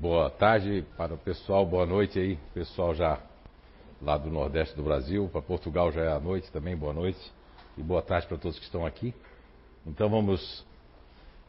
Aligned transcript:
Boa 0.00 0.30
tarde 0.30 0.86
para 0.96 1.12
o 1.12 1.18
pessoal, 1.18 1.66
boa 1.66 1.84
noite 1.84 2.20
aí, 2.20 2.36
pessoal 2.54 2.94
já 2.94 3.18
lá 4.00 4.16
do 4.16 4.30
Nordeste 4.30 4.76
do 4.76 4.82
Brasil, 4.84 5.28
para 5.28 5.42
Portugal 5.42 5.90
já 5.90 6.02
é 6.02 6.12
a 6.12 6.20
noite 6.20 6.48
também, 6.52 6.76
boa 6.76 6.92
noite 6.92 7.18
e 7.76 7.82
boa 7.82 8.00
tarde 8.00 8.28
para 8.28 8.38
todos 8.38 8.56
que 8.60 8.64
estão 8.64 8.86
aqui. 8.86 9.12
Então 9.84 10.08
vamos, 10.08 10.64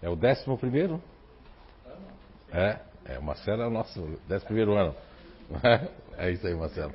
é 0.01 0.09
o 0.09 0.15
décimo 0.15 0.57
primeiro? 0.57 0.99
É, 2.51 2.79
é, 3.05 3.19
o 3.19 3.21
Marcelo 3.21 3.61
é 3.61 3.67
o 3.67 3.69
nosso 3.69 4.19
décimo 4.27 4.47
primeiro 4.47 4.73
ano. 4.73 4.95
É 6.17 6.31
isso 6.31 6.45
aí, 6.47 6.55
Marcelo. 6.55 6.91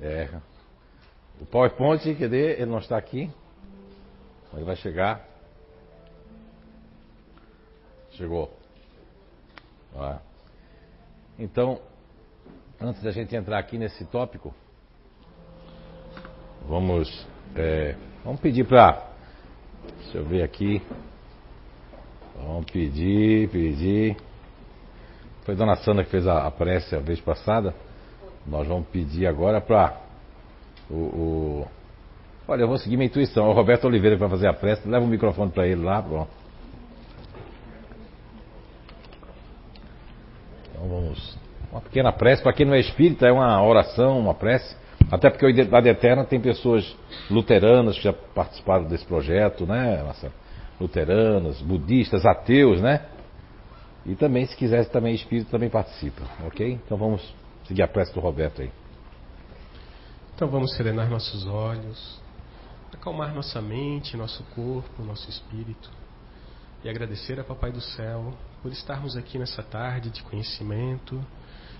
É. 0.00 0.30
O 1.40 1.46
PowerPoint, 1.46 2.02
cadê? 2.16 2.54
Ele 2.54 2.66
não 2.66 2.78
está 2.78 2.96
aqui. 2.96 3.30
Ele 4.54 4.64
vai 4.64 4.74
chegar. 4.76 5.24
Chegou. 8.12 8.50
Então, 11.40 11.80
antes 12.78 13.02
da 13.02 13.10
gente 13.10 13.34
entrar 13.34 13.58
aqui 13.58 13.78
nesse 13.78 14.04
tópico, 14.04 14.54
vamos, 16.68 17.26
é, 17.56 17.96
vamos 18.22 18.40
pedir 18.40 18.66
para. 18.66 19.08
Deixa 20.02 20.18
eu 20.18 20.24
ver 20.26 20.42
aqui. 20.42 20.82
Vamos 22.36 22.70
pedir, 22.70 23.48
pedir. 23.48 24.18
Foi 25.46 25.56
dona 25.56 25.76
Sandra 25.76 26.04
que 26.04 26.10
fez 26.10 26.26
a, 26.26 26.46
a 26.46 26.50
prece 26.50 26.94
a 26.94 26.98
vez 26.98 27.18
passada. 27.22 27.74
Nós 28.46 28.68
vamos 28.68 28.88
pedir 28.88 29.26
agora 29.26 29.62
para 29.62 29.98
o, 30.90 30.94
o, 30.94 31.68
Olha, 32.46 32.64
eu 32.64 32.68
vou 32.68 32.76
seguir 32.76 32.98
minha 32.98 33.06
intuição. 33.06 33.48
O 33.48 33.52
Roberto 33.54 33.86
Oliveira 33.86 34.14
que 34.14 34.20
vai 34.20 34.28
fazer 34.28 34.46
a 34.46 34.52
prece. 34.52 34.86
Leva 34.86 35.06
o 35.06 35.08
microfone 35.08 35.50
para 35.50 35.66
ele 35.66 35.82
lá, 35.82 36.02
pronto. 36.02 36.39
Vamos. 40.90 41.38
Uma 41.70 41.80
pequena 41.80 42.12
prece, 42.12 42.42
para 42.42 42.52
quem 42.52 42.66
não 42.66 42.74
é 42.74 42.80
espírita, 42.80 43.26
é 43.26 43.32
uma 43.32 43.62
oração, 43.62 44.18
uma 44.18 44.34
prece. 44.34 44.76
Até 45.10 45.30
porque 45.30 45.46
a 45.46 45.50
Identidade 45.50 45.88
Eterna 45.88 46.24
tem 46.24 46.40
pessoas 46.40 46.96
luteranas 47.30 47.96
que 47.96 48.04
já 48.04 48.12
participaram 48.12 48.84
desse 48.84 49.06
projeto, 49.06 49.64
né, 49.66 50.02
Marcelo? 50.02 50.34
Luteranas, 50.80 51.60
budistas, 51.62 52.26
ateus, 52.26 52.80
né? 52.80 53.06
E 54.04 54.14
também, 54.14 54.46
se 54.46 54.56
quiser 54.56 54.84
também 54.86 55.14
espírito, 55.14 55.50
também 55.50 55.68
participa, 55.68 56.22
ok? 56.46 56.72
Então 56.84 56.96
vamos 56.96 57.22
seguir 57.66 57.82
a 57.82 57.88
prece 57.88 58.12
do 58.12 58.20
Roberto 58.20 58.62
aí. 58.62 58.70
Então 60.34 60.48
vamos 60.48 60.74
serenar 60.74 61.08
nossos 61.10 61.46
olhos, 61.46 62.20
acalmar 62.92 63.34
nossa 63.34 63.60
mente, 63.60 64.16
nosso 64.16 64.42
corpo, 64.54 65.02
nosso 65.02 65.28
espírito 65.28 65.90
e 66.82 66.88
agradecer 66.88 67.38
a 67.38 67.44
Papai 67.44 67.70
do 67.70 67.80
Céu 67.80 68.32
por 68.62 68.70
estarmos 68.72 69.16
aqui 69.16 69.38
nessa 69.38 69.62
tarde 69.62 70.10
de 70.10 70.22
conhecimento, 70.22 71.24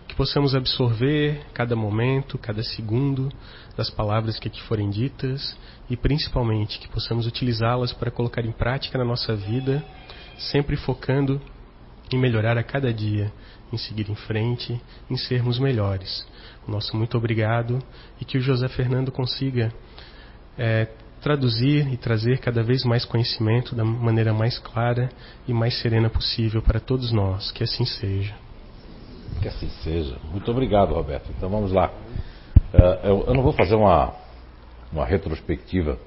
que 0.09 0.15
possamos 0.15 0.55
absorver 0.55 1.45
cada 1.53 1.77
momento, 1.77 2.39
cada 2.39 2.63
segundo 2.63 3.31
das 3.77 3.91
palavras 3.91 4.39
que 4.39 4.49
aqui 4.49 4.61
forem 4.63 4.89
ditas 4.89 5.57
e 5.91 5.97
principalmente 5.97 6.79
que 6.79 6.89
possamos 6.89 7.27
utilizá-las 7.27 7.93
para 7.93 8.11
colocar 8.11 8.45
em 8.45 8.51
prática 8.51 8.99
na 8.99 9.05
nossa 9.05 9.37
vida, 9.37 9.85
sempre 10.39 10.75
focando 10.77 11.41
em 12.11 12.19
melhorar 12.19 12.57
a 12.57 12.63
cada 12.63 12.93
dia, 12.93 13.31
em 13.73 13.77
seguir 13.77 14.11
em 14.11 14.17
frente, 14.17 14.81
em 15.09 15.17
sermos 15.17 15.59
melhores. 15.59 16.27
O 16.67 16.71
nosso 16.71 16.97
muito 16.97 17.17
obrigado 17.17 17.79
e 18.21 18.25
que 18.25 18.39
o 18.39 18.41
José 18.41 18.69
Fernando 18.69 19.13
consiga 19.13 19.73
é, 20.59 20.89
traduzir 21.21 21.93
e 21.93 21.97
trazer 21.97 22.39
cada 22.39 22.63
vez 22.63 22.85
mais 22.85 23.05
conhecimento 23.05 23.75
da 23.75 23.85
maneira 23.85 24.33
mais 24.33 24.59
clara 24.59 25.11
e 25.47 25.53
mais 25.53 25.79
serena 25.81 26.09
possível 26.09 26.63
para 26.63 26.81
todos 26.81 27.13
nós. 27.13 27.51
Que 27.53 27.63
assim 27.63 27.85
seja. 27.85 28.35
Que 29.41 29.49
assim 29.49 29.69
seja. 29.83 30.17
Muito 30.31 30.51
obrigado, 30.51 30.95
Roberto. 30.95 31.31
Então 31.37 31.49
vamos 31.49 31.73
lá. 31.73 31.91
Eu, 33.03 33.25
eu, 33.27 33.35
não 33.35 33.43
vou 33.43 33.53
fazer 33.53 33.75
uma, 33.75 34.13
uma 34.93 35.05
retrospectiva, 35.05 35.99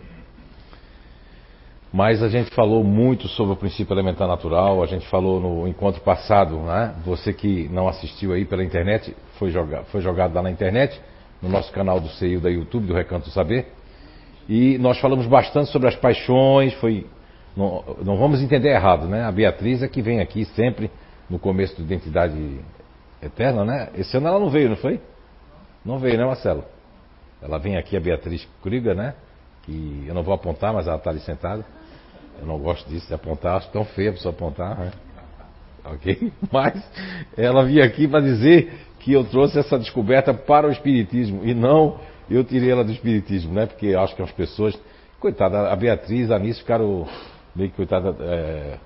mas 1.92 2.24
a 2.24 2.30
gente 2.30 2.50
falou 2.56 2.84
muito 2.84 3.28
sobre 3.28 3.54
o 3.54 3.56
princípio 3.56 3.94
elementar 3.94 4.28
natural. 4.28 4.82
A 4.82 4.86
gente 4.86 5.06
falou 5.08 5.40
no 5.40 5.68
encontro 5.68 6.02
passado, 6.02 6.58
né? 6.58 6.96
Você 7.06 7.34
que 7.34 7.68
não 7.70 7.88
assistiu 7.88 8.34
aí 8.34 8.46
pela 8.46 8.64
internet, 8.64 9.16
foi, 9.38 9.52
joga, 9.52 9.84
foi 9.86 10.02
jogado 10.02 10.34
lá 10.34 10.42
na 10.42 10.50
internet, 10.50 11.00
no 11.42 11.50
nosso 11.50 11.72
canal 11.72 12.00
do 12.00 12.08
CEIU 12.10 12.42
da 12.42 12.50
YouTube, 12.50 12.88
do 12.88 12.94
Recanto 12.94 13.30
Saber. 13.30 13.68
E 14.48 14.78
nós 14.78 15.00
falamos 15.00 15.26
bastante 15.26 15.70
sobre 15.70 15.88
as 15.88 15.96
paixões, 15.96 16.74
foi. 16.76 17.06
Não, 17.56 17.84
não, 18.04 18.18
vamos 18.18 18.42
entender 18.42 18.70
errado, 18.70 19.08
né? 19.08 19.24
A 19.24 19.32
Beatriz 19.32 19.84
é 19.84 19.88
que 19.88 20.02
vem 20.02 20.20
aqui 20.20 20.44
sempre 20.46 20.90
no 21.30 21.40
começo 21.40 21.76
do 21.76 21.84
Identidade 21.84 22.60
Eterna, 23.22 23.64
né? 23.64 23.90
Esse 23.96 24.18
ano 24.18 24.28
ela 24.28 24.40
não 24.40 24.50
veio, 24.50 24.70
não 24.70 24.76
foi? 24.76 25.00
Não 25.86 26.00
veio, 26.00 26.18
né, 26.18 26.26
Marcelo? 26.26 26.64
Ela 27.42 27.58
vem 27.58 27.78
aqui, 27.78 27.96
a 27.96 28.00
Beatriz 28.00 28.48
Krieger, 28.62 28.96
né? 28.96 29.14
Que 29.64 30.06
eu 30.08 30.14
não 30.14 30.24
vou 30.24 30.34
apontar, 30.34 30.74
mas 30.74 30.88
ela 30.88 30.98
está 30.98 31.10
ali 31.10 31.20
sentada. 31.20 31.64
Eu 32.40 32.48
não 32.48 32.58
gosto 32.58 32.90
disso 32.90 33.08
de 33.08 33.14
apontar, 33.14 33.58
acho 33.58 33.70
tão 33.70 33.86
feio 33.86 34.10
a 34.10 34.14
pessoa 34.14 34.34
apontar, 34.34 34.78
né? 34.78 34.92
Ok? 35.86 36.32
Mas 36.52 36.82
ela 37.38 37.64
vinha 37.66 37.84
aqui 37.84 38.08
para 38.08 38.22
dizer 38.22 38.74
que 39.00 39.12
eu 39.12 39.24
trouxe 39.26 39.60
essa 39.60 39.78
descoberta 39.78 40.34
para 40.34 40.68
o 40.68 40.72
Espiritismo 40.72 41.42
e 41.44 41.54
não 41.54 42.00
eu 42.36 42.44
tirei 42.44 42.72
ela 42.72 42.84
do 42.84 42.92
espiritismo, 42.92 43.54
né? 43.54 43.66
Porque 43.66 43.94
acho 43.94 44.16
que 44.16 44.22
as 44.22 44.32
pessoas. 44.32 44.78
Coitada, 45.20 45.72
a 45.72 45.76
Beatriz, 45.76 46.32
a 46.32 46.40
Nisso 46.40 46.60
ficaram 46.60 47.08
meio 47.56 47.70
que 47.70 47.76
coitada. 47.76 48.16
É, 48.20 48.78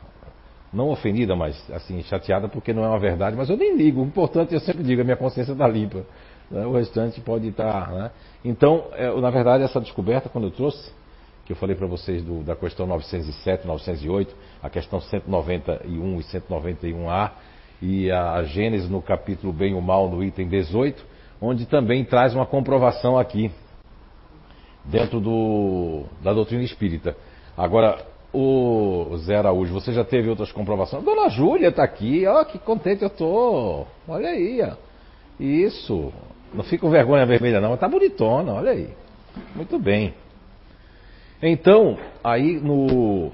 não 0.71 0.89
ofendida, 0.89 1.35
mas 1.35 1.55
assim, 1.71 2.01
chateada 2.03 2.47
porque 2.47 2.73
não 2.73 2.83
é 2.83 2.89
uma 2.89 2.99
verdade, 2.99 3.35
mas 3.35 3.49
eu 3.49 3.57
nem 3.57 3.75
ligo. 3.75 4.01
O 4.01 4.05
importante, 4.05 4.53
eu 4.53 4.59
sempre 4.59 4.83
digo, 4.83 5.01
a 5.01 5.03
minha 5.03 5.15
consciência 5.15 5.53
está 5.53 5.67
limpa. 5.67 6.05
Né? 6.51 6.65
O 6.65 6.73
restante 6.73 7.21
pode 7.21 7.47
estar. 7.47 7.91
Né? 7.91 8.11
Então, 8.43 8.85
é, 8.93 9.09
na 9.19 9.29
verdade, 9.29 9.63
essa 9.63 9.79
descoberta, 9.79 10.29
quando 10.29 10.45
eu 10.45 10.51
trouxe, 10.51 10.91
que 11.45 11.53
eu 11.53 11.55
falei 11.55 11.75
para 11.75 11.87
vocês 11.87 12.21
do, 12.23 12.43
da 12.43 12.55
questão 12.55 12.85
907, 12.85 13.65
908, 13.65 14.35
a 14.61 14.69
questão 14.69 14.99
191 14.99 16.19
e 16.19 16.23
191A, 16.23 17.31
e 17.81 18.11
a 18.11 18.43
Gênesis 18.43 18.89
no 18.89 19.01
capítulo 19.01 19.53
Bem 19.53 19.71
e 19.71 19.75
o 19.75 19.81
Mal, 19.81 20.09
no 20.09 20.23
item 20.23 20.47
18, 20.47 21.01
onde 21.41 21.65
também 21.65 22.03
traz 22.03 22.33
uma 22.33 22.45
comprovação 22.45 23.17
aqui, 23.17 23.51
dentro 24.83 25.19
do, 25.19 26.03
da 26.21 26.33
doutrina 26.33 26.63
espírita. 26.63 27.15
Agora, 27.55 28.05
o 28.33 29.17
Zé 29.17 29.35
Araújo, 29.35 29.73
você 29.73 29.91
já 29.91 30.03
teve 30.03 30.29
outras 30.29 30.51
comprovações? 30.51 31.03
Dona 31.03 31.29
Júlia 31.29 31.69
está 31.69 31.83
aqui, 31.83 32.25
ó, 32.25 32.43
que 32.43 32.59
contente 32.59 33.03
eu 33.03 33.09
tô. 33.09 33.85
Olha 34.07 34.29
aí, 34.29 34.61
ó. 34.61 34.75
Isso. 35.39 36.11
Não 36.53 36.63
fica 36.63 36.81
com 36.81 36.89
vergonha 36.89 37.25
vermelha 37.25 37.59
não, 37.59 37.71
mas 37.71 37.79
tá 37.79 37.87
bonitona, 37.87 38.53
olha 38.53 38.71
aí. 38.71 38.89
Muito 39.55 39.77
bem. 39.77 40.13
Então, 41.41 41.97
aí 42.23 42.59
no 42.59 43.31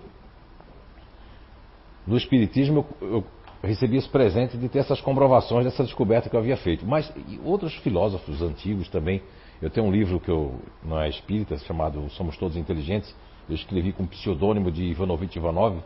no 2.05 2.17
Espiritismo 2.17 2.85
eu, 3.01 3.07
eu 3.09 3.25
recebi 3.63 3.97
esse 3.97 4.09
presente 4.09 4.57
de 4.57 4.67
ter 4.67 4.79
essas 4.79 4.99
comprovações 4.99 5.63
dessa 5.63 5.83
descoberta 5.83 6.29
que 6.29 6.35
eu 6.35 6.39
havia 6.39 6.57
feito. 6.57 6.85
Mas 6.85 7.11
outros 7.43 7.73
filósofos 7.77 8.41
antigos 8.41 8.89
também. 8.89 9.21
Eu 9.61 9.69
tenho 9.69 9.87
um 9.87 9.91
livro 9.91 10.19
que 10.19 10.29
eu, 10.29 10.59
não 10.83 10.99
é 10.99 11.07
espírita, 11.07 11.57
chamado 11.59 12.09
Somos 12.09 12.37
Todos 12.37 12.57
Inteligentes. 12.57 13.15
Eu 13.47 13.55
escrevi 13.55 13.93
com 13.93 14.03
o 14.03 14.07
pseudônimo 14.07 14.69
de 14.69 14.83
Ivanovich 14.83 15.37
Ivanov. 15.37 15.77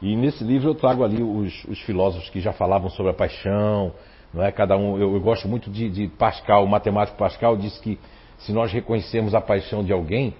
E 0.00 0.16
nesse 0.16 0.42
livro 0.42 0.70
eu 0.70 0.74
trago 0.74 1.04
ali 1.04 1.22
os, 1.22 1.64
os, 1.64 1.78
filósofos 1.80 2.30
que 2.30 2.40
já 2.40 2.54
falavam 2.54 2.88
sobre 2.88 3.12
a 3.12 3.14
paixão. 3.14 3.92
Não 4.32 4.42
é 4.42 4.50
cada 4.50 4.76
um. 4.76 4.96
Eu, 4.96 5.12
eu 5.12 5.20
gosto 5.20 5.46
muito 5.46 5.70
de, 5.70 5.90
de 5.90 6.08
Pascal, 6.08 6.64
o 6.64 6.68
matemático 6.68 7.18
Pascal 7.18 7.56
disse 7.56 7.78
que 7.82 7.98
se 8.38 8.52
nós 8.52 8.72
reconhecermos 8.72 9.34
a 9.34 9.40
paixão 9.42 9.84
de 9.84 9.92
alguém, 9.92 10.34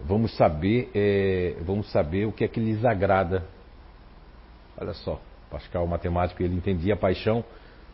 vamos 0.00 0.34
saber, 0.36 0.90
é, 0.94 1.56
vamos 1.60 1.90
saber 1.92 2.26
o 2.26 2.32
que 2.32 2.44
é 2.44 2.48
que 2.48 2.58
lhes 2.58 2.82
agrada. 2.82 3.44
Olha 4.78 4.94
só. 4.94 5.20
Pascal, 5.50 5.86
matemático, 5.86 6.42
ele 6.42 6.54
entendia 6.54 6.94
a 6.94 6.96
paixão, 6.96 7.44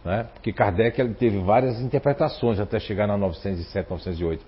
né? 0.05 0.29
porque 0.33 0.53
Kardec 0.53 1.01
ele 1.01 1.15
teve 1.15 1.39
várias 1.39 1.81
interpretações 1.81 2.59
até 2.59 2.81
chegar 2.81 3.07
na 3.07 3.17
907, 3.17 3.91
908. 3.91 4.45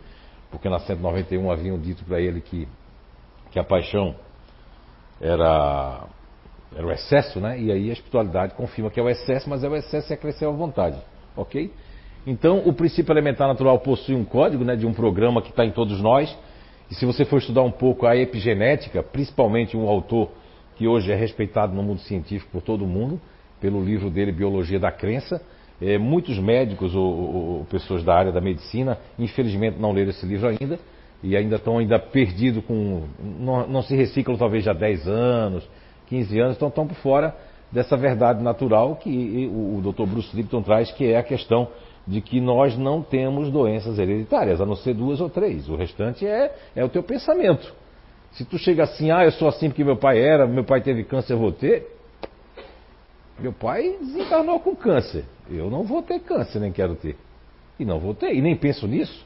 Porque 0.51 0.69
na 0.69 0.79
191 0.79 1.51
haviam 1.51 1.79
dito 1.79 2.05
para 2.05 2.21
ele 2.21 2.41
que, 2.41 2.69
que 3.51 3.59
a 3.59 3.65
paixão 3.65 4.15
era, 5.21 6.05
era 6.77 6.87
o 6.87 6.93
excesso, 6.93 7.41
né? 7.41 7.59
e 7.59 7.71
aí 7.71 7.91
a 7.91 7.93
espiritualidade 7.93 8.55
confirma 8.55 8.91
que 8.91 8.99
é 8.99 9.03
o 9.03 9.09
excesso, 9.09 9.49
mas 9.51 9.62
é 9.65 9.69
o 9.69 9.77
excesso 9.77 10.12
e 10.12 10.15
a 10.15 10.17
crescer 10.17 10.47
à 10.47 10.51
vontade. 10.51 10.99
Ok? 11.37 11.73
Então, 12.27 12.62
o 12.65 12.73
princípio 12.73 13.12
elementar 13.12 13.47
natural 13.47 13.79
possui 13.81 14.15
um 14.15 14.25
código 14.25 14.65
né, 14.65 14.77
de 14.77 14.87
um 14.87 14.95
programa 14.95 15.43
que 15.43 15.51
está 15.51 15.65
em 15.65 15.71
todos 15.71 16.01
nós. 16.01 16.35
E 16.91 16.95
se 16.95 17.05
você 17.05 17.25
for 17.25 17.39
estudar 17.39 17.62
um 17.62 17.71
pouco 17.71 18.06
a 18.06 18.17
epigenética, 18.17 19.03
principalmente 19.03 19.77
um 19.77 19.87
autor 19.89 20.31
que 20.76 20.87
hoje 20.87 21.11
é 21.11 21.15
respeitado 21.15 21.75
no 21.75 21.82
mundo 21.82 22.00
científico 22.00 22.50
por 22.53 22.62
todo 22.62 22.87
mundo, 22.87 23.21
pelo 23.61 23.82
livro 23.82 24.11
dele 24.11 24.32
Biologia 24.32 24.79
da 24.79 24.91
Crença. 24.91 25.41
É, 25.81 25.99
muitos 25.99 26.38
médicos 26.38 26.94
ou, 26.94 27.03
ou, 27.05 27.65
pessoas 27.65 28.05
da 28.05 28.15
área 28.15 28.31
da 28.31 28.41
medicina, 28.41 28.99
infelizmente, 29.19 29.79
não 29.79 29.93
leram 29.93 30.11
esse 30.11 30.25
livro 30.25 30.49
ainda 30.49 30.79
e 31.23 31.37
ainda 31.37 31.56
estão 31.56 31.79
ainda 31.79 31.99
perdidos 31.99 32.65
com. 32.65 33.05
Não, 33.19 33.67
não, 33.67 33.82
se 33.82 33.97
reciclam 33.97 34.37
talvez 34.37 34.65
já 34.65 34.73
10 34.73 35.09
anos, 35.09 35.69
15 36.06 36.38
anos, 36.38 36.56
então 36.56 36.69
estão 36.69 36.87
por 36.87 36.97
fora 36.97 37.35
dessa 37.73 37.97
verdade 37.97 38.43
natural 38.43 38.97
que 38.97 39.50
o, 39.53 39.79
o 39.79 39.93
Dr. 39.93 40.06
Bruce 40.06 40.35
Lipton 40.37 40.62
traz, 40.62 40.93
que 40.93 41.06
é 41.12 41.17
a 41.17 41.23
questão 41.23 41.69
de 42.06 42.20
que 42.20 42.41
nós 42.41 42.77
não 42.77 43.03
temos 43.03 43.50
doenças 43.50 43.99
hereditárias, 43.99 44.61
a 44.61 44.67
não 44.67 44.77
ser 44.77 44.94
duas 44.94 45.20
ou 45.20 45.29
três. 45.29 45.69
O 45.69 45.75
restante 45.75 46.27
é, 46.27 46.55
é 46.77 46.85
o 46.85 46.88
teu 46.88 47.03
pensamento. 47.03 47.75
Se 48.35 48.45
tu 48.45 48.59
chega 48.59 48.85
assim, 48.85 49.11
ah, 49.11 49.25
eu 49.25 49.33
sou 49.33 49.49
assim 49.49 49.69
porque 49.69 49.85
meu 49.85 49.97
pai 49.97 50.21
era, 50.21 50.47
meu 50.47 50.65
pai 50.65 50.81
teve 50.81 51.05
câncer, 51.05 51.35
eu 51.35 51.39
vou 51.39 51.53
ter. 51.53 51.87
Meu 53.39 53.53
pai 53.53 53.97
desencarnou 54.01 54.61
com 54.61 54.75
câncer. 54.75 55.25
Eu 55.51 55.71
não 55.71 55.85
vou 55.85 56.03
ter 56.03 56.21
câncer, 56.21 56.59
nem 56.61 56.73
quero 56.73 56.95
ter. 56.95 57.17
E 57.79 57.85
não 57.85 57.99
vou 57.99 58.15
ter, 58.15 58.35
e 58.35 58.43
nem 58.43 58.57
penso 58.57 58.87
nisso. 58.87 59.25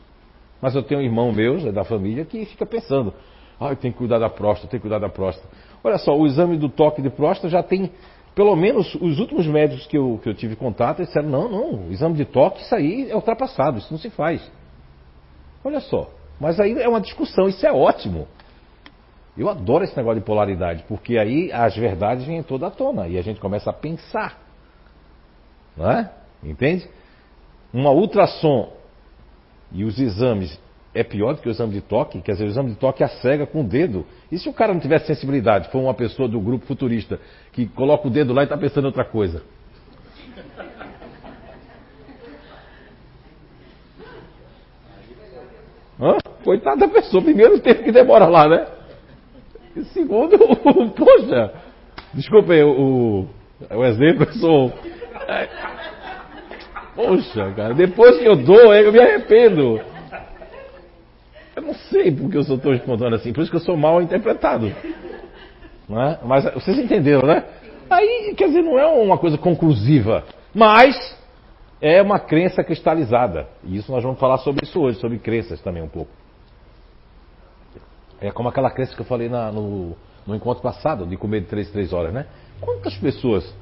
Mas 0.61 0.75
eu 0.75 0.83
tenho 0.83 1.01
um 1.01 1.05
irmão 1.05 1.33
meu, 1.33 1.57
é 1.69 1.73
da 1.73 1.85
família, 1.85 2.25
que 2.25 2.45
fica 2.47 2.67
pensando, 2.67 3.15
ah, 3.61 3.71
eu 3.71 3.77
tenho 3.77 3.93
que 3.93 3.99
cuidar 3.99 4.19
da 4.19 4.29
próstata, 4.29 4.69
tenho 4.69 4.81
que 4.81 4.89
cuidar 4.89 4.99
da 4.99 5.09
próstata. 5.09 5.49
Olha 5.83 5.99
só, 5.99 6.17
o 6.17 6.27
exame 6.27 6.57
do 6.57 6.69
toque 6.69 7.01
de 7.01 7.11
próstata 7.11 7.49
já 7.49 7.63
tem 7.63 7.91
pelo 8.35 8.55
menos 8.55 8.95
os 8.95 9.19
últimos 9.19 9.47
médicos 9.47 9.87
que 9.87 9.99
eu, 9.99 10.21
que 10.23 10.29
eu 10.29 10.35
tive 10.35 10.55
contato 10.55 11.03
disseram: 11.03 11.29
não, 11.29 11.49
não, 11.49 11.91
exame 11.91 12.15
de 12.15 12.25
toque, 12.25 12.63
isso 12.63 12.75
aí 12.75 13.11
é 13.11 13.15
ultrapassado, 13.15 13.79
isso 13.79 13.89
não 13.91 13.99
se 13.99 14.11
faz. 14.11 14.41
Olha 15.65 15.81
só, 15.81 16.11
mas 16.41 16.61
aí 16.61 16.73
é 16.81 16.89
uma 16.89 17.01
discussão, 17.01 17.49
isso 17.49 17.67
é 17.67 17.73
ótimo. 17.73 18.29
Eu 19.39 19.49
adoro 19.49 19.85
esse 19.85 19.97
negócio 19.97 20.19
de 20.19 20.27
polaridade, 20.27 20.85
porque 20.89 21.17
aí 21.17 21.53
as 21.53 21.77
verdades 21.77 22.27
vêm 22.27 22.43
toda 22.43 22.67
à 22.67 22.71
tona 22.73 23.07
e 23.07 23.17
a 23.17 23.23
gente 23.23 23.39
começa 23.39 23.71
a 23.71 23.73
pensar. 23.73 24.37
Não 25.77 25.89
é? 25.89 26.11
Entende? 26.43 26.91
Uma 27.73 27.93
ultrassom 27.93 28.73
e 29.71 29.85
os 29.85 29.97
exames 30.01 30.59
é 30.93 31.05
pior 31.05 31.35
do 31.35 31.41
que 31.41 31.49
o 31.49 31.53
exame 31.53 31.75
de 31.75 31.81
toque, 31.81 32.21
quer 32.21 32.33
dizer, 32.33 32.47
o 32.47 32.49
exame 32.49 32.71
de 32.71 32.77
toque 32.77 33.05
a 33.05 33.09
cega 33.09 33.47
com 33.47 33.61
o 33.61 33.65
dedo. 33.65 34.05
E 34.33 34.39
se 34.39 34.49
o 34.49 34.53
cara 34.53 34.73
não 34.73 34.81
tivesse 34.81 35.07
sensibilidade, 35.07 35.71
for 35.71 35.79
uma 35.79 35.95
pessoa 35.95 36.29
do 36.29 36.41
grupo 36.41 36.67
futurista 36.67 37.21
que 37.53 37.67
coloca 37.67 38.09
o 38.09 38.11
dedo 38.11 38.33
lá 38.33 38.43
e 38.43 38.45
está 38.45 38.57
pensando 38.57 38.85
em 38.85 38.89
outra 38.89 39.05
coisa? 39.05 39.45
Hã? 46.01 46.17
Coitada 46.43 46.77
da 46.77 46.89
pessoa, 46.89 47.23
primeiro 47.23 47.61
tempo 47.61 47.85
que 47.85 47.93
demora 47.93 48.27
lá, 48.27 48.49
né? 48.49 48.78
E 49.77 49.85
segundo, 49.85 50.39
poxa, 50.97 51.53
desculpa 52.15 52.53
aí, 52.53 52.63
o, 52.63 53.27
o 53.71 53.85
exemplo, 53.85 54.25
eu 54.25 54.33
sou. 54.35 54.73
Poxa, 56.95 57.53
cara, 57.55 57.75
depois 57.75 58.19
que 58.19 58.25
eu 58.25 58.37
dou, 58.37 58.75
eu 58.75 58.93
me 58.93 58.99
arrependo. 58.99 59.81
Eu 61.55 61.63
não 61.63 61.75
sei 61.75 62.11
porque 62.11 62.37
eu 62.37 62.45
sou 62.45 62.59
tão 62.59 62.73
espontâneo 62.73 63.17
assim, 63.17 63.33
por 63.33 63.43
isso 63.43 63.51
que 63.51 63.57
eu 63.57 63.61
sou 63.61 63.77
mal 63.77 64.01
interpretado. 64.01 64.69
É? 64.69 66.19
Mas 66.25 66.45
vocês 66.55 66.79
entenderam, 66.79 67.27
né? 67.27 67.45
Aí, 67.89 68.35
quer 68.37 68.49
dizer, 68.49 68.63
não 68.63 68.79
é 68.79 68.87
uma 68.87 69.17
coisa 69.17 69.39
conclusiva, 69.39 70.25
mas 70.55 70.95
é 71.81 72.03
uma 72.03 72.19
crença 72.19 72.63
cristalizada. 72.63 73.49
E 73.65 73.77
isso 73.77 73.91
nós 73.91 74.03
vamos 74.03 74.19
falar 74.19 74.39
sobre 74.39 74.65
isso 74.65 74.81
hoje, 74.81 74.99
sobre 74.99 75.19
crenças 75.19 75.61
também 75.61 75.83
um 75.83 75.89
pouco. 75.89 76.11
É 78.21 78.31
como 78.31 78.49
aquela 78.49 78.71
crença 78.71 78.95
que 78.95 79.01
eu 79.01 79.07
falei 79.07 79.29
na, 79.29 79.53
no, 79.53 79.97
no 80.27 80.35
encontro 80.35 80.63
passado, 80.63 81.07
de 81.07 81.17
comer 81.17 81.43
de 81.43 81.47
3 81.47 81.71
3 81.71 81.93
horas, 81.93 82.13
né? 82.13 82.27
Quantas 82.61 82.97
pessoas 82.97 83.55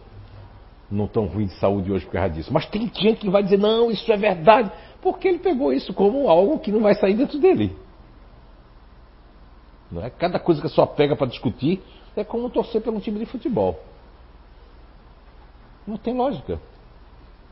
não 0.90 1.04
estão 1.04 1.26
ruins 1.26 1.50
de 1.50 1.58
saúde 1.58 1.92
hoje 1.92 2.06
por 2.06 2.12
causa 2.12 2.30
disso? 2.30 2.52
Mas 2.52 2.66
tem 2.66 2.90
gente 2.94 3.20
que 3.20 3.30
vai 3.30 3.42
dizer, 3.42 3.58
não, 3.58 3.90
isso 3.90 4.10
é 4.10 4.16
verdade, 4.16 4.70
porque 5.02 5.28
ele 5.28 5.38
pegou 5.38 5.72
isso 5.72 5.92
como 5.92 6.28
algo 6.28 6.58
que 6.58 6.72
não 6.72 6.80
vai 6.80 6.94
sair 6.94 7.14
dentro 7.14 7.38
dele. 7.38 7.76
Não 9.90 10.04
é? 10.04 10.10
Cada 10.10 10.38
coisa 10.38 10.60
que 10.60 10.66
a 10.66 10.70
pessoa 10.70 10.86
pega 10.86 11.14
para 11.14 11.26
discutir 11.26 11.82
é 12.16 12.24
como 12.24 12.50
torcer 12.50 12.80
pelo 12.80 13.00
time 13.00 13.18
de 13.18 13.26
futebol. 13.26 13.78
Não 15.86 15.96
tem 15.96 16.14
lógica. 16.14 16.58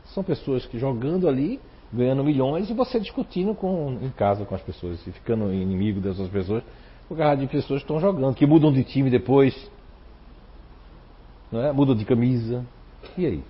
São 0.05 0.23
pessoas 0.23 0.65
que 0.65 0.77
jogando 0.77 1.27
ali, 1.27 1.59
ganhando 1.93 2.23
milhões, 2.23 2.69
e 2.69 2.73
você 2.73 2.99
discutindo 2.99 3.55
com, 3.55 3.97
em 4.01 4.09
casa 4.09 4.43
com 4.43 4.53
as 4.53 4.61
pessoas, 4.61 5.05
e 5.07 5.11
ficando 5.11 5.53
inimigo 5.53 6.01
dessas 6.01 6.27
pessoas, 6.27 6.63
por 7.07 7.17
causa 7.17 7.37
de 7.37 7.47
pessoas 7.47 7.81
que 7.81 7.85
estão 7.85 7.99
jogando, 7.99 8.35
que 8.35 8.45
mudam 8.45 8.71
de 8.71 8.83
time 8.83 9.09
depois, 9.09 9.71
não 11.51 11.61
é? 11.61 11.71
mudam 11.71 11.95
de 11.95 12.05
camisa. 12.05 12.65
E 13.17 13.25
aí? 13.25 13.43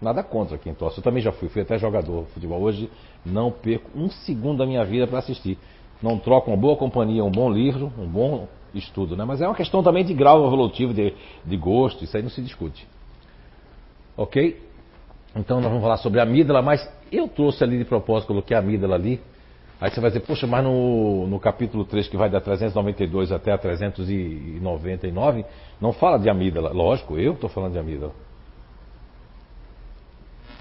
Nada 0.00 0.22
contra 0.22 0.56
quem 0.56 0.74
torce. 0.74 0.98
Eu 0.98 1.04
também 1.04 1.22
já 1.22 1.32
fui, 1.32 1.48
fui 1.48 1.62
até 1.62 1.78
jogador 1.78 2.24
de 2.24 2.32
futebol. 2.32 2.60
Hoje 2.60 2.90
não 3.24 3.50
perco 3.50 3.90
um 3.94 4.10
segundo 4.10 4.58
da 4.58 4.66
minha 4.66 4.84
vida 4.84 5.06
para 5.06 5.18
assistir 5.18 5.58
não 6.02 6.18
troca 6.18 6.50
uma 6.50 6.56
boa 6.56 6.76
companhia, 6.76 7.24
um 7.24 7.30
bom 7.30 7.50
livro, 7.50 7.92
um 7.98 8.06
bom 8.06 8.48
estudo, 8.74 9.16
né? 9.16 9.24
Mas 9.24 9.40
é 9.40 9.46
uma 9.46 9.54
questão 9.54 9.82
também 9.82 10.04
de 10.04 10.14
grau 10.14 10.46
evolutivo, 10.46 10.94
de, 10.94 11.14
de 11.44 11.56
gosto, 11.56 12.04
isso 12.04 12.16
aí 12.16 12.22
não 12.22 12.30
se 12.30 12.40
discute. 12.40 12.86
Ok? 14.16 14.60
Então 15.36 15.60
nós 15.60 15.68
vamos 15.68 15.82
falar 15.82 15.98
sobre 15.98 16.20
a 16.20 16.22
amígdala, 16.22 16.62
mas 16.62 16.88
eu 17.12 17.28
trouxe 17.28 17.62
ali 17.62 17.78
de 17.78 17.84
propósito, 17.84 18.28
coloquei 18.28 18.56
a 18.56 18.60
amígdala 18.60 18.94
ali. 18.94 19.20
Aí 19.80 19.90
você 19.90 20.00
vai 20.00 20.10
dizer, 20.10 20.20
poxa, 20.20 20.46
mas 20.46 20.62
no, 20.62 21.26
no 21.26 21.40
capítulo 21.40 21.86
3, 21.86 22.06
que 22.08 22.16
vai 22.16 22.28
da 22.28 22.40
392 22.40 23.32
até 23.32 23.50
a 23.50 23.58
399, 23.58 25.44
não 25.80 25.92
fala 25.92 26.18
de 26.18 26.28
amígdala. 26.28 26.70
Lógico, 26.70 27.18
eu 27.18 27.32
estou 27.32 27.48
falando 27.48 27.72
de 27.72 27.78
amígdala. 27.78 28.12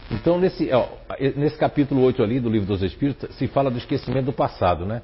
Então, 0.09 0.39
nesse, 0.39 0.71
ó, 0.71 0.87
nesse 1.35 1.57
capítulo 1.57 2.01
8 2.03 2.23
ali 2.23 2.39
do 2.39 2.49
Livro 2.49 2.67
dos 2.67 2.81
Espíritos, 2.81 3.35
se 3.35 3.47
fala 3.47 3.69
do 3.69 3.77
esquecimento 3.77 4.25
do 4.25 4.33
passado, 4.33 4.85
né? 4.85 5.01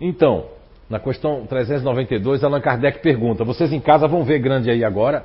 Então, 0.00 0.46
na 0.90 0.98
questão 0.98 1.46
392, 1.46 2.42
Allan 2.42 2.60
Kardec 2.60 3.00
pergunta: 3.00 3.44
vocês 3.44 3.72
em 3.72 3.80
casa 3.80 4.08
vão 4.08 4.24
ver 4.24 4.40
grande 4.40 4.70
aí 4.70 4.84
agora. 4.84 5.24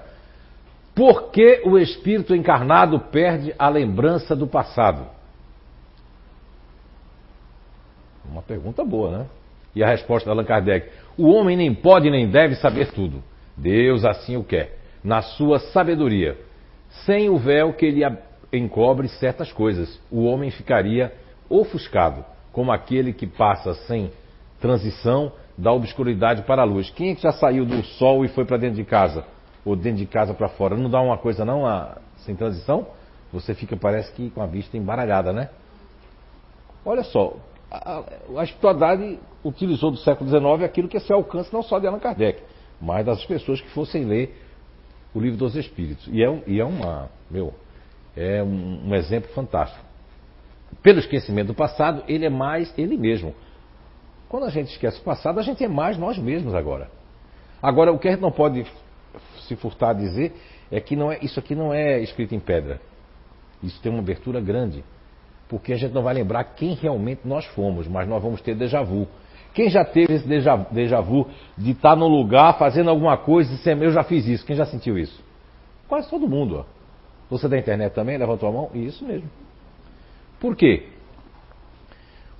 Por 0.95 1.29
que 1.31 1.61
o 1.65 1.77
espírito 1.77 2.35
encarnado 2.35 2.99
perde 2.99 3.53
a 3.57 3.67
lembrança 3.67 4.35
do 4.35 4.47
passado? 4.47 5.16
Uma 8.31 8.41
pergunta 8.41 8.83
boa, 8.83 9.17
né? 9.17 9.25
E 9.75 9.83
a 9.83 9.87
resposta 9.87 10.25
de 10.25 10.31
Allan 10.31 10.45
Kardec: 10.45 10.89
o 11.17 11.29
homem 11.29 11.55
nem 11.55 11.73
pode 11.73 12.09
nem 12.09 12.29
deve 12.29 12.55
saber 12.55 12.91
tudo. 12.91 13.23
Deus 13.55 14.05
assim 14.05 14.37
o 14.37 14.43
quer, 14.43 14.77
na 15.03 15.21
sua 15.21 15.59
sabedoria. 15.59 16.37
Sem 17.05 17.29
o 17.29 17.37
véu 17.37 17.73
que 17.73 17.85
ele 17.85 18.03
encobre 18.51 19.07
certas 19.07 19.51
coisas, 19.51 19.99
o 20.11 20.23
homem 20.23 20.51
ficaria 20.51 21.13
ofuscado, 21.49 22.23
como 22.51 22.71
aquele 22.71 23.13
que 23.13 23.27
passa 23.27 23.73
sem 23.73 24.11
transição 24.59 25.31
da 25.57 25.71
obscuridade 25.71 26.43
para 26.43 26.61
a 26.61 26.65
luz. 26.65 26.89
Quem 26.91 27.11
é 27.11 27.15
que 27.15 27.21
já 27.21 27.31
saiu 27.31 27.65
do 27.65 27.83
sol 27.83 28.23
e 28.23 28.27
foi 28.27 28.45
para 28.45 28.57
dentro 28.57 28.75
de 28.75 28.83
casa? 28.83 29.25
Ou 29.65 29.75
dentro 29.75 29.97
de 29.99 30.05
casa 30.05 30.33
para 30.33 30.47
fora? 30.49 30.77
Não 30.77 30.89
dá 30.89 31.01
uma 31.01 31.17
coisa 31.17 31.43
não, 31.43 31.65
a, 31.65 31.97
sem 32.17 32.35
transição? 32.35 32.87
Você 33.33 33.53
fica, 33.53 33.75
parece 33.75 34.11
que 34.13 34.29
com 34.29 34.41
a 34.41 34.45
vista 34.45 34.77
embaralhada, 34.77 35.33
né? 35.33 35.49
Olha 36.85 37.03
só, 37.03 37.35
a, 37.69 38.43
espiritualidade 38.43 39.19
utilizou 39.43 39.91
do 39.91 39.97
século 39.97 40.29
XIX 40.29 40.63
aquilo 40.63 40.87
que 40.87 40.97
é 40.97 40.99
seu 40.99 41.17
alcance 41.17 41.51
não 41.53 41.61
só 41.61 41.79
de 41.79 41.87
Allan 41.87 41.99
Kardec, 41.99 42.41
mas 42.81 43.05
das 43.05 43.23
pessoas 43.25 43.59
que 43.61 43.69
fossem 43.69 44.05
ler 44.05 44.35
o 45.13 45.19
livro 45.19 45.37
dos 45.37 45.55
Espíritos. 45.55 46.07
E 46.11 46.23
é, 46.23 46.43
e 46.47 46.59
é 46.59 46.65
uma, 46.65 47.09
meu, 47.29 47.53
é 48.15 48.41
um, 48.41 48.89
um 48.89 48.95
exemplo 48.95 49.31
fantástico. 49.33 49.85
Pelo 50.81 50.99
esquecimento 50.99 51.47
do 51.47 51.53
passado, 51.53 52.03
ele 52.07 52.25
é 52.25 52.29
mais 52.29 52.73
ele 52.77 52.97
mesmo. 52.97 53.33
Quando 54.29 54.45
a 54.45 54.49
gente 54.49 54.71
esquece 54.71 54.99
o 54.99 55.03
passado, 55.03 55.39
a 55.39 55.43
gente 55.43 55.63
é 55.63 55.67
mais 55.67 55.97
nós 55.97 56.17
mesmos 56.17 56.53
agora. 56.53 56.89
Agora, 57.61 57.91
o 57.91 57.97
que 57.97 58.07
a 58.07 58.11
gente 58.11 58.21
não 58.21 58.31
pode 58.31 58.65
se 59.47 59.55
furtar 59.55 59.91
a 59.91 59.93
dizer 59.93 60.33
é 60.69 60.79
que 60.81 60.95
não 60.95 61.11
é, 61.11 61.19
isso 61.21 61.39
aqui 61.39 61.55
não 61.55 61.73
é 61.73 61.99
escrito 62.01 62.35
em 62.35 62.39
pedra. 62.39 62.79
Isso 63.63 63.81
tem 63.81 63.91
uma 63.91 64.01
abertura 64.01 64.39
grande. 64.39 64.83
Porque 65.49 65.73
a 65.73 65.75
gente 65.75 65.93
não 65.93 66.03
vai 66.03 66.13
lembrar 66.13 66.43
quem 66.43 66.73
realmente 66.73 67.21
nós 67.25 67.45
fomos, 67.45 67.87
mas 67.87 68.07
nós 68.07 68.21
vamos 68.21 68.41
ter 68.41 68.55
déjà 68.55 68.81
vu. 68.81 69.07
Quem 69.53 69.69
já 69.69 69.83
teve 69.83 70.13
esse 70.13 70.27
déjà, 70.27 70.55
déjà 70.55 71.01
vu 71.01 71.27
de 71.57 71.71
estar 71.71 71.95
no 71.95 72.07
lugar 72.07 72.57
fazendo 72.57 72.89
alguma 72.89 73.17
coisa 73.17 73.51
e 73.51 73.55
dizer, 73.55 73.81
eu 73.81 73.91
já 73.91 74.03
fiz 74.03 74.27
isso? 74.27 74.45
Quem 74.45 74.55
já 74.55 74.65
sentiu 74.65 74.97
isso? 74.97 75.23
Quase 75.87 76.09
todo 76.09 76.27
mundo. 76.27 76.59
Ó. 76.59 76.65
Você 77.29 77.47
da 77.47 77.57
internet 77.57 77.93
também 77.93 78.17
levantou 78.17 78.49
a 78.49 78.51
mão? 78.51 78.69
Isso 78.73 79.05
mesmo. 79.05 79.29
Por 80.39 80.55
quê? 80.55 80.89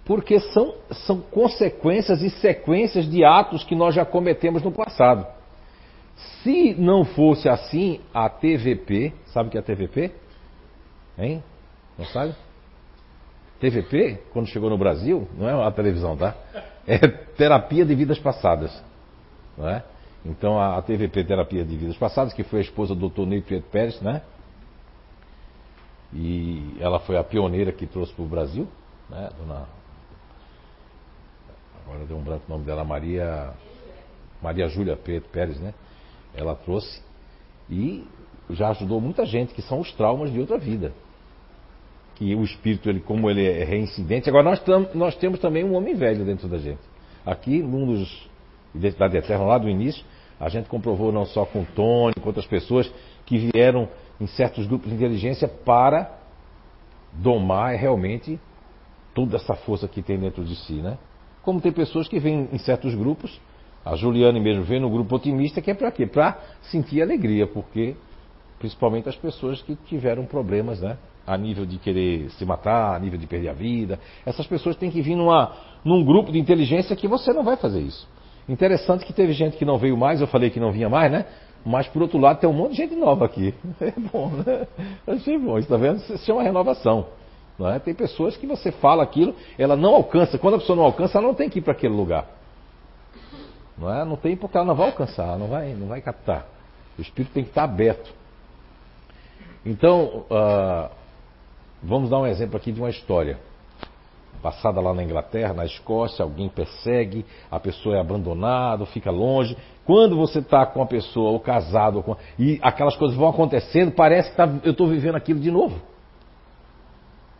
porque 0.08 0.40
são, 0.40 0.74
são 1.06 1.20
consequências 1.20 2.22
e 2.22 2.30
sequências 2.30 3.12
de 3.12 3.26
atos 3.26 3.66
que 3.66 3.76
nós 3.76 3.94
já 3.94 4.06
cometemos 4.06 4.64
no 4.64 4.72
passado. 4.72 5.28
Se 6.42 6.74
não 6.76 7.04
fosse 7.04 7.50
assim, 7.50 8.00
a 8.14 8.30
TVP, 8.30 9.14
sabe 9.26 9.50
o 9.50 9.52
que 9.52 9.58
é 9.58 9.60
a 9.60 9.64
TVP? 9.64 10.14
Hein? 11.20 11.44
Não 11.98 12.06
sabe? 12.06 12.34
TVP, 13.60 14.22
quando 14.32 14.48
chegou 14.48 14.70
no 14.70 14.78
Brasil, 14.78 15.28
não 15.38 15.50
é 15.50 15.68
a 15.68 15.72
televisão, 15.72 16.16
tá? 16.16 16.36
É 16.86 17.06
terapia 17.08 17.86
de 17.86 17.94
vidas 17.94 18.18
passadas. 18.18 18.72
Não 19.58 19.68
é? 19.68 19.84
Então 20.26 20.60
a, 20.60 20.82
TVP, 20.82 21.24
Terapia 21.24 21.64
de 21.64 21.78
Vidas 21.78 21.98
Passadas, 21.98 22.34
que 22.34 22.44
foi 22.44 22.60
a 22.60 22.62
esposa 22.62 22.94
do 22.94 23.10
Dr. 23.10 23.26
Ney 23.26 23.42
Prieto 23.42 23.68
Pérez, 23.70 24.02
né? 24.02 24.22
E 26.14 26.76
ela 26.80 27.00
foi 27.00 27.18
a 27.18 27.24
pioneira 27.24 27.72
que 27.72 27.88
trouxe 27.88 28.14
para 28.14 28.24
o 28.24 28.28
Brasil, 28.28 28.68
né? 29.10 29.30
Dona 29.38 29.66
agora 31.86 32.06
deu 32.06 32.18
um 32.18 32.22
branco 32.22 32.44
o 32.48 32.52
nome 32.52 32.66
dela, 32.66 32.84
Maria 32.84 33.54
Maria 34.42 34.68
Júlia 34.68 34.98
Pérez, 34.98 35.60
né? 35.60 35.74
Ela 36.36 36.56
trouxe 36.56 37.02
e 37.70 38.06
já 38.50 38.70
ajudou 38.70 39.00
muita 39.00 39.26
gente, 39.26 39.54
que 39.54 39.62
são 39.62 39.80
os 39.80 39.92
traumas 39.94 40.32
de 40.32 40.40
outra 40.40 40.58
vida. 40.58 40.94
Que 42.18 42.34
o 42.34 42.44
espírito, 42.44 42.90
ele, 42.90 43.00
como 43.00 43.30
ele 43.30 43.46
é 43.46 43.64
reincidente. 43.64 44.28
Agora, 44.28 44.44
nós, 44.44 44.60
tam, 44.62 44.88
nós 44.94 45.16
temos 45.16 45.40
também 45.40 45.64
um 45.64 45.76
homem 45.76 45.94
velho 45.94 46.26
dentro 46.26 46.48
da 46.48 46.58
gente. 46.58 46.80
Aqui, 47.26 47.62
num 47.62 47.86
dos 47.86 48.28
Identidade 48.74 49.18
Eterna, 49.18 49.46
lá 49.46 49.58
do 49.58 49.70
início, 49.70 50.04
a 50.40 50.50
gente 50.50 50.68
comprovou 50.68 51.12
não 51.12 51.26
só 51.26 51.46
com 51.46 51.62
o 51.62 51.66
Tony, 51.76 52.14
com 52.16 52.28
outras 52.28 52.46
pessoas 52.46 52.92
que 53.26 53.38
vieram 53.38 53.88
em 54.20 54.28
certos 54.28 54.66
grupos 54.66 54.90
de 54.90 54.96
inteligência 54.96 55.48
para 55.48 56.18
domar 57.14 57.76
realmente 57.76 58.40
toda 59.14 59.36
essa 59.38 59.56
força 59.56 59.88
que 59.88 60.02
tem 60.02 60.18
dentro 60.18 60.44
de 60.44 60.56
si, 60.56 60.74
né? 60.74 60.98
Como 61.42 61.62
tem 61.62 61.72
pessoas 61.72 62.08
que 62.08 62.20
vêm 62.20 62.48
em 62.52 62.58
certos 62.58 62.94
grupos, 62.94 63.40
a 63.84 63.96
Juliane 63.96 64.40
mesmo 64.40 64.64
vem 64.64 64.80
no 64.80 64.90
grupo 64.90 65.16
otimista, 65.16 65.62
que 65.62 65.72
é 65.72 65.74
para 65.74 65.92
quê? 65.92 66.06
Para 66.06 66.38
sentir 66.64 67.02
alegria, 67.02 67.48
porque 67.48 67.96
principalmente 68.60 69.08
as 69.08 69.16
pessoas 69.16 69.62
que 69.62 69.76
tiveram 69.88 70.26
problemas, 70.26 70.82
né? 70.82 70.98
A 71.28 71.38
nível 71.38 71.66
de 71.66 71.78
querer 71.78 72.30
se 72.32 72.46
matar, 72.46 72.96
a 72.96 73.00
nível 73.00 73.20
de 73.20 73.28
perder 73.28 73.50
a 73.50 73.54
vida. 73.54 74.00
Essas 74.26 74.48
pessoas 74.48 74.78
têm 74.78 74.90
que 74.90 75.02
vir 75.02 75.16
numa, 75.16 75.54
num 75.84 76.04
grupo 76.04 76.32
de 76.32 76.40
inteligência 76.40 76.96
que 76.96 77.08
você 77.08 77.34
não 77.34 77.44
vai 77.44 77.58
fazer 77.58 77.82
isso. 77.82 78.08
Interessante 78.48 79.06
que 79.06 79.12
teve 79.12 79.34
gente 79.34 79.58
que 79.58 79.66
não 79.66 79.78
veio 79.78 79.98
mais, 79.98 80.22
eu 80.22 80.28
falei 80.28 80.50
que 80.50 80.60
não 80.60 80.72
vinha 80.72 80.88
mais, 80.88 81.12
né? 81.12 81.26
Mas 81.66 81.86
por 81.88 82.02
outro 82.02 82.18
lado 82.18 82.40
tem 82.40 82.50
um 82.50 82.54
monte 82.54 82.72
de 82.72 82.78
gente 82.78 82.96
nova 82.96 83.26
aqui. 83.26 83.54
É 83.82 83.92
bom, 83.92 84.30
né? 84.30 84.66
Achei 85.06 85.38
bom, 85.38 85.58
está 85.58 85.76
vendo? 85.76 85.98
Isso 85.98 86.18
chama 86.20 86.42
renovação. 86.42 87.08
Não 87.60 87.70
é? 87.70 87.78
Tem 87.78 87.94
pessoas 87.94 88.38
que 88.38 88.48
você 88.48 88.72
fala 88.72 89.04
aquilo, 89.04 89.36
ela 89.58 89.76
não 89.76 89.96
alcança. 89.96 90.38
Quando 90.38 90.56
a 90.56 90.60
pessoa 90.60 90.78
não 90.78 90.84
alcança, 90.84 91.18
ela 91.18 91.28
não 91.28 91.34
tem 91.34 91.50
que 91.50 91.60
ir 91.60 91.62
para 91.62 91.74
aquele 91.74 91.94
lugar. 91.94 92.26
Não, 93.78 93.94
é? 93.94 94.06
não 94.06 94.16
tem 94.16 94.36
porque 94.36 94.58
ela 94.58 94.66
não 94.66 94.76
vai 94.76 94.88
alcançar, 94.88 95.24
ela 95.24 95.38
não 95.38 95.48
vai, 95.48 95.74
não 95.74 95.88
vai 95.88 96.02
captar. 96.02 96.48
O 96.98 97.02
espírito 97.02 97.34
tem 97.34 97.44
que 97.44 97.50
estar 97.50 97.64
aberto. 97.64 98.12
Então, 99.66 100.26
uh, 100.32 100.90
vamos 101.82 102.10
dar 102.10 102.20
um 102.20 102.28
exemplo 102.28 102.58
aqui 102.58 102.72
de 102.72 102.80
uma 102.80 102.90
história 102.90 103.38
passada 104.42 104.80
lá 104.80 104.94
na 104.94 105.04
Inglaterra, 105.04 105.54
na 105.54 105.66
Escócia, 105.66 106.24
alguém 106.24 106.50
persegue, 106.50 107.26
a 107.50 107.60
pessoa 107.60 107.98
é 107.98 108.00
abandonada, 108.00 108.86
fica 108.86 109.12
longe. 109.12 109.58
Quando 109.86 110.16
você 110.16 110.40
está 110.40 110.66
com 110.66 110.82
a 110.82 110.86
pessoa, 110.86 111.32
ou 111.32 111.40
casado, 111.40 111.98
ou 111.98 112.04
com... 112.04 112.16
e 112.38 112.60
aquelas 112.62 112.96
coisas 112.96 113.18
vão 113.18 113.28
acontecendo, 113.28 113.92
parece 113.92 114.32
que 114.32 114.38
tá... 114.38 114.48
eu 114.64 114.72
estou 114.72 114.88
vivendo 114.88 115.16
aquilo 115.16 115.40
de 115.40 115.52
novo. 115.52 115.82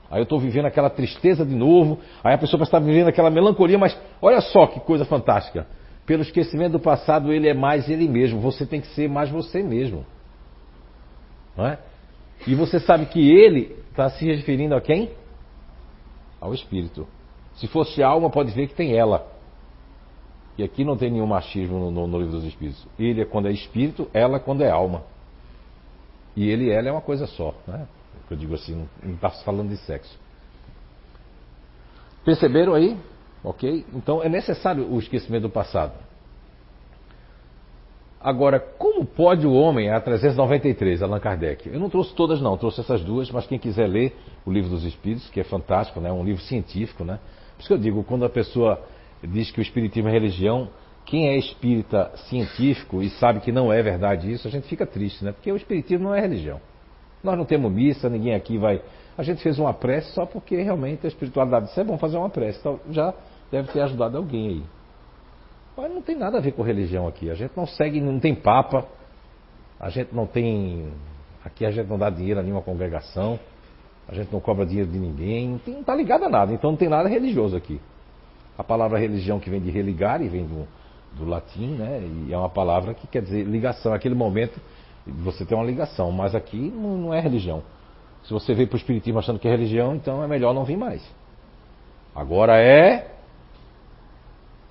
Aí 0.10 0.20
eu 0.20 0.24
estou 0.24 0.40
vivendo 0.40 0.66
aquela 0.66 0.90
tristeza 0.90 1.46
de 1.46 1.54
novo, 1.54 2.00
aí 2.24 2.34
a 2.34 2.38
pessoa 2.38 2.62
está 2.64 2.80
vivendo 2.80 3.10
aquela 3.10 3.30
melancolia, 3.30 3.78
mas 3.78 3.98
olha 4.22 4.40
só 4.42 4.66
que 4.68 4.80
coisa 4.80 5.04
fantástica. 5.06 5.68
Pelo 6.06 6.22
esquecimento 6.22 6.74
do 6.74 6.80
passado, 6.80 7.34
ele 7.34 7.50
é 7.50 7.54
mais 7.54 7.90
ele 7.90 8.08
mesmo. 8.08 8.40
Você 8.40 8.66
tem 8.66 8.80
que 8.80 8.88
ser 8.88 9.10
mais 9.10 9.30
você 9.30 9.62
mesmo. 9.62 10.06
Não 11.56 11.68
é? 11.68 11.78
E 12.48 12.56
você 12.56 12.80
sabe 12.80 13.06
que 13.08 13.30
ele 13.30 13.76
está 13.92 14.10
se 14.10 14.26
referindo 14.26 14.74
a 14.74 14.82
quem? 14.82 15.12
ao 16.40 16.54
espírito. 16.54 17.08
Se 17.56 17.68
fosse 17.68 18.02
alma, 18.04 18.30
pode 18.30 18.52
ver 18.52 18.68
que 18.68 18.76
tem 18.76 18.96
ela. 18.96 19.28
E 20.58 20.64
aqui 20.64 20.84
não 20.84 20.98
tem 20.98 21.12
nenhum 21.12 21.28
machismo 21.28 21.80
no, 21.80 21.92
no, 21.92 22.08
no 22.08 22.18
livro 22.20 22.34
dos 22.34 22.46
espíritos. 22.46 22.86
Ele 22.98 23.22
é 23.22 23.26
quando 23.26 23.48
é 23.48 23.52
espírito, 23.52 24.10
ela 24.14 24.38
é 24.38 24.40
quando 24.40 24.64
é 24.64 24.70
alma. 24.70 25.04
E 26.36 26.50
ele 26.50 26.66
e 26.66 26.72
ela 26.72 26.90
é 26.90 26.92
uma 26.92 27.02
coisa 27.02 27.28
só. 27.28 27.54
Né? 27.68 27.88
Eu 28.30 28.38
digo 28.38 28.56
assim, 28.56 28.88
não 29.04 29.16
está 29.16 29.30
falando 29.30 29.70
de 29.70 29.78
sexo. 29.78 30.18
Perceberam 32.24 32.74
aí? 32.74 32.98
Ok? 33.44 33.86
Então 33.94 34.22
é 34.22 34.30
necessário 34.30 34.92
o 34.92 35.00
esquecimento 35.00 35.44
do 35.44 35.50
passado. 35.50 35.94
Agora, 38.28 38.60
como 38.60 39.06
pode 39.06 39.48
o 39.48 39.54
homem, 39.54 39.90
a 39.90 40.02
393, 40.02 41.02
Allan 41.02 41.18
Kardec? 41.18 41.70
Eu 41.70 41.80
não 41.80 41.90
trouxe 41.90 42.14
todas, 42.14 42.42
não, 42.42 42.58
trouxe 42.58 42.82
essas 42.82 43.02
duas, 43.02 43.32
mas 43.32 43.48
quem 43.48 43.58
quiser 43.58 43.88
ler 43.88 44.14
o 44.46 44.52
Livro 44.52 44.70
dos 44.70 44.84
Espíritos, 44.84 45.30
que 45.30 45.40
é 45.40 45.46
fantástico, 45.46 46.02
né? 46.02 46.12
um 46.12 46.26
livro 46.26 46.42
científico, 46.42 47.06
né? 47.06 47.20
Por 47.56 47.62
isso 47.62 47.70
que 47.70 47.74
eu 47.74 47.78
digo, 47.78 48.04
quando 48.04 48.26
a 48.26 48.30
pessoa 48.30 48.86
diz 49.24 49.50
que 49.50 49.62
o 49.62 49.62
Espiritismo 49.62 50.10
é 50.10 50.12
religião, 50.12 50.68
quem 51.06 51.30
é 51.30 51.38
espírita 51.38 52.12
científico 52.28 53.02
e 53.02 53.10
sabe 53.12 53.40
que 53.40 53.50
não 53.50 53.72
é 53.72 53.82
verdade 53.82 54.30
isso, 54.30 54.46
a 54.46 54.52
gente 54.52 54.68
fica 54.68 54.86
triste, 54.86 55.24
né? 55.24 55.32
Porque 55.32 55.50
o 55.50 55.56
Espiritismo 55.56 56.10
não 56.10 56.14
é 56.14 56.20
religião. 56.20 56.60
Nós 57.24 57.38
não 57.38 57.46
temos 57.46 57.72
missa, 57.72 58.10
ninguém 58.10 58.36
aqui 58.36 58.58
vai. 58.58 58.82
A 59.18 59.24
gente 59.24 59.42
fez 59.42 59.58
uma 59.58 59.74
prece 59.74 60.12
só 60.12 60.26
porque 60.26 60.62
realmente 60.62 61.06
a 61.06 61.08
espiritualidade 61.08 61.68
disse, 61.68 61.80
é 61.80 61.84
bom 61.86 61.98
fazer 61.98 62.18
uma 62.18 62.30
prece. 62.30 62.60
Então 62.60 62.78
já 62.92 63.14
deve 63.50 63.72
ter 63.72 63.80
ajudado 63.80 64.18
alguém 64.18 64.50
aí. 64.50 64.77
Mas 65.78 65.94
não 65.94 66.02
tem 66.02 66.16
nada 66.16 66.40
a 66.40 66.42
ver 66.42 66.54
com 66.54 66.64
religião 66.64 67.08
aqui. 67.08 67.30
A 67.30 67.36
gente 67.36 67.52
não 67.56 67.68
segue, 67.68 68.02
não 68.02 68.20
tem 68.20 68.34
papa. 68.34 68.84
A 69.80 69.92
gente 69.92 70.14
não 70.14 70.26
tem. 70.26 70.92
Aqui 71.46 71.64
a 71.66 71.70
gente 71.70 71.88
não 71.88 72.00
dá 72.00 72.10
dinheiro 72.10 72.40
a 72.40 72.44
nenhuma 72.44 72.64
congregação. 72.64 73.40
A 74.08 74.16
gente 74.16 74.34
não 74.34 74.40
cobra 74.40 74.66
dinheiro 74.66 74.90
de 74.90 74.98
ninguém. 74.98 75.62
Não 75.68 75.82
está 75.82 75.94
ligado 75.94 76.24
a 76.24 76.30
nada. 76.30 76.52
Então 76.52 76.72
não 76.72 76.78
tem 76.78 76.90
nada 76.90 77.08
religioso 77.08 77.56
aqui. 77.56 77.80
A 78.58 78.64
palavra 78.64 78.98
religião 78.98 79.40
que 79.40 79.52
vem 79.52 79.62
de 79.62 79.70
religar 79.70 80.20
e 80.20 80.28
vem 80.28 80.48
do, 80.48 80.68
do 81.16 81.26
latim, 81.26 81.76
né? 81.76 82.02
E 82.28 82.34
é 82.34 82.38
uma 82.38 82.50
palavra 82.50 82.96
que 82.96 83.06
quer 83.06 83.22
dizer 83.22 83.44
ligação. 83.44 83.94
Aquele 83.94 84.16
momento 84.16 84.60
você 85.06 85.46
tem 85.46 85.56
uma 85.56 85.66
ligação. 85.66 86.12
Mas 86.12 86.34
aqui 86.34 86.58
não, 86.58 86.98
não 86.98 87.14
é 87.14 87.20
religião. 87.20 87.62
Se 88.24 88.34
você 88.34 88.56
veio 88.56 88.68
para 88.68 88.78
o 88.78 88.80
Espiritismo 88.80 89.20
achando 89.20 89.38
que 89.38 89.48
é 89.48 89.52
religião, 89.52 89.96
então 89.96 90.24
é 90.24 90.28
melhor 90.28 90.56
não 90.56 90.66
vir 90.66 90.76
mais. 90.76 91.08
Agora 92.16 92.60
é 92.60 93.17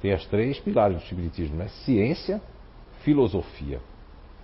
tem 0.00 0.12
as 0.12 0.24
três 0.26 0.58
pilares 0.58 0.96
do 0.96 1.02
Espiritismo, 1.02 1.56
né? 1.56 1.68
Ciência, 1.84 2.40
filosofia, 3.02 3.80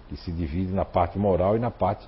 que 0.09 0.17
se 0.17 0.33
divide 0.33 0.73
na 0.73 0.85
parte 0.85 1.19
moral 1.19 1.57
e 1.57 1.59
na 1.59 1.71
parte 1.71 2.07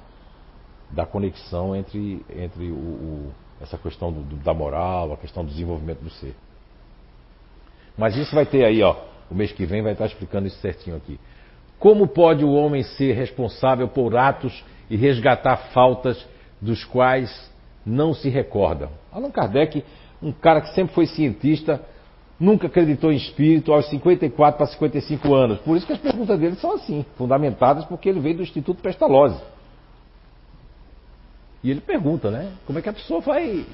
da 0.90 1.04
conexão 1.04 1.74
entre, 1.74 2.24
entre 2.34 2.70
o, 2.70 2.74
o, 2.74 3.32
essa 3.60 3.76
questão 3.76 4.12
do, 4.12 4.22
do, 4.22 4.36
da 4.36 4.54
moral, 4.54 5.12
a 5.12 5.16
questão 5.16 5.44
do 5.44 5.50
desenvolvimento 5.50 6.00
do 6.00 6.10
ser. 6.10 6.34
Mas 7.96 8.16
isso 8.16 8.34
vai 8.34 8.46
ter 8.46 8.64
aí, 8.64 8.82
ó, 8.82 8.96
o 9.30 9.34
mês 9.34 9.52
que 9.52 9.66
vem 9.66 9.82
vai 9.82 9.92
estar 9.92 10.06
explicando 10.06 10.46
isso 10.46 10.58
certinho 10.58 10.96
aqui. 10.96 11.18
Como 11.78 12.06
pode 12.06 12.44
o 12.44 12.52
homem 12.52 12.82
ser 12.82 13.14
responsável 13.14 13.88
por 13.88 14.16
atos 14.16 14.64
e 14.88 14.96
resgatar 14.96 15.56
faltas 15.72 16.26
dos 16.60 16.84
quais 16.84 17.52
não 17.84 18.14
se 18.14 18.28
recorda? 18.28 18.90
Allan 19.12 19.30
Kardec, 19.30 19.84
um 20.22 20.32
cara 20.32 20.60
que 20.60 20.74
sempre 20.74 20.94
foi 20.94 21.06
cientista, 21.06 21.84
nunca 22.38 22.66
acreditou 22.66 23.12
em 23.12 23.16
espírito 23.16 23.72
aos 23.72 23.88
54 23.88 24.58
para 24.58 24.66
55 24.66 25.34
anos. 25.34 25.58
Por 25.60 25.76
isso 25.76 25.86
que 25.86 25.92
as 25.92 25.98
perguntas 25.98 26.38
dele 26.38 26.56
são 26.56 26.72
assim, 26.74 27.04
fundamentadas 27.16 27.84
porque 27.84 28.08
ele 28.08 28.20
veio 28.20 28.36
do 28.36 28.42
Instituto 28.42 28.82
Pestalozzi. 28.82 29.40
E 31.62 31.70
ele 31.70 31.80
pergunta, 31.80 32.30
né? 32.30 32.52
Como 32.66 32.78
é 32.78 32.82
que 32.82 32.88
a 32.88 32.92
pessoa 32.92 33.20
vai. 33.20 33.64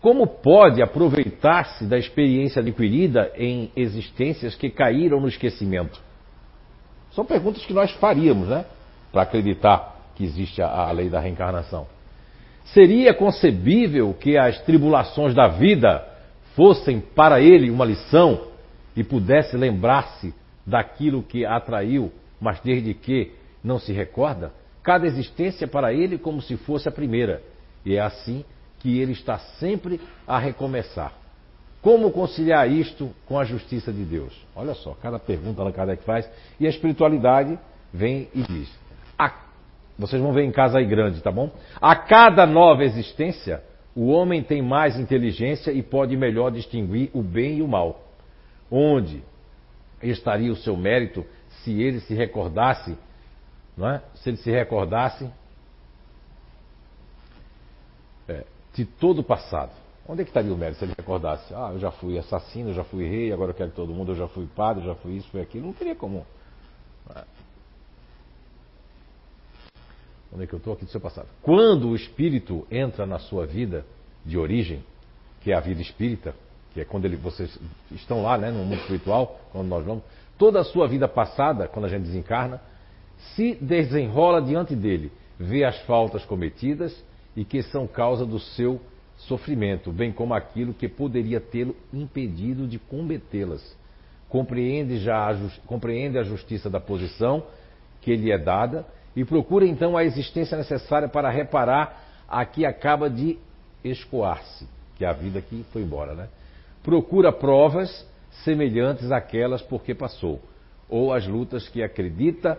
Como 0.00 0.26
pode 0.26 0.82
aproveitar-se 0.82 1.84
da 1.84 1.98
experiência 1.98 2.60
adquirida 2.60 3.32
em 3.36 3.70
existências 3.74 4.54
que 4.54 4.70
caíram 4.70 5.20
no 5.20 5.28
esquecimento? 5.28 6.00
São 7.12 7.24
perguntas 7.24 7.64
que 7.64 7.72
nós 7.72 7.90
faríamos, 7.92 8.48
né? 8.48 8.64
Para 9.10 9.22
acreditar 9.22 9.96
que 10.14 10.24
existe 10.24 10.62
a, 10.62 10.68
a 10.68 10.92
lei 10.92 11.08
da 11.08 11.20
reencarnação. 11.20 11.86
Seria 12.66 13.12
concebível 13.12 14.14
que 14.14 14.38
as 14.38 14.60
tribulações 14.62 15.34
da 15.34 15.48
vida 15.48 16.11
fossem 16.54 17.00
para 17.00 17.40
ele 17.40 17.70
uma 17.70 17.84
lição 17.84 18.48
e 18.96 19.02
pudesse 19.02 19.56
lembrar-se 19.56 20.34
daquilo 20.66 21.22
que 21.22 21.44
atraiu, 21.44 22.12
mas 22.40 22.60
desde 22.60 22.94
que 22.94 23.32
não 23.62 23.78
se 23.78 23.92
recorda, 23.92 24.52
cada 24.82 25.06
existência 25.06 25.66
para 25.66 25.92
ele 25.92 26.18
como 26.18 26.42
se 26.42 26.56
fosse 26.56 26.88
a 26.88 26.92
primeira. 26.92 27.42
E 27.84 27.96
é 27.96 28.00
assim 28.00 28.44
que 28.80 28.98
ele 28.98 29.12
está 29.12 29.38
sempre 29.38 30.00
a 30.26 30.38
recomeçar. 30.38 31.12
Como 31.80 32.12
conciliar 32.12 32.70
isto 32.70 33.10
com 33.26 33.38
a 33.38 33.44
justiça 33.44 33.92
de 33.92 34.04
Deus? 34.04 34.32
Olha 34.54 34.74
só, 34.74 34.94
cada 35.02 35.18
pergunta 35.18 35.64
que 35.64 35.72
Kardec 35.72 36.04
faz, 36.04 36.30
e 36.60 36.66
a 36.66 36.70
espiritualidade 36.70 37.58
vem 37.92 38.28
e 38.32 38.42
diz: 38.42 38.72
a, 39.18 39.32
vocês 39.98 40.22
vão 40.22 40.32
ver 40.32 40.44
em 40.44 40.52
casa 40.52 40.78
aí 40.78 40.86
grande, 40.86 41.20
tá 41.20 41.32
bom? 41.32 41.50
A 41.80 41.96
cada 41.96 42.46
nova 42.46 42.84
existência, 42.84 43.62
o 43.94 44.08
homem 44.08 44.42
tem 44.42 44.62
mais 44.62 44.98
inteligência 44.98 45.70
e 45.70 45.82
pode 45.82 46.16
melhor 46.16 46.50
distinguir 46.50 47.10
o 47.12 47.22
bem 47.22 47.58
e 47.58 47.62
o 47.62 47.68
mal. 47.68 48.02
Onde 48.70 49.22
estaria 50.02 50.50
o 50.50 50.56
seu 50.56 50.76
mérito 50.76 51.24
se 51.62 51.80
ele 51.80 52.00
se 52.00 52.14
recordasse, 52.14 52.96
não 53.76 53.88
é? 53.88 54.02
Se 54.14 54.30
ele 54.30 54.38
se 54.38 54.50
recordasse 54.50 55.28
é, 58.28 58.44
de 58.74 58.84
todo 58.84 59.20
o 59.20 59.24
passado. 59.24 59.72
Onde 60.08 60.22
é 60.22 60.24
que 60.24 60.30
estaria 60.30 60.52
o 60.52 60.56
mérito 60.56 60.78
se 60.78 60.84
ele 60.86 60.94
recordasse? 60.96 61.52
Ah, 61.54 61.70
eu 61.72 61.78
já 61.78 61.90
fui 61.90 62.18
assassino, 62.18 62.70
eu 62.70 62.74
já 62.74 62.84
fui 62.84 63.06
rei, 63.06 63.32
agora 63.32 63.50
eu 63.50 63.54
quero 63.54 63.70
todo 63.70 63.92
mundo, 63.92 64.12
eu 64.12 64.16
já 64.16 64.26
fui 64.26 64.46
padre, 64.46 64.82
eu 64.82 64.88
já 64.88 64.94
fui 64.96 65.16
isso, 65.16 65.28
fui 65.28 65.40
aquilo. 65.40 65.66
Não 65.66 65.72
teria 65.74 65.94
como. 65.94 66.26
Onde 70.32 70.44
é 70.44 70.46
que 70.46 70.54
eu 70.54 70.58
estou? 70.58 70.72
Aqui 70.72 70.84
do 70.84 70.90
seu 70.90 71.00
passado. 71.00 71.28
Quando 71.42 71.88
o 71.88 71.96
espírito 71.96 72.66
entra 72.70 73.04
na 73.04 73.18
sua 73.18 73.46
vida 73.46 73.84
de 74.24 74.38
origem, 74.38 74.82
que 75.42 75.52
é 75.52 75.54
a 75.54 75.60
vida 75.60 75.82
espírita, 75.82 76.34
que 76.72 76.80
é 76.80 76.84
quando 76.84 77.04
ele, 77.04 77.16
vocês 77.16 77.58
estão 77.90 78.22
lá, 78.22 78.38
né, 78.38 78.50
no 78.50 78.64
mundo 78.64 78.80
espiritual, 78.80 79.40
quando 79.52 79.68
nós 79.68 79.84
vamos, 79.84 80.02
toda 80.38 80.60
a 80.60 80.64
sua 80.64 80.88
vida 80.88 81.06
passada, 81.06 81.68
quando 81.68 81.84
a 81.84 81.88
gente 81.88 82.04
desencarna, 82.04 82.60
se 83.34 83.54
desenrola 83.60 84.40
diante 84.40 84.74
dele, 84.74 85.12
vê 85.38 85.64
as 85.64 85.78
faltas 85.82 86.24
cometidas 86.24 87.04
e 87.36 87.44
que 87.44 87.62
são 87.62 87.86
causa 87.86 88.24
do 88.24 88.38
seu 88.38 88.80
sofrimento, 89.18 89.92
bem 89.92 90.12
como 90.12 90.34
aquilo 90.34 90.72
que 90.72 90.88
poderia 90.88 91.40
tê-lo 91.40 91.76
impedido 91.92 92.66
de 92.66 92.78
cometê-las. 92.78 93.76
Compreende, 94.28 94.98
já 94.98 95.30
a, 95.30 95.36
compreende 95.66 96.18
a 96.18 96.22
justiça 96.22 96.70
da 96.70 96.80
posição 96.80 97.44
que 98.00 98.16
lhe 98.16 98.32
é 98.32 98.38
dada 98.38 98.86
e 99.14 99.24
procura 99.24 99.66
então 99.66 99.96
a 99.96 100.04
existência 100.04 100.56
necessária 100.56 101.08
para 101.08 101.30
reparar 101.30 102.24
a 102.28 102.44
que 102.44 102.64
acaba 102.64 103.10
de 103.10 103.38
escoar-se, 103.84 104.66
que 104.96 105.04
é 105.04 105.08
a 105.08 105.12
vida 105.12 105.40
que 105.40 105.64
foi 105.72 105.82
embora, 105.82 106.14
né? 106.14 106.28
Procura 106.82 107.30
provas 107.32 108.06
semelhantes 108.44 109.12
àquelas 109.12 109.60
por 109.62 109.82
que 109.82 109.94
passou, 109.94 110.40
ou 110.88 111.12
as 111.12 111.26
lutas 111.26 111.68
que 111.68 111.82
acredita 111.82 112.58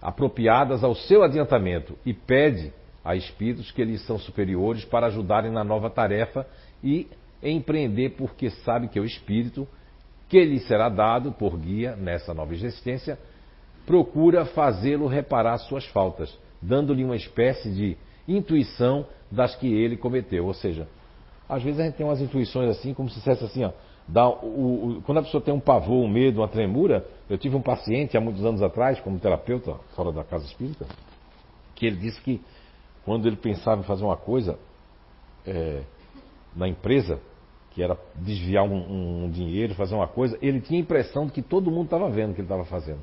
apropriadas 0.00 0.82
ao 0.82 0.94
seu 0.94 1.22
adiantamento 1.22 1.96
e 2.04 2.12
pede 2.12 2.72
a 3.04 3.16
espíritos 3.16 3.70
que 3.70 3.84
lhes 3.84 4.04
são 4.06 4.18
superiores 4.18 4.84
para 4.84 5.06
ajudarem 5.06 5.50
na 5.50 5.64
nova 5.64 5.90
tarefa 5.90 6.46
e 6.82 7.08
empreender, 7.42 8.10
porque 8.10 8.50
sabe 8.50 8.88
que 8.88 8.98
o 8.98 9.04
espírito 9.04 9.66
que 10.28 10.44
lhe 10.44 10.60
será 10.60 10.88
dado 10.88 11.32
por 11.32 11.58
guia 11.58 11.96
nessa 11.96 12.32
nova 12.32 12.54
existência 12.54 13.18
procura 13.86 14.44
fazê-lo 14.44 15.06
reparar 15.06 15.58
suas 15.58 15.84
faltas, 15.86 16.36
dando-lhe 16.60 17.04
uma 17.04 17.16
espécie 17.16 17.70
de 17.70 17.96
intuição 18.26 19.06
das 19.30 19.54
que 19.56 19.66
ele 19.66 19.96
cometeu. 19.96 20.46
Ou 20.46 20.54
seja, 20.54 20.88
às 21.48 21.62
vezes 21.62 21.80
a 21.80 21.84
gente 21.84 21.96
tem 21.96 22.06
umas 22.06 22.20
intuições 22.20 22.70
assim, 22.70 22.94
como 22.94 23.08
se 23.08 23.16
dissesse 23.16 23.44
assim, 23.44 23.64
ó, 23.64 23.72
dá 24.06 24.28
o, 24.28 24.98
o, 24.98 25.02
quando 25.02 25.18
a 25.18 25.22
pessoa 25.22 25.42
tem 25.42 25.52
um 25.52 25.60
pavor, 25.60 26.04
um 26.04 26.08
medo, 26.08 26.40
uma 26.40 26.48
tremura, 26.48 27.06
eu 27.28 27.38
tive 27.38 27.56
um 27.56 27.62
paciente 27.62 28.16
há 28.16 28.20
muitos 28.20 28.44
anos 28.44 28.62
atrás, 28.62 29.00
como 29.00 29.18
terapeuta, 29.18 29.74
fora 29.94 30.12
da 30.12 30.24
casa 30.24 30.44
espírita, 30.44 30.86
que 31.74 31.86
ele 31.86 31.96
disse 31.96 32.20
que 32.20 32.40
quando 33.04 33.26
ele 33.26 33.36
pensava 33.36 33.80
em 33.80 33.84
fazer 33.84 34.04
uma 34.04 34.16
coisa 34.16 34.58
é, 35.46 35.82
na 36.54 36.68
empresa, 36.68 37.18
que 37.72 37.82
era 37.82 37.98
desviar 38.14 38.64
um, 38.64 39.24
um, 39.24 39.30
dinheiro, 39.30 39.74
fazer 39.74 39.94
uma 39.94 40.06
coisa, 40.06 40.38
ele 40.42 40.60
tinha 40.60 40.78
a 40.78 40.82
impressão 40.82 41.26
de 41.26 41.32
que 41.32 41.42
todo 41.42 41.70
mundo 41.70 41.84
estava 41.84 42.08
vendo 42.10 42.30
o 42.30 42.34
que 42.34 42.40
ele 42.40 42.46
estava 42.46 42.64
fazendo. 42.64 43.00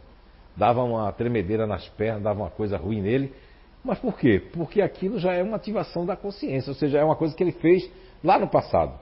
Dava 0.56 0.84
uma 0.84 1.12
tremedeira 1.12 1.66
nas 1.66 1.88
pernas, 1.90 2.24
dava 2.24 2.42
uma 2.42 2.50
coisa 2.50 2.78
ruim 2.78 3.02
nele. 3.02 3.34
Mas 3.84 3.98
por 4.00 4.18
quê? 4.18 4.42
Porque 4.54 4.82
aquilo 4.82 5.20
já 5.20 5.34
é 5.34 5.42
uma 5.42 5.56
ativação 5.56 6.06
da 6.06 6.16
consciência, 6.16 6.70
ou 6.72 6.76
seja, 6.76 7.00
é 7.00 7.04
uma 7.04 7.16
coisa 7.16 7.36
que 7.36 7.42
ele 7.42 7.54
fez 7.54 7.90
lá 8.24 8.38
no 8.38 8.48
passado. 8.48 8.94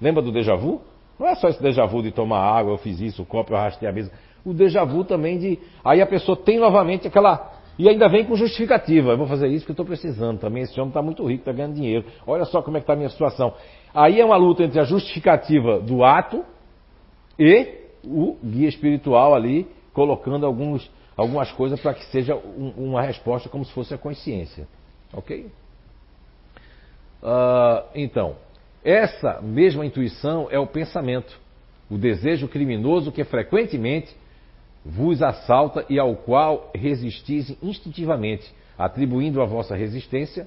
Lembra 0.00 0.22
do 0.22 0.30
déjà 0.30 0.54
vu? 0.54 0.80
Não 1.18 1.26
é 1.26 1.34
só 1.34 1.48
esse 1.48 1.62
déjà 1.62 1.84
vu 1.84 2.02
de 2.02 2.10
tomar 2.10 2.40
água, 2.40 2.72
eu 2.72 2.78
fiz 2.78 3.00
isso, 3.00 3.22
o 3.22 3.26
copo, 3.26 3.52
eu 3.52 3.56
arrastei 3.56 3.88
a 3.88 3.92
mesa. 3.92 4.10
O 4.44 4.54
déjà 4.54 4.84
vu 4.84 5.04
também 5.04 5.38
de. 5.38 5.58
Aí 5.84 6.00
a 6.00 6.06
pessoa 6.06 6.36
tem 6.36 6.58
novamente 6.58 7.06
aquela. 7.06 7.52
E 7.78 7.88
ainda 7.88 8.08
vem 8.08 8.24
com 8.24 8.34
justificativa. 8.34 9.10
Eu 9.10 9.18
vou 9.18 9.26
fazer 9.26 9.48
isso 9.48 9.64
que 9.64 9.70
eu 9.70 9.74
estou 9.74 9.86
precisando 9.86 10.38
também. 10.38 10.62
Esse 10.62 10.78
homem 10.78 10.90
está 10.90 11.02
muito 11.02 11.24
rico, 11.26 11.40
está 11.40 11.52
ganhando 11.52 11.74
dinheiro. 11.74 12.04
Olha 12.26 12.44
só 12.44 12.62
como 12.62 12.76
é 12.76 12.80
que 12.80 12.84
está 12.84 12.92
a 12.92 12.96
minha 12.96 13.08
situação. 13.08 13.54
Aí 13.94 14.20
é 14.20 14.24
uma 14.24 14.36
luta 14.36 14.62
entre 14.62 14.80
a 14.80 14.84
justificativa 14.84 15.80
do 15.80 16.04
ato 16.04 16.44
e 17.38 17.80
o 18.04 18.36
guia 18.42 18.68
espiritual 18.68 19.34
ali 19.34 19.66
colocando 19.92 20.46
alguns, 20.46 20.90
algumas 21.16 21.50
coisas 21.52 21.80
para 21.80 21.94
que 21.94 22.04
seja 22.06 22.34
um, 22.36 22.72
uma 22.76 23.02
resposta 23.02 23.48
como 23.48 23.64
se 23.64 23.72
fosse 23.72 23.94
a 23.94 23.98
consciência. 23.98 24.66
Ok? 25.12 25.50
Uh, 27.22 27.84
então, 27.94 28.36
essa 28.84 29.40
mesma 29.42 29.84
intuição 29.84 30.48
é 30.50 30.58
o 30.58 30.66
pensamento, 30.66 31.38
o 31.90 31.98
desejo 31.98 32.48
criminoso 32.48 33.12
que 33.12 33.24
frequentemente 33.24 34.14
vos 34.84 35.22
assalta 35.22 35.84
e 35.90 35.98
ao 35.98 36.16
qual 36.16 36.70
resistis 36.74 37.54
instintivamente, 37.62 38.50
atribuindo 38.78 39.42
a 39.42 39.44
vossa 39.44 39.76
resistência, 39.76 40.46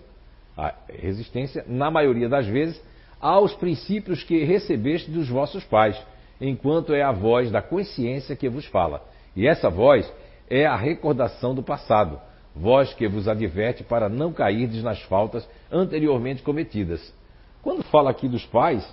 a 0.58 0.74
resistência, 0.90 1.64
na 1.68 1.92
maioria 1.92 2.28
das 2.28 2.48
vezes, 2.48 2.82
aos 3.22 3.54
princípios 3.54 4.24
que 4.24 4.44
recebeste 4.44 5.12
dos 5.12 5.30
vossos 5.30 5.64
pais, 5.64 6.00
enquanto 6.42 6.94
é 6.94 7.04
a 7.04 7.12
voz 7.12 7.52
da 7.52 7.62
consciência 7.62 8.36
que 8.36 8.50
vos 8.50 8.66
fala. 8.66 9.04
E 9.36 9.48
essa 9.48 9.70
voz 9.70 10.12
é 10.50 10.66
a 10.66 10.76
recordação 10.76 11.56
do 11.56 11.64
passado, 11.64 12.20
voz 12.56 12.94
que 12.94 13.08
vos 13.08 13.28
adverte 13.28 13.84
para 13.84 14.10
não 14.10 14.32
cairdes 14.32 14.84
nas 14.84 15.02
faltas 15.04 15.48
anteriormente 15.72 16.44
cometidas. 16.44 17.14
Quando 17.62 17.84
fala 17.84 18.12
aqui 18.12 18.28
dos 18.28 18.46
pais, 18.46 18.86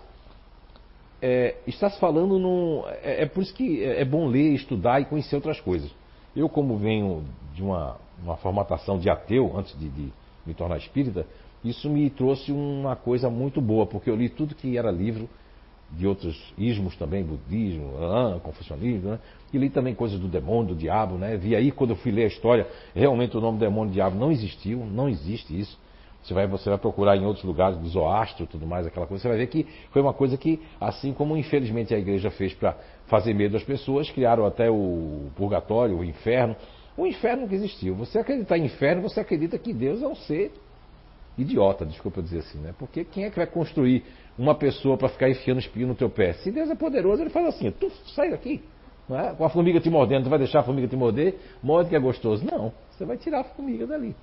é, 1.21 1.57
está 1.67 1.91
se 1.91 1.99
falando 1.99 2.39
num. 2.39 2.85
É, 3.03 3.23
é, 3.23 3.27
por 3.27 3.43
isso 3.43 3.53
que 3.53 3.85
é, 3.85 4.01
é 4.01 4.05
bom 4.05 4.27
ler, 4.27 4.55
estudar 4.55 5.01
e 5.01 5.05
conhecer 5.05 5.37
outras 5.37 5.61
coisas. 5.61 5.91
Eu, 6.35 6.49
como 6.49 6.79
venho 6.79 7.25
de 7.55 7.63
uma, 7.63 7.97
uma 8.23 8.37
formatação 8.37 8.99
de 8.99 9.11
ateu, 9.11 9.53
antes 9.57 9.79
de, 9.79 9.89
de, 9.89 10.13
me 10.47 10.55
tornar 10.55 10.79
espírita, 10.79 11.27
isso 11.63 11.91
me 11.91 12.09
trouxe 12.09 12.51
uma 12.53 12.97
coisa 12.97 13.29
muito 13.29 13.61
boa, 13.61 13.85
porque 13.85 14.09
eu 14.09 14.17
li 14.17 14.29
tudo 14.29 14.55
que 14.55 14.79
era 14.79 14.91
livro 14.91 15.29
de 15.93 16.07
outros 16.07 16.55
ismos 16.57 16.97
também, 16.97 17.25
budismo, 17.25 17.97
ah, 17.99 18.39
confucionismo, 18.43 19.11
né? 19.11 19.19
e 19.53 19.59
li 19.59 19.69
também 19.69 19.95
coisas 19.95 20.19
do 20.19 20.29
demônio, 20.29 20.75
do 20.75 20.75
diabo, 20.75 21.17
né? 21.17 21.37
Vi 21.37 21.57
aí 21.57 21.73
quando 21.73 21.91
eu 21.91 21.97
fui 21.97 22.13
ler 22.13 22.25
a 22.25 22.29
história, 22.29 22.67
realmente 22.95 23.37
o 23.37 23.41
nome 23.41 23.59
demônio 23.59 23.91
e 23.91 23.95
diabo 23.95 24.17
não 24.17 24.31
existiu, 24.31 24.85
não 24.87 25.09
existe 25.09 25.59
isso. 25.59 25.79
Você 26.23 26.35
vai, 26.35 26.47
você 26.47 26.69
vai 26.69 26.79
procurar 26.79 27.17
em 27.17 27.25
outros 27.25 27.45
lugares 27.45 27.79
do 27.79 27.89
zoastro 27.89 28.47
tudo 28.47 28.67
mais, 28.67 28.87
aquela 28.87 29.07
coisa, 29.07 29.23
você 29.23 29.29
vai 29.29 29.39
ver 29.39 29.47
que 29.47 29.67
foi 29.91 30.03
uma 30.03 30.13
coisa 30.13 30.37
que, 30.37 30.61
assim 30.81 31.13
como 31.13 31.37
infelizmente 31.37 31.95
a 31.95 31.99
igreja 31.99 32.31
fez 32.31 32.53
para 32.53 32.77
fazer 33.07 33.35
medo 33.35 33.57
às 33.57 33.65
pessoas, 33.65 34.11
criaram 34.11 34.45
até 34.45 34.71
o 34.71 35.31
purgatório, 35.35 35.99
o 35.99 36.05
inferno. 36.05 36.55
O 36.97 37.07
inferno 37.07 37.49
que 37.49 37.55
existiu. 37.55 37.95
Você 37.95 38.19
acreditar 38.19 38.59
em 38.59 38.67
inferno, 38.67 39.03
você 39.03 39.21
acredita 39.21 39.59
que 39.59 39.73
Deus 39.73 40.03
é 40.03 40.07
um 40.07 40.15
ser 40.15 40.53
idiota, 41.39 41.87
desculpa 41.87 42.23
dizer 42.23 42.41
assim, 42.41 42.59
né? 42.59 42.75
Porque 42.79 43.05
quem 43.05 43.25
é 43.25 43.31
que 43.31 43.37
vai 43.37 43.47
construir 43.47 44.05
uma 44.41 44.55
pessoa 44.55 44.97
para 44.97 45.11
ficar 45.11 45.29
enfiando 45.29 45.59
espinho 45.59 45.89
no 45.89 45.95
teu 45.95 46.09
pé? 46.09 46.33
Se 46.35 46.51
Deus 46.51 46.71
é 46.71 46.75
poderoso, 46.75 47.23
ele 47.23 47.31
faz 47.31 47.47
assim, 47.49 47.71
tu 47.71 47.91
sai 48.15 48.31
daqui. 48.31 48.63
É? 49.11 49.35
Com 49.35 49.45
a 49.45 49.51
formiga 49.51 49.81
te 49.81 49.91
mordendo, 49.91 50.25
tu 50.25 50.31
vai 50.31 50.39
deixar 50.39 50.61
a 50.61 50.63
formiga 50.63 50.89
te 50.89 50.97
morder? 50.97 51.39
Morde 51.63 51.91
que 51.91 51.97
é 51.97 51.99
gostoso. 51.99 52.47
Não, 52.47 52.73
você 52.91 53.05
vai 53.05 53.17
tirar 53.17 53.41
a 53.41 53.45
formiga 53.45 53.87
dali. 53.87 54.15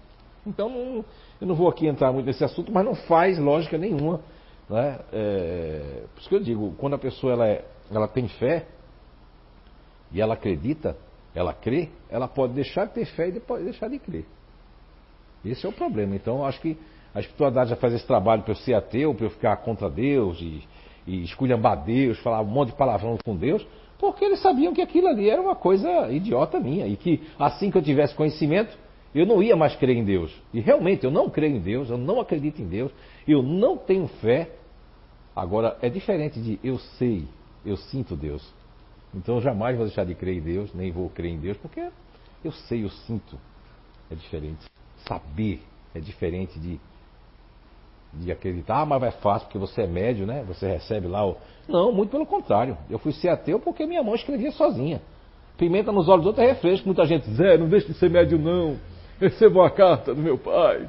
Então, 0.46 0.70
não, 0.70 1.06
eu 1.42 1.48
não 1.48 1.54
vou 1.54 1.68
aqui 1.68 1.88
entrar 1.88 2.12
muito 2.12 2.26
nesse 2.26 2.44
assunto, 2.44 2.72
mas 2.72 2.86
não 2.86 2.96
faz 2.96 3.38
lógica 3.38 3.78
nenhuma. 3.78 4.22
Né? 4.70 5.00
É, 5.12 6.04
por 6.14 6.20
isso 6.20 6.30
que 6.30 6.36
eu 6.36 6.40
digo, 6.40 6.74
quando 6.78 6.96
a 6.96 6.98
pessoa 6.98 7.34
ela, 7.34 7.48
é, 7.48 7.66
ela 7.92 8.08
tem 8.08 8.28
fé 8.28 8.66
e 10.12 10.22
ela 10.22 10.34
acredita, 10.36 10.98
ela 11.36 11.54
crê, 11.54 11.90
ela 12.10 12.28
pode 12.28 12.54
deixar 12.54 12.86
de 12.86 12.94
ter 12.94 13.06
fé 13.06 13.28
e 13.28 13.40
pode 13.40 13.66
deixar 13.66 13.90
de 13.90 14.00
crer. 14.00 14.26
Esse 15.46 15.66
é 15.66 15.70
o 15.70 15.74
problema. 15.74 16.16
Então, 16.16 16.46
acho 16.46 16.62
que 16.62 16.78
a 17.18 17.20
espiritualidade 17.20 17.72
já 17.72 17.76
faz 17.76 17.96
esse 17.96 18.06
trabalho 18.06 18.44
para 18.44 18.52
eu 18.52 18.56
ser 18.58 18.76
ateu, 18.76 19.12
para 19.16 19.26
eu 19.26 19.32
ficar 19.32 19.58
contra 19.58 19.90
Deus 19.90 20.40
e, 20.40 20.64
e 21.08 21.24
esculhambar 21.24 21.84
Deus, 21.84 22.20
falar 22.20 22.42
um 22.42 22.46
monte 22.46 22.70
de 22.70 22.76
palavrão 22.76 23.18
com 23.26 23.36
Deus, 23.36 23.66
porque 23.98 24.24
eles 24.24 24.40
sabiam 24.40 24.72
que 24.72 24.84
aquilo 24.84 25.08
ali 25.08 25.28
era 25.28 25.42
uma 25.42 25.56
coisa 25.56 26.12
idiota 26.12 26.60
minha 26.60 26.86
e 26.86 26.96
que 26.96 27.28
assim 27.40 27.72
que 27.72 27.78
eu 27.80 27.82
tivesse 27.82 28.14
conhecimento, 28.14 28.78
eu 29.16 29.26
não 29.26 29.42
ia 29.42 29.56
mais 29.56 29.76
crer 29.76 29.98
em 29.98 30.04
Deus. 30.04 30.32
E 30.54 30.60
realmente 30.60 31.06
eu 31.06 31.10
não 31.10 31.28
creio 31.28 31.56
em 31.56 31.60
Deus, 31.60 31.90
eu 31.90 31.98
não 31.98 32.22
acredito 32.22 32.62
em 32.62 32.68
Deus, 32.68 32.92
eu 33.28 33.42
não 33.42 33.78
tenho 33.78 34.08
fé. 34.22 34.52
Agora, 35.36 35.76
é 35.82 35.90
diferente 35.90 36.40
de 36.40 36.60
eu 36.64 36.78
sei, 37.00 37.26
eu 37.66 37.78
sinto 37.78 38.16
Deus. 38.16 38.48
Então 39.12 39.38
eu 39.38 39.42
jamais 39.42 39.76
vou 39.76 39.88
deixar 39.88 40.04
de 40.04 40.14
crer 40.14 40.38
em 40.38 40.42
Deus, 40.42 40.72
nem 40.72 40.92
vou 40.92 41.10
crer 41.10 41.32
em 41.32 41.40
Deus, 41.40 41.58
porque 41.58 41.90
eu 42.46 42.52
sei, 42.52 42.84
eu 42.84 42.90
sinto. 42.92 43.40
É 44.12 44.14
diferente. 44.14 44.64
Saber 45.08 45.62
é 45.96 46.00
diferente 46.00 46.60
de, 46.60 46.80
de 48.14 48.32
acreditar, 48.32 48.82
ah, 48.82 48.86
mas 48.86 49.04
é 49.04 49.12
fácil 49.12 49.48
porque 49.48 49.58
você 49.58 49.84
é 49.84 49.88
médio, 49.88 50.26
né? 50.26 50.44
Você 50.48 50.68
recebe 50.68 51.08
lá 51.08 51.26
o. 51.26 51.38
Não, 51.68 51.92
muito 51.92 52.10
pelo 52.10 52.26
contrário. 52.26 52.78
Eu 52.90 52.98
fui 52.98 53.12
ser 53.12 53.30
ateu 53.30 53.60
porque 53.60 53.86
minha 53.86 54.04
mãe 54.04 54.16
escrevia 54.16 54.52
sozinha. 54.52 55.02
Pimenta 55.58 55.92
nos 55.92 56.08
olhos 56.08 56.22
dos 56.22 56.28
outros 56.28 56.46
é 56.46 56.52
refresco. 56.54 56.86
Muita 56.86 57.06
gente 57.06 57.30
diz, 57.30 57.40
é, 57.40 57.58
não 57.58 57.68
deixe 57.68 57.88
de 57.88 57.94
ser 57.96 58.10
médio 58.10 58.38
não 58.38 58.78
recebo 59.20 59.60
uma 59.60 59.70
carta 59.70 60.14
do 60.14 60.22
meu 60.22 60.38
pai. 60.38 60.88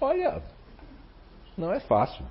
Olha, 0.00 0.42
não 1.56 1.72
é 1.72 1.80
fácil. 1.80 2.24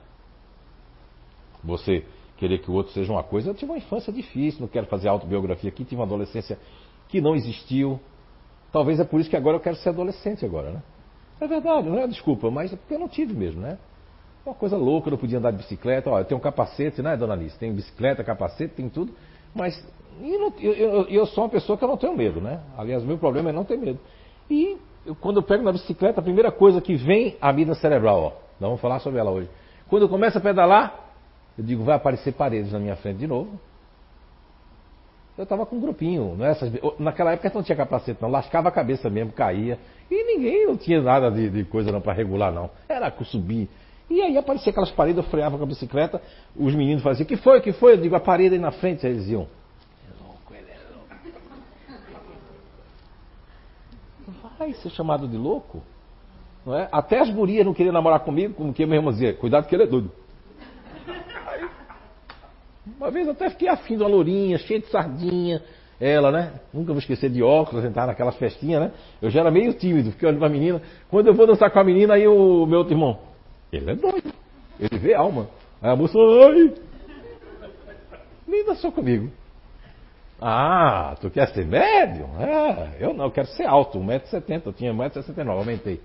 Você 1.64 2.06
querer 2.38 2.60
que 2.60 2.72
o 2.72 2.74
outro 2.74 2.94
seja 2.94 3.12
uma 3.12 3.24
coisa. 3.24 3.50
Eu 3.50 3.54
tive 3.54 3.72
uma 3.72 3.78
infância 3.78 4.14
difícil, 4.14 4.62
não 4.62 4.68
quero 4.68 4.88
fazer 4.88 5.10
autobiografia 5.10 5.70
aqui, 5.70 5.84
tive 5.84 5.98
uma 5.98 6.06
adolescência 6.06 6.58
que 7.10 7.20
não 7.20 7.36
existiu. 7.36 8.00
Talvez 8.72 9.00
é 9.00 9.04
por 9.04 9.20
isso 9.20 9.30
que 9.30 9.36
agora 9.36 9.58
eu 9.58 9.62
quero 9.62 9.76
ser 9.78 9.90
adolescente 9.90 10.46
agora, 10.46 10.72
né? 10.72 10.82
É 11.42 11.48
verdade, 11.48 11.90
não 11.90 12.00
é 12.00 12.08
desculpa, 12.08 12.52
mas 12.52 12.74
é 12.74 12.76
porque 12.76 12.94
eu 12.94 13.00
não 13.00 13.08
tive 13.08 13.34
mesmo, 13.34 13.62
né? 13.62 13.78
Uma 14.46 14.56
coisa 14.56 14.76
louca, 14.76 15.08
eu 15.08 15.12
não 15.12 15.18
podia 15.18 15.38
andar 15.38 15.52
de 15.52 15.58
bicicleta. 15.58 16.10
Olha, 16.10 16.22
eu 16.22 16.26
tenho 16.26 16.40
um 16.40 16.44
capacete, 16.44 17.02
né, 17.02 17.16
dona 17.16 17.34
Alice? 17.34 17.58
Tem 17.58 17.74
bicicleta, 17.74 18.24
capacete, 18.24 18.74
tem 18.74 18.90
tudo. 18.90 19.14
Mas 19.54 19.82
eu, 20.22 20.54
eu, 20.60 21.04
eu, 21.04 21.26
sou 21.28 21.44
uma 21.44 21.50
pessoa 21.50 21.78
que 21.78 21.84
eu 21.84 21.88
não 21.88 21.98
tenho 21.98 22.16
medo, 22.16 22.42
né? 22.42 22.60
Aliás, 22.78 23.04
o 23.04 23.08
meu 23.08 23.18
problema 23.18 23.50
é 23.50 23.54
não 23.54 23.64
ter 23.64 23.78
medo. 23.78 24.00
E 24.50 24.78
eu, 25.06 25.16
quando 25.16 25.38
eu 25.38 25.44
pego 25.44 25.64
na 25.64 25.72
bicicleta, 25.72 26.20
a 26.20 26.24
primeira 26.24 26.52
coisa 26.52 26.82
que 26.82 26.96
vem 26.96 27.38
a 27.40 27.52
vida 27.52 27.74
cerebral, 27.76 28.22
ó. 28.22 28.30
Nós 28.60 28.70
vamos 28.70 28.82
falar 28.82 29.00
sobre 29.00 29.20
ela 29.20 29.32
hoje. 29.32 29.50
Quando 29.90 30.04
eu 30.04 30.10
começo 30.10 30.38
a 30.38 30.42
pedalar, 30.42 30.94
eu 31.58 31.64
digo, 31.64 31.84
vai 31.84 31.96
aparecer 31.96 32.34
paredes 32.34 32.72
na 32.72 32.80
minha 32.80 32.96
frente 32.96 33.18
de 33.18 33.28
novo. 33.28 33.60
Eu 35.40 35.44
estava 35.44 35.66
com 35.66 35.78
um 35.78 35.80
grupinho, 35.80 36.36
não 36.36 36.46
é? 36.46 36.52
Essas, 36.52 36.70
naquela 37.00 37.32
época 37.32 37.50
não 37.56 37.64
tinha 37.64 37.78
capacete, 37.78 38.22
não. 38.22 38.30
Lascava 38.30 38.68
a 38.68 38.72
cabeça 38.74 39.10
mesmo, 39.10 39.32
caía. 39.32 39.80
E 40.12 40.24
ninguém 40.26 40.68
não 40.68 40.76
tinha 40.76 41.02
nada 41.02 41.32
de, 41.32 41.50
de 41.50 41.64
coisa 41.64 41.94
não 41.94 42.02
para 42.02 42.12
regular, 42.12 42.52
não. 42.52 42.70
Era 42.90 43.10
subir. 43.24 43.70
E 44.10 44.22
aí 44.22 44.38
aparecia 44.38 44.72
aquelas 44.72 44.92
paredes, 44.92 45.24
eu 45.24 45.30
freava 45.30 45.58
com 45.58 45.64
a 45.64 45.66
bicicleta, 45.66 46.22
os 46.58 46.76
meninos 46.76 47.02
faziam, 47.02 47.26
que 47.26 47.38
foi, 47.38 47.62
que 47.62 47.72
foi? 47.72 47.94
Eu 47.94 48.02
digo, 48.02 48.18
a 48.18 48.20
parede 48.20 48.56
aí 48.56 48.60
na 48.60 48.72
frente, 48.72 49.08
aí 49.08 49.14
eles 49.14 49.30
iam. 49.30 49.44
É 49.44 50.22
louco, 50.22 50.54
ele 50.54 50.68
é 50.70 50.78
louco. 50.94 51.08
Vai 54.60 54.74
ser 54.74 54.90
chamado 54.90 55.26
de 55.26 55.38
louco? 55.38 55.82
Não 56.66 56.78
é? 56.78 56.90
Até 56.92 57.18
as 57.18 57.30
gurias 57.30 57.66
não 57.66 57.74
queriam 57.74 57.94
namorar 57.94 58.20
comigo, 58.26 58.56
como 58.56 58.74
que 58.74 58.86
minha 58.86 58.98
irmã 58.98 59.10
dizia, 59.10 59.34
cuidado 59.34 59.68
que 59.68 59.74
ele 59.74 59.84
é 59.84 59.88
doido. 59.88 60.12
Uma 62.98 63.12
vez 63.12 63.28
até 63.28 63.50
fiquei 63.50 63.68
afim 63.68 63.98
de 63.98 64.04
uma 64.04 64.10
lourinha, 64.10 64.58
cheia 64.58 64.80
de 64.80 64.88
sardinha. 64.88 65.62
Ela, 66.00 66.32
né? 66.32 66.54
Nunca 66.74 66.94
vou 66.94 67.00
esquecer 67.00 67.30
de 67.30 67.44
óculos, 67.44 67.84
entrar 67.84 68.08
naquelas 68.08 68.36
festinhas, 68.38 68.82
né? 68.82 68.92
Eu 69.22 69.30
já 69.30 69.42
era 69.42 69.52
meio 69.52 69.74
tímido, 69.74 70.12
fiquei 70.12 70.30
olhando 70.30 70.40
pra 70.40 70.48
menina. 70.48 70.82
Quando 71.10 71.28
eu 71.28 71.34
vou 71.34 71.46
dançar 71.46 71.70
com 71.72 71.80
a 71.80 71.84
menina, 71.84 72.14
aí 72.14 72.26
o 72.26 72.66
meu 72.66 72.80
outro 72.80 72.94
irmão, 72.94 73.20
ele 73.72 73.92
é 73.92 73.96
doido. 73.96 74.34
Ele 74.80 74.98
vê 74.98 75.14
alma. 75.14 75.50
Aí 75.82 75.92
a 75.92 75.96
moça, 75.96 76.18
ai! 76.18 76.74
Nem 78.48 78.66
dançou 78.66 78.92
comigo. 78.92 79.30
Ah, 80.42 81.18
tu 81.20 81.30
quer 81.30 81.50
ser 81.50 81.66
médio? 81.66 82.26
É, 82.40 82.96
eu 83.00 83.14
não, 83.14 83.26
eu 83.26 83.32
quero 83.32 83.48
ser 83.48 83.66
alto, 83.66 84.00
1,70m. 84.00 84.62
Eu 84.66 84.74
tinha 84.74 84.94
1,69m, 84.94 85.50
aumentei. 85.50 86.02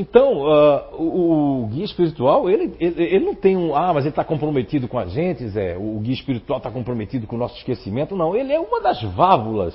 Então, 0.00 0.42
uh, 0.42 0.94
o, 0.96 1.64
o, 1.64 1.66
guia 1.66 1.84
espiritual, 1.84 2.48
ele, 2.48 2.72
ele, 2.78 3.02
ele, 3.02 3.24
não 3.24 3.34
tem 3.34 3.56
um. 3.56 3.74
Ah, 3.74 3.92
mas 3.92 4.04
ele 4.04 4.10
está 4.10 4.22
comprometido 4.22 4.86
com 4.86 4.96
a 4.96 5.06
gente, 5.06 5.48
Zé. 5.48 5.76
O 5.76 5.98
guia 5.98 6.14
espiritual 6.14 6.58
está 6.58 6.70
comprometido 6.70 7.26
com 7.26 7.34
o 7.34 7.38
nosso 7.38 7.56
esquecimento. 7.56 8.14
Não, 8.14 8.36
ele 8.36 8.52
é 8.52 8.60
uma 8.60 8.80
das 8.80 9.02
válvulas, 9.02 9.74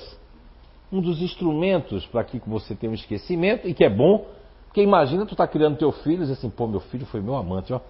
um 0.90 1.02
dos 1.02 1.20
instrumentos 1.20 2.06
para 2.06 2.24
que 2.24 2.40
você 2.46 2.74
tenha 2.74 2.90
um 2.90 2.94
esquecimento, 2.94 3.68
e 3.68 3.74
que 3.74 3.84
é 3.84 3.90
bom, 3.90 4.24
porque 4.64 4.80
imagina 4.80 5.26
tu 5.26 5.32
está 5.32 5.46
criando 5.46 5.76
teu 5.76 5.92
filho 5.92 6.22
e 6.22 6.26
diz 6.26 6.30
assim: 6.30 6.48
pô, 6.48 6.66
meu 6.66 6.80
filho 6.80 7.04
foi 7.04 7.20
meu 7.20 7.36
amante, 7.36 7.70
ó. 7.74 7.80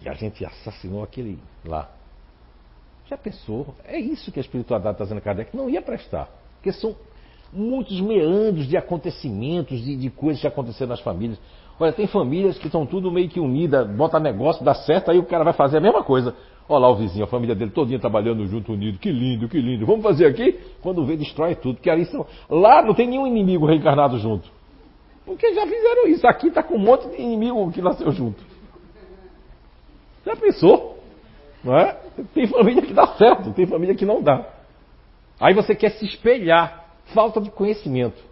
E 0.00 0.08
a 0.08 0.14
gente 0.14 0.44
assassinou 0.44 1.02
aquele 1.02 1.40
lá. 1.64 1.90
Já 3.10 3.18
pensou? 3.18 3.74
É 3.84 3.98
isso 3.98 4.30
que 4.30 4.38
a 4.38 4.42
espiritualidade 4.42 4.94
está 4.94 5.04
dizendo 5.06 5.18
a 5.18 5.22
Kardec. 5.22 5.56
Não 5.56 5.68
ia 5.68 5.82
prestar. 5.82 6.30
Porque 6.54 6.70
são 6.70 6.94
muitos 7.52 8.00
meandros 8.00 8.68
de 8.68 8.76
acontecimentos, 8.76 9.82
de, 9.82 9.96
de 9.96 10.10
coisas 10.10 10.40
que 10.40 10.46
aconteceram 10.46 10.90
nas 10.90 11.00
famílias. 11.00 11.38
Olha, 11.78 11.92
tem 11.92 12.06
famílias 12.06 12.56
que 12.58 12.66
estão 12.66 12.86
tudo 12.86 13.10
meio 13.10 13.28
que 13.28 13.40
unidas, 13.40 13.88
bota 13.90 14.20
negócio, 14.20 14.64
dá 14.64 14.74
certo, 14.74 15.10
aí 15.10 15.18
o 15.18 15.24
cara 15.24 15.42
vai 15.42 15.52
fazer 15.52 15.78
a 15.78 15.80
mesma 15.80 16.02
coisa. 16.04 16.34
Olha 16.68 16.80
lá 16.80 16.90
o 16.90 16.96
vizinho, 16.96 17.24
a 17.24 17.28
família 17.28 17.54
dele 17.54 17.70
todinha 17.72 17.98
trabalhando 17.98 18.46
junto, 18.46 18.72
unido, 18.72 18.98
que 18.98 19.10
lindo, 19.10 19.48
que 19.48 19.60
lindo. 19.60 19.84
Vamos 19.84 20.02
fazer 20.02 20.26
aqui? 20.26 20.58
Quando 20.80 21.04
vê, 21.04 21.16
destrói 21.16 21.54
tudo. 21.54 21.76
Porque 21.76 21.90
ali 21.90 22.06
são. 22.06 22.26
Lá 22.48 22.80
não 22.80 22.94
tem 22.94 23.06
nenhum 23.06 23.26
inimigo 23.26 23.66
reencarnado 23.66 24.18
junto. 24.18 24.48
Porque 25.26 25.52
já 25.52 25.66
fizeram 25.66 26.06
isso. 26.06 26.26
Aqui 26.26 26.46
está 26.46 26.62
com 26.62 26.76
um 26.76 26.78
monte 26.78 27.08
de 27.08 27.20
inimigo 27.20 27.70
que 27.70 27.82
nasceu 27.82 28.10
junto. 28.12 28.42
Já 30.24 30.36
pensou? 30.36 30.98
Não 31.62 31.76
é? 31.76 31.98
Tem 32.32 32.46
família 32.46 32.80
que 32.80 32.94
dá 32.94 33.08
certo, 33.08 33.52
tem 33.52 33.66
família 33.66 33.94
que 33.94 34.06
não 34.06 34.22
dá. 34.22 34.46
Aí 35.38 35.52
você 35.52 35.74
quer 35.74 35.90
se 35.90 36.06
espelhar 36.06 36.84
Falta 37.12 37.40
de 37.40 37.50
conhecimento. 37.50 38.22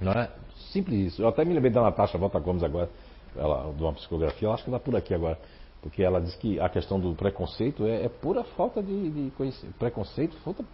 Não 0.00 0.12
é? 0.12 0.30
Simples 0.72 1.12
isso. 1.12 1.22
Eu 1.22 1.28
até 1.28 1.44
me 1.44 1.52
lembrei 1.52 1.70
da 1.70 1.82
Natasha 1.82 2.16
Volta 2.16 2.38
Gomes 2.38 2.62
agora, 2.62 2.88
ela, 3.36 3.72
de 3.72 3.82
uma 3.82 3.92
psicografia, 3.92 4.48
eu 4.48 4.52
acho 4.52 4.64
que 4.64 4.70
está 4.70 4.80
por 4.80 4.96
aqui 4.96 5.14
agora. 5.14 5.38
Porque 5.82 6.02
ela 6.02 6.20
diz 6.20 6.34
que 6.36 6.60
a 6.60 6.68
questão 6.68 6.98
do 6.98 7.14
preconceito 7.14 7.84
é, 7.84 8.04
é 8.04 8.08
pura 8.08 8.44
falta 8.44 8.82
de, 8.82 9.10
de 9.10 9.30
conhecimento. 9.32 9.76
Preconceito, 9.78 10.36
falta, 10.44 10.64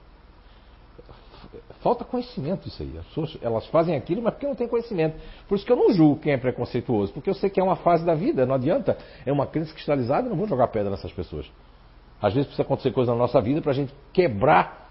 falta 1.80 2.04
conhecimento 2.04 2.68
isso 2.68 2.82
aí. 2.82 2.98
As 2.98 3.06
pessoas, 3.06 3.38
elas 3.40 3.66
fazem 3.68 3.96
aquilo, 3.96 4.22
mas 4.22 4.34
porque 4.34 4.46
não 4.46 4.54
tem 4.54 4.68
conhecimento. 4.68 5.16
Por 5.48 5.56
isso 5.56 5.64
que 5.64 5.72
eu 5.72 5.76
não 5.76 5.92
julgo 5.92 6.20
quem 6.20 6.32
é 6.32 6.36
preconceituoso, 6.36 7.12
porque 7.12 7.30
eu 7.30 7.34
sei 7.34 7.48
que 7.48 7.58
é 7.58 7.62
uma 7.62 7.76
fase 7.76 8.04
da 8.04 8.14
vida, 8.14 8.44
não 8.44 8.54
adianta. 8.54 8.98
É 9.24 9.32
uma 9.32 9.46
crença 9.46 9.72
cristalizada, 9.72 10.26
eu 10.26 10.30
não 10.30 10.36
vou 10.36 10.46
jogar 10.46 10.68
pedra 10.68 10.90
nessas 10.90 11.12
pessoas. 11.12 11.50
Às 12.20 12.34
vezes 12.34 12.46
precisa 12.46 12.62
acontecer 12.62 12.92
coisa 12.92 13.12
na 13.12 13.18
nossa 13.18 13.40
vida 13.40 13.62
para 13.62 13.70
a 13.70 13.74
gente 13.74 13.94
quebrar 14.12 14.90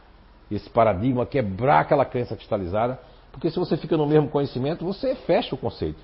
esse 0.49 0.69
paradigma, 0.69 1.25
quebrar 1.25 1.81
aquela 1.81 2.05
crença 2.05 2.35
cristalizada, 2.35 2.99
porque 3.37 3.51
se 3.51 3.59
você 3.59 3.77
fica 3.77 3.95
no 3.95 4.07
mesmo 4.07 4.29
conhecimento, 4.29 4.83
você 4.83 5.13
fecha 5.13 5.53
o 5.53 5.57
conceito. 5.59 5.99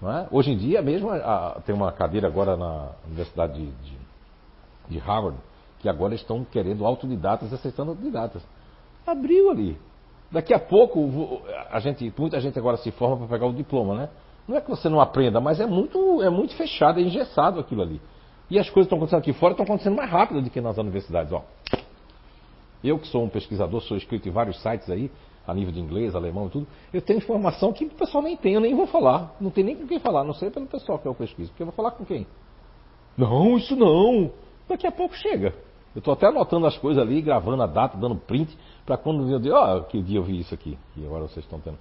É? 0.00 0.28
Hoje 0.30 0.52
em 0.52 0.56
dia, 0.56 0.80
mesmo 0.80 1.10
a, 1.10 1.60
tem 1.66 1.74
uma 1.74 1.90
cadeira 1.90 2.28
agora 2.28 2.56
na 2.56 2.92
Universidade 3.04 3.54
de, 3.54 3.66
de, 3.66 3.96
de 4.90 4.98
Harvard, 4.98 5.36
que 5.80 5.88
agora 5.88 6.14
estão 6.14 6.44
querendo 6.44 6.86
autodidatas, 6.86 7.52
aceitando 7.52 7.90
autodidatas. 7.90 8.42
Abriu 9.04 9.50
ali. 9.50 9.76
Daqui 10.30 10.54
a 10.54 10.60
pouco, 10.60 11.42
a 11.68 11.80
gente, 11.80 12.14
muita 12.16 12.40
gente 12.40 12.56
agora 12.56 12.76
se 12.76 12.92
forma 12.92 13.16
para 13.16 13.26
pegar 13.26 13.46
o 13.46 13.52
diploma, 13.52 13.96
né? 13.96 14.08
Não 14.46 14.56
é 14.56 14.60
que 14.60 14.70
você 14.70 14.88
não 14.88 15.00
aprenda, 15.00 15.40
mas 15.40 15.58
é 15.58 15.66
muito, 15.66 16.22
é 16.22 16.30
muito 16.30 16.54
fechado, 16.54 17.00
é 17.00 17.02
engessado 17.02 17.58
aquilo 17.58 17.82
ali. 17.82 18.00
E 18.48 18.56
as 18.56 18.70
coisas 18.70 18.86
estão 18.86 18.98
acontecendo 18.98 19.18
aqui 19.18 19.32
fora 19.32 19.52
estão 19.52 19.64
acontecendo 19.64 19.96
mais 19.96 20.08
rápido 20.08 20.40
do 20.40 20.48
que 20.48 20.60
nas 20.60 20.78
universidades. 20.78 21.32
Ó. 21.32 21.42
Eu 22.84 23.00
que 23.00 23.08
sou 23.08 23.24
um 23.24 23.28
pesquisador, 23.28 23.80
sou 23.80 23.96
escrito 23.96 24.28
em 24.28 24.32
vários 24.32 24.62
sites 24.62 24.88
aí, 24.88 25.10
a 25.46 25.54
nível 25.54 25.72
de 25.72 25.80
inglês, 25.80 26.14
alemão 26.14 26.46
e 26.46 26.50
tudo, 26.50 26.66
eu 26.92 27.00
tenho 27.00 27.18
informação 27.18 27.72
que 27.72 27.84
o 27.84 27.90
pessoal 27.90 28.22
nem 28.22 28.36
tem, 28.36 28.54
eu 28.54 28.60
nem 28.60 28.74
vou 28.74 28.86
falar. 28.86 29.34
Não 29.40 29.50
tem 29.50 29.64
nem 29.64 29.76
com 29.76 29.86
quem 29.86 29.98
falar, 29.98 30.24
não 30.24 30.34
sei 30.34 30.50
pelo 30.50 30.66
pessoal 30.66 30.98
que 30.98 31.06
eu 31.06 31.14
pesquiso, 31.14 31.50
porque 31.50 31.62
eu 31.62 31.66
vou 31.66 31.74
falar 31.74 31.92
com 31.92 32.04
quem? 32.04 32.26
Não, 33.16 33.56
isso 33.56 33.74
não. 33.76 34.30
Daqui 34.68 34.86
a 34.86 34.92
pouco 34.92 35.14
chega. 35.16 35.54
Eu 35.94 35.98
estou 35.98 36.14
até 36.14 36.26
anotando 36.28 36.66
as 36.66 36.78
coisas 36.78 37.02
ali, 37.02 37.20
gravando 37.20 37.62
a 37.62 37.66
data, 37.66 37.96
dando 37.96 38.14
print, 38.14 38.56
para 38.86 38.96
quando 38.96 39.28
eu 39.28 39.38
dizer, 39.38 39.52
ó, 39.52 39.78
oh, 39.78 39.82
que 39.84 40.00
dia 40.00 40.18
eu 40.18 40.22
vi 40.22 40.38
isso 40.38 40.54
aqui, 40.54 40.78
e 40.96 41.04
agora 41.04 41.22
vocês 41.22 41.44
estão 41.44 41.58
tendo. 41.58 41.78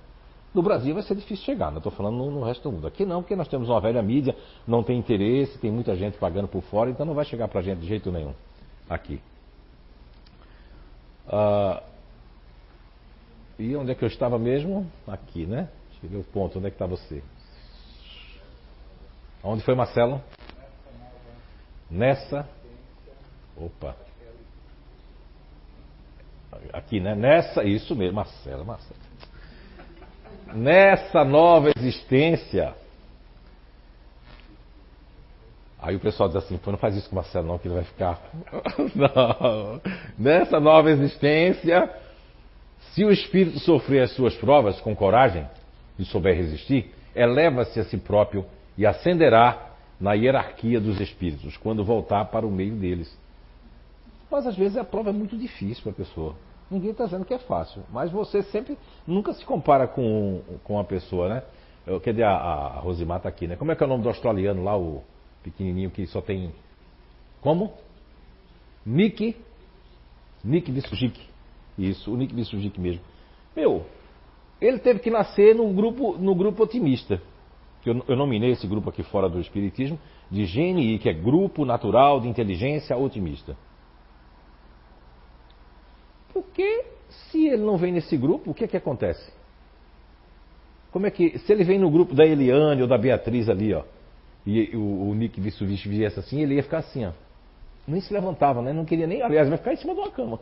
No 0.51 0.63
Brasil 0.63 0.95
vai 0.95 1.03
ser 1.03 1.13
difícil 1.13 1.45
chegar, 1.45 1.69
não 1.69 1.77
estou 1.77 1.91
falando 1.91 2.17
no, 2.17 2.31
no, 2.31 2.43
resto 2.43 2.63
do 2.63 2.71
mundo. 2.71 2.87
Aqui 2.87 3.05
não, 3.05 3.21
porque 3.21 3.35
nós 3.35 3.47
temos 3.47 3.69
uma 3.69 3.79
velha 3.79 4.01
mídia, 4.01 4.35
não 4.67 4.81
tem 4.81 4.97
interesse, 4.97 5.59
tem 5.59 5.69
muita 5.69 5.95
gente 5.95 6.17
pagando 6.17 6.47
por 6.47 6.63
fora, 6.63 6.89
então 6.89 7.05
não 7.05 7.13
vai 7.13 7.23
chegar 7.23 7.47
para 7.47 7.59
a 7.59 7.63
gente 7.63 7.81
de 7.81 7.87
jeito 7.87 8.11
nenhum 8.11 8.33
aqui. 8.89 9.21
Ah, 11.27 11.83
e 13.59 13.75
onde 13.75 13.91
é 13.91 13.95
que 13.95 14.03
eu 14.03 14.07
estava 14.07 14.39
mesmo? 14.39 14.89
Aqui, 15.05 15.45
né? 15.45 15.67
Cheguei 15.99 16.17
ao 16.17 16.23
ponto. 16.23 16.57
Onde 16.57 16.67
é 16.67 16.69
que 16.69 16.75
está 16.75 16.85
você? 16.85 17.21
Onde 19.43 19.61
foi 19.63 19.75
Marcelo? 19.75 20.23
Nessa. 21.91 22.47
Opa. 23.57 23.97
Aqui, 26.71 27.01
né? 27.01 27.13
Nessa, 27.15 27.63
isso 27.65 27.93
mesmo, 27.95 28.15
Marcelo, 28.15 28.65
Marcelo. 28.65 28.99
Nessa 30.53 31.25
nova 31.25 31.69
existência. 31.75 32.73
Aí 35.81 35.95
o 35.95 35.99
pessoal 35.99 36.29
diz 36.29 36.37
assim, 36.37 36.57
pô, 36.57 36.71
não 36.71 36.77
faz 36.77 36.95
isso 36.95 37.09
com 37.09 37.15
o 37.15 37.17
Marcelo 37.17 37.47
não, 37.47 37.57
que 37.57 37.67
ele 37.67 37.75
vai 37.75 37.83
ficar. 37.83 38.21
não. 38.95 39.81
Nessa 40.17 40.59
nova 40.61 40.89
existência, 40.89 41.93
se 42.79 43.03
o 43.03 43.11
espírito 43.11 43.59
sofrer 43.59 44.03
as 44.03 44.11
suas 44.11 44.35
provas 44.35 44.79
com 44.81 44.95
coragem 44.95 45.47
e 45.97 46.05
souber 46.05 46.35
resistir, 46.35 46.91
eleva-se 47.15 47.79
a 47.79 47.83
si 47.83 47.97
próprio 47.97 48.45
e 48.77 48.85
ascenderá 48.85 49.73
na 49.99 50.13
hierarquia 50.13 50.79
dos 50.79 50.99
espíritos, 50.99 51.57
quando 51.57 51.83
voltar 51.83 52.25
para 52.25 52.47
o 52.47 52.51
meio 52.51 52.75
deles. 52.75 53.15
Mas 54.31 54.47
às 54.47 54.55
vezes 54.55 54.77
a 54.77 54.83
prova 54.83 55.09
é 55.09 55.13
muito 55.13 55.37
difícil 55.37 55.83
para 55.83 55.91
a 55.91 55.95
pessoa. 55.95 56.35
Ninguém 56.71 56.91
está 56.91 57.05
dizendo 57.05 57.25
que 57.25 57.33
é 57.33 57.39
fácil, 57.39 57.83
mas 57.91 58.11
você 58.11 58.43
sempre 58.43 58.77
nunca 59.05 59.33
se 59.33 59.43
compara 59.43 59.87
com, 59.87 60.41
com 60.63 60.79
a 60.79 60.83
pessoa, 60.83 61.27
né? 61.27 61.43
Eu, 61.85 61.99
quer 61.99 62.11
dizer, 62.11 62.25
a, 62.25 62.31
a 62.31 62.79
Rosimar 62.79 63.17
está 63.17 63.27
aqui, 63.27 63.47
né? 63.47 63.55
Como 63.55 63.71
é 63.71 63.75
que 63.75 63.83
é 63.83 63.85
o 63.85 63.89
nome 63.89 64.03
do 64.03 64.09
australiano 64.09 64.63
lá, 64.63 64.77
o 64.77 65.03
pequenininho 65.43 65.89
que 65.89 66.05
só 66.05 66.21
tem. 66.21 66.53
Como? 67.41 67.73
Nick. 68.85 69.35
Nick 70.43 70.71
Vissujik. 70.71 71.28
Isso, 71.79 72.13
o 72.13 72.17
Nick 72.17 72.33
Vissujik 72.33 72.79
mesmo. 72.79 73.01
Meu, 73.55 73.85
ele 74.59 74.79
teve 74.79 74.99
que 74.99 75.09
nascer 75.09 75.55
no 75.55 75.71
grupo, 75.73 76.17
no 76.17 76.35
grupo 76.35 76.63
otimista. 76.63 77.21
Que 77.81 77.89
eu, 77.89 78.03
eu 78.07 78.15
nominei 78.15 78.51
esse 78.51 78.67
grupo 78.67 78.89
aqui 78.89 79.03
fora 79.03 79.29
do 79.29 79.39
Espiritismo 79.39 79.97
de 80.29 80.45
GNI, 80.45 80.99
que 80.99 81.09
é 81.09 81.13
Grupo 81.13 81.65
Natural 81.65 82.19
de 82.19 82.27
Inteligência 82.27 82.95
Otimista. 82.97 83.55
Porque 86.33 86.85
se 87.09 87.47
ele 87.47 87.63
não 87.63 87.77
vem 87.77 87.91
nesse 87.91 88.15
grupo, 88.17 88.51
o 88.51 88.53
que 88.53 88.65
é 88.65 88.67
que 88.67 88.77
acontece? 88.77 89.31
Como 90.91 91.07
é 91.07 91.11
que. 91.11 91.39
Se 91.39 91.53
ele 91.53 91.63
vem 91.63 91.79
no 91.79 91.89
grupo 91.89 92.13
da 92.13 92.25
Eliane 92.25 92.81
ou 92.81 92.87
da 92.87 92.97
Beatriz 92.97 93.49
ali, 93.49 93.73
ó 93.73 93.83
e 94.45 94.75
o, 94.75 95.09
o 95.09 95.15
Nick 95.15 95.39
Vissuvich 95.39 95.87
viesse 95.87 96.19
assim, 96.19 96.41
ele 96.41 96.55
ia 96.55 96.63
ficar 96.63 96.79
assim, 96.79 97.05
ó. 97.05 97.11
Nem 97.87 98.01
se 98.01 98.13
levantava, 98.13 98.61
né? 98.61 98.71
Não 98.73 98.85
queria 98.85 99.07
nem. 99.07 99.21
Aliás, 99.21 99.47
vai 99.49 99.57
ficar 99.57 99.73
em 99.73 99.77
cima 99.77 99.93
de 99.93 99.99
uma 99.99 100.11
cama. 100.11 100.39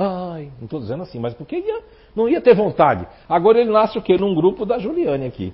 Ai, 0.00 0.52
não 0.58 0.66
estou 0.66 0.78
dizendo 0.78 1.02
assim, 1.02 1.18
mas 1.18 1.34
porque 1.34 1.56
ia, 1.56 1.82
não 2.14 2.28
ia 2.28 2.40
ter 2.40 2.54
vontade. 2.54 3.04
Agora 3.28 3.60
ele 3.60 3.70
nasce 3.70 3.98
o 3.98 4.02
quê? 4.02 4.16
Num 4.16 4.32
grupo 4.32 4.64
da 4.64 4.78
Juliane 4.78 5.26
aqui. 5.26 5.52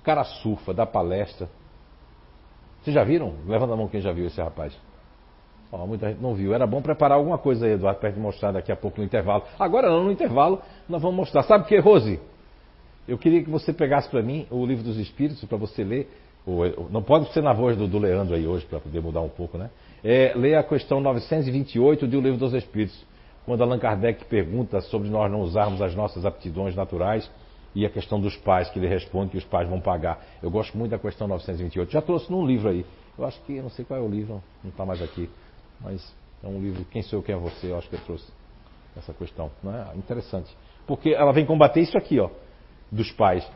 O 0.00 0.04
cara 0.04 0.22
surfa, 0.22 0.72
dá 0.72 0.86
palestra. 0.86 1.48
Vocês 2.80 2.94
já 2.94 3.02
viram? 3.02 3.34
Levanta 3.44 3.72
a 3.72 3.76
mão 3.76 3.88
quem 3.88 4.00
já 4.00 4.12
viu 4.12 4.26
esse 4.26 4.40
rapaz. 4.40 4.72
Muita 5.72 6.08
gente 6.08 6.22
não 6.22 6.32
viu. 6.32 6.54
Era 6.54 6.64
bom 6.64 6.80
preparar 6.80 7.18
alguma 7.18 7.36
coisa 7.36 7.66
aí, 7.66 7.72
Eduardo, 7.72 7.98
para 7.98 8.10
gente 8.10 8.20
mostrar 8.20 8.52
daqui 8.52 8.70
a 8.70 8.76
pouco 8.76 9.00
no 9.00 9.04
intervalo. 9.04 9.42
Agora 9.58 9.90
não, 9.90 10.04
no 10.04 10.12
intervalo 10.12 10.62
nós 10.88 11.02
vamos 11.02 11.16
mostrar. 11.16 11.42
Sabe 11.42 11.64
o 11.64 11.66
que, 11.66 11.76
Rose? 11.78 12.20
Eu 13.08 13.18
queria 13.18 13.42
que 13.42 13.50
você 13.50 13.72
pegasse 13.72 14.08
para 14.08 14.22
mim 14.22 14.46
o 14.48 14.64
livro 14.64 14.84
dos 14.84 14.96
Espíritos 14.96 15.44
para 15.44 15.58
você 15.58 15.82
ler. 15.82 16.08
Não 16.90 17.02
pode 17.02 17.32
ser 17.32 17.42
na 17.42 17.52
voz 17.52 17.76
do, 17.76 17.88
do 17.88 17.98
Leandro 17.98 18.36
aí 18.36 18.46
hoje, 18.46 18.64
para 18.64 18.78
poder 18.78 19.02
mudar 19.02 19.20
um 19.20 19.28
pouco, 19.28 19.58
né? 19.58 19.70
É, 20.04 20.32
leia 20.36 20.60
a 20.60 20.62
questão 20.62 21.00
928 21.00 22.06
do 22.06 22.20
Livro 22.20 22.38
dos 22.38 22.54
Espíritos, 22.54 23.04
quando 23.44 23.62
Allan 23.62 23.78
Kardec 23.78 24.24
pergunta 24.26 24.80
sobre 24.80 25.08
nós 25.08 25.30
não 25.30 25.40
usarmos 25.40 25.80
as 25.80 25.94
nossas 25.94 26.24
aptidões 26.24 26.74
naturais 26.74 27.30
e 27.74 27.84
a 27.84 27.90
questão 27.90 28.20
dos 28.20 28.36
pais, 28.36 28.70
que 28.70 28.78
ele 28.78 28.88
responde 28.88 29.30
que 29.30 29.36
os 29.36 29.44
pais 29.44 29.68
vão 29.68 29.80
pagar. 29.80 30.24
Eu 30.42 30.50
gosto 30.50 30.76
muito 30.76 30.92
da 30.92 30.98
questão 30.98 31.28
928. 31.28 31.92
Já 31.92 32.00
trouxe 32.00 32.30
num 32.30 32.46
livro 32.46 32.68
aí. 32.68 32.84
Eu 33.18 33.24
acho 33.24 33.40
que, 33.42 33.60
não 33.60 33.70
sei 33.70 33.84
qual 33.84 34.00
é 34.00 34.02
o 34.02 34.08
livro, 34.08 34.42
não 34.62 34.70
está 34.70 34.84
mais 34.84 35.02
aqui. 35.02 35.28
Mas 35.80 36.14
é 36.42 36.48
um 36.48 36.60
livro, 36.60 36.84
Quem 36.86 37.02
Sou 37.02 37.18
Eu, 37.18 37.22
Quem 37.22 37.34
é 37.34 37.38
Você? 37.38 37.70
Eu 37.70 37.78
acho 37.78 37.88
que 37.88 37.96
eu 37.96 38.00
trouxe 38.00 38.26
essa 38.96 39.12
questão. 39.12 39.50
Não 39.62 39.74
é? 39.74 39.94
Interessante. 39.96 40.54
Porque 40.86 41.10
ela 41.10 41.32
vem 41.32 41.44
combater 41.44 41.80
isso 41.80 41.96
aqui, 41.98 42.18
ó, 42.18 42.30
dos 42.90 43.10
pais. 43.12 43.46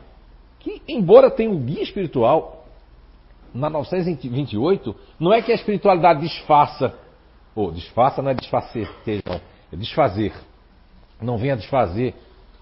Que, 0.59 0.81
embora 0.87 1.31
tenha 1.31 1.49
um 1.49 1.59
guia 1.59 1.81
espiritual, 1.81 2.60
na 3.53 3.69
928, 3.69 4.95
não 5.19 5.33
é 5.33 5.41
que 5.41 5.51
a 5.51 5.55
espiritualidade 5.55 6.21
disfarça, 6.21 6.93
ou 7.55 7.71
disfarça 7.71 8.21
não 8.21 8.31
é 8.31 8.33
desfazer, 8.33 8.89
não, 9.25 9.41
é 9.71 9.75
desfazer. 9.75 10.33
Não 11.21 11.37
venha 11.37 11.55
desfazer 11.55 12.15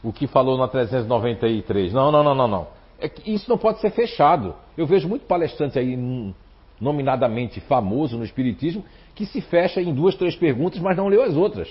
o 0.04 0.12
que 0.12 0.28
falou 0.28 0.58
na 0.58 0.68
393. 0.68 1.94
Não, 1.94 2.12
não, 2.12 2.24
não, 2.24 2.36
não, 2.36 2.48
não. 2.48 2.68
É 3.00 3.08
que 3.08 3.32
isso 3.32 3.50
não 3.50 3.58
pode 3.58 3.80
ser 3.80 3.92
fechado. 3.92 4.54
Eu 4.78 4.86
vejo 4.86 5.08
muito 5.08 5.26
palestrante 5.26 5.80
aí, 5.80 5.98
nominadamente 6.80 7.62
famoso 7.62 8.18
no 8.18 8.24
Espiritismo, 8.24 8.84
que 9.16 9.26
se 9.26 9.42
fecha 9.42 9.82
em 9.82 9.94
duas, 9.94 10.16
três 10.16 10.36
perguntas, 10.36 10.80
mas 10.82 10.98
não 10.98 11.08
leu 11.08 11.24
as 11.24 11.36
outras. 11.36 11.70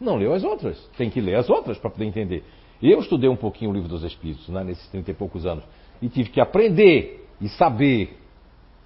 Não 0.00 0.16
leu 0.16 0.34
as 0.34 0.44
outras. 0.44 0.78
Tem 0.96 1.08
que 1.08 1.20
ler 1.20 1.36
as 1.36 1.48
outras 1.48 1.78
para 1.78 1.90
poder 1.90 2.04
entender. 2.04 2.44
Eu 2.82 2.98
estudei 3.00 3.28
um 3.28 3.36
pouquinho 3.36 3.70
o 3.70 3.74
livro 3.74 3.88
dos 3.88 4.02
Espíritos, 4.02 4.48
né, 4.48 4.64
nesses 4.64 4.86
30 4.88 5.10
e 5.10 5.14
poucos 5.14 5.44
anos, 5.44 5.64
e 6.00 6.08
tive 6.08 6.30
que 6.30 6.40
aprender 6.40 7.28
e 7.40 7.48
saber. 7.48 8.18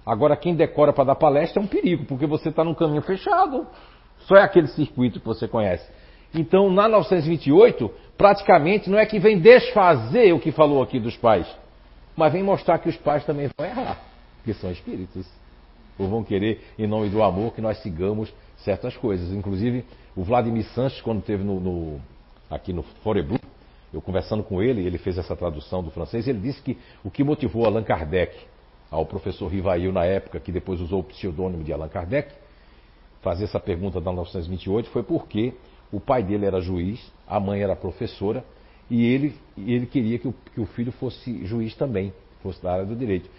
Agora, 0.05 0.35
quem 0.37 0.55
decora 0.55 0.93
para 0.93 1.05
dar 1.05 1.15
palestra 1.15 1.61
é 1.61 1.63
um 1.63 1.67
perigo, 1.67 2.05
porque 2.05 2.25
você 2.25 2.49
está 2.49 2.63
num 2.63 2.73
caminho 2.73 3.01
fechado. 3.01 3.65
Só 4.19 4.35
é 4.35 4.43
aquele 4.43 4.67
circuito 4.67 5.19
que 5.19 5.25
você 5.25 5.47
conhece. 5.47 5.87
Então, 6.33 6.69
na 6.69 6.87
928, 6.87 7.89
praticamente 8.17 8.89
não 8.89 8.99
é 8.99 9.05
que 9.05 9.19
vem 9.19 9.39
desfazer 9.39 10.33
o 10.33 10.39
que 10.39 10.51
falou 10.51 10.81
aqui 10.81 10.99
dos 10.99 11.15
pais, 11.17 11.47
mas 12.15 12.33
vem 12.33 12.43
mostrar 12.43 12.79
que 12.79 12.89
os 12.89 12.97
pais 12.97 13.25
também 13.25 13.49
vão 13.57 13.65
errar, 13.65 13.99
porque 14.37 14.53
são 14.53 14.71
espíritos. 14.71 15.25
Ou 15.97 16.09
vão 16.09 16.23
querer, 16.23 16.61
em 16.77 16.85
nome 16.85 17.09
do 17.09 17.23
amor, 17.23 17.53
que 17.53 17.61
nós 17.61 17.77
sigamos 17.77 18.33
certas 18.57 18.97
coisas. 18.97 19.31
Inclusive, 19.31 19.85
o 20.13 20.23
Vladimir 20.23 20.65
Sanches, 20.73 21.01
quando 21.01 21.19
esteve 21.19 21.41
no, 21.41 21.59
no, 21.59 22.01
aqui 22.49 22.73
no 22.73 22.83
Forebu, 23.01 23.39
eu 23.95 24.01
conversando 24.01 24.43
com 24.43 24.61
ele, 24.61 24.85
ele 24.85 24.97
fez 24.97 25.17
essa 25.17 25.35
tradução 25.37 25.81
do 25.81 25.89
francês, 25.89 26.27
ele 26.27 26.39
disse 26.39 26.61
que 26.61 26.77
o 27.01 27.09
que 27.09 27.23
motivou 27.23 27.65
Allan 27.65 27.81
Kardec, 27.81 28.35
ao 28.91 29.05
professor 29.05 29.47
Rivail 29.47 29.91
na 29.93 30.03
época, 30.03 30.37
que 30.37 30.51
depois 30.51 30.81
usou 30.81 30.99
o 30.99 31.03
pseudônimo 31.03 31.63
de 31.63 31.71
Allan 31.71 31.87
Kardec, 31.87 32.33
fazer 33.21 33.45
essa 33.45 33.59
pergunta 33.59 34.01
da 34.01 34.11
1928 34.11 34.89
foi 34.89 35.01
porque 35.01 35.53
o 35.93 35.99
pai 35.99 36.21
dele 36.21 36.45
era 36.45 36.59
juiz, 36.59 36.99
a 37.25 37.39
mãe 37.39 37.61
era 37.61 37.73
professora, 37.73 38.43
e 38.89 39.05
ele, 39.05 39.33
ele 39.57 39.85
queria 39.85 40.19
que 40.19 40.27
o, 40.27 40.35
que 40.53 40.59
o 40.59 40.65
filho 40.65 40.91
fosse 40.91 41.45
juiz 41.45 41.73
também, 41.73 42.13
fosse 42.43 42.61
da 42.61 42.73
área 42.73 42.85
do 42.85 42.97
direito. 42.97 43.29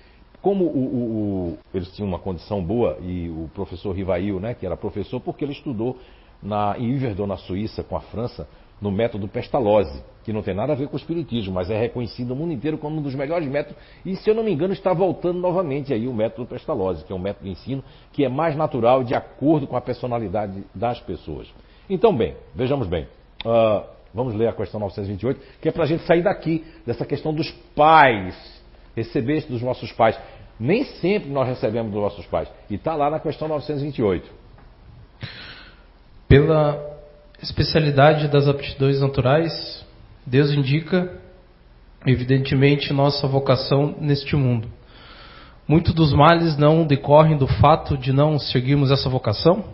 Como 0.41 0.65
o, 0.65 0.69
o, 0.69 1.53
o, 1.53 1.59
eles 1.75 1.93
tinham 1.93 2.09
uma 2.09 2.19
condição 2.19 2.65
boa, 2.65 2.97
e 3.03 3.29
o 3.29 3.51
professor 3.55 3.93
Rivail, 3.93 4.41
né, 4.41 4.55
que 4.55 4.65
era 4.65 4.75
professor, 4.75 5.21
porque 5.21 5.45
ele 5.45 5.53
estudou 5.53 5.99
na, 6.43 6.77
em 6.79 6.95
Yverdon, 6.95 7.27
na 7.27 7.37
Suíça, 7.37 7.85
com 7.85 7.97
a 7.97 8.01
França, 8.01 8.49
no 8.81 8.91
método 8.91 9.27
Pestalozzi, 9.27 10.03
que 10.25 10.33
não 10.33 10.43
tem 10.43 10.55
nada 10.55 10.73
a 10.73 10.77
ver 10.77 10.89
com 10.89 10.95
o 10.95 10.99
espiritismo, 10.99 11.55
mas 11.55 11.71
é 11.71 11.79
reconhecido 11.79 12.29
no 12.29 12.37
mundo 12.37 12.53
inteiro 12.53 12.77
como 12.77 12.99
um 12.99 13.03
dos 13.03 13.15
melhores 13.15 13.49
métodos, 13.49 13.81
e 14.05 14.17
se 14.17 14.29
eu 14.29 14.35
não 14.35 14.43
me 14.43 14.53
engano 14.53 14.73
está 14.73 14.93
voltando 14.93 15.39
novamente 15.39 15.95
aí 15.95 16.07
o 16.07 16.13
método 16.13 16.47
Pestalozzi, 16.47 17.05
que 17.05 17.13
é 17.13 17.17
um 17.17 17.19
método 17.19 17.45
de 17.45 17.53
ensino 17.53 17.83
que 18.13 18.25
é 18.25 18.29
mais 18.29 18.57
natural 18.57 19.03
de 19.03 19.15
acordo 19.15 19.67
com 19.67 19.77
a 19.77 19.81
personalidade 19.81 20.65
das 20.75 21.01
pessoas. 21.01 21.49
Então, 21.89 22.15
bem, 22.15 22.35
vejamos 22.55 22.87
bem. 22.87 23.07
Uh, 23.45 23.87
vamos 24.13 24.35
ler 24.35 24.49
a 24.49 24.53
questão 24.53 24.81
928, 24.81 25.41
que 25.61 25.69
é 25.69 25.73
para 25.73 25.85
a 25.85 25.87
gente 25.87 26.03
sair 26.05 26.23
daqui, 26.23 26.65
dessa 26.85 27.07
questão 27.07 27.33
dos 27.33 27.51
pais, 27.75 28.35
receber 28.97 29.47
dos 29.47 29.63
nossos 29.63 29.93
pais. 29.93 30.19
Nem 30.59 30.85
sempre 30.85 31.31
nós 31.31 31.47
recebemos 31.47 31.93
dos 31.93 32.01
nossos 32.01 32.27
pais. 32.27 32.51
E 32.69 32.75
está 32.75 32.95
lá 32.97 33.11
na 33.11 33.21
questão 33.21 33.47
928. 33.47 34.29
Pela 36.27 36.96
especialidade 37.43 38.29
das 38.29 38.49
aptidões 38.49 39.01
naturais, 39.01 39.85
Deus 40.27 40.51
indica, 40.53 41.13
evidentemente, 42.07 42.93
nossa 42.93 43.27
vocação 43.27 43.97
neste 44.01 44.35
mundo. 44.35 44.69
Muitos 45.69 45.95
dos 45.95 46.13
males 46.13 46.57
não 46.57 46.87
decorrem 46.87 47.37
do 47.37 47.47
fato 47.47 47.97
de 47.97 48.13
não 48.13 48.39
seguirmos 48.39 48.91
essa 48.91 49.09
vocação? 49.09 49.65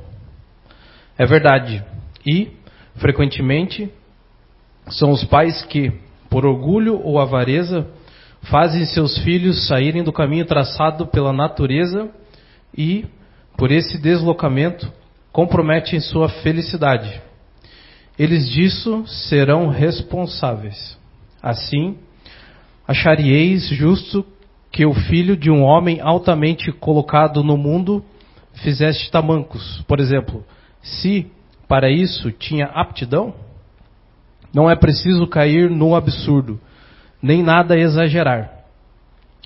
É 1.19 1.27
verdade. 1.27 1.85
E, 2.27 2.51
frequentemente, 2.97 3.91
são 4.89 5.11
os 5.11 5.23
pais 5.25 5.65
que, 5.67 5.93
por 6.29 6.47
orgulho 6.47 7.01
ou 7.03 7.21
avareza, 7.21 7.87
fazem 8.51 8.85
seus 8.87 9.19
filhos 9.19 9.69
saírem 9.69 10.03
do 10.03 10.13
caminho 10.13 10.47
traçado 10.47 11.07
pela 11.07 11.33
natureza 11.33 12.11
e, 12.77 13.05
por 13.57 13.71
esse 13.71 13.99
deslocamento, 13.99 14.91
comprometem 15.31 16.01
sua 16.01 16.29
felicidade 16.29 17.23
eles 18.19 18.49
disso 18.49 19.05
serão 19.07 19.69
responsáveis. 19.69 20.99
Assim, 21.43 21.97
acharíeis 22.87 23.69
justo 23.69 24.25
que 24.71 24.87
o 24.87 24.95
filho 24.95 25.37
de 25.37 25.51
um 25.51 25.63
homem 25.63 26.01
altamente 26.01 26.73
colocado 26.73 27.43
no 27.43 27.57
mundo 27.57 28.05
fizeste 28.55 29.11
tamancos. 29.11 29.83
Por 29.87 30.01
exemplo, 30.01 30.45
se 30.83 31.31
para 31.69 31.91
isso 31.91 32.31
tinha 32.31 32.67
aptidão, 32.67 33.35
não 34.53 34.71
é 34.71 34.77
preciso 34.77 35.27
cair 35.27 35.71
no 35.71 35.95
absurdo, 35.95 36.61
nem 37.23 37.43
nada 37.43 37.79
exagerar. 37.79 38.63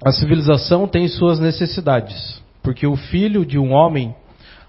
A 0.05 0.13
civilização 0.13 0.87
tem 0.87 1.09
suas 1.09 1.39
necessidades, 1.39 2.43
porque 2.63 2.87
o 2.87 2.97
filho 2.97 3.47
de 3.47 3.59
um 3.59 3.73
homem 3.73 4.15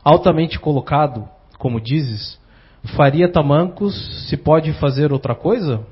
altamente 0.04 0.60
colocado, 0.60 1.28
como 1.58 1.82
dizes, 1.82 2.40
faria 2.96 3.32
tamancos 3.32 4.28
se 4.30 4.38
pode 4.38 4.74
fazer 4.74 5.12
outra 5.12 5.36
coisa? 5.36 5.86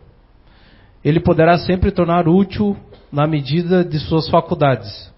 Ele 1.03 1.19
poderá 1.19 1.57
sempre 1.57 1.91
tornar 1.91 2.27
útil 2.27 2.75
na 3.11 3.27
medida 3.27 3.83
de 3.83 3.99
suas 3.99 4.27
faculdades, 4.29 5.13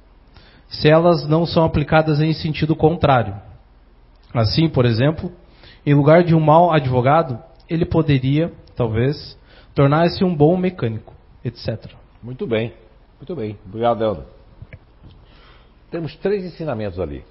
se 0.68 0.90
elas 0.90 1.28
não 1.28 1.46
são 1.46 1.64
aplicadas 1.64 2.20
em 2.20 2.34
sentido 2.34 2.76
contrário. 2.76 3.36
Assim, 4.34 4.68
por 4.68 4.86
exemplo, 4.86 5.32
em 5.86 5.94
lugar 5.94 6.24
de 6.24 6.36
um 6.36 6.40
mau 6.40 6.72
advogado, 6.72 7.42
ele 7.70 7.86
poderia, 7.86 8.52
talvez, 8.76 9.38
tornar-se 9.74 10.24
um 10.24 10.36
bom 10.36 10.58
mecânico, 10.58 11.14
etc. 11.44 11.92
Muito 12.22 12.46
bem, 12.46 12.74
muito 13.20 13.36
bem. 13.36 13.58
Obrigado, 13.66 14.04
Helder. 14.04 14.26
Temos 15.90 16.16
três 16.18 16.44
ensinamentos 16.44 17.00
ali. 17.00 17.24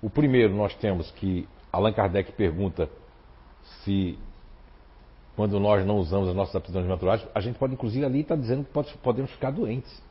O 0.00 0.08
primeiro, 0.08 0.54
nós 0.54 0.72
temos 0.76 1.10
que 1.10 1.48
Allan 1.72 1.92
Kardec 1.92 2.32
pergunta 2.32 2.88
se 3.84 4.18
quando 5.36 5.60
nós 5.60 5.86
não 5.86 5.98
usamos 5.98 6.28
as 6.28 6.34
nossas 6.34 6.56
aptidões 6.56 6.86
naturais, 6.86 7.24
a 7.32 7.40
gente 7.40 7.58
pode 7.58 7.74
inclusive 7.74 8.04
ali 8.04 8.20
estar 8.22 8.34
tá 8.34 8.40
dizendo 8.40 8.64
que 8.64 8.72
pode, 8.72 8.92
podemos 8.98 9.30
ficar 9.30 9.52
doentes. 9.52 10.02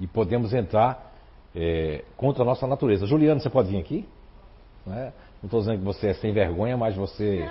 E 0.00 0.06
podemos 0.08 0.52
entrar 0.52 1.12
é, 1.54 2.04
contra 2.16 2.42
a 2.42 2.46
nossa 2.46 2.66
natureza. 2.66 3.06
Juliano, 3.06 3.40
você 3.40 3.48
pode 3.48 3.68
vir 3.68 3.78
aqui? 3.78 4.08
Não 4.84 4.94
é? 4.94 5.12
estou 5.44 5.60
dizendo 5.60 5.78
que 5.78 5.84
você 5.84 6.08
é 6.08 6.14
sem 6.14 6.32
vergonha, 6.32 6.76
mas 6.76 6.96
você 6.96 7.48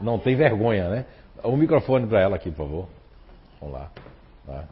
não 0.00 0.18
tem 0.18 0.36
vergonha, 0.36 0.88
né? 0.88 1.06
O 1.42 1.56
microfone 1.56 2.06
para 2.06 2.20
ela 2.20 2.36
aqui, 2.36 2.50
por 2.50 2.66
favor. 2.66 2.88
Vamos 3.60 3.74
lá. 3.74 3.90
Tá? 4.46 4.64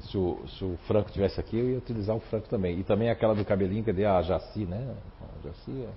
Se, 0.00 0.18
o, 0.18 0.42
se 0.48 0.64
o 0.64 0.76
Franco 0.86 1.10
tivesse 1.10 1.40
aqui, 1.40 1.58
eu 1.58 1.70
ia 1.70 1.78
utilizar 1.78 2.14
o 2.14 2.20
Franco 2.20 2.48
também. 2.48 2.78
E 2.78 2.84
também 2.84 3.10
aquela 3.10 3.34
do 3.34 3.44
cabelinho, 3.44 3.84
cadê 3.84 4.04
a 4.04 4.20
Jaci, 4.22 4.64
né? 4.64 4.94
A 5.22 5.48
Jaci, 5.48 5.88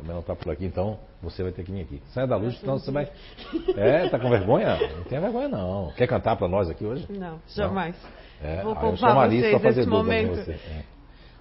também 0.00 0.14
não 0.14 0.20
está 0.20 0.34
por 0.34 0.50
aqui, 0.50 0.64
então 0.64 0.98
você 1.22 1.42
vai 1.42 1.52
ter 1.52 1.64
que 1.64 1.70
vir 1.70 1.82
aqui. 1.82 2.02
Saia 2.12 2.26
da 2.26 2.36
luz, 2.36 2.58
senão 2.58 2.78
você 2.78 2.90
vai. 2.90 3.08
É, 3.76 4.08
tá 4.08 4.18
com 4.18 4.28
vergonha? 4.28 4.76
Não 4.96 5.04
tenha 5.04 5.20
vergonha, 5.20 5.48
não. 5.48 5.92
Quer 5.96 6.06
cantar 6.06 6.36
para 6.36 6.48
nós 6.48 6.68
aqui 6.68 6.84
hoje? 6.84 7.06
Não, 7.10 7.38
jamais. 7.48 7.96
Não? 8.42 8.48
É, 8.48 8.62
Vou 8.62 8.74
poupar 8.74 9.28
vocês 9.28 9.50
para 9.50 9.60
fazer 9.60 9.86
momento. 9.86 10.36
Você. 10.36 10.52
É. 10.52 10.84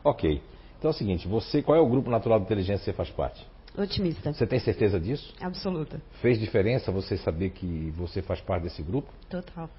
Ok. 0.04 0.41
Então 0.78 0.89
é 0.89 0.93
o 0.93 0.98
seguinte, 0.98 1.28
você, 1.28 1.62
qual 1.62 1.78
é 1.78 1.82
o 1.82 1.88
grupo 1.88 2.10
natural 2.10 2.39
de 2.39 2.45
inteligência 2.45 2.80
que 2.80 2.86
você 2.86 2.93
faz 2.93 3.10
parte? 3.10 3.45
Otimista. 3.78 4.34
Você 4.34 4.48
tem 4.48 4.60
certeza 4.60 5.00
disso? 5.00 5.34
Absoluta. 5.41 6.02
Fez 6.22 6.39
diferença 6.39 6.91
você 6.91 7.17
saber 7.17 7.52
que 7.52 7.93
você 7.95 8.22
faz 8.22 8.41
parte 8.41 8.63
desse 8.63 8.82
grupo? 8.82 9.10
Total. 9.30 9.69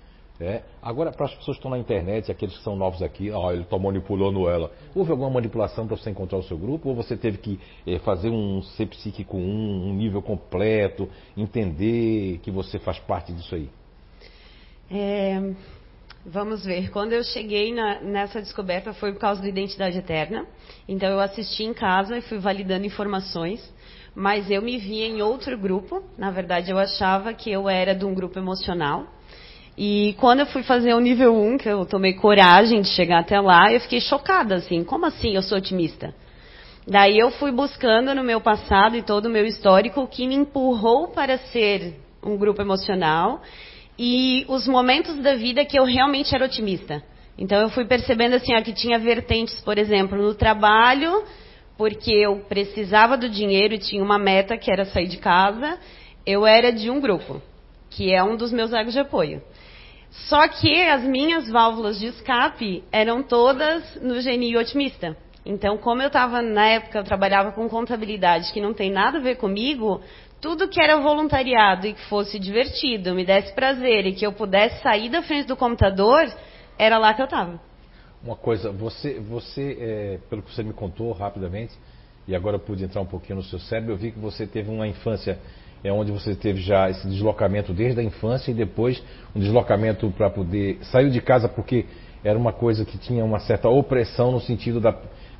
É. 0.40 0.62
Agora, 0.80 1.12
para 1.12 1.26
as 1.26 1.34
pessoas 1.34 1.58
que 1.58 1.60
estão 1.60 1.70
na 1.70 1.78
internet, 1.78 2.32
aqueles 2.32 2.56
que 2.56 2.64
são 2.64 2.74
novos 2.74 3.02
aqui, 3.02 3.30
ó, 3.30 3.52
ele 3.52 3.60
está 3.60 3.78
manipulando 3.78 4.48
ela. 4.48 4.72
Houve 4.94 5.10
alguma 5.10 5.28
manipulação 5.28 5.86
para 5.86 5.96
você 5.96 6.08
encontrar 6.08 6.38
o 6.38 6.42
seu 6.42 6.56
grupo? 6.56 6.88
Ou 6.88 6.94
você 6.94 7.14
teve 7.14 7.36
que 7.36 7.60
é, 7.86 7.98
fazer 7.98 8.30
um 8.30 8.62
ser 8.62 8.86
psíquico 8.86 9.36
um, 9.36 9.90
um 9.90 9.94
nível 9.94 10.22
completo, 10.22 11.10
entender 11.36 12.38
que 12.38 12.50
você 12.50 12.78
faz 12.78 12.98
parte 13.00 13.34
disso 13.34 13.54
aí? 13.54 13.68
É, 14.90 15.52
vamos 16.24 16.64
ver. 16.64 16.90
Quando 16.90 17.12
eu 17.12 17.22
cheguei 17.22 17.74
na, 17.74 18.00
nessa 18.00 18.40
descoberta 18.40 18.94
foi 18.94 19.12
por 19.12 19.20
causa 19.20 19.42
do 19.42 19.46
Identidade 19.46 19.98
Eterna. 19.98 20.46
Então 20.88 21.10
eu 21.10 21.20
assisti 21.20 21.64
em 21.64 21.74
casa 21.74 22.16
e 22.16 22.22
fui 22.22 22.38
validando 22.38 22.86
informações. 22.86 23.60
Mas 24.14 24.50
eu 24.50 24.62
me 24.62 24.78
via 24.78 25.06
em 25.06 25.20
outro 25.20 25.56
grupo. 25.58 26.02
Na 26.16 26.30
verdade, 26.30 26.70
eu 26.70 26.78
achava 26.78 27.34
que 27.34 27.52
eu 27.52 27.68
era 27.68 27.94
de 27.94 28.06
um 28.06 28.14
grupo 28.14 28.38
emocional 28.38 29.06
e 29.82 30.14
quando 30.20 30.40
eu 30.40 30.46
fui 30.46 30.62
fazer 30.62 30.92
o 30.92 31.00
nível 31.00 31.34
1, 31.34 31.56
que 31.56 31.66
eu 31.66 31.86
tomei 31.86 32.12
coragem 32.12 32.82
de 32.82 32.88
chegar 32.88 33.20
até 33.20 33.40
lá, 33.40 33.72
eu 33.72 33.80
fiquei 33.80 33.98
chocada, 33.98 34.56
assim, 34.56 34.84
como 34.84 35.06
assim 35.06 35.36
eu 35.36 35.40
sou 35.40 35.56
otimista? 35.56 36.14
Daí 36.86 37.18
eu 37.18 37.30
fui 37.30 37.50
buscando 37.50 38.14
no 38.14 38.22
meu 38.22 38.42
passado 38.42 38.94
e 38.94 39.00
todo 39.00 39.24
o 39.24 39.30
meu 39.30 39.46
histórico 39.46 40.02
o 40.02 40.06
que 40.06 40.26
me 40.26 40.34
empurrou 40.34 41.08
para 41.08 41.38
ser 41.38 41.94
um 42.22 42.36
grupo 42.36 42.60
emocional 42.60 43.40
e 43.98 44.44
os 44.48 44.68
momentos 44.68 45.16
da 45.16 45.34
vida 45.34 45.64
que 45.64 45.80
eu 45.80 45.84
realmente 45.84 46.34
era 46.34 46.44
otimista. 46.44 47.02
Então 47.38 47.58
eu 47.58 47.70
fui 47.70 47.86
percebendo 47.86 48.34
assim, 48.34 48.54
ó, 48.54 48.60
que 48.60 48.74
tinha 48.74 48.98
vertentes, 48.98 49.62
por 49.62 49.78
exemplo, 49.78 50.20
no 50.20 50.34
trabalho, 50.34 51.24
porque 51.78 52.12
eu 52.12 52.44
precisava 52.46 53.16
do 53.16 53.30
dinheiro 53.30 53.72
e 53.72 53.78
tinha 53.78 54.04
uma 54.04 54.18
meta 54.18 54.58
que 54.58 54.70
era 54.70 54.84
sair 54.84 55.08
de 55.08 55.16
casa, 55.16 55.78
eu 56.26 56.46
era 56.46 56.70
de 56.70 56.90
um 56.90 57.00
grupo, 57.00 57.40
que 57.88 58.14
é 58.14 58.22
um 58.22 58.36
dos 58.36 58.52
meus 58.52 58.74
egos 58.74 58.92
de 58.92 59.00
apoio. 59.00 59.40
Só 60.10 60.48
que 60.48 60.82
as 60.82 61.02
minhas 61.02 61.48
válvulas 61.48 61.98
de 61.98 62.06
escape 62.06 62.82
eram 62.90 63.22
todas 63.22 63.96
no 64.02 64.20
genio 64.20 64.58
otimista. 64.58 65.16
Então, 65.46 65.78
como 65.78 66.02
eu 66.02 66.08
estava 66.08 66.42
na 66.42 66.66
época, 66.66 66.98
eu 66.98 67.04
trabalhava 67.04 67.52
com 67.52 67.68
contabilidade 67.68 68.52
que 68.52 68.60
não 68.60 68.74
tem 68.74 68.90
nada 68.90 69.18
a 69.18 69.20
ver 69.20 69.36
comigo, 69.36 70.00
tudo 70.40 70.68
que 70.68 70.82
era 70.82 70.98
voluntariado 70.98 71.86
e 71.86 71.94
que 71.94 72.04
fosse 72.08 72.38
divertido, 72.38 73.14
me 73.14 73.24
desse 73.24 73.54
prazer 73.54 74.06
e 74.06 74.12
que 74.12 74.26
eu 74.26 74.32
pudesse 74.32 74.82
sair 74.82 75.08
da 75.08 75.22
frente 75.22 75.46
do 75.46 75.56
computador, 75.56 76.26
era 76.78 76.98
lá 76.98 77.14
que 77.14 77.22
eu 77.22 77.26
estava. 77.26 77.60
Uma 78.22 78.36
coisa, 78.36 78.70
você, 78.70 79.18
você 79.18 79.76
é, 79.80 80.18
pelo 80.28 80.42
que 80.42 80.54
você 80.54 80.62
me 80.62 80.72
contou 80.72 81.12
rapidamente, 81.12 81.72
e 82.28 82.34
agora 82.34 82.56
eu 82.56 82.60
pude 82.60 82.84
entrar 82.84 83.00
um 83.00 83.06
pouquinho 83.06 83.36
no 83.36 83.42
seu 83.42 83.58
cérebro, 83.58 83.92
eu 83.92 83.96
vi 83.96 84.12
que 84.12 84.18
você 84.18 84.46
teve 84.46 84.70
uma 84.70 84.86
infância 84.86 85.38
é 85.82 85.92
onde 85.92 86.12
você 86.12 86.34
teve 86.34 86.60
já 86.60 86.90
esse 86.90 87.06
deslocamento 87.08 87.72
desde 87.72 88.00
a 88.00 88.02
infância 88.02 88.50
e 88.50 88.54
depois 88.54 89.02
um 89.34 89.40
deslocamento 89.40 90.10
para 90.10 90.28
poder 90.28 90.78
saiu 90.82 91.10
de 91.10 91.20
casa 91.20 91.48
porque 91.48 91.86
era 92.22 92.38
uma 92.38 92.52
coisa 92.52 92.84
que 92.84 92.98
tinha 92.98 93.24
uma 93.24 93.38
certa 93.40 93.68
opressão 93.68 94.30
no 94.30 94.40
sentido 94.40 94.80
da 94.80 94.94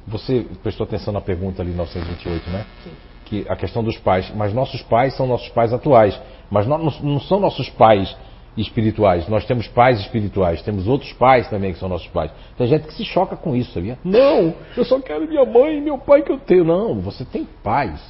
você 0.07 0.47
prestou 0.63 0.85
atenção 0.85 1.13
na 1.13 1.21
pergunta 1.21 1.63
ali 1.63 1.73
928, 1.73 2.51
né? 2.51 2.65
Sim. 2.83 2.91
Que 3.27 3.47
a 3.49 3.55
questão 3.55 3.85
dos 3.85 3.97
pais, 3.99 4.33
mas 4.35 4.53
nossos 4.53 4.83
pais 4.83 5.15
são 5.15 5.27
nossos 5.27 5.49
pais 5.51 5.73
atuais, 5.73 6.21
mas 6.51 6.67
não, 6.67 6.79
não 6.79 7.21
são 7.21 7.39
nossos 7.39 7.69
pais 7.69 8.17
espirituais. 8.57 9.29
Nós 9.29 9.45
temos 9.45 9.69
pais 9.69 10.01
espirituais, 10.01 10.63
temos 10.63 10.89
outros 10.89 11.13
pais 11.13 11.49
também 11.49 11.73
que 11.73 11.79
são 11.79 11.89
nossos 11.89 12.09
pais. 12.09 12.33
Tem 12.57 12.67
gente 12.67 12.87
que 12.89 12.95
se 12.95 13.05
choca 13.05 13.37
com 13.37 13.55
isso, 13.55 13.73
sabia? 13.73 13.99
Não, 14.03 14.55
eu 14.77 14.85
só 14.85 14.99
quero 15.01 15.29
minha 15.29 15.45
mãe 15.45 15.79
e 15.79 15.81
meu 15.81 15.99
pai 15.99 16.23
que 16.23 16.33
eu 16.33 16.39
tenho. 16.39 16.65
Não, 16.65 17.01
você 17.01 17.25
tem 17.25 17.47
pais. 17.63 18.01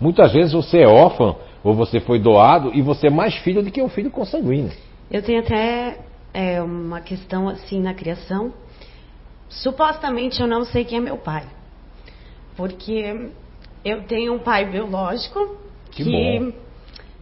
Muitas 0.00 0.32
vezes 0.32 0.52
você 0.52 0.82
é 0.82 0.86
órfão 0.86 1.36
ou 1.62 1.74
você 1.74 2.00
foi 2.00 2.18
doado 2.18 2.72
e 2.74 2.82
você 2.82 3.06
é 3.06 3.10
mais 3.10 3.34
filho 3.38 3.62
do 3.62 3.70
que 3.70 3.82
um 3.82 3.88
filho 3.88 4.10
consanguíneo. 4.10 4.72
Eu 5.10 5.22
tenho 5.22 5.40
até 5.40 5.98
é, 6.32 6.60
uma 6.62 7.00
questão 7.00 7.48
assim 7.48 7.80
na 7.80 7.94
criação. 7.94 8.52
Supostamente 9.48 10.40
eu 10.40 10.46
não 10.46 10.64
sei 10.64 10.84
quem 10.84 10.98
é 10.98 11.00
meu 11.00 11.18
pai. 11.18 11.44
Porque 12.56 13.30
eu 13.84 14.02
tenho 14.04 14.34
um 14.34 14.38
pai 14.38 14.64
biológico 14.64 15.56
que, 15.90 16.04
que 16.04 16.54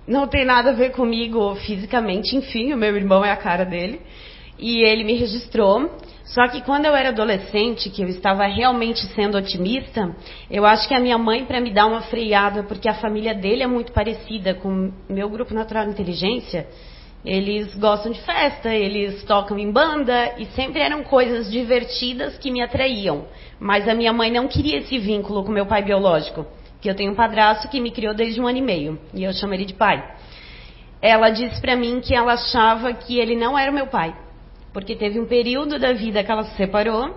não 0.07 0.27
tem 0.27 0.45
nada 0.45 0.71
a 0.71 0.75
ver 0.75 0.93
comigo 0.93 1.55
fisicamente, 1.57 2.37
enfim, 2.37 2.73
o 2.73 2.77
meu 2.77 2.97
irmão 2.97 3.25
é 3.25 3.31
a 3.31 3.37
cara 3.37 3.65
dele. 3.65 4.01
E 4.59 4.83
ele 4.83 5.05
me 5.05 5.15
registrou 5.15 5.91
só 6.31 6.47
que 6.47 6.61
quando 6.61 6.85
eu 6.85 6.95
era 6.95 7.09
adolescente, 7.09 7.91
que 7.91 8.03
eu 8.03 8.09
estava 8.09 8.47
realmente 8.47 9.05
sendo 9.15 9.37
otimista, 9.37 10.15
eu 10.49 10.65
acho 10.65 10.87
que 10.87 10.95
a 10.95 11.01
minha 11.01 11.19
mãe, 11.19 11.45
para 11.45 11.61
me 11.61 11.73
dar 11.73 11.87
uma 11.87 12.03
freada, 12.03 12.63
porque 12.63 12.89
a 12.89 12.95
família 12.95 13.35
dele 13.35 13.65
é 13.65 13.67
muito 13.67 13.91
parecida 13.91 14.55
com 14.55 14.93
meu 15.09 15.29
grupo 15.29 15.53
natural 15.53 15.87
de 15.87 15.91
inteligência, 15.91 16.69
eles 17.25 17.75
gostam 17.75 18.13
de 18.13 18.21
festa, 18.21 18.73
eles 18.73 19.25
tocam 19.25 19.59
em 19.59 19.73
banda 19.73 20.37
e 20.39 20.47
sempre 20.55 20.81
eram 20.81 21.03
coisas 21.03 21.51
divertidas 21.51 22.39
que 22.39 22.53
me 22.53 22.63
atraíam. 22.63 23.25
Mas 23.59 23.89
a 23.89 23.95
minha 23.95 24.13
mãe 24.13 24.31
não 24.31 24.47
queria 24.47 24.79
esse 24.79 24.99
vínculo 24.99 25.43
com 25.43 25.51
meu 25.51 25.67
pai 25.67 25.83
biológico, 25.83 26.47
que 26.81 26.89
eu 26.89 26.95
tenho 26.95 27.11
um 27.11 27.17
padrasto 27.17 27.69
que 27.69 27.81
me 27.81 27.91
criou 27.91 28.15
desde 28.15 28.41
um 28.41 28.47
ano 28.47 28.59
e 28.59 28.63
meio 28.63 29.01
e 29.13 29.25
eu 29.25 29.33
chamo 29.33 29.53
ele 29.53 29.65
de 29.65 29.75
pai. 29.75 30.01
Ela 31.03 31.29
disse 31.31 31.61
para 31.61 31.75
mim 31.75 32.01
que 32.01 32.15
ela 32.15 32.35
achava 32.35 32.93
que 32.93 33.19
ele 33.19 33.35
não 33.35 33.59
era 33.59 33.73
meu 33.73 33.89
pai 33.89 34.15
porque 34.73 34.95
teve 34.95 35.19
um 35.19 35.27
período 35.27 35.79
da 35.79 35.93
vida 35.93 36.23
que 36.23 36.31
ela 36.31 36.45
se 36.45 36.57
separou 36.57 37.17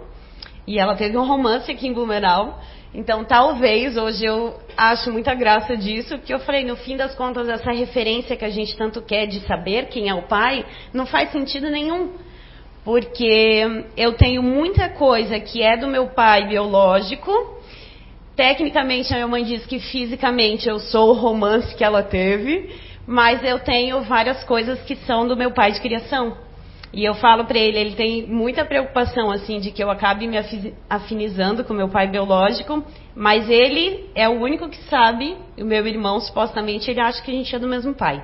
e 0.66 0.80
ela 0.80 0.96
teve 0.96 1.18
um 1.18 1.26
romance 1.26 1.72
aqui 1.72 1.88
em 1.88 1.94
Blumenau. 1.94 2.60
Então, 2.94 3.24
talvez 3.24 3.98
hoje 3.98 4.24
eu 4.24 4.56
acho 4.78 5.12
muita 5.12 5.34
graça 5.34 5.76
disso, 5.76 6.18
porque 6.18 6.34
eu 6.34 6.39
falei, 6.39 6.63
no 6.63 6.76
fim 6.76 6.96
das 6.96 7.16
contas, 7.16 7.50
essa 7.50 7.72
referência 7.72 8.36
que 8.36 8.46
a 8.46 8.50
gente 8.50 8.78
tanto 8.78 9.02
quer 9.02 9.26
de 9.26 9.39
saber 9.42 9.88
quem 9.88 10.10
é 10.10 10.13
o 10.13 10.24
pai, 10.24 10.63
não 10.94 11.06
faz 11.06 11.32
sentido 11.32 11.70
nenhum. 11.70 12.12
Porque 12.86 13.86
eu 13.98 14.13
tenho 14.13 14.44
muita 14.44 14.89
coisa 14.89 15.39
que 15.39 15.62
é 15.62 15.76
do 15.76 15.88
meu 15.88 16.08
pai 16.08 16.48
biológico. 16.48 17.32
Tecnicamente, 18.36 19.12
a 19.12 19.16
minha 19.16 19.28
mãe 19.28 19.44
diz 19.44 19.66
que 19.66 19.80
fisicamente 19.80 20.70
eu 20.70 20.80
sou 20.80 21.12
o 21.12 21.13
romance 21.13 21.76
que 21.76 21.84
ela 21.84 22.04
teve, 22.04 22.76
mas 23.08 23.44
eu 23.44 23.60
tenho 23.60 24.02
várias 24.02 24.44
coisas 24.44 24.80
que 24.82 24.96
são 24.98 25.28
do 25.28 25.36
meu 25.36 25.52
pai 25.52 25.72
de 25.72 25.82
criação. 25.82 26.38
E 26.93 27.03
eu 27.03 27.15
falo 27.15 27.45
para 27.45 27.58
ele, 27.58 27.79
ele 27.79 27.95
tem 27.95 28.27
muita 28.27 28.63
preocupação 28.63 29.32
assim 29.32 29.60
de 29.60 29.71
que 29.71 29.84
eu 29.84 29.89
acabe 29.89 30.27
me 30.27 30.38
afinizando 30.88 31.63
com 31.63 31.73
meu 31.73 31.89
pai 31.89 32.08
biológico, 32.08 32.84
mas 33.15 33.49
ele 33.49 34.12
é 34.13 34.29
o 34.29 34.39
único 34.39 34.69
que 34.69 34.77
sabe, 34.84 35.36
o 35.58 35.65
meu 35.65 35.88
irmão 35.88 36.19
supostamente 36.19 36.91
ele 36.91 36.99
acha 36.99 37.19
que 37.23 37.32
a 37.32 37.34
gente 37.34 37.56
é 37.56 37.58
do 37.58 37.67
mesmo 37.67 37.95
pai. 37.95 38.23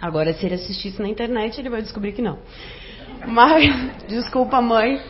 Agora 0.00 0.32
se 0.32 0.46
ele 0.46 0.54
assistir 0.54 0.88
isso 0.88 1.02
na 1.02 1.08
internet, 1.08 1.58
ele 1.58 1.68
vai 1.68 1.82
descobrir 1.82 2.12
que 2.12 2.22
não. 2.22 2.38
Mas 3.26 3.64
desculpa, 4.06 4.60
mãe. 4.60 5.00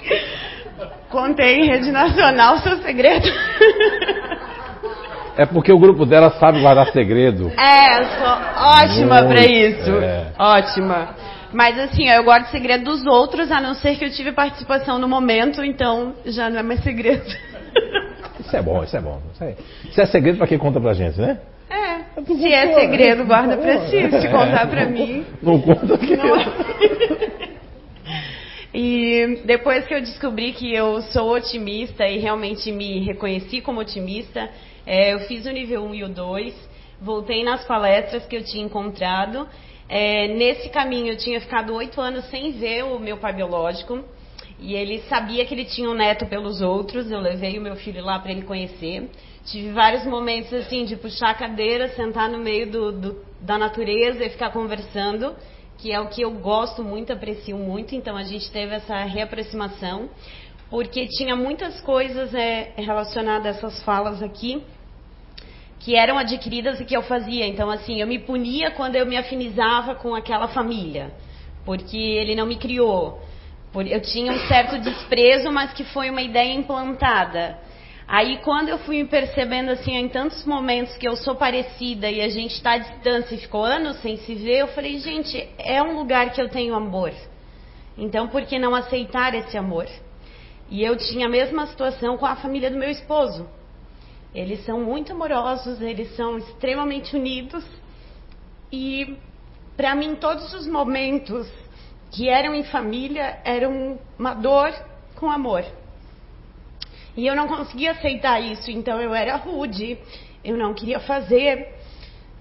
Contei 1.11 1.57
em 1.57 1.66
rede 1.66 1.90
nacional 1.90 2.57
seu 2.59 2.79
segredo. 2.79 3.29
É 5.37 5.46
porque 5.46 5.72
o 5.72 5.79
grupo 5.79 6.07
dela 6.07 6.31
sabe 6.33 6.61
guardar 6.61 6.90
segredo. 6.90 7.53
É, 7.57 8.01
eu 8.01 8.05
sou 8.07 8.27
ótima 8.57 9.22
para 9.24 9.46
isso. 9.46 9.90
É. 9.90 10.33
Ótima. 10.38 11.14
Mas 11.53 11.79
assim, 11.79 12.09
eu 12.09 12.25
guardo 12.25 12.47
segredo 12.47 12.85
dos 12.85 13.07
outros, 13.07 13.51
a 13.51 13.61
não 13.61 13.75
ser 13.75 13.97
que 13.97 14.05
eu 14.05 14.11
tive 14.11 14.33
participação 14.33 14.99
no 14.99 15.09
momento, 15.09 15.65
então 15.65 16.15
já 16.27 16.51
não 16.51 16.59
é 16.59 16.63
mais 16.63 16.83
segredo. 16.83 17.25
Isso 18.41 18.57
é 18.57 18.63
bom, 18.63 18.83
isso 18.83 18.97
é 18.97 19.01
bom. 19.01 19.21
Isso 19.35 19.45
é, 19.45 19.57
isso 19.91 20.01
é 20.01 20.07
segredo 20.07 20.39
para 20.39 20.47
quem 20.47 20.57
conta 20.57 20.81
pra 20.81 20.95
gente, 20.95 21.21
né? 21.21 21.39
É. 21.69 22.21
é 22.21 22.25
se 22.25 22.55
é 22.55 22.73
segredo, 22.73 23.27
guarda 23.27 23.59
pra 23.59 23.81
si. 23.89 24.11
Se 24.11 24.29
contar 24.29 24.67
pra 24.69 24.87
mim. 24.87 25.27
Não 25.43 25.61
conta 25.61 25.95
aqui. 25.95 26.17
Não... 26.17 27.49
E 28.73 29.41
depois 29.45 29.87
que 29.87 29.95
eu 29.95 30.01
descobri 30.01 30.53
que 30.53 30.73
eu 30.73 31.01
sou 31.03 31.35
otimista 31.35 32.07
e 32.07 32.19
realmente 32.19 32.71
me 32.71 33.01
reconheci 33.01 33.61
como 33.61 33.81
otimista, 33.81 34.49
é, 34.87 35.15
eu 35.15 35.21
fiz 35.21 35.47
o 35.47 35.51
nível 35.51 35.83
1 35.85 35.95
e 35.95 36.05
o 36.05 36.09
2, 36.09 36.55
voltei 37.01 37.43
nas 37.43 37.65
palestras 37.65 38.27
que 38.27 38.37
eu 38.37 38.45
tinha 38.45 38.65
encontrado 38.65 39.49
é, 39.88 40.29
nesse 40.29 40.68
caminho, 40.68 41.12
eu 41.12 41.16
tinha 41.16 41.40
ficado 41.40 41.74
oito 41.74 42.01
anos 42.01 42.27
sem 42.27 42.53
ver 42.53 42.85
o 42.85 42.98
meu 42.98 43.16
pai 43.16 43.33
biológico. 43.33 44.05
E 44.61 44.74
ele 44.74 45.01
sabia 45.09 45.46
que 45.46 45.55
ele 45.55 45.64
tinha 45.64 45.88
um 45.88 45.94
neto 45.94 46.27
pelos 46.27 46.61
outros. 46.61 47.11
Eu 47.11 47.20
levei 47.20 47.59
o 47.59 47.62
meu 47.62 47.77
filho 47.77 48.05
lá 48.05 48.18
para 48.18 48.33
ele 48.33 48.42
conhecer. 48.42 49.09
Tive 49.46 49.70
vários 49.70 50.05
momentos 50.05 50.53
assim 50.53 50.85
de 50.85 50.96
puxar 50.96 51.30
a 51.30 51.34
cadeira, 51.34 51.89
sentar 51.91 52.28
no 52.28 52.39
meio 52.39 52.70
do, 52.70 52.93
do, 52.93 53.24
da 53.41 53.57
natureza 53.57 54.24
e 54.24 54.28
ficar 54.28 54.51
conversando, 54.51 55.34
que 55.78 55.91
é 55.91 55.99
o 55.99 56.09
que 56.09 56.20
eu 56.20 56.32
gosto 56.32 56.82
muito, 56.84 57.12
aprecio 57.12 57.57
muito. 57.57 57.95
Então 57.95 58.16
a 58.16 58.24
gente 58.24 58.51
teve 58.51 58.74
essa 58.74 59.05
reaproximação, 59.05 60.11
porque 60.68 61.07
tinha 61.07 61.34
muitas 61.34 61.80
coisas 61.80 62.34
é, 62.34 62.74
relacionadas 62.76 63.47
a 63.47 63.51
essas 63.51 63.82
falas 63.84 64.22
aqui 64.22 64.62
que 65.79 65.95
eram 65.95 66.18
adquiridas 66.18 66.81
e 66.81 66.85
que 66.85 66.97
eu 66.97 67.03
fazia. 67.03 67.47
Então, 67.47 67.70
assim, 67.70 68.01
eu 68.01 68.07
me 68.07 68.18
punia 68.18 68.70
quando 68.72 68.97
eu 68.97 69.07
me 69.07 69.16
afinizava 69.16 69.95
com 69.95 70.14
aquela 70.14 70.49
família, 70.49 71.12
porque 71.64 71.97
ele 71.97 72.35
não 72.35 72.47
me 72.47 72.57
criou. 72.57 73.20
Eu 73.74 74.01
tinha 74.01 74.33
um 74.33 74.39
certo 74.49 74.79
desprezo, 74.79 75.53
mas 75.53 75.72
que 75.72 75.85
foi 75.85 76.11
uma 76.11 76.22
ideia 76.22 76.53
implantada. 76.53 77.59
Aí, 78.09 78.39
quando 78.39 78.70
eu 78.70 78.79
fui 78.79 79.03
me 79.03 79.09
percebendo, 79.09 79.70
assim, 79.70 79.95
em 79.95 80.09
tantos 80.09 80.45
momentos 80.47 80.97
que 80.97 81.07
eu 81.07 81.14
sou 81.14 81.37
parecida 81.37 82.11
e 82.11 82.22
a 82.22 82.29
gente 82.29 82.55
está 82.55 82.72
à 82.72 82.79
distância 82.79 83.35
e 83.35 83.39
ficou 83.39 83.62
anos 83.62 83.99
sem 83.99 84.16
se 84.16 84.35
ver, 84.35 84.61
eu 84.61 84.68
falei, 84.68 84.99
gente, 84.99 85.47
é 85.59 85.83
um 85.83 85.95
lugar 85.95 86.31
que 86.31 86.41
eu 86.41 86.49
tenho 86.49 86.74
amor. 86.74 87.12
Então, 87.99 88.26
por 88.29 88.47
que 88.47 88.59
não 88.59 88.74
aceitar 88.74 89.35
esse 89.35 89.59
amor? 89.59 89.87
E 90.70 90.83
eu 90.83 90.97
tinha 90.97 91.26
a 91.26 91.31
mesma 91.31 91.66
situação 91.66 92.16
com 92.16 92.24
a 92.24 92.37
família 92.37 92.70
do 92.70 92.79
meu 92.79 92.91
esposo. 92.91 93.47
Eles 94.35 94.64
são 94.64 94.81
muito 94.81 95.12
amorosos, 95.12 95.81
eles 95.81 96.14
são 96.14 96.39
extremamente 96.39 97.16
unidos. 97.16 97.64
E 98.70 99.16
para 99.76 99.95
mim, 99.95 100.16
todos 100.16 100.53
os 100.55 100.66
momentos 100.66 101.49
que 102.11 102.29
eram 102.29 102.55
em 102.55 102.64
família 102.64 103.39
eram 103.45 103.99
uma 104.18 104.35
dor 104.35 104.72
com 105.14 105.31
amor. 105.31 105.64
E 107.16 107.26
eu 107.26 107.35
não 107.35 107.49
conseguia 107.49 107.93
aceitar 107.93 108.41
isso, 108.41 108.70
então 108.70 109.01
eu 109.01 109.14
era 109.14 109.37
rude, 109.37 109.99
eu 110.45 110.57
não 110.57 110.74
queria 110.74 111.01
fazer. 111.01 111.74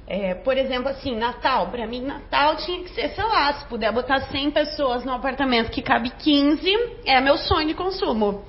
É, 0.05 0.35
por 0.35 0.57
exemplo, 0.57 0.89
assim, 0.89 1.15
Natal. 1.15 1.67
Para 1.67 1.85
mim, 1.85 2.01
Natal 2.01 2.55
tinha 2.57 2.83
que 2.83 2.89
ser, 2.91 3.09
sei 3.09 3.23
lá, 3.23 3.53
se 3.53 3.65
puder 3.65 3.91
botar 3.91 4.21
100 4.21 4.51
pessoas 4.51 5.03
no 5.03 5.11
apartamento 5.11 5.69
que 5.69 5.81
cabe 5.81 6.11
15, 6.11 7.01
é 7.05 7.19
meu 7.19 7.37
sonho 7.37 7.67
de 7.67 7.73
consumo. 7.73 8.45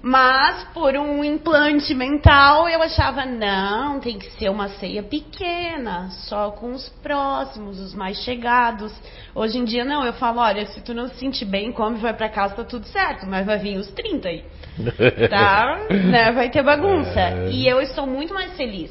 Mas, 0.00 0.64
por 0.72 0.96
um 0.96 1.24
implante 1.24 1.92
mental, 1.92 2.68
eu 2.68 2.80
achava, 2.80 3.26
não, 3.26 3.98
tem 3.98 4.16
que 4.16 4.30
ser 4.38 4.48
uma 4.48 4.68
ceia 4.68 5.02
pequena, 5.02 6.08
só 6.10 6.52
com 6.52 6.72
os 6.72 6.88
próximos, 7.02 7.80
os 7.80 7.94
mais 7.94 8.18
chegados. 8.18 8.92
Hoje 9.34 9.58
em 9.58 9.64
dia, 9.64 9.84
não, 9.84 10.04
eu 10.04 10.12
falo, 10.12 10.40
olha, 10.40 10.64
se 10.66 10.80
tu 10.80 10.94
não 10.94 11.08
se 11.08 11.16
sentir 11.16 11.44
bem, 11.44 11.72
come, 11.72 11.98
vai 11.98 12.14
pra 12.14 12.28
casa, 12.28 12.54
tá 12.54 12.64
tudo 12.64 12.86
certo, 12.86 13.26
mas 13.26 13.44
vai 13.44 13.58
vir 13.58 13.76
os 13.76 13.88
30 13.88 14.28
aí. 14.28 14.44
Tá? 15.28 15.86
né? 15.90 16.30
Vai 16.32 16.48
ter 16.50 16.62
bagunça. 16.62 17.20
É... 17.20 17.50
E 17.50 17.66
eu 17.66 17.80
estou 17.80 18.06
muito 18.06 18.32
mais 18.32 18.56
feliz. 18.56 18.90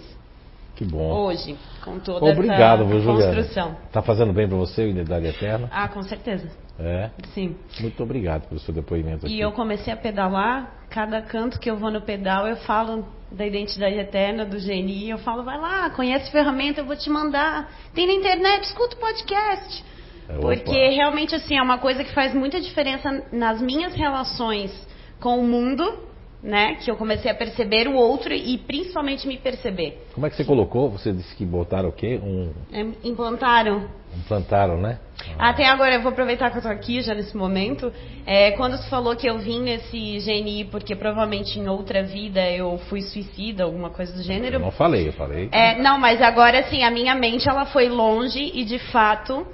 Que 0.76 0.84
bom. 0.84 1.12
Hoje, 1.12 1.58
com 1.88 2.00
toda 2.00 2.26
Obrigado, 2.26 2.84
essa 2.84 2.92
construção. 2.92 3.64
Juliana. 3.64 3.78
Tá 3.92 4.02
fazendo 4.02 4.34
bem 4.34 4.48
para 4.48 4.58
você, 4.58 4.84
Unidade 4.84 5.28
Eterna? 5.28 5.70
Ah, 5.72 5.88
com 5.88 6.04
certeza. 6.04 6.50
É? 6.78 7.10
Sim. 7.34 7.56
Muito 7.80 8.04
obrigado 8.04 8.48
pelo 8.48 8.60
seu 8.60 8.74
depoimento 8.74 9.26
aqui. 9.26 9.36
E 9.36 9.40
eu 9.40 9.52
comecei 9.54 9.92
a 9.92 9.98
pedalar, 9.98 10.86
cada 10.90 11.22
canto 11.22 11.60
que 11.60 11.72
eu 11.72 11.78
vou 11.78 11.90
no 11.90 12.02
pedal, 12.02 12.48
eu 12.48 12.58
falo 12.58 13.06
da 13.32 13.46
identidade 13.46 13.96
eterna, 13.96 14.46
do 14.46 14.58
GNI, 14.58 15.10
eu 15.10 15.18
falo, 15.18 15.44
vai 15.44 15.58
lá, 15.58 15.90
conhece 15.90 16.32
ferramenta, 16.32 16.82
eu 16.82 16.86
vou 16.86 16.96
te 16.96 17.10
mandar. 17.10 17.72
Tem 17.94 18.06
na 18.06 18.14
internet, 18.14 18.64
escuta 18.64 18.96
o 18.96 19.00
podcast. 19.00 19.84
É, 20.30 20.38
Porque 20.40 20.90
realmente, 20.90 21.34
assim, 21.34 21.58
é 21.58 21.62
uma 21.62 21.78
coisa 21.78 22.04
que 22.04 22.14
faz 22.14 22.34
muita 22.34 22.60
diferença 22.60 23.24
nas 23.32 23.62
minhas 23.62 23.96
relações 23.96 24.72
com 25.20 25.40
o 25.40 25.44
mundo 25.44 26.07
né? 26.48 26.76
Que 26.76 26.90
eu 26.90 26.96
comecei 26.96 27.30
a 27.30 27.36
perceber 27.36 27.90
o 27.90 27.96
outro 27.96 28.34
e 28.34 28.58
principalmente 28.58 29.28
me 29.28 29.38
perceber. 29.38 30.02
Como 30.14 30.26
é 30.26 30.30
que 30.30 30.38
você 30.38 30.46
colocou? 30.46 30.90
Você 30.90 31.12
disse 31.12 31.36
que 31.36 31.46
botaram 31.46 31.90
o 31.90 31.92
quê? 31.92 32.18
Um... 32.24 32.54
É, 32.72 32.88
implantaram. 33.04 33.90
Implantaram, 34.18 34.80
né? 34.80 34.98
Ah. 35.38 35.50
Até 35.50 35.66
agora, 35.66 35.96
eu 35.96 36.02
vou 36.02 36.14
aproveitar 36.14 36.50
que 36.50 36.58
eu 36.58 36.62
tô 36.62 36.70
aqui 36.70 37.02
já 37.02 37.14
nesse 37.14 37.36
momento. 37.36 37.92
É, 38.26 38.52
quando 38.52 38.78
você 38.78 38.90
falou 38.90 39.14
que 39.14 39.30
eu 39.30 39.38
vim 39.40 39.62
nesse 39.62 40.20
GNI 40.20 40.70
porque 40.72 40.96
provavelmente 40.96 41.60
em 41.60 41.68
outra 41.68 42.02
vida 42.02 42.50
eu 42.50 42.78
fui 42.90 43.02
suicida, 43.02 43.66
alguma 43.66 43.90
coisa 43.90 44.14
do 44.14 44.24
gênero. 44.24 44.56
Eu 44.56 44.62
não 44.62 44.72
falei, 44.72 45.10
eu 45.10 45.14
falei. 45.14 45.50
É, 45.52 45.78
não, 45.82 46.00
mas 46.00 46.22
agora 46.22 46.64
sim, 46.70 46.82
a 46.82 46.90
minha 46.90 47.14
mente 47.14 47.50
ela 47.50 47.66
foi 47.66 47.90
longe 47.90 48.54
e 48.56 48.64
de 48.64 48.80
fato 48.80 49.46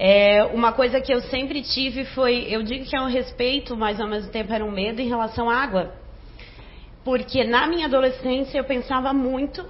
é, 0.00 0.42
uma 0.52 0.72
coisa 0.72 1.00
que 1.00 1.14
eu 1.14 1.20
sempre 1.20 1.62
tive 1.62 2.04
foi, 2.06 2.46
eu 2.50 2.64
digo 2.64 2.84
que 2.86 2.96
é 2.96 3.00
um 3.00 3.06
respeito, 3.06 3.76
mas 3.76 4.00
ao 4.00 4.08
mesmo 4.08 4.32
tempo 4.32 4.52
era 4.52 4.64
um 4.64 4.70
medo 4.72 5.00
em 5.00 5.08
relação 5.08 5.48
à 5.48 5.54
água. 5.54 6.00
Porque 7.04 7.44
na 7.44 7.66
minha 7.66 7.86
adolescência 7.86 8.58
eu 8.58 8.64
pensava 8.64 9.12
muito 9.12 9.64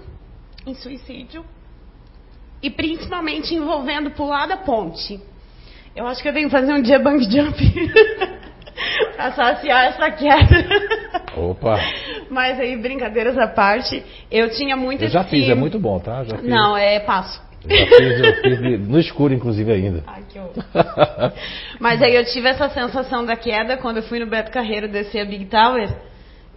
em 0.67 0.75
suicídio 0.75 1.45
e 2.63 2.71
principalmente 2.71 3.55
envolvendo 3.55 4.11
pular 4.11 4.47
da 4.47 4.57
ponte. 4.57 5.21
Eu 5.95 6.07
acho 6.07 6.23
que 6.23 6.29
eu 6.29 6.33
tenho 6.33 6.49
que 6.49 6.53
fazer 6.53 6.73
um 6.73 6.83
dia 6.83 6.99
bang 6.99 7.23
jump 7.25 7.57
para 9.17 9.33
saciar 9.33 9.87
essa 9.87 10.11
queda. 10.11 11.21
Opa! 11.37 11.79
Mas 12.31 12.59
aí, 12.61 12.77
brincadeiras 12.77 13.37
à 13.39 13.49
parte, 13.49 14.05
eu 14.31 14.51
tinha 14.51 14.77
muito 14.77 15.03
Eu 15.03 15.09
já 15.09 15.23
esse... 15.23 15.31
fiz, 15.31 15.49
é 15.49 15.55
muito 15.55 15.79
bom, 15.79 15.99
tá? 15.99 16.25
Já 16.25 16.37
fiz. 16.37 16.49
Não, 16.49 16.77
é 16.77 17.01
passo. 17.01 17.43
Já 17.67 17.87
fiz, 17.87 18.21
eu 18.21 18.43
fiz 18.43 18.89
no 18.89 18.99
escuro, 18.99 19.35
inclusive, 19.35 19.71
ainda. 19.73 20.05
Ai, 20.07 20.23
que 20.29 20.39
horror. 20.39 20.55
Mas 21.79 22.03
aí 22.03 22.15
eu 22.15 22.25
tive 22.25 22.49
essa 22.49 22.69
sensação 22.71 23.25
da 23.25 23.37
queda 23.37 23.77
quando 23.77 23.99
eu 23.99 24.03
fui 24.05 24.19
no 24.19 24.27
Beto 24.27 24.51
Carreiro 24.51 24.89
descer 24.89 25.21
a 25.21 25.25
Big 25.25 25.47
Tower. 25.47 25.89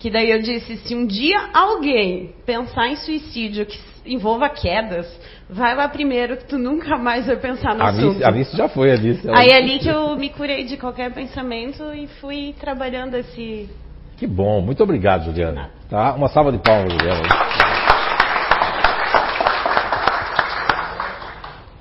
Que 0.04 0.12
daí 0.12 0.32
eu 0.32 0.41
disse, 0.41 0.76
se 0.80 0.93
um 0.93 1.06
dia 1.08 1.39
alguém 1.54 2.32
pensar 2.45 2.89
em 2.89 2.97
suicídio 2.97 3.66
que 3.66 3.80
envolva 4.06 4.49
quedas, 4.49 5.08
vai 5.49 5.74
lá 5.74 5.88
primeiro 5.88 6.36
que 6.36 6.43
tu 6.43 6.58
nunca 6.58 6.97
mais 6.97 7.26
vai 7.26 7.38
pensar 7.38 7.74
no 7.74 7.82
a 7.82 7.88
assunto. 7.88 8.22
a 8.22 8.28
Alice 8.28 8.54
já 8.58 8.68
foi, 8.68 8.91
Alice. 8.91 9.26
Aí 9.34 9.51
é 9.51 9.56
ali 9.56 9.80
que 9.80 9.88
eu 9.88 10.18
me 10.18 10.28
curei 10.28 10.66
de 10.66 10.76
qualquer 10.76 11.14
pensamento 11.14 11.93
e 11.93 12.08
fui 12.20 12.54
trabalhando 12.60 13.16
esse... 13.16 13.70
Que 14.18 14.28
bom, 14.28 14.60
muito 14.60 14.84
obrigado, 14.84 15.24
Juliana. 15.24 15.70
Tá? 15.89 16.14
Uma 16.16 16.28
salva 16.28 16.51
de 16.51 16.58
palmas, 16.58 16.91
Juliana. 16.91 17.62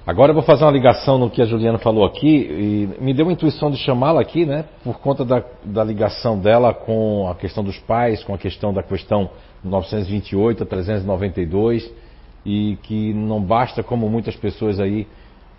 Agora 0.05 0.31
eu 0.31 0.35
vou 0.35 0.43
fazer 0.43 0.65
uma 0.65 0.73
ligação 0.73 1.17
no 1.17 1.31
que 1.31 1.41
a 1.41 1.45
Juliana 1.45 1.79
falou 1.79 2.05
aqui 2.05 2.27
e 2.27 3.01
me 3.01 3.15
deu 3.15 3.25
uma 3.25 3.33
intuição 3.33 3.71
de 3.71 3.77
chamá-la 3.77 4.21
aqui, 4.21 4.45
né? 4.45 4.65
Por 4.83 4.99
conta 4.99 5.25
da, 5.25 5.45
da, 5.65 5.85
ligação 5.85 6.37
dela 6.37 6.75
com 6.75 7.29
a 7.31 7.37
questão 7.37 7.63
dos 7.63 7.79
pais, 7.79 8.25
com 8.25 8.35
a 8.35 8.39
questão 8.39 8.75
da 8.75 8.83
questão 8.83 9.31
928 9.63 10.65
a 10.65 10.67
392 10.67 11.89
e 12.45 12.77
que 12.83 13.15
não 13.15 13.41
basta 13.41 13.81
como 13.85 14.09
muitas 14.09 14.35
pessoas 14.35 14.81
aí 14.81 15.07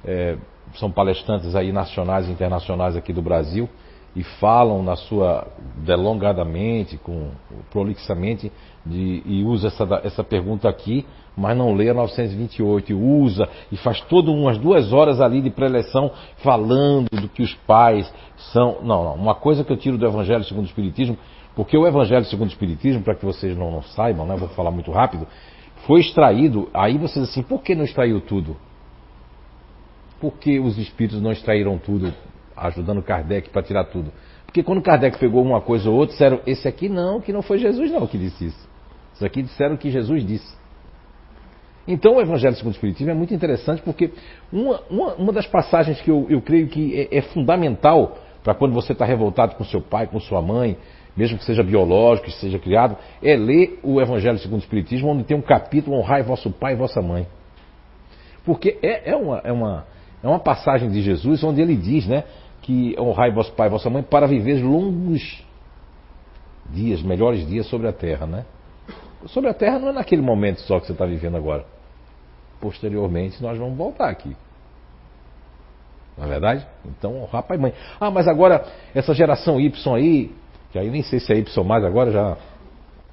é, 0.04 0.36
são 0.76 0.92
palestrantes 0.92 1.56
aí 1.56 1.72
nacionais 1.72 2.28
e 2.28 2.32
internacionais 2.32 2.98
aqui 2.98 3.14
do 3.14 3.22
Brasil 3.22 3.70
e 4.14 4.24
falam 4.24 4.84
na 4.84 4.98
sua 4.98 5.48
delongadamente, 5.78 6.98
com 6.98 7.30
prolixamente 7.72 8.52
de, 8.86 9.24
e 9.26 9.42
usa 9.46 9.68
essa, 9.68 10.02
essa 10.04 10.24
pergunta 10.24 10.68
aqui 10.68 11.06
mas 11.36 11.58
não 11.58 11.74
lê 11.74 11.90
a 11.90 11.94
928 11.94 12.92
e 12.92 12.96
usa 12.96 13.50
e 13.72 13.78
faz 13.78 14.00
todas 14.02 14.34
umas 14.34 14.58
duas 14.58 14.94
horas 14.94 15.20
ali 15.20 15.42
de 15.42 15.50
preleção 15.50 16.12
falando 16.38 17.10
do 17.10 17.28
que 17.28 17.42
os 17.42 17.54
pais 17.68 18.12
são. 18.52 18.78
Não, 18.82 19.04
não. 19.04 19.16
Uma 19.16 19.36
coisa 19.36 19.64
que 19.64 19.72
eu 19.72 19.78
tiro 19.78 19.98
do 19.98 20.06
Evangelho 20.06 20.44
segundo 20.44 20.66
o 20.66 20.68
Espiritismo, 20.68 21.18
porque 21.56 21.78
o 21.78 21.88
Evangelho 21.88 22.26
segundo 22.26 22.50
o 22.50 22.52
Espiritismo, 22.52 23.04
para 23.04 23.16
que 23.16 23.26
vocês 23.26 23.58
não, 23.58 23.72
não 23.72 23.82
saibam, 23.82 24.26
né, 24.26 24.36
vou 24.36 24.50
falar 24.50 24.72
muito 24.72 24.92
rápido, 24.92 25.28
foi 25.88 26.02
extraído. 26.02 26.70
Aí 26.74 26.98
vocês 26.98 27.30
assim, 27.30 27.42
por 27.42 27.62
que 27.62 27.76
não 27.76 27.84
extraiu 27.84 28.22
tudo? 28.22 28.56
Por 30.20 30.34
que 30.34 30.60
os 30.60 30.78
espíritos 30.78 31.22
não 31.22 31.32
extraíram 31.32 31.78
tudo, 31.78 32.14
ajudando 32.56 33.02
Kardec 33.02 33.50
para 33.50 33.62
tirar 33.62 33.86
tudo? 33.86 34.12
Porque 34.46 34.64
quando 34.64 34.82
Kardec 34.82 35.18
pegou 35.18 35.42
uma 35.42 35.60
coisa 35.60 35.90
ou 35.90 35.96
outra, 35.96 36.14
disseram, 36.14 36.40
esse 36.46 36.68
aqui 36.68 36.88
não, 36.88 37.20
que 37.20 37.34
não 37.34 37.42
foi 37.42 37.58
Jesus 37.58 37.92
não 37.92 38.06
que 38.06 38.18
disse 38.18 38.46
isso. 38.46 38.70
Isso 39.14 39.26
aqui 39.26 39.42
disseram 39.42 39.76
que 39.76 39.90
Jesus 39.90 40.26
disse. 40.26 40.63
Então 41.88 42.16
o 42.16 42.22
Evangelho 42.22 42.56
segundo 42.56 42.74
o 42.74 42.76
Espiritismo 42.76 43.12
é 43.12 43.14
muito 43.14 43.34
interessante 43.34 43.82
porque 43.82 44.12
uma, 44.52 44.82
uma, 44.90 45.14
uma 45.16 45.34
das 45.34 45.46
passagens 45.46 46.02
que 46.02 46.10
eu, 46.10 46.26
eu 46.30 46.42
creio 46.42 46.68
que 46.68 47.08
é, 47.12 47.18
é 47.18 47.22
fundamental 47.22 48.18
para 48.44 48.54
quando 48.54 48.74
você 48.74 48.94
está 48.94 49.06
revoltado 49.06 49.56
com 49.56 49.64
seu 49.64 49.82
pai, 49.82 50.08
com 50.08 50.20
sua 50.20 50.42
mãe, 50.42 50.78
mesmo 51.16 51.38
que 51.38 51.46
seja 51.46 51.62
biológico, 51.62 52.28
que 52.28 52.34
seja 52.34 52.58
criado, 52.58 52.98
é 53.22 53.36
ler 53.36 53.80
o 53.84 54.02
Evangelho 54.02 54.38
segundo 54.40 54.60
o 54.60 54.64
Espiritismo, 54.64 55.10
onde 55.10 55.24
tem 55.24 55.36
um 55.36 55.42
capítulo 55.42 55.98
honrai 55.98 56.24
vosso 56.24 56.50
pai 56.52 56.74
e 56.74 56.76
vossa 56.76 57.02
mãe. 57.02 57.28
Porque 58.46 58.78
é, 58.82 59.12
é, 59.12 59.16
uma, 59.16 59.42
é, 59.44 59.52
uma, 59.52 59.86
é 60.22 60.28
uma 60.28 60.40
passagem 60.40 60.90
de 60.90 61.02
Jesus 61.02 61.44
onde 61.44 61.62
ele 61.62 61.76
diz 61.76 62.08
né, 62.08 62.24
que 62.62 62.96
honrai 62.98 63.32
vosso 63.32 63.52
pai 63.54 63.68
e 63.68 63.72
vossa 63.72 63.90
mãe 63.90 64.04
para 64.04 64.26
viver 64.26 64.62
longos 64.64 65.46
dias, 66.70 67.02
melhores 67.02 67.46
dias 67.48 67.68
sobre 67.68 67.88
a 67.88 67.94
terra. 67.94 68.26
Né? 68.26 68.46
Sobre 69.28 69.50
a 69.50 69.54
terra 69.54 69.80
não 69.80 69.90
é 69.90 69.94
naquele 69.94 70.22
momento 70.22 70.62
só 70.62 70.80
que 70.80 70.88
você 70.88 70.94
está 70.94 71.06
vivendo 71.06 71.36
agora 71.38 71.73
posteriormente 72.64 73.44
nós 73.44 73.58
vamos 73.58 73.78
voltar 73.78 74.10
aqui. 74.10 74.34
Não 76.18 76.26
é 76.26 76.30
verdade? 76.30 76.66
Então, 76.86 77.28
rapaz, 77.30 77.60
mãe. 77.60 77.74
Ah, 78.00 78.10
mas 78.10 78.26
agora, 78.26 78.66
essa 78.96 79.14
geração 79.14 79.60
Y 79.60 79.94
aí, 79.94 80.32
que 80.72 80.80
aí 80.80 80.90
nem 80.90 81.04
sei 81.04 81.20
se 81.20 81.34
é 81.34 81.38
Y 81.38 81.64
mais 81.66 81.84
agora, 81.84 82.10
já. 82.10 82.38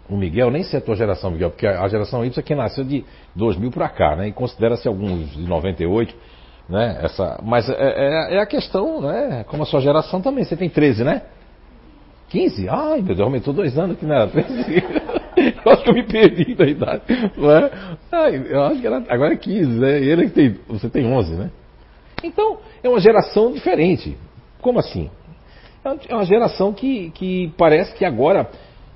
O 0.08 0.16
Miguel, 0.16 0.50
nem 0.50 0.62
sei 0.62 0.78
a 0.78 0.82
tua 0.82 0.96
geração, 0.96 1.30
Miguel, 1.30 1.50
porque 1.50 1.66
a 1.66 1.86
geração 1.88 2.24
Y 2.24 2.38
é 2.38 2.42
quem 2.42 2.56
nasceu 2.56 2.84
de 2.84 3.04
2000 3.34 3.70
para 3.70 3.88
cá, 3.88 4.16
né? 4.16 4.28
E 4.28 4.32
considera-se 4.32 4.86
alguns 4.86 5.30
de 5.30 5.42
98, 5.42 6.14
né? 6.68 7.00
Essa, 7.02 7.40
mas 7.42 7.68
é, 7.68 7.74
é, 7.74 8.34
é, 8.36 8.40
a 8.40 8.46
questão, 8.46 9.00
né? 9.00 9.44
Como 9.48 9.62
a 9.62 9.66
sua 9.66 9.80
geração 9.80 10.20
também, 10.20 10.44
você 10.44 10.56
tem 10.56 10.68
13, 10.68 11.04
né? 11.04 11.22
15? 12.30 12.68
Ai, 12.68 13.02
meu 13.02 13.14
Deus, 13.14 13.20
aumentou 13.20 13.52
dois 13.52 13.76
anos 13.76 13.98
que 13.98 14.06
era 14.06 14.26
13. 14.28 14.84
eu 15.64 15.72
acho 15.72 15.82
que 15.82 15.90
eu 15.90 15.94
me 15.94 16.04
perdi 16.04 16.54
da 16.54 16.64
idade. 16.64 17.02
Não 17.36 17.50
é? 17.50 17.70
Ai, 18.10 18.46
eu 18.48 18.62
acho 18.62 18.80
que 18.80 18.86
era, 18.86 19.04
agora 19.08 19.34
é 19.34 19.36
15, 19.36 19.66
né? 19.80 20.00
E 20.00 20.08
ele 20.08 20.26
é 20.26 20.28
tem, 20.28 20.56
você 20.68 20.88
tem 20.88 21.06
11, 21.06 21.34
né? 21.34 21.50
Então, 22.22 22.58
é 22.82 22.88
uma 22.88 23.00
geração 23.00 23.52
diferente. 23.52 24.16
Como 24.60 24.78
assim? 24.78 25.10
É 26.08 26.14
uma 26.14 26.24
geração 26.24 26.72
que, 26.72 27.10
que 27.10 27.52
parece 27.56 27.94
que 27.94 28.04
agora, 28.04 28.48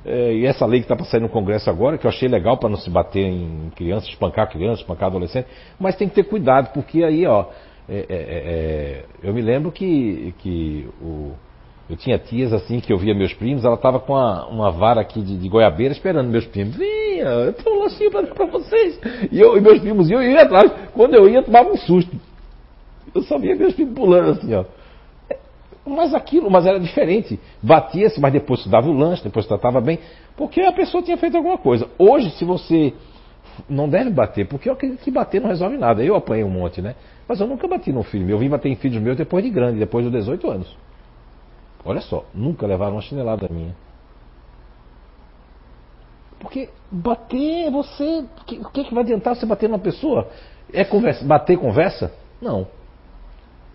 é, 0.04 0.34
e 0.34 0.46
essa 0.46 0.64
lei 0.64 0.80
que 0.80 0.84
está 0.84 0.94
para 0.94 1.06
sair 1.06 1.20
no 1.20 1.28
Congresso 1.28 1.68
agora, 1.68 1.98
que 1.98 2.06
eu 2.06 2.10
achei 2.10 2.28
legal 2.28 2.58
para 2.58 2.68
não 2.68 2.76
se 2.76 2.88
bater 2.88 3.24
em 3.24 3.70
crianças, 3.74 4.08
espancar 4.10 4.48
crianças, 4.48 4.80
espancar 4.80 5.08
adolescentes, 5.08 5.50
mas 5.80 5.96
tem 5.96 6.08
que 6.08 6.14
ter 6.14 6.24
cuidado, 6.24 6.72
porque 6.72 7.02
aí, 7.02 7.26
ó, 7.26 7.46
é, 7.88 7.96
é, 7.96 8.04
é, 8.08 8.16
é 8.18 9.04
eu 9.22 9.32
me 9.32 9.40
lembro 9.40 9.72
que, 9.72 10.34
que 10.38 10.88
o, 11.00 11.32
Eu 11.88 11.96
tinha 11.96 12.18
tias 12.18 12.52
assim 12.52 12.80
que 12.80 12.92
eu 12.92 12.96
via 12.96 13.14
meus 13.14 13.34
primos, 13.34 13.64
ela 13.64 13.74
estava 13.74 14.00
com 14.00 14.14
uma, 14.14 14.46
uma, 14.46 14.70
vara 14.70 15.02
aqui 15.02 15.20
de, 15.20 15.36
de, 15.36 15.48
goiabeira 15.48 15.92
esperando 15.92 16.30
meus 16.30 16.46
primos. 16.46 16.74
Vinha, 16.76 17.24
eu 17.24 17.52
tenho 17.52 17.76
um 17.76 17.82
lanchinho 17.82 18.10
para 18.10 18.22
dar 18.22 18.34
para 18.34 18.46
vocês. 18.46 18.98
E, 19.30 19.38
eu, 19.38 19.56
e 19.56 19.60
meus 19.60 19.80
primos 19.80 20.08
iam, 20.10 20.22
eu 20.22 20.30
ia 20.30 20.42
atrás. 20.42 20.72
Quando 20.94 21.14
eu 21.14 21.28
ia, 21.28 21.42
tomava 21.42 21.70
um 21.70 21.76
susto. 21.76 22.16
Eu 23.14 23.22
só 23.22 23.38
via 23.38 23.54
meus 23.54 23.74
primos 23.74 23.94
pulando 23.94 24.30
assim, 24.30 24.54
ó. 24.54 24.64
Mas 25.86 26.14
aquilo, 26.14 26.50
mas 26.50 26.64
era 26.64 26.80
diferente. 26.80 27.38
Batia-se, 27.62 28.18
mas 28.18 28.32
depois 28.32 28.62
se 28.62 28.68
dava 28.70 28.88
o 28.88 28.92
lanche, 28.92 29.22
depois 29.22 29.46
tratava 29.46 29.82
bem, 29.82 29.98
porque 30.34 30.62
a 30.62 30.72
pessoa 30.72 31.02
tinha 31.02 31.18
feito 31.18 31.36
alguma 31.36 31.58
coisa. 31.58 31.86
Hoje, 31.98 32.30
se 32.30 32.44
você 32.46 32.94
não 33.68 33.88
deve 33.88 34.08
bater, 34.08 34.46
porque 34.48 34.70
eu 34.70 34.72
acredito 34.72 35.02
que 35.02 35.10
bater 35.10 35.40
não 35.40 35.48
resolve 35.48 35.76
nada. 35.76 36.02
Eu 36.02 36.16
apanhei 36.16 36.42
um 36.44 36.50
monte, 36.50 36.80
né? 36.80 36.94
Mas 37.28 37.40
eu 37.40 37.46
nunca 37.46 37.68
bati 37.68 37.92
num 37.92 38.02
filho 38.02 38.24
meu. 38.24 38.36
Eu 38.36 38.40
vim 38.40 38.48
bater 38.48 38.70
em 38.70 38.76
filhos 38.76 39.00
meus 39.02 39.16
depois 39.16 39.44
de 39.44 39.50
grande, 39.50 39.78
depois 39.78 40.04
dos 40.04 40.12
18 40.12 40.50
anos. 40.50 40.76
Olha 41.84 42.00
só, 42.00 42.24
nunca 42.32 42.66
levaram 42.66 42.94
uma 42.94 43.02
chinelada 43.02 43.48
minha. 43.48 43.74
Porque 46.38 46.68
bater, 46.90 47.70
você. 47.70 48.24
O 48.60 48.70
que, 48.70 48.84
que 48.84 48.94
vai 48.94 49.02
adiantar 49.02 49.34
você 49.34 49.46
bater 49.46 49.68
numa 49.68 49.78
pessoa? 49.78 50.28
É 50.72 50.84
conversa, 50.84 51.24
bater 51.24 51.58
conversa? 51.58 52.12
Não. 52.40 52.66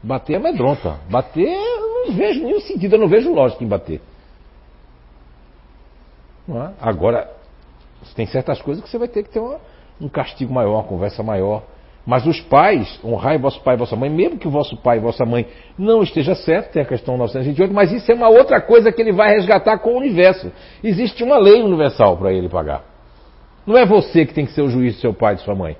Bater 0.04 0.34
é 0.34 0.36
amedronta. 0.38 1.00
Bater, 1.10 1.48
eu 1.48 2.08
não 2.08 2.14
vejo 2.14 2.44
nenhum 2.44 2.62
sentido, 2.62 2.96
eu 2.96 3.00
não 3.00 3.08
vejo 3.08 3.34
lógica 3.34 3.64
em 3.64 3.68
bater. 3.68 4.02
É? 6.48 6.74
Agora, 6.80 7.32
tem 8.16 8.26
certas 8.26 8.62
coisas 8.62 8.84
que 8.84 8.90
você 8.90 8.98
vai 8.98 9.08
ter 9.08 9.24
que 9.24 9.30
ter 9.30 9.40
uma, 9.40 9.60
um 10.00 10.10
castigo 10.10 10.54
maior, 10.54 10.76
uma 10.76 10.84
conversa 10.84 11.22
maior. 11.22 11.64
Mas 12.10 12.26
os 12.26 12.42
pais, 12.42 13.00
honrai 13.06 13.38
vosso 13.38 13.62
pai 13.62 13.76
e 13.76 13.78
vossa 13.78 13.96
mãe, 13.96 14.10
mesmo 14.10 14.40
que 14.40 14.48
o 14.48 14.50
vosso 14.50 14.76
pai 14.78 14.98
e 14.98 15.00
vossa 15.00 15.24
mãe 15.28 15.46
não 15.78 16.02
esteja 16.02 16.34
certo, 16.34 16.72
tem 16.72 16.82
a 16.82 16.86
questão 16.86 17.16
928, 17.16 17.72
mas 17.72 17.92
isso 17.92 18.12
é 18.12 18.16
uma 18.16 18.28
outra 18.28 18.60
coisa 18.60 18.92
que 18.92 19.00
ele 19.00 19.12
vai 19.12 19.36
resgatar 19.36 19.78
com 19.78 19.92
o 19.92 19.98
universo. 19.98 20.52
Existe 20.84 21.24
uma 21.24 21.38
lei 21.38 21.62
universal 21.62 22.18
para 22.18 22.34
ele 22.34 22.50
pagar. 22.50 22.84
Não 23.64 23.78
é 23.78 23.86
você 23.86 24.26
que 24.26 24.34
tem 24.34 24.44
que 24.44 24.54
ser 24.54 24.64
o 24.64 24.70
juiz 24.72 24.96
do 24.96 25.02
seu 25.02 25.14
pai 25.14 25.34
e 25.34 25.36
de 25.36 25.44
sua 25.44 25.54
mãe. 25.54 25.78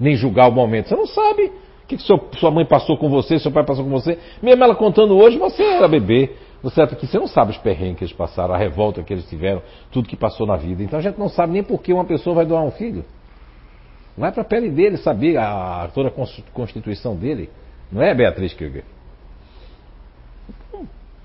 Nem 0.00 0.16
julgar 0.16 0.48
o 0.48 0.52
momento. 0.52 0.88
Você 0.88 0.96
não 0.96 1.06
sabe 1.06 1.44
o 1.44 1.86
que, 1.86 1.96
que 1.96 2.02
seu, 2.02 2.18
sua 2.40 2.50
mãe 2.50 2.66
passou 2.66 2.98
com 2.98 3.08
você, 3.08 3.38
seu 3.38 3.52
pai 3.52 3.62
passou 3.62 3.84
com 3.84 3.90
você. 3.92 4.18
Mesmo 4.42 4.64
ela 4.64 4.74
contando 4.74 5.16
hoje, 5.16 5.38
você 5.38 5.62
era 5.62 5.86
bebê. 5.86 6.32
Você, 6.64 6.84
que 6.88 7.06
você 7.06 7.20
não 7.20 7.28
sabe 7.28 7.52
os 7.52 7.58
perrengues 7.58 7.98
que 7.98 8.04
eles 8.06 8.12
passaram, 8.12 8.52
a 8.52 8.58
revolta 8.58 9.04
que 9.04 9.12
eles 9.12 9.28
tiveram, 9.28 9.62
tudo 9.92 10.08
que 10.08 10.16
passou 10.16 10.48
na 10.48 10.56
vida. 10.56 10.82
Então 10.82 10.98
a 10.98 11.02
gente 11.02 11.16
não 11.16 11.28
sabe 11.28 11.52
nem 11.52 11.62
por 11.62 11.80
que 11.80 11.92
uma 11.92 12.04
pessoa 12.04 12.34
vai 12.34 12.44
doar 12.44 12.64
um 12.64 12.72
filho. 12.72 13.04
Não 14.16 14.26
é 14.26 14.30
para 14.30 14.42
a 14.42 14.44
pele 14.44 14.70
dele 14.70 14.96
saber 14.96 15.36
a, 15.36 15.90
toda 15.92 16.08
a 16.08 16.12
constituição 16.52 17.16
dele. 17.16 17.50
Não 17.90 18.02
é, 18.02 18.14
Beatriz 18.14 18.54
Krieger? 18.54 18.84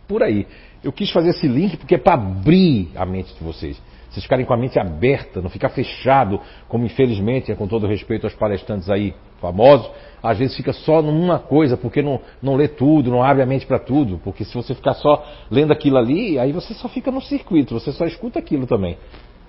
Por 0.07 0.23
aí. 0.23 0.47
Eu 0.83 0.91
quis 0.91 1.11
fazer 1.11 1.29
esse 1.29 1.47
link 1.47 1.77
porque 1.77 1.95
é 1.95 1.97
para 1.97 2.15
abrir 2.15 2.89
a 2.95 3.05
mente 3.05 3.33
de 3.33 3.43
vocês. 3.43 3.79
Vocês 4.09 4.23
ficarem 4.23 4.43
com 4.43 4.53
a 4.53 4.57
mente 4.57 4.79
aberta, 4.79 5.39
não 5.39 5.51
ficar 5.51 5.69
fechado, 5.69 6.41
como 6.67 6.83
infelizmente, 6.83 7.51
é 7.51 7.55
com 7.55 7.67
todo 7.67 7.85
respeito 7.85 8.25
aos 8.25 8.33
palestrantes 8.33 8.89
aí 8.89 9.13
famosos, 9.39 9.89
às 10.21 10.37
vezes 10.37 10.57
fica 10.57 10.73
só 10.73 11.01
numa 11.01 11.37
coisa, 11.37 11.77
porque 11.77 12.01
não, 12.01 12.19
não 12.41 12.55
lê 12.55 12.67
tudo, 12.67 13.11
não 13.11 13.23
abre 13.23 13.43
a 13.43 13.45
mente 13.45 13.67
para 13.67 13.77
tudo. 13.77 14.19
Porque 14.23 14.43
se 14.43 14.53
você 14.53 14.73
ficar 14.73 14.95
só 14.95 15.23
lendo 15.51 15.71
aquilo 15.71 15.97
ali, 15.97 16.39
aí 16.39 16.51
você 16.51 16.73
só 16.73 16.89
fica 16.89 17.11
no 17.11 17.21
circuito, 17.21 17.73
você 17.73 17.91
só 17.91 18.05
escuta 18.05 18.39
aquilo 18.39 18.65
também. 18.65 18.97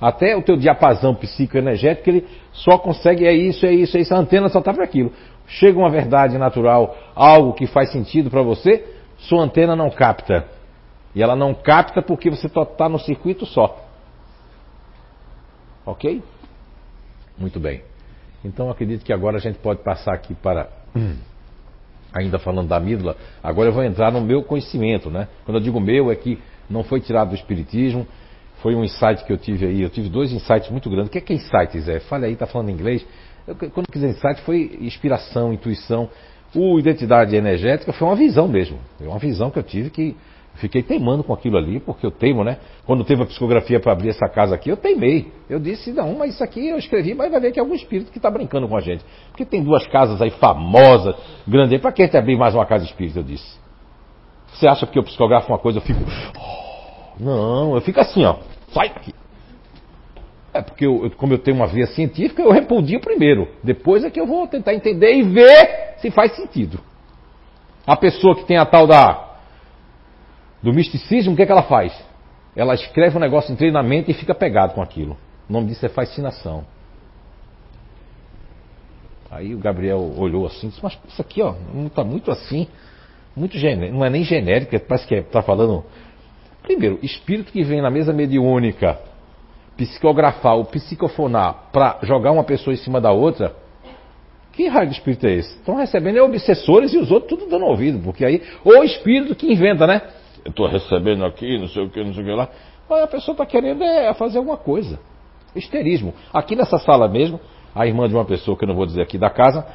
Até 0.00 0.34
o 0.34 0.42
teu 0.42 0.56
diapasão 0.56 1.14
psicoenergético, 1.14 2.08
ele 2.08 2.26
só 2.52 2.78
consegue, 2.78 3.26
é 3.26 3.32
isso, 3.32 3.66
é 3.66 3.72
isso, 3.72 3.96
é 3.96 4.00
isso, 4.00 4.14
a 4.14 4.18
antena 4.18 4.48
só 4.48 4.60
está 4.60 4.72
para 4.72 4.84
aquilo. 4.84 5.12
Chega 5.46 5.78
uma 5.78 5.90
verdade 5.90 6.38
natural, 6.38 6.96
algo 7.14 7.52
que 7.52 7.66
faz 7.66 7.92
sentido 7.92 8.30
para 8.30 8.40
você, 8.40 8.84
sua 9.18 9.42
antena 9.42 9.76
não 9.76 9.90
capta. 9.90 10.46
E 11.14 11.22
ela 11.22 11.36
não 11.36 11.52
capta 11.52 12.00
porque 12.00 12.30
você 12.30 12.46
está 12.46 12.88
no 12.88 12.98
circuito 12.98 13.44
só. 13.44 13.84
Ok? 15.84 16.22
Muito 17.36 17.58
bem. 17.58 17.82
Então 18.44 18.70
acredito 18.70 19.04
que 19.04 19.12
agora 19.12 19.36
a 19.36 19.40
gente 19.40 19.58
pode 19.58 19.82
passar 19.82 20.14
aqui 20.14 20.34
para. 20.34 20.68
Ainda 22.12 22.40
falando 22.40 22.66
da 22.66 22.76
amígdala, 22.76 23.16
agora 23.40 23.68
eu 23.68 23.72
vou 23.72 23.84
entrar 23.84 24.10
no 24.10 24.20
meu 24.20 24.42
conhecimento, 24.42 25.10
né? 25.10 25.28
Quando 25.44 25.58
eu 25.58 25.62
digo 25.62 25.78
meu, 25.78 26.10
é 26.10 26.16
que 26.16 26.40
não 26.68 26.82
foi 26.82 27.00
tirado 27.00 27.28
do 27.28 27.34
Espiritismo, 27.36 28.04
foi 28.62 28.74
um 28.74 28.84
insight 28.84 29.24
que 29.24 29.32
eu 29.32 29.38
tive 29.38 29.66
aí. 29.66 29.82
Eu 29.82 29.90
tive 29.90 30.08
dois 30.08 30.32
insights 30.32 30.70
muito 30.70 30.88
grandes. 30.88 31.08
O 31.08 31.12
que 31.12 31.18
é 31.18 31.20
que 31.20 31.32
é 31.32 31.36
insight, 31.36 31.78
Zé? 31.80 32.00
Fale 32.00 32.26
aí, 32.26 32.36
tá 32.36 32.46
falando 32.46 32.70
inglês. 32.70 33.04
Eu, 33.46 33.54
quando 33.54 33.86
eu 33.86 33.92
quiser 33.92 34.08
insight, 34.08 34.40
foi 34.42 34.78
inspiração, 34.80 35.52
intuição. 35.52 36.08
O 36.54 36.78
identidade 36.78 37.34
energética 37.34 37.92
foi 37.92 38.08
uma 38.08 38.16
visão 38.16 38.48
mesmo. 38.48 38.78
Foi 38.98 39.06
uma 39.06 39.18
visão 39.18 39.50
que 39.50 39.58
eu 39.58 39.62
tive 39.62 39.90
que 39.90 40.16
fiquei 40.54 40.82
teimando 40.82 41.24
com 41.24 41.32
aquilo 41.32 41.56
ali, 41.56 41.80
porque 41.80 42.04
eu 42.04 42.10
teimo, 42.10 42.44
né? 42.44 42.58
Quando 42.84 43.04
teve 43.04 43.22
a 43.22 43.26
psicografia 43.26 43.80
para 43.80 43.92
abrir 43.92 44.10
essa 44.10 44.28
casa 44.28 44.54
aqui, 44.54 44.68
eu 44.68 44.76
teimei. 44.76 45.32
Eu 45.48 45.58
disse, 45.58 45.92
não, 45.92 46.14
mas 46.16 46.34
isso 46.34 46.44
aqui 46.44 46.68
eu 46.68 46.76
escrevi, 46.76 47.14
mas 47.14 47.30
vai 47.30 47.40
ver 47.40 47.52
que 47.52 47.58
é 47.58 47.62
algum 47.62 47.74
espírito 47.74 48.10
que 48.10 48.18
está 48.18 48.30
brincando 48.30 48.68
com 48.68 48.76
a 48.76 48.80
gente. 48.80 49.04
Porque 49.28 49.44
tem 49.44 49.62
duas 49.62 49.86
casas 49.86 50.20
aí 50.20 50.30
famosas, 50.30 51.16
grandes. 51.46 51.80
Para 51.80 51.92
que 51.92 52.16
abrir 52.16 52.36
mais 52.36 52.54
uma 52.54 52.66
casa 52.66 52.84
espírita? 52.84 53.20
Eu 53.20 53.24
disse. 53.24 53.58
Você 54.52 54.66
acha 54.68 54.86
que 54.86 54.98
eu 54.98 55.02
psicografo 55.02 55.50
uma 55.50 55.58
coisa, 55.58 55.78
eu 55.78 55.82
fico. 55.82 56.00
Oh, 56.36 57.22
não, 57.22 57.74
eu 57.74 57.80
fico 57.80 58.00
assim, 58.00 58.24
ó. 58.24 58.36
Sai 58.72 58.88
daqui. 58.90 59.14
É 60.52 60.60
porque, 60.60 60.84
eu, 60.84 61.10
como 61.16 61.32
eu 61.32 61.38
tenho 61.38 61.56
uma 61.56 61.66
via 61.66 61.86
científica, 61.86 62.42
eu 62.42 62.50
repudio 62.50 63.00
primeiro. 63.00 63.48
Depois 63.62 64.04
é 64.04 64.10
que 64.10 64.20
eu 64.20 64.26
vou 64.26 64.46
tentar 64.48 64.74
entender 64.74 65.14
e 65.14 65.22
ver 65.22 65.94
se 65.98 66.10
faz 66.10 66.34
sentido. 66.34 66.80
A 67.86 67.96
pessoa 67.96 68.34
que 68.34 68.44
tem 68.44 68.56
a 68.56 68.66
tal 68.66 68.86
da 68.86 69.28
do 70.62 70.72
misticismo, 70.74 71.32
o 71.32 71.36
que, 71.36 71.42
é 71.42 71.46
que 71.46 71.52
ela 71.52 71.62
faz? 71.62 71.92
Ela 72.54 72.74
escreve 72.74 73.16
um 73.16 73.20
negócio 73.20 73.52
em 73.52 73.56
treinamento 73.56 74.10
e 74.10 74.14
fica 74.14 74.34
pegado 74.34 74.74
com 74.74 74.82
aquilo. 74.82 75.16
O 75.48 75.52
nome 75.52 75.68
disso 75.68 75.86
é 75.86 75.88
fascinação. 75.88 76.64
Aí 79.30 79.54
o 79.54 79.58
Gabriel 79.58 80.12
olhou 80.16 80.44
assim 80.44 80.68
disse, 80.68 80.80
mas 80.82 80.98
isso 81.08 81.22
aqui 81.22 81.40
ó, 81.40 81.54
está 81.86 82.02
muito 82.02 82.32
assim, 82.32 82.66
muito 83.36 83.56
genérico, 83.56 83.96
não 83.96 84.04
é 84.04 84.10
nem 84.10 84.24
genérico, 84.24 84.78
parece 84.80 85.06
que 85.06 85.14
está 85.14 85.40
falando 85.40 85.84
Primeiro, 86.62 86.98
espírito 87.02 87.52
que 87.52 87.62
vem 87.62 87.80
na 87.80 87.90
mesa 87.90 88.12
mediúnica 88.12 88.98
psicografar 89.76 90.56
ou 90.56 90.64
psicofonar 90.66 91.70
para 91.72 91.98
jogar 92.02 92.32
uma 92.32 92.44
pessoa 92.44 92.74
em 92.74 92.76
cima 92.76 93.00
da 93.00 93.12
outra, 93.12 93.54
que 94.52 94.68
raio 94.68 94.88
de 94.88 94.94
espírito 94.94 95.26
é 95.26 95.32
esse? 95.32 95.56
Estão 95.56 95.76
recebendo 95.76 96.18
é 96.18 96.22
obsessores 96.22 96.92
e 96.92 96.98
os 96.98 97.10
outros 97.10 97.30
tudo 97.30 97.50
dando 97.50 97.64
ouvido, 97.64 97.98
porque 98.00 98.24
aí, 98.24 98.42
ou 98.62 98.84
espírito 98.84 99.34
que 99.34 99.50
inventa, 99.50 99.86
né? 99.86 100.02
Eu 100.44 100.50
estou 100.50 100.66
recebendo 100.66 101.24
aqui, 101.24 101.58
não 101.58 101.68
sei 101.68 101.84
o 101.84 101.88
que, 101.90 102.02
não 102.04 102.12
sei 102.12 102.22
o 102.22 102.26
que 102.26 102.32
lá. 102.32 102.48
Mas 102.88 103.02
a 103.02 103.06
pessoa 103.06 103.32
está 103.32 103.46
querendo 103.46 103.82
é 103.82 104.12
fazer 104.14 104.38
alguma 104.38 104.56
coisa. 104.56 104.98
Histerismo. 105.54 106.12
Aqui 106.32 106.54
nessa 106.56 106.78
sala 106.78 107.08
mesmo, 107.08 107.40
a 107.74 107.86
irmã 107.86 108.08
de 108.08 108.14
uma 108.14 108.24
pessoa 108.24 108.56
que 108.56 108.64
eu 108.64 108.68
não 108.68 108.74
vou 108.74 108.84
dizer 108.84 109.00
aqui 109.00 109.16
da 109.16 109.30
casa, 109.30 109.66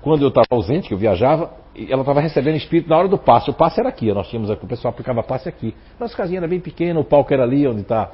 quando 0.00 0.22
eu 0.22 0.28
estava 0.28 0.46
ausente, 0.50 0.88
que 0.88 0.94
eu 0.94 0.98
viajava, 0.98 1.50
ela 1.76 2.02
estava 2.02 2.20
recebendo 2.20 2.56
espírito 2.56 2.88
na 2.88 2.96
hora 2.96 3.08
do 3.08 3.18
passe. 3.18 3.50
O 3.50 3.54
passe 3.54 3.80
era 3.80 3.88
aqui, 3.88 4.12
nós 4.12 4.28
tínhamos 4.28 4.50
aqui, 4.50 4.64
o 4.64 4.68
pessoal 4.68 4.92
aplicava 4.92 5.22
passe 5.22 5.48
aqui. 5.48 5.74
Nossa 5.98 6.16
casinha 6.16 6.40
era 6.40 6.48
bem 6.48 6.60
pequena, 6.60 6.98
o 6.98 7.04
palco 7.04 7.32
era 7.32 7.44
ali 7.44 7.66
onde 7.66 7.82
está. 7.82 8.10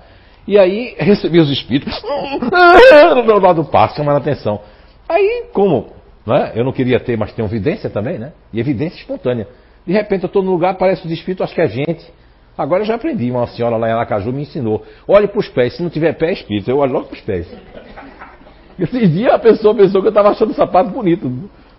E 0.46 0.58
aí 0.58 0.94
recebia 0.98 1.42
os 1.42 1.50
espíritos 1.50 2.00
no 3.26 3.38
lado 3.38 3.62
do 3.62 3.68
passe, 3.68 3.96
chamando 3.96 4.16
a 4.16 4.18
atenção. 4.18 4.60
Aí, 5.08 5.46
como 5.52 5.88
né, 6.26 6.52
eu 6.54 6.64
não 6.64 6.72
queria 6.72 7.00
ter, 7.00 7.16
mas 7.16 7.32
tem 7.32 7.44
evidência 7.44 7.88
também, 7.88 8.18
né? 8.18 8.32
E 8.52 8.60
evidência 8.60 8.98
espontânea. 8.98 9.46
De 9.86 9.92
repente 9.92 10.24
eu 10.24 10.26
estou 10.26 10.42
no 10.42 10.50
lugar, 10.50 10.76
parece 10.76 11.06
os 11.06 11.12
espíritos, 11.12 11.44
acho 11.44 11.54
que 11.54 11.60
é 11.60 11.68
gente. 11.68 12.12
Agora 12.58 12.82
eu 12.82 12.86
já 12.86 12.94
aprendi, 12.94 13.30
uma 13.30 13.46
senhora 13.46 13.76
lá 13.76 13.88
em 13.88 13.92
Aracaju 13.92 14.32
me 14.32 14.42
ensinou. 14.42 14.82
Olhe 15.06 15.28
para 15.28 15.38
os 15.38 15.48
pés, 15.48 15.76
se 15.76 15.82
não 15.82 15.90
tiver 15.90 16.14
pé 16.14 16.30
é 16.30 16.32
espírito, 16.32 16.70
eu 16.70 16.78
olho 16.78 16.92
logo 16.92 17.06
para 17.06 17.14
os 17.14 17.20
pés. 17.20 17.46
Esse 18.78 19.06
dia 19.06 19.34
a 19.34 19.38
pessoa 19.38 19.74
pensou 19.74 20.00
que 20.00 20.08
eu 20.08 20.10
estava 20.10 20.30
achando 20.30 20.50
o 20.50 20.54
sapato 20.54 20.90
bonito. 20.90 21.30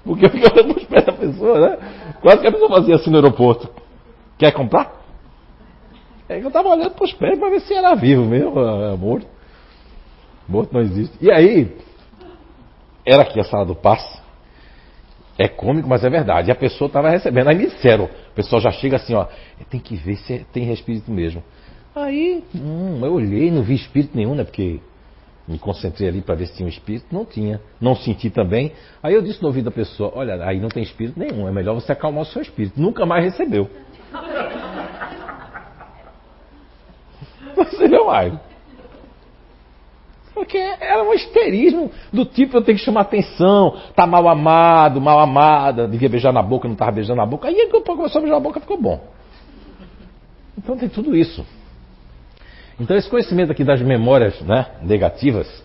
Porque 0.07 0.25
eu 0.25 0.29
fiquei 0.29 0.49
olhando 0.49 0.77
os 0.77 0.83
pés 0.85 1.05
da 1.05 1.11
pessoa, 1.11 1.59
né? 1.59 1.77
Quase 2.21 2.41
que 2.41 2.47
a 2.47 2.51
pessoa 2.51 2.69
fazia 2.69 2.95
assim 2.95 3.09
no 3.09 3.17
aeroporto. 3.17 3.69
Quer 4.37 4.53
comprar? 4.53 4.95
É 6.29 6.39
que 6.39 6.45
eu 6.45 6.47
estava 6.47 6.69
olhando 6.69 6.91
para 6.91 7.05
os 7.05 7.13
pés 7.13 7.37
para 7.37 7.49
ver 7.49 7.59
se 7.61 7.73
era 7.73 7.93
vivo 7.95 8.25
mesmo, 8.25 8.59
é, 8.59 8.93
é 8.93 8.97
morto. 8.97 9.27
Morto 10.47 10.73
não 10.73 10.81
existe. 10.81 11.15
E 11.19 11.29
aí, 11.29 11.75
era 13.05 13.23
aqui 13.23 13.39
a 13.39 13.43
sala 13.43 13.65
do 13.65 13.75
passe. 13.75 14.17
É 15.37 15.47
cômico, 15.47 15.87
mas 15.87 16.03
é 16.03 16.09
verdade. 16.09 16.49
E 16.49 16.51
a 16.51 16.55
pessoa 16.55 16.87
estava 16.87 17.09
recebendo. 17.09 17.49
Aí 17.49 17.55
me 17.55 17.67
disseram, 17.67 18.05
o 18.05 18.33
pessoal 18.33 18.61
já 18.61 18.71
chega 18.71 18.95
assim, 18.95 19.13
ó, 19.13 19.27
tem 19.69 19.79
que 19.79 19.95
ver 19.95 20.15
se 20.15 20.45
tem 20.51 20.71
espírito 20.71 21.11
mesmo. 21.11 21.43
Aí, 21.93 22.43
hum, 22.55 22.99
eu 23.03 23.13
olhei, 23.13 23.51
não 23.51 23.61
vi 23.61 23.75
espírito 23.75 24.15
nenhum, 24.15 24.35
né? 24.35 24.43
Porque 24.43 24.79
me 25.47 25.57
concentrei 25.57 26.09
ali 26.09 26.21
para 26.21 26.35
ver 26.35 26.47
se 26.47 26.55
tinha 26.55 26.65
um 26.65 26.69
espírito, 26.69 27.05
não 27.11 27.23
tinha. 27.23 27.61
Não 27.79 27.95
senti 27.95 28.29
também. 28.29 28.73
Aí 29.01 29.13
eu 29.13 29.21
disse 29.21 29.41
no 29.41 29.47
ouvido 29.47 29.65
da 29.65 29.71
pessoa: 29.71 30.11
Olha, 30.13 30.43
aí 30.45 30.59
não 30.59 30.69
tem 30.69 30.83
espírito 30.83 31.17
nenhum, 31.17 31.47
é 31.47 31.51
melhor 31.51 31.73
você 31.73 31.93
acalmar 31.93 32.23
o 32.23 32.25
seu 32.25 32.41
espírito. 32.41 32.79
Nunca 32.79 33.05
mais 33.05 33.23
recebeu. 33.23 33.69
Você 37.55 37.87
não 37.87 38.05
mais. 38.07 38.33
Porque 40.33 40.57
era 40.57 41.03
um 41.03 41.13
histerismo 41.13 41.91
do 42.13 42.23
tipo 42.23 42.57
eu 42.57 42.61
tenho 42.61 42.77
que 42.77 42.83
chamar 42.83 43.01
atenção, 43.01 43.75
tá 43.95 44.05
mal 44.05 44.27
amado, 44.27 45.01
mal 45.01 45.19
amada, 45.19 45.87
devia 45.87 46.07
beijar 46.07 46.31
na 46.31 46.43
boca, 46.43 46.67
não 46.67 46.73
estava 46.73 46.91
beijando 46.91 47.17
na 47.17 47.25
boca. 47.25 47.47
Aí 47.47 47.67
quando 47.71 47.83
começou 47.85 48.19
a 48.19 48.21
beijar 48.21 48.35
na 48.35 48.43
boca 48.43 48.59
ficou 48.59 48.79
bom. 48.79 49.01
Então 50.55 50.77
tem 50.77 50.89
tudo 50.89 51.15
isso. 51.15 51.43
Então 52.79 52.95
esse 52.95 53.09
conhecimento 53.09 53.51
aqui 53.51 53.63
das 53.63 53.81
memórias 53.81 54.39
né, 54.41 54.65
negativas 54.83 55.63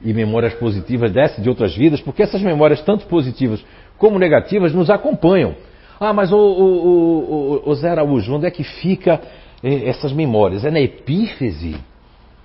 e 0.00 0.12
memórias 0.12 0.54
positivas 0.54 1.10
desce 1.10 1.40
de 1.40 1.48
outras 1.48 1.74
vidas, 1.74 2.00
porque 2.00 2.22
essas 2.22 2.42
memórias, 2.42 2.82
tanto 2.82 3.06
positivas 3.06 3.64
como 3.96 4.18
negativas, 4.18 4.72
nos 4.72 4.90
acompanham. 4.90 5.54
Ah, 5.98 6.12
mas 6.12 6.32
o, 6.32 6.36
o, 6.36 7.62
o, 7.66 7.70
o 7.70 7.74
Zé 7.74 7.90
Araújo, 7.90 8.34
onde 8.34 8.46
é 8.46 8.50
que 8.50 8.62
fica 8.62 9.20
eh, 9.62 9.88
essas 9.88 10.12
memórias? 10.12 10.64
É 10.64 10.70
na 10.70 10.80
epífise? 10.80 11.76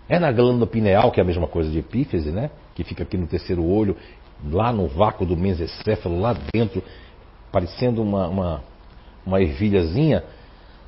É 0.07 0.17
na 0.17 0.31
glândula 0.31 0.65
pineal, 0.65 1.11
que 1.11 1.19
é 1.19 1.23
a 1.23 1.25
mesma 1.25 1.47
coisa 1.47 1.69
de 1.69 1.79
epífise, 1.79 2.31
né? 2.31 2.49
Que 2.73 2.83
fica 2.83 3.03
aqui 3.03 3.17
no 3.17 3.27
terceiro 3.27 3.63
olho, 3.63 3.95
lá 4.51 4.71
no 4.71 4.87
vácuo 4.87 5.25
do 5.25 5.35
mesencéfalo, 5.35 6.19
lá 6.19 6.35
dentro, 6.53 6.81
parecendo 7.51 8.01
uma, 8.01 8.27
uma, 8.27 8.63
uma 9.25 9.41
ervilhazinha. 9.41 10.23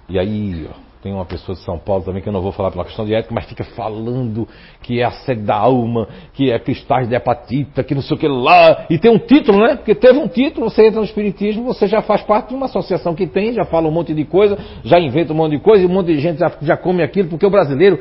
E 0.07 0.17
aí, 0.17 0.67
tem 1.01 1.11
uma 1.13 1.25
pessoa 1.25 1.55
de 1.55 1.63
São 1.63 1.79
Paulo 1.79 2.03
também 2.03 2.21
que 2.21 2.29
eu 2.29 2.33
não 2.33 2.41
vou 2.41 2.51
falar 2.51 2.69
pela 2.69 2.85
questão 2.85 3.05
de 3.05 3.13
ética, 3.13 3.33
mas 3.33 3.45
fica 3.45 3.63
falando 3.63 4.47
que 4.83 5.01
é 5.01 5.03
a 5.03 5.11
sede 5.11 5.41
da 5.41 5.55
alma, 5.55 6.07
que 6.33 6.51
é 6.51 6.59
cristais 6.59 7.07
de 7.07 7.15
hepatita, 7.15 7.83
que 7.83 7.95
não 7.95 8.03
sei 8.03 8.15
o 8.15 8.19
que 8.19 8.27
lá. 8.27 8.85
E 8.89 8.99
tem 8.99 9.09
um 9.09 9.17
título, 9.17 9.59
né? 9.59 9.75
Porque 9.75 9.95
teve 9.95 10.19
um 10.19 10.27
título, 10.27 10.69
você 10.69 10.85
entra 10.85 10.99
no 10.99 11.05
Espiritismo, 11.05 11.63
você 11.63 11.87
já 11.87 12.01
faz 12.01 12.21
parte 12.21 12.49
de 12.49 12.55
uma 12.55 12.67
associação 12.67 13.15
que 13.15 13.25
tem, 13.25 13.53
já 13.53 13.65
fala 13.65 13.87
um 13.87 13.91
monte 13.91 14.13
de 14.13 14.23
coisa, 14.25 14.57
já 14.83 14.99
inventa 14.99 15.33
um 15.33 15.35
monte 15.35 15.53
de 15.53 15.59
coisa, 15.59 15.83
e 15.83 15.87
um 15.87 15.89
monte 15.89 16.07
de 16.07 16.19
gente 16.19 16.37
já, 16.37 16.51
já 16.61 16.77
come 16.77 17.01
aquilo, 17.01 17.29
porque 17.29 17.47
o 17.47 17.49
brasileiro, 17.49 17.99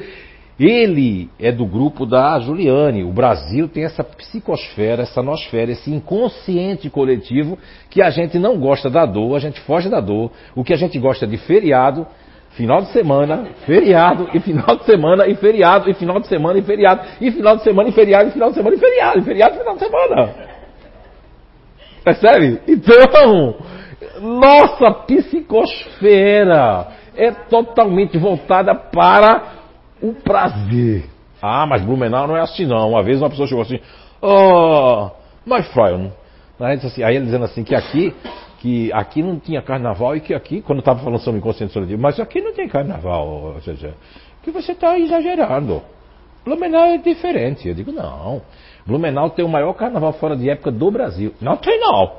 ele 0.58 1.30
é 1.38 1.50
do 1.50 1.64
grupo 1.64 2.04
da 2.04 2.38
Juliane. 2.38 3.02
O 3.02 3.12
Brasil 3.12 3.66
tem 3.66 3.84
essa 3.84 4.04
psicosfera, 4.04 5.04
essa 5.04 5.22
nosfera, 5.22 5.72
esse 5.72 5.90
inconsciente 5.90 6.90
coletivo 6.90 7.58
que 7.88 8.02
a 8.02 8.10
gente 8.10 8.38
não 8.38 8.58
gosta 8.58 8.90
da 8.90 9.06
dor, 9.06 9.36
a 9.36 9.38
gente 9.40 9.58
foge 9.60 9.88
da 9.88 10.00
dor. 10.00 10.30
O 10.54 10.62
que 10.62 10.74
a 10.74 10.76
gente 10.76 10.98
gosta 10.98 11.26
de 11.26 11.38
feriado, 11.38 12.06
Final 12.50 12.82
de 12.82 12.92
semana, 12.92 13.46
feriado, 13.64 14.28
e 14.34 14.40
final 14.40 14.76
de 14.76 14.84
semana, 14.84 15.26
e 15.26 15.34
feriado, 15.36 15.88
e 15.88 15.94
final 15.94 16.20
de 16.20 16.26
semana, 16.26 16.58
e 16.58 16.62
feriado, 16.62 17.02
e 17.20 17.30
final 17.30 17.56
de 17.56 17.62
semana, 17.62 17.88
e 17.88 17.92
feriado, 17.92 18.28
e 18.28 18.32
final 18.32 18.48
de 18.48 18.54
semana, 18.54 18.76
e 18.76 18.78
feriado, 18.78 19.18
e 19.18 19.22
feriado, 19.22 19.54
e 19.54 19.58
final 19.58 19.74
de 19.74 19.80
semana. 19.80 20.34
Percebe? 22.04 22.60
Então, 22.66 23.54
nossa 24.20 24.90
psicosfera 25.06 26.88
é 27.16 27.30
totalmente 27.30 28.18
voltada 28.18 28.74
para 28.74 29.42
o 30.02 30.12
prazer. 30.14 31.04
Ah, 31.40 31.66
mas 31.66 31.82
Blumenau 31.82 32.26
não 32.26 32.36
é 32.36 32.40
assim 32.40 32.66
não. 32.66 32.90
Uma 32.90 33.02
vez 33.02 33.20
uma 33.20 33.30
pessoa 33.30 33.46
chegou 33.46 33.62
assim, 33.62 33.80
oh, 34.20 35.10
my 35.46 35.62
friend. 35.62 36.12
Aí 36.60 37.16
ele 37.16 37.24
dizendo 37.24 37.44
assim 37.44 37.64
que 37.64 37.74
aqui 37.74 38.14
que 38.60 38.92
aqui 38.92 39.22
não 39.22 39.40
tinha 39.40 39.62
carnaval 39.62 40.14
e 40.14 40.20
que 40.20 40.34
aqui, 40.34 40.60
quando 40.60 40.80
estava 40.80 41.00
falando 41.00 41.18
sobre 41.20 41.40
inconsciente 41.40 41.72
coletivo, 41.72 42.00
mas 42.00 42.20
aqui 42.20 42.42
não 42.42 42.52
tem 42.52 42.68
carnaval, 42.68 43.26
ou 43.54 43.60
seja, 43.62 43.94
que 44.42 44.50
você 44.50 44.72
está 44.72 44.98
exagerando. 44.98 45.82
Blumenau 46.44 46.84
é 46.84 46.98
diferente. 46.98 47.68
Eu 47.68 47.74
digo, 47.74 47.90
não. 47.90 48.42
Blumenau 48.86 49.30
tem 49.30 49.44
o 49.44 49.48
maior 49.48 49.72
carnaval 49.72 50.12
fora 50.12 50.36
de 50.36 50.48
época 50.48 50.70
do 50.70 50.90
Brasil. 50.90 51.34
Não 51.40 51.56
tem 51.56 51.80
não. 51.80 52.12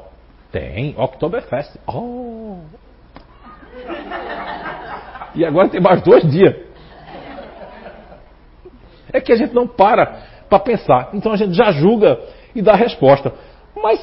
Tem, 0.51 0.95
Oktoberfest. 0.97 1.77
Oh. 1.87 2.57
E 5.35 5.45
agora 5.45 5.69
tem 5.69 5.79
mais 5.79 6.01
dois 6.01 6.29
dias. 6.29 6.55
É 9.13 9.21
que 9.21 9.31
a 9.31 9.35
gente 9.35 9.53
não 9.53 9.67
para 9.67 10.29
para 10.49 10.59
pensar. 10.59 11.09
Então 11.13 11.31
a 11.31 11.37
gente 11.37 11.53
já 11.53 11.71
julga 11.71 12.19
e 12.53 12.61
dá 12.61 12.75
resposta. 12.75 13.33
Mas 13.75 13.99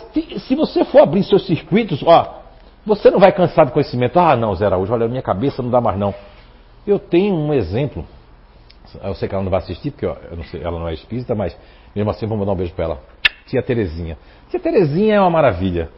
se 0.46 0.54
você 0.54 0.84
for 0.84 1.02
abrir 1.02 1.22
seus 1.24 1.46
circuitos, 1.46 2.02
ó, 2.02 2.42
você 2.86 3.10
não 3.10 3.18
vai 3.18 3.32
cansar 3.32 3.66
de 3.66 3.72
conhecimento. 3.72 4.18
Ah, 4.18 4.34
não, 4.34 4.54
Zé 4.54 4.66
Araújo, 4.66 4.92
olha, 4.92 5.08
minha 5.08 5.22
cabeça 5.22 5.62
não 5.62 5.70
dá 5.70 5.80
mais 5.80 5.98
não. 5.98 6.14
Eu 6.86 6.98
tenho 6.98 7.34
um 7.34 7.52
exemplo. 7.52 8.04
Eu 9.02 9.14
sei 9.14 9.28
que 9.28 9.34
ela 9.34 9.44
não 9.44 9.50
vai 9.50 9.60
assistir, 9.60 9.90
porque 9.90 10.06
ó, 10.06 10.16
não 10.34 10.44
sei, 10.44 10.62
ela 10.62 10.78
não 10.78 10.88
é 10.88 10.94
espírita, 10.94 11.34
mas 11.34 11.56
mesmo 11.94 12.10
assim 12.10 12.26
vou 12.26 12.38
mandar 12.38 12.52
um 12.52 12.56
beijo 12.56 12.72
para 12.72 12.84
ela. 12.84 13.02
Tia 13.46 13.62
Terezinha. 13.62 14.16
Tia 14.50 14.58
Terezinha 14.58 15.16
é 15.16 15.20
uma 15.20 15.30
maravilha. 15.30 15.90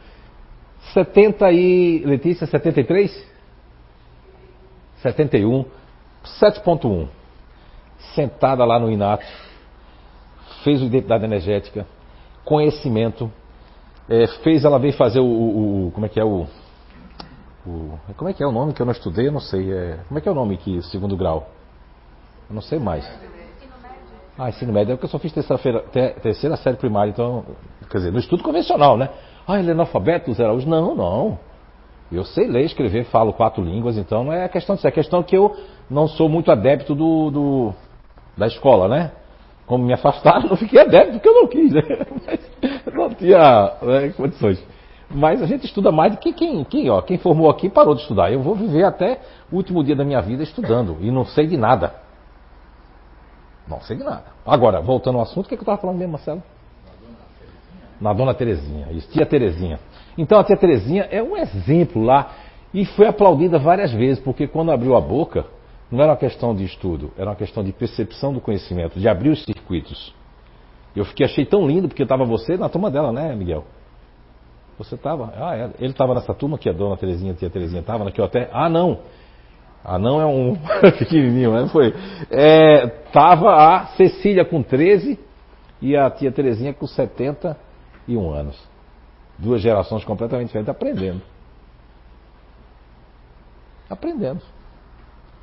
70 0.93 1.53
e. 1.53 2.03
Letícia, 2.05 2.47
73? 2.47 3.29
71. 5.03 5.65
7.1. 6.41 7.09
Sentada 8.15 8.65
lá 8.65 8.79
no 8.79 8.91
Inato. 8.91 9.27
Fez 10.65 10.83
o 10.83 10.87
identidade 10.87 11.25
energética. 11.25 11.87
Conhecimento 12.45 13.31
é, 14.11 14.27
fez 14.43 14.65
ela 14.65 14.79
veio 14.79 14.93
fazer 14.93 15.21
o, 15.21 15.25
o, 15.25 15.87
o, 15.87 15.91
como 15.93 16.05
é 16.05 16.09
que 16.09 16.19
é 16.19 16.25
o, 16.25 16.47
o, 17.65 17.99
como 18.17 18.29
é 18.29 18.33
que 18.33 18.43
é 18.43 18.47
o 18.47 18.51
nome 18.51 18.73
que 18.73 18.83
eu 18.83 18.87
não 18.87 18.93
estudei, 18.93 19.29
eu 19.29 19.33
não 19.33 19.41
sei, 19.41 19.73
é, 19.73 20.01
como 20.09 20.19
é 20.19 20.21
que 20.21 20.29
é 20.29 20.33
o 20.33 20.35
nome 20.35 20.57
que 20.57 20.83
segundo 20.83 21.17
grau? 21.17 21.49
Eu 22.49 22.55
não 22.55 22.63
sei 22.63 22.81
mais. 22.81 23.09
Ah, 24.37 24.49
ensino 24.49 24.73
médio, 24.73 24.93
é 24.93 24.97
porque 24.97 25.07
eu 25.07 25.11
só 25.11 25.19
fiz 25.19 25.33
terceira, 25.33 25.81
terceira 26.23 26.57
série 26.57 26.77
primária, 26.77 27.11
então, 27.11 27.45
quer 27.89 27.99
dizer, 27.99 28.11
no 28.11 28.19
estudo 28.19 28.43
convencional, 28.43 28.97
né? 28.97 29.11
Ah, 29.47 29.59
ele 29.59 29.69
é 29.69 29.73
analfabeto, 29.73 30.33
Zé 30.33 30.45
Araújo? 30.45 30.69
Não, 30.69 30.95
não. 30.95 31.39
Eu 32.11 32.25
sei 32.25 32.49
ler, 32.49 32.65
escrever, 32.65 33.05
falo 33.05 33.33
quatro 33.33 33.63
línguas, 33.63 33.97
então 33.97 34.25
não 34.25 34.33
é 34.33 34.49
questão 34.49 34.75
disso, 34.75 34.89
é 34.89 34.91
questão 34.91 35.23
que 35.23 35.37
eu 35.37 35.55
não 35.89 36.09
sou 36.09 36.29
muito 36.29 36.51
adepto 36.51 36.95
do, 36.95 37.31
do 37.31 37.75
da 38.37 38.47
escola, 38.47 38.89
né? 38.89 39.13
Como 39.71 39.85
me 39.85 39.93
afastaram, 39.93 40.49
não 40.49 40.57
fiquei 40.57 40.81
adepto 40.81 41.13
porque 41.13 41.29
eu 41.29 41.35
não 41.35 41.47
quis, 41.47 41.73
né? 41.73 41.81
Mas 42.85 42.93
não 42.93 43.09
tinha 43.11 43.73
né, 43.81 44.09
condições. 44.17 44.61
Mas 45.09 45.41
a 45.41 45.47
gente 45.47 45.65
estuda 45.65 45.93
mais 45.93 46.11
do 46.11 46.19
que 46.19 46.33
quem, 46.33 46.65
quem, 46.65 46.91
ó, 46.91 47.01
quem 47.01 47.19
formou 47.19 47.49
aqui 47.49 47.71
parou 47.71 47.95
de 47.95 48.01
estudar. 48.01 48.33
Eu 48.33 48.43
vou 48.43 48.57
viver 48.57 48.83
até 48.83 49.21
o 49.49 49.55
último 49.55 49.85
dia 49.85 49.95
da 49.95 50.05
minha 50.05 50.21
vida 50.21 50.43
estudando 50.43 50.97
e 51.01 51.09
não 51.13 51.25
sei 51.25 51.47
de 51.47 51.57
nada. 51.57 51.95
Não 53.69 53.81
sei 53.81 53.97
de 53.97 54.03
nada. 54.03 54.25
Agora, 54.45 54.81
voltando 54.81 55.19
ao 55.19 55.23
assunto, 55.23 55.47
o 55.47 55.49
que, 55.49 55.55
é 55.55 55.57
que 55.57 55.61
eu 55.61 55.65
estava 55.65 55.81
falando 55.81 55.99
mesmo, 55.99 56.15
Marcelo? 56.15 56.43
Na 58.01 58.13
Dona 58.13 58.35
Terezinha. 58.35 58.89
Isso, 58.91 59.09
tia 59.13 59.25
Terezinha. 59.25 59.79
Então 60.19 60.41
a 60.41 60.43
tia 60.43 60.57
Terezinha 60.57 61.07
é 61.13 61.23
um 61.23 61.37
exemplo 61.37 62.03
lá 62.03 62.33
e 62.75 62.85
foi 62.85 63.07
aplaudida 63.07 63.57
várias 63.57 63.93
vezes, 63.93 64.21
porque 64.21 64.49
quando 64.49 64.73
abriu 64.73 64.97
a 64.97 65.01
boca, 65.01 65.47
não 65.91 66.01
era 66.03 66.13
uma 66.13 66.19
questão 66.19 66.55
de 66.55 66.65
estudo, 66.65 67.11
era 67.17 67.31
uma 67.31 67.37
questão 67.37 67.65
de 67.65 67.73
percepção 67.73 68.33
do 68.33 68.41
conhecimento, 68.41 68.99
de 68.99 69.09
abrir 69.09 69.31
os 69.31 69.43
circuitos. 69.45 70.15
Eu 70.95 71.05
fiquei, 71.05 71.27
achei 71.27 71.45
tão 71.45 71.67
lindo, 71.67 71.89
porque 71.89 72.03
estava 72.03 72.25
você 72.25 72.57
na 72.57 72.69
turma 72.69 72.91
dela, 72.91 73.13
né, 73.13 73.35
Miguel? 73.35 73.65
Você 74.79 74.95
estava? 74.95 75.33
Ah, 75.37 75.57
é. 75.57 75.71
ele 75.79 75.93
estava 75.93 76.15
nessa 76.15 76.33
turma 76.33 76.57
que 76.57 76.69
a 76.69 76.73
dona 76.73 76.97
Terezinha, 76.97 77.33
a 77.33 77.37
tia 77.37 77.51
Terezinha 77.51 77.81
estava, 77.81 78.05
naquele 78.05 78.27
hotel? 78.27 78.49
Ah, 78.53 78.69
não. 78.69 79.01
Ah, 79.85 79.99
não 79.99 80.21
é 80.21 80.27
um 80.27 80.57
pequenininho, 80.99 81.53
né? 81.53 81.69
Foi. 81.69 81.95
É, 82.31 82.87
tava 83.13 83.55
a 83.55 83.87
Cecília 83.89 84.45
com 84.45 84.63
13 84.63 85.19
e 85.83 85.97
a 85.97 86.11
tia 86.11 86.31
Terezinha 86.31 86.73
com 86.73 86.87
71 86.87 88.31
anos. 88.33 88.59
Duas 89.39 89.61
gerações 89.61 90.05
completamente 90.05 90.49
diferentes, 90.49 90.71
aprendendo. 90.71 91.23
Aprendendo. 93.89 94.41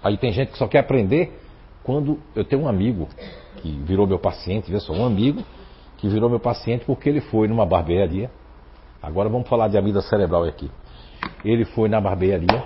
Aí 0.03 0.17
tem 0.17 0.31
gente 0.31 0.51
que 0.51 0.57
só 0.57 0.67
quer 0.67 0.79
aprender 0.79 1.39
quando 1.83 2.19
eu 2.35 2.43
tenho 2.43 2.63
um 2.63 2.67
amigo 2.67 3.07
que 3.57 3.71
virou 3.85 4.05
meu 4.05 4.19
paciente, 4.19 4.71
vê 4.71 4.79
só, 4.79 4.93
um 4.93 5.05
amigo 5.05 5.43
que 5.97 6.07
virou 6.07 6.29
meu 6.29 6.39
paciente 6.39 6.85
porque 6.85 7.09
ele 7.09 7.21
foi 7.21 7.47
numa 7.47 7.65
barbearia. 7.65 8.29
Agora 9.01 9.29
vamos 9.29 9.47
falar 9.47 9.67
de 9.67 9.77
amida 9.77 10.01
cerebral 10.01 10.43
aqui. 10.43 10.69
Ele 11.43 11.65
foi 11.65 11.89
na 11.89 11.99
barbearia, 11.99 12.63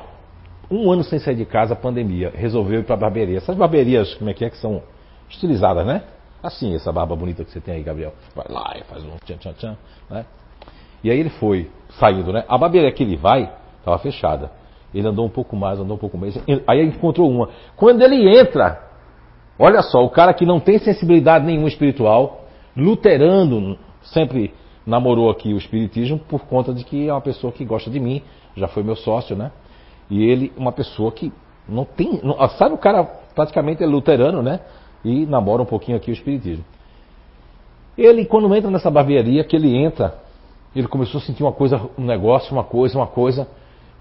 um 0.70 0.90
ano 0.92 1.04
sem 1.04 1.20
sair 1.20 1.36
de 1.36 1.46
casa, 1.46 1.76
pandemia, 1.76 2.32
resolveu 2.34 2.80
ir 2.80 2.84
para 2.84 2.96
a 2.96 2.98
barbearia. 2.98 3.38
Essas 3.38 3.56
barbearias, 3.56 4.14
como 4.16 4.30
é 4.30 4.34
que 4.34 4.46
é, 4.46 4.50
que 4.50 4.58
são 4.58 4.82
estilizadas, 5.30 5.86
né? 5.86 6.04
Assim, 6.42 6.74
essa 6.74 6.92
barba 6.92 7.16
bonita 7.16 7.44
que 7.44 7.52
você 7.52 7.60
tem 7.60 7.76
aí, 7.76 7.84
Gabriel. 7.84 8.14
Vai 8.36 8.46
lá 8.50 8.74
e 8.78 8.84
faz 8.86 9.04
um 9.04 9.18
tchan 9.26 9.38
tchan 9.38 9.54
tchan, 9.54 9.78
né? 10.10 10.26
E 11.04 11.12
aí 11.12 11.20
ele 11.20 11.30
foi, 11.30 11.70
saindo, 12.00 12.32
né? 12.32 12.46
A 12.48 12.58
barbearia 12.58 12.92
que 12.92 13.04
ele 13.04 13.18
vai, 13.18 13.52
estava 13.80 13.98
fechada. 14.00 14.52
Ele 14.94 15.08
andou 15.08 15.26
um 15.26 15.30
pouco 15.30 15.56
mais, 15.56 15.80
andou 15.80 15.96
um 15.96 16.00
pouco 16.00 16.18
mais. 16.18 16.38
Aí 16.68 16.86
encontrou 16.86 17.30
uma. 17.30 17.50
Quando 17.76 18.02
ele 18.02 18.38
entra, 18.38 18.82
olha 19.58 19.82
só, 19.82 20.04
o 20.04 20.10
cara 20.10 20.34
que 20.34 20.46
não 20.46 20.60
tem 20.60 20.80
sensibilidade 20.80 21.46
nenhuma 21.46 21.68
espiritual, 21.68 22.46
luterando, 22.76 23.78
sempre 24.02 24.54
namorou 24.86 25.30
aqui 25.30 25.54
o 25.54 25.58
espiritismo 25.58 26.20
por 26.20 26.42
conta 26.42 26.74
de 26.74 26.84
que 26.84 27.08
é 27.08 27.14
uma 27.14 27.22
pessoa 27.22 27.54
que 27.54 27.64
gosta 27.64 27.90
de 27.90 28.00
mim, 28.00 28.22
já 28.56 28.68
foi 28.68 28.84
meu 28.84 28.96
sócio, 28.96 29.36
né? 29.36 29.52
E 30.10 30.24
ele, 30.24 30.52
uma 30.58 30.74
pessoa 30.74 31.12
que 31.12 31.32
não 31.70 31.86
tem. 31.86 32.20
Não, 32.22 32.36
sabe, 32.50 32.76
o 32.76 32.78
cara 32.78 33.04
praticamente 33.34 33.82
é 33.82 33.86
luterano, 33.86 34.42
né? 34.42 34.60
E 35.06 35.26
namora 35.26 35.62
um 35.62 35.66
pouquinho 35.66 35.98
aqui 35.98 36.12
o 36.12 36.14
espiritismo. 36.14 36.66
Ele, 37.98 38.26
quando 38.26 38.54
entra 38.54 38.70
nessa 38.70 38.92
barbearia, 38.92 39.44
que 39.44 39.56
ele 39.56 39.76
entra, 39.76 40.16
ele 40.76 40.88
começou 40.88 41.20
a 41.20 41.24
sentir 41.24 41.44
uma 41.44 41.52
coisa, 41.54 41.82
um 41.98 42.04
negócio, 42.04 42.52
uma 42.52 42.64
coisa, 42.64 42.98
uma 42.98 43.08
coisa 43.08 43.48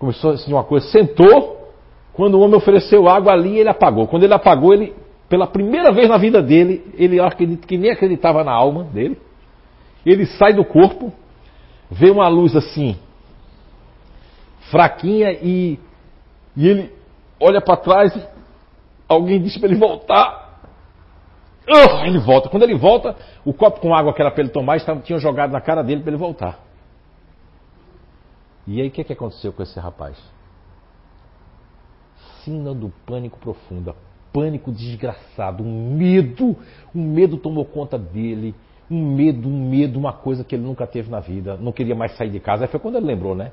começou 0.01 0.33
a 0.33 0.37
sentir 0.37 0.53
uma 0.53 0.65
coisa, 0.65 0.89
sentou, 0.89 1.71
quando 2.13 2.35
o 2.35 2.41
homem 2.41 2.57
ofereceu 2.57 3.09
água 3.09 3.33
ali, 3.33 3.59
ele 3.59 3.69
apagou. 3.69 4.09
Quando 4.09 4.25
ele 4.25 4.35
apagou, 4.35 4.75
ele, 4.75 4.93
pela 5.29 5.47
primeira 5.47 5.93
vez 5.93 6.09
na 6.09 6.19
vida 6.19 6.43
dele, 6.43 6.85
ele 6.95 7.21
acredita 7.21 7.65
que 7.65 7.79
nem 7.79 7.93
acreditava 7.93 8.43
na 8.43 8.53
alma 8.53 8.83
dele. 8.83 9.17
Ele 10.05 10.27
sai 10.27 10.53
do 10.53 10.65
corpo, 10.65 11.13
vê 11.89 12.11
uma 12.11 12.27
luz 12.27 12.57
assim, 12.57 12.97
fraquinha, 14.71 15.31
e, 15.31 15.79
e 16.57 16.67
ele 16.67 16.91
olha 17.39 17.61
para 17.61 17.77
trás 17.77 18.13
Alguém 19.11 19.43
disse 19.43 19.59
para 19.59 19.69
ele 19.69 19.77
voltar. 19.77 20.61
Uh, 21.69 22.07
ele 22.07 22.21
volta. 22.21 22.49
Quando 22.49 22.63
ele 22.63 22.77
volta, 22.77 23.17
o 23.45 23.53
copo 23.53 23.81
com 23.81 23.93
água 23.93 24.15
que 24.15 24.23
era 24.23 24.31
para 24.31 24.41
ele 24.41 24.53
tomar, 24.53 24.77
estava, 24.77 25.03
jogado 25.19 25.51
na 25.51 25.61
cara 25.61 25.83
dele 25.83 26.01
para 26.01 26.13
ele 26.13 26.17
voltar. 26.17 26.61
E 28.71 28.81
aí 28.81 28.87
o 28.87 28.91
que, 28.93 29.03
que 29.03 29.13
aconteceu 29.13 29.53
com 29.53 29.65
esse 29.65 29.81
rapaz? 29.81 30.17
Sina 32.45 32.73
do 32.73 32.89
pânico 33.05 33.37
profunda, 33.41 33.97
pânico 34.33 34.71
desgraçado, 34.71 35.65
um 35.65 35.97
medo, 35.97 36.57
um 36.95 37.03
medo 37.03 37.37
tomou 37.37 37.65
conta 37.65 37.99
dele, 37.99 38.55
um 38.89 39.13
medo, 39.17 39.49
um 39.49 39.69
medo, 39.69 39.99
uma 39.99 40.13
coisa 40.13 40.45
que 40.45 40.55
ele 40.55 40.63
nunca 40.63 40.87
teve 40.87 41.11
na 41.11 41.19
vida, 41.19 41.57
não 41.57 41.73
queria 41.73 41.97
mais 41.97 42.17
sair 42.17 42.31
de 42.31 42.39
casa. 42.39 42.63
Aí 42.63 42.71
foi 42.71 42.79
quando 42.79 42.95
ele 42.95 43.07
lembrou, 43.07 43.35
né? 43.35 43.51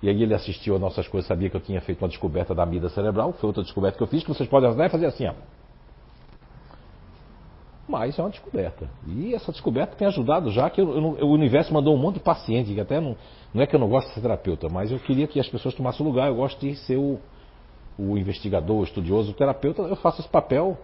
E 0.00 0.08
aí 0.08 0.22
ele 0.22 0.32
assistiu 0.32 0.76
a 0.76 0.78
nossas 0.78 1.08
coisas, 1.08 1.26
sabia 1.26 1.50
que 1.50 1.56
eu 1.56 1.60
tinha 1.60 1.80
feito 1.80 2.00
uma 2.02 2.08
descoberta 2.08 2.54
da 2.54 2.62
amida 2.62 2.88
cerebral, 2.90 3.32
foi 3.32 3.48
outra 3.48 3.64
descoberta 3.64 3.98
que 3.98 4.04
eu 4.04 4.06
fiz, 4.06 4.22
que 4.22 4.28
vocês 4.28 4.48
podem 4.48 4.68
ajudar 4.68 4.86
e 4.86 4.88
fazer 4.88 5.06
assim, 5.06 5.26
ó. 5.26 5.34
Mas 7.88 8.18
é 8.18 8.22
uma 8.22 8.30
descoberta. 8.30 8.88
E 9.06 9.34
essa 9.34 9.50
descoberta 9.50 9.96
tem 9.96 10.06
ajudado 10.06 10.50
já 10.52 10.70
que 10.70 10.80
eu, 10.80 11.16
eu, 11.18 11.26
o 11.26 11.32
universo 11.32 11.74
mandou 11.74 11.94
um 11.94 11.98
monte 11.98 12.14
de 12.14 12.20
paciente, 12.20 12.72
que 12.72 12.80
até 12.80 13.00
não, 13.00 13.16
não 13.54 13.62
é 13.62 13.66
que 13.66 13.76
eu 13.76 13.80
não 13.80 13.88
gosto 13.88 14.08
de 14.08 14.14
ser 14.14 14.20
terapeuta, 14.20 14.68
mas 14.68 14.90
eu 14.90 14.98
queria 14.98 15.28
que 15.28 15.38
as 15.38 15.48
pessoas 15.48 15.74
tomassem 15.74 16.04
lugar, 16.04 16.28
eu 16.28 16.34
gosto 16.34 16.58
de 16.58 16.74
ser 16.74 16.96
o, 16.96 17.20
o 17.96 18.18
investigador, 18.18 18.80
o 18.80 18.84
estudioso, 18.84 19.30
o 19.30 19.34
terapeuta, 19.34 19.82
eu 19.82 19.96
faço 19.96 20.20
esse 20.20 20.28
papel 20.28 20.76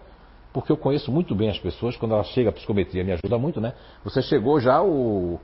porque 0.53 0.71
eu 0.71 0.77
conheço 0.77 1.11
muito 1.11 1.33
bem 1.35 1.49
as 1.49 1.59
pessoas, 1.59 1.95
quando 1.95 2.13
ela 2.13 2.23
chega 2.23 2.49
a 2.49 2.53
psicometria 2.53 3.03
me 3.03 3.11
ajuda 3.11 3.37
muito, 3.37 3.61
né? 3.61 3.73
Você 4.03 4.21
chegou 4.21 4.59
já, 4.59 4.81
o, 4.81 5.39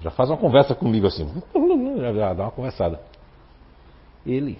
já 0.00 0.10
faz 0.10 0.30
uma 0.30 0.36
conversa 0.36 0.74
comigo 0.74 1.06
assim, 1.06 1.26
já, 2.16 2.34
dá 2.34 2.44
uma 2.44 2.50
conversada. 2.50 3.00
Ele 4.26 4.58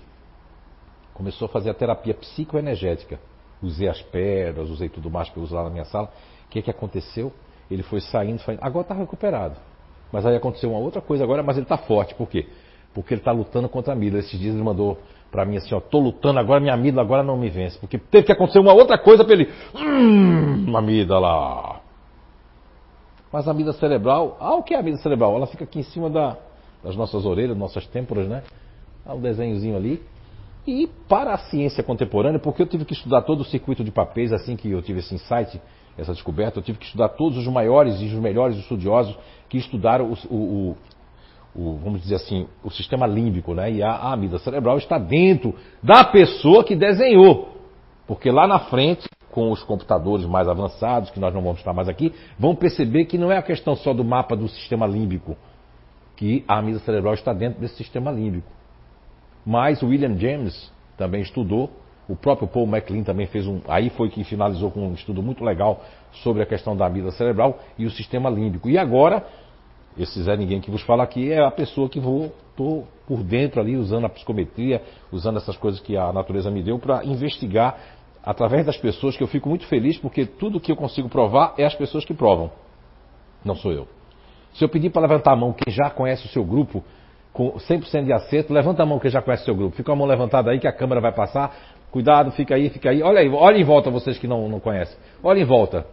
começou 1.12 1.46
a 1.46 1.48
fazer 1.48 1.70
a 1.70 1.74
terapia 1.74 2.14
psicoenergética. 2.14 3.18
Usei 3.62 3.88
as 3.88 4.02
pedras, 4.02 4.68
usei 4.68 4.88
tudo 4.88 5.10
mais 5.10 5.30
que 5.30 5.36
eu 5.36 5.42
uso 5.42 5.54
lá 5.54 5.64
na 5.64 5.70
minha 5.70 5.84
sala. 5.84 6.12
O 6.46 6.48
que, 6.50 6.60
que 6.60 6.70
aconteceu? 6.70 7.32
Ele 7.70 7.82
foi 7.82 8.00
saindo, 8.00 8.40
saindo. 8.40 8.58
agora 8.62 8.82
está 8.82 8.94
recuperado. 8.94 9.56
Mas 10.14 10.24
aí 10.24 10.36
aconteceu 10.36 10.70
uma 10.70 10.78
outra 10.78 11.00
coisa 11.00 11.24
agora, 11.24 11.42
mas 11.42 11.56
ele 11.56 11.64
está 11.64 11.76
forte. 11.76 12.14
Por 12.14 12.28
quê? 12.28 12.46
Porque 12.94 13.14
ele 13.14 13.20
está 13.20 13.32
lutando 13.32 13.68
contra 13.68 13.92
a 13.92 13.96
amígdala. 13.96 14.22
Esses 14.22 14.38
dias 14.38 14.54
ele 14.54 14.62
mandou 14.62 14.96
para 15.28 15.44
mim 15.44 15.56
assim, 15.56 15.74
ó, 15.74 15.80
tô 15.80 15.98
lutando 15.98 16.38
agora, 16.38 16.60
minha 16.60 16.72
amígdala 16.72 17.02
agora 17.02 17.24
não 17.24 17.36
me 17.36 17.50
vence. 17.50 17.76
Porque 17.80 17.98
teve 17.98 18.24
que 18.24 18.30
acontecer 18.30 18.60
uma 18.60 18.72
outra 18.72 18.96
coisa 18.96 19.24
para 19.24 19.34
ele. 19.34 19.50
Hum, 19.74 20.76
amígdala. 20.76 21.80
Mas 23.32 23.48
a 23.48 23.50
amígdala 23.50 23.76
cerebral, 23.76 24.36
ah, 24.38 24.54
o 24.54 24.62
que 24.62 24.72
é 24.72 24.76
a 24.76 24.80
amígdala 24.80 25.02
cerebral? 25.02 25.34
Ela 25.34 25.48
fica 25.48 25.64
aqui 25.64 25.80
em 25.80 25.82
cima 25.82 26.08
da, 26.08 26.36
das 26.84 26.94
nossas 26.94 27.26
orelhas, 27.26 27.56
nossas 27.58 27.84
têmporas, 27.84 28.28
né? 28.28 28.44
Há 29.04 29.14
um 29.14 29.20
desenhozinho 29.20 29.76
ali. 29.76 30.00
E 30.64 30.86
para 31.08 31.34
a 31.34 31.38
ciência 31.38 31.82
contemporânea, 31.82 32.38
porque 32.38 32.62
eu 32.62 32.66
tive 32.66 32.84
que 32.84 32.92
estudar 32.92 33.22
todo 33.22 33.40
o 33.40 33.44
circuito 33.44 33.82
de 33.82 33.90
papéis 33.90 34.32
assim 34.32 34.54
que 34.54 34.70
eu 34.70 34.80
tive 34.80 35.00
esse 35.00 35.12
insight, 35.12 35.60
essa 35.96 36.12
descoberta, 36.12 36.58
eu 36.58 36.62
tive 36.62 36.78
que 36.78 36.86
estudar 36.86 37.10
todos 37.10 37.38
os 37.38 37.46
maiores 37.46 38.00
e 38.00 38.06
os 38.06 38.12
melhores 38.14 38.56
estudiosos 38.56 39.16
que 39.48 39.58
estudaram 39.58 40.12
o, 40.28 40.34
o, 40.34 40.76
o 41.54 41.76
vamos 41.78 42.02
dizer 42.02 42.16
assim, 42.16 42.48
o 42.62 42.70
sistema 42.70 43.06
límbico, 43.06 43.54
né? 43.54 43.70
E 43.70 43.82
a, 43.82 43.90
a 43.90 44.12
amígdala 44.12 44.42
cerebral 44.42 44.76
está 44.78 44.98
dentro 44.98 45.54
da 45.82 46.04
pessoa 46.04 46.64
que 46.64 46.74
desenhou. 46.74 47.54
Porque 48.06 48.30
lá 48.30 48.46
na 48.46 48.58
frente 48.58 49.08
com 49.30 49.50
os 49.50 49.64
computadores 49.64 50.24
mais 50.26 50.46
avançados, 50.46 51.10
que 51.10 51.18
nós 51.18 51.34
não 51.34 51.42
vamos 51.42 51.58
estar 51.58 51.72
mais 51.72 51.88
aqui, 51.88 52.14
vão 52.38 52.54
perceber 52.54 53.06
que 53.06 53.18
não 53.18 53.32
é 53.32 53.36
a 53.36 53.42
questão 53.42 53.74
só 53.74 53.92
do 53.92 54.04
mapa 54.04 54.36
do 54.36 54.48
sistema 54.48 54.86
límbico, 54.86 55.36
que 56.14 56.44
a 56.46 56.58
amígdala 56.58 56.84
cerebral 56.84 57.14
está 57.14 57.32
dentro 57.32 57.60
desse 57.60 57.74
sistema 57.74 58.12
límbico. 58.12 58.46
Mas 59.44 59.82
William 59.82 60.16
James 60.16 60.72
também 60.96 61.20
estudou, 61.20 61.68
o 62.08 62.14
próprio 62.14 62.46
Paul 62.46 62.66
MacLean 62.66 63.02
também 63.02 63.26
fez 63.26 63.46
um, 63.46 63.60
aí 63.66 63.90
foi 63.90 64.10
que 64.10 64.22
finalizou 64.24 64.70
com 64.70 64.88
um 64.88 64.94
estudo 64.94 65.22
muito 65.22 65.42
legal 65.42 65.82
sobre 66.22 66.42
a 66.42 66.46
questão 66.46 66.76
da 66.76 66.86
amígdala 66.86 67.12
cerebral 67.12 67.58
e 67.78 67.86
o 67.86 67.90
sistema 67.90 68.28
límbico. 68.28 68.68
E 68.68 68.76
agora, 68.76 69.24
esse 69.98 70.22
Zé 70.22 70.36
Ninguém 70.36 70.60
que 70.60 70.70
vos 70.70 70.82
fala 70.82 71.02
aqui 71.02 71.32
é 71.32 71.42
a 71.42 71.50
pessoa 71.50 71.88
que 71.88 71.98
vou, 71.98 72.32
estou 72.50 72.86
por 73.06 73.22
dentro 73.22 73.60
ali 73.60 73.76
usando 73.76 74.04
a 74.04 74.08
psicometria, 74.08 74.82
usando 75.10 75.38
essas 75.38 75.56
coisas 75.56 75.80
que 75.80 75.96
a 75.96 76.12
natureza 76.12 76.50
me 76.50 76.62
deu 76.62 76.78
para 76.78 77.04
investigar 77.04 77.78
através 78.22 78.64
das 78.66 78.76
pessoas 78.76 79.16
que 79.16 79.22
eu 79.22 79.28
fico 79.28 79.48
muito 79.48 79.66
feliz 79.66 79.98
porque 79.98 80.24
tudo 80.24 80.60
que 80.60 80.72
eu 80.72 80.76
consigo 80.76 81.08
provar 81.08 81.54
é 81.58 81.64
as 81.64 81.74
pessoas 81.74 82.04
que 82.04 82.14
provam. 82.14 82.50
Não 83.44 83.54
sou 83.54 83.72
eu. 83.72 83.88
Se 84.54 84.64
eu 84.64 84.68
pedir 84.68 84.90
para 84.90 85.02
levantar 85.02 85.32
a 85.32 85.36
mão 85.36 85.52
quem 85.52 85.72
já 85.72 85.90
conhece 85.90 86.26
o 86.26 86.28
seu 86.28 86.44
grupo, 86.44 86.82
com 87.32 87.52
100% 87.54 88.04
de 88.04 88.12
acerto, 88.12 88.52
levanta 88.52 88.82
a 88.84 88.86
mão 88.86 89.00
quem 89.00 89.10
já 89.10 89.20
conhece 89.20 89.42
o 89.42 89.46
seu 89.46 89.54
grupo. 89.56 89.76
Fica 89.76 89.92
a 89.92 89.96
mão 89.96 90.06
levantada 90.06 90.52
aí 90.52 90.60
que 90.60 90.68
a 90.68 90.72
câmera 90.72 91.00
vai 91.00 91.12
passar. 91.12 91.52
Cuidado, 91.94 92.32
fica 92.32 92.56
aí, 92.56 92.70
fica 92.70 92.90
aí. 92.90 93.04
Olha 93.04 93.20
aí, 93.20 93.28
olha 93.28 93.56
em 93.56 93.62
volta 93.62 93.88
vocês 93.88 94.18
que 94.18 94.26
não, 94.26 94.48
não 94.48 94.58
conhecem. 94.58 94.98
Olha 95.22 95.38
em 95.38 95.44
volta. 95.44 95.86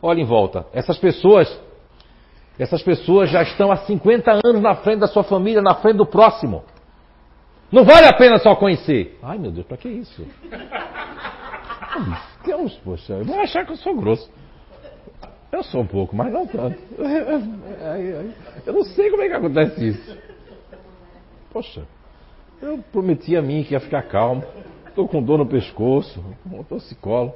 Olha 0.00 0.18
em 0.18 0.24
volta. 0.24 0.64
Essas 0.72 0.96
pessoas, 0.96 1.60
essas 2.58 2.82
pessoas 2.82 3.28
já 3.28 3.42
estão 3.42 3.70
há 3.70 3.76
50 3.76 4.40
anos 4.42 4.62
na 4.62 4.76
frente 4.76 5.00
da 5.00 5.06
sua 5.06 5.22
família, 5.22 5.60
na 5.60 5.74
frente 5.74 5.98
do 5.98 6.06
próximo. 6.06 6.64
Não 7.70 7.84
vale 7.84 8.06
a 8.06 8.14
pena 8.14 8.38
só 8.38 8.54
conhecer. 8.54 9.18
Ai 9.22 9.36
meu 9.36 9.50
Deus, 9.50 9.66
para 9.66 9.76
que 9.76 9.90
isso? 9.90 10.26
Deus, 12.46 12.74
poxa, 12.82 13.12
eu 13.12 13.24
vou 13.26 13.38
achar 13.38 13.66
que 13.66 13.72
eu 13.72 13.76
sou 13.76 13.94
grosso. 13.94 14.32
Eu 15.52 15.62
sou 15.62 15.82
um 15.82 15.86
pouco, 15.86 16.16
mas 16.16 16.32
não 16.32 16.46
tanto. 16.46 16.78
Eu 18.64 18.72
não 18.72 18.84
sei 18.84 19.10
como 19.10 19.22
é 19.22 19.28
que 19.28 19.34
acontece 19.34 19.86
isso. 19.86 20.18
Poxa, 21.52 21.82
eu 22.62 22.78
prometi 22.90 23.36
a 23.36 23.42
mim 23.42 23.62
que 23.62 23.74
ia 23.74 23.80
ficar 23.80 24.00
calmo. 24.04 24.42
Estou 24.92 25.08
com 25.08 25.22
dor 25.22 25.38
no 25.38 25.46
pescoço, 25.46 26.22
um 26.44 26.62
torcicolo. 26.64 27.32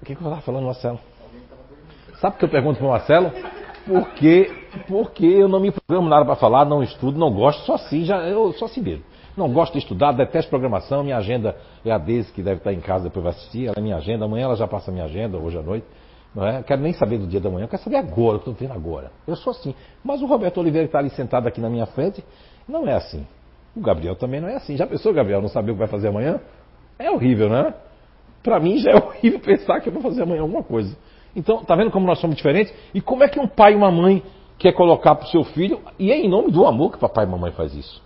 O 0.00 0.04
que, 0.06 0.16
que 0.16 0.22
eu 0.22 0.28
estava 0.28 0.40
falando, 0.40 0.64
Marcelo? 0.64 0.98
Sabe 2.18 2.36
o 2.36 2.38
que 2.38 2.44
eu 2.46 2.48
pergunto 2.48 2.78
para 2.78 2.86
o 2.86 2.90
Marcelo? 2.90 3.30
Porque, 3.86 4.50
porque 4.88 5.26
eu 5.26 5.46
não 5.46 5.60
me 5.60 5.70
programo 5.70 6.08
nada 6.08 6.24
para 6.24 6.36
falar, 6.36 6.64
não 6.64 6.82
estudo, 6.82 7.18
não 7.18 7.30
gosto, 7.30 7.66
só 7.66 7.74
assim, 7.74 8.02
já, 8.06 8.26
eu 8.26 8.54
só 8.54 8.64
assim 8.64 8.80
mesmo. 8.80 9.04
Não 9.36 9.52
gosto 9.52 9.74
de 9.74 9.80
estudar, 9.80 10.12
detesto 10.12 10.48
programação. 10.48 11.04
Minha 11.04 11.18
agenda 11.18 11.54
é 11.84 11.90
a 11.90 11.98
Deise, 11.98 12.32
que 12.32 12.42
deve 12.42 12.60
estar 12.60 12.72
em 12.72 12.80
casa 12.80 13.04
depois 13.04 13.24
vai 13.24 13.32
assistir. 13.34 13.66
Ela 13.66 13.74
é 13.76 13.80
minha 13.82 13.96
agenda. 13.96 14.24
Amanhã 14.24 14.44
ela 14.44 14.56
já 14.56 14.66
passa 14.66 14.90
a 14.90 14.94
minha 14.94 15.04
agenda, 15.04 15.36
hoje 15.36 15.58
à 15.58 15.62
noite. 15.62 15.86
Não 16.34 16.46
é? 16.46 16.62
quero 16.62 16.80
nem 16.80 16.94
saber 16.94 17.18
do 17.18 17.26
dia 17.26 17.40
da 17.40 17.50
manhã, 17.50 17.64
eu 17.64 17.68
quero 17.68 17.82
saber 17.82 17.96
agora, 17.96 18.36
eu 18.36 18.38
estou 18.38 18.54
vendo 18.54 18.72
agora. 18.72 19.12
Eu 19.26 19.36
sou 19.36 19.50
assim. 19.50 19.74
Mas 20.02 20.22
o 20.22 20.26
Roberto 20.26 20.58
Oliveira 20.60 20.86
que 20.86 20.88
está 20.88 20.98
ali 20.98 21.10
sentado 21.10 21.46
aqui 21.46 21.60
na 21.60 21.68
minha 21.68 21.84
frente, 21.84 22.24
não 22.66 22.88
é 22.88 22.94
assim. 22.94 23.26
O 23.74 23.80
Gabriel 23.80 24.14
também 24.16 24.40
não 24.40 24.48
é 24.48 24.56
assim. 24.56 24.76
Já 24.76 24.86
pensou, 24.86 25.12
Gabriel, 25.12 25.40
não 25.40 25.48
saber 25.48 25.72
o 25.72 25.74
que 25.74 25.78
vai 25.78 25.88
fazer 25.88 26.08
amanhã? 26.08 26.40
É 26.98 27.10
horrível, 27.10 27.48
né? 27.48 27.74
Para 28.42 28.60
mim 28.60 28.78
já 28.78 28.90
é 28.90 28.96
horrível 29.02 29.40
pensar 29.40 29.80
que 29.80 29.88
eu 29.88 29.92
vou 29.92 30.02
fazer 30.02 30.22
amanhã 30.22 30.42
alguma 30.42 30.62
coisa. 30.62 30.96
Então, 31.34 31.64
tá 31.64 31.74
vendo 31.74 31.90
como 31.90 32.06
nós 32.06 32.20
somos 32.20 32.36
diferentes? 32.36 32.72
E 32.92 33.00
como 33.00 33.24
é 33.24 33.28
que 33.28 33.40
um 33.40 33.46
pai 33.46 33.72
e 33.72 33.76
uma 33.76 33.90
mãe 33.90 34.22
quer 34.62 34.72
colocar 34.72 35.16
para 35.16 35.26
o 35.26 35.28
seu 35.28 35.42
filho, 35.42 35.80
e 35.98 36.12
é 36.12 36.16
em 36.16 36.28
nome 36.28 36.52
do 36.52 36.64
amor 36.64 36.92
que 36.92 36.98
papai 36.98 37.24
e 37.24 37.28
mamãe 37.28 37.50
faz 37.50 37.74
isso. 37.74 38.00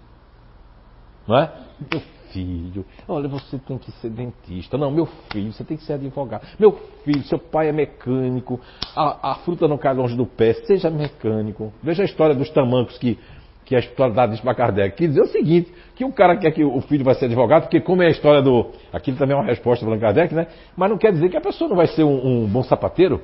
Não 1.29 1.37
é? 1.37 1.53
Meu 1.93 2.01
filho, 2.33 2.85
olha, 3.07 3.29
você 3.29 3.59
tem 3.59 3.77
que 3.77 3.91
ser 3.93 4.09
dentista. 4.09 4.79
Não, 4.79 4.91
meu 4.91 5.05
filho, 5.31 5.53
você 5.53 5.64
tem 5.64 5.77
que 5.77 5.85
ser 5.85 5.95
advogado. 5.95 6.47
Meu 6.59 6.73
filho, 7.05 7.23
seu 7.25 7.39
pai 7.39 7.69
é 7.69 7.73
mecânico, 7.73 8.59
a, 8.97 9.33
a 9.33 9.35
fruta 9.37 9.69
não 9.69 9.77
cai 9.77 9.93
longe 9.93 10.17
do 10.17 10.25
pé, 10.25 10.55
seja 10.55 10.89
mecânico. 10.89 11.73
Veja 11.83 12.03
a 12.03 12.07
história 12.07 12.35
dos 12.35 12.49
tamancos 12.49 12.97
que, 12.97 13.19
que 13.67 13.75
a 13.75 14.09
dá 14.09 14.27
diz 14.27 14.41
para 14.41 14.55
Kardec. 14.55 14.97
Que 14.97 15.09
dizer 15.09 15.23
o 15.23 15.27
seguinte, 15.27 15.73
que 15.97 16.05
o 16.05 16.12
cara 16.12 16.37
quer 16.37 16.53
que 16.53 16.64
o 16.64 16.81
filho 16.83 17.05
vai 17.05 17.17
ser 17.17 17.25
advogado, 17.25 17.62
porque 17.62 17.81
como 17.81 18.01
é 18.01 18.07
a 18.07 18.11
história 18.11 18.41
do... 18.41 18.71
Aquilo 18.93 19.19
também 19.19 19.37
é 19.37 19.41
uma 19.41 19.45
resposta 19.45 19.85
para 19.85 19.99
Kardec, 19.99 20.33
né? 20.33 20.47
Mas 20.77 20.89
não 20.89 20.97
quer 20.97 21.12
dizer 21.12 21.29
que 21.29 21.37
a 21.37 21.41
pessoa 21.41 21.69
não 21.69 21.77
vai 21.77 21.89
ser 21.89 22.05
um, 22.05 22.45
um 22.45 22.47
bom 22.47 22.62
sapateiro. 22.62 23.21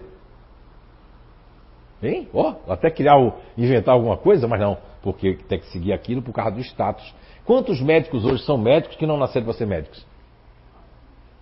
Hein? 2.02 2.28
Ó, 2.34 2.54
oh, 2.66 2.72
até 2.72 2.90
criar, 2.90 3.16
o, 3.16 3.34
inventar 3.56 3.94
alguma 3.94 4.16
coisa, 4.16 4.48
mas 4.48 4.60
não, 4.60 4.76
porque 5.00 5.38
tem 5.48 5.60
que 5.60 5.66
seguir 5.66 5.92
aquilo 5.92 6.20
por 6.20 6.32
causa 6.32 6.50
do 6.50 6.60
status. 6.60 7.14
Quantos 7.44 7.80
médicos 7.80 8.24
hoje 8.24 8.44
são 8.44 8.58
médicos 8.58 8.96
que 8.96 9.06
não 9.06 9.16
nasceram 9.16 9.46
para 9.46 9.54
ser 9.54 9.66
médicos? 9.66 10.04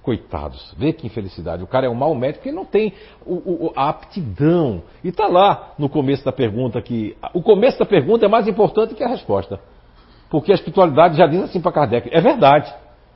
Coitados, 0.03 0.75
vê 0.79 0.95
que 0.95 1.07
infelicidade. 1.07 1.63
O 1.63 1.67
cara 1.67 1.87
é 1.87 1.91
um 1.91 1.95
mau 1.95 2.15
médico 2.15 2.43
porque 2.43 2.57
não 2.57 2.65
tem 2.65 2.95
o, 3.25 3.35
o, 3.67 3.73
a 3.77 3.91
aptidão. 3.91 4.83
E 5.05 5.09
está 5.09 5.27
lá 5.27 5.75
no 5.79 5.91
começo 5.91 6.25
da 6.25 6.33
pergunta 6.33 6.81
que. 6.81 7.17
O 7.35 7.43
começo 7.43 7.79
da 7.79 7.85
pergunta 7.85 8.25
é 8.25 8.29
mais 8.29 8.49
importante 8.49 8.95
que 8.95 9.05
a 9.05 9.09
resposta. 9.09 9.61
Porque 10.31 10.53
a 10.53 10.55
espiritualidade 10.55 11.19
já 11.19 11.27
diz 11.27 11.43
assim 11.43 11.61
para 11.61 11.73
Kardec. 11.73 12.09
É 12.11 12.21
verdade. 12.21 12.73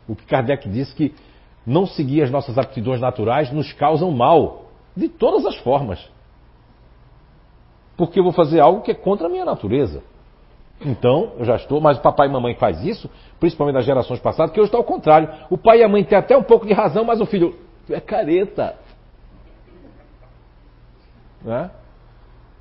O 0.06 0.14
que 0.14 0.26
Kardec 0.26 0.68
disse 0.68 0.94
que 0.94 1.14
não 1.66 1.86
seguir 1.86 2.22
as 2.22 2.30
nossas 2.30 2.58
aptidões 2.58 3.00
naturais 3.00 3.50
nos 3.50 3.72
causam 3.72 4.10
mal. 4.10 4.66
De 4.94 5.08
todas 5.08 5.46
as 5.46 5.56
formas. 5.56 5.98
Porque 7.96 8.20
eu 8.20 8.24
vou 8.24 8.32
fazer 8.32 8.60
algo 8.60 8.82
que 8.82 8.90
é 8.90 8.94
contra 8.94 9.26
a 9.26 9.30
minha 9.30 9.44
natureza. 9.44 10.02
Então, 10.80 11.32
eu 11.38 11.44
já 11.44 11.56
estou, 11.56 11.80
mas 11.80 11.98
o 11.98 12.02
papai 12.02 12.28
e 12.28 12.30
mamãe 12.30 12.54
faz 12.54 12.84
isso, 12.84 13.10
principalmente 13.40 13.76
das 13.76 13.84
gerações 13.84 14.20
passadas, 14.20 14.52
que 14.52 14.60
hoje 14.60 14.68
está 14.68 14.78
ao 14.78 14.84
contrário. 14.84 15.28
O 15.48 15.56
pai 15.56 15.78
e 15.78 15.82
a 15.82 15.88
mãe 15.88 16.04
têm 16.04 16.18
até 16.18 16.36
um 16.36 16.42
pouco 16.42 16.66
de 16.66 16.72
razão, 16.72 17.04
mas 17.04 17.20
o 17.20 17.26
filho 17.26 17.54
é 17.88 18.00
careta. 18.00 18.76
Né? 21.42 21.70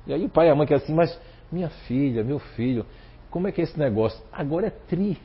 E 0.06 0.14
aí 0.14 0.24
o 0.24 0.28
pai 0.28 0.48
e 0.48 0.50
a 0.50 0.54
mãe 0.54 0.66
quer 0.66 0.76
assim, 0.76 0.94
mas 0.94 1.18
minha 1.50 1.68
filha, 1.68 2.22
meu 2.22 2.38
filho, 2.38 2.86
como 3.30 3.48
é 3.48 3.52
que 3.52 3.60
é 3.60 3.64
esse 3.64 3.78
negócio? 3.78 4.22
Agora 4.32 4.66
é 4.66 4.70
tri. 4.70 5.18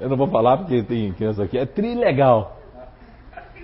Eu 0.00 0.08
não 0.08 0.16
vou 0.16 0.26
falar 0.28 0.56
porque 0.56 0.82
tem 0.82 1.12
criança 1.12 1.44
aqui. 1.44 1.56
É 1.56 1.66
trilegal. 1.66 2.56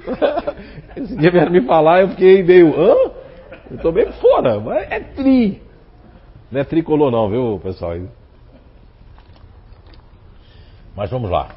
Esse 0.96 1.16
dia 1.16 1.30
vieram 1.30 1.50
me 1.50 1.62
falar, 1.62 2.02
eu 2.02 2.08
fiquei 2.10 2.42
meio. 2.42 2.68
Hã? 2.80 3.10
Eu 3.70 3.78
tô 3.78 3.90
meio 3.90 4.12
fora, 4.12 4.60
mas 4.60 4.90
é 4.90 5.00
tri. 5.00 5.60
Não 6.50 6.60
é 6.60 6.64
tricolor 6.64 7.10
não, 7.10 7.28
viu, 7.28 7.60
pessoal? 7.62 7.96
Mas 10.96 11.10
vamos 11.10 11.30
lá. 11.30 11.54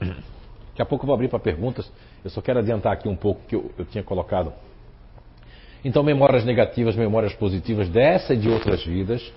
Daqui 0.00 0.82
a 0.82 0.84
pouco 0.84 1.04
eu 1.04 1.06
vou 1.06 1.14
abrir 1.14 1.28
para 1.28 1.38
perguntas. 1.38 1.90
Eu 2.22 2.30
só 2.30 2.40
quero 2.40 2.58
adiantar 2.58 2.92
aqui 2.92 3.08
um 3.08 3.16
pouco 3.16 3.40
que 3.46 3.54
eu, 3.54 3.70
eu 3.78 3.84
tinha 3.84 4.02
colocado. 4.02 4.52
Então, 5.84 6.02
memórias 6.02 6.44
negativas, 6.44 6.96
memórias 6.96 7.32
positivas 7.34 7.88
dessa 7.88 8.34
e 8.34 8.36
de 8.36 8.48
outras 8.48 8.84
vidas. 8.84 9.32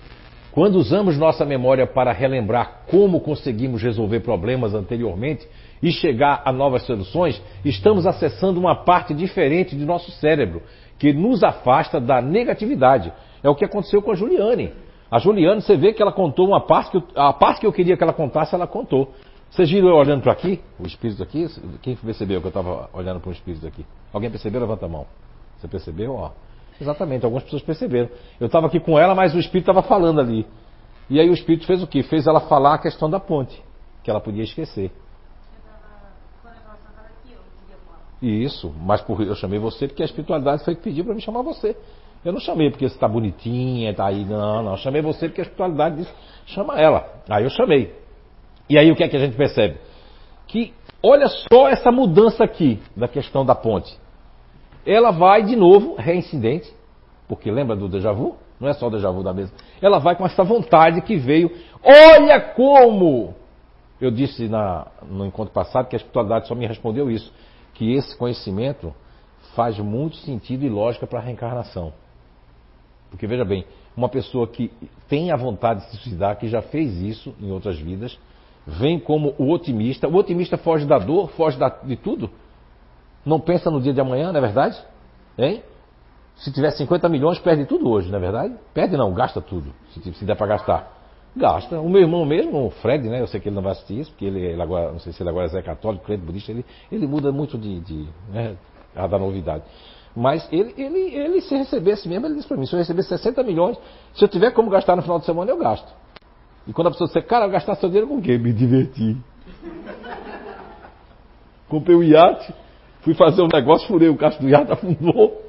Quando 0.52 0.76
usamos 0.76 1.16
nossa 1.16 1.44
memória 1.44 1.86
para 1.86 2.12
relembrar 2.12 2.82
como 2.88 3.20
conseguimos 3.20 3.80
resolver 3.80 4.20
problemas 4.20 4.74
anteriormente 4.74 5.46
e 5.80 5.92
chegar 5.92 6.42
a 6.44 6.52
novas 6.52 6.82
soluções, 6.82 7.40
estamos 7.64 8.04
acessando 8.04 8.58
uma 8.58 8.84
parte 8.84 9.14
diferente 9.14 9.76
de 9.76 9.84
nosso 9.84 10.10
cérebro, 10.10 10.60
que 10.98 11.12
nos 11.12 11.44
afasta 11.44 12.00
da 12.00 12.20
negatividade. 12.20 13.12
É 13.42 13.48
o 13.48 13.54
que 13.54 13.64
aconteceu 13.64 14.02
com 14.02 14.10
a 14.10 14.14
Juliane. 14.14 14.72
A 15.10 15.18
Juliane, 15.18 15.60
você 15.60 15.76
vê 15.76 15.92
que 15.92 16.00
ela 16.00 16.12
contou 16.12 16.46
uma 16.46 16.60
parte 16.60 16.90
que 16.90 16.96
eu, 16.96 17.02
a 17.16 17.32
parte 17.32 17.60
que 17.60 17.66
eu 17.66 17.72
queria 17.72 17.96
que 17.96 18.02
ela 18.02 18.12
contasse, 18.12 18.54
ela 18.54 18.66
contou. 18.66 19.12
Vocês 19.50 19.68
viram 19.68 19.88
eu 19.88 19.96
olhando 19.96 20.22
para 20.22 20.32
aqui? 20.32 20.60
O 20.78 20.86
espírito 20.86 21.22
aqui? 21.22 21.46
Quem 21.82 21.96
percebeu 21.96 22.40
que 22.40 22.46
eu 22.46 22.50
estava 22.50 22.88
olhando 22.92 23.18
para 23.18 23.30
um 23.30 23.32
espírito 23.32 23.66
aqui? 23.66 23.84
Alguém 24.12 24.30
percebeu? 24.30 24.60
Levanta 24.60 24.86
a 24.86 24.88
mão. 24.88 25.06
Você 25.58 25.66
percebeu? 25.66 26.14
Ó. 26.14 26.30
Exatamente, 26.80 27.24
algumas 27.24 27.42
pessoas 27.44 27.62
perceberam. 27.62 28.08
Eu 28.38 28.46
estava 28.46 28.68
aqui 28.68 28.78
com 28.78 28.98
ela, 28.98 29.14
mas 29.14 29.34
o 29.34 29.38
espírito 29.38 29.70
estava 29.70 29.86
falando 29.86 30.20
ali. 30.20 30.46
E 31.10 31.18
aí 31.18 31.28
o 31.28 31.32
espírito 31.34 31.66
fez 31.66 31.82
o 31.82 31.86
quê? 31.86 32.02
Fez 32.04 32.26
ela 32.26 32.40
falar 32.40 32.74
a 32.74 32.78
questão 32.78 33.10
da 33.10 33.18
ponte, 33.18 33.60
que 34.04 34.10
ela 34.10 34.20
podia 34.20 34.44
esquecer. 34.44 34.92
Isso, 38.22 38.72
mas 38.80 39.00
por, 39.00 39.20
eu 39.22 39.34
chamei 39.34 39.58
você 39.58 39.88
porque 39.88 40.02
a 40.02 40.04
espiritualidade 40.04 40.64
foi 40.64 40.74
que 40.74 40.82
pediu 40.82 41.04
para 41.04 41.14
me 41.14 41.20
chamar 41.20 41.42
você. 41.42 41.76
Eu 42.24 42.32
não 42.32 42.40
chamei 42.40 42.70
porque 42.70 42.86
você 42.86 42.94
está 42.94 43.08
bonitinha, 43.08 43.90
está 43.90 44.06
aí, 44.06 44.24
não, 44.24 44.62
não. 44.62 44.72
Eu 44.72 44.76
chamei 44.76 45.00
você 45.00 45.28
porque 45.28 45.40
a 45.40 45.44
espiritualidade 45.44 45.96
disse, 45.96 46.12
chama 46.46 46.78
ela. 46.78 47.08
Aí 47.28 47.44
eu 47.44 47.50
chamei. 47.50 47.94
E 48.68 48.78
aí 48.78 48.90
o 48.90 48.96
que 48.96 49.02
é 49.02 49.08
que 49.08 49.16
a 49.16 49.20
gente 49.20 49.36
percebe? 49.36 49.78
Que 50.46 50.74
olha 51.02 51.28
só 51.28 51.68
essa 51.68 51.90
mudança 51.90 52.44
aqui 52.44 52.78
da 52.94 53.08
questão 53.08 53.44
da 53.44 53.54
ponte. 53.54 53.98
Ela 54.84 55.10
vai 55.10 55.42
de 55.42 55.56
novo, 55.56 55.94
reincidente, 55.96 56.70
porque 57.26 57.50
lembra 57.50 57.74
do 57.74 57.88
déjà 57.88 58.12
vu? 58.12 58.36
Não 58.60 58.68
é 58.68 58.74
só 58.74 58.88
o 58.88 58.90
déjà 58.90 59.10
vu 59.10 59.22
da 59.22 59.32
mesa. 59.32 59.52
Ela 59.80 59.98
vai 59.98 60.14
com 60.14 60.26
essa 60.26 60.44
vontade 60.44 61.00
que 61.00 61.16
veio. 61.16 61.50
Olha 61.82 62.38
como! 62.40 63.34
Eu 63.98 64.10
disse 64.10 64.48
na, 64.48 64.86
no 65.08 65.24
encontro 65.24 65.52
passado 65.52 65.88
que 65.88 65.96
a 65.96 65.98
espiritualidade 65.98 66.48
só 66.48 66.54
me 66.54 66.66
respondeu 66.66 67.10
isso. 67.10 67.32
Que 67.74 67.94
esse 67.94 68.16
conhecimento 68.16 68.94
faz 69.54 69.78
muito 69.78 70.16
sentido 70.16 70.64
e 70.64 70.68
lógica 70.68 71.06
para 71.06 71.18
a 71.18 71.22
reencarnação. 71.22 71.92
Porque 73.10 73.26
veja 73.26 73.44
bem, 73.44 73.64
uma 73.96 74.08
pessoa 74.08 74.46
que 74.46 74.70
tem 75.08 75.30
a 75.30 75.36
vontade 75.36 75.80
de 75.80 75.90
se 75.90 75.96
suicidar, 75.96 76.38
que 76.38 76.48
já 76.48 76.62
fez 76.62 77.00
isso 77.00 77.34
em 77.40 77.50
outras 77.50 77.78
vidas, 77.78 78.18
vem 78.66 78.98
como 78.98 79.34
o 79.36 79.50
otimista. 79.50 80.08
O 80.08 80.14
otimista 80.14 80.56
foge 80.56 80.86
da 80.86 80.98
dor, 80.98 81.30
foge 81.30 81.58
da, 81.58 81.68
de 81.68 81.96
tudo. 81.96 82.30
Não 83.24 83.40
pensa 83.40 83.70
no 83.70 83.80
dia 83.80 83.92
de 83.92 84.00
amanhã, 84.00 84.32
não 84.32 84.38
é 84.38 84.40
verdade? 84.40 84.80
Hein? 85.36 85.62
Se 86.36 86.50
tiver 86.52 86.70
50 86.70 87.08
milhões, 87.08 87.38
perde 87.38 87.66
tudo 87.66 87.90
hoje, 87.90 88.08
não 88.08 88.16
é 88.16 88.20
verdade? 88.20 88.54
Perde 88.72 88.96
não, 88.96 89.12
gasta 89.12 89.40
tudo, 89.40 89.74
se, 89.90 90.14
se 90.14 90.24
der 90.24 90.36
para 90.36 90.46
gastar. 90.46 91.00
Gasta. 91.36 91.80
O 91.80 91.88
meu 91.88 92.00
irmão 92.00 92.24
mesmo, 92.24 92.66
o 92.66 92.70
Fred, 92.70 93.08
né? 93.08 93.20
Eu 93.20 93.26
sei 93.26 93.40
que 93.40 93.48
ele 93.48 93.54
não 93.54 93.62
vai 93.62 93.72
assistir 93.72 94.00
isso, 94.00 94.10
porque 94.10 94.24
ele, 94.24 94.40
ele 94.40 94.60
agora, 94.60 94.90
não 94.90 94.98
sei 94.98 95.12
se 95.12 95.22
ele 95.22 95.30
agora 95.30 95.46
é 95.56 95.62
católico, 95.62 96.04
crente 96.04 96.24
budista, 96.24 96.50
ele, 96.50 96.64
ele 96.90 97.06
muda 97.06 97.30
muito 97.30 97.56
de, 97.56 97.80
de 97.80 98.08
né, 98.30 98.56
a 98.96 99.06
da 99.06 99.18
novidade. 99.18 99.64
Mas 100.14 100.46
ele, 100.52 100.74
ele, 100.76 101.14
ele 101.14 101.40
se 101.40 101.54
recebesse 101.54 102.08
mesmo, 102.08 102.26
ele 102.26 102.34
disse 102.34 102.48
para 102.48 102.56
mim, 102.56 102.66
se 102.66 102.74
eu 102.74 102.78
receber 102.78 103.02
60 103.02 103.42
milhões, 103.42 103.78
se 104.14 104.24
eu 104.24 104.28
tiver 104.28 104.50
como 104.50 104.68
gastar 104.70 104.96
no 104.96 105.02
final 105.02 105.18
de 105.18 105.24
semana, 105.24 105.50
eu 105.50 105.56
gasto. 105.56 105.88
E 106.66 106.72
quando 106.72 106.88
a 106.88 106.90
pessoa 106.90 107.06
disser, 107.06 107.26
cara, 107.26 107.46
gastar 107.48 107.76
seu 107.76 107.88
dinheiro 107.88 108.08
com 108.08 108.16
o 108.16 108.22
quê? 108.22 108.36
Me 108.36 108.52
divertir. 108.52 109.16
Comprei 111.68 111.96
um 111.96 112.02
iate, 112.02 112.52
fui 113.02 113.14
fazer 113.14 113.42
um 113.42 113.48
negócio, 113.52 113.86
furei 113.86 114.08
o 114.08 114.16
caixa 114.16 114.40
do 114.40 114.48
iate, 114.48 114.72
afundou. 114.72 115.42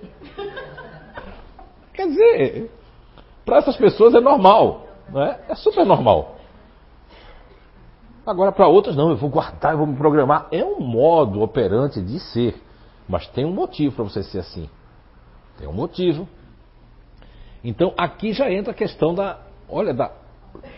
Quer 1.93 2.07
dizer, 2.07 2.71
para 3.43 3.57
essas 3.57 3.75
pessoas 3.75 4.13
é 4.13 4.21
normal, 4.21 4.87
não 5.09 5.21
é? 5.21 5.39
É 5.49 5.55
super 5.55 5.85
normal. 5.85 6.37
Agora, 8.25 8.51
para 8.51 8.67
outras, 8.67 8.95
não, 8.95 9.09
eu 9.09 9.15
vou 9.15 9.29
guardar, 9.29 9.73
eu 9.73 9.79
vou 9.79 9.87
me 9.87 9.95
programar. 9.95 10.47
É 10.51 10.63
um 10.63 10.79
modo 10.79 11.41
operante 11.41 12.01
de 12.01 12.19
ser. 12.19 12.55
Mas 13.11 13.27
tem 13.27 13.43
um 13.43 13.51
motivo 13.51 13.93
para 13.93 14.05
você 14.05 14.23
ser 14.23 14.39
assim. 14.39 14.69
Tem 15.57 15.67
um 15.67 15.73
motivo. 15.73 16.29
Então 17.61 17.93
aqui 17.97 18.31
já 18.31 18.49
entra 18.49 18.71
a 18.71 18.73
questão 18.73 19.13
da, 19.13 19.37
olha, 19.67 19.93
da, 19.93 20.11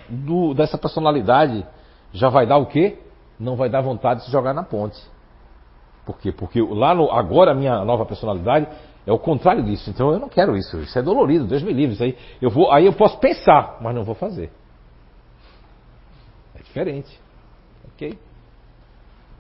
do, 0.10 0.56
dessa 0.56 0.76
personalidade 0.76 1.64
já 2.12 2.30
vai 2.30 2.48
dar 2.48 2.58
o 2.58 2.66
quê? 2.66 2.98
Não 3.40 3.56
vai 3.56 3.70
dar 3.70 3.82
vontade 3.82 4.22
de 4.22 4.26
se 4.26 4.32
jogar 4.32 4.52
na 4.52 4.64
ponte. 4.64 5.00
Por 6.08 6.18
quê? 6.18 6.32
Porque 6.32 6.60
lá 6.60 6.96
no, 6.96 7.12
agora 7.12 7.52
a 7.52 7.54
minha 7.54 7.86
nova 7.86 8.04
personalidade 8.04 8.68
é 9.06 9.12
o 9.12 9.20
contrário 9.20 9.64
disso. 9.64 9.92
Então 9.92 10.12
eu 10.12 10.20
não 10.20 10.28
quero 10.28 10.58
isso. 10.58 10.80
Isso 10.80 10.98
é 10.98 11.04
dolorido, 11.04 11.46
Deus 11.46 11.62
me 11.62 11.72
livre. 11.72 11.94
Isso 11.94 12.04
aí, 12.04 12.18
eu 12.42 12.50
vou, 12.50 12.72
aí 12.72 12.88
eu 12.88 12.94
posso 12.94 13.20
pensar, 13.20 13.78
mas 13.80 13.94
não 13.94 14.04
vou 14.04 14.16
fazer. 14.16 14.52
É 16.56 16.64
diferente. 16.64 17.20
Ok? 17.94 18.18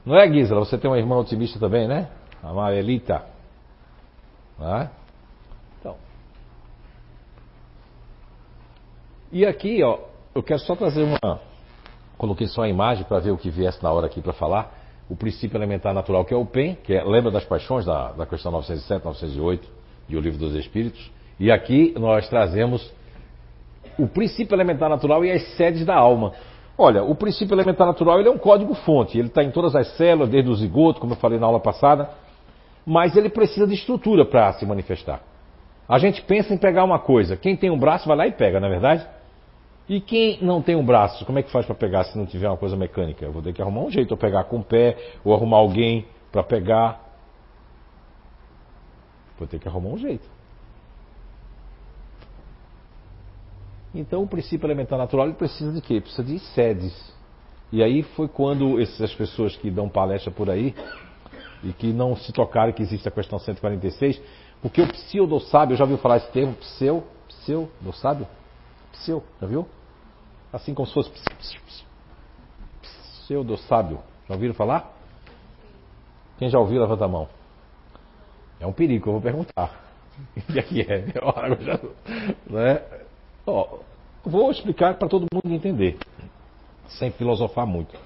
Não 0.06 0.16
é, 0.16 0.32
Gisela? 0.32 0.64
Você 0.64 0.78
tem 0.78 0.92
uma 0.92 1.00
irmã 1.00 1.18
otimista 1.18 1.60
também, 1.60 1.88
né? 1.88 2.08
A 2.44 2.52
Marelita. 2.52 3.24
É? 4.60 4.90
Então. 5.80 5.96
E 9.32 9.46
aqui, 9.46 9.82
ó, 9.82 10.00
eu 10.36 10.44
quero 10.44 10.60
só 10.60 10.76
trazer 10.76 11.04
uma. 11.04 11.40
Coloquei 12.18 12.48
só 12.48 12.64
a 12.64 12.70
imagem 12.70 13.06
para 13.06 13.20
ver 13.20 13.32
o 13.32 13.38
que 13.38 13.50
viesse 13.50 13.82
na 13.82 13.92
hora 13.92 14.08
aqui 14.08 14.22
para 14.22 14.34
falar. 14.34 14.72
O 15.10 15.16
princípio 15.16 15.58
elementar 15.58 15.94
natural, 15.94 16.24
que 16.26 16.34
é 16.34 16.38
o 16.38 16.46
PEN, 16.46 16.76
que 16.76 16.94
é, 16.94 17.04
lembra 17.04 17.32
das 17.32 17.44
paixões 17.46 17.86
da, 17.86 18.12
da 18.12 18.26
questão 18.26 18.52
907, 18.52 19.04
908 19.04 19.68
e 20.10 20.16
o 20.16 20.20
livro 20.20 20.40
dos 20.40 20.56
Espíritos. 20.56 21.12
E 21.40 21.52
aqui 21.52 21.94
nós 21.98 22.28
trazemos 22.30 22.94
o 23.98 24.08
princípio 24.08 24.56
elementar 24.56 24.90
natural 24.90 25.24
e 25.26 25.32
as 25.32 25.44
sedes 25.56 25.86
da 25.86 25.96
alma. 25.96 26.34
Olha, 26.78 27.04
o 27.04 27.16
princípio 27.16 27.54
elementar 27.54 27.86
natural 27.86 28.20
ele 28.20 28.30
é 28.30 28.32
um 28.32 28.38
código-fonte, 28.38 29.18
ele 29.18 29.28
está 29.28 29.44
em 29.44 29.52
todas 29.52 29.76
as 29.76 29.96
células, 29.96 30.30
desde 30.30 30.50
o 30.50 30.56
zigoto, 30.56 31.00
como 31.00 31.14
eu 31.14 31.18
falei 31.18 31.38
na 31.38 31.46
aula 31.46 31.60
passada, 31.60 32.10
mas 32.86 33.16
ele 33.16 33.30
precisa 33.30 33.66
de 33.66 33.74
estrutura 33.74 34.26
para 34.26 34.54
se 34.54 34.66
manifestar. 34.66 35.22
A 35.88 35.98
gente 36.00 36.22
pensa 36.22 36.54
em 36.54 36.58
pegar 36.58 36.84
uma 36.84 37.00
coisa, 37.00 37.36
quem 37.38 37.56
tem 37.56 37.70
um 37.70 37.78
braço 37.78 38.08
vai 38.08 38.18
lá 38.18 38.28
e 38.28 38.32
pega, 38.32 38.60
não 38.60 38.68
é 38.68 38.72
verdade? 38.72 39.08
E 39.88 40.00
quem 40.00 40.42
não 40.42 40.62
tem 40.62 40.76
um 40.76 40.86
braço, 40.86 41.26
como 41.26 41.40
é 41.40 41.44
que 41.44 41.52
faz 41.52 41.66
para 41.66 41.76
pegar 41.76 42.06
se 42.06 42.18
não 42.18 42.26
tiver 42.26 42.48
uma 42.48 42.58
coisa 42.58 42.76
mecânica? 42.76 43.26
Eu 43.26 43.32
vou 43.32 43.42
ter 43.42 43.54
que 43.54 43.62
arrumar 43.62 43.82
um 43.82 43.92
jeito, 43.92 44.12
ou 44.12 44.18
pegar 44.18 44.46
com 44.46 44.60
o 44.60 44.64
pé, 44.64 44.98
ou 45.24 45.34
arrumar 45.34 45.58
alguém 45.58 46.06
para 46.32 46.42
pegar. 46.42 47.02
Vou 49.38 49.48
ter 49.48 49.60
que 49.60 49.68
arrumar 49.68 49.90
um 49.90 49.98
jeito. 49.98 50.28
Então 53.94 54.24
o 54.24 54.28
princípio 54.28 54.66
elementar 54.66 54.98
natural 54.98 55.28
ele 55.28 55.36
precisa 55.36 55.72
de 55.72 55.82
quê? 55.82 56.00
Precisa 56.00 56.24
de 56.24 56.40
sedes. 56.40 57.14
E 57.72 57.84
aí 57.84 58.04
foi 58.04 58.28
quando 58.28 58.80
essas 58.80 59.14
pessoas 59.14 59.56
que 59.56 59.70
dão 59.70 59.90
palestra 59.90 60.32
por 60.32 60.50
aí 60.50 60.74
e 61.64 61.72
que 61.74 61.94
não 61.94 62.16
se 62.16 62.32
tocaram 62.32 62.74
que 62.74 62.82
existe 62.82 63.08
a 63.08 63.12
questão 63.12 63.40
146, 63.40 64.22
porque 64.62 64.82
o 64.82 64.88
pseudo-sábio, 64.88 65.76
já 65.76 65.84
ouviu 65.84 65.98
falar 65.98 66.18
esse 66.18 66.32
termo? 66.32 66.54
Pseu, 66.54 67.04
pseudo-sábio? 67.28 68.28
Pseu, 68.92 69.24
já 69.42 69.48
viu? 69.48 69.68
Assim 70.52 70.74
como 70.74 70.88
se 70.88 70.94
fosse 70.94 71.12
pseudo-sábio. 73.24 74.00
Já 74.28 74.36
ouviram 74.36 74.54
falar? 74.54 74.94
Quem 76.38 76.50
já 76.50 76.60
ouviu, 76.60 76.82
levanta 76.82 77.06
a 77.06 77.08
mão. 77.08 77.28
É 78.60 78.68
um 78.68 78.74
perigo, 78.74 79.10
eu 79.10 79.14
vou 79.14 79.22
perguntar. 79.22 79.82
O 80.38 80.54
que 80.54 80.60
é 80.60 80.62
que 80.62 80.82
é? 80.82 81.08
Já, 81.08 81.80
né? 82.46 82.82
Ó, 83.48 83.80
vou 84.24 84.52
explicar 84.52 84.96
para 84.96 85.08
todo 85.08 85.26
mundo 85.34 85.52
entender, 85.52 85.98
sem 86.88 87.10
filosofar 87.12 87.66
muito. 87.66 87.98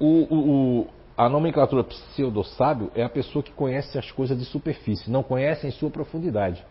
O, 0.00 0.22
o, 0.34 0.88
a 1.16 1.28
nomenclatura 1.28 1.84
pseudo-sábio 1.84 2.90
é 2.94 3.02
a 3.02 3.08
pessoa 3.08 3.42
que 3.42 3.52
conhece 3.52 3.98
as 3.98 4.10
coisas 4.10 4.38
de 4.38 4.44
superfície, 4.44 5.10
não 5.10 5.22
conhece 5.22 5.66
em 5.66 5.70
sua 5.70 5.90
profundidade. 5.90 6.64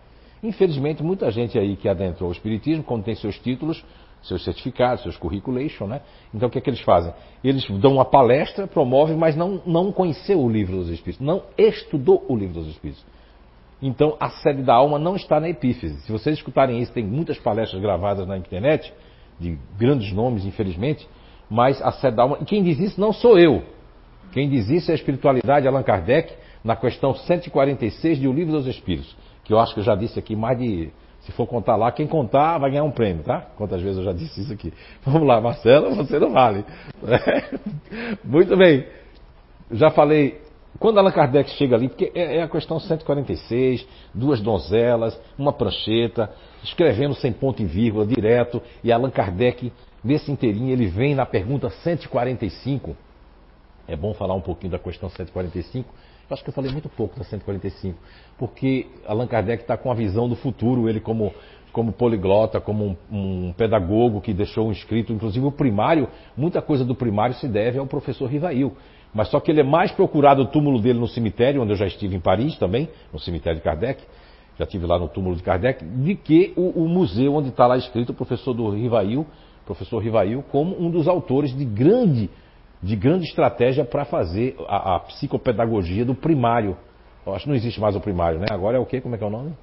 Infelizmente, 0.44 1.04
muita 1.04 1.30
gente 1.30 1.58
aí 1.58 1.76
que 1.76 1.88
adentrou 1.88 2.30
o 2.30 2.32
Espiritismo, 2.34 2.84
quando 2.84 3.04
tem 3.04 3.16
seus 3.16 3.38
títulos, 3.38 3.84
seus 4.24 4.44
certificados, 4.44 5.04
seus 5.04 5.18
curriculation, 5.18 5.86
né? 5.88 6.02
Então 6.34 6.48
o 6.48 6.52
que 6.52 6.58
é 6.58 6.62
que 6.62 6.70
eles 6.70 6.82
fazem? 6.82 7.14
Eles 7.44 7.68
dão 7.80 7.94
uma 7.94 8.06
palestra, 8.06 8.68
promovem, 8.68 9.16
mas 9.16 9.36
não, 9.36 9.62
não 9.66 9.92
conheceu 9.92 10.40
o 10.40 10.50
livro 10.50 10.78
dos 10.78 10.90
Espíritos, 10.90 11.26
não 11.26 11.44
estudou 11.58 12.26
o 12.28 12.36
livro 12.36 12.56
dos 12.56 12.68
Espíritos. 12.68 13.04
Então 13.82 14.16
a 14.20 14.30
sede 14.30 14.62
da 14.62 14.76
alma 14.76 15.00
não 15.00 15.16
está 15.16 15.40
na 15.40 15.50
epífise. 15.50 16.02
Se 16.02 16.12
vocês 16.12 16.38
escutarem 16.38 16.80
isso, 16.80 16.94
tem 16.94 17.04
muitas 17.04 17.40
palestras 17.40 17.82
gravadas 17.82 18.28
na 18.28 18.38
internet, 18.38 18.94
de 19.40 19.58
grandes 19.78 20.12
nomes, 20.14 20.46
infelizmente, 20.46 21.08
mas 21.50 21.82
a 21.82 21.92
sede 21.92 22.16
da 22.16 22.24
alma. 22.24 22.38
E 22.42 22.46
quem 22.46 22.64
diz 22.64 22.80
isso 22.80 23.02
não 23.02 23.12
sou 23.12 23.40
eu. 23.40 23.64
Quem 24.32 24.50
diz 24.50 24.70
isso 24.70 24.92
é 24.92 24.94
a 24.94 24.96
espiritualidade 24.96 25.68
Allan 25.68 25.84
Kardec, 25.84 26.34
na 26.64 26.76
questão 26.76 27.14
146 27.14 28.20
de 28.20 28.28
O 28.28 28.34
Livro 28.34 28.54
dos 28.54 28.68
Espíritos, 28.68 29.16
que 29.44 29.54
eu 29.54 29.60
acho 29.60 29.74
que 29.74 29.80
eu 29.80 29.84
já 29.84 29.96
disse 29.96 30.18
aqui 30.18 30.36
mais 30.36 30.58
de. 30.58 30.90
Se 31.22 31.32
for 31.32 31.46
contar 31.46 31.76
lá, 31.76 31.92
quem 31.92 32.08
contar 32.08 32.58
vai 32.58 32.72
ganhar 32.72 32.84
um 32.84 32.92
prêmio, 32.92 33.24
tá? 33.24 33.42
Quantas 33.56 33.80
vezes 33.80 34.00
eu 34.00 34.04
já 34.04 34.12
disse 34.12 34.42
isso 34.42 34.52
aqui? 34.52 34.74
Vamos 35.06 35.28
lá, 35.28 35.40
Marcelo, 35.40 35.94
você 35.96 36.18
não 36.18 36.32
vale. 36.32 36.66
Muito 38.24 38.58
bem. 38.58 38.88
Já 39.72 39.92
falei 39.92 40.42
quando 40.80 40.98
Allan 40.98 41.12
Kardec 41.12 41.52
chega 41.52 41.76
ali, 41.76 41.90
porque 41.90 42.12
é, 42.16 42.38
é 42.38 42.42
a 42.42 42.48
questão 42.48 42.80
146, 42.80 43.88
duas 44.16 44.42
donzelas, 44.42 45.20
uma 45.38 45.54
prancheta, 45.54 46.32
escrevendo 46.64 47.14
sem 47.14 47.32
ponto 47.32 47.62
e 47.62 47.66
vírgula, 47.66 48.04
direto, 48.04 48.60
e 48.84 48.92
Allan 48.92 49.12
Kardec, 49.12 49.72
nesse 50.04 50.32
inteirinho, 50.32 50.72
ele 50.72 50.88
vem 50.88 51.14
na 51.14 51.24
pergunta 51.24 51.70
145. 51.70 52.96
É 53.92 53.96
bom 53.98 54.14
falar 54.14 54.34
um 54.36 54.42
pouquinho 54.42 54.72
da 54.72 54.80
questão 54.80 55.10
145. 55.10 55.94
Eu 56.30 56.34
acho 56.34 56.42
que 56.42 56.50
eu 56.50 56.54
falei 56.54 56.72
muito 56.72 56.88
pouco 56.88 57.20
da 57.20 57.26
145, 57.26 58.00
porque 58.38 58.88
Allan 59.06 59.28
Kardec 59.28 59.64
está 59.64 59.76
com 59.76 59.92
a 59.92 59.94
visão 59.94 60.30
do 60.30 60.36
futuro, 60.38 60.88
ele 60.88 61.02
como, 61.02 61.34
como 61.74 61.92
poliglota, 61.92 62.62
como 62.62 62.86
um, 63.12 63.48
um, 63.50 63.52
pedagogo 63.54 64.22
que 64.22 64.34
deixou 64.34 64.70
um 64.70 64.72
escrito, 64.72 65.12
inclusive 65.12 65.46
o 65.46 65.52
primário, 65.52 66.08
muita 66.38 66.62
coisa 66.62 66.86
do 66.86 66.96
primário 66.96 67.36
se 67.36 67.50
deve 67.50 67.80
ao 67.80 67.86
professor 67.86 68.28
Rivail. 68.28 68.72
Mas 69.14 69.28
só 69.28 69.42
que 69.42 69.52
ele 69.52 69.60
é 69.60 69.64
mais 69.64 69.92
procurado 69.92 70.44
o 70.44 70.46
túmulo 70.46 70.80
dele 70.80 70.98
no 70.98 71.08
cemitério, 71.10 71.62
onde 71.62 71.74
eu 71.74 71.78
já 71.78 71.86
estive 71.86 72.16
em 72.16 72.22
Paris 72.22 72.58
também, 72.58 72.88
no 73.12 73.20
cemitério 73.20 73.60
de 73.60 73.64
Kardec, 73.66 74.02
já 74.58 74.64
estive 74.64 74.86
lá 74.86 74.98
no 74.98 75.10
túmulo 75.10 75.36
de 75.36 75.44
Kardec, 75.44 75.84
de 75.84 76.16
que 76.16 76.54
o, 76.56 76.84
o 76.84 76.88
museu 76.88 77.36
onde 77.36 77.50
está 77.50 77.68
lá 77.68 77.76
escrito 77.76 78.12
o 78.12 78.14
professor 78.14 78.54
do 78.54 78.70
Rivail, 78.70 79.28
professor 79.66 80.00
Rivail, 80.00 80.42
como 80.50 80.82
um 80.82 80.90
dos 80.90 81.10
autores 81.10 81.54
de 81.54 81.66
grande, 81.66 82.30
de 82.82 82.96
grande 82.96 83.26
estratégia 83.26 83.86
para 83.86 84.06
fazer 84.06 84.56
a, 84.68 84.96
a, 84.96 85.00
psicopedagogia 85.02 86.04
do 86.04 86.16
primário. 86.16 86.76
Eu 87.26 87.36
acho 87.36 87.44
que 87.44 87.50
não 87.50 87.56
existe 87.56 87.80
mais 87.80 87.96
o 87.96 88.00
primário, 88.00 88.40
né? 88.40 88.48
Agora 88.50 88.78
é 88.78 88.80
o 88.80 88.86
quê? 88.86 89.00
Como 89.00 89.14
é 89.14 89.18
que 89.18 89.24
é 89.24 89.28
o 89.28 89.30
nome? 89.30 89.54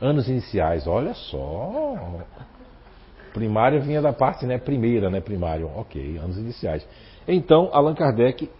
Anos 0.00 0.28
iniciais, 0.28 0.86
olha 0.86 1.14
só. 1.14 1.94
Primário 3.32 3.80
vinha 3.80 4.02
da 4.02 4.12
parte, 4.12 4.44
né? 4.44 4.58
Primeira, 4.58 5.08
né? 5.08 5.20
Primário, 5.20 5.70
ok, 5.74 6.18
anos 6.18 6.36
iniciais. 6.36 6.86
Então, 7.26 7.70
Allan 7.72 7.94
Kardec, 7.94 8.50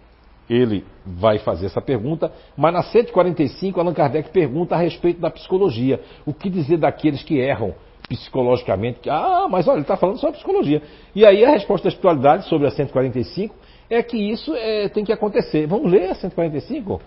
ele 0.48 0.86
vai 1.04 1.38
fazer 1.38 1.66
essa 1.66 1.82
pergunta, 1.82 2.32
mas 2.56 2.72
na 2.72 2.82
145, 2.82 3.78
Allan 3.78 3.92
Kardec 3.92 4.30
pergunta 4.30 4.74
a 4.74 4.78
respeito 4.78 5.20
da 5.20 5.30
psicologia. 5.30 6.00
O 6.24 6.32
que 6.32 6.48
dizer 6.48 6.78
daqueles 6.78 7.22
que 7.22 7.38
erram 7.38 7.74
psicologicamente? 8.08 9.00
Que, 9.00 9.10
ah, 9.10 9.46
mas 9.50 9.66
olha, 9.66 9.76
ele 9.76 9.82
está 9.82 9.96
falando 9.96 10.18
sobre 10.18 10.36
psicologia. 10.36 10.82
E 11.14 11.24
aí 11.24 11.44
a 11.44 11.50
resposta 11.50 11.84
da 11.84 11.88
espiritualidade 11.88 12.48
sobre 12.48 12.66
a 12.66 12.70
145 12.70 13.54
é 13.88 14.02
que 14.02 14.16
isso 14.16 14.54
é, 14.54 14.88
tem 14.88 15.04
que 15.04 15.12
acontecer. 15.12 15.66
Vamos 15.66 15.90
ler 15.90 16.10
a 16.10 16.14
145? 16.14 17.00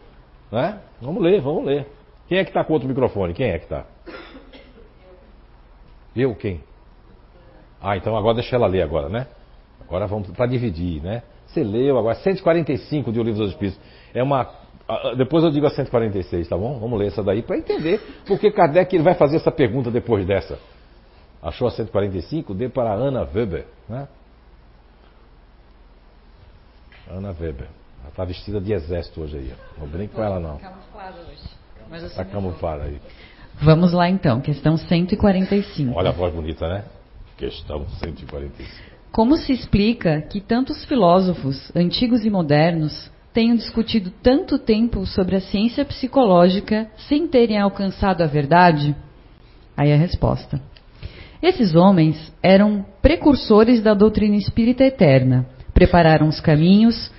Né? 0.52 0.80
Vamos 1.02 1.22
ler, 1.22 1.42
vamos 1.42 1.66
ler. 1.66 1.88
Quem 2.28 2.38
é 2.38 2.44
que 2.44 2.50
está 2.50 2.64
com 2.64 2.74
outro 2.74 2.88
microfone? 2.88 3.34
Quem 3.34 3.50
é 3.50 3.58
que 3.58 3.66
está? 3.66 3.86
Eu? 6.16 6.36
Quem? 6.36 6.62
Ah, 7.82 7.96
então 7.98 8.16
agora 8.16 8.36
deixa 8.36 8.56
ela 8.56 8.68
ler 8.68 8.82
agora, 8.82 9.10
né? 9.10 9.28
Agora 9.82 10.06
vamos 10.06 10.30
para 10.32 10.46
dividir, 10.46 11.02
né? 11.02 11.24
Você 11.48 11.64
leu 11.64 11.98
agora, 11.98 12.16
145 12.16 13.12
de 13.12 13.20
O 13.20 13.24
Livro 13.24 13.42
dos 13.42 13.52
Espíritos. 13.52 13.80
É 14.14 14.22
uma. 14.22 14.48
Depois 15.18 15.44
eu 15.44 15.52
digo 15.52 15.66
a 15.66 15.70
146, 15.70 16.48
tá 16.48 16.58
bom? 16.58 16.78
Vamos 16.80 17.00
ler 17.00 17.08
essa 17.08 17.24
daí 17.24 17.42
para 17.42 17.58
entender 17.58 18.00
porque 18.28 18.52
Kardec 18.52 18.96
ele 18.96 19.04
vai 19.04 19.16
fazer 19.16 19.38
essa 19.38 19.52
pergunta 19.52 19.90
depois 19.90 20.26
dessa. 20.26 20.60
Achou 21.42 21.68
a 21.68 21.72
145? 21.72 22.54
Dê 22.54 22.68
para 22.70 22.94
Ana 22.94 23.22
Weber. 23.22 23.66
Né? 23.88 24.08
Ana 27.10 27.30
Weber. 27.30 27.68
Ela 28.02 28.10
está 28.10 28.26
vestida 28.26 28.60
de 28.60 28.74
exército 28.74 29.22
hoje 29.22 29.38
aí. 29.38 29.54
Não 29.78 29.88
brinque 29.88 30.14
com 30.14 30.24
ela, 30.24 30.40
não. 30.40 30.58
Camuflada 30.58 31.18
hoje. 31.22 32.06
Está 32.06 32.26
camuflada 32.26 32.84
aí. 32.84 33.02
Vamos 33.62 33.94
lá 33.94 34.10
então, 34.10 34.40
questão 34.40 34.78
145. 34.78 35.98
Olha 35.98 36.10
a 36.10 36.14
voz 36.14 36.34
bonita, 36.34 36.68
né? 36.68 36.86
Questão 37.36 37.86
145. 37.88 38.70
Como 39.12 39.36
se 39.38 39.52
explica 39.52 40.22
que 40.22 40.40
tantos 40.40 40.86
filósofos, 40.86 41.72
antigos 41.76 42.24
e 42.24 42.30
modernos, 42.30 43.12
tenham 43.34 43.56
discutido 43.56 44.12
tanto 44.22 44.60
tempo 44.60 45.06
sobre 45.06 45.36
a 45.36 45.42
ciência 45.42 45.84
psicológica 45.84 46.90
sem 47.08 47.28
terem 47.28 47.60
alcançado 47.60 48.22
a 48.22 48.28
verdade? 48.28 48.96
Aí 49.76 49.92
a 49.92 49.98
resposta. 49.98 50.62
Esses 51.42 51.76
homens 51.76 52.34
eram 52.44 52.86
precursores 53.02 53.82
da 53.82 53.94
doutrina 53.94 54.36
espírita 54.36 54.84
eterna, 54.84 55.46
prepararam 55.74 56.28
os 56.28 56.40
caminhos, 56.42 57.12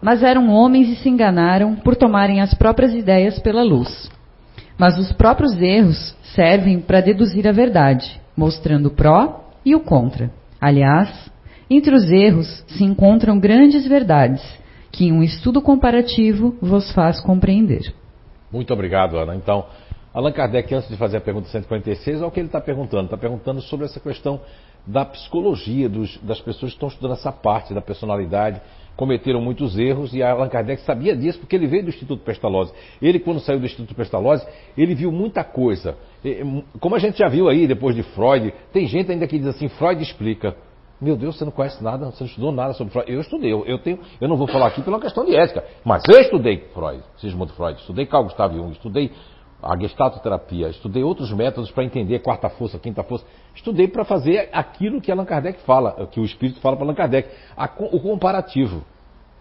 mas 0.00 0.22
eram 0.22 0.50
homens 0.50 0.88
e 0.88 0.96
se 0.96 1.08
enganaram 1.08 1.76
por 1.76 1.94
tomarem 1.94 2.40
as 2.40 2.54
próprias 2.54 2.94
ideias 2.94 3.38
pela 3.38 3.62
luz. 3.62 4.10
Mas 4.78 4.98
os 4.98 5.12
próprios 5.12 5.60
erros 5.60 6.16
servem 6.34 6.80
para 6.80 7.00
deduzir 7.00 7.46
a 7.46 7.52
verdade, 7.52 8.20
mostrando 8.36 8.86
o 8.86 8.90
pró 8.90 9.50
e 9.64 9.74
o 9.74 9.80
contra. 9.80 10.30
Aliás, 10.60 11.30
entre 11.68 11.94
os 11.94 12.10
erros 12.10 12.64
se 12.68 12.84
encontram 12.84 13.38
grandes 13.38 13.86
verdades, 13.86 14.42
que 14.90 15.12
um 15.12 15.22
estudo 15.22 15.60
comparativo 15.60 16.56
vos 16.60 16.90
faz 16.92 17.20
compreender. 17.20 17.92
Muito 18.50 18.72
obrigado, 18.72 19.18
Ana. 19.18 19.34
Então, 19.34 19.66
Allan 20.16 20.32
Kardec, 20.32 20.74
antes 20.74 20.88
de 20.88 20.96
fazer 20.96 21.18
a 21.18 21.20
pergunta 21.20 21.46
146, 21.48 22.22
é 22.22 22.24
o 22.24 22.30
que 22.30 22.40
ele 22.40 22.46
está 22.46 22.58
perguntando. 22.58 23.04
Está 23.04 23.18
perguntando 23.18 23.60
sobre 23.60 23.84
essa 23.84 24.00
questão 24.00 24.40
da 24.86 25.04
psicologia, 25.04 25.90
dos, 25.90 26.16
das 26.22 26.40
pessoas 26.40 26.72
que 26.72 26.76
estão 26.76 26.88
estudando 26.88 27.12
essa 27.12 27.30
parte 27.30 27.74
da 27.74 27.82
personalidade, 27.82 28.58
cometeram 28.96 29.42
muitos 29.42 29.78
erros 29.78 30.14
e 30.14 30.22
Allan 30.22 30.48
Kardec 30.48 30.80
sabia 30.84 31.14
disso 31.14 31.38
porque 31.38 31.54
ele 31.54 31.66
veio 31.66 31.82
do 31.82 31.90
Instituto 31.90 32.24
Pestalozzi. 32.24 32.72
Ele, 33.02 33.20
quando 33.20 33.40
saiu 33.40 33.60
do 33.60 33.66
Instituto 33.66 33.94
Pestalozzi, 33.94 34.46
ele 34.74 34.94
viu 34.94 35.12
muita 35.12 35.44
coisa. 35.44 35.98
Como 36.80 36.94
a 36.94 36.98
gente 36.98 37.18
já 37.18 37.28
viu 37.28 37.50
aí, 37.50 37.66
depois 37.66 37.94
de 37.94 38.02
Freud, 38.02 38.54
tem 38.72 38.86
gente 38.86 39.12
ainda 39.12 39.26
que 39.26 39.36
diz 39.38 39.48
assim, 39.48 39.68
Freud 39.68 40.02
explica. 40.02 40.56
Meu 40.98 41.14
Deus, 41.14 41.36
você 41.36 41.44
não 41.44 41.52
conhece 41.52 41.84
nada, 41.84 42.06
você 42.06 42.24
não 42.24 42.28
estudou 42.30 42.52
nada 42.52 42.72
sobre 42.72 42.90
Freud. 42.90 43.12
Eu 43.12 43.20
estudei, 43.20 43.52
eu, 43.52 43.66
eu, 43.66 43.78
tenho, 43.78 43.98
eu 44.18 44.26
não 44.26 44.36
vou 44.38 44.46
falar 44.46 44.68
aqui 44.68 44.80
pela 44.80 44.98
questão 44.98 45.26
de 45.26 45.36
ética, 45.36 45.62
mas 45.84 46.02
eu 46.08 46.18
estudei 46.18 46.64
Freud, 46.72 47.02
Sigmund 47.18 47.52
Freud, 47.52 47.78
estudei 47.78 48.06
Carl 48.06 48.24
Gustav 48.24 48.54
Jung, 48.54 48.72
estudei 48.72 49.12
a 49.66 49.76
gestaltoterapia, 49.76 50.68
estudei 50.68 51.02
outros 51.02 51.32
métodos 51.32 51.70
para 51.70 51.84
entender 51.84 52.20
quarta 52.20 52.48
força, 52.48 52.78
quinta 52.78 53.02
força. 53.02 53.26
Estudei 53.54 53.88
para 53.88 54.04
fazer 54.04 54.48
aquilo 54.52 55.00
que 55.00 55.10
Allan 55.10 55.24
Kardec 55.24 55.60
fala, 55.62 56.06
que 56.06 56.20
o 56.20 56.24
Espírito 56.24 56.60
fala 56.60 56.76
para 56.76 56.86
Allan 56.86 56.94
Kardec, 56.94 57.28
a, 57.56 57.64
o 57.64 58.00
comparativo. 58.00 58.84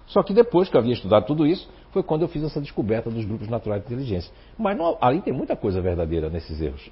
Só 0.07 0.23
que 0.23 0.34
depois 0.34 0.69
que 0.69 0.76
eu 0.76 0.82
havia 0.82 0.93
estudado 0.93 1.26
tudo 1.26 1.45
isso, 1.45 1.69
foi 1.91 2.03
quando 2.03 2.23
eu 2.23 2.28
fiz 2.28 2.43
essa 2.43 2.59
descoberta 2.59 3.09
dos 3.09 3.23
grupos 3.26 3.47
naturais 3.47 3.82
de 3.82 3.88
inteligência. 3.88 4.32
Mas 4.57 4.78
não, 4.78 4.97
ali 4.99 5.21
tem 5.21 5.34
muita 5.34 5.55
coisa 5.55 5.82
verdadeira 5.82 6.30
nesses 6.30 6.59
erros. 6.59 6.89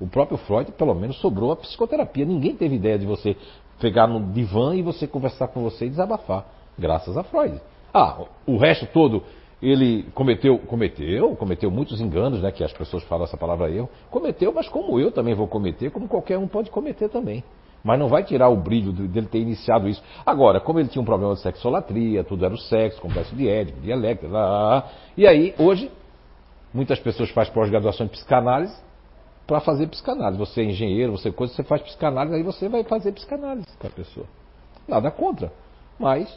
O 0.00 0.06
próprio 0.06 0.36
Freud, 0.36 0.72
pelo 0.72 0.94
menos, 0.94 1.18
sobrou 1.20 1.52
a 1.52 1.56
psicoterapia. 1.56 2.24
Ninguém 2.24 2.54
teve 2.54 2.74
ideia 2.74 2.98
de 2.98 3.06
você 3.06 3.36
pegar 3.80 4.06
no 4.06 4.32
divã 4.32 4.74
e 4.74 4.82
você 4.82 5.06
conversar 5.06 5.48
com 5.48 5.62
você 5.62 5.86
e 5.86 5.90
desabafar, 5.90 6.46
graças 6.78 7.16
a 7.16 7.22
Freud. 7.22 7.60
Ah, 7.92 8.24
o 8.46 8.56
resto 8.58 8.86
todo 8.86 9.22
ele 9.62 10.04
cometeu, 10.14 10.58
cometeu, 10.58 11.34
cometeu 11.36 11.70
muitos 11.70 12.00
enganos, 12.00 12.42
né, 12.42 12.52
que 12.52 12.62
as 12.62 12.72
pessoas 12.72 13.02
falam 13.04 13.24
essa 13.24 13.36
palavra 13.36 13.70
erro. 13.70 13.88
Cometeu, 14.10 14.52
mas 14.52 14.68
como 14.68 15.00
eu 15.00 15.10
também 15.10 15.34
vou 15.34 15.48
cometer, 15.48 15.90
como 15.90 16.06
qualquer 16.06 16.38
um 16.38 16.46
pode 16.46 16.70
cometer 16.70 17.08
também. 17.08 17.42
Mas 17.82 17.98
não 17.98 18.08
vai 18.08 18.24
tirar 18.24 18.48
o 18.48 18.56
brilho 18.56 18.92
dele 18.92 19.26
ter 19.26 19.38
iniciado 19.38 19.88
isso. 19.88 20.02
Agora, 20.24 20.60
como 20.60 20.80
ele 20.80 20.88
tinha 20.88 21.00
um 21.00 21.04
problema 21.04 21.34
de 21.34 21.40
sexolatria, 21.40 22.24
tudo 22.24 22.44
era 22.44 22.52
o 22.52 22.58
sexo, 22.58 23.00
complexo 23.00 23.34
de 23.34 23.48
Édipo, 23.48 23.80
dialéctica, 23.80 24.28
lá, 24.28 24.46
lá, 24.46 24.68
lá, 24.68 24.90
e 25.16 25.26
aí, 25.26 25.54
hoje, 25.58 25.90
muitas 26.74 26.98
pessoas 26.98 27.30
fazem 27.30 27.52
pós-graduação 27.54 28.06
em 28.06 28.08
psicanálise 28.08 28.76
para 29.46 29.60
fazer 29.60 29.86
psicanálise. 29.86 30.38
Você 30.38 30.60
é 30.60 30.64
engenheiro, 30.64 31.12
você 31.12 31.30
coisa, 31.30 31.54
você 31.54 31.62
faz 31.62 31.80
psicanálise, 31.80 32.34
aí 32.34 32.42
você 32.42 32.68
vai 32.68 32.82
fazer 32.84 33.12
psicanálise 33.12 33.66
com 33.78 33.86
a 33.86 33.90
pessoa. 33.90 34.26
Nada 34.88 35.10
contra. 35.10 35.52
Mas, 35.98 36.28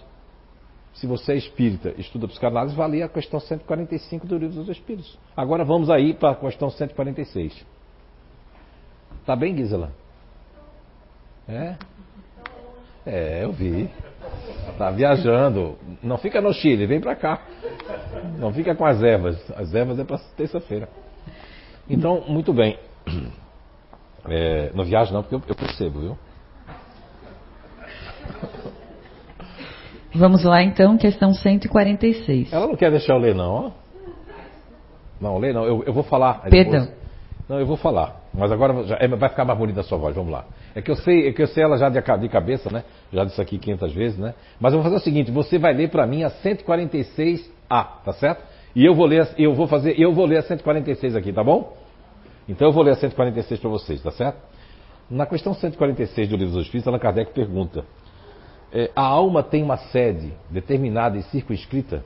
se 0.94 1.08
você 1.08 1.34
é 1.34 1.36
espírita 1.36 1.94
estuda 1.98 2.28
psicanálise, 2.28 2.76
vale 2.76 3.02
a 3.02 3.10
questão 3.10 3.40
145 3.40 4.28
do 4.28 4.38
Livro 4.38 4.56
dos 4.56 4.70
Espíritos. 4.70 5.18
Agora 5.36 5.64
vamos 5.64 5.90
aí 5.90 6.14
para 6.14 6.32
a 6.32 6.36
questão 6.36 6.70
146. 6.70 7.66
Tá 9.26 9.36
bem, 9.36 9.56
Gisela? 9.56 9.92
É? 11.48 11.76
É, 13.06 13.44
eu 13.44 13.52
vi. 13.52 13.90
Tá 14.78 14.92
viajando. 14.92 15.78
Não 16.02 16.18
fica 16.18 16.42
no 16.42 16.54
Chile, 16.54 16.86
vem 16.86 17.00
para 17.00 17.16
cá. 17.16 17.42
Não 18.38 18.54
fica 18.54 18.76
com 18.76 18.86
as 18.86 19.02
ervas. 19.02 19.52
As 19.52 19.74
ervas 19.74 20.00
é 20.00 20.04
para 20.04 20.18
terça-feira. 20.36 20.90
Então, 21.90 22.24
muito 22.28 22.54
bem. 22.54 22.78
É, 24.28 24.72
não 24.76 24.84
viaja 24.84 25.14
não, 25.14 25.24
porque 25.24 25.36
eu, 25.36 25.42
eu 25.48 25.56
percebo, 25.56 26.00
viu? 26.02 26.18
Vamos 30.14 30.44
lá 30.44 30.64
então, 30.64 30.98
questão 30.98 31.34
146. 31.34 32.52
Ela 32.52 32.68
não 32.68 32.76
quer 32.76 32.90
deixar 32.92 33.14
eu 33.14 33.20
ler 33.20 33.36
não, 33.36 33.52
ó. 33.52 33.72
Não, 35.22 35.38
ler 35.38 35.54
não, 35.54 35.66
eu, 35.66 35.84
eu 35.86 35.94
vou 35.94 36.04
falar. 36.04 36.42
Perdão. 36.50 36.82
Depois... 36.82 37.00
Não, 37.48 37.60
eu 37.60 37.66
vou 37.66 37.78
falar. 37.78 38.22
Mas 38.34 38.52
agora 38.52 38.84
já, 38.84 38.98
é, 39.00 39.08
vai 39.08 39.30
ficar 39.30 39.44
mais 39.44 39.58
bonita 39.58 39.82
a 39.82 39.84
sua 39.84 39.98
voz, 39.98 40.16
vamos 40.16 40.32
lá. 40.32 40.46
É 40.76 40.82
que 40.82 40.92
eu 40.92 40.96
sei, 40.96 41.28
é 41.28 41.34
que 41.34 41.42
eu 41.42 41.48
sei 41.48 41.64
ela 41.64 41.78
já 41.78 41.90
de, 41.90 42.00
de 42.00 42.30
cabeça, 42.30 42.72
né? 42.72 42.84
Já 43.12 43.26
disse 43.26 43.42
aqui 43.42 43.58
500 43.58 43.94
vezes, 43.94 44.20
né? 44.20 44.36
Mas 44.60 44.74
eu 44.74 44.80
vou 44.80 44.84
fazer 44.84 45.02
o 45.02 45.04
seguinte, 45.04 45.32
você 45.32 45.58
vai 45.58 45.74
ler 45.74 45.90
para 45.90 46.06
mim 46.06 46.24
a 46.24 46.30
146A, 46.30 47.52
tá 47.68 48.14
certo? 48.14 48.44
E 48.76 48.86
eu 48.86 48.94
vou 48.94 49.08
ler, 49.08 49.28
eu 49.38 49.56
vou 49.56 49.68
fazer, 49.68 50.00
eu 50.00 50.14
vou 50.14 50.26
ler 50.26 50.38
a 50.38 50.42
146 50.44 51.16
aqui, 51.16 51.34
tá 51.34 51.44
bom? 51.44 51.76
Então 52.48 52.68
eu 52.68 52.72
vou 52.72 52.84
ler 52.84 52.92
a 52.92 52.96
146 52.96 53.60
para 53.60 53.70
vocês, 53.70 54.02
tá 54.02 54.12
certo? 54.12 54.38
Na 55.10 55.26
questão 55.26 55.56
146 55.56 56.30
do 56.30 56.38
Livro 56.38 56.54
dos 56.54 56.66
Espíritos, 56.66 56.88
Allan 56.88 57.00
Kardec 57.00 57.34
pergunta: 57.34 57.84
é, 58.72 58.92
a 58.96 59.02
alma 59.02 59.42
tem 59.42 59.64
uma 59.64 59.78
sede 59.78 60.34
determinada 60.50 61.18
e 61.18 61.24
circunscrita 61.24 62.04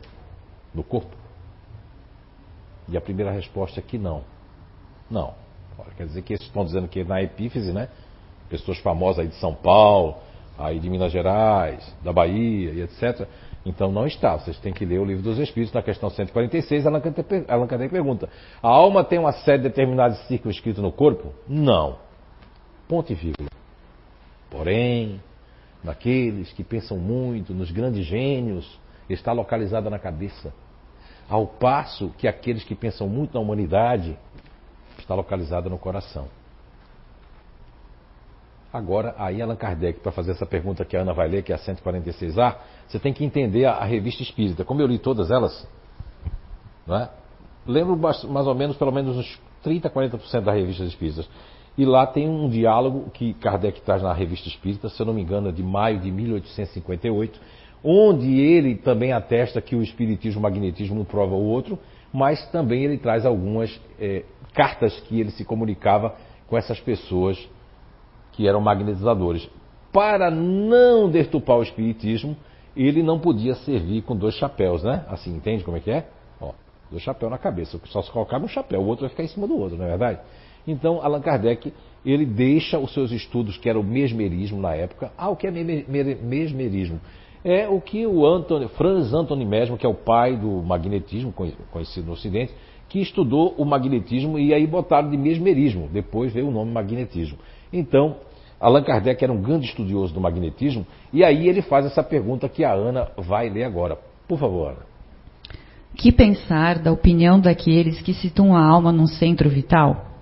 no 0.74 0.84
corpo? 0.84 1.16
E 2.88 2.98
a 2.98 3.02
primeira 3.02 3.32
resposta 3.32 3.80
é 3.80 3.84
que 3.84 3.98
não. 3.98 4.24
Não. 5.10 5.34
Quer 5.98 6.06
dizer 6.06 6.22
que 6.22 6.34
eles 6.34 6.44
estão 6.44 6.64
dizendo 6.64 6.88
que 6.88 7.04
na 7.04 7.22
epífise, 7.22 7.72
né? 7.72 7.90
Pessoas 8.50 8.78
famosas 8.80 9.20
aí 9.20 9.28
de 9.28 9.36
São 9.36 9.54
Paulo, 9.54 10.16
aí 10.58 10.80
de 10.80 10.90
Minas 10.90 11.12
Gerais, 11.12 11.96
da 12.04 12.14
Bahia 12.14 12.72
e 12.72 12.82
etc. 12.82 13.28
Então 13.66 13.92
não 13.92 14.06
está. 14.06 14.38
Vocês 14.38 14.58
têm 14.60 14.74
que 14.74 14.86
ler 14.86 15.00
o 15.00 15.06
livro 15.06 15.24
dos 15.24 15.40
Espíritos, 15.40 15.74
na 15.74 15.82
questão 15.82 16.10
146, 16.10 16.86
Allan 16.86 17.00
Kardec, 17.00 17.46
Allan 17.48 17.68
Kardec 17.68 17.92
pergunta: 17.92 18.30
a 18.62 18.68
alma 18.68 19.04
tem 19.04 19.20
uma 19.20 19.32
sede 19.32 19.64
determinada 19.64 20.14
e 20.14 20.28
circunscrita 20.28 20.82
no 20.82 20.92
corpo? 20.92 21.34
Não. 21.48 21.98
Ponto 22.88 23.12
e 23.12 23.16
vírgula. 23.16 23.50
Porém, 24.50 25.20
naqueles 25.84 26.52
que 26.54 26.64
pensam 26.64 26.98
muito, 26.98 27.54
nos 27.54 27.72
grandes 27.72 28.06
gênios, 28.06 28.80
está 29.10 29.32
localizada 29.32 29.90
na 29.90 30.00
cabeça. 30.00 30.54
Ao 31.30 31.46
passo 31.48 32.10
que 32.18 32.28
aqueles 32.28 32.64
que 32.64 32.76
pensam 32.76 33.08
muito 33.08 33.34
na 33.34 33.40
humanidade 33.40 34.18
está 34.98 35.16
localizada 35.16 35.70
no 35.70 35.78
coração. 35.78 36.28
Agora, 38.72 39.14
aí 39.20 39.42
Allan 39.42 39.56
Kardec, 39.56 40.00
para 40.00 40.12
fazer 40.12 40.32
essa 40.32 40.46
pergunta 40.46 40.84
que 40.84 40.98
a 40.98 41.02
Ana 41.02 41.14
vai 41.14 41.28
ler, 41.28 41.44
que 41.44 41.52
é 41.52 41.56
a 41.56 41.60
146A, 41.60 42.56
você 42.88 42.98
tem 42.98 43.14
que 43.14 43.24
entender 43.24 43.66
a, 43.66 43.74
a 43.74 43.86
revista 43.86 44.24
espírita. 44.24 44.66
Como 44.66 44.82
eu 44.82 44.88
li 44.88 44.98
todas 44.98 45.30
elas, 45.30 45.68
não 46.88 46.96
é? 46.98 47.10
lembro 47.66 47.96
mais 47.96 48.48
ou 48.48 48.56
menos, 48.56 48.76
pelo 48.76 48.92
menos 48.92 49.16
uns 49.16 49.40
30, 49.62 49.90
40% 49.90 50.42
das 50.42 50.56
revistas 50.56 50.88
espíritas. 50.88 51.30
E 51.78 51.86
lá 51.86 52.06
tem 52.06 52.30
um 52.30 52.48
diálogo 52.48 53.10
que 53.12 53.34
Kardec 53.34 53.82
traz 53.82 54.04
na 54.04 54.14
revista 54.14 54.48
espírita, 54.48 54.90
se 54.90 55.02
eu 55.02 55.06
não 55.06 55.14
me 55.14 55.22
engano, 55.22 55.50
é 55.50 55.52
de 55.52 55.64
maio 55.64 56.00
de 56.00 56.12
1858, 56.12 57.40
onde 57.84 58.40
ele 58.40 58.76
também 58.76 59.12
atesta 59.12 59.60
que 59.60 59.76
o 59.76 59.82
espiritismo 59.82 60.38
e 60.38 60.40
o 60.40 60.44
magnetismo 60.44 61.02
um 61.02 61.04
prova 61.04 61.34
o 61.34 61.44
outro, 61.44 61.80
mas 62.14 62.46
também 62.52 62.84
ele 62.84 62.98
traz 62.98 63.26
algumas 63.26 63.82
é, 64.00 64.24
cartas 64.54 65.00
que 65.02 65.20
ele 65.20 65.32
se 65.32 65.44
comunicava 65.44 66.16
com 66.48 66.56
essas 66.56 66.80
pessoas 66.80 67.38
que 68.34 68.48
eram 68.48 68.62
magnetizadores. 68.62 69.50
Para 69.92 70.30
não 70.30 71.10
deturpar 71.10 71.58
o 71.58 71.64
espiritismo, 71.64 72.38
ele 72.76 73.02
não 73.02 73.20
podia 73.20 73.56
servir 73.56 74.04
com 74.04 74.16
dois 74.16 74.36
chapéus, 74.36 74.84
né? 74.84 75.06
Assim, 75.08 75.36
entende 75.36 75.64
como 75.64 75.78
é 75.78 75.80
que 75.80 75.92
é? 75.92 76.08
Ó, 76.40 76.52
dois 76.90 77.04
chapéus 77.04 77.32
na 77.32 77.38
cabeça. 77.38 77.80
Só 77.86 78.02
se 78.02 78.12
colocava 78.12 78.46
um 78.46 78.48
chapéu, 78.48 78.82
o 78.82 78.86
outro 78.86 79.02
vai 79.02 79.10
ficar 79.10 79.24
em 79.24 79.28
cima 79.28 79.48
do 79.48 79.58
outro, 79.58 79.78
não 79.78 79.86
é 79.86 79.90
verdade? 79.90 80.20
Então, 80.68 81.02
Allan 81.02 81.22
Kardec, 81.22 81.74
ele 82.06 82.26
deixa 82.26 82.80
os 82.80 82.94
seus 82.94 83.12
estudos, 83.12 83.58
que 83.58 83.70
era 83.70 83.80
o 83.80 83.84
mesmerismo 83.84 84.60
na 84.60 84.76
época. 84.76 85.12
Ah, 85.18 85.30
o 85.30 85.36
que 85.36 85.48
é 85.48 85.52
mesmerismo? 85.52 87.00
É 87.44 87.68
o 87.68 87.82
que 87.82 88.08
o 88.08 88.24
Franz 88.78 89.14
Anthony 89.14 89.46
Mesmer, 89.46 89.78
que 89.78 89.86
é 89.86 89.90
o 89.90 89.94
pai 89.94 90.38
do 90.38 90.62
magnetismo, 90.64 91.34
conhecido 91.72 92.08
no 92.08 92.14
Ocidente, 92.14 92.54
que 92.88 93.02
estudou 93.02 93.54
o 93.58 93.66
magnetismo 93.66 94.40
e 94.40 94.54
aí 94.54 94.66
botaram 94.66 95.10
de 95.10 95.18
mesmerismo. 95.18 95.90
Depois 95.92 96.32
veio 96.32 96.48
o 96.48 96.52
nome 96.52 96.72
magnetismo. 96.72 97.38
Então, 97.72 98.18
Allan 98.60 98.84
Kardec 98.84 99.22
era 99.22 99.34
um 99.34 99.42
grande 99.42 99.66
estudioso 99.66 100.14
do 100.14 100.22
magnetismo 100.22 100.86
e 101.12 101.24
aí 101.24 101.50
ele 101.50 101.62
faz 101.62 101.86
essa 101.86 102.02
pergunta 102.02 102.48
que 102.48 102.64
a 102.64 102.72
Ana 102.72 103.12
vai 103.18 103.50
ler 103.50 103.66
agora. 103.66 103.98
Por 104.28 104.40
favor, 104.40 104.70
Ana. 104.70 104.94
Que 105.96 106.12
pensar 106.12 106.80
da 106.80 106.92
opinião 106.92 107.40
daqueles 107.40 108.02
que 108.02 108.14
citam 108.14 108.56
a 108.56 108.64
alma 108.64 108.92
num 108.92 109.06
centro 109.06 109.50
vital? 109.50 110.13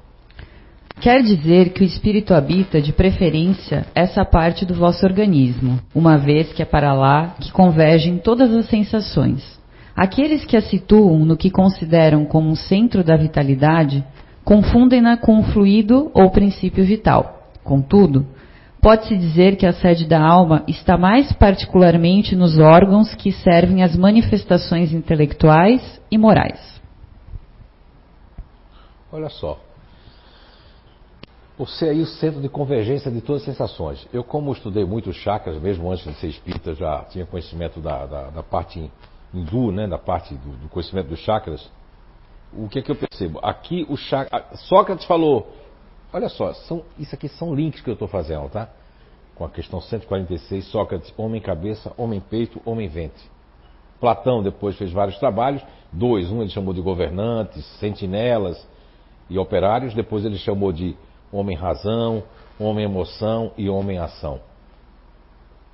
Quer 1.02 1.24
dizer 1.24 1.74
que 1.74 1.82
o 1.82 1.84
espírito 1.84 2.32
habita, 2.32 2.80
de 2.80 2.94
preferência, 2.94 3.88
essa 3.96 4.24
parte 4.24 4.64
do 4.64 4.76
vosso 4.76 5.04
organismo, 5.04 5.80
uma 5.96 6.16
vez 6.16 6.54
que 6.54 6.62
é 6.62 6.66
para 6.66 6.94
lá 6.94 7.34
que 7.40 7.52
convergem 7.52 8.20
todas 8.20 8.54
as 8.54 8.68
sensações. 8.68 9.60
Aqueles 9.96 10.46
que 10.46 10.56
a 10.56 10.62
situam 10.62 11.26
no 11.26 11.36
que 11.36 11.50
consideram 11.50 12.24
como 12.24 12.52
um 12.52 12.56
centro 12.56 13.04
da 13.04 13.18
vitalidade 13.18 14.06
confundem-na 14.46 15.18
com 15.18 15.40
o 15.40 15.44
fluido 15.44 16.12
ou 16.14 16.30
princípio 16.30 16.86
vital. 16.86 17.48
Contudo, 17.64 18.28
pode-se 18.80 19.18
dizer 19.18 19.56
que 19.56 19.66
a 19.66 19.74
sede 19.74 20.06
da 20.06 20.22
alma 20.22 20.64
está 20.68 21.00
mais 21.00 21.32
particularmente 21.34 22.36
nos 22.36 22.60
órgãos 22.60 23.16
que 23.16 23.32
servem 23.32 23.82
às 23.82 23.96
manifestações 23.96 24.94
intelectuais 24.94 26.00
e 26.12 26.18
morais. 26.20 26.80
Olha 29.12 29.30
só. 29.30 29.71
Você 31.58 31.88
é 31.88 31.90
aí 31.90 32.02
o 32.02 32.06
centro 32.06 32.42
de 32.42 32.50
convergência 32.50 33.12
de 33.12 33.22
todas 33.22 33.42
as 33.42 33.46
sensações. 33.46 34.08
Eu, 34.14 34.24
como 34.24 34.52
estudei 34.52 34.86
muito 34.86 35.12
chakras, 35.12 35.62
mesmo 35.62 35.92
antes 35.92 36.06
de 36.06 36.14
ser 36.14 36.28
espírita, 36.28 36.74
já 36.74 37.04
tinha 37.06 37.26
conhecimento 37.26 37.80
da, 37.82 38.06
da, 38.06 38.30
da 38.30 38.44
parte 38.44 38.90
hindu, 39.34 39.72
né, 39.72 39.88
da 39.88 39.98
parte 39.98 40.34
do, 40.34 40.52
do, 40.58 40.70
conhecimento 40.70 41.08
dos 41.08 41.20
chakras, 41.20 41.70
o 42.54 42.68
que 42.68 42.80
é 42.80 42.82
que 42.82 42.92
eu 42.92 42.96
percebo? 42.96 43.40
Aqui 43.44 43.86
o 43.90 43.96
chakra, 43.96 44.46
Sócrates 44.56 45.06
falou, 45.06 45.54
olha 46.12 46.30
só, 46.30 46.54
são, 46.54 46.84
isso 46.98 47.16
aqui 47.16 47.28
são 47.28 47.54
links 47.54 47.82
que 47.82 47.90
eu 47.90 47.94
estou 47.94 48.08
fazendo, 48.08 48.50
tá? 48.50 48.70
Com 49.36 49.46
a 49.46 49.50
questão 49.50 49.80
146, 49.80 50.66
Sócrates, 50.66 51.14
homem 51.18 51.42
cabeça, 51.42 51.92
homem 51.98 52.20
peito, 52.20 52.62
homem 52.66 52.88
ventre. 52.88 53.24
Platão 54.00 54.42
depois 54.42 54.78
fez 54.78 54.92
vários 54.92 55.18
trabalhos, 55.20 55.62
dois, 55.92 56.32
um 56.32 56.42
ele 56.42 56.50
chamou 56.50 56.74
de 56.74 56.82
governantes, 56.82 57.66
sentinelas 57.80 58.68
e 59.30 59.38
operários, 59.38 59.94
depois 59.94 60.26
ele 60.26 60.38
chamou 60.38 60.74
de 60.74 60.96
homem 61.32 61.56
razão, 61.56 62.24
homem 62.60 62.86
emoção 62.86 63.52
e 63.58 63.70
homem 63.70 63.98
ação. 63.98 64.40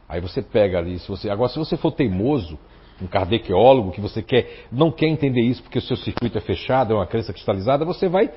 Aí 0.07 0.21
você 0.21 0.41
pega 0.41 0.77
ali, 0.77 0.99
se 0.99 1.07
você, 1.07 1.29
agora 1.29 1.49
se 1.49 1.59
você 1.59 1.75
for 1.75 1.91
teimoso, 1.91 2.57
um 3.01 3.07
kardecólogo 3.07 3.91
que 3.91 4.01
você 4.01 4.21
quer, 4.21 4.65
não 4.71 4.91
quer 4.91 5.07
entender 5.07 5.41
isso 5.41 5.61
porque 5.61 5.77
o 5.77 5.81
seu 5.81 5.97
circuito 5.97 6.37
é 6.37 6.41
fechado, 6.41 6.93
é 6.93 6.95
uma 6.95 7.05
crença 7.05 7.33
cristalizada, 7.33 7.85
você 7.85 8.07
vai, 8.07 8.31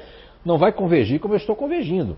não 0.44 0.58
vai 0.58 0.72
convergir 0.72 1.20
como 1.20 1.34
eu 1.34 1.38
estou 1.38 1.54
convergindo. 1.54 2.16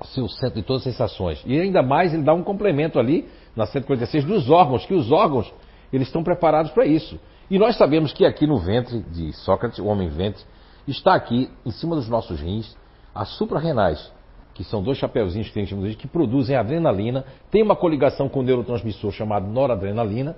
O 0.00 0.06
seu 0.06 0.28
centro 0.28 0.56
de 0.56 0.62
todas 0.62 0.84
as 0.84 0.92
sensações. 0.92 1.42
E 1.46 1.58
ainda 1.58 1.82
mais 1.82 2.12
ele 2.12 2.24
dá 2.24 2.34
um 2.34 2.42
complemento 2.42 2.98
ali, 2.98 3.28
na 3.54 3.64
146, 3.64 4.24
dos 4.24 4.50
órgãos, 4.50 4.84
que 4.84 4.92
os 4.92 5.12
órgãos, 5.12 5.52
eles 5.92 6.08
estão 6.08 6.24
preparados 6.24 6.72
para 6.72 6.84
isso. 6.84 7.18
E 7.48 7.58
nós 7.58 7.76
sabemos 7.76 8.12
que 8.12 8.26
aqui 8.26 8.46
no 8.46 8.58
ventre 8.58 9.00
de 9.00 9.32
Sócrates, 9.32 9.78
o 9.78 9.86
homem 9.86 10.08
ventre, 10.08 10.42
está 10.88 11.14
aqui, 11.14 11.48
em 11.64 11.70
cima 11.70 11.94
dos 11.94 12.08
nossos 12.08 12.40
rins, 12.40 12.76
as 13.14 13.28
suprarrenais, 13.36 14.12
que 14.54 14.64
são 14.64 14.82
dois 14.82 14.98
chapeuzinhos 14.98 15.48
que 15.48 15.54
tem 15.54 15.94
que 15.94 16.08
produzem 16.08 16.56
adrenalina, 16.56 17.24
tem 17.50 17.62
uma 17.62 17.76
coligação 17.76 18.28
com 18.28 18.40
o 18.40 18.42
neurotransmissor 18.42 19.12
chamado 19.12 19.46
noradrenalina, 19.46 20.36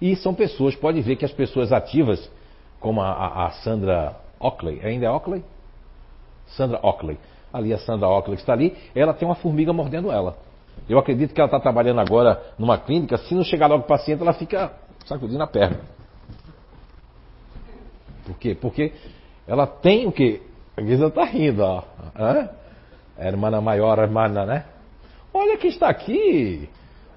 e 0.00 0.14
são 0.16 0.34
pessoas, 0.34 0.74
pode 0.74 1.00
ver 1.00 1.16
que 1.16 1.24
as 1.24 1.32
pessoas 1.32 1.72
ativas, 1.72 2.30
como 2.80 3.00
a, 3.00 3.10
a, 3.10 3.46
a 3.46 3.50
Sandra 3.50 4.16
Ockley, 4.38 4.80
ainda 4.84 5.06
é 5.06 5.10
Ockley? 5.10 5.42
Sandra 6.46 6.78
Ockley. 6.82 7.18
Ali 7.52 7.72
a 7.72 7.78
Sandra 7.78 8.08
Ockley 8.08 8.36
que 8.36 8.42
está 8.42 8.52
ali, 8.52 8.76
ela 8.94 9.14
tem 9.14 9.26
uma 9.26 9.34
formiga 9.34 9.72
mordendo 9.72 10.10
ela. 10.10 10.36
Eu 10.88 10.98
acredito 10.98 11.32
que 11.34 11.40
ela 11.40 11.48
está 11.48 11.58
trabalhando 11.58 12.00
agora 12.00 12.40
numa 12.58 12.78
clínica, 12.78 13.16
se 13.16 13.34
não 13.34 13.42
chegar 13.42 13.66
logo 13.66 13.84
o 13.84 13.86
paciente, 13.86 14.20
ela 14.20 14.34
fica 14.34 14.72
sacudindo 15.06 15.42
a 15.42 15.46
perna. 15.46 15.80
Por 18.26 18.36
quê? 18.38 18.54
Porque 18.54 18.92
ela 19.46 19.66
tem 19.66 20.06
o 20.06 20.12
quê? 20.12 20.42
A 20.76 20.80
Guisa 20.80 21.06
está 21.06 21.24
rindo, 21.24 21.62
ó. 21.62 21.82
Hã? 22.18 22.50
A 23.18 23.26
irmã 23.26 23.60
maior, 23.60 23.98
a 23.98 24.02
irmã, 24.02 24.28
né? 24.28 24.64
Olha 25.32 25.56
quem 25.56 25.70
está 25.70 25.88
aqui. 25.88 26.68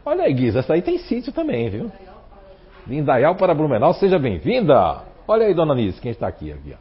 Olha 0.05 0.23
aí, 0.23 0.33
Guisa, 0.33 0.59
essa 0.59 0.73
aí 0.73 0.81
tem 0.81 0.97
sítio 0.97 1.33
também, 1.33 1.69
viu? 1.69 1.91
De 2.87 3.03
para 3.37 3.53
Blumenau, 3.53 3.93
seja 3.93 4.17
bem-vinda. 4.17 5.03
Olha 5.27 5.45
aí, 5.45 5.53
dona 5.53 5.75
Nise, 5.75 6.01
quem 6.01 6.11
está 6.11 6.27
aqui, 6.27 6.51
aqui 6.51 6.73
ó. 6.73 6.77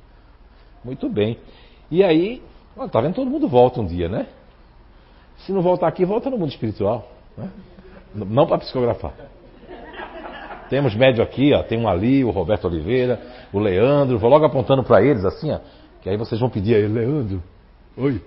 Muito 0.85 1.09
bem. 1.09 1.39
E 1.91 2.03
aí, 2.03 2.43
ó, 2.77 2.89
tá 2.89 3.01
vendo? 3.01 3.15
Todo 3.15 3.31
mundo 3.31 3.49
volta 3.49 3.81
um 3.81 3.87
dia, 3.87 4.09
né? 4.09 4.27
Se 5.39 5.53
não 5.53 5.61
voltar 5.61 5.89
aqui, 5.89 6.05
volta 6.05 6.31
no 6.31 6.39
mundo 6.39 6.51
espiritual. 6.51 7.11
Né? 7.37 7.51
Não 8.15 8.47
para 8.47 8.59
psicografar. 8.59 9.13
Temos 10.71 10.95
médio 10.95 11.23
aqui, 11.23 11.53
ó, 11.53 11.63
tem 11.63 11.79
um 11.79 11.89
ali, 11.89 12.25
o 12.25 12.31
Roberto 12.31 12.67
Oliveira, 12.67 13.21
o 13.53 13.59
Leandro. 13.59 14.19
Vou 14.19 14.31
logo 14.31 14.45
apontando 14.45 14.83
para 14.83 15.03
eles 15.03 15.25
assim, 15.25 15.51
ó, 15.53 15.61
que 16.03 16.09
aí 16.09 16.17
vocês 16.17 16.41
vão 16.41 16.51
pedir 16.51 16.75
a 16.75 16.79
ele, 16.79 16.95
Leandro, 16.95 17.43
oi. 17.97 18.23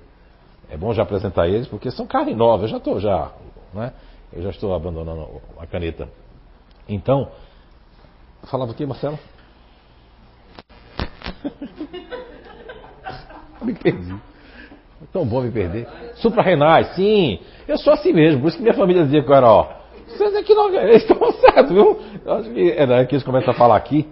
É 0.69 0.77
bom 0.77 0.93
já 0.93 1.03
apresentar 1.03 1.48
eles, 1.48 1.68
porque 1.68 1.91
são 1.91 2.07
carne 2.07 2.34
nova. 2.34 2.64
Eu 2.64 2.69
já 2.69 2.77
estou 2.77 2.99
já, 2.99 3.31
né? 3.73 3.93
Eu 4.31 4.41
já 4.41 4.49
estou 4.49 4.73
abandonando 4.73 5.41
a 5.60 5.68
caneta. 5.68 6.07
Então, 6.88 7.30
Falava 8.49 8.72
o 8.72 8.76
quê, 8.76 8.85
Marcelo? 8.85 9.19
Me 13.61 13.73
perdi. 13.73 14.14
É 14.14 15.06
tão 15.14 15.26
bom 15.26 15.41
me 15.41 15.52
perder. 15.52 15.88
Suprarrenais, 16.15 16.95
sim. 16.95 17.39
Eu 17.68 17.77
sou 17.77 17.93
assim 17.93 18.11
mesmo, 18.11 18.41
por 18.41 18.48
isso 18.48 18.57
que 18.57 18.64
minha 18.64 18.73
família 18.73 19.03
dizia 19.03 19.23
que 19.23 19.30
eu 19.30 19.35
era, 19.35 19.48
ó. 19.48 19.68
Vocês 20.07 20.35
aqui 20.35 20.53
não. 20.53 20.73
Eles 20.73 21.03
estão 21.03 21.31
certos, 21.34 21.72
viu? 21.72 21.99
Eu 22.26 22.34
acho 22.34 22.49
que 22.52 22.72
é 22.72 22.88
daí 22.88 23.06
que 23.06 23.15
eles 23.15 23.23
começam 23.23 23.52
a 23.52 23.56
falar 23.56 23.77
aqui. 23.77 24.07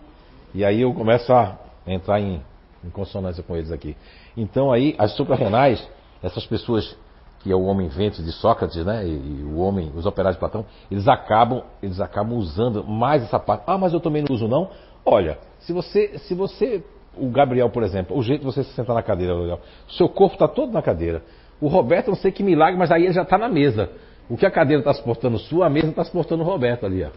E 0.53 0.63
aí 0.63 0.81
eu 0.81 0.93
começo 0.93 1.33
a 1.33 1.57
entrar 1.85 2.19
em, 2.19 2.41
em 2.83 2.89
consonância 2.89 3.43
com 3.43 3.55
eles 3.55 3.71
aqui. 3.71 3.95
Então 4.35 4.71
aí, 4.71 4.95
as 4.97 5.15
suprarrenais, 5.15 5.85
essas 6.21 6.45
pessoas 6.45 6.95
que 7.39 7.51
é 7.51 7.55
o 7.55 7.63
homem 7.63 7.87
vento 7.87 8.21
de 8.21 8.31
Sócrates, 8.33 8.85
né? 8.85 9.07
E, 9.07 9.43
o 9.43 9.59
homem, 9.59 9.91
os 9.95 10.05
operários 10.05 10.35
de 10.35 10.39
Platão, 10.39 10.65
eles 10.91 11.07
acabam, 11.07 11.63
eles 11.81 11.99
acabam 11.99 12.37
usando 12.37 12.83
mais 12.83 13.23
essa 13.23 13.39
parte. 13.39 13.63
Ah, 13.65 13.77
mas 13.77 13.93
eu 13.93 13.99
também 13.99 14.23
não 14.27 14.35
uso 14.35 14.47
não. 14.47 14.69
Olha, 15.05 15.37
se 15.59 15.71
você, 15.71 16.17
se 16.19 16.33
você, 16.35 16.83
o 17.17 17.29
Gabriel, 17.29 17.69
por 17.69 17.83
exemplo, 17.83 18.17
o 18.17 18.21
jeito 18.21 18.41
de 18.41 18.45
você 18.45 18.63
se 18.63 18.73
sentar 18.73 18.93
na 18.93 19.01
cadeira, 19.01 19.33
o 19.35 19.59
seu 19.91 20.09
corpo 20.09 20.35
está 20.35 20.47
todo 20.47 20.73
na 20.73 20.81
cadeira. 20.81 21.23
O 21.61 21.67
Roberto, 21.67 22.09
não 22.09 22.15
sei 22.15 22.31
que 22.31 22.43
milagre, 22.43 22.77
mas 22.77 22.91
aí 22.91 23.05
ele 23.05 23.13
já 23.13 23.23
está 23.23 23.37
na 23.37 23.47
mesa. 23.47 23.89
O 24.29 24.37
que 24.37 24.45
a 24.45 24.51
cadeira 24.51 24.81
está 24.81 24.93
suportando 24.93 25.39
sua, 25.39 25.67
a 25.67 25.69
mesa 25.69 25.87
está 25.87 26.03
suportando 26.03 26.43
o 26.43 26.45
Roberto 26.45 26.85
ali, 26.85 27.03
ó. 27.03 27.09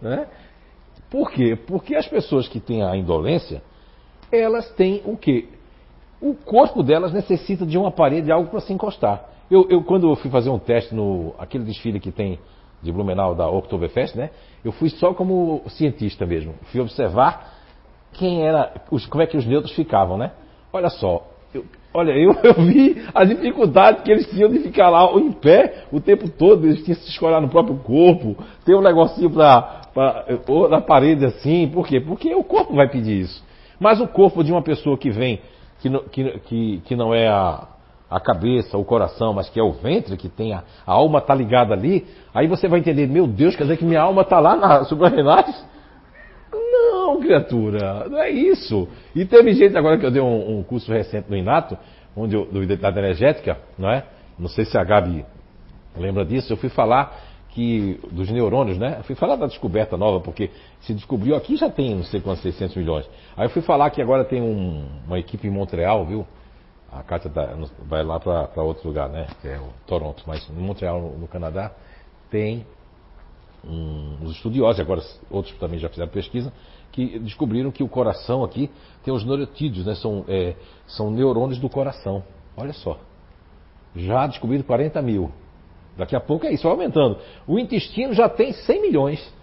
Né? 0.00 0.26
Por 1.10 1.30
quê? 1.30 1.56
Porque 1.56 1.94
as 1.94 2.08
pessoas 2.08 2.48
que 2.48 2.60
têm 2.60 2.82
a 2.82 2.96
indolência, 2.96 3.62
elas 4.36 4.70
têm 4.72 5.02
o 5.04 5.16
quê? 5.16 5.46
O 6.20 6.34
corpo 6.34 6.82
delas 6.82 7.12
necessita 7.12 7.66
de 7.66 7.76
uma 7.76 7.90
parede, 7.90 8.26
de 8.26 8.32
algo 8.32 8.48
para 8.48 8.60
se 8.60 8.72
encostar. 8.72 9.28
Eu, 9.50 9.66
eu, 9.68 9.82
quando 9.82 10.08
eu 10.08 10.16
fui 10.16 10.30
fazer 10.30 10.50
um 10.50 10.58
teste 10.58 10.94
no 10.94 11.34
aquele 11.38 11.64
desfile 11.64 12.00
que 12.00 12.10
tem 12.10 12.38
de 12.82 12.92
Blumenau 12.92 13.34
da 13.34 13.48
Oktoberfest, 13.48 14.16
né? 14.16 14.30
Eu 14.64 14.72
fui 14.72 14.90
só 14.90 15.12
como 15.14 15.62
cientista 15.68 16.26
mesmo. 16.26 16.54
Fui 16.70 16.80
observar 16.80 17.52
quem 18.12 18.46
era, 18.46 18.72
os, 18.90 19.06
como 19.06 19.22
é 19.22 19.26
que 19.26 19.36
os 19.36 19.46
neutros 19.46 19.74
ficavam, 19.74 20.16
né? 20.16 20.32
Olha 20.72 20.88
só, 20.88 21.26
eu, 21.52 21.64
olha, 21.92 22.12
eu, 22.12 22.32
eu, 22.42 22.54
vi 22.64 23.02
a 23.14 23.24
dificuldade 23.24 24.02
que 24.02 24.10
eles 24.10 24.28
tinham 24.30 24.50
de 24.50 24.60
ficar 24.60 24.90
lá 24.90 25.04
em 25.14 25.32
pé 25.32 25.84
o 25.92 26.00
tempo 26.00 26.28
todo, 26.28 26.66
eles 26.66 26.82
tinham 26.84 26.96
que 26.96 27.04
se 27.04 27.10
escorar 27.10 27.40
no 27.40 27.48
próprio 27.48 27.76
corpo, 27.76 28.36
ter 28.64 28.74
um 28.74 28.82
negocinho 28.82 29.30
para 29.30 29.82
na 30.68 30.80
parede 30.80 31.24
assim, 31.24 31.68
por 31.68 31.86
quê? 31.86 32.00
Porque 32.00 32.34
o 32.34 32.42
corpo 32.42 32.74
vai 32.74 32.88
pedir 32.88 33.20
isso. 33.20 33.42
Mas 33.84 34.00
o 34.00 34.08
corpo 34.08 34.42
de 34.42 34.50
uma 34.50 34.62
pessoa 34.62 34.96
que 34.96 35.10
vem 35.10 35.42
que 35.78 35.90
que, 36.08 36.38
que, 36.38 36.80
que 36.86 36.96
não 36.96 37.14
é 37.14 37.28
a, 37.28 37.68
a 38.10 38.18
cabeça, 38.18 38.78
o 38.78 38.84
coração, 38.84 39.34
mas 39.34 39.50
que 39.50 39.60
é 39.60 39.62
o 39.62 39.72
ventre, 39.72 40.16
que 40.16 40.26
tem 40.26 40.54
a, 40.54 40.64
a 40.86 40.92
alma 40.92 41.18
está 41.18 41.34
ligada 41.34 41.74
ali, 41.74 42.06
aí 42.32 42.46
você 42.46 42.66
vai 42.66 42.80
entender, 42.80 43.06
meu 43.06 43.26
Deus, 43.26 43.54
quer 43.54 43.64
dizer 43.64 43.76
que 43.76 43.84
minha 43.84 44.00
alma 44.00 44.22
está 44.22 44.40
lá 44.40 44.56
na 44.56 44.84
suprarrenais? 44.84 45.66
Não, 46.50 47.20
criatura, 47.20 48.08
não 48.08 48.22
é 48.22 48.30
isso. 48.30 48.88
E 49.14 49.26
teve 49.26 49.52
gente 49.52 49.76
agora 49.76 49.98
que 49.98 50.06
eu 50.06 50.10
dei 50.10 50.22
um, 50.22 50.60
um 50.60 50.62
curso 50.62 50.90
recente 50.90 51.28
no 51.28 51.36
Inato, 51.36 51.76
onde 52.16 52.34
eu, 52.34 52.46
do 52.46 52.62
Identidade 52.62 52.98
Energética, 52.98 53.58
não 53.78 53.90
é? 53.90 54.02
Não 54.38 54.48
sei 54.48 54.64
se 54.64 54.78
a 54.78 54.82
Gabi 54.82 55.26
lembra 55.94 56.24
disso, 56.24 56.50
eu 56.50 56.56
fui 56.56 56.70
falar 56.70 57.33
que 57.54 58.00
dos 58.10 58.28
neurônios, 58.30 58.76
né? 58.76 58.96
Eu 58.98 59.04
fui 59.04 59.14
falar 59.14 59.36
da 59.36 59.46
descoberta 59.46 59.96
nova, 59.96 60.20
porque 60.20 60.50
se 60.80 60.92
descobriu 60.92 61.36
aqui 61.36 61.56
já 61.56 61.70
tem 61.70 61.94
não 61.94 62.02
sei 62.02 62.20
quantos 62.20 62.42
600 62.42 62.76
milhões. 62.76 63.08
Aí 63.36 63.46
eu 63.46 63.50
fui 63.50 63.62
falar 63.62 63.90
que 63.90 64.02
agora 64.02 64.24
tem 64.24 64.42
um, 64.42 64.84
uma 65.06 65.18
equipe 65.20 65.46
em 65.46 65.50
Montreal, 65.50 66.04
viu? 66.04 66.26
A 66.90 67.02
Kátia 67.04 67.30
tá, 67.30 67.56
vai 67.86 68.02
lá 68.02 68.18
para 68.18 68.62
outro 68.62 68.88
lugar, 68.88 69.08
né? 69.08 69.28
Que 69.40 69.48
é 69.48 69.58
o 69.58 69.68
Toronto, 69.86 70.24
mas 70.26 70.48
em 70.50 70.60
Montreal, 70.60 71.00
no, 71.00 71.18
no 71.20 71.28
Canadá, 71.28 71.72
tem 72.28 72.66
um, 73.64 74.16
uns 74.22 74.32
estudiosos, 74.32 74.80
agora 74.80 75.00
outros 75.30 75.56
também 75.58 75.78
já 75.78 75.88
fizeram 75.88 76.10
pesquisa, 76.10 76.52
que 76.90 77.20
descobriram 77.20 77.70
que 77.70 77.84
o 77.84 77.88
coração 77.88 78.42
aqui 78.42 78.68
tem 79.04 79.14
os 79.14 79.24
neurotídeos, 79.24 79.86
né? 79.86 79.94
São, 79.94 80.24
é, 80.26 80.56
são 80.88 81.08
neurônios 81.08 81.60
do 81.60 81.68
coração. 81.68 82.24
Olha 82.56 82.72
só. 82.72 82.98
Já 83.94 84.26
descobriram 84.26 84.64
40 84.64 85.00
mil. 85.02 85.30
Daqui 85.96 86.16
a 86.16 86.20
pouco 86.20 86.46
é 86.46 86.52
isso, 86.52 86.64
vai 86.64 86.72
aumentando. 86.72 87.18
O 87.46 87.58
intestino 87.58 88.12
já 88.12 88.28
tem 88.28 88.52
100 88.52 88.82
milhões. 88.82 89.34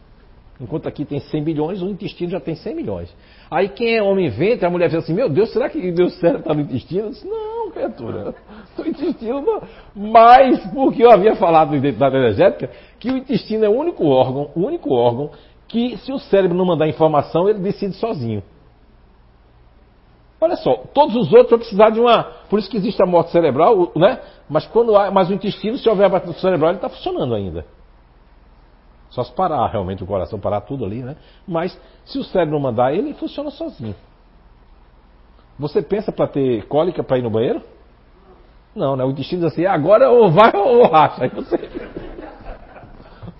Enquanto 0.62 0.88
aqui 0.88 1.04
tem 1.04 1.20
100 1.20 1.44
bilhões, 1.44 1.82
o 1.82 1.90
intestino 1.90 2.30
já 2.30 2.40
tem 2.40 2.54
100 2.54 2.76
milhões. 2.76 3.16
Aí 3.50 3.68
quem 3.70 3.96
é 3.96 4.04
homem 4.04 4.30
ventre, 4.30 4.64
a 4.64 4.70
mulher 4.70 4.90
diz 4.90 5.00
assim, 5.00 5.14
meu 5.14 5.28
Deus, 5.28 5.52
será 5.52 5.68
que 5.68 5.80
meu 5.92 6.10
cérebro 6.10 6.42
está 6.42 6.54
no 6.54 6.62
intestino? 6.62 7.08
Eu 7.08 7.10
disse, 7.10 7.28
não, 7.28 7.72
criatura, 7.72 8.36
o 8.78 8.88
intestino 8.88 9.42
não. 9.42 9.62
Mas, 9.96 10.64
porque 10.68 11.04
eu 11.04 11.10
havia 11.10 11.36
falado 11.36 11.72
no 11.72 11.78
identidade 11.78 12.16
energética, 12.16 12.70
que 13.00 13.10
o 13.10 13.18
intestino 13.18 13.66
é 13.66 13.70
o 13.70 13.76
único 13.76 14.06
órgão, 14.06 14.52
o 14.56 14.60
único 14.60 14.94
órgão 14.94 15.32
que 15.68 15.98
se 15.98 16.12
o 16.12 16.20
cérebro 16.20 16.56
não 16.56 16.66
mandar 16.66 16.88
informação, 16.88 17.50
ele 17.50 17.60
decide 17.60 17.96
sozinho. 17.96 18.44
Olha 20.44 20.56
só, 20.56 20.74
todos 20.92 21.16
os 21.16 21.32
outros 21.32 21.52
vão 21.52 21.60
precisar 21.60 21.92
de 21.92 22.00
uma. 22.00 22.24
Por 22.50 22.58
isso 22.58 22.68
que 22.68 22.76
existe 22.76 23.02
a 23.02 23.06
morte 23.06 23.30
cerebral, 23.30 23.92
né? 23.96 24.20
Mas 24.50 24.66
quando 24.66 24.98
há, 24.98 25.12
mas 25.12 25.30
o 25.30 25.34
intestino, 25.34 25.78
se 25.78 25.88
houver 25.88 26.12
a 26.12 26.34
cerebral, 26.34 26.72
ele 26.72 26.78
está 26.80 26.90
funcionando 26.90 27.36
ainda. 27.36 27.64
Só 29.12 29.24
se 29.24 29.32
parar 29.34 29.68
realmente 29.68 30.04
o 30.04 30.08
coração, 30.08 30.40
parar 30.40 30.62
tudo 30.62 30.84
ali, 30.84 31.04
né? 31.04 31.16
Mas 31.48 31.80
se 32.06 32.18
o 32.18 32.24
cérebro 32.24 32.60
mandar, 32.60 32.92
ele 32.92 33.14
funciona 33.14 33.52
sozinho. 33.52 33.96
Você 35.60 35.80
pensa 35.80 36.12
para 36.12 36.28
ter 36.28 36.66
cólica 36.66 37.04
para 37.04 37.20
ir 37.20 37.22
no 37.22 37.30
banheiro? 37.30 37.62
Não, 38.76 38.96
né? 38.96 39.04
O 39.04 39.12
intestino 39.12 39.44
diz 39.44 39.52
assim, 39.52 39.66
agora 39.66 40.10
ou 40.10 40.32
vai 40.32 40.52
ou 40.56 40.90
racha. 40.90 41.24
Aí 41.24 41.30
você. 41.30 41.70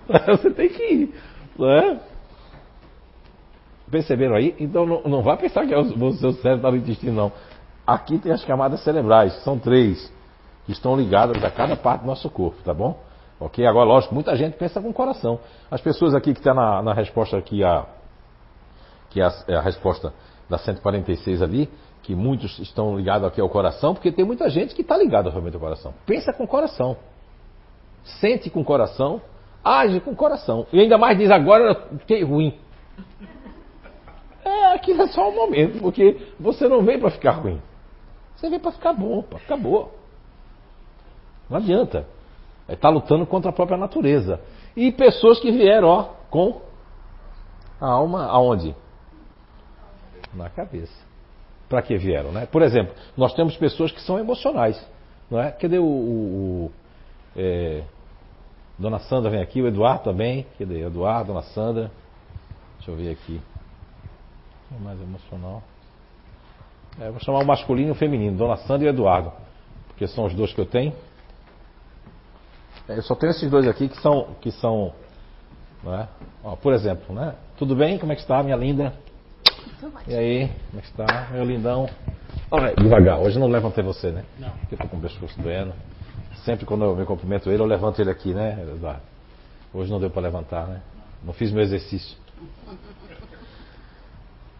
você 0.36 0.50
tem 0.50 0.68
que 0.68 0.82
ir. 0.82 1.14
Né? 1.58 2.00
Perceberam 3.92 4.34
aí? 4.34 4.56
Então 4.58 4.86
não, 4.86 5.02
não 5.02 5.22
vá 5.22 5.36
pensar 5.36 5.66
que 5.66 5.74
é 5.74 5.78
o, 5.78 5.84
seu 6.14 6.32
cérebro 6.32 6.56
está 6.56 6.70
no 6.70 6.76
intestino, 6.78 7.12
não. 7.12 7.32
Aqui 7.86 8.16
tem 8.16 8.32
as 8.32 8.42
camadas 8.42 8.82
cerebrais, 8.82 9.34
são 9.44 9.58
três, 9.58 10.10
que 10.64 10.72
estão 10.72 10.96
ligadas 10.96 11.44
a 11.44 11.50
cada 11.50 11.76
parte 11.76 12.00
do 12.00 12.06
nosso 12.06 12.30
corpo, 12.30 12.56
tá 12.64 12.72
bom? 12.72 12.98
Ok? 13.38 13.66
Agora, 13.66 13.84
lógico, 13.84 14.14
muita 14.14 14.34
gente 14.34 14.56
pensa 14.56 14.80
com 14.80 14.88
o 14.88 14.94
coração. 14.94 15.38
As 15.70 15.82
pessoas 15.82 16.14
aqui 16.14 16.32
que 16.32 16.40
estão 16.40 16.54
tá 16.54 16.60
na, 16.60 16.82
na, 16.82 16.94
resposta 16.94 17.36
aqui, 17.36 17.62
a, 17.62 17.84
que 19.10 19.20
é 19.20 19.26
a, 19.26 19.32
é 19.48 19.56
a 19.56 19.60
resposta 19.60 20.14
da 20.48 20.56
146 20.56 21.42
ali, 21.42 21.68
que 22.02 22.14
muitos 22.14 22.58
estão 22.60 22.96
ligados 22.96 23.28
aqui 23.28 23.42
ao 23.42 23.48
coração, 23.50 23.92
porque 23.92 24.10
tem 24.10 24.24
muita 24.24 24.48
gente 24.48 24.74
que 24.74 24.80
está 24.80 24.96
ligada 24.96 25.28
realmente 25.28 25.54
ao 25.54 25.60
coração. 25.60 25.92
Pensa 26.06 26.32
com 26.32 26.44
o 26.44 26.48
coração. 26.48 26.96
Sente 28.20 28.48
com 28.48 28.62
o 28.62 28.64
coração, 28.64 29.20
age 29.62 30.00
com 30.00 30.12
o 30.12 30.16
coração. 30.16 30.66
E 30.72 30.80
ainda 30.80 30.96
mais 30.96 31.18
diz 31.18 31.30
agora, 31.30 31.74
fiquei 31.98 32.24
ruim. 32.24 32.58
É, 34.44 34.74
aquilo 34.74 35.02
é 35.02 35.08
só 35.08 35.28
um 35.28 35.34
momento, 35.34 35.78
porque 35.80 36.20
você 36.38 36.68
não 36.68 36.84
vem 36.84 36.98
para 36.98 37.10
ficar 37.10 37.32
ruim. 37.32 37.60
Você 38.34 38.50
vem 38.50 38.58
para 38.58 38.72
ficar 38.72 38.92
bom, 38.92 39.22
para 39.22 39.38
ficar 39.38 39.56
boa. 39.56 39.90
Não 41.48 41.58
adianta. 41.58 42.06
É, 42.68 42.88
lutando 42.88 43.26
contra 43.26 43.50
a 43.50 43.52
própria 43.52 43.78
natureza. 43.78 44.40
E 44.76 44.90
pessoas 44.90 45.38
que 45.38 45.50
vieram, 45.50 45.88
ó, 45.88 46.02
com 46.30 46.60
a 47.80 47.86
alma 47.86 48.26
aonde? 48.26 48.74
Na 50.34 50.48
cabeça. 50.50 50.92
Para 51.68 51.82
que 51.82 51.96
vieram, 51.96 52.32
né? 52.32 52.46
Por 52.46 52.62
exemplo, 52.62 52.94
nós 53.16 53.34
temos 53.34 53.56
pessoas 53.56 53.92
que 53.92 54.00
são 54.00 54.18
emocionais, 54.18 54.84
não 55.30 55.40
é? 55.40 55.50
Cadê 55.52 55.78
o, 55.78 55.84
o, 55.84 56.64
o 56.66 56.72
é, 57.36 57.82
Dona 58.78 58.98
Sandra 58.98 59.30
vem 59.30 59.40
aqui, 59.40 59.62
o 59.62 59.68
Eduardo 59.68 60.04
também. 60.04 60.46
Cadê? 60.58 60.80
Eduardo, 60.80 61.28
Dona 61.28 61.42
Sandra. 61.42 61.90
Deixa 62.78 62.90
eu 62.90 62.96
ver 62.96 63.12
aqui 63.12 63.40
mais 64.80 65.00
emocional. 65.00 65.62
É, 67.00 67.10
vou 67.10 67.20
chamar 67.20 67.40
o 67.40 67.46
masculino 67.46 67.88
e 67.88 67.92
o 67.92 67.94
feminino, 67.94 68.36
Dona 68.36 68.56
Sandra 68.58 68.86
e 68.86 68.90
Eduardo, 68.90 69.32
porque 69.88 70.06
são 70.06 70.24
os 70.24 70.34
dois 70.34 70.52
que 70.52 70.60
eu 70.60 70.66
tenho. 70.66 70.92
É, 72.88 72.98
eu 72.98 73.02
só 73.02 73.14
tenho 73.14 73.30
esses 73.30 73.50
dois 73.50 73.66
aqui 73.66 73.88
que 73.88 74.00
são, 74.00 74.34
que 74.40 74.50
são, 74.50 74.92
é? 75.86 76.06
Ó, 76.44 76.56
por 76.56 76.72
exemplo, 76.72 77.14
né? 77.14 77.34
Tudo 77.56 77.74
bem? 77.74 77.98
Como 77.98 78.12
é 78.12 78.14
que 78.14 78.20
está, 78.20 78.42
minha 78.42 78.56
linda? 78.56 78.92
E 80.06 80.14
aí, 80.14 80.48
como 80.70 80.78
é 80.78 80.80
que 80.80 80.88
está, 80.88 81.28
meu 81.32 81.44
lindão? 81.44 81.88
Olha, 82.50 82.74
devagar, 82.74 83.18
hoje 83.18 83.38
não 83.38 83.48
levantei 83.48 83.82
você, 83.82 84.10
né? 84.10 84.24
Não. 84.38 84.50
Porque 84.50 84.74
eu 84.74 84.78
tô 84.78 84.88
com 84.88 84.96
o 84.96 85.00
pescoço 85.00 85.40
doendo. 85.40 85.72
Sempre 86.44 86.66
quando 86.66 86.84
eu 86.84 86.94
me 86.94 87.04
cumprimento 87.04 87.50
ele, 87.50 87.62
eu 87.62 87.66
levanto 87.66 88.00
ele 88.00 88.10
aqui, 88.10 88.34
né, 88.34 88.58
Eduardo? 88.62 89.02
Hoje 89.72 89.90
não 89.90 89.98
deu 89.98 90.10
para 90.10 90.22
levantar, 90.22 90.66
né? 90.66 90.82
Não 91.24 91.32
fiz 91.32 91.50
meu 91.50 91.62
exercício. 91.62 92.16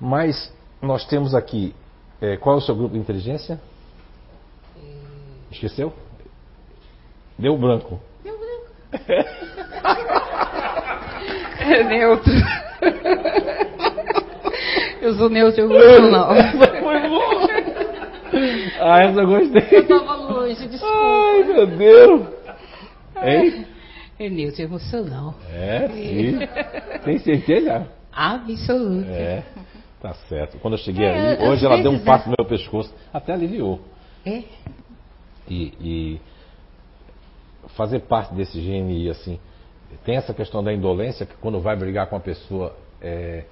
Mas 0.03 0.53
nós 0.83 1.07
temos 1.07 1.33
aqui. 1.33 1.73
É, 2.21 2.37
qual 2.37 2.57
é 2.57 2.59
o 2.59 2.61
seu 2.61 2.75
grupo 2.75 2.95
de 2.95 2.99
inteligência? 2.99 3.61
Esqueceu? 5.49 5.93
Deu 7.39 7.57
branco. 7.57 8.01
Deu 8.25 8.37
branco. 8.37 8.67
é 11.61 11.85
neutro. 11.85 12.33
Eu 15.01 15.15
sou 15.15 15.31
neutro 15.31 15.63
emocional. 15.63 16.31
Foi 16.83 17.09
bom. 17.09 17.47
Ah, 18.81 19.03
essa 19.05 19.21
eu 19.21 19.27
gostei. 19.27 19.79
Eu 19.79 19.87
tava 19.87 20.17
longe, 20.17 20.67
desculpa. 20.67 20.97
Ai, 20.97 21.45
meu 21.45 21.67
Deus. 21.67 22.23
Hein? 23.23 23.67
É 24.19 24.29
neutro 24.29 24.63
emocional. 24.63 25.35
É, 25.53 25.89
sim. 25.89 26.39
Tem 27.05 27.19
certeza? 27.19 27.87
Absoluta. 28.13 29.09
É. 29.09 29.45
Tá 30.03 30.15
certo. 30.29 30.59
Quando 30.59 30.75
eu 30.75 30.79
cheguei 30.79 31.07
é, 31.07 31.35
ali, 31.37 31.49
hoje 31.49 31.65
ela 31.65 31.81
deu 31.81 31.93
um 31.93 32.01
passo 32.01 32.29
no 32.29 32.35
meu 32.37 32.45
pescoço, 32.47 32.93
até 33.15 33.33
aliviou. 33.33 33.81
É. 34.27 34.43
E, 35.49 35.73
e 35.81 36.21
fazer 37.77 38.01
parte 38.01 38.35
desse 38.35 38.61
GNI, 38.61 39.09
assim, 39.11 39.39
tem 40.05 40.17
essa 40.17 40.35
questão 40.35 40.63
da 40.63 40.73
indolência, 40.73 41.25
que 41.25 41.35
quando 41.37 41.61
vai 41.61 41.77
brigar 41.77 42.09
com 42.09 42.17
a 42.17 42.21
pessoa, 42.21 42.75
é, 43.01 43.45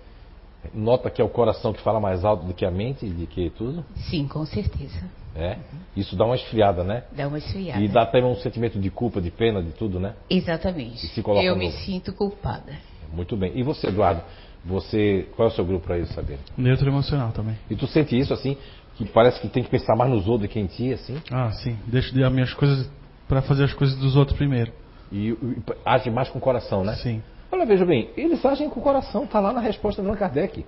nota 0.75 1.09
que 1.09 1.23
é 1.23 1.25
o 1.25 1.29
coração 1.29 1.73
que 1.73 1.81
fala 1.83 2.01
mais 2.01 2.25
alto 2.25 2.45
do 2.45 2.53
que 2.53 2.65
a 2.67 2.71
mente, 2.71 3.09
de 3.09 3.27
que 3.27 3.51
tudo? 3.51 3.85
Sim, 4.11 4.27
com 4.27 4.45
certeza. 4.45 5.09
É? 5.37 5.57
Isso 5.97 6.17
dá 6.17 6.25
uma 6.25 6.35
esfriada, 6.35 6.83
né? 6.83 7.05
Dá 7.13 7.29
uma 7.29 7.39
esfriada. 7.39 7.81
E 7.81 7.87
dá 7.87 8.05
também 8.05 8.29
um 8.29 8.35
sentimento 8.35 8.81
de 8.81 8.91
culpa, 8.91 9.21
de 9.21 9.31
pena, 9.31 9.63
de 9.63 9.71
tudo, 9.71 10.01
né? 10.01 10.15
Exatamente. 10.29 11.07
E 11.07 11.09
se 11.09 11.23
coloca 11.23 11.45
Eu 11.45 11.55
no- 11.55 11.61
me 11.61 11.71
sinto 11.71 12.13
culpada. 12.13 12.73
Muito 13.13 13.37
bem. 13.37 13.53
E 13.55 13.63
você, 13.63 13.87
Eduardo? 13.87 14.23
Você, 14.65 15.27
qual 15.37 15.49
é 15.49 15.51
o 15.51 15.55
seu 15.55 15.65
grupo 15.65 15.87
para 15.87 15.99
isso, 15.99 16.13
saber? 16.13 16.39
Neutro 16.57 16.89
emocional 16.89 17.33
também. 17.33 17.57
E 17.71 17.75
tu 17.75 17.87
sente 17.87 18.19
isso 18.19 18.33
assim, 18.35 18.57
que 18.97 19.05
parece 19.07 19.41
que 19.41 19.49
tem 19.49 19.63
que 19.63 19.71
pensar 19.71 19.97
mais 19.97 20.11
nos 20.11 20.29
outros 20.29 20.49
do 20.49 20.53
que 20.53 20.61
em 20.61 20.67
ti, 20.67 20.93
assim? 20.93 21.17
Ah, 21.31 21.51
sim. 21.53 21.79
Deixo 21.87 22.13
de 22.13 22.23
as 22.23 22.33
minhas 22.33 22.53
coisas 22.53 22.91
para 23.27 23.41
fazer 23.41 23.65
as 23.65 23.73
coisas 23.73 23.97
dos 23.97 24.17
outros 24.17 24.37
primeiro. 24.37 24.73
E, 25.11 25.31
e 25.31 25.63
age 25.85 26.11
mais 26.11 26.29
com 26.29 26.39
o 26.39 26.43
coração, 26.43 26.85
né? 26.85 26.95
Sim. 26.97 27.23
Olha, 27.51 27.65
veja 27.65 27.85
bem, 27.85 28.11
eles 28.17 28.45
agem 28.45 28.69
com 28.69 28.81
o 28.81 28.83
coração, 28.83 29.25
está 29.25 29.41
lá 29.41 29.53
na 29.53 29.61
resposta 29.61 30.03
do 30.03 30.09
Allan 30.09 30.19
Kardec. 30.19 30.65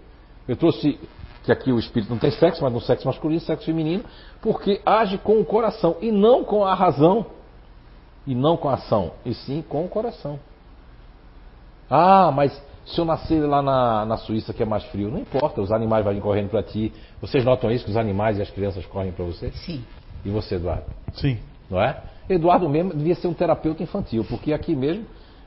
Eu 0.48 0.56
trouxe 0.56 0.98
que 1.44 1.52
aqui 1.52 1.70
o 1.70 1.78
espírito 1.78 2.10
não 2.10 2.18
tem 2.18 2.30
sexo, 2.30 2.62
mas 2.62 2.72
no 2.72 2.80
sexo 2.80 3.06
masculino 3.06 3.40
sexo 3.40 3.66
feminino, 3.66 4.04
porque 4.40 4.80
age 4.86 5.18
com 5.18 5.40
o 5.40 5.44
coração 5.44 5.96
e 6.00 6.10
não 6.10 6.44
com 6.44 6.64
a 6.64 6.74
razão, 6.74 7.26
e 8.26 8.34
não 8.34 8.56
com 8.56 8.68
a 8.68 8.74
ação, 8.74 9.12
e 9.24 9.34
sim 9.34 9.62
com 9.68 9.84
o 9.84 9.88
coração. 9.88 10.38
Ah, 11.90 12.32
mas 12.32 12.60
se 12.84 12.98
eu 12.98 13.04
nascer 13.04 13.40
lá 13.46 13.62
na, 13.62 14.04
na 14.04 14.16
Suíça 14.16 14.52
que 14.52 14.62
é 14.62 14.66
mais 14.66 14.84
frio, 14.84 15.10
não 15.10 15.18
importa, 15.18 15.60
os 15.60 15.70
animais 15.70 16.04
vão 16.04 16.18
correndo 16.20 16.50
para 16.50 16.62
ti. 16.62 16.92
Vocês 17.20 17.44
notam 17.44 17.70
isso, 17.70 17.84
que 17.84 17.90
os 17.90 17.96
animais 17.96 18.38
e 18.38 18.42
as 18.42 18.50
crianças 18.50 18.84
correm 18.86 19.12
para 19.12 19.24
você? 19.24 19.50
Sim. 19.52 19.84
E 20.24 20.30
você, 20.30 20.56
Eduardo? 20.56 20.84
Sim. 21.14 21.38
não 21.70 21.80
é? 21.80 21.96
Eduardo 22.28 22.68
mesmo 22.68 22.92
devia 22.94 23.14
ser 23.14 23.28
um 23.28 23.34
terapeuta 23.34 23.82
infantil, 23.82 24.24
porque 24.28 24.52
aqui 24.52 24.74
mesmo, 24.74 25.04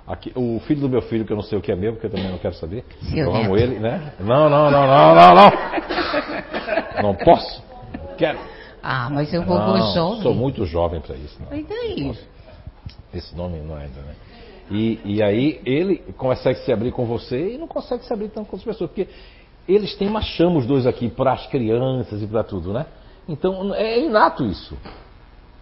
aqui, 0.08 0.32
o 0.36 0.60
filho 0.62 0.82
do 0.82 0.90
meu 0.90 1.02
filho, 1.02 1.26
que 1.26 1.32
eu 1.32 1.38
não 1.38 1.44
sei 1.44 1.58
o 1.58 1.62
que 1.62 1.72
é 1.72 1.76
meu, 1.76 1.94
porque 1.94 2.08
eu 2.08 2.12
também 2.12 2.30
não 2.30 2.38
quero 2.38 2.54
saber, 2.56 2.84
Seu 3.10 3.18
eu 3.26 3.36
amo 3.36 3.58
ele, 3.58 3.80
né? 3.80 4.14
Não, 4.20 4.50
não, 4.50 4.70
não, 4.72 4.88
não, 4.88 5.16
não, 5.16 5.36
não. 5.36 5.52
Não 7.04 7.16
posso. 7.16 7.64
Não 7.98 8.16
quero. 8.16 8.40
Ah, 8.82 9.10
mas 9.10 9.34
eu 9.34 9.44
vou 9.44 9.58
Não, 9.58 9.94
jovem. 9.94 10.22
sou 10.22 10.34
muito 10.34 10.66
jovem 10.66 11.02
para 11.02 11.16
isso. 11.16 11.38
Não. 11.50 11.58
E 11.58 11.64
daí? 11.64 12.18
Esse 13.14 13.36
nome 13.36 13.58
não 13.60 13.82
entra, 13.82 14.02
né? 14.02 14.14
E, 14.70 15.00
e 15.06 15.24
aí 15.24 15.62
ele 15.66 15.98
consegue 16.18 16.60
se 16.60 16.72
abrir 16.72 16.92
com 16.92 17.06
você 17.06 17.54
e 17.54 17.58
não 17.58 17.68
consegue 17.68 18.04
se 18.04 18.12
abrir 18.12 18.30
tanto 18.30 18.50
com 18.50 18.56
as 18.56 18.64
pessoas, 18.64 18.90
porque 18.90 19.08
eles 19.68 19.96
têm 19.96 20.08
uma 20.08 20.22
chama 20.22 20.58
os 20.58 20.66
dois 20.66 20.88
aqui 20.88 21.10
para 21.10 21.34
as 21.34 21.46
crianças 21.48 22.22
e 22.22 22.28
para 22.28 22.44
tudo, 22.44 22.74
né? 22.74 22.86
Então 23.28 23.74
é 23.74 24.00
inato 24.00 24.44
isso. 24.44 24.78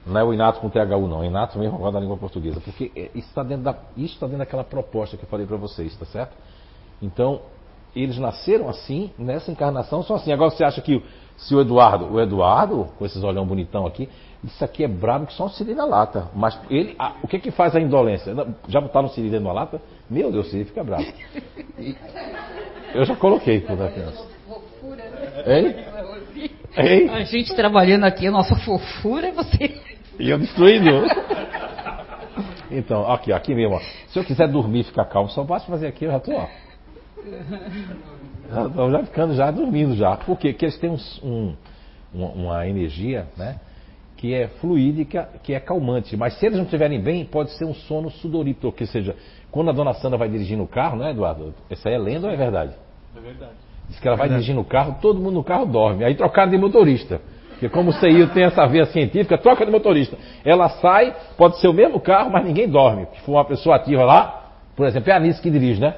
Não 0.05 0.19
é 0.19 0.23
o 0.23 0.33
inato 0.33 0.59
com 0.59 0.69
THU, 0.69 1.07
não. 1.07 1.23
É 1.23 1.27
inato 1.27 1.57
mesmo 1.57 1.75
agora 1.75 1.93
da 1.93 1.99
língua 1.99 2.17
portuguesa. 2.17 2.59
Porque 2.59 2.91
é- 2.95 3.09
isso 3.15 3.29
está 3.29 3.41
dentro, 3.43 3.63
da, 3.63 3.75
isso 3.95 4.15
está 4.15 4.25
dentro 4.25 4.39
daquela 4.39 4.63
proposta 4.63 5.15
que 5.15 5.23
eu 5.23 5.29
falei 5.29 5.45
para 5.45 5.55
vocês, 5.55 5.95
tá 5.95 6.05
certo? 6.05 6.35
Então, 7.01 7.41
eles 7.95 8.17
nasceram 8.17 8.67
assim, 8.67 9.11
nessa 9.17 9.51
encarnação, 9.51 10.03
são 10.03 10.15
assim. 10.15 10.33
Agora 10.33 10.49
você 10.49 10.63
acha 10.63 10.81
que 10.81 11.01
se 11.37 11.55
o 11.55 11.61
Eduardo, 11.61 12.11
o 12.11 12.19
Eduardo, 12.19 12.89
com 12.97 13.05
esses 13.05 13.23
olhão 13.23 13.45
bonitão 13.45 13.85
aqui, 13.85 14.09
isso 14.43 14.63
aqui 14.63 14.83
é 14.83 14.87
brabo 14.87 15.25
que 15.27 15.33
só 15.33 15.45
um 15.45 15.49
siri 15.49 15.73
na 15.73 15.85
lata. 15.85 16.27
Mas 16.35 16.59
ele, 16.69 16.95
o 17.23 17.27
que 17.27 17.39
que 17.39 17.51
faz 17.51 17.75
a 17.75 17.79
indolência? 17.79 18.33
Já 18.67 18.81
botaram 18.81 19.07
um 19.07 19.09
siri 19.09 19.29
dentro 19.29 19.45
da 19.45 19.53
lata? 19.53 19.81
Meu 20.09 20.31
Deus, 20.31 20.47
o 20.47 20.49
siri 20.49 20.65
fica 20.65 20.83
bravo. 20.83 21.05
E- 21.79 21.95
eu 22.93 23.05
já 23.05 23.15
coloquei 23.15 23.61
quando 23.61 23.81
era 23.83 23.91
criança. 23.91 24.25
Hein? 25.45 25.75
Hein? 26.75 27.09
A 27.09 27.23
gente 27.23 27.55
trabalhando 27.55 28.03
aqui, 28.03 28.27
a 28.27 28.31
nossa 28.31 28.55
fofura, 28.57 29.31
você. 29.31 29.79
E 30.19 30.29
eu 30.29 30.37
destruindo. 30.37 30.89
Então, 32.69 33.11
aqui, 33.11 33.31
aqui 33.31 33.53
mesmo. 33.55 33.75
Ó. 33.75 33.79
Se 34.07 34.17
eu 34.19 34.23
quiser 34.23 34.47
dormir 34.47 34.81
e 34.81 34.83
ficar 34.83 35.05
calmo, 35.05 35.29
só 35.29 35.43
basta 35.43 35.69
fazer 35.69 35.87
aqui, 35.87 36.05
eu 36.05 36.11
já 36.11 36.17
estou, 36.17 36.35
ó. 36.35 36.47
Já 38.49 38.89
já 38.91 39.03
ficando 39.05 39.33
já 39.35 39.51
dormindo 39.51 39.95
já. 39.95 40.17
Por 40.17 40.37
quê? 40.37 40.49
Porque 40.51 40.65
eles 40.65 40.77
têm 40.77 40.89
um- 41.23 41.55
uma, 42.13 42.27
uma 42.29 42.67
energia, 42.67 43.27
né? 43.37 43.59
Que 44.23 44.33
é 44.33 44.47
fluídica, 44.61 45.27
que 45.43 45.53
é 45.53 45.59
calmante. 45.59 46.15
Mas 46.15 46.39
se 46.39 46.45
eles 46.45 46.57
não 46.57 46.63
estiverem 46.63 46.97
bem, 46.97 47.25
pode 47.25 47.51
ser 47.57 47.65
um 47.65 47.73
sono 47.73 48.09
sudoríptico, 48.09 48.73
ou 48.79 48.87
seja, 48.87 49.17
quando 49.51 49.69
a 49.69 49.73
dona 49.73 49.93
Sandra 49.95 50.17
vai 50.17 50.29
dirigindo 50.29 50.63
o 50.63 50.67
carro, 50.67 50.95
né, 50.95 51.11
Eduardo? 51.11 51.53
Essa 51.69 51.89
aí 51.89 51.95
é 51.95 51.97
lenda 51.97 52.27
ou 52.27 52.33
é 52.33 52.37
verdade? 52.37 52.71
É 53.17 53.19
verdade. 53.19 53.51
Diz 53.89 53.99
que 53.99 54.07
ela 54.07 54.15
vai 54.15 54.29
dirigindo 54.29 54.61
o 54.61 54.63
carro, 54.63 54.95
todo 55.01 55.19
mundo 55.19 55.33
no 55.33 55.43
carro 55.43 55.65
dorme. 55.65 56.05
Aí 56.05 56.15
trocaram 56.15 56.49
de 56.49 56.57
motorista. 56.57 57.19
Porque 57.49 57.67
como 57.67 57.89
o 57.89 57.93
CIO 57.93 58.29
tem 58.29 58.45
essa 58.45 58.65
veia 58.65 58.85
científica, 58.85 59.37
troca 59.37 59.65
de 59.65 59.71
motorista. 59.73 60.17
Ela 60.45 60.69
sai, 60.69 61.13
pode 61.35 61.59
ser 61.59 61.67
o 61.67 61.73
mesmo 61.73 61.99
carro, 61.99 62.31
mas 62.31 62.45
ninguém 62.45 62.69
dorme. 62.69 63.05
Se 63.15 63.25
for 63.25 63.33
uma 63.33 63.43
pessoa 63.43 63.75
ativa 63.75 64.05
lá, 64.05 64.53
por 64.73 64.87
exemplo, 64.87 65.09
é 65.09 65.13
a 65.13 65.17
Anice 65.17 65.41
que 65.41 65.51
dirige, 65.51 65.81
né? 65.81 65.95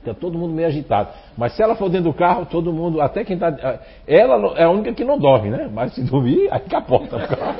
Fica 0.00 0.14
todo 0.14 0.38
mundo 0.38 0.54
meio 0.54 0.68
agitado. 0.68 1.10
Mas 1.36 1.54
se 1.54 1.62
ela 1.62 1.74
for 1.76 1.90
dentro 1.90 2.10
do 2.10 2.16
carro, 2.16 2.46
todo 2.46 2.72
mundo, 2.72 3.00
até 3.00 3.22
quem 3.22 3.34
está. 3.34 3.80
Ela 4.06 4.58
é 4.58 4.64
a 4.64 4.70
única 4.70 4.94
que 4.94 5.04
não 5.04 5.18
dorme, 5.18 5.50
né? 5.50 5.70
Mas 5.72 5.94
se 5.94 6.02
dormir, 6.02 6.48
aí 6.50 6.60
capota 6.60 7.16
o 7.16 7.20
carro. 7.28 7.56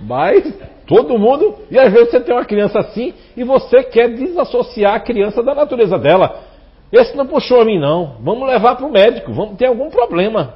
Mas 0.00 0.52
todo 0.84 1.16
mundo. 1.16 1.54
E 1.70 1.78
às 1.78 1.92
vezes 1.92 2.10
você 2.10 2.20
tem 2.20 2.34
uma 2.34 2.44
criança 2.44 2.80
assim 2.80 3.14
e 3.36 3.44
você 3.44 3.84
quer 3.84 4.08
desassociar 4.08 4.94
a 4.94 5.00
criança 5.00 5.42
da 5.44 5.54
natureza 5.54 5.96
dela. 5.96 6.42
Esse 6.90 7.16
não 7.16 7.26
puxou 7.26 7.60
a 7.60 7.64
mim, 7.64 7.78
não. 7.78 8.16
Vamos 8.20 8.48
levar 8.48 8.74
para 8.74 8.86
o 8.86 8.90
médico. 8.90 9.32
Vamos 9.32 9.56
ter 9.56 9.66
algum 9.66 9.90
problema. 9.90 10.54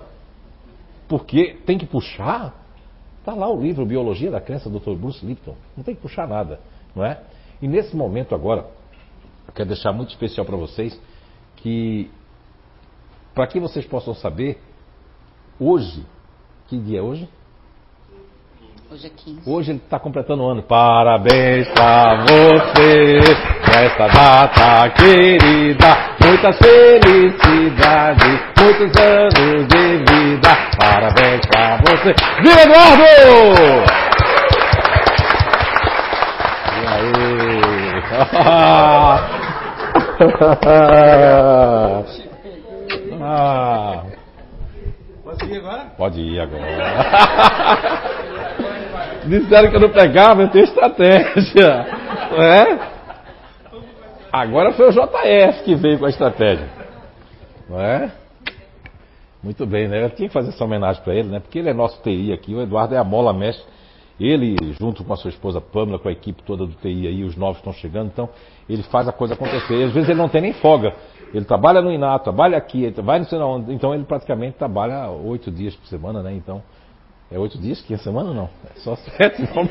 Porque 1.09 1.59
tem 1.65 1.79
que 1.79 1.87
puxar. 1.87 2.55
Está 3.21 3.35
lá 3.35 3.49
o 3.49 3.61
livro 3.61 3.87
Biologia 3.87 4.33
da 4.33 4.41
Crença 4.41 4.69
do 4.69 4.81
Dr. 4.81 4.95
Bruce 4.95 5.25
Lipton. 5.25 5.55
Não 5.77 5.85
tem 5.85 5.95
que 5.95 6.01
puxar 6.01 6.27
nada, 6.27 6.59
não 6.95 7.05
é? 7.05 7.19
E 7.61 7.69
nesse 7.69 7.95
momento 7.95 8.35
agora, 8.35 8.67
quero 9.55 9.69
deixar 9.69 9.93
muito 9.93 10.11
especial 10.11 10.47
para 10.47 10.57
vocês 10.57 10.99
que, 11.57 12.11
para 13.35 13.47
que 13.47 13.61
vocês 13.61 13.85
possam 13.85 14.15
saber, 14.15 14.61
hoje, 15.59 16.05
que 16.69 16.79
dia 16.79 17.01
é 17.01 17.03
hoje? 17.03 17.29
Hoje 18.93 19.07
é 19.07 19.11
15. 19.11 19.49
Hoje 19.49 19.71
ele 19.71 19.79
está 19.79 20.01
completando 20.01 20.43
um 20.43 20.49
ano. 20.49 20.65
Parabéns 20.65 21.69
pra 21.69 22.25
você 22.25 23.21
nesta 23.69 24.09
data 24.09 24.91
querida. 24.91 26.17
Muitas 26.21 26.59
felicidades, 26.59 28.41
muitos 28.59 29.01
anos 29.01 29.69
de 29.69 29.97
vida. 29.99 30.49
Parabéns 30.77 31.41
pra 31.47 31.77
você. 31.77 32.13
Viva 32.43 32.63
Eduardo! 32.63 33.05
E 36.75 36.87
aí? 36.89 37.61
Ah. 43.23 44.05
Posso 45.23 45.45
ir 45.45 45.59
agora? 45.59 45.85
Pode 45.97 46.21
ir 46.21 46.41
agora. 46.41 46.65
Disseram 49.27 49.71
que 49.71 49.77
eu 49.77 49.81
não 49.81 49.91
pegava, 49.91 50.43
eu 50.43 50.49
tenho 50.49 50.65
estratégia. 50.65 51.87
Não 52.33 52.43
é? 52.43 52.79
Agora 54.33 54.73
foi 54.73 54.89
o 54.89 54.93
JF 54.93 55.65
que 55.65 55.75
veio 55.75 55.99
com 55.99 56.07
a 56.07 56.11
estratégia. 56.11 56.69
Não 57.69 57.81
é? 57.81 58.11
Muito 59.43 59.67
bem, 59.67 59.89
né? 59.89 60.03
Eu 60.03 60.11
tinha 60.11 60.29
que 60.29 60.35
fazer 60.35 60.51
essa 60.51 60.65
homenagem 60.65 61.03
para 61.03 61.15
ele, 61.15 61.29
né? 61.29 61.41
Porque 61.41 61.59
ele 61.59 61.71
é 61.71 61.75
nosso 61.75 62.01
TI 62.03 62.33
aqui, 62.33 62.55
o 62.55 62.63
Eduardo 62.63 62.95
é 62.95 62.99
a 62.99 63.05
mola 63.05 63.33
mestre. 63.33 63.65
Ele, 64.21 64.55
junto 64.79 65.03
com 65.03 65.15
a 65.15 65.17
sua 65.17 65.31
esposa 65.31 65.63
Pamela, 65.63 65.99
com 65.99 66.09
a 66.09 66.13
equipe 66.13 66.43
toda 66.43 66.67
do 66.67 66.75
TI 66.75 67.07
aí, 67.07 67.25
os 67.25 67.37
novos 67.37 67.57
estão 67.57 67.73
chegando, 67.73 68.09
então 68.09 68.29
ele 68.69 68.83
faz 68.83 69.09
a 69.09 69.13
coisa 69.13 69.33
acontecer. 69.33 69.79
E 69.79 69.85
às 69.85 69.93
vezes 69.93 70.11
ele 70.11 70.19
não 70.19 70.29
tem 70.29 70.43
nem 70.43 70.53
folga. 70.53 70.93
Ele 71.33 71.45
trabalha 71.45 71.81
no 71.81 71.91
Inato, 71.91 72.25
trabalha 72.25 72.59
aqui, 72.59 72.91
vai 73.03 73.19
não 73.19 73.27
sei 73.27 73.39
onde. 73.39 73.73
Então 73.73 73.95
ele 73.95 74.05
praticamente 74.05 74.59
trabalha 74.59 75.09
oito 75.09 75.51
dias 75.51 75.75
por 75.75 75.87
semana, 75.87 76.23
né? 76.23 76.35
Então, 76.35 76.63
é 77.31 77.39
oito 77.39 77.57
dias 77.59 77.81
que 77.81 77.95
é 77.95 77.97
semana 77.97 78.35
não? 78.35 78.51
É 78.67 78.81
só 78.81 78.95
sete. 79.17 79.43
Não. 79.43 79.67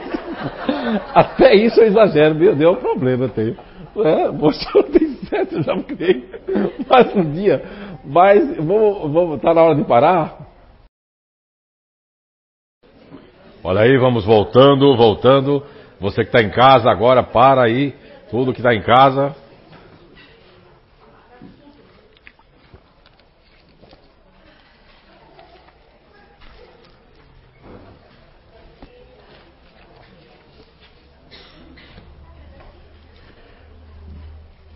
Até 1.13 1.53
isso 1.53 1.79
eu 1.81 1.87
exagero, 1.87 2.33
meu 2.33 2.55
Deus, 2.55 2.75
é 2.75 2.77
um 2.77 2.81
problema 2.81 3.25
eu 3.25 3.29
tenho. 3.29 3.57
É, 3.97 4.31
você 4.31 4.83
tem 4.83 5.15
sete, 5.25 5.55
eu 5.55 5.61
já 5.61 5.75
me 5.75 5.83
criei 5.83 6.27
mais 6.89 7.15
um 7.15 7.31
dia. 7.31 7.63
Mas 8.05 8.57
vamos, 8.57 9.11
vamos, 9.11 9.41
tá 9.41 9.53
na 9.53 9.61
hora 9.61 9.75
de 9.75 9.83
parar? 9.83 10.38
Olha 13.69 13.81
aí, 13.81 13.99
vamos 13.99 14.25
voltando, 14.25 14.97
voltando. 14.97 15.63
Você 15.99 16.23
que 16.23 16.35
está 16.35 16.41
em 16.41 16.49
casa 16.49 16.89
agora, 16.89 17.21
para 17.21 17.61
aí. 17.61 17.93
Tudo 18.31 18.51
que 18.51 18.61
está 18.61 18.73
em 18.73 18.81
casa. 18.81 19.35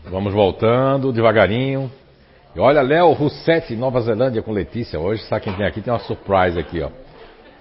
Vamos 0.05 0.35
voltando 0.35 1.11
devagarinho. 1.11 1.91
E 2.55 2.59
olha, 2.59 2.83
Léo 2.83 3.11
Roussetti, 3.13 3.75
Nova 3.75 4.01
Zelândia 4.01 4.43
com 4.43 4.51
Letícia. 4.51 4.99
Hoje, 4.99 5.23
sabe 5.23 5.45
quem 5.45 5.53
tem 5.55 5.65
aqui? 5.65 5.81
Tem 5.81 5.91
uma 5.91 5.99
surprise 5.99 6.59
aqui, 6.59 6.79
ó. 6.79 7.02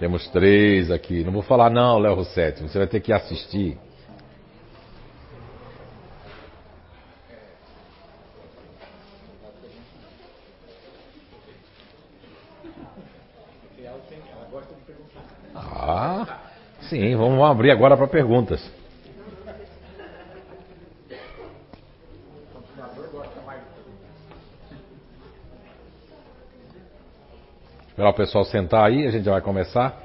Temos 0.03 0.27
três 0.31 0.91
aqui. 0.91 1.23
Não 1.23 1.31
vou 1.31 1.43
falar 1.43 1.71
não, 1.71 1.97
Léo 1.97 2.17
Rossetti. 2.17 2.61
Você 2.61 2.77
vai 2.77 2.89
ter 2.89 2.99
que 2.99 3.13
assistir. 3.13 3.79
Ah, 15.55 16.41
sim. 16.91 17.15
Vamos 17.15 17.41
abrir 17.49 17.71
agora 17.71 17.97
para 17.97 18.09
perguntas. 18.09 18.82
Esperar 28.03 28.11
o 28.11 28.17
pessoal 28.17 28.45
sentar 28.45 28.85
aí, 28.85 29.07
a 29.07 29.13
gente 29.13 29.25
já 29.25 29.31
vai 29.31 29.41
começar. 29.41 29.97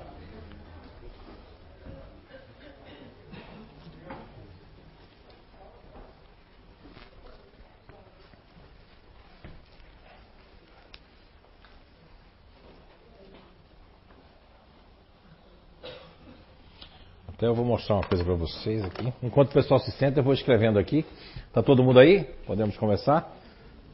Então 17.35 17.49
eu 17.49 17.55
vou 17.55 17.65
mostrar 17.65 17.95
uma 17.95 18.03
coisa 18.03 18.23
para 18.23 18.35
vocês 18.35 18.85
aqui. 18.85 19.11
Enquanto 19.23 19.49
o 19.49 19.53
pessoal 19.53 19.79
se 19.79 19.91
senta, 19.93 20.19
eu 20.19 20.23
vou 20.23 20.35
escrevendo 20.35 20.77
aqui. 20.77 21.03
Tá 21.51 21.63
todo 21.63 21.83
mundo 21.83 21.99
aí? 21.99 22.25
Podemos 22.45 22.77
começar? 22.77 23.27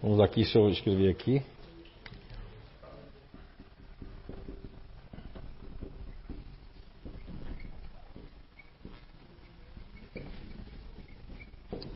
Vamos 0.01 0.19
aqui, 0.19 0.41
deixa 0.41 0.59
eu 0.59 0.67
escrever 0.67 1.09
aqui. 1.09 1.41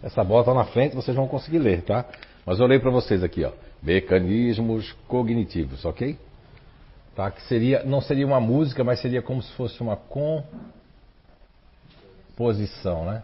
Essa 0.01 0.23
bola 0.23 0.41
está 0.41 0.53
na 0.53 0.65
frente, 0.65 0.95
vocês 0.95 1.15
vão 1.15 1.27
conseguir 1.27 1.59
ler, 1.59 1.81
tá? 1.81 2.05
Mas 2.45 2.59
eu 2.59 2.67
leio 2.67 2.79
para 2.79 2.91
vocês 2.91 3.23
aqui, 3.23 3.43
ó. 3.43 3.51
Mecanismos 3.81 4.93
cognitivos, 5.07 5.83
ok? 5.85 6.17
Tá? 7.15 7.31
Que 7.31 7.41
seria, 7.43 7.83
não 7.83 7.99
seria 7.99 8.25
uma 8.25 8.39
música, 8.39 8.83
mas 8.83 9.01
seria 9.01 9.21
como 9.21 9.41
se 9.41 9.51
fosse 9.53 9.81
uma 9.81 9.97
composição, 12.35 13.05
né? 13.05 13.23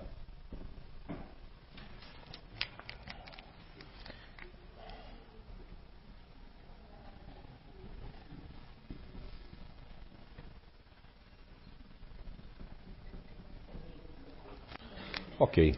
Ok. 15.39 15.75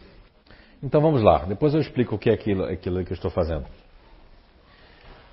Então 0.86 1.00
vamos 1.00 1.20
lá. 1.20 1.38
Depois 1.38 1.74
eu 1.74 1.80
explico 1.80 2.14
o 2.14 2.18
que 2.18 2.30
é 2.30 2.32
aquilo, 2.32 2.64
aquilo 2.64 3.04
que 3.04 3.10
eu 3.10 3.16
estou 3.16 3.28
fazendo. 3.28 3.64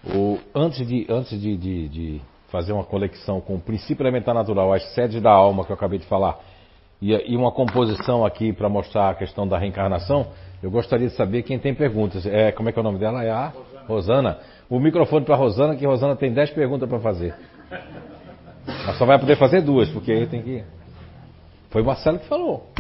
O, 0.04 0.40
antes 0.54 0.86
de, 0.86 1.06
antes 1.08 1.40
de, 1.40 1.56
de, 1.56 1.90
de, 1.90 2.22
fazer 2.48 2.74
uma 2.74 2.84
conexão 2.84 3.40
com 3.40 3.56
o 3.56 3.60
princípio 3.60 4.02
elementar 4.02 4.34
natural, 4.34 4.74
as 4.74 4.84
sedes 4.96 5.22
da 5.22 5.30
alma 5.30 5.64
que 5.64 5.72
eu 5.72 5.76
acabei 5.76 6.00
de 6.00 6.08
falar, 6.08 6.40
e, 7.00 7.38
uma 7.38 7.52
composição 7.52 8.26
aqui 8.26 8.52
para 8.52 8.68
mostrar 8.68 9.12
a 9.12 9.14
questão 9.14 9.48
da 9.48 9.60
reencarnação, 9.60 10.26
eu 10.62 10.72
gostaria 10.72 11.08
de 11.08 11.14
saber 11.14 11.44
quem 11.44 11.60
tem 11.60 11.76
perguntas. 11.76 12.26
É, 12.26 12.52
como 12.52 12.70
é 12.70 12.72
que 12.72 12.80
é 12.80 12.82
o 12.82 12.84
nome 12.84 12.98
dela? 12.98 13.24
É 13.24 13.30
a 13.30 13.50
Rosana. 13.50 13.86
Rosana. 13.88 14.40
O 14.68 14.80
microfone 14.80 15.24
para 15.24 15.36
Rosana, 15.36 15.76
que 15.76 15.86
Rosana 15.86 16.16
tem 16.16 16.34
10 16.34 16.50
perguntas 16.50 16.90
para 16.90 17.00
fazer. 17.00 17.36
Mas 18.66 18.98
só 18.98 19.06
vai 19.06 19.20
poder 19.20 19.38
fazer 19.38 19.62
duas, 19.62 19.88
porque 19.90 20.12
aí 20.12 20.26
tem 20.26 20.42
que. 20.42 20.64
Foi 21.70 21.84
o 21.84 21.86
Marcelo 21.86 22.18
que 22.18 22.28
falou. 22.28 22.73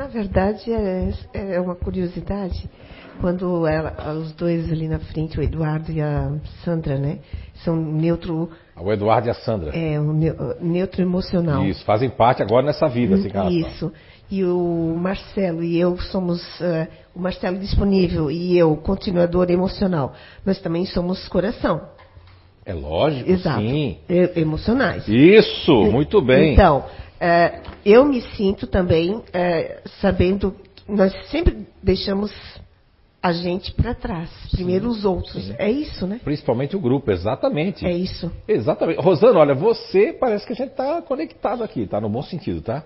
Na 0.00 0.06
verdade, 0.06 0.72
é, 0.72 1.10
é 1.34 1.60
uma 1.60 1.74
curiosidade. 1.74 2.70
Quando 3.20 3.66
ela, 3.66 4.14
os 4.14 4.32
dois 4.32 4.72
ali 4.72 4.88
na 4.88 4.98
frente, 4.98 5.38
o 5.38 5.42
Eduardo 5.42 5.92
e 5.92 6.00
a 6.00 6.32
Sandra, 6.64 6.96
né? 6.96 7.18
São 7.62 7.76
neutro. 7.76 8.48
O 8.80 8.90
Eduardo 8.90 9.28
e 9.28 9.30
a 9.30 9.34
Sandra. 9.34 9.76
É, 9.76 10.00
um 10.00 10.18
neutro 10.58 11.02
emocional. 11.02 11.66
Isso, 11.66 11.84
fazem 11.84 12.08
parte 12.08 12.42
agora 12.42 12.64
nessa 12.64 12.88
vida, 12.88 13.16
assim, 13.16 13.58
Isso. 13.58 13.92
E 14.30 14.42
o 14.42 14.96
Marcelo 14.98 15.62
e 15.62 15.78
eu 15.78 15.98
somos. 15.98 16.40
Uh, 16.58 16.88
o 17.14 17.20
Marcelo 17.20 17.58
disponível 17.58 18.30
e 18.30 18.56
eu, 18.56 18.74
continuador 18.78 19.50
emocional. 19.50 20.14
Nós 20.46 20.58
também 20.62 20.86
somos 20.86 21.28
coração. 21.28 21.78
É 22.64 22.72
lógico, 22.72 23.30
Exato. 23.30 23.60
sim. 23.60 23.98
E, 24.08 24.40
emocionais. 24.40 25.06
Isso, 25.06 25.74
muito 25.90 26.22
bem. 26.22 26.54
Então, 26.54 26.86
Uh, 27.20 27.70
eu 27.84 28.04
me 28.04 28.22
sinto 28.22 28.66
também 28.66 29.14
uh, 29.14 29.24
sabendo 30.00 30.56
nós 30.90 31.14
sempre 31.28 31.66
deixamos 31.82 32.32
a 33.22 33.32
gente 33.32 33.72
para 33.72 33.94
trás. 33.94 34.30
Primeiro 34.50 34.90
sim, 34.92 34.98
os 34.98 35.04
outros. 35.04 35.46
Sim. 35.46 35.54
É 35.58 35.70
isso, 35.70 36.06
né? 36.06 36.20
Principalmente 36.24 36.74
o 36.74 36.80
grupo, 36.80 37.10
exatamente. 37.10 37.86
É 37.86 37.92
isso. 37.92 38.30
Exatamente. 38.48 39.00
Rosana, 39.00 39.38
olha, 39.38 39.54
você 39.54 40.12
parece 40.12 40.46
que 40.46 40.52
a 40.52 40.56
gente 40.56 40.70
está 40.70 41.02
conectado 41.02 41.62
aqui, 41.62 41.86
tá? 41.86 42.00
No 42.00 42.08
bom 42.08 42.22
sentido, 42.22 42.62
tá? 42.62 42.84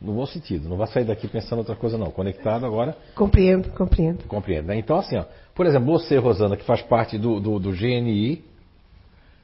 No 0.00 0.12
bom 0.12 0.26
sentido. 0.26 0.68
Não 0.68 0.76
vai 0.76 0.86
sair 0.88 1.04
daqui 1.04 1.26
pensando 1.26 1.60
outra 1.60 1.74
coisa, 1.74 1.96
não. 1.96 2.10
Conectado 2.10 2.66
agora. 2.66 2.96
Compreendo, 3.14 3.70
compreendo. 3.70 4.24
Compreendo. 4.24 4.66
Né? 4.66 4.76
Então, 4.76 4.98
assim, 4.98 5.16
ó, 5.16 5.24
por 5.54 5.64
exemplo, 5.64 5.86
você, 5.86 6.18
Rosana, 6.18 6.56
que 6.56 6.64
faz 6.64 6.82
parte 6.82 7.16
do, 7.16 7.40
do, 7.40 7.58
do 7.58 7.70
GNI, 7.72 8.44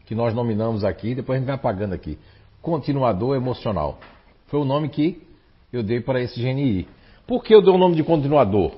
que 0.04 0.14
nós 0.14 0.34
nominamos 0.34 0.84
aqui, 0.84 1.14
depois 1.14 1.36
a 1.36 1.40
gente 1.40 1.46
vai 1.46 1.56
apagando 1.56 1.94
aqui. 1.94 2.18
Continuador 2.60 3.34
emocional. 3.36 3.98
Foi 4.48 4.60
o 4.60 4.64
nome 4.64 4.88
que 4.88 5.22
eu 5.72 5.82
dei 5.82 6.00
para 6.00 6.20
esse 6.20 6.40
GNI. 6.40 6.88
Por 7.26 7.44
que 7.44 7.54
eu 7.54 7.62
dei 7.62 7.72
o 7.72 7.78
nome 7.78 7.94
de 7.94 8.02
continuador? 8.02 8.72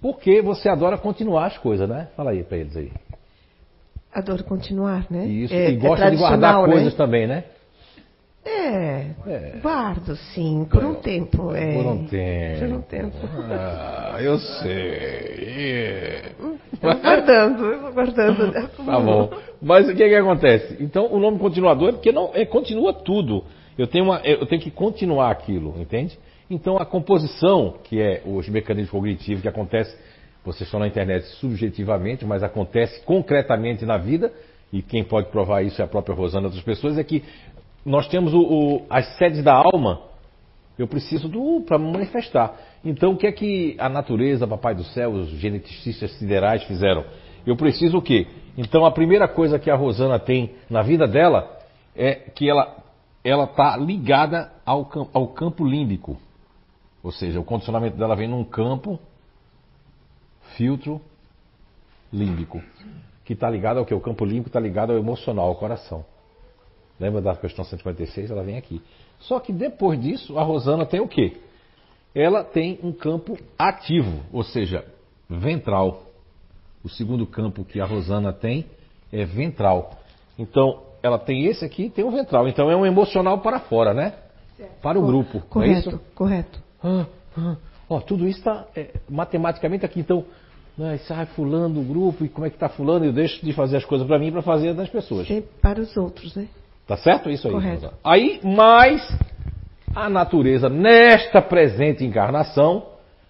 Porque 0.00 0.40
você 0.40 0.68
adora 0.68 0.96
continuar 0.96 1.46
as 1.46 1.58
coisas, 1.58 1.88
né? 1.88 2.08
Fala 2.16 2.30
aí 2.30 2.42
para 2.42 2.56
eles 2.56 2.76
aí. 2.76 2.92
Adoro 4.12 4.42
continuar, 4.44 5.06
né? 5.10 5.26
Isso, 5.26 5.52
é, 5.52 5.70
e 5.70 5.76
gosta 5.76 6.06
é 6.06 6.10
de 6.10 6.16
guardar 6.16 6.62
né? 6.62 6.72
coisas 6.72 6.94
também, 6.94 7.26
né? 7.26 7.44
É, 8.50 9.10
é, 9.26 9.58
guardo 9.60 10.16
sim, 10.16 10.66
por 10.70 10.82
um 10.82 10.94
tempo. 10.94 11.54
É, 11.54 11.74
por 11.74 11.86
um 11.86 12.06
tempo. 12.06 12.58
Por 12.58 12.72
um 12.72 12.80
tempo. 12.80 13.16
Ah, 13.50 14.16
eu 14.20 14.38
sei. 14.38 16.22
Estou 16.72 16.94
guardando, 16.94 17.72
estou 17.72 17.92
guardando. 17.92 18.52
tá 18.52 19.00
bom. 19.00 19.30
Mas 19.60 19.88
o 19.88 19.94
que, 19.94 20.02
é 20.02 20.08
que 20.08 20.14
acontece? 20.14 20.76
Então, 20.80 21.12
o 21.12 21.18
nome 21.18 21.38
continuador 21.38 21.88
é 21.88 21.92
porque 21.92 22.12
não, 22.12 22.30
é, 22.32 22.44
continua 22.46 22.92
tudo. 22.92 23.42
Eu 23.76 23.86
tenho, 23.86 24.04
uma, 24.04 24.20
eu 24.20 24.46
tenho 24.46 24.62
que 24.62 24.70
continuar 24.70 25.30
aquilo, 25.30 25.74
entende? 25.80 26.16
Então, 26.48 26.76
a 26.76 26.86
composição, 26.86 27.74
que 27.82 28.00
é 28.00 28.22
os 28.24 28.48
mecanismos 28.48 28.90
cognitivos 28.90 29.42
que 29.42 29.48
acontece, 29.48 29.96
vocês 30.44 30.68
estão 30.68 30.78
na 30.78 30.86
internet 30.86 31.24
subjetivamente, 31.40 32.24
mas 32.24 32.42
acontece 32.44 33.00
concretamente 33.04 33.84
na 33.84 33.98
vida, 33.98 34.32
e 34.72 34.82
quem 34.82 35.02
pode 35.02 35.28
provar 35.30 35.62
isso 35.62 35.80
é 35.82 35.84
a 35.84 35.88
própria 35.88 36.14
Rosana 36.14 36.44
e 36.44 36.46
outras 36.46 36.62
pessoas, 36.62 36.96
é 36.96 37.02
que 37.02 37.24
nós 37.88 38.06
temos 38.08 38.34
o, 38.34 38.40
o, 38.40 38.86
as 38.90 39.16
sedes 39.16 39.42
da 39.42 39.54
alma, 39.54 40.00
eu 40.78 40.86
preciso 40.86 41.28
do 41.28 41.62
para 41.62 41.78
manifestar. 41.78 42.54
Então, 42.84 43.12
o 43.12 43.16
que 43.16 43.26
é 43.26 43.32
que 43.32 43.76
a 43.78 43.88
natureza, 43.88 44.46
Papai 44.46 44.74
do 44.74 44.84
Céu, 44.84 45.10
os 45.10 45.30
geneticistas 45.30 46.12
siderais 46.18 46.62
fizeram? 46.64 47.04
Eu 47.46 47.56
preciso 47.56 47.98
o 47.98 48.02
quê? 48.02 48.26
Então, 48.56 48.84
a 48.84 48.90
primeira 48.90 49.26
coisa 49.26 49.58
que 49.58 49.70
a 49.70 49.74
Rosana 49.74 50.18
tem 50.18 50.54
na 50.68 50.82
vida 50.82 51.06
dela 51.08 51.58
é 51.96 52.14
que 52.14 52.48
ela 52.48 52.76
ela 53.24 53.44
está 53.44 53.76
ligada 53.76 54.52
ao, 54.64 54.88
ao 55.12 55.28
campo 55.28 55.66
límbico. 55.66 56.16
Ou 57.02 57.12
seja, 57.12 57.40
o 57.40 57.44
condicionamento 57.44 57.96
dela 57.96 58.14
vem 58.14 58.28
num 58.28 58.44
campo 58.44 58.98
filtro 60.56 61.00
límbico, 62.12 62.62
que 63.24 63.32
está 63.32 63.50
ligado 63.50 63.78
ao 63.78 63.84
que? 63.84 63.92
O 63.92 64.00
campo 64.00 64.24
límbico 64.24 64.48
está 64.48 64.60
ligado 64.60 64.92
ao 64.92 64.98
emocional, 64.98 65.48
ao 65.48 65.56
coração. 65.56 66.04
Lembra 66.98 67.20
da 67.20 67.36
questão 67.36 67.64
156? 67.64 68.30
Ela 68.30 68.42
vem 68.42 68.56
aqui. 68.56 68.82
Só 69.20 69.38
que 69.40 69.52
depois 69.52 70.00
disso, 70.00 70.38
a 70.38 70.42
Rosana 70.42 70.84
tem 70.86 71.00
o 71.00 71.08
quê? 71.08 71.36
Ela 72.14 72.42
tem 72.42 72.78
um 72.82 72.92
campo 72.92 73.38
ativo, 73.58 74.22
ou 74.32 74.42
seja, 74.42 74.84
ventral. 75.28 76.04
O 76.82 76.88
segundo 76.88 77.26
campo 77.26 77.64
que 77.64 77.80
a 77.80 77.84
Rosana 77.84 78.32
tem 78.32 78.66
é 79.12 79.24
ventral. 79.24 79.98
Então, 80.38 80.82
ela 81.02 81.18
tem 81.18 81.46
esse 81.46 81.64
aqui 81.64 81.84
e 81.84 81.90
tem 81.90 82.04
o 82.04 82.10
ventral. 82.10 82.48
Então, 82.48 82.70
é 82.70 82.76
um 82.76 82.86
emocional 82.86 83.38
para 83.38 83.60
fora, 83.60 83.94
né? 83.94 84.14
Para 84.82 84.98
o 84.98 85.06
grupo. 85.06 85.40
Correto, 85.48 85.90
é 85.90 85.98
correto. 86.14 86.60
Ah, 86.82 87.06
ah. 87.36 87.56
Ó, 87.88 88.00
tudo 88.00 88.26
isso 88.26 88.38
está 88.38 88.66
é, 88.76 88.90
matematicamente 89.08 89.84
aqui. 89.84 90.00
Então, 90.00 90.24
né, 90.76 90.98
sai 90.98 91.26
fulano 91.26 91.74
do 91.74 91.82
grupo 91.82 92.24
e 92.24 92.28
como 92.28 92.46
é 92.46 92.50
que 92.50 92.56
está 92.56 92.68
fulano? 92.68 93.04
Eu 93.04 93.12
deixo 93.12 93.44
de 93.44 93.52
fazer 93.52 93.78
as 93.78 93.84
coisas 93.84 94.06
para 94.06 94.18
mim 94.18 94.30
para 94.30 94.42
fazer 94.42 94.74
das 94.74 94.88
pessoas. 94.88 95.26
Sempre 95.26 95.50
para 95.60 95.80
os 95.80 95.96
outros, 95.96 96.34
né? 96.36 96.48
Tá 96.88 96.96
certo 96.96 97.28
isso 97.28 97.46
aí? 97.46 97.52
Correto. 97.52 97.92
Aí, 98.02 98.40
mais 98.42 99.06
a 99.94 100.08
natureza, 100.08 100.70
nesta 100.70 101.42
presente 101.42 102.02
encarnação, 102.02 102.86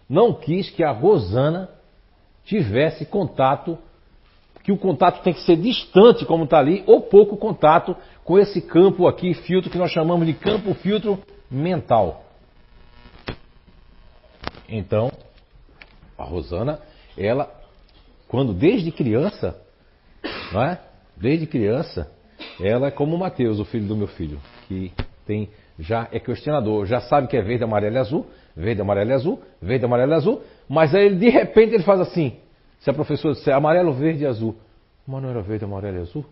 não 0.08 0.32
quis 0.32 0.70
que 0.70 0.84
a 0.84 0.92
Rosana 0.92 1.68
tivesse 2.44 3.04
contato. 3.04 3.76
que 4.62 4.70
o 4.70 4.76
contato 4.76 5.22
tem 5.22 5.32
que 5.32 5.40
ser 5.40 5.56
distante, 5.56 6.26
como 6.26 6.44
está 6.44 6.58
ali, 6.58 6.84
ou 6.86 7.00
pouco 7.00 7.38
contato 7.38 7.96
com 8.22 8.38
esse 8.38 8.60
campo 8.60 9.08
aqui, 9.08 9.32
filtro, 9.32 9.70
que 9.70 9.78
nós 9.78 9.90
chamamos 9.90 10.26
de 10.26 10.34
campo 10.34 10.74
filtro 10.74 11.18
mental. 11.50 12.24
Então, 14.68 15.10
a 16.18 16.22
Rosana, 16.22 16.80
ela, 17.16 17.50
quando 18.28 18.52
desde 18.52 18.92
criança, 18.92 19.58
não 20.52 20.62
é? 20.62 20.78
Desde 21.16 21.46
criança, 21.46 22.12
ela 22.60 22.88
é 22.88 22.90
como 22.90 23.14
o 23.16 23.18
Mateus, 23.18 23.58
o 23.60 23.64
filho 23.64 23.86
do 23.86 23.96
meu 23.96 24.08
filho, 24.08 24.38
que 24.66 24.92
tem 25.26 25.48
já 25.78 26.08
é 26.10 26.18
questionador, 26.18 26.86
já 26.86 27.00
sabe 27.00 27.28
que 27.28 27.36
é 27.36 27.42
verde, 27.42 27.62
amarelo 27.64 27.94
e 27.94 27.98
azul, 27.98 28.26
verde, 28.56 28.80
amarelo 28.80 29.10
e 29.10 29.12
azul, 29.14 29.42
verde, 29.62 29.84
amarelo 29.84 30.12
e 30.12 30.14
azul, 30.14 30.42
mas 30.68 30.94
aí 30.94 31.06
ele, 31.06 31.16
de 31.16 31.28
repente 31.28 31.74
ele 31.74 31.84
faz 31.84 32.00
assim. 32.00 32.36
Se 32.80 32.90
a 32.90 32.92
professora 32.92 33.34
disser 33.34 33.54
amarelo, 33.54 33.92
verde 33.92 34.24
e 34.24 34.26
azul, 34.26 34.56
mas 35.06 35.22
não 35.22 35.30
era 35.30 35.40
verde, 35.42 35.64
amarelo 35.64 35.98
e 35.98 36.00
azul? 36.00 36.24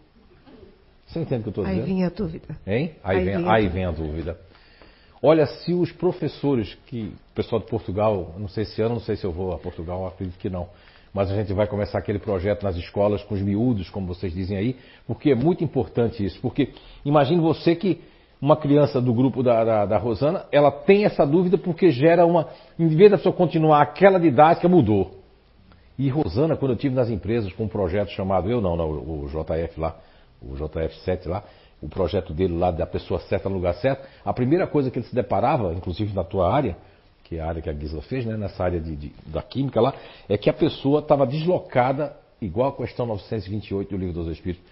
Você 1.06 1.20
entende 1.20 1.40
o 1.40 1.42
que 1.44 1.48
eu 1.48 1.50
estou 1.50 1.64
Aí 1.64 1.74
dizendo? 1.74 1.86
vinha 1.86 2.06
a 2.06 2.10
dúvida. 2.10 2.56
Hein? 2.66 2.92
Aí, 3.04 3.18
Aí 3.18 3.24
vem, 3.24 3.36
vem 3.36 3.46
a 3.48 3.52
aí 3.52 3.62
dúvida. 3.62 3.74
vem 3.74 3.84
a 3.84 3.90
dúvida. 3.92 4.40
Olha, 5.22 5.46
se 5.46 5.72
os 5.72 5.92
professores, 5.92 6.76
que 6.86 7.12
o 7.30 7.34
pessoal 7.34 7.60
de 7.60 7.68
Portugal, 7.68 8.34
não 8.38 8.48
sei 8.48 8.64
se 8.64 8.82
ano, 8.82 8.94
não 8.94 9.00
sei 9.00 9.16
se 9.16 9.24
eu 9.24 9.32
vou 9.32 9.52
a 9.54 9.58
Portugal, 9.58 10.06
acredito 10.06 10.38
que 10.38 10.50
não. 10.50 10.68
Mas 11.16 11.32
a 11.32 11.34
gente 11.34 11.50
vai 11.54 11.66
começar 11.66 11.96
aquele 11.96 12.18
projeto 12.18 12.62
nas 12.62 12.76
escolas 12.76 13.22
com 13.22 13.34
os 13.34 13.40
miúdos, 13.40 13.88
como 13.88 14.06
vocês 14.06 14.34
dizem 14.34 14.54
aí, 14.54 14.76
porque 15.06 15.30
é 15.30 15.34
muito 15.34 15.64
importante 15.64 16.22
isso. 16.22 16.38
Porque 16.42 16.74
imagine 17.06 17.40
você 17.40 17.74
que 17.74 18.02
uma 18.38 18.54
criança 18.54 19.00
do 19.00 19.14
grupo 19.14 19.42
da, 19.42 19.64
da, 19.64 19.86
da 19.86 19.96
Rosana, 19.96 20.44
ela 20.52 20.70
tem 20.70 21.06
essa 21.06 21.26
dúvida 21.26 21.56
porque 21.56 21.90
gera 21.90 22.26
uma. 22.26 22.48
Em 22.78 22.88
vez 22.88 23.10
da 23.10 23.16
pessoa 23.16 23.34
continuar 23.34 23.80
aquela 23.80 24.20
didática, 24.20 24.68
mudou. 24.68 25.22
E 25.98 26.10
Rosana, 26.10 26.54
quando 26.54 26.72
eu 26.72 26.76
tive 26.76 26.94
nas 26.94 27.08
empresas 27.08 27.50
com 27.54 27.64
um 27.64 27.68
projeto 27.68 28.10
chamado, 28.10 28.50
eu 28.50 28.60
não, 28.60 28.76
não 28.76 28.90
o 28.90 29.26
JF 29.26 29.80
lá, 29.80 29.96
o 30.42 30.52
JF7 30.52 31.28
lá, 31.28 31.44
o 31.80 31.88
projeto 31.88 32.34
dele 32.34 32.58
lá 32.58 32.70
da 32.70 32.84
pessoa 32.84 33.20
certa 33.20 33.48
no 33.48 33.54
lugar 33.54 33.72
certo, 33.76 34.06
a 34.22 34.34
primeira 34.34 34.66
coisa 34.66 34.90
que 34.90 34.98
ele 34.98 35.06
se 35.06 35.14
deparava, 35.14 35.72
inclusive 35.72 36.14
na 36.14 36.24
tua 36.24 36.54
área, 36.54 36.76
que 37.28 37.36
é 37.36 37.40
a 37.40 37.46
área 37.48 37.60
que 37.62 37.68
a 37.68 37.72
Gisela 37.72 38.02
fez, 38.02 38.24
né, 38.24 38.36
nessa 38.36 38.62
área 38.62 38.80
de, 38.80 38.94
de- 38.94 39.12
da 39.26 39.42
química 39.42 39.80
lá, 39.80 39.92
é 40.28 40.36
que 40.38 40.48
a 40.48 40.52
pessoa 40.52 41.00
estava 41.00 41.26
deslocada, 41.26 42.14
igual 42.40 42.68
a 42.68 42.76
questão 42.76 43.06
928 43.06 43.90
do 43.90 43.96
Livro 43.96 44.14
dos 44.14 44.28
Espíritos, 44.28 44.64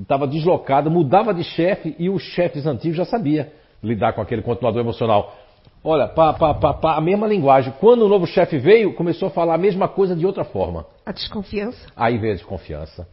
estava 0.00 0.26
deslocada, 0.26 0.90
mudava 0.90 1.32
de 1.32 1.42
chefe 1.42 1.96
e 1.98 2.10
os 2.10 2.22
chefes 2.22 2.66
antigos 2.66 2.96
já 2.96 3.04
sabiam 3.04 3.46
lidar 3.82 4.12
com 4.12 4.20
aquele 4.20 4.42
continuador 4.42 4.80
emocional. 4.80 5.34
Olha, 5.82 6.08
pá, 6.08 6.32
pá, 6.34 6.52
pá, 6.54 6.74
pá, 6.74 6.96
a 6.96 7.00
mesma 7.00 7.26
linguagem. 7.26 7.72
Quando 7.78 8.02
o 8.04 8.08
novo 8.08 8.26
chefe 8.26 8.58
veio, 8.58 8.92
começou 8.94 9.28
a 9.28 9.30
falar 9.30 9.54
a 9.54 9.58
mesma 9.58 9.88
coisa 9.88 10.16
de 10.16 10.26
outra 10.26 10.44
forma. 10.44 10.84
A 11.04 11.12
desconfiança. 11.12 11.86
Aí 11.96 12.18
veio 12.18 12.32
a 12.32 12.36
desconfiança. 12.36 13.06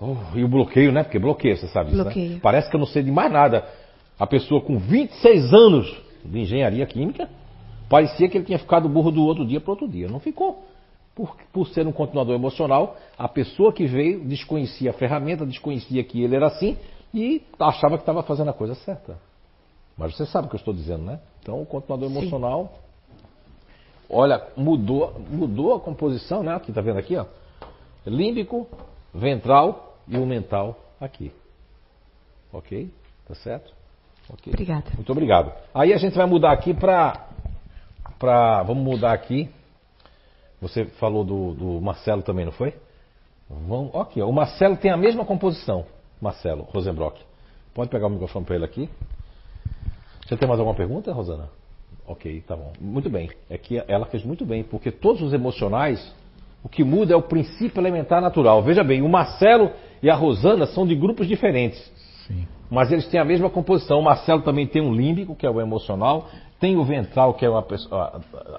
Oh, 0.00 0.16
e 0.34 0.42
o 0.42 0.48
bloqueio, 0.48 0.90
né? 0.92 1.02
Porque 1.02 1.18
bloqueio, 1.18 1.56
você 1.58 1.66
sabe 1.68 1.90
disso, 1.90 1.98
né? 1.98 2.04
Bloqueio. 2.04 2.40
Parece 2.40 2.70
que 2.70 2.76
eu 2.76 2.80
não 2.80 2.86
sei 2.86 3.02
de 3.02 3.10
mais 3.12 3.30
nada. 3.30 3.66
A 4.18 4.26
pessoa 4.26 4.62
com 4.62 4.78
26 4.78 5.52
anos 5.52 5.94
de 6.24 6.40
engenharia 6.40 6.86
química, 6.86 7.28
parecia 7.90 8.28
que 8.28 8.38
ele 8.38 8.44
tinha 8.44 8.58
ficado 8.58 8.88
burro 8.88 9.10
do 9.10 9.22
outro 9.22 9.44
dia 9.44 9.60
para 9.60 9.72
outro 9.72 9.88
dia. 9.88 10.08
Não 10.08 10.20
ficou. 10.20 10.64
Por, 11.14 11.36
por 11.52 11.66
ser 11.68 11.86
um 11.86 11.92
continuador 11.92 12.34
emocional, 12.34 12.96
a 13.18 13.28
pessoa 13.28 13.72
que 13.72 13.84
veio 13.84 14.20
desconhecia 14.24 14.90
a 14.90 14.92
ferramenta, 14.94 15.44
desconhecia 15.44 16.02
que 16.04 16.22
ele 16.22 16.36
era 16.36 16.46
assim 16.46 16.78
e 17.12 17.42
achava 17.58 17.96
que 17.96 18.02
estava 18.02 18.22
fazendo 18.22 18.48
a 18.48 18.54
coisa 18.54 18.76
certa. 18.76 19.18
Mas 19.98 20.16
você 20.16 20.24
sabe 20.24 20.46
o 20.46 20.48
que 20.48 20.54
eu 20.54 20.60
estou 20.60 20.72
dizendo, 20.72 21.02
né? 21.02 21.18
Então, 21.42 21.60
o 21.60 21.66
continuador 21.66 22.08
Sim. 22.08 22.16
emocional, 22.16 22.72
olha, 24.08 24.46
mudou, 24.56 25.20
mudou 25.28 25.74
a 25.74 25.80
composição, 25.80 26.42
né? 26.44 26.54
Aqui, 26.54 26.72
tá 26.72 26.80
vendo 26.80 26.98
aqui, 26.98 27.16
ó? 27.16 27.26
Límbico, 28.06 28.68
ventral 29.12 29.96
e 30.06 30.16
o 30.16 30.24
mental 30.24 30.78
aqui. 31.00 31.32
Ok? 32.52 32.88
Tá 33.26 33.34
certo? 33.34 33.72
Ok. 34.32 34.52
Obrigada. 34.52 34.90
Muito 34.94 35.10
obrigado. 35.10 35.52
Aí 35.74 35.92
a 35.92 35.98
gente 35.98 36.16
vai 36.16 36.26
mudar 36.26 36.52
aqui 36.52 36.72
para. 36.72 37.28
Pra, 38.20 38.62
vamos 38.62 38.84
mudar 38.84 39.14
aqui. 39.14 39.48
Você 40.60 40.84
falou 40.84 41.24
do, 41.24 41.54
do 41.54 41.80
Marcelo 41.80 42.20
também, 42.20 42.44
não 42.44 42.52
foi? 42.52 42.74
Vamos, 43.48 43.90
ok, 43.94 44.22
o 44.22 44.30
Marcelo 44.30 44.76
tem 44.76 44.90
a 44.90 44.96
mesma 44.96 45.24
composição. 45.24 45.86
Marcelo 46.20 46.64
Rosenbrock. 46.64 47.18
Pode 47.72 47.88
pegar 47.88 48.08
o 48.08 48.10
microfone 48.10 48.44
para 48.44 48.56
ele 48.56 48.64
aqui. 48.66 48.90
Você 50.26 50.36
tem 50.36 50.46
mais 50.46 50.60
alguma 50.60 50.76
pergunta, 50.76 51.12
Rosana? 51.12 51.48
Ok, 52.06 52.42
tá 52.46 52.54
bom. 52.54 52.72
Muito 52.78 53.08
bem. 53.08 53.30
É 53.48 53.56
que 53.56 53.82
ela 53.88 54.04
fez 54.04 54.22
muito 54.22 54.44
bem, 54.44 54.62
porque 54.62 54.90
todos 54.90 55.22
os 55.22 55.32
emocionais, 55.32 56.14
o 56.62 56.68
que 56.68 56.84
muda 56.84 57.14
é 57.14 57.16
o 57.16 57.22
princípio 57.22 57.80
elementar 57.80 58.20
natural. 58.20 58.62
Veja 58.62 58.84
bem, 58.84 59.00
o 59.00 59.08
Marcelo 59.08 59.70
e 60.02 60.10
a 60.10 60.14
Rosana 60.14 60.66
são 60.66 60.86
de 60.86 60.94
grupos 60.94 61.26
diferentes. 61.26 61.80
Sim. 62.26 62.46
Mas 62.70 62.92
eles 62.92 63.06
têm 63.08 63.18
a 63.18 63.24
mesma 63.24 63.48
composição. 63.48 63.98
O 63.98 64.04
Marcelo 64.04 64.42
também 64.42 64.66
tem 64.66 64.82
um 64.82 64.92
límbico, 64.92 65.34
que 65.34 65.46
é 65.46 65.50
o 65.50 65.60
emocional, 65.60 66.28
tem 66.60 66.76
o 66.76 66.84
ventral, 66.84 67.32
que 67.34 67.44
é 67.44 67.48
o 67.50 67.56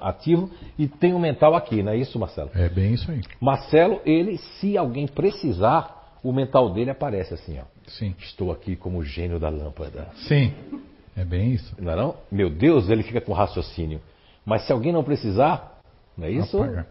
ativo, 0.02 0.50
e 0.78 0.88
tem 0.88 1.14
o 1.14 1.20
mental 1.20 1.56
aqui, 1.56 1.84
não 1.84 1.92
é 1.92 1.98
isso, 1.98 2.18
Marcelo? 2.18 2.50
É 2.56 2.68
bem 2.68 2.96
isso 2.96 3.10
aí. 3.10 3.22
Marcelo, 3.40 4.02
ele, 4.04 4.38
se 4.38 4.76
alguém 4.76 5.08
precisar, 5.08 6.18
o 6.24 6.34
mental 6.34 6.74
dele 6.74 6.90
aparece 6.90 7.36
assim, 7.36 7.60
ó. 7.60 7.64
Sim. 7.88 8.16
Estou 8.20 8.52
aqui 8.52 8.76
como 8.76 9.04
gênio 9.04 9.40
da 9.40 9.50
lâmpada. 9.50 10.08
Sim. 10.28 10.54
É 11.16 11.24
bem 11.24 11.52
isso. 11.52 11.76
Não 11.80 11.92
é 11.92 11.96
não? 11.96 12.16
Meu 12.32 12.50
Deus, 12.50 12.90
ele 12.90 13.04
fica 13.04 13.22
com 13.22 13.34
raciocínio. 13.34 14.02
Mas 14.44 14.66
se 14.66 14.74
alguém 14.74 14.92
não 14.92 15.04
precisar, 15.04 15.80
não 16.18 16.26
é 16.26 16.32
isso? 16.32 16.58
Apaga. 16.58 16.88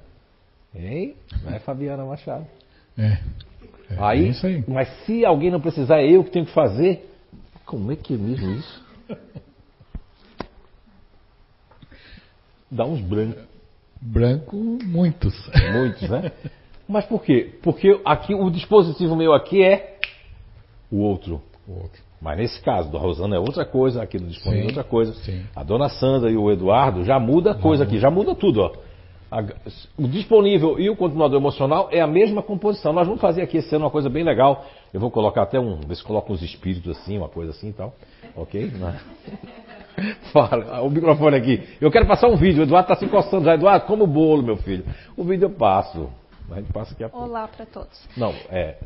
Hein? 0.75 1.17
Não 1.43 1.53
é 1.53 1.59
Fabiana 1.59 2.05
Machado. 2.05 2.47
É. 2.97 3.19
É 3.91 3.97
aí, 3.99 4.21
bem 4.23 4.31
isso 4.31 4.47
aí. 4.47 4.65
mas 4.69 4.89
se 5.05 5.25
alguém 5.25 5.51
não 5.51 5.61
precisar, 5.61 6.01
é 6.01 6.09
eu 6.09 6.23
que 6.23 6.31
tenho 6.31 6.47
que 6.47 6.53
fazer. 6.53 7.11
Como 7.67 7.91
é 7.91 7.97
que 7.97 8.15
é 8.15 8.17
mesmo 8.17 8.53
isso? 8.53 8.87
Dá 12.71 12.85
uns 12.85 13.01
brancos. 13.01 13.43
Branco, 14.01 14.57
muitos. 14.57 15.35
Muitos, 15.73 16.09
né? 16.09 16.33
Mas 16.89 17.05
por 17.05 17.23
quê? 17.23 17.55
Porque 17.63 18.01
aqui 18.05 18.35
o 18.35 18.51
dispositivo 18.51 19.15
meu 19.15 19.33
aqui 19.33 19.63
é 19.63 19.99
o 20.91 20.99
outro. 20.99 21.43
O 21.69 21.73
outro. 21.75 22.03
Mas 22.21 22.37
nesse 22.37 22.61
caso, 22.61 22.91
do 22.91 22.99
Rosana 22.99 23.37
é 23.37 23.39
outra 23.39 23.65
coisa, 23.65 24.03
aqui 24.03 24.19
do 24.19 24.27
disponível 24.27 24.65
é 24.65 24.67
outra 24.67 24.85
coisa. 24.85 25.13
sim. 25.25 25.43
A 25.55 25.63
dona 25.63 25.89
Sandra 25.89 26.31
e 26.31 26.37
o 26.37 26.51
Eduardo 26.51 27.05
já 27.05 27.19
muda 27.19 27.53
a 27.53 27.55
coisa 27.55 27.85
aqui, 27.85 27.99
já 27.99 28.11
muda 28.11 28.35
tudo, 28.35 28.61
ó. 28.61 28.73
A- 29.31 29.45
o 29.97 30.09
disponível 30.09 30.79
e 30.81 30.91
o 30.91 30.97
continuador 30.97 31.39
emocional 31.41 31.89
é 31.93 32.01
a 32.01 32.07
mesma 32.07 32.43
composição. 32.43 32.93
Nós 32.93 33.07
vamos 33.07 33.21
fazer 33.21 33.43
aqui 33.43 33.59
esse 33.59 33.73
ano 33.75 33.85
uma 33.85 33.91
coisa 33.91 34.09
bem 34.09 34.25
legal. 34.25 34.65
Eu 34.93 34.99
vou 34.99 35.11
colocar 35.11 35.43
até 35.43 35.59
um, 35.61 35.79
ver 35.81 35.95
se 35.95 36.03
coloca 36.03 36.33
uns 36.33 36.43
espíritos 36.43 36.99
assim, 36.99 37.17
uma 37.17 37.29
coisa 37.29 37.53
assim 37.53 37.69
e 37.69 37.73
tal. 37.73 37.95
Ok? 38.35 38.67
Né? 38.67 39.01
Fala, 40.33 40.81
o 40.83 40.91
microfone 40.91 41.37
aqui. 41.37 41.63
Eu 41.81 41.91
quero 41.91 42.07
passar 42.07 42.29
um 42.29 42.37
vídeo. 42.37 42.61
O 42.61 42.65
Eduardo 42.65 42.91
está 42.91 42.99
se 42.99 43.05
encostando 43.05 43.45
já. 43.45 43.55
Eduardo, 43.55 43.87
como 43.87 44.07
bolo, 44.07 44.43
meu 44.43 44.57
filho. 44.57 44.85
O 45.17 45.23
vídeo 45.23 45.45
eu 45.47 45.51
passo. 45.51 46.11
A 46.51 46.57
gente 46.57 46.73
passa 46.73 46.93
aqui 46.95 47.05
a 47.05 47.09
pouco. 47.09 47.27
Olá 47.27 47.47
para 47.47 47.65
todos. 47.67 48.01
Não, 48.17 48.35
é. 48.51 48.79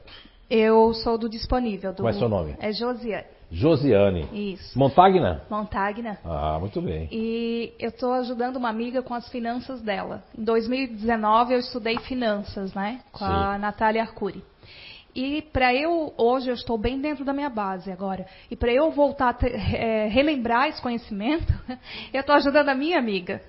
Eu 0.50 0.92
sou 0.92 1.16
do 1.16 1.28
Disponível. 1.28 1.92
Do... 1.92 2.02
Qual 2.02 2.10
é 2.10 2.12
seu 2.12 2.28
nome? 2.28 2.54
É 2.60 2.70
Josiane. 2.72 3.24
Josiane. 3.50 4.52
Isso. 4.52 4.78
Montagna? 4.78 5.42
Montagna. 5.50 6.18
Ah, 6.24 6.58
muito 6.58 6.80
bem. 6.80 7.08
E 7.12 7.72
eu 7.78 7.90
estou 7.90 8.12
ajudando 8.14 8.56
uma 8.56 8.68
amiga 8.68 9.02
com 9.02 9.14
as 9.14 9.28
finanças 9.28 9.80
dela. 9.80 10.22
Em 10.36 10.42
2019 10.44 11.54
eu 11.54 11.58
estudei 11.60 11.98
finanças, 12.00 12.74
né? 12.74 13.00
Com 13.12 13.24
a 13.24 13.54
Sim. 13.54 13.60
Natália 13.60 14.02
Arcuri. 14.02 14.42
E 15.14 15.42
para 15.42 15.72
eu, 15.72 16.12
hoje 16.18 16.50
eu 16.50 16.54
estou 16.54 16.76
bem 16.76 17.00
dentro 17.00 17.24
da 17.24 17.32
minha 17.32 17.48
base 17.48 17.90
agora. 17.92 18.26
E 18.50 18.56
para 18.56 18.72
eu 18.72 18.90
voltar 18.90 19.28
a 19.28 19.34
ter- 19.34 19.54
é, 19.54 20.08
relembrar 20.08 20.68
esse 20.68 20.82
conhecimento, 20.82 21.52
eu 22.12 22.20
estou 22.20 22.34
ajudando 22.34 22.68
a 22.70 22.74
minha 22.74 22.98
amiga. 22.98 23.40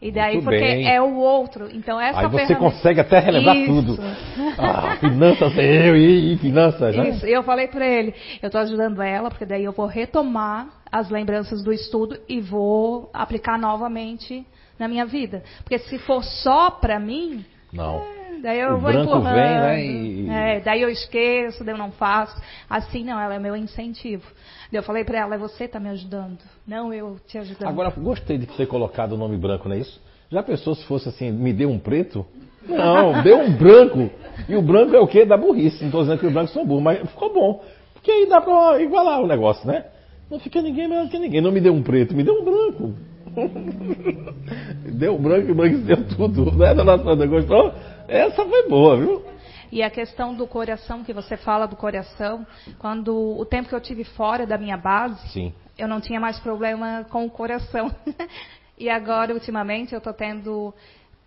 E 0.00 0.12
daí, 0.12 0.34
Muito 0.34 0.44
porque 0.44 0.58
bem. 0.60 0.86
é 0.88 1.00
o 1.00 1.14
outro. 1.16 1.68
Então, 1.72 1.98
essa 1.98 2.20
Aí 2.20 2.26
você 2.26 2.46
ferramenta- 2.46 2.60
consegue 2.76 3.00
até 3.00 3.18
relembrar 3.18 3.56
Isso. 3.56 3.66
tudo. 3.72 3.98
Ah, 4.58 4.96
finanças, 5.00 5.52
eu 5.56 5.96
e, 5.96 6.34
e 6.34 6.38
finanças, 6.38 6.94
né? 6.96 7.08
Isso, 7.10 7.26
eu 7.26 7.42
falei 7.42 7.66
para 7.66 7.86
ele, 7.86 8.14
eu 8.42 8.46
estou 8.46 8.60
ajudando 8.60 9.00
ela, 9.02 9.30
porque 9.30 9.44
daí 9.46 9.64
eu 9.64 9.72
vou 9.72 9.86
retomar 9.86 10.68
as 10.92 11.08
lembranças 11.10 11.62
do 11.62 11.72
estudo 11.72 12.18
e 12.28 12.40
vou 12.40 13.10
aplicar 13.12 13.58
novamente 13.58 14.46
na 14.78 14.86
minha 14.86 15.04
vida. 15.06 15.42
Porque 15.62 15.78
se 15.78 15.98
for 15.98 16.22
só 16.22 16.70
para 16.70 16.98
mim, 16.98 17.44
Não. 17.72 18.02
Daí 18.42 18.60
eu 18.60 18.74
O 18.74 18.78
vou 18.78 18.92
branco 18.92 19.10
empurrando. 19.16 19.34
vem, 19.34 19.44
né, 19.58 19.84
e- 19.84 20.28
É, 20.28 20.60
daí 20.60 20.82
eu 20.82 20.88
esqueço, 20.88 21.64
daí 21.64 21.74
eu 21.74 21.78
não 21.78 21.90
faço. 21.92 22.40
Assim 22.68 23.04
não, 23.04 23.18
ela 23.20 23.34
é 23.34 23.38
meu 23.38 23.56
incentivo. 23.56 24.24
Daí 24.72 24.78
eu 24.78 24.82
falei 24.82 25.04
para 25.04 25.18
ela, 25.18 25.34
é 25.34 25.38
você 25.38 25.68
tá 25.68 25.78
me 25.78 25.88
ajudando, 25.90 26.38
não 26.66 26.92
eu 26.92 27.16
te 27.26 27.38
ajudando. 27.38 27.68
Agora, 27.68 27.90
gostei 27.90 28.38
de 28.38 28.46
ter 28.46 28.66
colocado 28.66 29.12
o 29.12 29.16
nome 29.16 29.36
branco, 29.36 29.68
não 29.68 29.76
é 29.76 29.78
isso? 29.80 30.00
Já 30.30 30.42
pensou 30.42 30.74
se 30.74 30.84
fosse 30.86 31.08
assim, 31.08 31.30
me 31.30 31.52
dê 31.52 31.66
um 31.66 31.78
preto? 31.78 32.26
Não, 32.68 33.22
dê 33.22 33.32
um 33.32 33.52
branco. 33.52 34.10
E 34.48 34.56
o 34.56 34.62
branco 34.62 34.94
é 34.96 34.98
o 34.98 35.06
quê? 35.06 35.24
Da 35.24 35.36
burrice. 35.36 35.78
Não 35.82 35.86
estou 35.86 36.02
dizendo 36.02 36.18
que 36.18 36.26
os 36.26 36.32
brancos 36.32 36.52
são 36.52 36.66
burros, 36.66 36.82
mas 36.82 36.98
ficou 37.10 37.32
bom. 37.32 37.62
Porque 37.94 38.10
aí 38.10 38.26
dá 38.28 38.40
pra 38.40 38.80
igualar 38.82 39.20
o 39.22 39.26
negócio, 39.28 39.64
né? 39.68 39.84
Não 40.28 40.40
fica 40.40 40.60
ninguém 40.60 40.88
melhor 40.88 41.08
que 41.08 41.16
ninguém. 41.16 41.40
Não 41.40 41.52
me 41.52 41.60
dê 41.60 41.70
um 41.70 41.80
preto, 41.80 42.12
me 42.12 42.24
dê 42.24 42.30
um 42.32 42.44
branco. 42.44 42.94
deu 44.92 45.14
um 45.14 45.18
branco 45.22 45.48
e 45.48 45.52
o 45.52 45.54
branco 45.54 45.78
deu 45.78 46.04
tudo. 46.08 46.52
Né, 46.56 46.74
dona 46.74 46.98
Sandra? 46.98 47.26
Gostou? 47.26 47.72
Essa 48.08 48.44
foi 48.44 48.68
boa, 48.68 48.96
viu? 48.96 49.24
E 49.70 49.82
a 49.82 49.90
questão 49.90 50.34
do 50.34 50.46
coração, 50.46 51.02
que 51.02 51.12
você 51.12 51.36
fala 51.36 51.66
do 51.66 51.76
coração, 51.76 52.46
quando 52.78 53.14
o 53.38 53.44
tempo 53.44 53.68
que 53.68 53.74
eu 53.74 53.80
tive 53.80 54.04
fora 54.04 54.46
da 54.46 54.56
minha 54.56 54.76
base, 54.76 55.28
Sim. 55.28 55.52
eu 55.76 55.88
não 55.88 56.00
tinha 56.00 56.20
mais 56.20 56.38
problema 56.38 57.04
com 57.10 57.24
o 57.26 57.30
coração. 57.30 57.90
e 58.78 58.88
agora, 58.88 59.34
ultimamente, 59.34 59.92
eu 59.92 59.98
estou 59.98 60.12
tendo, 60.12 60.72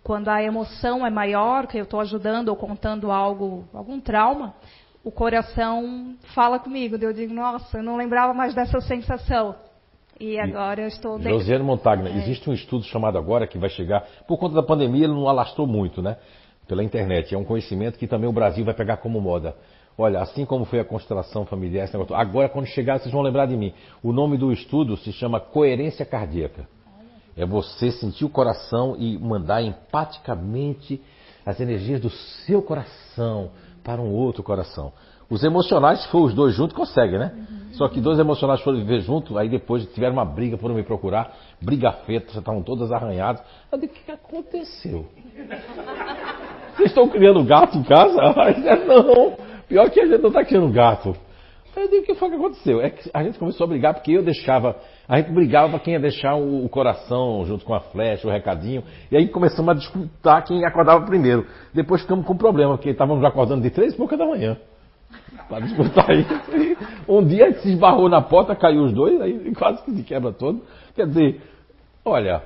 quando 0.02 0.28
a 0.28 0.42
emoção 0.42 1.06
é 1.06 1.10
maior, 1.10 1.66
que 1.66 1.78
eu 1.78 1.84
estou 1.84 2.00
ajudando 2.00 2.48
ou 2.48 2.56
contando 2.56 3.10
algo, 3.10 3.68
algum 3.74 4.00
trauma, 4.00 4.54
o 5.04 5.10
coração 5.10 6.14
fala 6.34 6.58
comigo. 6.58 6.96
Eu 6.96 7.12
digo, 7.12 7.34
nossa, 7.34 7.78
eu 7.78 7.82
não 7.82 7.96
lembrava 7.96 8.32
mais 8.32 8.54
dessa 8.54 8.80
sensação. 8.80 9.54
E 10.18 10.38
agora 10.38 10.82
eu 10.82 10.88
estou 10.88 11.16
dentro. 11.16 11.38
Josiane 11.38 11.64
Montagna, 11.64 12.10
É. 12.10 12.16
existe 12.18 12.48
um 12.50 12.52
estudo 12.52 12.84
chamado 12.84 13.16
agora 13.16 13.46
que 13.46 13.56
vai 13.56 13.70
chegar, 13.70 14.06
por 14.28 14.36
conta 14.36 14.54
da 14.54 14.62
pandemia 14.62 15.04
ele 15.04 15.14
não 15.14 15.26
alastrou 15.26 15.66
muito, 15.66 16.02
né? 16.02 16.18
Pela 16.70 16.84
internet. 16.84 17.34
É 17.34 17.36
um 17.36 17.42
conhecimento 17.42 17.98
que 17.98 18.06
também 18.06 18.30
o 18.30 18.32
Brasil 18.32 18.64
vai 18.64 18.72
pegar 18.72 18.98
como 18.98 19.20
moda. 19.20 19.56
Olha, 19.98 20.20
assim 20.20 20.44
como 20.44 20.64
foi 20.64 20.78
a 20.78 20.84
constelação 20.84 21.44
familiar, 21.44 21.82
esse 21.82 21.92
negócio, 21.92 22.14
agora 22.14 22.48
quando 22.48 22.66
chegar 22.66 23.00
vocês 23.00 23.12
vão 23.12 23.22
lembrar 23.22 23.46
de 23.46 23.56
mim. 23.56 23.74
O 24.00 24.12
nome 24.12 24.38
do 24.38 24.52
estudo 24.52 24.96
se 24.96 25.10
chama 25.10 25.40
coerência 25.40 26.06
cardíaca. 26.06 26.68
É 27.36 27.44
você 27.44 27.90
sentir 27.90 28.24
o 28.24 28.28
coração 28.28 28.94
e 28.96 29.18
mandar 29.18 29.62
empaticamente 29.62 31.02
as 31.44 31.58
energias 31.58 32.00
do 32.00 32.08
seu 32.08 32.62
coração 32.62 33.50
para 33.82 34.00
um 34.00 34.12
outro 34.12 34.44
coração. 34.44 34.92
Os 35.28 35.42
emocionais, 35.42 36.02
se 36.02 36.08
for 36.08 36.22
os 36.22 36.32
dois 36.32 36.54
juntos, 36.54 36.76
consegue, 36.76 37.18
né? 37.18 37.32
Só 37.72 37.88
que 37.88 38.00
dois 38.00 38.20
emocionais 38.20 38.60
foram 38.60 38.78
viver 38.78 39.00
junto, 39.00 39.36
aí 39.36 39.48
depois 39.48 39.84
tiveram 39.92 40.12
uma 40.12 40.24
briga, 40.24 40.56
foram 40.56 40.76
me 40.76 40.84
procurar, 40.84 41.36
briga 41.60 41.90
feita, 42.06 42.32
já 42.32 42.38
estavam 42.38 42.62
todas 42.62 42.92
arranhadas. 42.92 43.42
Eu 43.72 43.78
digo, 43.78 43.92
o 43.92 43.96
que 43.96 44.12
aconteceu? 44.12 45.08
Vocês 46.76 46.88
estão 46.88 47.08
criando 47.08 47.44
gato 47.44 47.76
em 47.78 47.82
casa? 47.82 48.20
Aí, 48.40 48.86
não, 48.86 49.36
pior 49.68 49.90
que 49.90 50.00
a 50.00 50.06
gente 50.06 50.20
não 50.20 50.28
está 50.28 50.44
criando 50.44 50.72
gato. 50.72 51.14
Aí 51.76 51.84
eu 51.84 51.88
digo, 51.88 52.02
o 52.02 52.06
que 52.06 52.14
foi 52.16 52.28
que 52.28 52.34
aconteceu? 52.34 52.80
É 52.80 52.90
que 52.90 53.08
a 53.14 53.22
gente 53.22 53.38
começou 53.38 53.64
a 53.64 53.68
brigar 53.68 53.94
porque 53.94 54.10
eu 54.10 54.22
deixava, 54.24 54.76
a 55.08 55.18
gente 55.18 55.30
brigava 55.30 55.70
para 55.70 55.78
quem 55.78 55.94
ia 55.94 56.00
deixar 56.00 56.34
o, 56.34 56.68
coração 56.68 57.44
junto 57.46 57.64
com 57.64 57.72
a 57.72 57.80
flecha, 57.80 58.26
o 58.26 58.30
recadinho, 58.30 58.82
e 59.10 59.16
aí 59.16 59.28
começamos 59.28 59.70
a 59.70 59.74
disputar 59.74 60.44
quem 60.44 60.64
acordava 60.64 61.06
primeiro. 61.06 61.46
Depois 61.72 62.02
ficamos 62.02 62.26
com 62.26 62.32
um 62.32 62.36
problema, 62.36 62.76
porque 62.76 62.90
estávamos 62.90 63.24
acordando 63.24 63.62
de 63.62 63.70
três 63.70 63.94
e 63.94 63.96
pouca 63.96 64.16
da 64.16 64.26
manhã. 64.26 64.56
Para 65.48 65.60
disputar 65.60 66.10
isso. 66.18 66.32
E 66.56 66.76
um 67.08 67.24
dia 67.24 67.52
se 67.60 67.70
esbarrou 67.70 68.08
na 68.08 68.20
porta, 68.20 68.54
caiu 68.56 68.82
os 68.82 68.92
dois, 68.92 69.20
aí 69.20 69.50
quase 69.54 69.82
que 69.84 69.92
se 69.92 70.02
quebra 70.02 70.32
todo. 70.32 70.62
Quer 70.96 71.06
dizer, 71.06 71.40
olha, 72.04 72.42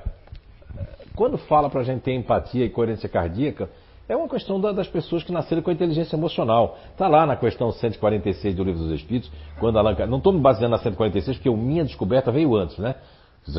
quando 1.15 1.37
fala 1.39 1.69
para 1.69 1.81
a 1.81 1.83
gente 1.83 2.01
ter 2.01 2.13
empatia 2.13 2.63
e 2.63 2.69
coerência 2.69 3.09
cardíaca, 3.09 3.69
é 4.07 4.15
uma 4.15 4.27
questão 4.27 4.59
da- 4.59 4.71
das 4.71 4.87
pessoas 4.87 5.23
que 5.23 5.31
nasceram 5.31 5.61
com 5.61 5.69
a 5.69 5.73
inteligência 5.73 6.15
emocional. 6.15 6.77
Está 6.91 7.07
lá 7.07 7.25
na 7.25 7.35
questão 7.35 7.71
146 7.71 8.55
do 8.55 8.63
Livro 8.63 8.81
dos 8.83 8.91
Espíritos, 8.91 9.31
quando 9.59 9.77
Allan 9.79 9.95
não 10.07 10.17
estou 10.17 10.33
me 10.33 10.39
baseando 10.39 10.71
na 10.71 10.77
146 10.77 11.37
porque 11.37 11.49
a 11.49 11.51
minha 11.53 11.83
descoberta 11.83 12.31
veio 12.31 12.55
antes, 12.55 12.77
né? 12.77 12.95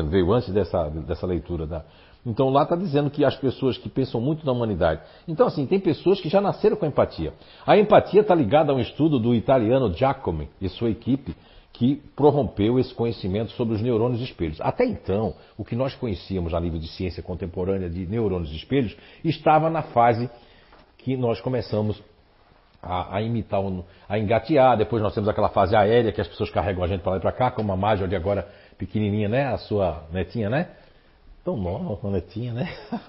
Veio 0.09 0.33
antes 0.33 0.49
dessa, 0.53 0.89
dessa 0.89 1.25
leitura. 1.25 1.65
Da... 1.65 1.83
Então 2.25 2.49
lá 2.49 2.63
está 2.63 2.75
dizendo 2.75 3.09
que 3.09 3.23
as 3.23 3.35
pessoas 3.37 3.77
que 3.77 3.87
pensam 3.87 4.19
muito 4.19 4.45
na 4.45 4.51
humanidade. 4.51 4.99
Então, 5.27 5.47
assim, 5.47 5.65
tem 5.65 5.79
pessoas 5.79 6.19
que 6.19 6.27
já 6.27 6.41
nasceram 6.41 6.75
com 6.75 6.85
empatia. 6.85 7.33
A 7.65 7.77
empatia 7.77 8.19
está 8.19 8.35
ligada 8.35 8.71
a 8.71 8.75
um 8.75 8.79
estudo 8.79 9.17
do 9.17 9.33
italiano 9.33 9.93
Giacomi 9.93 10.49
e 10.59 10.67
sua 10.67 10.89
equipe, 10.89 11.33
que 11.77 12.01
prorrompeu 12.15 12.79
esse 12.79 12.91
conhecimento 12.91 13.51
sobre 13.51 13.75
os 13.75 13.81
neurônios 13.83 14.19
espelhos. 14.19 14.59
Até 14.61 14.83
então, 14.83 15.35
o 15.55 15.63
que 15.63 15.75
nós 15.75 15.93
conhecíamos 15.93 16.51
a 16.55 16.59
nível 16.59 16.79
de 16.79 16.87
ciência 16.87 17.21
contemporânea 17.21 17.87
de 17.87 18.03
neurônios 18.07 18.51
espelhos 18.51 18.97
estava 19.23 19.69
na 19.69 19.83
fase 19.83 20.27
que 20.97 21.15
nós 21.15 21.39
começamos 21.39 22.01
a, 22.81 23.17
a 23.17 23.21
imitar, 23.21 23.61
a 24.09 24.17
engatear. 24.17 24.75
Depois 24.75 25.03
nós 25.03 25.13
temos 25.13 25.29
aquela 25.29 25.49
fase 25.49 25.75
aérea 25.75 26.11
que 26.11 26.19
as 26.19 26.27
pessoas 26.27 26.49
carregam 26.49 26.83
a 26.83 26.87
gente 26.87 27.01
para 27.01 27.11
lá 27.11 27.17
e 27.19 27.21
para 27.21 27.31
cá, 27.31 27.51
como 27.51 27.71
a 27.71 27.77
Marjorie 27.77 28.15
agora 28.15 28.47
pequenininha, 28.75 29.29
né? 29.29 29.45
A 29.45 29.57
sua 29.59 30.03
netinha, 30.11 30.49
né? 30.49 30.69
Tão 31.45 31.55
nova, 31.55 31.99
uma 32.01 32.13
netinha, 32.13 32.53
né? 32.53 32.67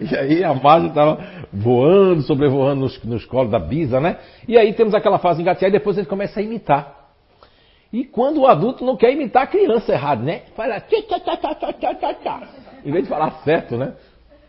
E 0.00 0.16
aí 0.16 0.44
a 0.44 0.54
Marjorie 0.54 0.90
estava 0.90 1.18
voando, 1.52 2.22
sobrevoando 2.22 2.82
nos, 2.82 3.02
nos 3.02 3.24
colos 3.24 3.50
da 3.50 3.58
Bisa, 3.58 3.98
né? 3.98 4.16
E 4.46 4.56
aí 4.56 4.72
temos 4.74 4.94
aquela 4.94 5.18
fase 5.18 5.42
engatear 5.42 5.70
e 5.70 5.72
depois 5.72 5.98
ele 5.98 6.06
começa 6.06 6.38
a 6.38 6.42
imitar. 6.44 7.03
E 7.94 8.04
quando 8.04 8.40
o 8.40 8.46
adulto 8.48 8.84
não 8.84 8.96
quer 8.96 9.12
imitar 9.12 9.44
a 9.44 9.46
criança 9.46 9.92
errado, 9.92 10.20
né? 10.24 10.42
Fala 10.56 10.80
tchá, 10.80 11.00
tchá, 11.02 11.20
tchá, 11.20 11.36
tchá, 11.36 11.72
tchá, 11.74 11.94
tchá, 11.94 12.14
tchá. 12.14 12.48
Em 12.84 12.90
vez 12.90 13.04
de 13.04 13.08
falar 13.08 13.30
certo, 13.44 13.76
né? 13.76 13.94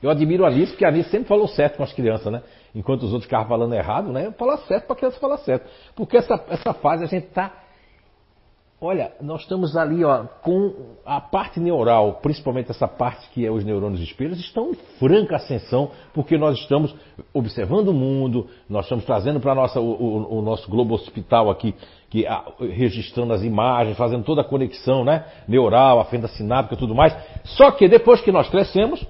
Eu 0.02 0.10
admiro 0.10 0.44
a 0.46 0.48
Alice, 0.48 0.72
porque 0.72 0.84
a 0.84 0.88
Alice 0.88 1.12
sempre 1.12 1.28
falou 1.28 1.48
certo 1.48 1.78
com 1.78 1.84
as 1.84 1.94
crianças, 1.94 2.34
né? 2.34 2.42
Enquanto 2.74 3.04
os 3.04 3.14
outros 3.14 3.26
ficavam 3.26 3.48
falando 3.48 3.76
errado, 3.76 4.12
né? 4.12 4.32
Falar 4.32 4.58
certo 4.58 4.88
para 4.88 4.96
a 4.96 4.98
criança 4.98 5.20
falar 5.20 5.38
certo. 5.38 5.70
Porque 5.96 6.18
essa, 6.18 6.44
essa 6.50 6.74
fase 6.74 7.04
a 7.04 7.08
gente 7.08 7.28
está. 7.28 7.54
Olha, 8.82 9.14
nós 9.22 9.42
estamos 9.42 9.78
ali 9.78 10.04
ó, 10.04 10.24
com 10.42 10.96
a 11.06 11.22
parte 11.22 11.60
neural, 11.60 12.20
principalmente 12.24 12.72
essa 12.72 12.88
parte 12.88 13.30
que 13.30 13.46
é 13.46 13.52
os 13.52 13.64
neurônios 13.64 14.02
espelhos, 14.02 14.40
estão 14.40 14.72
em 14.72 14.76
franca 15.00 15.36
ascensão, 15.36 15.92
porque 16.14 16.36
nós 16.36 16.58
estamos 16.58 16.94
observando 17.34 17.90
o 17.90 17.94
mundo, 17.94 18.48
nós 18.68 18.86
estamos 18.86 19.06
trazendo 19.06 19.40
para 19.40 19.80
o, 19.80 19.80
o, 19.80 20.40
o 20.40 20.42
nosso 20.42 20.70
globo 20.70 20.94
hospital 20.94 21.50
aqui, 21.50 21.74
que, 22.16 22.26
ah, 22.26 22.46
registrando 22.62 23.34
as 23.34 23.44
imagens, 23.44 23.98
fazendo 23.98 24.24
toda 24.24 24.40
a 24.40 24.44
conexão 24.46 25.04
né, 25.04 25.26
neural, 25.46 26.00
a 26.00 26.06
fenda 26.06 26.30
sináptica 26.30 26.76
e 26.76 26.78
tudo 26.78 26.96
mais. 26.96 27.14
Só 27.44 27.72
que 27.72 27.90
depois 27.90 28.22
que 28.22 28.32
nós 28.32 28.48
crescemos, 28.48 29.06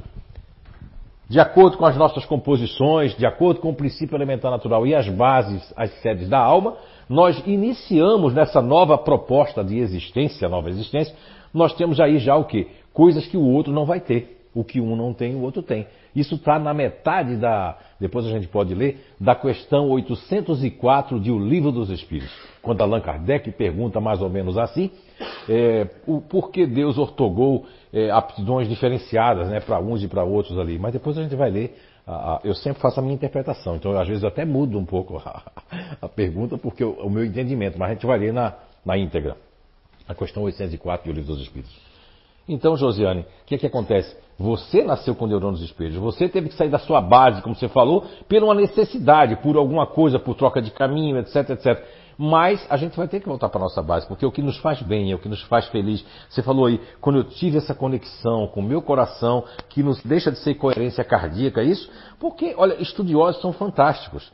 de 1.30 1.40
acordo 1.40 1.78
com 1.78 1.86
as 1.86 1.96
nossas 1.96 2.26
composições, 2.26 3.16
de 3.16 3.24
acordo 3.24 3.60
com 3.60 3.70
o 3.70 3.76
princípio 3.76 4.18
elementar 4.18 4.50
natural 4.50 4.88
e 4.88 4.96
as 4.96 5.08
bases, 5.08 5.72
as 5.78 5.92
sedes 6.02 6.28
da 6.28 6.40
alma, 6.40 6.78
nós 7.08 7.40
iniciamos 7.46 8.34
nessa 8.34 8.60
nova 8.60 8.98
proposta 8.98 9.64
de 9.64 9.78
existência, 9.78 10.50
nova 10.50 10.72
existência, 10.72 11.16
nós 11.54 11.74
temos 11.76 12.00
aí 12.00 12.18
já 12.18 12.36
o 12.36 12.46
quê? 12.46 12.70
Coisas 12.92 13.28
que 13.28 13.38
o 13.38 13.46
outro 13.46 13.72
não 13.72 13.86
vai 13.86 14.00
ter. 14.00 14.35
O 14.56 14.64
que 14.64 14.80
um 14.80 14.96
não 14.96 15.14
tem, 15.14 15.36
o 15.36 15.42
outro 15.42 15.62
tem. 15.62 15.86
Isso 16.16 16.36
está 16.36 16.58
na 16.58 16.74
metade 16.74 17.36
da, 17.36 17.78
depois 18.00 18.26
a 18.26 18.30
gente 18.30 18.48
pode 18.48 18.74
ler, 18.74 19.06
da 19.20 19.36
questão 19.36 19.90
804 19.90 21.20
de 21.20 21.30
O 21.30 21.38
Livro 21.38 21.72
dos 21.74 21.90
Espíritos. 21.90 22.34
Quando 22.62 22.82
Allan 22.82 23.02
Kardec 23.02 23.52
pergunta 23.52 24.00
mais 24.00 24.22
ou 24.22 24.30
menos 24.30 24.58
assim, 24.58 24.90
é, 25.50 25.88
o, 26.08 26.22
por 26.22 26.52
que 26.52 26.66
Deus 26.66 26.98
ortogou 26.98 27.66
é, 27.94 28.10
aptidões 28.10 28.70
diferenciadas 28.70 29.50
né, 29.50 29.60
para 29.60 29.80
uns 29.80 30.02
e 30.04 30.08
para 30.08 30.24
outros 30.24 30.58
ali. 30.58 30.80
Mas 30.80 30.94
depois 30.94 31.18
a 31.18 31.22
gente 31.24 31.36
vai 31.36 31.50
ler. 31.52 31.78
a- 32.08 32.36
a- 32.36 32.40
eu 32.44 32.54
sempre 32.56 32.82
faço 32.82 33.00
a 33.00 33.04
minha 33.04 33.16
interpretação, 33.16 33.76
então 33.76 33.98
às 34.00 34.08
vezes 34.08 34.22
eu 34.24 34.30
até 34.30 34.46
mudo 34.46 34.78
um 34.80 34.86
pouco 34.86 35.18
a, 35.26 35.42
a 36.02 36.08
pergunta, 36.08 36.58
porque 36.58 36.84
o, 36.84 37.10
meu 37.10 37.26
entendimento, 37.26 37.78
mas 37.80 37.90
a 37.90 37.94
gente 37.94 38.06
vai 38.06 38.18
ler 38.20 38.32
na, 38.32 38.54
na 38.86 38.98
íntegra. 38.98 39.36
A 40.08 40.14
questão 40.16 40.44
804 40.44 41.12
do 41.12 41.16
Livro 41.16 41.34
dos 41.34 41.42
Espíritos. 41.44 41.76
Então, 42.48 42.78
Josiane, 42.78 43.22
o 43.22 43.46
que, 43.48 43.56
é 43.56 43.58
que 43.58 43.66
acontece? 43.66 44.16
Você 44.38 44.84
nasceu 44.84 45.16
com 45.16 45.26
neurônios 45.26 45.62
espelhos, 45.62 45.96
você 45.96 46.28
teve 46.28 46.50
que 46.50 46.56
sair 46.56 46.70
da 46.70 46.80
sua 46.80 47.00
base, 47.00 47.42
como 47.42 47.56
você 47.56 47.70
falou, 47.70 48.04
por 48.28 48.44
uma 48.44 48.54
necessidade, 48.54 49.38
por 49.38 49.56
alguma 49.56 49.88
coisa, 49.88 50.20
por 50.20 50.36
troca 50.36 50.62
de 50.62 50.72
caminho, 50.72 51.18
etc, 51.18 51.52
etc. 51.52 51.84
Mas 52.18 52.66
a 52.70 52.76
gente 52.76 52.96
vai 52.98 53.08
ter 53.08 53.22
que 53.22 53.28
voltar 53.28 53.50
para 53.50 53.60
a 53.60 53.64
nossa 53.64 53.82
base, 53.82 54.08
porque 54.08 54.26
é 54.26 54.28
o 54.28 54.32
que 54.32 54.42
nos 54.42 54.58
faz 54.58 54.82
bem, 54.82 55.12
é 55.12 55.16
o 55.16 55.20
que 55.20 55.30
nos 55.30 55.42
faz 55.44 55.68
feliz. 55.68 56.06
Você 56.30 56.42
falou 56.42 56.66
aí, 56.66 56.82
quando 57.00 57.20
eu 57.20 57.24
tive 57.24 57.58
essa 57.58 57.74
conexão 57.74 58.48
com 58.48 58.60
o 58.60 58.64
meu 58.64 58.82
coração, 58.82 59.44
que 59.70 59.82
nos 59.82 60.02
deixa 60.04 60.32
de 60.32 60.40
ser 60.40 60.56
coerência 60.56 61.04
cardíaca, 61.04 61.62
é 61.62 61.66
isso? 61.66 61.90
Porque, 62.20 62.54
olha, 62.58 62.82
estudiosos 62.82 63.42
são 63.42 63.54
fantásticos. 63.54 64.32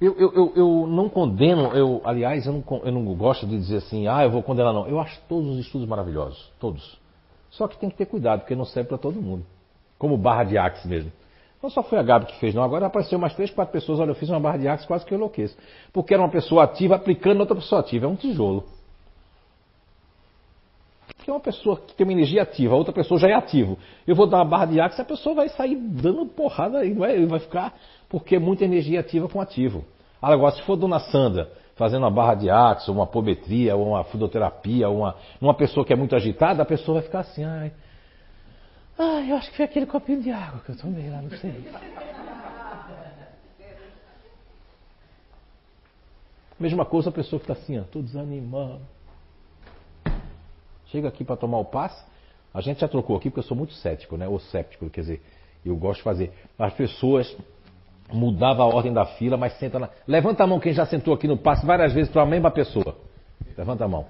Eu, 0.00 0.14
eu, 0.18 0.32
eu, 0.34 0.52
eu 0.56 0.86
não 0.86 1.08
condeno, 1.08 1.68
eu, 1.74 2.00
aliás, 2.04 2.46
eu 2.46 2.52
não, 2.52 2.82
eu 2.82 2.92
não 2.92 3.14
gosto 3.14 3.46
de 3.46 3.56
dizer 3.56 3.76
assim, 3.76 4.06
ah, 4.06 4.24
eu 4.24 4.30
vou 4.30 4.42
condenar, 4.42 4.72
não. 4.72 4.86
Eu 4.86 4.98
acho 5.00 5.20
todos 5.28 5.50
os 5.50 5.58
estudos 5.58 5.86
maravilhosos, 5.86 6.50
todos. 6.58 7.03
Só 7.56 7.68
que 7.68 7.78
tem 7.78 7.88
que 7.88 7.96
ter 7.96 8.06
cuidado, 8.06 8.40
porque 8.40 8.54
não 8.54 8.64
serve 8.64 8.88
para 8.88 8.98
todo 8.98 9.20
mundo. 9.20 9.44
Como 9.98 10.16
barra 10.16 10.44
de 10.44 10.58
Axis 10.58 10.86
mesmo. 10.86 11.12
Não 11.62 11.70
só 11.70 11.82
foi 11.82 11.98
a 11.98 12.02
Gabi 12.02 12.26
que 12.26 12.38
fez, 12.38 12.54
não. 12.54 12.62
Agora 12.62 12.86
apareceu 12.86 13.18
mais 13.18 13.34
três, 13.34 13.50
quatro 13.50 13.72
pessoas. 13.72 14.00
Olha, 14.00 14.10
eu 14.10 14.14
fiz 14.14 14.28
uma 14.28 14.40
barra 14.40 14.58
de 14.58 14.68
Axis 14.68 14.86
quase 14.86 15.04
que 15.04 15.14
eu 15.14 15.16
enlouqueço. 15.16 15.56
Porque 15.92 16.12
era 16.12 16.22
uma 16.22 16.30
pessoa 16.30 16.64
ativa 16.64 16.96
aplicando 16.96 17.40
outra 17.40 17.54
pessoa 17.54 17.80
ativa. 17.80 18.06
É 18.06 18.08
um 18.08 18.16
tijolo. 18.16 18.64
Porque 21.16 21.30
uma 21.30 21.40
pessoa 21.40 21.76
que 21.76 21.94
tem 21.94 22.04
uma 22.04 22.12
energia 22.12 22.42
ativa, 22.42 22.74
a 22.74 22.76
outra 22.76 22.92
pessoa 22.92 23.18
já 23.18 23.28
é 23.28 23.34
ativo. 23.34 23.78
Eu 24.06 24.14
vou 24.14 24.26
dar 24.26 24.38
uma 24.38 24.44
barra 24.44 24.66
de 24.66 24.80
Axis, 24.80 25.00
a 25.00 25.04
pessoa 25.04 25.34
vai 25.36 25.48
sair 25.48 25.76
dando 25.76 26.26
porrada 26.26 26.84
é? 26.84 26.88
Ele 26.88 27.26
vai 27.26 27.40
ficar, 27.40 27.72
porque 28.10 28.36
é 28.36 28.38
muita 28.38 28.64
energia 28.64 29.00
ativa 29.00 29.28
com 29.28 29.40
ativo. 29.40 29.84
Agora, 30.20 30.54
se 30.54 30.62
for 30.62 30.76
Dona 30.76 30.98
Sandra 30.98 31.50
fazendo 31.76 32.02
uma 32.02 32.10
barra 32.10 32.34
de 32.34 32.50
Axis, 32.50 32.88
ou 32.88 32.94
uma 32.94 33.04
apometria, 33.04 33.74
ou 33.76 33.88
uma 33.88 34.04
fisioterapia, 34.04 34.88
uma, 34.88 35.16
uma 35.40 35.54
pessoa 35.54 35.84
que 35.84 35.92
é 35.92 35.96
muito 35.96 36.14
agitada, 36.14 36.62
a 36.62 36.66
pessoa 36.66 37.00
vai 37.00 37.02
ficar 37.02 37.20
assim, 37.20 37.44
ai, 37.44 37.72
ai, 38.98 39.30
eu 39.30 39.36
acho 39.36 39.50
que 39.50 39.56
foi 39.56 39.64
aquele 39.64 39.86
copinho 39.86 40.22
de 40.22 40.30
água 40.30 40.60
que 40.60 40.70
eu 40.70 40.76
tomei 40.76 41.10
lá, 41.10 41.20
não 41.20 41.30
sei. 41.30 41.64
Mesma 46.58 46.84
coisa 46.84 47.10
a 47.10 47.12
pessoa 47.12 47.40
que 47.40 47.50
está 47.50 47.60
assim, 47.60 47.78
ó, 47.78 47.82
tô 47.82 48.00
desanimando. 48.00 48.80
Chega 50.86 51.08
aqui 51.08 51.24
para 51.24 51.36
tomar 51.36 51.58
o 51.58 51.64
passe, 51.64 52.04
a 52.52 52.60
gente 52.60 52.80
já 52.80 52.86
trocou 52.86 53.16
aqui 53.16 53.28
porque 53.28 53.40
eu 53.40 53.44
sou 53.48 53.56
muito 53.56 53.72
cético, 53.74 54.16
né? 54.16 54.28
Ou 54.28 54.38
séptico, 54.38 54.88
quer 54.88 55.00
dizer, 55.00 55.22
eu 55.66 55.74
gosto 55.74 55.98
de 55.98 56.04
fazer. 56.04 56.32
As 56.56 56.72
pessoas 56.72 57.36
mudava 58.12 58.62
a 58.62 58.66
ordem 58.66 58.92
da 58.92 59.04
fila, 59.04 59.36
mas 59.36 59.54
senta 59.58 59.78
na. 59.78 59.88
Levanta 60.06 60.44
a 60.44 60.46
mão 60.46 60.60
quem 60.60 60.72
já 60.72 60.86
sentou 60.86 61.14
aqui 61.14 61.26
no 61.26 61.36
passe 61.36 61.64
várias 61.64 61.92
vezes 61.92 62.10
para 62.10 62.22
a 62.22 62.26
mesma 62.26 62.50
pessoa. 62.50 62.96
Levanta 63.56 63.84
a 63.84 63.88
mão. 63.88 64.06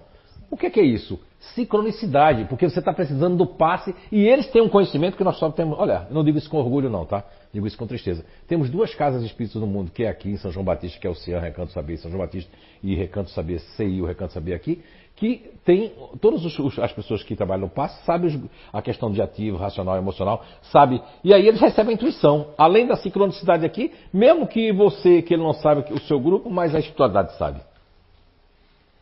O 0.50 0.56
que 0.56 0.66
é, 0.66 0.70
que 0.70 0.78
é 0.78 0.84
isso? 0.84 1.18
Sincronicidade, 1.54 2.44
porque 2.44 2.68
você 2.68 2.78
está 2.78 2.92
precisando 2.92 3.36
do 3.36 3.46
passe 3.46 3.94
e 4.12 4.24
eles 4.24 4.46
têm 4.48 4.62
um 4.62 4.68
conhecimento 4.68 5.16
que 5.16 5.24
nós 5.24 5.36
só 5.36 5.50
temos. 5.50 5.76
Olha, 5.78 6.06
eu 6.08 6.14
não 6.14 6.22
digo 6.22 6.38
isso 6.38 6.48
com 6.48 6.58
orgulho, 6.58 6.88
não, 6.88 7.04
tá? 7.04 7.24
Digo 7.52 7.66
isso 7.66 7.76
com 7.76 7.86
tristeza. 7.86 8.24
Temos 8.46 8.70
duas 8.70 8.94
casas 8.94 9.22
espíritas 9.24 9.60
no 9.60 9.66
mundo, 9.66 9.90
que 9.90 10.04
é 10.04 10.08
aqui 10.08 10.30
em 10.30 10.36
São 10.36 10.52
João 10.52 10.64
Batista, 10.64 10.98
que 11.00 11.06
é 11.06 11.10
o 11.10 11.14
CIAN 11.14 11.40
Recanto 11.40 11.72
Saber 11.72 11.96
São 11.96 12.10
João 12.10 12.22
Batista, 12.22 12.50
e 12.82 12.94
Recanto 12.94 13.30
Saber 13.30 13.58
CI, 13.58 14.00
o 14.00 14.06
Recanto 14.06 14.32
Saber 14.32 14.54
aqui, 14.54 14.82
que 15.16 15.52
tem 15.64 15.92
todas 16.20 16.44
as 16.78 16.92
pessoas 16.92 17.22
que 17.22 17.36
trabalham 17.36 17.62
no 17.62 17.70
passe 17.70 18.04
sabem 18.04 18.50
a 18.72 18.82
questão 18.82 19.10
de 19.10 19.22
ativo, 19.22 19.56
racional, 19.56 19.96
emocional, 19.96 20.44
sabe? 20.72 21.00
E 21.22 21.32
aí 21.32 21.46
eles 21.46 21.60
recebem 21.60 21.92
a 21.92 21.94
intuição. 21.94 22.48
Além 22.58 22.86
da 22.86 22.96
sincronicidade 22.96 23.64
aqui, 23.64 23.92
mesmo 24.12 24.46
que 24.46 24.72
você, 24.72 25.22
que 25.22 25.34
ele 25.34 25.42
não 25.42 25.52
sabe 25.52 25.92
o 25.92 26.00
seu 26.00 26.18
grupo, 26.18 26.50
mas 26.50 26.74
a 26.74 26.78
espiritualidade 26.78 27.36
sabe. 27.38 27.60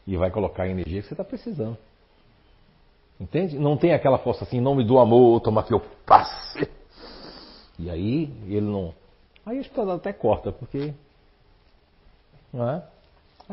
E 0.07 0.17
vai 0.17 0.31
colocar 0.31 0.65
a 0.65 0.69
energia 0.69 1.01
que 1.01 1.09
você 1.09 1.15
está 1.15 1.25
precisando. 1.25 1.79
Entende? 3.19 3.59
Não 3.59 3.77
tem 3.77 3.95
aquela 3.95 4.19
força 4.19 4.45
assim, 4.45 4.59
em 4.59 4.61
nome 4.61 4.85
do 4.85 4.99
amor, 4.99 5.41
toma 5.41 5.63
aqui 5.63 5.75
o 5.75 5.81
passe. 6.05 6.69
E 7.79 7.89
aí 7.89 8.31
ele 8.47 8.61
não. 8.61 8.93
Aí 9.47 9.57
a 9.57 9.61
espiritualidade 9.61 10.01
até 10.01 10.13
corta, 10.13 10.53
porque. 10.53 10.93
Não 12.53 12.69
é? 12.69 12.83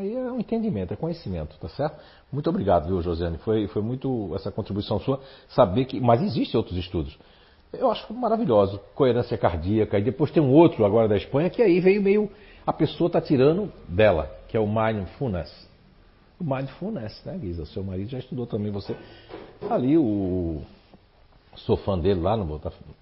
Aí 0.00 0.14
é 0.14 0.32
um 0.32 0.40
entendimento, 0.40 0.94
é 0.94 0.96
conhecimento, 0.96 1.58
tá 1.58 1.68
certo? 1.68 2.00
Muito 2.32 2.48
obrigado, 2.48 2.86
viu, 2.86 3.02
Josiane? 3.02 3.36
Foi, 3.38 3.66
foi 3.68 3.82
muito 3.82 4.32
essa 4.34 4.50
contribuição 4.50 4.98
sua, 4.98 5.20
saber 5.50 5.84
que. 5.84 6.00
Mas 6.00 6.22
existem 6.22 6.56
outros 6.56 6.78
estudos. 6.78 7.18
Eu 7.70 7.90
acho 7.90 8.10
maravilhoso. 8.14 8.80
Coerência 8.94 9.36
cardíaca. 9.36 9.98
E 9.98 10.02
depois 10.02 10.30
tem 10.30 10.42
um 10.42 10.54
outro 10.54 10.86
agora 10.86 11.06
da 11.06 11.18
Espanha, 11.18 11.50
que 11.50 11.60
aí 11.60 11.80
veio 11.80 12.00
meio. 12.00 12.30
A 12.66 12.72
pessoa 12.72 13.08
está 13.08 13.20
tirando 13.20 13.70
dela, 13.86 14.34
que 14.48 14.56
é 14.56 14.60
o 14.60 14.66
mindfulness. 14.66 15.68
O 16.40 16.44
mindfulness, 16.44 17.22
né, 17.26 17.36
Guisa? 17.36 17.66
Seu 17.66 17.84
marido 17.84 18.08
já 18.08 18.18
estudou 18.18 18.46
também 18.46 18.72
você. 18.72 18.96
Ali 19.68 19.98
o. 19.98 20.62
Sou 21.56 21.76
fã 21.76 21.98
dele 21.98 22.20
lá 22.20 22.38
no 22.38 22.46
Botafogo. 22.46 22.94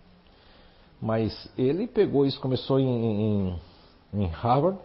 Mas 1.00 1.48
ele 1.56 1.86
pegou 1.86 2.26
isso, 2.26 2.40
começou 2.40 2.80
em, 2.80 2.88
em, 2.88 3.60
em 4.14 4.26
Harvard 4.26 4.80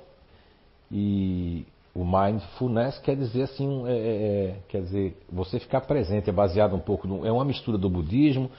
e 0.92 1.66
o 1.96 2.04
mindfulness 2.04 2.98
quer 3.00 3.16
dizer 3.16 3.44
assim, 3.44 3.88
é, 3.88 3.92
é, 3.92 3.96
é, 3.96 4.56
quer 4.68 4.82
dizer, 4.82 5.16
você 5.32 5.60
ficar 5.60 5.82
presente, 5.82 6.30
é 6.30 6.34
baseado 6.34 6.76
um 6.76 6.80
pouco, 6.80 7.08
no, 7.08 7.26
é 7.26 7.32
uma 7.32 7.46
mistura 7.46 7.78
do 7.78 7.90
budismo 7.90 8.50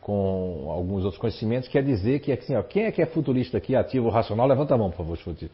com 0.00 0.66
alguns 0.68 1.04
outros 1.04 1.18
conhecimentos, 1.18 1.68
quer 1.68 1.82
dizer 1.82 2.20
que 2.20 2.32
assim, 2.32 2.54
ó, 2.54 2.62
quem 2.62 2.84
é 2.84 2.92
que 2.92 3.00
é 3.00 3.06
futurista 3.06 3.56
aqui, 3.56 3.74
ativo 3.74 4.10
racional, 4.10 4.46
levanta 4.46 4.74
a 4.74 4.78
mão, 4.78 4.90
por 4.90 4.98
favor, 4.98 5.12
os 5.14 5.20
futuristas. 5.20 5.50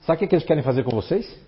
Sabe 0.00 0.16
o 0.16 0.18
que, 0.18 0.24
é 0.24 0.28
que 0.28 0.34
eles 0.34 0.44
querem 0.46 0.62
fazer 0.62 0.82
com 0.82 0.90
vocês? 0.90 1.38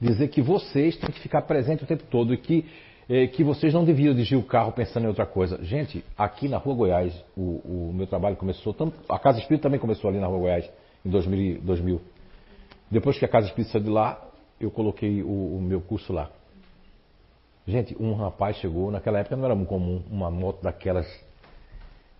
Dizer 0.00 0.28
que 0.28 0.40
vocês 0.40 0.96
têm 0.96 1.10
que 1.10 1.20
ficar 1.20 1.42
presente 1.42 1.84
o 1.84 1.86
tempo 1.86 2.02
todo 2.10 2.32
e 2.32 2.38
que, 2.38 2.64
eh, 3.08 3.26
que 3.26 3.44
vocês 3.44 3.72
não 3.74 3.84
deviam 3.84 4.14
dirigir 4.14 4.38
o 4.38 4.42
carro 4.42 4.72
pensando 4.72 5.04
em 5.04 5.08
outra 5.08 5.26
coisa. 5.26 5.62
Gente, 5.62 6.02
aqui 6.16 6.48
na 6.48 6.56
Rua 6.56 6.74
Goiás, 6.74 7.24
o, 7.36 7.90
o 7.90 7.92
meu 7.94 8.06
trabalho 8.06 8.36
começou, 8.36 8.72
tanto, 8.72 8.94
a 9.06 9.18
Casa 9.18 9.38
Espírita 9.38 9.64
também 9.64 9.78
começou 9.78 10.08
ali 10.08 10.18
na 10.18 10.26
Rua 10.26 10.38
Goiás, 10.38 10.70
em 11.04 11.10
2000. 11.10 11.40
e- 11.40 11.58
2000. 11.58 12.00
Depois 12.90 13.18
que 13.18 13.24
a 13.26 13.28
Casa 13.28 13.46
Espírita 13.46 13.72
saiu 13.72 13.84
de 13.84 13.90
lá, 13.90 14.18
eu 14.60 14.70
coloquei 14.70 15.22
o, 15.22 15.56
o 15.56 15.60
meu 15.60 15.80
curso 15.80 16.12
lá. 16.12 16.30
Gente, 17.66 17.96
um 18.00 18.14
rapaz 18.14 18.56
chegou, 18.58 18.90
naquela 18.90 19.18
época 19.18 19.36
não 19.36 19.44
era 19.44 19.54
muito 19.54 19.68
comum, 19.68 20.02
uma 20.10 20.30
moto 20.30 20.62
daquelas 20.62 21.06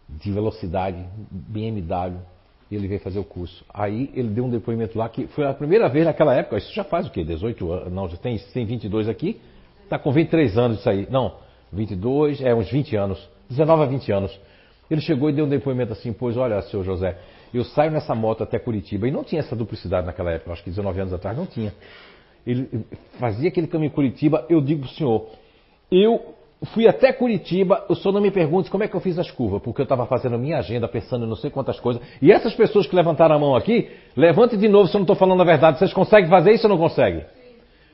de 0.08 0.30
velocidade, 0.30 1.04
BMW, 1.30 2.18
ele 2.70 2.88
veio 2.88 3.00
fazer 3.00 3.18
o 3.18 3.24
curso. 3.24 3.64
Aí 3.72 4.10
ele 4.14 4.28
deu 4.28 4.44
um 4.44 4.50
depoimento 4.50 4.98
lá 4.98 5.08
que 5.08 5.26
foi 5.28 5.46
a 5.46 5.54
primeira 5.54 5.88
vez 5.88 6.04
naquela 6.04 6.34
época, 6.34 6.56
isso 6.56 6.72
já 6.74 6.84
faz 6.84 7.06
o 7.06 7.10
quê? 7.10 7.24
18 7.24 7.72
anos? 7.72 7.92
Não, 7.92 8.08
já 8.08 8.16
tem, 8.16 8.38
tem 8.38 8.64
22 8.64 9.08
aqui, 9.08 9.40
está 9.82 9.98
com 9.98 10.12
23 10.12 10.56
anos 10.56 10.78
isso 10.80 10.88
aí. 10.88 11.06
Não, 11.10 11.36
22, 11.72 12.40
é 12.40 12.54
uns 12.54 12.70
20 12.70 12.96
anos, 12.96 13.28
19 13.48 13.82
a 13.82 13.86
20 13.86 14.12
anos. 14.12 14.40
Ele 14.90 15.00
chegou 15.00 15.30
e 15.30 15.32
deu 15.32 15.46
um 15.46 15.48
depoimento 15.48 15.92
assim, 15.92 16.12
pois 16.12 16.36
olha, 16.36 16.60
seu 16.62 16.82
José, 16.82 17.18
eu 17.52 17.64
saio 17.64 17.90
nessa 17.90 18.14
moto 18.14 18.42
até 18.42 18.58
Curitiba, 18.58 19.08
e 19.08 19.10
não 19.10 19.24
tinha 19.24 19.40
essa 19.40 19.56
duplicidade 19.56 20.06
naquela 20.06 20.32
época, 20.32 20.52
acho 20.52 20.62
que 20.62 20.70
19 20.70 21.00
anos 21.00 21.12
atrás 21.12 21.36
não 21.36 21.46
tinha. 21.46 21.72
Ele 22.46 22.68
fazia 23.18 23.48
aquele 23.48 23.66
caminho 23.66 23.88
em 23.88 23.94
Curitiba, 23.94 24.44
eu 24.48 24.60
digo 24.60 24.82
para 24.82 24.90
o 24.90 24.94
senhor, 24.94 25.26
eu 25.90 26.34
fui 26.72 26.86
até 26.86 27.12
Curitiba, 27.12 27.84
o 27.88 27.94
senhor 27.94 28.12
não 28.12 28.20
me 28.20 28.30
pergunte 28.30 28.70
como 28.70 28.84
é 28.84 28.88
que 28.88 28.94
eu 28.94 29.00
fiz 29.00 29.18
as 29.18 29.30
curvas, 29.30 29.62
porque 29.62 29.80
eu 29.80 29.84
estava 29.84 30.06
fazendo 30.06 30.34
a 30.34 30.38
minha 30.38 30.58
agenda, 30.58 30.88
pensando 30.88 31.24
em 31.24 31.28
não 31.28 31.36
sei 31.36 31.50
quantas 31.50 31.78
coisas. 31.80 32.02
E 32.22 32.32
essas 32.32 32.54
pessoas 32.54 32.86
que 32.86 32.94
levantaram 32.94 33.34
a 33.34 33.38
mão 33.38 33.54
aqui, 33.54 33.90
levante 34.16 34.56
de 34.56 34.68
novo 34.68 34.88
se 34.88 34.94
eu 34.94 34.98
não 34.98 35.04
estou 35.04 35.16
falando 35.16 35.40
a 35.40 35.44
verdade. 35.44 35.78
Vocês 35.78 35.92
conseguem 35.92 36.28
fazer 36.28 36.52
isso 36.52 36.66
ou 36.66 36.70
não 36.70 36.78
conseguem? 36.78 37.24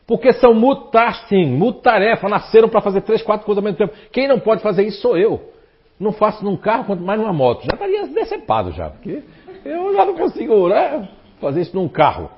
Porque 0.06 0.32
são 0.32 0.55
mutasking, 0.55 1.47
mutarefa, 1.47 2.28
nasceram 2.28 2.68
para 2.68 2.81
fazer 2.81 3.02
três, 3.02 3.22
quatro 3.22 3.47
coisas 3.47 3.62
ao 3.62 3.64
mesmo 3.64 3.78
tempo. 3.78 3.94
Quem 4.10 4.27
não 4.27 4.40
pode 4.40 4.62
fazer 4.62 4.85
isso 4.85 5.01
sou 5.01 5.16
eu. 5.16 5.40
Não 5.98 6.12
faço 6.12 6.44
num 6.44 6.56
carro, 6.56 6.85
quanto 6.85 7.02
mais 7.02 7.20
numa 7.20 7.32
moto. 7.32 7.62
Já 7.64 7.74
estaria 7.74 8.06
decepado 8.09 8.72
já, 8.72 8.90
porque 8.90 9.22
eu 9.64 9.94
já 9.94 10.06
não 10.06 10.14
consigo 10.14 10.68
né, 10.68 11.09
fazer 11.40 11.60
isso 11.60 11.77
num 11.77 11.89
carro. 11.89 12.31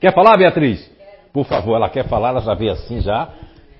Quer 0.00 0.14
falar, 0.14 0.36
Beatriz? 0.36 0.91
Por 1.32 1.46
favor, 1.46 1.76
ela 1.76 1.88
quer 1.88 2.06
falar, 2.08 2.30
ela 2.30 2.40
já 2.40 2.54
veio 2.54 2.72
assim 2.72 3.00
já. 3.00 3.28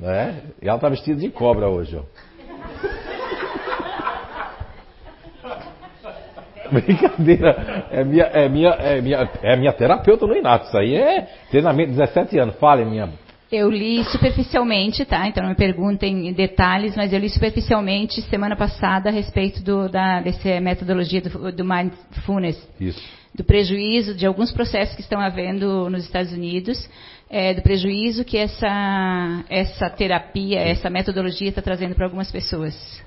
Né? 0.01 0.41
E 0.61 0.69
ela 0.69 0.77
está 0.77 0.89
vestida 0.89 1.21
de 1.21 1.31
cobra 1.31 1.69
hoje. 1.69 1.97
Ó. 1.97 2.03
Brincadeira. 6.73 7.87
É 7.91 8.03
minha, 8.03 8.25
é, 8.25 8.49
minha, 8.49 8.71
é, 8.71 9.01
minha, 9.01 9.31
é 9.43 9.57
minha 9.57 9.73
terapeuta 9.73 10.27
no 10.27 10.35
Inato. 10.35 10.67
Isso 10.67 10.79
aí 10.79 10.95
é 10.95 11.29
treinamento 11.51 11.93
de 11.93 11.99
17 11.99 12.39
anos. 12.39 12.57
Fale, 12.57 12.85
minha. 12.85 13.11
Eu 13.53 13.71
li 13.71 14.03
superficialmente, 14.05 15.05
tá? 15.05 15.29
Então 15.29 15.43
não 15.43 15.51
me 15.51 15.57
perguntem 15.57 16.29
em 16.29 16.33
detalhes, 16.33 16.97
mas 16.97 17.13
eu 17.13 17.19
li 17.19 17.29
superficialmente 17.29 18.23
semana 18.23 18.57
passada 18.57 19.11
a 19.11 19.13
respeito 19.13 19.63
do, 19.63 19.91
da 19.91 20.23
dessa 20.23 20.59
metodologia 20.59 21.21
do, 21.21 21.53
do 21.53 21.63
mindfulness. 21.63 22.57
Isso. 22.81 23.03
Do 23.35 23.45
prejuízo 23.45 24.15
de 24.15 24.25
alguns 24.25 24.51
processos 24.51 24.95
que 24.95 25.03
estão 25.03 25.21
havendo 25.21 25.91
nos 25.91 26.05
Estados 26.05 26.33
Unidos, 26.33 26.89
é, 27.33 27.55
do 27.55 27.63
prejuízo 27.63 28.27
que 28.27 28.37
essa, 28.37 29.43
essa 29.49 29.89
terapia, 29.89 30.61
essa 30.61 30.91
metodologia 30.91 31.49
está 31.49 31.63
trazendo 31.63 31.95
para 31.95 32.05
algumas 32.05 32.31
pessoas. 32.31 33.03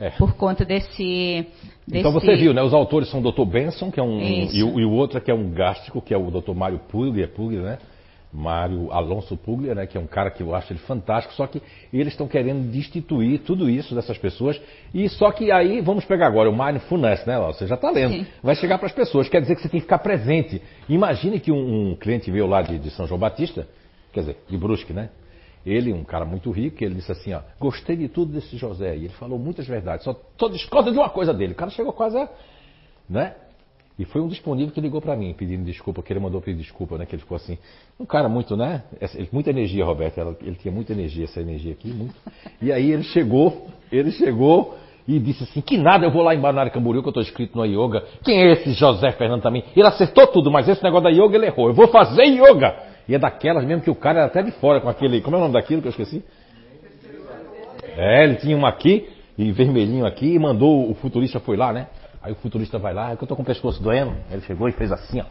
É. 0.00 0.10
Por 0.10 0.34
conta 0.34 0.64
desse, 0.64 1.46
desse. 1.86 2.00
Então 2.00 2.12
você 2.12 2.36
viu, 2.36 2.54
né? 2.54 2.62
Os 2.62 2.72
autores 2.72 3.10
são 3.10 3.20
o 3.20 3.32
Dr. 3.32 3.44
Benson, 3.44 3.90
que 3.90 4.00
é 4.00 4.02
um. 4.02 4.18
E 4.20 4.62
o, 4.62 4.80
e 4.80 4.84
o 4.84 4.92
outro 4.92 5.20
que 5.20 5.30
é 5.30 5.34
um 5.34 5.50
gástrico, 5.50 6.00
que 6.00 6.12
é 6.12 6.16
o 6.16 6.30
Dr. 6.30 6.52
Mário 6.52 6.80
Puglia, 6.88 7.28
Puglia, 7.28 7.62
né? 7.62 7.78
Mário 8.36 8.92
Alonso 8.92 9.34
Puglia, 9.34 9.74
né? 9.74 9.86
Que 9.86 9.96
é 9.96 10.00
um 10.00 10.06
cara 10.06 10.30
que 10.30 10.42
eu 10.42 10.54
acho 10.54 10.70
ele 10.70 10.78
fantástico, 10.80 11.32
só 11.32 11.46
que 11.46 11.62
eles 11.90 12.12
estão 12.12 12.28
querendo 12.28 12.70
destituir 12.70 13.40
tudo 13.40 13.70
isso 13.70 13.94
dessas 13.94 14.18
pessoas. 14.18 14.60
E 14.92 15.08
só 15.08 15.32
que 15.32 15.50
aí, 15.50 15.80
vamos 15.80 16.04
pegar 16.04 16.26
agora 16.26 16.50
o 16.50 16.56
Mindfulness, 16.56 17.24
né? 17.24 17.38
Você 17.38 17.66
já 17.66 17.76
está 17.76 17.90
lendo. 17.90 18.12
Sim. 18.12 18.26
Vai 18.42 18.54
chegar 18.54 18.76
para 18.76 18.88
as 18.88 18.92
pessoas, 18.92 19.26
quer 19.28 19.40
dizer 19.40 19.56
que 19.56 19.62
você 19.62 19.68
tem 19.70 19.80
que 19.80 19.86
ficar 19.86 19.98
presente. 20.00 20.60
Imagine 20.86 21.40
que 21.40 21.50
um, 21.50 21.92
um 21.92 21.96
cliente 21.96 22.30
veio 22.30 22.46
lá 22.46 22.60
de, 22.60 22.78
de 22.78 22.90
São 22.90 23.06
João 23.06 23.18
Batista, 23.18 23.66
quer 24.12 24.20
dizer, 24.20 24.36
de 24.46 24.56
Brusque, 24.58 24.92
né? 24.92 25.08
Ele, 25.64 25.92
um 25.92 26.04
cara 26.04 26.24
muito 26.24 26.50
rico, 26.50 26.84
ele 26.84 26.94
disse 26.94 27.10
assim, 27.10 27.32
ó, 27.32 27.40
gostei 27.58 27.96
de 27.96 28.06
tudo 28.06 28.32
desse 28.32 28.56
José. 28.56 28.94
E 28.96 29.06
ele 29.06 29.14
falou 29.14 29.38
muitas 29.38 29.66
verdades, 29.66 30.04
só, 30.04 30.14
só 30.38 30.48
discorda 30.48 30.92
de 30.92 30.98
uma 30.98 31.08
coisa 31.08 31.32
dele. 31.32 31.52
O 31.52 31.56
cara 31.56 31.70
chegou 31.70 31.92
quase 31.92 32.18
a. 32.18 32.28
Né? 33.08 33.34
E 33.98 34.04
foi 34.04 34.20
um 34.20 34.28
disponível 34.28 34.74
que 34.74 34.80
ligou 34.80 35.00
para 35.00 35.16
mim, 35.16 35.32
pedindo 35.32 35.64
desculpa, 35.64 36.02
que 36.02 36.12
ele 36.12 36.20
mandou 36.20 36.40
pedir 36.40 36.58
desculpa, 36.58 36.98
né? 36.98 37.06
Que 37.06 37.14
ele 37.14 37.22
ficou 37.22 37.36
assim. 37.36 37.56
Um 37.98 38.04
cara 38.04 38.28
muito, 38.28 38.54
né? 38.54 38.82
Muita 39.32 39.50
energia, 39.50 39.84
Roberto. 39.84 40.18
Ele 40.42 40.56
tinha 40.56 40.72
muita 40.72 40.92
energia, 40.92 41.24
essa 41.24 41.40
energia 41.40 41.72
aqui, 41.72 41.88
muito. 41.88 42.14
E 42.60 42.70
aí 42.70 42.92
ele 42.92 43.04
chegou, 43.04 43.68
ele 43.90 44.10
chegou 44.10 44.76
e 45.08 45.18
disse 45.18 45.44
assim, 45.44 45.62
que 45.62 45.78
nada, 45.78 46.04
eu 46.04 46.10
vou 46.10 46.22
lá 46.22 46.34
em 46.34 46.40
Balneário 46.40 46.70
Camboriú, 46.72 47.00
que 47.00 47.08
eu 47.08 47.10
estou 47.10 47.22
inscrito 47.22 47.56
no 47.56 47.64
yoga. 47.64 48.04
Quem 48.22 48.42
é 48.42 48.52
esse 48.52 48.72
José 48.72 49.12
Fernando 49.12 49.40
também? 49.40 49.64
Ele 49.74 49.86
acertou 49.86 50.26
tudo, 50.26 50.50
mas 50.50 50.68
esse 50.68 50.82
negócio 50.82 51.04
da 51.04 51.10
yoga 51.10 51.36
ele 51.36 51.46
errou. 51.46 51.68
Eu 51.68 51.74
vou 51.74 51.88
fazer 51.88 52.24
yoga! 52.24 52.76
E 53.08 53.14
é 53.14 53.18
daquelas 53.18 53.64
mesmo 53.64 53.82
que 53.82 53.90
o 53.90 53.94
cara 53.94 54.18
era 54.18 54.26
até 54.26 54.42
de 54.42 54.50
fora 54.50 54.80
com 54.80 54.88
aquele. 54.88 55.22
Como 55.22 55.36
é 55.36 55.38
o 55.38 55.42
nome 55.42 55.54
daquilo 55.54 55.80
que 55.80 55.88
eu 55.88 55.90
esqueci? 55.90 56.22
É, 57.96 58.24
ele 58.24 58.34
tinha 58.34 58.54
uma 58.54 58.68
aqui, 58.68 59.08
e 59.38 59.52
vermelhinho 59.52 60.04
aqui, 60.04 60.34
e 60.34 60.38
mandou, 60.38 60.90
o 60.90 60.94
futurista 60.96 61.40
foi 61.40 61.56
lá, 61.56 61.72
né? 61.72 61.86
Aí 62.26 62.32
o 62.32 62.34
futurista 62.34 62.76
vai 62.76 62.92
lá, 62.92 63.12
é 63.12 63.16
que 63.16 63.22
eu 63.22 63.28
tô 63.28 63.36
com 63.36 63.42
o 63.42 63.44
pescoço 63.46 63.80
doendo. 63.80 64.12
Ele 64.32 64.40
chegou 64.40 64.68
e 64.68 64.72
fez 64.72 64.90
assim, 64.90 65.20
ó. 65.20 65.24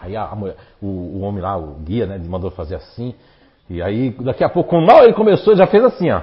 Aí 0.00 0.16
a, 0.16 0.24
a 0.24 0.34
mulher- 0.34 0.56
o, 0.80 0.86
o 0.86 1.20
homem 1.20 1.42
lá, 1.42 1.54
o 1.58 1.74
guia, 1.84 2.06
né, 2.06 2.18
mandou 2.26 2.50
fazer 2.50 2.76
assim. 2.76 3.14
E 3.68 3.82
aí, 3.82 4.08
daqui 4.20 4.42
a 4.42 4.48
pouco, 4.48 4.80
mal 4.80 5.04
ele 5.04 5.12
começou, 5.12 5.52
ele 5.52 5.58
já 5.58 5.66
fez 5.66 5.84
assim, 5.84 6.10
ó. 6.10 6.22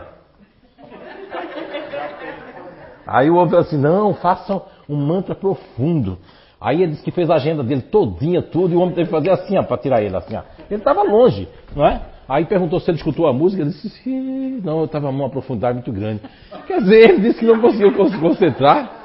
Aí 3.05 3.29
o 3.29 3.35
homem 3.35 3.49
falou 3.49 3.63
assim, 3.63 3.77
não, 3.77 4.15
façam 4.15 4.63
um 4.89 4.95
mantra 4.95 5.35
profundo. 5.35 6.17
Aí 6.59 6.81
ele 6.81 6.93
disse 6.93 7.03
que 7.03 7.11
fez 7.11 7.29
a 7.29 7.35
agenda 7.35 7.61
dele 7.63 7.83
todinha, 7.83 8.41
tudo, 8.41 8.73
e 8.73 8.75
o 8.75 8.79
homem 8.81 8.95
teve 8.95 9.05
que 9.07 9.15
fazer 9.15 9.29
assim, 9.29 9.55
ó, 9.55 9.61
pra 9.61 9.77
tirar 9.77 10.01
ele, 10.01 10.15
assim, 10.17 10.35
ó. 10.35 10.41
Ele 10.67 10.79
estava 10.79 11.03
longe, 11.03 11.47
não 11.75 11.85
é? 11.85 12.01
Aí 12.27 12.43
perguntou 12.45 12.79
se 12.79 12.89
ele 12.89 12.97
escutou 12.97 13.27
a 13.27 13.33
música, 13.33 13.61
ele 13.61 13.69
disse, 13.69 13.87
"Sim, 14.01 14.61
não, 14.63 14.79
eu 14.79 14.85
estava 14.85 15.11
numa 15.11 15.29
profundidade 15.29 15.75
muito 15.75 15.91
grande. 15.91 16.21
Quer 16.65 16.79
dizer, 16.81 17.09
ele 17.11 17.19
disse 17.21 17.37
que 17.41 17.45
não 17.45 17.61
conseguiu 17.61 17.91
se 18.09 18.17
concentrar, 18.17 19.04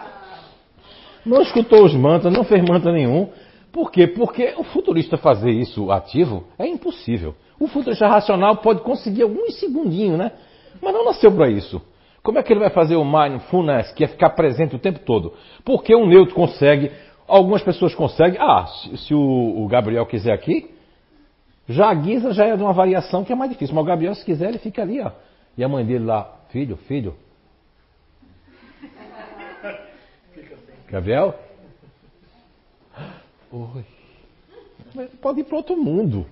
não 1.24 1.42
escutou 1.42 1.84
os 1.84 1.94
mantras, 1.94 2.32
não 2.32 2.44
fez 2.44 2.62
mantra 2.62 2.92
nenhum, 2.92 3.28
Por 3.72 3.92
quê? 3.92 4.06
Porque 4.06 4.52
o 4.56 4.64
futurista 4.64 5.16
fazer 5.16 5.51
isso 5.51 5.90
ativo 5.92 6.44
é 6.59 6.66
impossível. 6.66 7.34
O 7.59 7.68
futurista 7.68 8.09
racional 8.09 8.56
pode 8.56 8.80
conseguir 8.80 9.22
alguns 9.22 9.60
segundinhos, 9.60 10.18
né? 10.18 10.32
Mas 10.82 10.92
não 10.92 11.05
nasceu 11.05 11.30
para 11.30 11.48
isso. 11.48 11.80
Como 12.22 12.38
é 12.38 12.42
que 12.42 12.52
ele 12.52 12.60
vai 12.60 12.70
fazer 12.70 12.97
o 12.97 13.05
mindfulness, 13.05 13.92
que 13.92 14.05
é 14.05 14.09
ficar 14.09 14.30
presente 14.30 14.74
o 14.74 14.78
tempo 14.78 15.01
todo? 15.01 15.32
Porque 15.64 15.94
um 15.94 16.06
neutro 16.06 16.34
consegue, 16.34 16.90
algumas 17.26 17.62
pessoas 17.62 17.94
conseguem. 17.94 18.38
Ah, 18.40 18.66
se, 18.66 18.97
se 18.98 19.14
o, 19.14 19.64
o, 19.64 19.66
Gabriel 19.68 20.05
quiser 20.05 20.32
aqui, 20.32 20.70
já 21.68 21.90
a 21.90 21.94
Guisa 21.94 22.32
já 22.32 22.47
é 22.47 22.56
de 22.56 22.62
uma 22.62 22.72
variação 22.72 23.24
que 23.24 23.32
é 23.32 23.36
mais 23.36 23.51
difícil. 23.51 23.74
Mas 23.74 23.84
o 23.84 23.86
Gabriel, 23.86 24.14
se 24.14 24.24
quiser, 24.24 24.48
ele 24.48 24.59
fica 24.59 24.82
ali, 24.82 25.01
ó. 25.01 25.12
E 25.56 25.64
a 25.64 25.68
mãe 25.68 25.84
dele 25.84 26.05
lá, 26.05 26.30
filho, 26.51 26.76
filho. 26.76 27.14
Gabriel? 30.91 31.35
Oi. 33.53 33.85
Pode 35.23 35.41
ir 35.41 35.45
para 35.45 35.57
outro 35.57 35.77
mundo. 35.77 36.27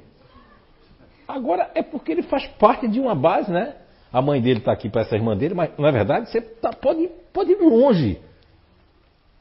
Agora 1.27 1.71
é 1.75 1.83
porque 1.83 2.11
ele 2.11 2.23
faz 2.23 2.47
parte 2.59 2.89
de 2.89 2.99
uma 2.99 3.15
base, 3.15 3.51
né? 3.51 3.75
A 4.13 4.21
mãe 4.21 4.41
dele 4.41 4.59
está 4.59 4.73
aqui 4.73 4.89
para 4.89 5.03
essa 5.03 5.15
irmã 5.15 5.37
dele, 5.37 5.55
mas 5.55 5.71
não 5.79 5.87
é 5.87 5.93
verdade? 5.93 6.31
Você 6.31 6.41
tá, 6.41 6.73
pode, 6.73 7.09
pode 7.33 7.53
ir 7.53 7.61
longe. 7.61 8.19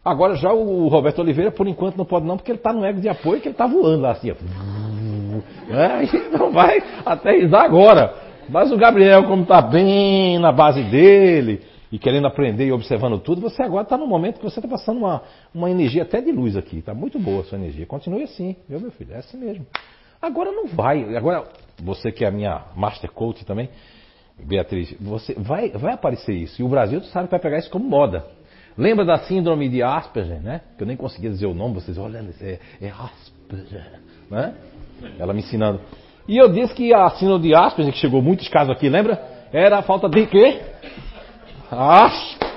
Agora 0.04 0.36
já 0.36 0.54
o 0.54 0.88
Roberto 0.88 1.20
Oliveira, 1.20 1.52
por 1.52 1.68
enquanto, 1.68 1.98
não 1.98 2.06
pode 2.06 2.26
não, 2.26 2.38
porque 2.38 2.52
ele 2.52 2.60
está 2.60 2.72
no 2.72 2.86
ego 2.86 3.00
de 3.00 3.10
apoio, 3.10 3.42
que 3.42 3.48
ele 3.48 3.54
está 3.54 3.66
voando 3.66 4.02
lá 4.02 4.12
assim. 4.12 4.30
É, 5.70 6.38
não 6.38 6.52
vai 6.52 6.82
aterrizar 7.06 7.64
agora. 7.64 8.14
Mas 8.50 8.72
o 8.72 8.78
Gabriel, 8.78 9.24
como 9.24 9.44
está 9.44 9.62
bem 9.62 10.40
na 10.40 10.52
base 10.52 10.84
dele 10.84 11.62
e 11.92 11.98
querendo 11.98 12.28
aprender 12.28 12.68
e 12.68 12.72
observando 12.72 13.20
tudo, 13.20 13.42
você 13.42 13.64
agora 13.64 13.84
está 13.84 13.98
no 13.98 14.08
momento 14.08 14.40
que 14.40 14.44
você 14.44 14.60
está 14.60 14.68
passando 14.68 14.98
uma, 14.98 15.22
uma 15.54 15.72
energia 15.72 16.04
até 16.04 16.22
de 16.22 16.32
luz 16.32 16.58
aqui. 16.58 16.80
Está 16.80 16.94
muito 16.94 17.18
boa 17.18 17.42
a 17.42 17.44
sua 17.46 17.58
energia. 17.58 17.86
Continue 17.86 18.24
assim, 18.24 18.56
viu, 18.68 18.80
meu 18.80 18.92
filho? 18.92 19.14
É 19.14 19.20
assim 19.20 19.38
mesmo. 19.38 19.66
Agora 20.22 20.52
não 20.52 20.68
vai. 20.68 21.16
Agora, 21.16 21.48
você 21.82 22.12
que 22.12 22.26
é 22.26 22.28
a 22.28 22.32
minha 22.32 22.66
Master 22.76 23.12
Coach 23.12 23.46
também, 23.46 23.70
Beatriz, 24.44 24.94
você 25.00 25.34
vai, 25.34 25.70
vai 25.70 25.94
aparecer 25.94 26.34
isso. 26.34 26.62
E 26.62 26.66
o 26.66 26.68
Brasil, 26.68 27.00
tu 27.00 27.08
sabe, 27.08 27.30
vai 27.30 27.40
pegar 27.40 27.58
isso 27.58 27.70
como 27.70 27.88
moda. 27.88 28.26
Lembra 28.78 29.06
da 29.06 29.18
síndrome 29.20 29.70
de 29.70 29.82
Asperger, 29.82 30.42
né? 30.42 30.62
Que 30.78 30.84
eu 30.84 30.88
nem 30.88 30.96
conseguia 30.96 31.30
dizer 31.30 31.48
o 31.48 31.54
nome, 31.54 31.76
vocês 31.76 31.98
olham, 31.98 32.28
é, 32.42 32.60
é 32.82 32.90
Asperger, 32.90 34.00
né? 34.30 34.54
Ela 35.18 35.34
me 35.34 35.40
ensinando. 35.40 35.82
E 36.28 36.38
eu 36.38 36.50
disse 36.50 36.74
que 36.76 36.94
a 36.94 37.10
síndrome 37.12 37.48
de 37.48 37.56
Asperger, 37.56 37.94
que 37.94 38.00
chegou 38.00 38.22
muitos 38.22 38.48
casos 38.50 38.72
aqui, 38.72 38.90
lembra? 38.90 39.20
Era 39.52 39.80
a 39.80 39.82
falta 39.82 40.10
de 40.10 40.26
quê? 40.28 40.62
Asper... 41.72 42.48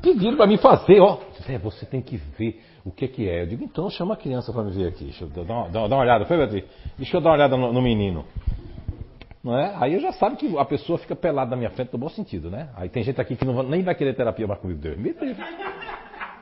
Pediram 0.00 0.36
para 0.36 0.46
me 0.46 0.56
fazer, 0.56 1.00
ó. 1.00 1.18
Zé, 1.46 1.58
você 1.58 1.84
tem 1.84 2.00
que 2.00 2.16
ver 2.16 2.62
o 2.84 2.90
que, 2.90 3.06
que 3.08 3.28
é. 3.28 3.42
Eu 3.42 3.46
digo, 3.46 3.64
então 3.64 3.90
chama 3.90 4.14
a 4.14 4.16
criança 4.16 4.52
para 4.52 4.62
me 4.62 4.70
ver 4.70 4.88
aqui. 4.88 5.04
Deixa 5.04 5.24
eu 5.24 5.28
dar 5.28 5.42
uma, 5.42 5.68
dar 5.68 5.84
uma 5.84 5.98
olhada. 5.98 6.24
Foi, 6.24 6.36
Beatriz? 6.36 6.64
Deixa 6.96 7.16
eu 7.16 7.20
dar 7.20 7.30
uma 7.30 7.36
olhada 7.36 7.56
no, 7.56 7.72
no, 7.72 7.82
menino. 7.82 8.24
Não 9.42 9.58
é? 9.58 9.74
Aí 9.76 9.94
eu 9.94 10.00
já 10.00 10.12
sabe 10.12 10.36
que 10.36 10.56
a 10.56 10.64
pessoa 10.64 10.98
fica 10.98 11.14
pelada 11.14 11.50
na 11.50 11.56
minha 11.56 11.70
frente 11.70 11.92
no 11.92 11.98
bom 11.98 12.08
sentido, 12.08 12.50
né? 12.50 12.70
Aí 12.76 12.88
tem 12.88 13.02
gente 13.02 13.20
aqui 13.20 13.36
que 13.36 13.44
não, 13.44 13.62
nem 13.62 13.82
vai 13.82 13.94
querer 13.94 14.14
terapia 14.14 14.46
mais 14.46 14.60
comigo. 14.60 14.80
Deus. 14.80 14.96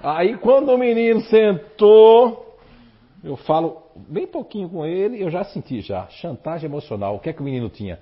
Aí 0.02 0.36
quando 0.38 0.70
o 0.70 0.78
menino 0.78 1.20
sentou, 1.22 2.56
eu 3.24 3.36
falo 3.36 3.82
bem 3.96 4.26
pouquinho 4.26 4.68
com 4.68 4.86
ele, 4.86 5.22
eu 5.22 5.30
já 5.30 5.42
senti 5.44 5.80
já. 5.80 6.06
Chantagem 6.08 6.68
emocional. 6.68 7.16
O 7.16 7.18
que 7.18 7.30
é 7.30 7.32
que 7.32 7.40
o 7.40 7.44
menino 7.44 7.68
tinha? 7.68 7.98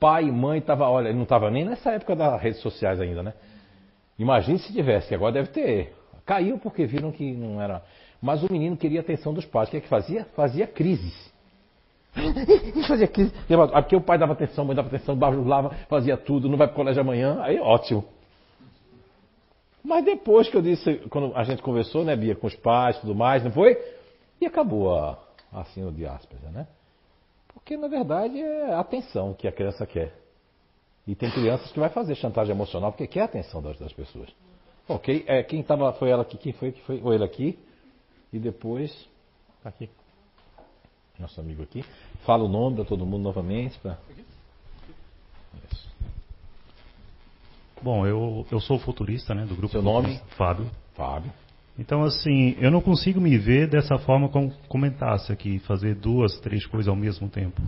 Pai 0.00 0.24
e 0.24 0.32
mãe 0.32 0.60
tava, 0.60 0.88
olha, 0.88 1.12
não 1.12 1.24
estava 1.24 1.50
nem 1.50 1.64
nessa 1.64 1.90
época 1.92 2.14
das 2.14 2.40
redes 2.40 2.60
sociais 2.60 3.00
ainda, 3.00 3.22
né? 3.22 3.34
Imagine 4.18 4.58
se 4.58 4.72
tivesse, 4.72 5.08
que 5.08 5.14
agora 5.14 5.32
deve 5.32 5.48
ter. 5.48 5.94
Caiu 6.24 6.58
porque 6.58 6.86
viram 6.86 7.10
que 7.10 7.32
não 7.32 7.60
era. 7.60 7.82
Mas 8.20 8.42
o 8.42 8.52
menino 8.52 8.76
queria 8.76 9.00
a 9.00 9.02
atenção 9.02 9.32
dos 9.32 9.44
pais. 9.44 9.68
O 9.68 9.70
que 9.70 9.76
é 9.78 9.80
que 9.80 9.88
fazia? 9.88 10.24
Fazia 10.34 10.66
crises. 10.66 11.32
fazia 12.86 13.06
crise. 13.06 13.32
Porque 13.46 13.96
o 13.96 14.00
pai 14.00 14.18
dava 14.18 14.32
atenção, 14.32 14.64
a 14.64 14.66
mãe 14.66 14.76
dava 14.76 14.88
atenção, 14.88 15.16
bajulava, 15.16 15.70
fazia 15.88 16.16
tudo, 16.16 16.48
não 16.48 16.56
vai 16.56 16.66
para 16.66 16.74
o 16.74 16.76
colégio 16.76 17.00
amanhã. 17.00 17.38
Aí 17.42 17.58
ótimo. 17.60 18.04
Mas 19.84 20.04
depois 20.04 20.48
que 20.48 20.56
eu 20.56 20.62
disse, 20.62 20.96
quando 21.08 21.34
a 21.36 21.44
gente 21.44 21.62
conversou, 21.62 22.04
né, 22.04 22.14
Bia, 22.16 22.34
com 22.34 22.46
os 22.46 22.54
pais 22.56 22.96
e 22.96 23.00
tudo 23.00 23.14
mais, 23.14 23.42
não 23.44 23.52
foi? 23.52 23.78
E 24.40 24.46
acabou 24.46 24.94
a, 24.94 25.18
a 25.52 25.64
síndrome 25.66 25.96
de 25.96 26.06
Asperger, 26.06 26.50
né? 26.50 26.66
Porque 27.68 27.76
na 27.76 27.86
verdade 27.88 28.40
é 28.40 28.72
a 28.72 28.80
atenção 28.80 29.34
que 29.34 29.46
a 29.46 29.52
criança 29.52 29.86
quer. 29.86 30.18
E 31.06 31.14
tem 31.14 31.30
crianças 31.30 31.70
que 31.70 31.78
vai 31.78 31.90
fazer 31.90 32.14
chantagem 32.14 32.54
emocional 32.54 32.90
porque 32.90 33.06
quer 33.06 33.20
a 33.20 33.24
atenção 33.26 33.60
das, 33.60 33.78
das 33.78 33.92
pessoas. 33.92 34.30
Ok, 34.88 35.22
é, 35.26 35.42
quem 35.42 35.60
estava 35.60 35.92
foi 35.92 36.08
ela 36.08 36.22
aqui, 36.22 36.38
quem 36.38 36.54
foi 36.54 36.72
que 36.72 36.80
foi? 36.84 37.02
Ou 37.02 37.12
ele 37.12 37.24
aqui. 37.24 37.58
E 38.32 38.38
depois, 38.38 38.90
tá 39.62 39.68
aqui, 39.68 39.90
nosso 41.18 41.38
amigo 41.42 41.62
aqui. 41.62 41.84
Fala 42.24 42.42
o 42.44 42.48
nome 42.48 42.76
para 42.76 42.86
todo 42.86 43.04
mundo 43.04 43.22
novamente. 43.22 43.78
Pra... 43.80 43.98
Bom, 47.82 48.06
eu, 48.06 48.46
eu 48.50 48.60
sou 48.60 48.78
futurista, 48.78 49.34
né, 49.34 49.44
do 49.44 49.54
grupo. 49.54 49.72
Seu 49.72 49.82
nome? 49.82 50.18
Fábio. 50.38 50.70
Fábio. 50.94 51.30
Então, 51.78 52.02
assim, 52.02 52.56
eu 52.58 52.70
não 52.70 52.80
consigo 52.80 53.20
me 53.20 53.38
ver 53.38 53.68
dessa 53.68 53.98
forma 53.98 54.28
como 54.28 54.52
comentasse 54.68 55.32
aqui, 55.32 55.58
fazer 55.60 55.94
duas, 55.94 56.38
três 56.40 56.66
coisas 56.66 56.88
ao 56.88 56.96
mesmo 56.96 57.28
tempo. 57.28 57.62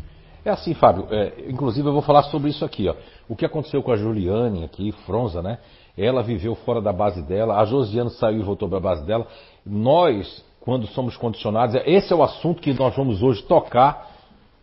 É 0.45 0.51
assim, 0.51 0.75
Fábio. 0.75 1.07
É, 1.11 1.49
inclusive, 1.49 1.87
eu 1.87 1.93
vou 1.93 2.03
falar 2.03 2.25
sobre 2.25 2.51
isso 2.51 2.65
aqui. 2.65 2.89
Ó. 2.89 2.95
O 3.29 3.37
que 3.37 3.45
aconteceu 3.45 3.83
com 3.83 3.93
a 3.93 3.97
Juliane 3.97 4.65
aqui, 4.65 4.91
Fronza, 5.07 5.43
né? 5.43 5.59
Ela 5.97 6.23
viveu 6.23 6.55
fora 6.55 6.81
da 6.81 6.93
base 6.93 7.23
dela, 7.23 7.61
a 7.61 7.65
Josiane 7.65 8.11
saiu 8.11 8.41
e 8.41 8.43
voltou 8.43 8.69
para 8.69 8.79
a 8.79 8.81
base 8.81 9.05
dela. 9.07 9.27
Nós, 9.67 10.45
quando 10.61 10.87
somos 10.89 11.17
condicionados, 11.17 11.75
esse 11.85 12.13
é 12.13 12.17
o 12.17 12.23
assunto 12.23 12.63
que 12.63 12.73
nós 12.73 12.97
vamos 12.97 13.23
hoje 13.23 13.43
tocar, 13.43 14.11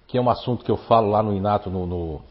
que 0.07 0.17
é 0.17 0.21
um 0.21 0.29
assunto 0.29 0.65
que 0.65 0.71
eu 0.71 0.77
falo 0.77 1.09
lá 1.09 1.21
no 1.21 1.33
Inato, 1.33 1.69
no, 1.69 1.85
no 1.85 2.21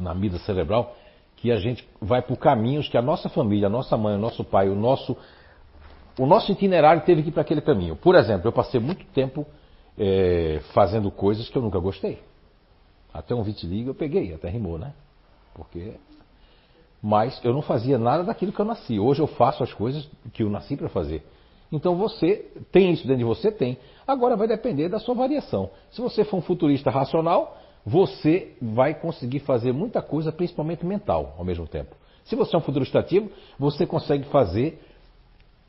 na 0.00 0.14
mida 0.14 0.38
cerebral, 0.38 0.96
que 1.36 1.50
a 1.52 1.56
gente 1.56 1.86
vai 2.00 2.22
por 2.22 2.36
caminhos 2.36 2.88
que 2.88 2.96
a 2.96 3.02
nossa 3.02 3.28
família, 3.28 3.66
a 3.66 3.70
nossa 3.70 3.96
mãe, 3.96 4.14
o 4.14 4.18
nosso 4.18 4.44
pai, 4.44 4.68
o 4.68 4.74
nosso, 4.74 5.16
o 6.18 6.26
nosso 6.26 6.50
itinerário 6.52 7.02
teve 7.02 7.22
que 7.22 7.28
ir 7.28 7.32
para 7.32 7.42
aquele 7.42 7.60
caminho. 7.60 7.96
Por 7.96 8.14
exemplo, 8.14 8.48
eu 8.48 8.52
passei 8.52 8.80
muito 8.80 9.04
tempo 9.06 9.46
é, 9.98 10.60
fazendo 10.72 11.10
coisas 11.10 11.48
que 11.48 11.56
eu 11.56 11.62
nunca 11.62 11.78
gostei. 11.78 12.20
Até 13.12 13.34
um 13.34 13.42
vitiligo 13.42 13.90
eu 13.90 13.94
peguei, 13.94 14.32
até 14.32 14.48
rimou, 14.48 14.78
né? 14.78 14.92
Porque 15.54 15.94
mas 17.02 17.40
eu 17.42 17.52
não 17.52 17.62
fazia 17.62 17.98
nada 17.98 18.22
daquilo 18.22 18.52
que 18.52 18.60
eu 18.60 18.64
nasci. 18.64 19.00
Hoje 19.00 19.20
eu 19.20 19.26
faço 19.26 19.64
as 19.64 19.74
coisas 19.74 20.08
que 20.32 20.44
eu 20.44 20.48
nasci 20.48 20.76
para 20.76 20.88
fazer. 20.88 21.26
Então 21.72 21.96
você 21.96 22.52
tem 22.70 22.92
isso 22.92 23.02
dentro 23.02 23.18
de 23.18 23.24
você? 23.24 23.50
Tem. 23.50 23.76
Agora 24.06 24.36
vai 24.36 24.46
depender 24.46 24.88
da 24.88 25.00
sua 25.00 25.14
variação. 25.14 25.70
Se 25.90 26.00
você 26.00 26.22
for 26.22 26.36
um 26.36 26.42
futurista 26.42 26.90
racional, 26.90 27.58
você 27.84 28.54
vai 28.62 28.94
conseguir 28.94 29.40
fazer 29.40 29.72
muita 29.72 30.00
coisa, 30.00 30.30
principalmente 30.30 30.86
mental, 30.86 31.34
ao 31.36 31.44
mesmo 31.44 31.66
tempo. 31.66 31.96
Se 32.24 32.36
você 32.36 32.54
é 32.54 32.58
um 32.58 32.62
futurista 32.62 33.00
ativo, 33.00 33.32
você 33.58 33.84
consegue 33.84 34.24
fazer 34.28 34.80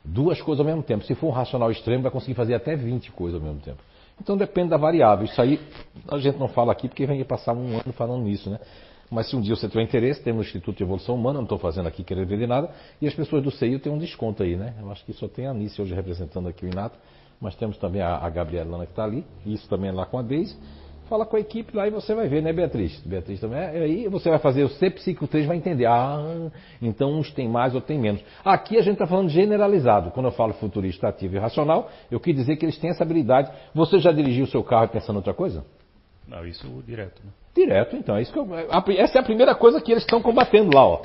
duas 0.04 0.40
coisas 0.42 0.60
ao 0.60 0.66
mesmo 0.66 0.82
tempo. 0.82 1.04
Se 1.04 1.14
for 1.14 1.28
um 1.28 1.30
racional 1.30 1.70
extremo, 1.70 2.02
vai 2.02 2.12
conseguir 2.12 2.34
fazer 2.34 2.54
até 2.54 2.76
20 2.76 3.10
coisas 3.12 3.40
ao 3.40 3.46
mesmo 3.46 3.60
tempo. 3.62 3.78
Então 4.20 4.36
depende 4.36 4.70
da 4.70 4.76
variável. 4.76 5.24
Isso 5.24 5.40
aí 5.40 5.60
a 6.08 6.18
gente 6.18 6.38
não 6.38 6.48
fala 6.48 6.72
aqui 6.72 6.88
porque 6.88 7.06
vem 7.06 7.22
passar 7.24 7.52
um 7.54 7.74
ano 7.74 7.92
falando 7.92 8.22
nisso, 8.22 8.50
né? 8.50 8.60
Mas 9.10 9.28
se 9.28 9.36
um 9.36 9.40
dia 9.40 9.54
você 9.54 9.68
tiver 9.68 9.82
interesse, 9.82 10.22
temos 10.22 10.46
o 10.46 10.48
Instituto 10.48 10.76
de 10.76 10.82
Evolução 10.82 11.14
Humana, 11.14 11.34
não 11.34 11.44
estou 11.44 11.58
fazendo 11.58 11.86
aqui 11.86 12.02
querer 12.02 12.26
ver 12.26 12.38
de 12.38 12.46
nada, 12.46 12.70
e 13.00 13.06
as 13.06 13.14
pessoas 13.14 13.42
do 13.42 13.50
CEIU 13.50 13.78
têm 13.78 13.92
um 13.92 13.98
desconto 13.98 14.42
aí, 14.42 14.56
né? 14.56 14.74
Eu 14.80 14.90
acho 14.90 15.04
que 15.04 15.12
só 15.12 15.28
tem 15.28 15.46
a 15.46 15.50
Anice 15.50 15.80
hoje 15.80 15.94
representando 15.94 16.48
aqui 16.48 16.64
o 16.64 16.68
Inato, 16.68 16.98
mas 17.40 17.54
temos 17.54 17.76
também 17.76 18.00
a, 18.00 18.16
a 18.16 18.30
Gabriela 18.30 18.70
Lana 18.70 18.86
que 18.86 18.92
está 18.92 19.04
ali, 19.04 19.24
isso 19.44 19.68
também 19.68 19.90
é 19.90 19.92
lá 19.92 20.06
com 20.06 20.18
a 20.18 20.22
Deise. 20.22 20.56
Fala 21.08 21.26
com 21.26 21.36
a 21.36 21.40
equipe 21.40 21.76
lá 21.76 21.86
e 21.86 21.90
você 21.90 22.14
vai 22.14 22.28
ver, 22.28 22.42
né, 22.42 22.52
Beatriz? 22.52 22.98
Beatriz 23.04 23.38
também. 23.38 23.58
É, 23.58 23.82
aí 23.82 24.08
você 24.08 24.30
vai 24.30 24.38
fazer 24.38 24.64
o 24.64 24.68
C 24.68 24.88
Psico 24.90 25.26
3 25.26 25.46
vai 25.46 25.56
entender. 25.56 25.86
Ah, 25.86 26.50
então 26.80 27.12
uns 27.12 27.30
tem 27.30 27.48
mais, 27.48 27.74
outros 27.74 27.88
tem 27.88 27.98
menos. 27.98 28.22
Aqui 28.44 28.78
a 28.78 28.82
gente 28.82 28.94
está 28.94 29.06
falando 29.06 29.28
generalizado. 29.28 30.10
Quando 30.12 30.26
eu 30.26 30.32
falo 30.32 30.54
futurista 30.54 31.08
ativo 31.08 31.36
e 31.36 31.38
racional, 31.38 31.90
eu 32.10 32.18
quis 32.18 32.34
dizer 32.34 32.56
que 32.56 32.64
eles 32.64 32.78
têm 32.78 32.90
essa 32.90 33.04
habilidade. 33.04 33.50
Você 33.74 33.98
já 33.98 34.12
dirigiu 34.12 34.44
o 34.44 34.48
seu 34.48 34.64
carro 34.64 34.88
pensando 34.88 35.16
outra 35.16 35.34
coisa? 35.34 35.64
Não, 36.26 36.46
isso 36.46 36.66
direto, 36.86 37.22
né? 37.22 37.30
Direto, 37.54 37.96
então. 37.96 38.16
É 38.16 38.22
isso 38.22 38.32
que 38.32 38.38
eu, 38.38 38.48
essa 38.98 39.18
é 39.18 39.20
a 39.20 39.24
primeira 39.24 39.54
coisa 39.54 39.80
que 39.80 39.92
eles 39.92 40.02
estão 40.02 40.22
combatendo 40.22 40.74
lá, 40.74 40.86
ó. 40.86 41.02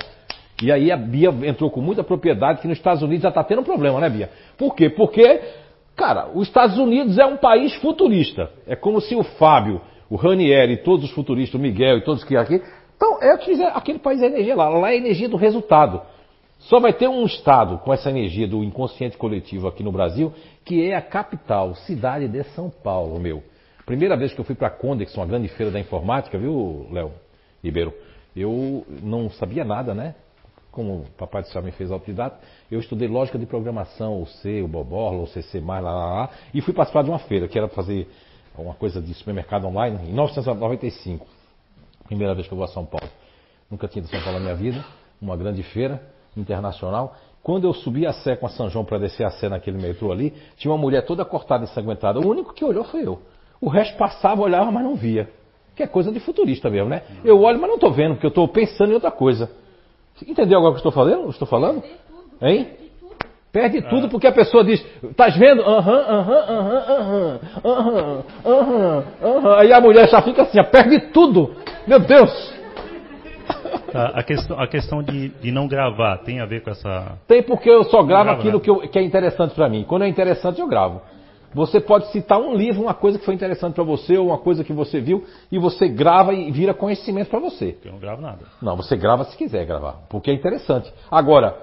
E 0.62 0.70
aí 0.70 0.90
a 0.90 0.96
Bia 0.96 1.30
entrou 1.44 1.70
com 1.70 1.80
muita 1.80 2.02
propriedade 2.02 2.60
que 2.60 2.68
nos 2.68 2.76
Estados 2.76 3.02
Unidos 3.02 3.22
já 3.22 3.28
está 3.28 3.42
tendo 3.42 3.60
um 3.60 3.64
problema, 3.64 4.00
né, 4.00 4.10
Bia? 4.10 4.30
Por 4.58 4.74
quê? 4.74 4.90
Porque, 4.90 5.40
cara, 5.96 6.28
os 6.34 6.48
Estados 6.48 6.78
Unidos 6.78 7.18
é 7.18 7.24
um 7.24 7.36
país 7.36 7.74
futurista. 7.76 8.50
É 8.66 8.76
como 8.76 9.00
se 9.00 9.14
o 9.14 9.22
Fábio, 9.22 9.80
o 10.10 10.16
Ranieri, 10.16 10.78
todos 10.78 11.04
os 11.04 11.10
futuristas, 11.12 11.58
o 11.58 11.62
Miguel 11.62 11.98
e 11.98 12.04
todos 12.04 12.24
que 12.24 12.36
aqui. 12.36 12.60
Então, 12.96 13.22
é 13.22 13.32
o 13.32 13.38
que 13.38 13.46
fizer, 13.46 13.68
aquele 13.68 14.00
país 14.00 14.20
é 14.20 14.26
energia 14.26 14.56
lá. 14.56 14.68
Lá 14.68 14.90
é 14.90 14.96
energia 14.96 15.28
do 15.28 15.36
resultado. 15.36 16.02
Só 16.58 16.80
vai 16.80 16.92
ter 16.92 17.08
um 17.08 17.24
estado 17.24 17.78
com 17.78 17.94
essa 17.94 18.10
energia 18.10 18.46
do 18.46 18.62
inconsciente 18.62 19.16
coletivo 19.16 19.68
aqui 19.68 19.82
no 19.82 19.92
Brasil, 19.92 20.34
que 20.64 20.90
é 20.90 20.96
a 20.96 21.00
capital, 21.00 21.74
cidade 21.74 22.28
de 22.28 22.42
São 22.50 22.68
Paulo, 22.68 23.18
meu. 23.18 23.42
Primeira 23.86 24.16
vez 24.16 24.34
que 24.34 24.40
eu 24.40 24.44
fui 24.44 24.54
para 24.54 24.68
a 24.68 24.70
Condex, 24.70 25.16
uma 25.16 25.24
grande 25.24 25.48
feira 25.48 25.72
da 25.72 25.80
informática, 25.80 26.36
viu, 26.36 26.86
Léo 26.90 27.12
Ribeiro? 27.64 27.94
Eu 28.36 28.84
não 29.02 29.30
sabia 29.30 29.64
nada, 29.64 29.94
né? 29.94 30.14
como 30.70 31.00
o 31.00 31.04
papai 31.16 31.42
do 31.42 31.48
céu 31.48 31.62
me 31.62 31.72
fez 31.72 31.90
autodidata, 31.90 32.38
eu 32.70 32.78
estudei 32.78 33.08
lógica 33.08 33.38
de 33.38 33.46
programação, 33.46 34.22
o 34.22 34.26
C, 34.26 34.62
o 34.62 34.68
Boborla, 34.68 35.22
o 35.22 35.26
CC+, 35.26 35.60
lá, 35.60 35.80
lá, 35.80 35.92
lá, 35.92 36.30
e 36.54 36.60
fui 36.60 36.72
participar 36.72 37.02
de 37.02 37.10
uma 37.10 37.18
feira, 37.18 37.48
que 37.48 37.58
era 37.58 37.68
fazer 37.68 38.08
uma 38.60 38.74
coisa 38.74 39.00
de 39.00 39.12
supermercado 39.14 39.66
online, 39.66 39.98
em 40.02 40.12
1995. 40.12 41.26
Primeira 42.06 42.34
vez 42.34 42.46
que 42.46 42.52
eu 42.52 42.56
vou 42.56 42.64
a 42.64 42.68
São 42.68 42.84
Paulo. 42.84 43.08
Nunca 43.70 43.86
tinha 43.88 44.02
ido 44.02 44.08
a 44.08 44.10
São 44.10 44.22
Paulo 44.22 44.38
na 44.38 44.44
minha 44.44 44.54
vida, 44.54 44.84
uma 45.20 45.36
grande 45.36 45.62
feira 45.62 46.02
internacional. 46.36 47.14
Quando 47.42 47.66
eu 47.66 47.72
subi 47.72 48.06
a 48.06 48.12
Sé 48.12 48.36
com 48.36 48.46
a 48.46 48.50
São 48.50 48.68
João 48.68 48.84
para 48.84 48.98
descer 48.98 49.24
a 49.24 49.30
Sé 49.30 49.48
naquele 49.48 49.78
metrô 49.78 50.12
ali, 50.12 50.34
tinha 50.56 50.70
uma 50.70 50.78
mulher 50.78 51.04
toda 51.06 51.24
cortada 51.24 51.64
e 51.64 51.68
ensanguentada. 51.68 52.20
O 52.20 52.28
único 52.28 52.52
que 52.52 52.64
olhou 52.64 52.84
foi 52.84 53.06
eu. 53.06 53.20
O 53.60 53.68
resto 53.68 53.96
passava, 53.96 54.42
olhava, 54.42 54.70
mas 54.70 54.82
não 54.82 54.94
via. 54.94 55.30
Que 55.74 55.82
é 55.82 55.86
coisa 55.86 56.10
de 56.12 56.20
futurista 56.20 56.68
mesmo, 56.68 56.88
né? 56.88 57.02
Eu 57.24 57.40
olho, 57.40 57.58
mas 57.58 57.68
não 57.68 57.76
estou 57.76 57.92
vendo, 57.92 58.14
porque 58.14 58.26
eu 58.26 58.30
estou 58.30 58.46
pensando 58.48 58.90
em 58.90 58.94
outra 58.94 59.10
coisa. 59.10 59.50
Entendeu 60.26 60.58
agora 60.58 60.72
o 60.72 60.74
que 60.74 60.86
eu 60.86 60.88
estou 60.88 60.92
falando? 60.92 61.30
Estou 61.30 61.48
falando? 61.48 61.82
Hein? 62.42 62.68
Perde 63.52 63.82
tudo 63.82 64.08
porque 64.08 64.28
a 64.28 64.32
pessoa 64.32 64.62
diz, 64.62 64.84
estás 65.02 65.36
vendo? 65.36 65.62
Aham, 65.62 66.00
aham, 66.08 66.44
aham, 66.48 66.84
aham, 66.88 67.40
aham, 67.64 68.24
aham, 68.46 69.04
aham. 69.22 69.58
Aí 69.58 69.72
a 69.72 69.80
mulher 69.80 70.08
já 70.08 70.22
fica 70.22 70.42
assim, 70.42 70.62
perde 70.64 71.00
tudo. 71.12 71.54
Meu 71.86 71.98
Deus! 71.98 72.54
Tá, 73.90 74.12
a 74.14 74.22
questão, 74.22 74.60
a 74.60 74.68
questão 74.68 75.02
de, 75.02 75.30
de 75.30 75.50
não 75.50 75.66
gravar 75.66 76.18
tem 76.18 76.38
a 76.40 76.46
ver 76.46 76.62
com 76.62 76.70
essa. 76.70 77.18
Tem 77.26 77.42
porque 77.42 77.68
eu 77.68 77.82
só 77.84 78.04
gravo 78.04 78.24
Grava, 78.26 78.38
aquilo 78.38 78.58
né? 78.58 78.64
que, 78.64 78.70
eu- 78.70 78.80
que 78.88 78.98
é 78.98 79.02
interessante 79.02 79.52
para 79.52 79.68
mim. 79.68 79.84
Quando 79.86 80.02
é 80.04 80.08
interessante, 80.08 80.60
eu 80.60 80.68
gravo. 80.68 81.00
Você 81.52 81.80
pode 81.80 82.06
citar 82.12 82.38
um 82.40 82.54
livro, 82.54 82.80
uma 82.80 82.94
coisa 82.94 83.18
que 83.18 83.24
foi 83.24 83.34
interessante 83.34 83.74
para 83.74 83.82
você, 83.82 84.16
ou 84.16 84.28
uma 84.28 84.38
coisa 84.38 84.62
que 84.62 84.72
você 84.72 85.00
viu, 85.00 85.24
e 85.50 85.58
você 85.58 85.88
grava 85.88 86.32
e 86.32 86.52
vira 86.52 86.72
conhecimento 86.72 87.28
para 87.28 87.40
você. 87.40 87.76
Eu 87.84 87.90
não 87.90 87.98
gravo 87.98 88.22
nada. 88.22 88.38
Não, 88.62 88.76
você 88.76 88.96
grava 88.96 89.24
se 89.24 89.36
quiser 89.36 89.66
gravar, 89.66 89.96
porque 90.08 90.30
é 90.30 90.34
interessante. 90.34 90.92
Agora, 91.10 91.56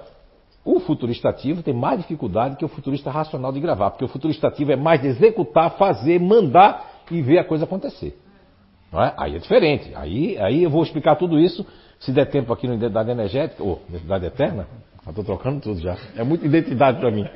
o 0.64 0.80
futurista 0.80 1.28
ativo 1.28 1.62
tem 1.62 1.74
mais 1.74 2.00
dificuldade 2.00 2.56
que 2.56 2.64
o 2.64 2.68
futurista 2.68 3.10
racional 3.10 3.52
de 3.52 3.60
gravar, 3.60 3.90
porque 3.90 4.04
o 4.04 4.08
futurista 4.08 4.48
ativo 4.48 4.72
é 4.72 4.76
mais 4.76 5.00
de 5.00 5.08
executar, 5.08 5.76
fazer, 5.78 6.20
mandar 6.20 7.02
e 7.10 7.22
ver 7.22 7.38
a 7.38 7.44
coisa 7.44 7.64
acontecer. 7.64 8.18
Não 8.92 9.02
é? 9.02 9.14
Aí 9.16 9.36
é 9.36 9.38
diferente. 9.38 9.92
Aí, 9.94 10.38
aí 10.38 10.62
eu 10.62 10.70
vou 10.70 10.82
explicar 10.82 11.16
tudo 11.16 11.38
isso, 11.38 11.66
se 11.98 12.12
der 12.12 12.26
tempo 12.26 12.52
aqui 12.52 12.66
no 12.66 12.74
Identidade 12.74 13.10
Energética, 13.10 13.62
ou 13.62 13.80
Identidade 13.88 14.26
Eterna. 14.26 14.66
Estou 15.08 15.24
trocando 15.24 15.60
tudo 15.60 15.80
já. 15.80 15.96
É 16.16 16.22
muita 16.22 16.46
identidade 16.46 17.00
para 17.00 17.10
mim. 17.10 17.26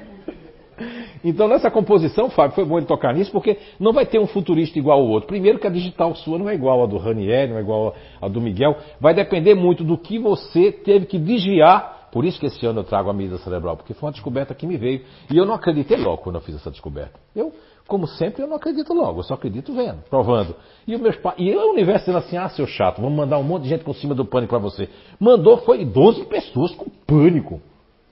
Então, 1.25 1.47
nessa 1.47 1.71
composição, 1.71 2.29
Fábio, 2.29 2.55
foi 2.55 2.65
bom 2.65 2.79
ele 2.79 2.87
tocar 2.87 3.15
nisso, 3.15 3.31
porque 3.31 3.57
não 3.79 3.93
vai 3.93 4.05
ter 4.05 4.19
um 4.19 4.27
futurista 4.27 4.79
igual 4.79 5.01
ao 5.01 5.07
outro. 5.07 5.29
Primeiro 5.29 5.59
que 5.59 5.67
a 5.67 5.71
digital 5.71 6.15
sua 6.17 6.39
não 6.39 6.49
é 6.49 6.55
igual 6.55 6.83
à 6.83 6.87
do 6.87 6.99
Ranieri, 6.99 7.51
não 7.51 7.59
é 7.59 7.61
igual 7.61 7.95
à 8.21 8.29
do 8.29 8.41
Miguel. 8.41 8.77
Vai 9.01 9.15
depender 9.15 9.55
muito 9.55 9.85
do 9.85 9.97
que 9.97 10.19
você 10.19 10.73
teve 10.73 11.07
que 11.07 11.19
desviar. 11.19 11.92
Por 12.13 12.27
isso 12.27 12.39
que 12.39 12.45
esse 12.45 12.65
ano 12.67 12.81
eu 12.81 12.85
trago 12.85 13.09
a 13.09 13.13
mídia 13.15 13.39
cerebral, 13.39 13.75
porque 13.75 13.95
foi 13.95 14.09
uma 14.09 14.13
descoberta 14.13 14.55
que 14.55 14.67
me 14.67 14.77
veio. 14.77 15.03
E 15.31 15.37
eu 15.37 15.47
não 15.47 15.55
acreditei 15.55 15.97
logo 15.97 16.19
quando 16.19 16.37
eu 16.37 16.43
fiz 16.43 16.55
essa 16.55 16.71
descoberta. 16.71 17.19
Eu, 17.35 17.53
como 17.89 18.07
sempre, 18.07 18.43
eu 18.43 18.47
não 18.47 18.57
acredito 18.57 18.93
logo, 18.93 19.21
eu 19.21 19.23
só 19.25 19.33
acredito 19.33 19.73
vendo, 19.73 20.03
provando. 20.11 20.55
E, 20.87 20.95
o 20.95 20.99
meus 20.99 21.17
pa... 21.17 21.35
e 21.39 21.57
o 21.57 21.71
universo 21.71 22.05
dizendo 22.05 22.19
assim, 22.19 22.37
ah, 22.37 22.51
seu 22.51 22.67
chato, 22.67 23.01
vamos 23.01 23.17
mandar 23.17 23.39
um 23.39 23.43
monte 23.43 23.63
de 23.63 23.71
gente 23.71 23.83
com 23.83 23.95
cima 23.95 24.15
do 24.15 24.27
pânico 24.27 24.51
para 24.51 24.59
você. 24.59 24.91
Mandou, 25.19 25.57
foi 25.59 25.87
12 25.87 26.27
pessoas 26.27 26.75
com 26.75 26.85
pânico 27.07 27.63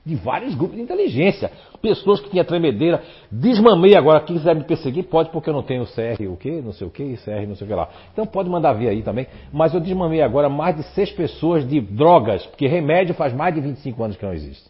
de 0.05 0.15
vários 0.15 0.55
grupos 0.55 0.75
de 0.75 0.81
inteligência. 0.81 1.51
Pessoas 1.81 2.19
que 2.19 2.29
tinham 2.29 2.43
tremedeira. 2.45 3.03
Desmamei 3.31 3.95
agora. 3.95 4.19
Quem 4.21 4.37
quiser 4.37 4.55
me 4.55 4.63
perseguir, 4.63 5.03
pode, 5.03 5.29
porque 5.29 5.49
eu 5.49 5.53
não 5.53 5.63
tenho 5.63 5.85
CR 5.85 6.23
o 6.27 6.37
quê, 6.37 6.61
não 6.63 6.73
sei 6.73 6.87
o 6.87 6.89
quê, 6.89 7.15
CR 7.23 7.47
não 7.47 7.55
sei 7.55 7.65
o 7.65 7.69
que 7.69 7.75
lá. 7.75 7.89
Então 8.11 8.25
pode 8.25 8.49
mandar 8.49 8.73
ver 8.73 8.89
aí 8.89 9.03
também. 9.03 9.27
Mas 9.51 9.73
eu 9.73 9.79
desmamei 9.79 10.21
agora 10.21 10.49
mais 10.49 10.75
de 10.75 10.83
seis 10.93 11.11
pessoas 11.11 11.67
de 11.67 11.79
drogas, 11.79 12.45
porque 12.47 12.67
remédio 12.67 13.13
faz 13.13 13.33
mais 13.33 13.53
de 13.53 13.61
25 13.61 14.03
anos 14.03 14.17
que 14.17 14.25
não 14.25 14.33
existe. 14.33 14.69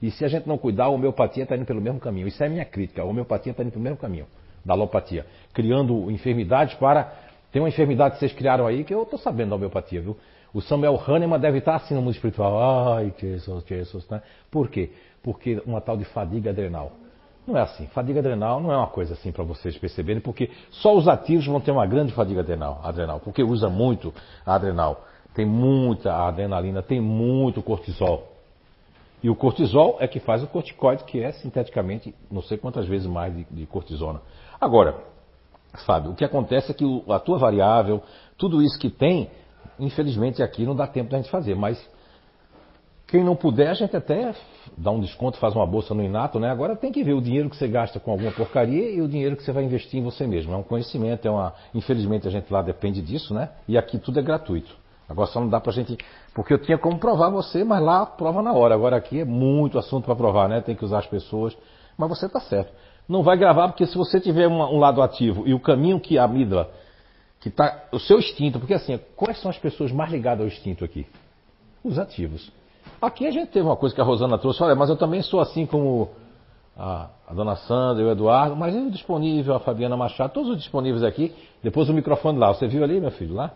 E 0.00 0.10
se 0.10 0.24
a 0.24 0.28
gente 0.28 0.48
não 0.48 0.58
cuidar, 0.58 0.84
a 0.84 0.88
homeopatia 0.88 1.44
está 1.44 1.56
indo 1.56 1.64
pelo 1.64 1.80
mesmo 1.80 2.00
caminho. 2.00 2.26
Isso 2.26 2.42
é 2.42 2.48
minha 2.48 2.64
crítica. 2.64 3.02
A 3.02 3.04
homeopatia 3.04 3.52
está 3.52 3.62
indo 3.62 3.70
pelo 3.70 3.84
mesmo 3.84 3.96
caminho 3.96 4.26
da 4.64 4.74
alopatia. 4.74 5.24
Criando 5.52 6.10
enfermidades 6.10 6.74
para. 6.74 7.12
Tem 7.52 7.60
uma 7.60 7.68
enfermidade 7.68 8.14
que 8.14 8.20
vocês 8.20 8.32
criaram 8.32 8.66
aí 8.66 8.82
que 8.82 8.94
eu 8.94 9.02
estou 9.02 9.18
sabendo 9.18 9.50
da 9.50 9.56
homeopatia, 9.56 10.00
viu? 10.00 10.16
O 10.54 10.60
Samuel 10.60 11.00
Hahnemann 11.06 11.40
deve 11.40 11.58
estar 11.58 11.76
assim 11.76 11.94
no 11.94 12.02
mundo 12.02 12.14
espiritual. 12.14 12.94
Ai, 12.94 13.12
Jesus, 13.18 13.64
Jesus, 13.66 14.08
né? 14.08 14.22
Por 14.50 14.68
quê? 14.68 14.92
Porque 15.22 15.62
uma 15.64 15.80
tal 15.80 15.96
de 15.96 16.04
fadiga 16.04 16.50
adrenal. 16.50 16.92
Não 17.46 17.56
é 17.56 17.62
assim. 17.62 17.86
Fadiga 17.88 18.20
adrenal 18.20 18.60
não 18.60 18.72
é 18.72 18.76
uma 18.76 18.86
coisa 18.86 19.14
assim 19.14 19.32
para 19.32 19.42
vocês 19.42 19.76
perceberem, 19.78 20.20
porque 20.20 20.50
só 20.70 20.94
os 20.94 21.08
ativos 21.08 21.46
vão 21.46 21.60
ter 21.60 21.70
uma 21.70 21.86
grande 21.86 22.12
fadiga 22.12 22.40
adrenal, 22.40 22.80
adrenal 22.84 23.18
porque 23.18 23.42
usa 23.42 23.68
muito 23.68 24.12
a 24.44 24.54
adrenal. 24.54 25.04
Tem 25.34 25.46
muita 25.46 26.14
adrenalina, 26.14 26.82
tem 26.82 27.00
muito 27.00 27.62
cortisol. 27.62 28.28
E 29.22 29.30
o 29.30 29.36
cortisol 29.36 29.96
é 30.00 30.08
que 30.08 30.20
faz 30.20 30.42
o 30.42 30.46
corticoide, 30.46 31.04
que 31.04 31.22
é 31.22 31.32
sinteticamente 31.32 32.14
não 32.30 32.42
sei 32.42 32.58
quantas 32.58 32.86
vezes 32.86 33.06
mais 33.06 33.34
de, 33.34 33.44
de 33.50 33.66
cortisona. 33.66 34.20
Agora, 34.60 34.96
Fábio, 35.86 36.10
o 36.10 36.14
que 36.14 36.24
acontece 36.24 36.70
é 36.70 36.74
que 36.74 36.84
a 37.08 37.18
tua 37.18 37.38
variável, 37.38 38.02
tudo 38.36 38.62
isso 38.62 38.78
que 38.78 38.90
tem, 38.90 39.30
infelizmente 39.78 40.42
aqui 40.42 40.64
não 40.64 40.74
dá 40.74 40.86
tempo 40.86 41.10
da 41.10 41.16
gente 41.18 41.30
fazer, 41.30 41.54
mas 41.54 41.78
quem 43.12 43.22
não 43.22 43.36
puder, 43.36 43.68
a 43.68 43.74
gente 43.74 43.94
até 43.94 44.34
dá 44.74 44.90
um 44.90 44.98
desconto, 44.98 45.36
faz 45.36 45.54
uma 45.54 45.66
bolsa 45.66 45.92
no 45.92 46.02
Inato, 46.02 46.40
né? 46.40 46.50
Agora 46.50 46.74
tem 46.74 46.90
que 46.90 47.04
ver 47.04 47.12
o 47.12 47.20
dinheiro 47.20 47.50
que 47.50 47.56
você 47.56 47.68
gasta 47.68 48.00
com 48.00 48.10
alguma 48.10 48.32
porcaria 48.32 48.90
e 48.90 49.02
o 49.02 49.06
dinheiro 49.06 49.36
que 49.36 49.42
você 49.42 49.52
vai 49.52 49.64
investir 49.64 50.00
em 50.00 50.02
você 50.02 50.26
mesmo. 50.26 50.54
É 50.54 50.56
um 50.56 50.62
conhecimento, 50.62 51.28
é 51.28 51.30
uma. 51.30 51.52
Infelizmente 51.74 52.26
a 52.26 52.30
gente 52.30 52.50
lá 52.50 52.62
depende 52.62 53.02
disso, 53.02 53.34
né? 53.34 53.50
E 53.68 53.76
aqui 53.76 53.98
tudo 53.98 54.18
é 54.18 54.22
gratuito. 54.22 54.74
Agora 55.06 55.28
só 55.28 55.40
não 55.40 55.48
dá 55.48 55.60
pra 55.60 55.70
gente. 55.72 55.98
Porque 56.34 56.54
eu 56.54 56.58
tinha 56.58 56.78
como 56.78 56.98
provar 56.98 57.28
você, 57.28 57.62
mas 57.64 57.82
lá 57.82 58.06
prova 58.06 58.40
na 58.40 58.54
hora. 58.54 58.74
Agora 58.74 58.96
aqui 58.96 59.20
é 59.20 59.24
muito 59.26 59.78
assunto 59.78 60.06
para 60.06 60.16
provar, 60.16 60.48
né? 60.48 60.62
Tem 60.62 60.74
que 60.74 60.82
usar 60.82 61.00
as 61.00 61.06
pessoas. 61.06 61.54
Mas 61.98 62.08
você 62.08 62.26
tá 62.30 62.40
certo. 62.40 62.72
Não 63.06 63.22
vai 63.22 63.36
gravar, 63.36 63.68
porque 63.68 63.84
se 63.84 63.94
você 63.94 64.20
tiver 64.20 64.46
uma- 64.46 64.70
um 64.70 64.78
lado 64.78 65.02
ativo 65.02 65.46
e 65.46 65.52
o 65.52 65.60
caminho 65.60 66.00
que 66.00 66.16
a 66.16 66.24
amígdala, 66.24 66.70
que 67.42 67.50
tá. 67.50 67.88
O 67.92 67.98
seu 67.98 68.18
instinto, 68.18 68.58
porque 68.58 68.72
assim, 68.72 68.98
quais 69.16 69.40
são 69.40 69.50
as 69.50 69.58
pessoas 69.58 69.90
mais 69.90 70.10
ligadas 70.10 70.40
ao 70.40 70.46
instinto 70.46 70.84
aqui? 70.84 71.04
Os 71.82 71.98
ativos. 71.98 72.50
Aqui 73.00 73.26
a 73.26 73.32
gente 73.32 73.50
teve 73.50 73.66
uma 73.66 73.76
coisa 73.76 73.92
que 73.94 74.00
a 74.00 74.04
Rosana 74.04 74.38
trouxe, 74.38 74.62
olha, 74.62 74.76
mas 74.76 74.88
eu 74.88 74.96
também 74.96 75.20
sou 75.22 75.40
assim 75.40 75.66
como 75.66 76.10
a, 76.76 77.08
a 77.28 77.34
dona 77.34 77.56
Sandra 77.56 78.04
o 78.04 78.10
Eduardo, 78.10 78.54
mas 78.54 78.74
eu 78.74 78.88
disponível, 78.88 79.56
a 79.56 79.60
Fabiana 79.60 79.96
Machado, 79.96 80.32
todos 80.32 80.50
os 80.50 80.58
disponíveis 80.58 81.02
aqui. 81.02 81.34
Depois 81.62 81.88
o 81.88 81.92
microfone 81.92 82.38
lá. 82.38 82.54
Você 82.54 82.68
viu 82.68 82.84
ali, 82.84 83.00
meu 83.00 83.10
filho, 83.10 83.34
lá? 83.34 83.52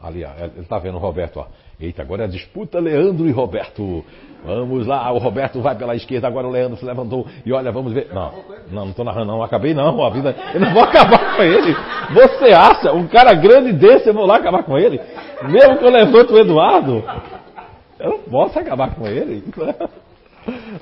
Ali, 0.00 0.24
ó, 0.24 0.30
ele 0.36 0.60
está 0.60 0.78
vendo 0.78 0.96
o 0.96 1.00
Roberto, 1.00 1.38
ó. 1.38 1.46
Eita, 1.78 2.02
agora 2.02 2.22
é 2.22 2.26
a 2.26 2.28
disputa 2.28 2.80
Leandro 2.80 3.28
e 3.28 3.30
Roberto. 3.30 4.04
Vamos 4.44 4.86
lá, 4.86 5.10
o 5.10 5.18
Roberto 5.18 5.60
vai 5.62 5.74
pela 5.74 5.96
esquerda, 5.96 6.28
agora 6.28 6.46
o 6.46 6.50
Leandro 6.50 6.76
se 6.76 6.84
levantou. 6.84 7.26
E 7.46 7.52
olha, 7.52 7.72
vamos 7.72 7.94
ver. 7.94 8.08
Não, 8.12 8.30
não, 8.70 8.86
não 8.86 8.92
tô 8.92 9.02
narrando, 9.02 9.32
não. 9.32 9.42
Acabei 9.42 9.72
não, 9.72 10.04
a 10.04 10.10
vida. 10.10 10.36
Eu 10.52 10.60
não 10.60 10.74
vou 10.74 10.82
acabar 10.82 11.36
com 11.36 11.42
ele. 11.42 11.74
Você 12.12 12.52
acha? 12.52 12.92
Um 12.92 13.06
cara 13.06 13.32
grande 13.32 13.72
desse, 13.72 14.08
eu 14.08 14.14
vou 14.14 14.26
lá 14.26 14.36
acabar 14.36 14.62
com 14.62 14.76
ele? 14.76 15.00
Mesmo 15.44 15.78
que 15.78 15.84
eu 15.84 15.90
levante 15.90 16.32
o 16.32 16.38
Eduardo? 16.38 17.02
Eu 17.98 18.10
não 18.10 18.18
posso 18.18 18.58
acabar 18.58 18.94
com 18.94 19.06
ele. 19.06 19.42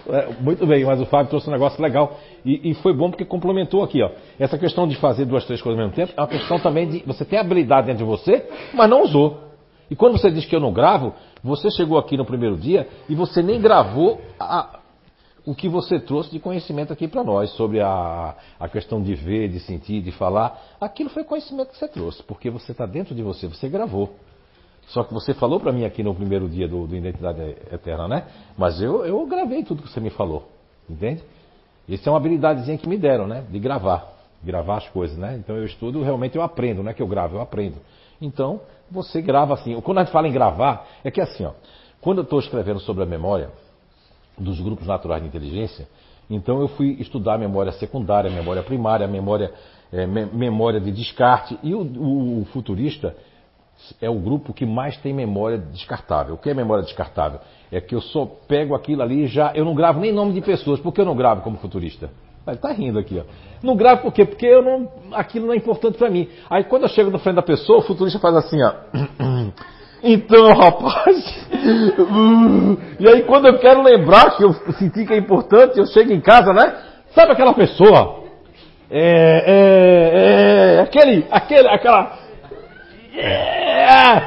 É, 0.09 0.29
Muito 0.41 0.67
bem, 0.67 0.85
mas 0.85 1.01
o 1.01 1.07
Fábio 1.07 1.29
trouxe 1.31 1.49
um 1.49 1.53
negócio 1.53 1.81
legal. 1.81 2.19
E, 2.45 2.71
e 2.71 2.75
foi 2.75 2.93
bom 2.93 3.11
porque 3.11 3.25
complementou 3.25 3.85
aqui, 3.85 4.03
ó. 4.03 4.11
Essa 4.37 4.59
questão 4.59 4.89
de 4.89 4.97
fazer 4.97 5.25
duas, 5.25 5.45
três 5.45 5.63
coisas 5.63 5.79
ao 5.79 5.87
mesmo 5.87 5.95
tempo 5.95 6.13
é 6.17 6.21
uma 6.21 6.27
questão 6.27 6.59
também 6.59 6.89
de 6.89 6.99
você 7.07 7.25
ter 7.25 7.37
habilidade 7.37 7.87
dentro 7.87 8.05
de 8.05 8.11
você, 8.11 8.45
mas 8.75 8.91
não 8.91 9.03
usou. 9.03 9.39
E 9.89 9.95
quando 9.95 10.19
você 10.19 10.33
diz 10.33 10.45
que 10.45 10.57
eu 10.57 10.59
não 10.59 10.73
gravo, 10.73 11.15
você 11.43 11.71
chegou 11.71 11.99
aqui 11.99 12.17
no 12.17 12.25
primeiro 12.25 12.57
dia 12.57 12.89
e 13.09 13.15
você 13.15 13.43
nem 13.43 13.61
gravou 13.61 14.21
a- 14.39 14.79
o 15.45 15.55
que 15.55 15.69
você 15.69 15.99
trouxe 15.99 16.31
de 16.31 16.39
conhecimento 16.39 16.93
aqui 16.93 17.09
para 17.09 17.25
nós 17.25 17.51
sobre 17.53 17.81
a, 17.81 18.35
a 18.61 18.69
questão 18.69 19.03
de 19.03 19.15
ver, 19.15 19.49
de 19.49 19.59
sentir, 19.59 20.01
de 20.01 20.13
falar. 20.13 20.77
Aquilo 20.81 21.11
foi 21.11 21.25
conhecimento 21.25 21.71
que 21.71 21.79
você 21.79 21.89
trouxe, 21.89 22.23
porque 22.23 22.49
você 22.49 22.71
está 22.73 22.87
dentro 22.87 23.13
de 23.15 23.23
você, 23.23 23.49
você 23.49 23.69
gravou. 23.69 24.15
Só 24.89 25.03
que 25.03 25.13
você 25.13 25.35
falou 25.35 25.59
para 25.59 25.73
mim 25.73 25.85
aqui 25.85 26.03
no 26.03 26.15
primeiro 26.15 26.49
dia 26.49 26.69
do, 26.69 26.87
do 26.87 26.95
Identidade 26.95 27.41
Eterna, 27.73 28.07
né? 28.07 28.25
Mas 28.57 28.81
eu, 28.81 29.05
eu 29.05 29.27
gravei 29.27 29.65
tudo 29.65 29.83
que 29.83 29.89
você 29.89 30.01
me 30.01 30.11
falou, 30.11 30.49
entende? 30.89 31.23
Isso 31.89 32.09
é 32.09 32.13
uma 32.13 32.19
habilidadezinha 32.19 32.79
que 32.79 32.89
me 32.89 32.97
deram, 32.97 33.27
né? 33.27 33.45
De 33.51 33.59
gravar, 33.59 34.13
gravar 34.45 34.77
as 34.79 34.89
coisas, 34.91 35.17
né? 35.19 35.37
Então 35.39 35.57
eu 35.57 35.65
estudo, 35.65 36.03
realmente 36.03 36.37
eu 36.37 36.43
aprendo, 36.43 36.83
não 36.83 36.91
é 36.91 36.95
que 36.95 37.03
eu 37.03 37.07
gravo, 37.09 37.37
eu 37.37 37.41
aprendo. 37.41 37.77
Então, 38.23 38.61
você 38.91 39.21
grava 39.21 39.55
assim. 39.55 39.79
Quando 39.81 39.99
a 39.99 40.05
gente 40.05 40.13
fala 40.13 40.29
em 40.29 40.33
gravar, 40.33 40.87
é 41.05 41.11
que 41.11 41.21
assim, 41.21 41.45
ó, 41.45 41.53
quando 42.01 42.19
eu 42.19 42.25
estou 42.25 42.39
escrevendo 42.39 42.81
sobre 42.81 43.03
a 43.03 43.07
memória 43.07 43.51
dos 44.39 44.61
grupos 44.61 44.87
naturais 44.87 45.21
de 45.23 45.29
inteligência, 45.29 45.87
então 46.31 46.61
eu 46.61 46.69
fui 46.69 46.97
estudar 47.01 47.37
memória 47.39 47.73
secundária, 47.73 48.31
memória 48.31 48.63
primária, 48.63 49.07
memória, 49.07 49.53
eh, 49.93 50.07
me- 50.07 50.27
memória 50.27 50.81
de 50.81 50.91
descarte, 50.93 51.59
e 51.63 51.75
o, 51.75 51.81
o- 51.83 52.43
o 52.43 52.45
futurista 52.47 53.15
é 54.01 54.09
o 54.09 54.15
grupo 54.15 54.53
que 54.53 54.65
mais 54.65 54.97
tem 54.99 55.13
memória 55.13 55.59
descartável. 55.59 56.35
O 56.35 56.39
que 56.39 56.49
é 56.49 56.55
memória 56.55 56.85
descartável? 56.85 57.41
É 57.71 57.81
que 57.81 57.95
eu 57.95 58.01
só 58.01 58.25
pego 58.47 58.75
aquilo 58.75 59.03
ali 59.03 59.25
e 59.25 59.27
já. 59.27 59.53
Eu 59.55 59.65
não 59.65 59.75
gravo 59.75 59.99
nem 59.99 60.13
nome 60.13 60.33
de 60.33 60.41
pessoas. 60.41 60.79
Por 60.79 60.93
que 60.93 61.01
eu 61.01 61.05
não 61.05 61.17
gravo 61.17 61.43
como 61.43 61.57
futurista? 61.59 62.09
Ele 62.47 62.57
tá 62.57 62.73
rindo 62.73 62.99
aqui, 62.99 63.21
ó. 63.21 63.25
Não 63.63 63.77
gravo 63.77 64.03
por 64.03 64.13
quê? 64.13 64.25
Porque 64.25 64.47
eu 64.47 64.63
não, 64.63 64.89
aquilo 65.13 65.47
não 65.47 65.55
é 65.55 65.57
importante 65.57 65.97
para 65.97 66.11
mim. 66.11 66.29
Aí 66.51 66.65
quando 66.65 66.83
eu 66.83 66.89
chego 66.89 67.11
na 67.11 67.19
frente 67.19 67.37
da 67.37 67.43
pessoa, 67.43 67.79
o 67.79 67.83
futurista 67.83 68.19
faz 68.19 68.35
assim, 68.37 68.63
ó. 68.63 68.73
Então, 70.05 70.49
rapaz. 70.49 71.47
E 72.99 73.09
aí, 73.09 73.23
quando 73.23 73.47
eu 73.47 73.57
quero 73.61 73.83
lembrar 73.85 74.37
que 74.37 74.43
eu 74.43 74.53
senti 74.73 75.07
que 75.07 75.13
é 75.13 75.17
importante, 75.17 75.79
eu 75.79 75.87
chego 75.87 76.13
em 76.13 76.21
casa, 76.21 76.53
né? 76.53 76.77
Sabe 77.15 77.31
aquela 77.31 77.55
pessoa? 77.55 78.25
É. 78.91 79.45
É. 79.47 80.75
é 80.77 80.81
aquele. 80.81 81.25
Aquele. 81.31 81.69
Aquela. 81.69 82.19
É, 83.15 84.19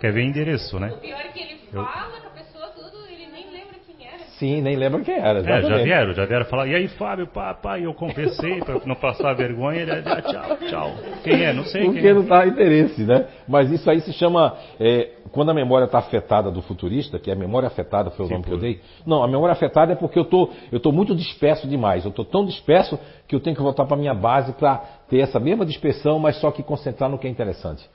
Quer 0.00 0.12
ver 0.12 0.24
endereço, 0.24 0.78
né? 0.78 0.92
pior 1.00 1.20
é 1.20 1.28
que 1.28 1.40
ele 1.40 1.60
Eu- 1.72 1.84
fala 1.84 2.12
com 2.20 2.28
a 2.28 2.30
pessoa 2.30 2.66
tudo, 2.68 3.04
ele 3.08 3.26
nem 3.32 3.44
lembra 3.52 3.74
quem 3.86 4.06
era. 4.06 4.24
Sim, 4.42 4.60
nem 4.60 4.74
lembro 4.74 5.04
quem 5.04 5.14
era. 5.14 5.38
É, 5.38 5.62
já 5.62 5.76
vieram, 5.84 6.12
já 6.14 6.24
vieram 6.24 6.44
falar. 6.46 6.66
E 6.66 6.74
aí, 6.74 6.88
Fábio, 6.88 7.28
pá, 7.28 7.54
pá, 7.54 7.78
e 7.78 7.84
eu 7.84 7.94
confessei 7.94 8.58
pra 8.58 8.80
não 8.84 8.96
passar 8.96 9.34
vergonha. 9.34 9.82
Ele, 9.82 9.92
ah, 9.92 10.20
tchau, 10.20 10.56
tchau. 10.68 10.92
Quem 11.22 11.44
é? 11.44 11.52
Não 11.52 11.62
sei 11.62 11.84
Porque 11.84 12.00
quem 12.00 12.10
é. 12.10 12.14
não 12.14 12.24
dá 12.24 12.44
interesse, 12.44 13.04
né? 13.04 13.28
Mas 13.46 13.70
isso 13.70 13.88
aí 13.88 14.00
se 14.00 14.12
chama. 14.12 14.56
é, 14.80 15.10
quando 15.30 15.52
a 15.52 15.54
memória 15.54 15.84
está 15.84 15.98
afetada 15.98 16.50
do 16.50 16.60
futurista, 16.60 17.20
que 17.20 17.30
é 17.30 17.34
a 17.34 17.36
memória 17.36 17.68
afetada, 17.68 18.10
foi 18.10 18.24
o 18.24 18.28
Sim, 18.28 18.34
nome 18.34 18.44
que 18.44 18.52
eu 18.52 18.58
dei. 18.58 18.80
Não, 19.06 19.22
a 19.22 19.28
memória 19.28 19.52
afetada 19.52 19.92
é 19.92 19.94
porque 19.94 20.18
eu 20.18 20.24
tô, 20.24 20.50
eu 20.72 20.80
tô 20.80 20.90
muito 20.90 21.14
disperso 21.14 21.68
demais. 21.68 22.04
Eu 22.04 22.10
tô 22.10 22.24
tão 22.24 22.44
disperso 22.44 22.98
que 23.28 23.36
eu 23.36 23.40
tenho 23.40 23.54
que 23.54 23.62
voltar 23.62 23.84
para 23.84 23.96
minha 23.96 24.12
base 24.12 24.52
para 24.54 24.78
ter 25.08 25.20
essa 25.20 25.38
mesma 25.38 25.64
dispersão, 25.64 26.18
mas 26.18 26.34
só 26.40 26.50
que 26.50 26.64
concentrar 26.64 27.08
no 27.08 27.16
que 27.16 27.28
é 27.28 27.30
interessante. 27.30 27.88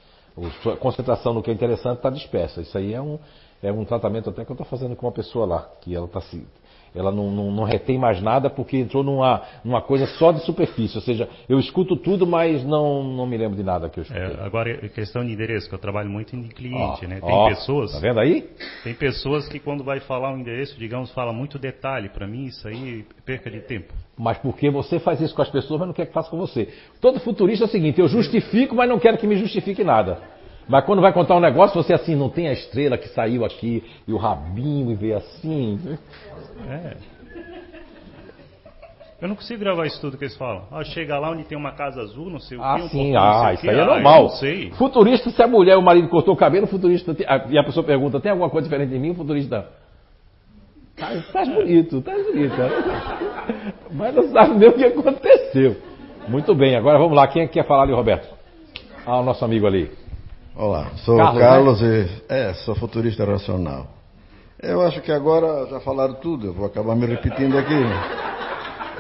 Sua 0.64 0.78
concentração 0.78 1.34
no 1.34 1.44
que 1.44 1.52
é 1.52 1.54
interessante 1.54 1.98
está 1.98 2.10
dispersa. 2.10 2.62
Isso 2.62 2.78
aí 2.78 2.94
é 2.94 3.02
um, 3.02 3.20
é 3.62 3.72
um 3.72 3.86
tratamento 3.86 4.30
até 4.30 4.46
que 4.46 4.52
eu 4.52 4.54
estou 4.54 4.68
fazendo 4.68 4.96
com 4.96 5.06
uma 5.06 5.12
pessoa 5.12 5.46
lá, 5.46 5.70
que 5.82 5.96
ela 5.96 6.08
tá 6.08 6.22
se. 6.22 6.46
Ela 6.96 7.12
não, 7.12 7.30
não, 7.30 7.52
não 7.52 7.64
retém 7.64 7.98
mais 7.98 8.22
nada 8.22 8.50
porque 8.50 8.78
entrou 8.78 9.04
numa, 9.04 9.44
numa 9.64 9.82
coisa 9.82 10.08
só 10.18 10.32
de 10.32 10.44
superfície. 10.44 10.98
Ou 10.98 11.02
seja, 11.02 11.30
eu 11.48 11.60
escuto 11.60 11.96
tudo, 11.96 12.26
mas 12.26 12.64
não, 12.64 13.04
não 13.04 13.28
me 13.28 13.38
lembro 13.38 13.56
de 13.56 13.62
nada 13.62 13.90
que 13.90 14.00
eu 14.00 14.04
escutei. 14.04 14.24
É, 14.24 14.44
agora, 14.44 14.72
é 14.72 14.88
questão 14.88 15.24
de 15.24 15.32
endereço, 15.32 15.70
que 15.70 15.76
eu 15.76 15.80
trabalho 15.80 16.10
muito 16.10 16.36
em 16.36 16.48
cliente, 16.48 17.06
Ó, 17.06 17.08
né? 17.08 17.20
Tem 17.22 17.36
ó, 17.36 17.50
pessoas. 17.50 17.92
Tá 17.92 18.00
vendo 18.00 18.20
aí? 18.20 18.50
Tem 18.84 18.96
pessoas 18.96 19.48
que 19.48 19.60
quando 19.60 19.84
vai 19.84 20.00
falar 20.00 20.34
um 20.34 20.40
endereço, 20.40 20.78
digamos, 20.80 21.12
fala 21.12 21.32
muito 21.32 21.60
detalhe. 21.60 22.10
Pra 22.10 22.26
mim, 22.26 22.46
isso 22.46 22.68
aí 22.68 23.02
é 23.02 23.24
perca 23.24 23.52
de 23.52 23.60
tempo. 23.62 23.94
Mas 24.18 24.38
porque 24.40 24.72
você 24.72 24.98
faz 24.98 25.22
isso 25.22 25.36
com 25.36 25.42
as 25.44 25.50
pessoas, 25.50 25.80
mas 25.80 25.88
não 25.88 25.94
quer 25.94 26.08
que 26.08 26.14
faça 26.14 26.32
com 26.32 26.38
você. 26.38 26.70
Todo 27.00 27.20
futurista 27.20 27.66
é 27.66 27.68
o 27.68 27.70
seguinte: 27.70 28.00
eu 28.00 28.08
justifico, 28.08 28.74
mas 28.74 28.90
não 28.90 28.98
quero 28.98 29.18
que 29.18 29.28
me 29.28 29.36
justifique 29.36 29.84
nada. 29.84 30.37
Mas 30.68 30.84
quando 30.86 31.02
vai 31.02 31.14
contar 31.14 31.36
um 31.36 31.40
negócio, 31.40 31.82
você 31.82 31.94
assim, 31.94 32.16
não 32.16 32.30
tem 32.30 32.48
a 32.50 32.54
estrela 32.54 32.98
que 32.98 33.08
saiu 33.10 33.46
aqui 33.46 33.84
e 34.08 34.12
o 34.14 34.18
rabinho 34.18 34.92
e 34.92 34.96
veio 34.96 35.18
assim. 35.18 35.80
É. 36.70 36.98
Eu 39.20 39.28
não 39.30 39.36
consigo 39.36 39.60
gravar 39.60 39.86
isso 39.88 40.00
tudo 40.00 40.16
que 40.18 40.26
eles 40.26 40.38
falam. 40.38 40.64
Ah, 40.72 40.84
chega 40.84 41.18
lá 41.18 41.32
onde 41.32 41.44
tem 41.44 41.58
uma 41.58 41.72
casa 41.72 42.02
azul, 42.02 42.30
não 42.30 42.40
sei 42.40 42.58
o 42.58 42.64
Ah, 42.64 42.76
quê, 42.76 42.82
um 42.84 42.90
sim, 42.90 43.12
portão, 43.14 43.24
ah, 43.46 43.54
isso 43.54 43.68
aí 43.70 43.76
é 43.76 43.82
Ah, 43.82 43.86
normal. 43.86 44.30
sei. 44.30 44.72
Futurista, 44.72 45.30
se 45.32 45.42
a 45.42 45.48
mulher, 45.48 45.76
o 45.76 45.82
marido 45.82 46.08
cortou 46.08 46.36
o 46.36 46.38
cabelo, 46.38 46.68
futurista. 46.68 47.16
tem- 47.16 47.26
ah, 47.28 47.44
E 47.50 47.58
a 47.58 47.64
pessoa 47.64 47.84
pergunta: 47.84 48.20
tem 48.20 48.32
alguma 48.32 48.50
coisa 48.50 48.68
diferente 48.68 48.90
de 48.92 49.00
mim? 49.00 49.12
O 49.12 49.16
futurista. 49.16 49.68
Tá, 50.96 51.10
tá 51.34 51.46
bonito, 51.46 52.02
tá 52.02 52.12
bonito. 52.12 52.56
Mas 53.92 54.14
não 54.16 54.30
sabe 54.32 54.56
nem 54.60 54.70
o 54.70 54.74
que 54.74 54.86
aconteceu. 54.86 55.78
Muito 56.28 56.54
bem, 56.54 56.76
agora 56.76 57.00
vamos 57.00 57.16
lá. 57.16 57.28
Quem 57.28 57.44
é 57.44 57.48
que 57.48 57.54
quer 57.54 57.66
falar 57.66 57.84
ali, 57.84 57.94
Roberto? 57.94 58.28
Ah, 59.06 59.20
o 59.20 59.24
nosso 59.24 59.44
amigo 59.46 59.66
ali. 59.66 59.90
Olá, 60.60 60.88
sou 61.06 61.18
Carlos, 61.18 61.36
o 61.36 61.40
Carlos 61.40 61.82
e 61.84 62.08
é, 62.30 62.54
sou 62.56 62.74
futurista 62.76 63.24
racional. 63.24 63.86
Eu 64.60 64.82
acho 64.82 65.02
que 65.02 65.12
agora 65.12 65.68
já 65.70 65.80
falaram 65.82 66.16
tudo, 66.16 66.48
eu 66.48 66.54
vou 66.54 66.66
acabar 66.66 66.96
me 66.96 67.06
repetindo 67.06 67.56
aqui. 67.60 67.76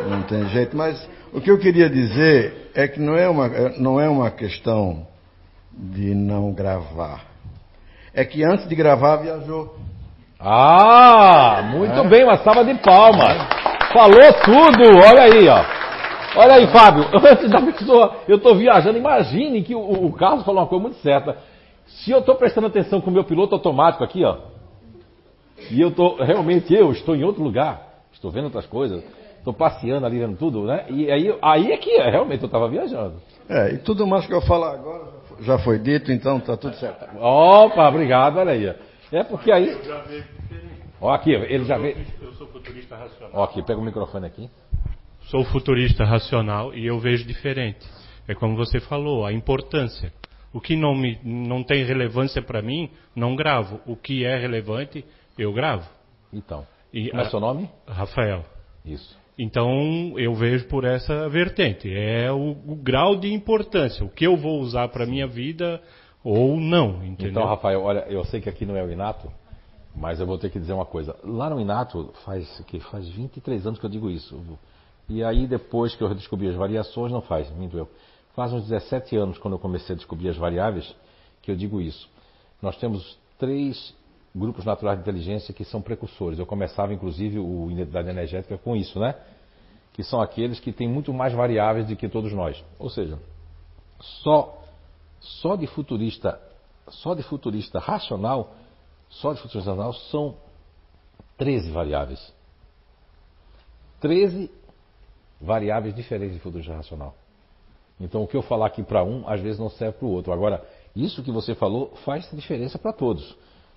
Não 0.08 0.22
tem 0.22 0.48
jeito, 0.50 0.78
mas 0.78 1.10
o 1.34 1.42
que 1.42 1.50
eu 1.50 1.58
queria 1.58 1.90
dizer 1.90 2.70
é 2.76 2.88
que 2.88 3.00
não 3.00 3.16
é 3.18 3.28
uma, 3.28 3.50
não 3.80 4.00
é 4.00 4.08
uma 4.08 4.30
questão 4.30 5.08
de 5.74 6.14
não 6.14 6.54
gravar. 6.54 7.26
É 8.14 8.24
que 8.24 8.44
antes 8.44 8.68
de 8.70 8.76
gravar 8.76 9.16
viajou. 9.18 9.76
Ah, 10.40 11.72
muito 11.72 12.00
É. 12.00 12.08
bem, 12.08 12.24
uma 12.24 12.38
salva 12.38 12.64
de 12.64 12.76
palmas. 12.76 13.36
Falou 13.92 14.34
tudo, 14.46 14.84
olha 15.04 15.24
aí, 15.24 15.48
ó. 15.50 15.78
Olha 16.40 16.54
aí, 16.54 16.68
Fábio, 16.68 17.04
antes 17.32 17.50
da 17.50 17.60
pessoa, 17.62 18.18
eu 18.28 18.38
estou 18.38 18.56
viajando, 18.56 18.96
imagine 18.96 19.64
que 19.64 19.74
o, 19.74 19.80
o 20.06 20.14
Carlos 20.14 20.46
falou 20.46 20.62
uma 20.62 20.68
coisa 20.68 20.84
muito 20.84 20.98
certa. 20.98 21.36
Se 21.88 22.12
eu 22.12 22.20
estou 22.20 22.36
prestando 22.36 22.68
atenção 22.68 23.02
com 23.02 23.10
o 23.10 23.14
meu 23.14 23.24
piloto 23.24 23.56
automático 23.56 24.04
aqui, 24.04 24.24
ó, 24.24 24.38
e 25.72 25.82
eu 25.82 25.90
estou, 25.90 26.18
realmente 26.18 26.74
eu 26.74 26.92
estou 26.92 27.16
em 27.16 27.24
outro 27.24 27.44
lugar, 27.44 28.04
estou 28.12 28.30
vendo 28.30 28.46
outras 28.46 28.66
coisas, 28.66 29.04
estou 29.38 29.54
passeando 29.54 30.06
ali, 30.06 30.20
vendo 30.20 30.38
tudo, 30.38 30.64
né? 30.66 30.86
E 30.90 31.12
aí, 31.12 31.36
aí 31.42 31.72
é 31.72 31.78
que 31.78 31.92
é, 31.92 32.10
realmente 32.10 32.42
eu 32.42 32.48
estava 32.48 32.68
viajando. 32.70 33.16
É, 33.50 33.74
e 33.74 33.78
tudo 33.80 34.06
mais 34.06 34.26
que 34.28 34.34
eu 34.34 34.42
falar 34.42 34.74
agora 34.74 35.18
já 35.42 35.58
foi 35.60 35.80
dito, 35.80 36.12
então 36.12 36.40
tá 36.40 36.58
tudo 36.58 36.76
certo. 36.76 37.06
Opa, 37.18 37.88
obrigado, 37.88 38.38
olha 38.38 38.52
aí. 38.52 38.76
É 39.12 39.24
porque 39.24 39.52
aí. 39.52 39.78
Ó, 41.00 41.12
aqui, 41.12 41.32
ele 41.32 41.66
já 41.66 41.78
vê. 41.78 41.96
Eu 42.22 42.34
sou 42.34 42.48
futurista 42.48 42.96
racional. 42.96 43.32
Ó, 43.34 43.44
aqui, 43.44 43.62
pega 43.64 43.80
o 43.80 43.84
microfone 43.84 44.26
aqui. 44.26 44.50
Sou 45.26 45.44
futurista 45.46 46.04
racional 46.04 46.74
e 46.74 46.86
eu 46.86 47.00
vejo 47.00 47.26
diferente. 47.26 47.86
É 48.28 48.34
como 48.34 48.56
você 48.56 48.80
falou, 48.80 49.26
a 49.26 49.32
importância. 49.32 50.12
O 50.54 50.62
que 50.62 50.76
não, 50.76 50.96
me, 50.96 51.20
não 51.24 51.64
tem 51.64 51.84
relevância 51.84 52.42
para 52.42 52.62
mim, 52.62 52.90
não 53.16 53.36
gravo. 53.36 53.80
O 53.86 53.96
que 53.96 54.24
é 54.26 54.38
relevante, 54.38 55.04
eu 55.38 55.54
gravo. 55.54 55.88
Então. 56.32 56.66
E 56.94 57.10
Como 57.10 57.22
é 57.22 57.26
a- 57.26 57.30
seu 57.30 57.40
nome? 57.40 57.70
Rafael. 57.88 58.44
Isso. 58.86 59.18
Então 59.38 60.14
eu 60.18 60.34
vejo 60.34 60.66
por 60.68 60.84
essa 60.84 61.30
vertente. 61.30 61.94
É 61.94 62.32
o, 62.32 62.52
o 62.66 62.76
grau 62.76 63.16
de 63.16 63.32
importância. 63.32 64.04
O 64.04 64.10
que 64.10 64.26
eu 64.26 64.36
vou 64.36 64.60
usar 64.60 64.88
para 64.90 65.06
minha 65.06 65.28
vida 65.28 65.82
ou 66.24 66.60
não, 66.60 67.04
entendeu? 67.06 67.32
Então, 67.32 67.46
Rafael, 67.46 67.82
olha, 67.84 68.00
eu 68.10 68.24
sei 68.26 68.42
que 68.42 68.50
aqui 68.50 68.66
não 68.66 68.76
é 68.76 68.84
o 68.84 68.92
Inato, 68.92 69.32
mas 69.96 70.20
eu 70.20 70.26
vou 70.26 70.38
ter 70.38 70.50
que 70.50 70.60
dizer 70.60 70.74
uma 70.74 70.86
coisa. 70.86 71.16
Lá 71.24 71.50
no 71.50 71.62
Inato, 71.62 72.12
faz 72.26 72.60
o 72.60 72.64
quê? 72.64 72.80
Faz 72.80 73.08
23 73.08 73.66
anos 73.68 73.80
que 73.80 73.86
eu 73.86 73.90
digo 73.90 74.10
isso. 74.10 74.42
E 75.08 75.24
aí, 75.24 75.48
depois 75.48 75.96
que 75.96 76.04
eu 76.04 76.14
descobri 76.14 76.48
as 76.50 76.56
variações, 76.56 77.12
não 77.12 77.22
faz, 77.22 77.50
minto 77.52 77.78
eu. 77.78 77.88
Faz 78.38 78.54
uns 78.54 78.68
17 78.68 79.18
anos, 79.18 79.40
quando 79.40 79.56
eu 79.56 79.60
comecei 79.60 79.96
a 79.96 79.98
descobrir 79.98 80.30
as 80.30 80.38
variáveis, 80.38 80.94
que 81.42 81.50
eu 81.50 81.56
digo 81.56 81.82
isso. 81.82 82.08
Nós 82.62 82.78
temos 82.78 83.18
três 83.40 83.96
grupos 84.36 84.64
naturais 84.64 85.00
de 85.00 85.02
inteligência 85.02 85.52
que 85.52 85.66
são 85.66 85.82
precursores. 85.82 86.38
Eu 86.38 86.46
começava, 86.46 86.94
inclusive, 86.94 87.40
o 87.40 87.72
Identidade 87.72 88.10
Energética 88.10 88.56
com 88.56 88.76
isso, 88.76 89.00
né? 89.00 89.16
Que 89.92 90.04
são 90.04 90.22
aqueles 90.22 90.60
que 90.60 90.72
têm 90.72 90.88
muito 90.88 91.12
mais 91.12 91.34
variáveis 91.34 91.88
do 91.88 91.96
que 91.96 92.08
todos 92.08 92.32
nós. 92.32 92.64
Ou 92.78 92.92
seja, 92.92 93.18
só 94.00 94.62
só 95.20 95.56
de 95.56 95.66
futurista, 95.66 96.40
só 96.90 97.16
de 97.16 97.24
futurista 97.24 97.80
racional, 97.80 98.54
só 99.10 99.34
de 99.34 99.42
futurista 99.42 99.72
racional 99.72 99.94
são 99.94 100.38
13 101.40 101.72
variáveis. 101.72 102.32
13 104.00 104.52
variáveis 105.42 105.96
diferentes 105.96 106.36
de 106.36 106.40
futurista 106.40 106.76
racional. 106.76 107.16
Então 108.00 108.24
o 108.24 108.28
que 108.28 108.38
eu 108.38 108.42
falar 108.42 108.68
aqui 108.68 108.84
para 108.84 109.04
um, 109.04 109.28
às 109.28 109.42
vezes 109.42 109.60
não 109.60 109.70
serve 109.70 109.98
para 109.98 110.08
o 110.08 110.12
outro. 110.12 110.32
Agora, 110.32 110.64
isso 110.96 111.24
que 111.24 111.32
você 111.32 111.56
falou 111.56 111.94
faz 112.06 112.30
diferença 112.32 112.78
para 112.78 112.94
todos. 112.94 113.36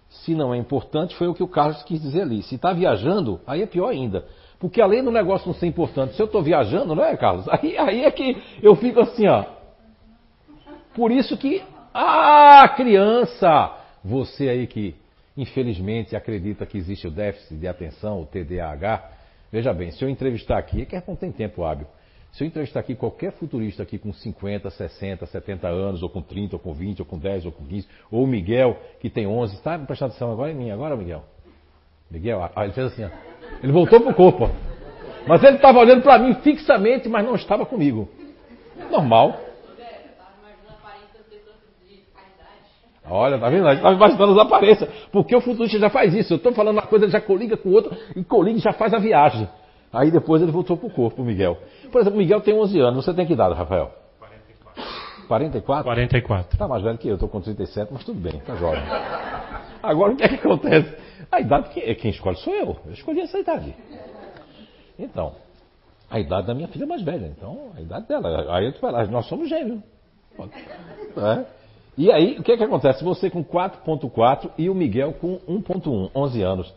Se 0.09 0.35
não 0.35 0.53
é 0.53 0.59
importante, 0.59 1.15
foi 1.17 1.29
o 1.29 1.35
que 1.35 1.43
o 1.43 1.49
Carlos 1.49 1.83
quis 1.85 2.03
dizer 2.03 2.23
ali. 2.23 2.43
Se 2.43 2.57
está 2.57 2.73
viajando, 2.73 3.41
aí 3.47 3.63
é 3.63 3.67
pior 3.67 3.89
ainda. 3.89 4.27
Porque 4.59 4.81
além 4.81 5.03
do 5.03 5.11
negócio 5.11 5.47
não 5.47 5.55
ser 5.55 5.67
importante, 5.67 6.15
se 6.15 6.21
eu 6.21 6.27
estou 6.27 6.43
viajando, 6.43 6.95
não 6.95 7.05
é, 7.05 7.17
Carlos? 7.17 7.49
Aí, 7.49 7.79
aí 7.79 8.05
é 8.05 8.11
que 8.11 8.37
eu 8.63 8.75
fico 8.77 9.01
assim, 9.01 9.27
ó. 9.27 9.45
Por 10.95 11.11
isso 11.11 11.37
que, 11.37 11.63
ah, 11.95 12.69
criança, 12.77 13.75
você 14.05 14.49
aí 14.49 14.67
que 14.67 14.95
infelizmente 15.37 16.15
acredita 16.15 16.67
que 16.67 16.77
existe 16.77 17.07
o 17.07 17.11
déficit 17.11 17.57
de 17.59 17.69
atenção, 17.69 18.21
o 18.21 18.27
TDAH, 18.27 19.11
veja 19.51 19.73
bem, 19.73 19.91
se 19.93 20.05
eu 20.05 20.09
entrevistar 20.09 20.59
aqui, 20.59 20.83
é 20.83 21.01
que 21.01 21.09
não 21.09 21.17
tem 21.17 21.33
tempo 21.33 21.65
hábil. 21.65 21.87
Se 22.33 22.45
eu 22.45 22.49
entrevistar 22.49 22.81
aqui 22.81 22.95
qualquer 22.95 23.33
futurista 23.33 23.83
aqui 23.83 23.99
com 23.99 24.13
50, 24.13 24.71
60, 24.71 25.27
70 25.27 25.69
anos, 25.69 26.03
ou 26.03 26.09
com 26.09 26.23
30, 26.23 26.57
ou 26.57 26.61
com 26.61 26.73
20, 26.73 27.01
ou 27.01 27.07
com 27.07 27.19
10, 27.19 27.47
ou 27.47 27.53
com 27.53 27.65
15, 27.65 27.89
ou 28.11 28.25
o 28.25 28.27
Miguel, 28.27 28.77
que 29.01 29.11
tem 29.11 29.27
11, 29.27 29.57
está 29.57 29.79
prestando 29.79 30.11
atenção 30.11 30.33
agora 30.33 30.53
em 30.53 30.55
mim, 30.55 30.71
agora, 30.71 30.97
Miguel? 30.97 31.25
Miguel, 32.11 32.43
ah, 32.43 32.65
ele 32.65 32.73
fez 32.73 32.87
assim, 32.93 33.05
ó. 33.05 33.09
Ele 33.63 33.73
voltou 33.73 34.01
pro 34.01 34.15
corpo, 34.15 34.45
ó. 34.45 34.51
Mas 35.27 35.43
ele 35.43 35.57
estava 35.57 35.79
olhando 35.79 36.03
para 36.03 36.19
mim 36.19 36.35
fixamente, 36.37 37.09
mas 37.09 37.25
não 37.25 37.35
estava 37.35 37.67
comigo. 37.67 38.09
Normal. 38.91 39.39
Olha, 43.11 43.39
tá 43.39 43.51
vendo? 43.51 43.65
Tá 43.65 43.93
imaginando 43.93 44.33
as 44.33 44.47
aparências. 44.47 44.89
Porque 45.11 45.35
o 45.35 45.41
futurista 45.41 45.79
já 45.79 45.91
faz 45.91 46.15
isso. 46.15 46.33
Eu 46.33 46.37
estou 46.37 46.53
falando 46.53 46.77
uma 46.77 46.87
coisa, 46.87 47.05
ele 47.05 47.13
já 47.13 47.21
coliga 47.21 47.57
com 47.57 47.71
outra 47.71 47.97
e 48.15 48.23
coliga 48.23 48.59
e 48.59 48.63
já 48.63 48.73
faz 48.73 48.95
a 48.95 48.99
viagem. 48.99 49.49
Aí 49.93 50.11
depois 50.11 50.41
ele 50.41 50.53
voltou 50.53 50.77
pro 50.77 50.89
corpo, 50.91 51.23
o 51.23 51.25
Miguel. 51.25 51.59
Por 51.91 52.01
exemplo, 52.01 52.19
o 52.19 52.23
Miguel 52.23 52.41
tem 52.41 52.55
11 52.55 52.81
anos. 52.81 53.05
Você 53.05 53.13
tem 53.13 53.27
que 53.27 53.33
idade, 53.33 53.55
Rafael? 53.55 53.91
44. 55.27 55.85
44. 55.85 56.59
Tá 56.59 56.67
mais 56.67 56.83
velho 56.83 56.99
que 56.99 57.09
eu, 57.09 57.15
estou 57.15 57.29
com 57.29 57.41
37, 57.41 57.93
mas 57.93 58.05
tudo 58.05 58.21
bem, 58.21 58.41
tá 58.41 58.57
jovem. 58.57 58.83
Agora 59.83 60.13
o 60.13 60.17
que 60.17 60.25
é 60.25 60.29
que 60.29 60.35
acontece? 60.35 60.97
A 61.31 61.41
idade 61.41 61.71
que 61.71 61.95
quem 61.95 62.11
escolhe 62.11 62.37
sou 62.39 62.53
eu. 62.53 62.77
Eu 62.85 62.93
escolhi 62.93 63.21
essa 63.21 63.39
idade. 63.39 63.75
Então, 64.99 65.33
a 66.11 66.19
idade 66.19 66.49
da 66.49 66.55
minha 66.55 66.67
filha 66.67 66.83
é 66.83 66.87
mais 66.87 67.03
velha. 67.03 67.27
Então, 67.27 67.71
a 67.77 67.81
idade 67.81 68.09
dela. 68.09 68.57
Aí 68.57 68.73
tu 68.73 68.81
vai 68.81 68.91
lá, 68.91 69.07
nós 69.07 69.27
somos 69.27 69.49
gêmeos. 69.49 69.81
É. 71.17 71.45
E 71.97 72.11
aí, 72.11 72.39
o 72.39 72.43
que 72.43 72.53
é 72.53 72.57
que 72.57 72.65
acontece? 72.65 73.05
Você 73.05 73.31
com 73.31 73.45
4.4 73.45 74.51
e 74.59 74.69
o 74.69 74.75
Miguel 74.75 75.13
com 75.15 75.39
1.1, 75.49 76.11
11 76.15 76.43
anos. 76.43 76.75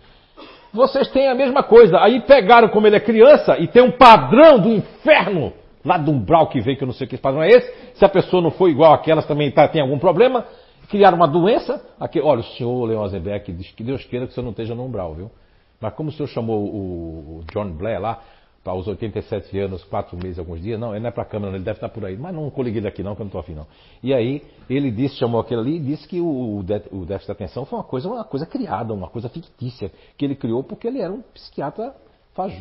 Vocês 0.73 1.07
têm 1.09 1.27
a 1.27 1.35
mesma 1.35 1.61
coisa. 1.61 1.99
Aí 1.99 2.21
pegaram 2.21 2.67
como 2.67 2.87
ele 2.87 2.95
é 2.95 2.99
criança 2.99 3.57
e 3.59 3.67
tem 3.67 3.83
um 3.83 3.91
padrão 3.91 4.59
do 4.59 4.69
inferno 4.69 5.53
lá 5.85 5.97
do 5.97 6.11
umbral 6.11 6.47
que 6.47 6.61
veio, 6.61 6.77
que 6.77 6.83
eu 6.83 6.87
não 6.87 6.93
sei 6.93 7.05
que 7.05 7.17
padrão 7.17 7.43
é 7.43 7.49
esse. 7.49 7.71
Se 7.93 8.03
a 8.03 8.09
pessoa 8.09 8.41
não 8.41 8.49
for 8.49 8.69
igual 8.69 8.93
àquelas, 8.93 9.25
também 9.27 9.51
tá, 9.51 9.67
tem 9.67 9.81
algum 9.81 9.99
problema. 9.99 10.45
Criaram 10.89 11.17
uma 11.17 11.27
doença. 11.27 11.85
Aqui, 11.99 12.19
olha, 12.19 12.39
o 12.39 12.43
senhor 12.43 12.85
Leon 12.85 13.03
Azenbeck 13.03 13.51
diz 13.51 13.71
que 13.71 13.83
Deus 13.83 14.03
queira 14.05 14.25
que 14.25 14.31
o 14.31 14.35
senhor 14.35 14.45
não 14.45 14.51
esteja 14.51 14.73
no 14.73 14.85
umbral, 14.85 15.13
viu? 15.13 15.31
Mas 15.79 15.93
como 15.93 16.09
o 16.09 16.11
senhor 16.11 16.27
chamou 16.27 16.63
o 16.63 17.43
John 17.51 17.69
Blair 17.71 17.99
lá, 17.99 18.19
para 18.63 18.73
os 18.73 18.87
87 18.87 19.59
anos, 19.59 19.83
4 19.83 20.15
meses, 20.15 20.39
alguns 20.39 20.61
dias, 20.61 20.79
não, 20.79 20.91
ele 20.91 21.01
não 21.01 21.09
é 21.09 21.11
para 21.11 21.23
a 21.23 21.25
câmera, 21.25 21.53
ele 21.53 21.63
deve 21.63 21.77
estar 21.77 21.89
por 21.89 22.05
aí. 22.05 22.15
Mas 22.15 22.33
não 22.33 22.49
coliguei 22.49 22.81
daqui 22.81 23.03
não, 23.03 23.13
que 23.13 23.21
eu 23.21 23.25
não 23.25 23.27
estou 23.27 23.41
afim 23.41 23.53
não. 23.53 23.67
E 24.01 24.13
aí, 24.13 24.41
ele 24.69 24.89
disse, 24.89 25.17
chamou 25.17 25.41
aquele 25.41 25.59
ali 25.59 25.75
e 25.75 25.79
disse 25.79 26.07
que 26.07 26.21
o, 26.21 26.59
o 26.59 26.63
déficit 26.63 27.25
de 27.25 27.31
atenção 27.31 27.65
foi 27.65 27.77
uma 27.77 27.83
coisa, 27.83 28.07
uma 28.07 28.23
coisa 28.23 28.45
criada, 28.45 28.93
uma 28.93 29.09
coisa 29.09 29.27
fictícia, 29.27 29.91
que 30.17 30.23
ele 30.23 30.35
criou 30.35 30.63
porque 30.63 30.87
ele 30.87 31.01
era 31.01 31.11
um 31.11 31.21
psiquiatra, 31.33 31.93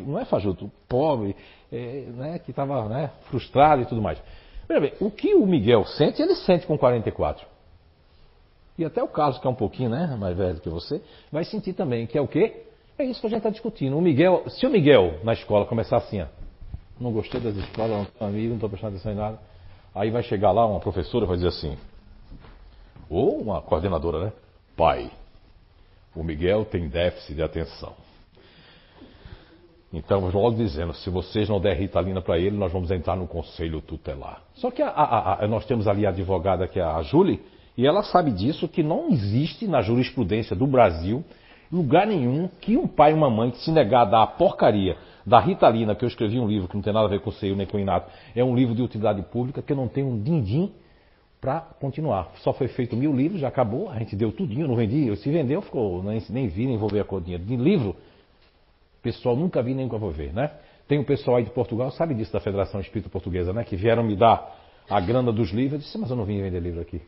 não 0.04 0.18
é 0.18 0.24
fajuto, 0.24 0.70
pobre, 0.88 1.36
é, 1.70 2.04
né, 2.16 2.38
que 2.40 2.50
estava 2.50 2.88
né, 2.88 3.10
frustrado 3.30 3.82
e 3.82 3.86
tudo 3.86 4.02
mais. 4.02 4.20
Veja 4.68 4.80
bem, 4.80 4.92
o 5.00 5.10
que 5.10 5.34
o 5.34 5.46
Miguel 5.46 5.84
sente, 5.84 6.20
ele 6.20 6.34
sente 6.34 6.66
com 6.66 6.76
44. 6.76 7.46
E 8.76 8.84
até 8.84 9.02
o 9.02 9.08
Carlos, 9.08 9.38
que 9.38 9.46
é 9.46 9.50
um 9.50 9.54
pouquinho 9.54 9.90
né, 9.90 10.16
mais 10.18 10.36
velho 10.36 10.58
que 10.58 10.68
você, 10.68 11.00
vai 11.30 11.44
sentir 11.44 11.74
também, 11.74 12.06
que 12.06 12.18
é 12.18 12.20
o 12.20 12.26
quê? 12.26 12.64
É 12.98 13.04
isso 13.04 13.20
que 13.20 13.26
a 13.26 13.30
gente 13.30 13.38
está 13.38 13.50
discutindo. 13.50 13.96
O 13.96 14.00
Miguel, 14.00 14.44
se 14.48 14.66
o 14.66 14.70
Miguel 14.70 15.20
na 15.24 15.32
escola 15.32 15.64
começar 15.66 15.96
assim, 15.96 16.20
ó, 16.20 16.26
não 17.00 17.12
gostei 17.12 17.40
das 17.40 17.56
escolas, 17.56 17.90
não 17.90 18.02
estou 18.02 18.28
amigo, 18.28 18.48
não 18.48 18.54
estou 18.56 18.68
prestando 18.68 18.94
atenção 18.94 19.12
em 19.12 19.16
nada, 19.16 19.38
aí 19.94 20.10
vai 20.10 20.22
chegar 20.22 20.52
lá 20.52 20.66
uma 20.66 20.80
professora 20.80 21.24
e 21.24 21.28
vai 21.28 21.36
dizer 21.36 21.48
assim, 21.48 21.76
ou 23.08 23.40
uma 23.40 23.60
coordenadora, 23.60 24.26
né? 24.26 24.32
Pai, 24.76 25.10
o 26.14 26.22
Miguel 26.22 26.64
tem 26.64 26.88
déficit 26.88 27.34
de 27.34 27.42
atenção. 27.42 27.94
Então, 29.92 30.30
logo 30.30 30.56
dizendo, 30.56 30.94
se 30.94 31.10
vocês 31.10 31.48
não 31.48 31.60
der 31.60 31.76
ritalina 31.76 32.22
para 32.22 32.38
ele, 32.38 32.56
nós 32.56 32.72
vamos 32.72 32.90
entrar 32.90 33.14
no 33.14 33.26
conselho 33.26 33.82
tutelar. 33.82 34.42
Só 34.54 34.70
que 34.70 34.80
a, 34.80 34.88
a, 34.88 35.44
a, 35.44 35.48
nós 35.48 35.66
temos 35.66 35.86
ali 35.86 36.06
a 36.06 36.08
advogada 36.08 36.66
que 36.66 36.80
é 36.80 36.82
a 36.82 37.02
Julie, 37.02 37.42
e 37.76 37.86
ela 37.86 38.02
sabe 38.02 38.30
disso, 38.30 38.68
que 38.68 38.82
não 38.82 39.10
existe 39.10 39.66
na 39.66 39.82
jurisprudência 39.82 40.56
do 40.56 40.66
Brasil 40.66 41.22
lugar 41.72 42.06
nenhum 42.06 42.48
que 42.60 42.76
um 42.76 42.86
pai 42.86 43.12
e 43.12 43.14
uma 43.14 43.30
mãe 43.30 43.50
que 43.50 43.58
se 43.58 43.70
negar 43.70 44.02
a 44.02 44.04
dar 44.04 44.22
a 44.22 44.26
porcaria 44.26 44.96
da 45.26 45.40
Ritalina, 45.40 45.94
que 45.94 46.04
eu 46.04 46.08
escrevi 46.08 46.38
um 46.38 46.46
livro 46.46 46.68
que 46.68 46.74
não 46.74 46.82
tem 46.82 46.92
nada 46.92 47.06
a 47.06 47.08
ver 47.08 47.20
com 47.20 47.30
o 47.30 47.32
CEU 47.32 47.56
nem 47.56 47.66
com 47.66 47.76
o 47.76 47.80
INAP, 47.80 48.08
é 48.34 48.44
um 48.44 48.54
livro 48.54 48.74
de 48.74 48.82
utilidade 48.82 49.22
pública 49.22 49.62
que 49.62 49.72
eu 49.72 49.76
não 49.76 49.88
tenho 49.88 50.08
um 50.08 50.20
din-din 50.20 50.72
para 51.40 51.60
continuar. 51.80 52.32
Só 52.42 52.52
foi 52.52 52.68
feito 52.68 52.96
mil 52.96 53.14
livros, 53.14 53.40
já 53.40 53.48
acabou, 53.48 53.88
a 53.88 53.98
gente 53.98 54.14
deu 54.14 54.30
tudinho, 54.30 54.68
não 54.68 54.76
vendi, 54.76 55.14
se 55.16 55.30
vendeu, 55.30 55.62
ficou, 55.62 56.02
nem, 56.02 56.22
nem 56.28 56.48
vi, 56.48 56.66
nem 56.66 56.76
vou 56.76 56.88
ver 56.88 57.00
a 57.00 57.04
cor. 57.04 57.20
De 57.20 57.56
livro, 57.56 57.96
pessoal 59.02 59.34
nunca 59.36 59.62
vi, 59.62 59.74
nem 59.74 59.84
nunca 59.84 59.98
vou 59.98 60.10
ver, 60.10 60.32
né? 60.32 60.50
Tem 60.86 60.98
um 60.98 61.04
pessoal 61.04 61.38
aí 61.38 61.44
de 61.44 61.50
Portugal, 61.50 61.90
sabe 61.90 62.14
disso 62.14 62.32
da 62.32 62.40
Federação 62.40 62.80
Espírita 62.80 63.08
Portuguesa, 63.08 63.52
né? 63.52 63.64
Que 63.64 63.76
vieram 63.76 64.02
me 64.02 64.14
dar 64.14 64.56
a 64.88 65.00
grana 65.00 65.32
dos 65.32 65.50
livros, 65.50 65.72
eu 65.72 65.78
disse, 65.78 65.98
mas 65.98 66.10
eu 66.10 66.16
não 66.16 66.24
vim 66.24 66.40
vender 66.40 66.60
livro 66.60 66.80
aqui. 66.80 67.00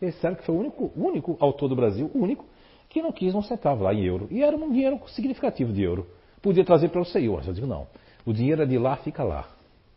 Eles 0.00 0.14
disseram 0.14 0.36
que 0.36 0.44
foi 0.44 0.54
o 0.54 0.58
único, 0.58 0.92
único 0.96 1.36
autor 1.40 1.68
do 1.68 1.76
Brasil, 1.76 2.10
único, 2.14 2.44
que 2.88 3.02
não 3.02 3.12
quis 3.12 3.34
um 3.34 3.42
centavo 3.42 3.84
lá 3.84 3.92
em 3.92 4.04
euro. 4.04 4.28
E 4.30 4.42
era 4.42 4.56
um 4.56 4.70
dinheiro 4.70 5.00
significativo 5.08 5.72
de 5.72 5.82
euro. 5.82 6.06
Podia 6.40 6.64
trazer 6.64 6.88
para 6.88 7.00
o 7.00 7.04
CEU, 7.04 7.34
mas 7.34 7.46
eu 7.46 7.52
digo 7.52 7.66
não. 7.66 7.86
O 8.24 8.32
dinheiro 8.32 8.62
é 8.62 8.66
de 8.66 8.78
lá, 8.78 8.96
fica 8.96 9.22
lá. 9.22 9.48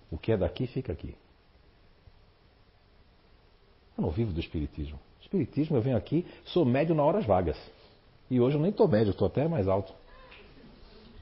O 0.09 0.18
que 0.18 0.31
é 0.31 0.38
daqui, 0.38 0.68
fica 0.68 0.91
aqui. 0.91 1.15
Eu 3.97 4.03
não 4.03 4.11
vivo 4.11 4.34
do 4.34 4.39
Espiritismo. 4.39 4.99
Espiritismo, 5.22 5.77
eu 5.77 5.81
venho 5.81 5.95
aqui, 5.95 6.26
sou 6.45 6.65
médio 6.65 6.93
na 6.93 7.03
horas 7.03 7.26
vagas. 7.26 7.57
E 8.30 8.39
hoje 8.39 8.57
eu 8.57 8.61
nem 8.61 8.72
estou 8.72 8.88
médio, 8.88 9.11
estou 9.11 9.27
até 9.27 9.47
mais 9.47 9.68
alto. 9.68 9.93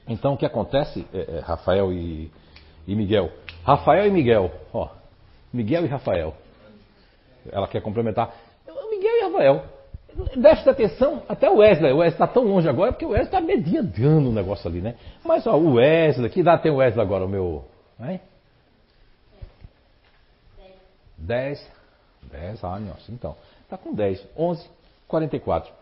Então 0.08 0.34
o 0.34 0.36
que 0.36 0.46
acontece, 0.46 1.06
é, 1.12 1.36
é, 1.36 1.40
Rafael 1.40 1.92
e, 1.92 2.30
e 2.86 2.96
Miguel? 2.96 3.30
Rafael 3.62 4.06
e 4.06 4.10
Miguel, 4.10 4.50
ó. 4.72 4.88
Miguel 5.52 5.84
e 5.84 5.88
Rafael. 5.88 6.34
Ela 7.50 7.68
quer 7.68 7.82
complementar. 7.82 8.34
Miguel 8.90 9.16
e 9.16 9.22
Rafael. 9.22 9.79
Preste 10.40 10.68
atenção, 10.68 11.22
até 11.28 11.48
o 11.50 11.56
Wesley, 11.56 11.92
o 11.92 11.98
Wesley 11.98 12.12
está 12.12 12.26
tão 12.26 12.44
longe 12.44 12.68
agora 12.68 12.92
porque 12.92 13.04
o 13.04 13.10
Wesley 13.10 13.26
está 13.26 13.40
mediando 13.40 14.28
o 14.28 14.32
negócio 14.32 14.68
ali, 14.68 14.80
né? 14.80 14.94
Mas 15.24 15.46
ó, 15.46 15.56
o 15.56 15.74
Wesley, 15.74 16.30
que 16.30 16.40
idade 16.40 16.62
tem 16.62 16.72
o 16.72 16.76
Wesley 16.76 17.04
agora, 17.04 17.24
o 17.24 17.28
meu. 17.28 17.64
Hein? 18.00 18.20
10. 21.18 21.70
10 22.32 22.64
anos, 22.64 23.08
então. 23.08 23.36
Está 23.62 23.76
com 23.76 23.94
10, 23.94 24.26
11, 24.36 24.68
44. 25.06 25.72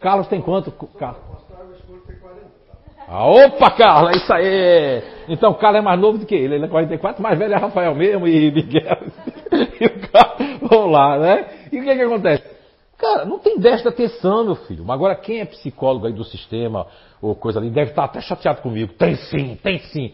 Carlos 0.00 0.28
tem 0.28 0.40
quanto? 0.40 0.70
Carlos. 0.70 1.20
Ah, 3.08 3.26
opa, 3.26 3.70
Carlos, 3.70 4.12
é 4.12 4.16
isso 4.16 4.32
aí! 4.32 5.02
Então, 5.28 5.54
Carlos 5.54 5.80
é 5.80 5.82
mais 5.82 5.98
novo 5.98 6.18
do 6.18 6.26
que 6.26 6.34
ele, 6.34 6.56
ele 6.56 6.66
é 6.66 6.68
44, 6.68 7.22
mais 7.22 7.38
velho 7.38 7.54
é 7.54 7.56
Rafael 7.56 7.94
mesmo 7.94 8.28
e 8.28 8.50
Miguel. 8.50 8.98
e 9.80 9.86
o 9.86 10.08
Carlos, 10.10 10.60
vamos 10.60 10.92
lá, 10.92 11.18
né? 11.18 11.46
E 11.72 11.80
o 11.80 11.84
que, 11.84 11.96
que 11.96 12.02
acontece? 12.02 12.57
Cara, 12.98 13.24
não 13.24 13.38
tem 13.38 13.58
desta 13.58 13.90
atenção, 13.90 14.44
meu 14.44 14.56
filho. 14.56 14.84
Mas 14.84 14.94
agora, 14.94 15.14
quem 15.14 15.40
é 15.40 15.44
psicólogo 15.44 16.06
aí 16.06 16.12
do 16.12 16.24
sistema 16.24 16.86
ou 17.22 17.34
coisa 17.34 17.60
ali, 17.60 17.70
deve 17.70 17.90
estar 17.90 18.04
até 18.04 18.20
chateado 18.20 18.60
comigo. 18.60 18.92
Tem 18.94 19.14
sim, 19.14 19.56
tem 19.62 19.78
sim. 19.78 20.12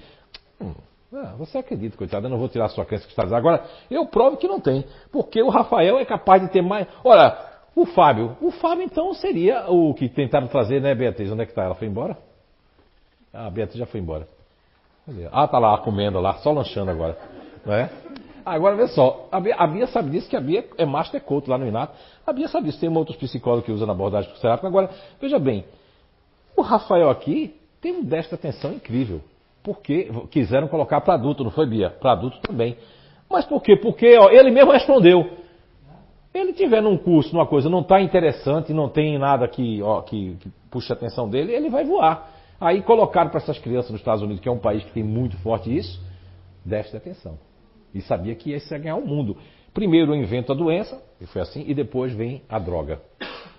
Hum, 0.60 0.74
ah, 1.14 1.34
você 1.38 1.58
acredita, 1.58 1.96
coitado, 1.96 2.26
eu 2.26 2.30
não 2.30 2.38
vou 2.38 2.48
tirar 2.48 2.66
a 2.66 2.68
sua 2.68 2.84
crença 2.84 3.04
que 3.04 3.10
está 3.10 3.22
dizendo. 3.22 3.38
Agora, 3.38 3.64
eu 3.90 4.04
provo 4.06 4.36
que 4.36 4.46
não 4.46 4.60
tem. 4.60 4.84
Porque 5.10 5.42
o 5.42 5.48
Rafael 5.48 5.98
é 5.98 6.04
capaz 6.04 6.42
de 6.42 6.48
ter 6.48 6.60
mais. 6.60 6.86
Olha, 7.02 7.36
o 7.74 7.86
Fábio. 7.86 8.36
O 8.40 8.50
Fábio, 8.50 8.84
então, 8.84 9.14
seria 9.14 9.70
o 9.70 9.94
que 9.94 10.08
tentaram 10.08 10.46
trazer, 10.46 10.80
né, 10.80 10.94
Beatriz? 10.94 11.32
Onde 11.32 11.42
é 11.42 11.46
que 11.46 11.52
está? 11.52 11.64
Ela 11.64 11.74
foi 11.74 11.88
embora? 11.88 12.18
Ah, 13.32 13.46
a 13.46 13.50
Beatriz 13.50 13.78
já 13.78 13.86
foi 13.86 14.00
embora. 14.00 14.28
Ah, 15.32 15.48
tá 15.48 15.58
lá 15.58 15.78
comendo 15.78 16.20
lá, 16.20 16.34
só 16.34 16.52
lanchando 16.52 16.90
agora. 16.90 17.16
Né? 17.64 17.90
Agora, 18.44 18.76
vê 18.76 18.86
só, 18.88 19.28
a 19.32 19.40
Bia, 19.40 19.54
a 19.56 19.66
Bia 19.66 19.86
sabe 19.86 20.10
disso, 20.10 20.28
que 20.28 20.36
a 20.36 20.40
Bia 20.40 20.66
é 20.76 20.84
Master 20.84 21.20
Coach 21.22 21.48
lá 21.48 21.56
no 21.56 21.66
Inato. 21.66 21.94
A 22.26 22.32
Bia 22.32 22.46
sabe 22.48 22.66
disso, 22.66 22.78
tem 22.78 22.94
outros 22.94 23.16
psicólogos 23.16 23.64
que 23.64 23.72
usam 23.72 23.86
na 23.86 23.92
abordagem 23.94 24.28
psicoterápica. 24.30 24.68
Agora, 24.68 24.90
veja 25.20 25.38
bem, 25.38 25.64
o 26.56 26.60
Rafael 26.60 27.08
aqui 27.08 27.54
tem 27.80 27.92
um 27.92 28.04
déficit 28.04 28.30
de 28.30 28.48
atenção 28.48 28.72
incrível. 28.72 29.20
Porque 29.62 30.10
quiseram 30.30 30.68
colocar 30.68 31.00
para 31.00 31.14
adulto, 31.14 31.42
não 31.42 31.50
foi, 31.50 31.66
Bia? 31.66 31.88
Para 31.88 32.12
adulto 32.12 32.38
também. 32.40 32.76
Mas 33.30 33.46
por 33.46 33.62
quê? 33.62 33.76
Porque 33.76 34.16
ó, 34.18 34.28
ele 34.28 34.50
mesmo 34.50 34.70
respondeu. 34.72 35.26
Ele 36.34 36.52
tiver 36.52 36.82
num 36.82 36.98
curso, 36.98 37.32
numa 37.32 37.46
coisa, 37.46 37.70
não 37.70 37.80
está 37.80 38.00
interessante, 38.00 38.72
não 38.74 38.88
tem 38.88 39.18
nada 39.18 39.48
que, 39.48 39.80
ó, 39.82 40.02
que, 40.02 40.36
que 40.40 40.50
puxe 40.70 40.92
a 40.92 40.96
atenção 40.96 41.30
dele, 41.30 41.54
ele 41.54 41.70
vai 41.70 41.84
voar. 41.84 42.30
Aí 42.60 42.82
colocaram 42.82 43.30
para 43.30 43.38
essas 43.38 43.58
crianças 43.58 43.90
nos 43.90 44.00
Estados 44.00 44.22
Unidos, 44.22 44.42
que 44.42 44.48
é 44.48 44.52
um 44.52 44.58
país 44.58 44.84
que 44.84 44.92
tem 44.92 45.02
muito 45.02 45.36
forte 45.38 45.74
isso, 45.74 46.00
déficit 46.64 46.92
de 46.92 47.10
atenção. 47.10 47.38
E 47.94 48.02
sabia 48.02 48.34
que 48.34 48.50
ia 48.50 48.78
ganhar 48.78 48.96
o 48.96 49.06
mundo. 49.06 49.36
Primeiro 49.72 50.12
eu 50.12 50.16
invento 50.16 50.52
a 50.52 50.54
doença, 50.54 51.00
e 51.20 51.26
foi 51.26 51.40
assim, 51.40 51.64
e 51.66 51.74
depois 51.74 52.12
vem 52.12 52.42
a 52.48 52.58
droga. 52.58 53.00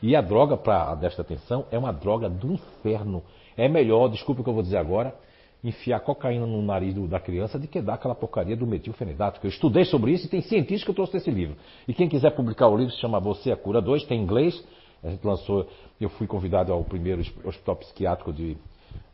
E 0.02 0.16
a 0.16 0.22
droga 0.22 0.58
para 0.58 0.94
desta 0.96 1.22
atenção 1.22 1.66
é 1.72 1.78
uma 1.78 1.92
droga 1.92 2.30
do 2.30 2.54
inferno. 2.54 3.24
É 3.58 3.68
melhor, 3.68 4.10
desculpe 4.10 4.42
o 4.42 4.44
que 4.44 4.50
eu 4.50 4.54
vou 4.54 4.64
dizer 4.64 4.78
agora, 4.78 5.16
enfiar 5.64 6.00
cocaína 6.00 6.46
no 6.46 6.62
nariz 6.62 6.94
do, 6.94 7.08
da 7.08 7.20
criança 7.20 7.58
do 7.58 7.68
que 7.68 7.82
dar 7.82 7.96
aquela 7.96 8.14
porcaria 8.14 8.56
do 8.56 8.68
metilfenidato. 8.68 9.40
Eu 9.44 9.50
estudei 9.50 9.86
sobre 9.86 10.12
isso 10.12 10.28
e 10.28 10.30
tem 10.30 10.42
cientistas 10.42 10.84
que 10.84 10.92
eu 10.92 10.96
trouxe 10.96 11.18
esse 11.18 11.32
livro. 11.32 11.56
E 11.88 11.94
quem 11.94 12.08
quiser 12.08 12.32
publicar 12.32 12.68
o 12.68 12.78
livro 12.78 12.94
se 12.94 13.00
chama 13.00 13.20
Você 13.20 13.52
a 13.52 13.58
Cura 13.58 13.82
2, 13.82 14.04
tem 14.04 14.20
em 14.20 14.24
inglês. 14.24 14.64
A 15.04 15.10
gente 15.10 15.26
lançou, 15.26 15.68
eu 16.00 16.10
fui 16.10 16.28
convidado 16.28 16.72
ao 16.72 16.84
primeiro 16.84 17.22
hospital 17.44 17.76
psiquiátrico 17.78 18.32
de 18.32 18.58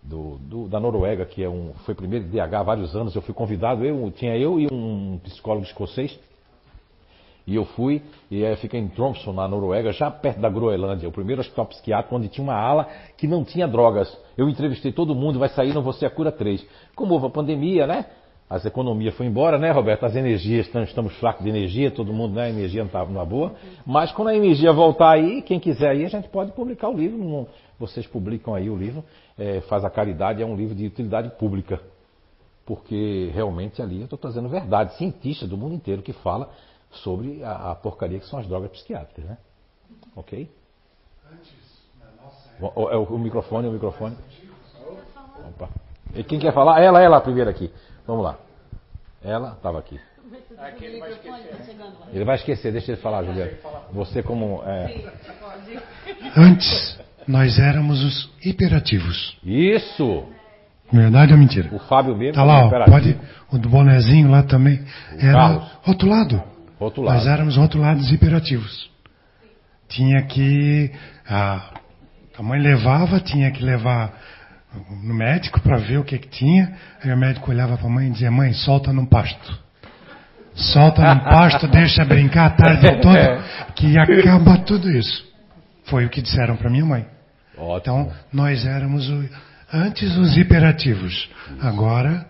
do, 0.04 0.38
do, 0.40 0.68
da 0.68 0.80
Noruega, 0.80 1.26
que 1.26 1.44
é 1.44 1.50
um, 1.50 1.74
foi 1.86 1.94
primeiro 1.94 2.26
de 2.26 2.32
DH 2.32 2.54
há 2.54 2.64
vários 2.64 2.96
anos. 2.96 3.16
Eu 3.16 3.22
fui 3.22 3.34
convidado, 3.34 3.86
eu, 3.86 4.12
tinha 4.12 4.38
eu 4.38 4.60
e 4.60 4.68
um 4.72 5.20
psicólogo 5.24 5.66
escocês. 5.66 6.18
E 7.46 7.56
eu 7.56 7.66
fui, 7.66 8.04
e 8.30 8.56
fiquei 8.58 8.80
em 8.80 8.88
Tromsø, 8.88 9.32
na 9.32 9.48
Noruega, 9.48 9.92
já 9.92 10.12
perto 10.12 10.40
da 10.40 10.48
Groenlândia, 10.48 11.10
o 11.10 11.12
primeiro 11.12 11.42
hospital 11.42 11.66
psiquiátrico 11.66 12.16
onde 12.16 12.28
tinha 12.28 12.44
uma 12.44 12.54
ala 12.54 12.88
que 13.18 13.28
não 13.28 13.44
tinha 13.44 13.68
drogas. 13.68 14.16
Eu 14.38 14.48
entrevistei 14.48 14.92
todo 14.92 15.16
mundo, 15.16 15.40
vai 15.40 15.50
sair 15.50 15.74
no 15.74 15.82
Você 15.82 16.06
a 16.06 16.10
Cura 16.10 16.32
3. 16.32 16.66
Como 16.96 17.14
houve 17.14 17.26
a 17.26 17.30
pandemia, 17.30 17.88
né? 17.88 18.06
As 18.48 18.66
economias 18.66 19.16
foi 19.16 19.26
embora, 19.26 19.58
né, 19.58 19.72
Roberto? 19.72 20.06
As 20.06 20.16
energias, 20.16 20.68
estamos 20.68 21.14
fracos 21.20 21.44
de 21.44 21.50
energia, 21.50 21.90
todo 21.90 22.14
mundo, 22.14 22.36
né? 22.36 22.44
A 22.44 22.50
energia 22.50 22.82
não 22.82 22.88
está 22.88 23.04
numa 23.06 23.26
boa. 23.26 23.54
Mas 23.86 24.12
quando 24.12 24.28
a 24.28 24.36
energia 24.36 24.74
voltar 24.74 25.12
aí, 25.12 25.42
quem 25.42 25.58
quiser 25.60 25.90
aí, 25.90 26.06
a 26.06 26.10
gente 26.10 26.28
pode 26.28 26.52
publicar 26.52 26.90
o 26.90 26.94
livro. 26.94 27.48
Vocês 27.82 28.06
publicam 28.06 28.54
aí 28.54 28.70
o 28.70 28.78
livro 28.78 29.04
é, 29.36 29.60
faz 29.62 29.84
a 29.84 29.90
caridade 29.90 30.40
é 30.40 30.46
um 30.46 30.56
livro 30.56 30.76
de 30.76 30.86
utilidade 30.86 31.32
pública. 31.32 31.82
Porque 32.64 33.32
realmente 33.34 33.82
ali 33.82 33.98
eu 33.98 34.04
estou 34.04 34.20
trazendo 34.20 34.48
verdade, 34.48 34.96
cientistas 34.98 35.50
do 35.50 35.58
mundo 35.58 35.74
inteiro 35.74 36.04
que 36.04 36.14
fala 36.14 36.52
sobre 36.92 37.44
a, 37.44 37.72
a, 37.72 37.76
porcaria 37.76 38.20
que 38.20 38.28
são 38.28 38.38
as 38.38 38.48
drogas 38.48 38.70
psiquiátricas, 38.70 39.26
né? 39.26 39.38
Ok? 40.16 40.48
O, 42.60 42.68
o, 42.68 43.04
o, 43.16 43.20
microfone, 43.20 43.68
o 43.68 43.72
microfone. 43.72 44.16
Opa. 45.50 45.70
E 46.14 46.24
quem 46.24 46.40
quer 46.40 46.54
falar? 46.54 46.80
Ela, 46.82 47.02
ela 47.02 47.20
primeiro 47.20 47.50
aqui. 47.50 47.74
Vamos 48.06 48.24
lá. 48.24 48.38
Ela 49.24 49.54
estava 49.54 49.80
aqui. 49.80 50.00
Ele 52.14 52.24
vai 52.24 52.36
esquecer, 52.36 52.72
deixa 52.72 52.92
ele 52.92 53.02
falar, 53.02 53.24
Juliano. 53.24 53.58
Você 53.92 54.22
como. 54.22 54.62
É... 54.64 55.12
Antes, 56.38 57.00
nós 57.28 57.60
éramos 57.60 58.04
os 58.04 58.30
hiperativos. 58.44 59.38
Isso! 59.44 60.26
Verdade 60.92 61.32
ou 61.32 61.40
mentira? 61.40 61.70
O 61.72 61.80
Fábio 61.80 62.16
mesmo. 62.16 62.34
Tá 62.34 62.44
lá, 62.44 62.66
ó, 62.66 62.86
pode, 62.86 63.18
o 63.52 63.58
do 63.58 63.70
bonezinho 63.70 64.30
lá 64.30 64.44
também. 64.44 64.82
Era 65.18 65.34
Carlos. 65.34 65.64
rotulado. 65.84 66.44
Rotulado. 66.78 67.18
Nós 67.18 67.28
éramos 67.28 67.56
rotulados 67.56 68.12
hiperativos. 68.12 68.90
Tinha 69.88 70.22
que. 70.24 70.92
A, 71.28 71.72
a 72.38 72.44
mãe 72.44 72.60
levava, 72.60 73.20
tinha 73.20 73.52
que 73.52 73.64
levar 73.64 74.14
no 75.04 75.14
médico 75.14 75.62
para 75.62 75.78
ver 75.78 75.98
o 75.98 76.04
que, 76.04 76.18
que 76.18 76.28
tinha. 76.28 76.74
Aí 77.04 77.12
o 77.12 77.18
médico 77.18 77.52
olhava 77.52 77.78
para 77.78 77.88
a 77.88 77.90
mãe 77.90 78.08
e 78.08 78.12
dizia: 78.12 78.32
Mãe, 78.32 78.52
solta 78.54 78.92
num 78.92 79.06
pasto. 79.06 79.60
Solta 80.54 81.02
num 81.14 81.22
pasto, 81.22 81.68
deixa 81.72 82.04
brincar 82.04 82.48
a 82.48 82.50
tarde 82.50 83.02
toda, 83.02 83.42
que 83.76 83.98
acaba 83.98 84.58
tudo 84.58 84.90
isso. 84.90 85.31
Foi 85.92 86.06
o 86.06 86.10
que 86.10 86.22
disseram 86.22 86.56
para 86.56 86.70
minha 86.70 86.86
mãe. 86.86 87.06
Então, 87.78 88.10
nós 88.32 88.66
éramos 88.66 89.08
o- 89.10 89.30
antes 89.74 90.16
os 90.18 90.38
hiperativos. 90.38 91.30
Agora, 91.62 92.26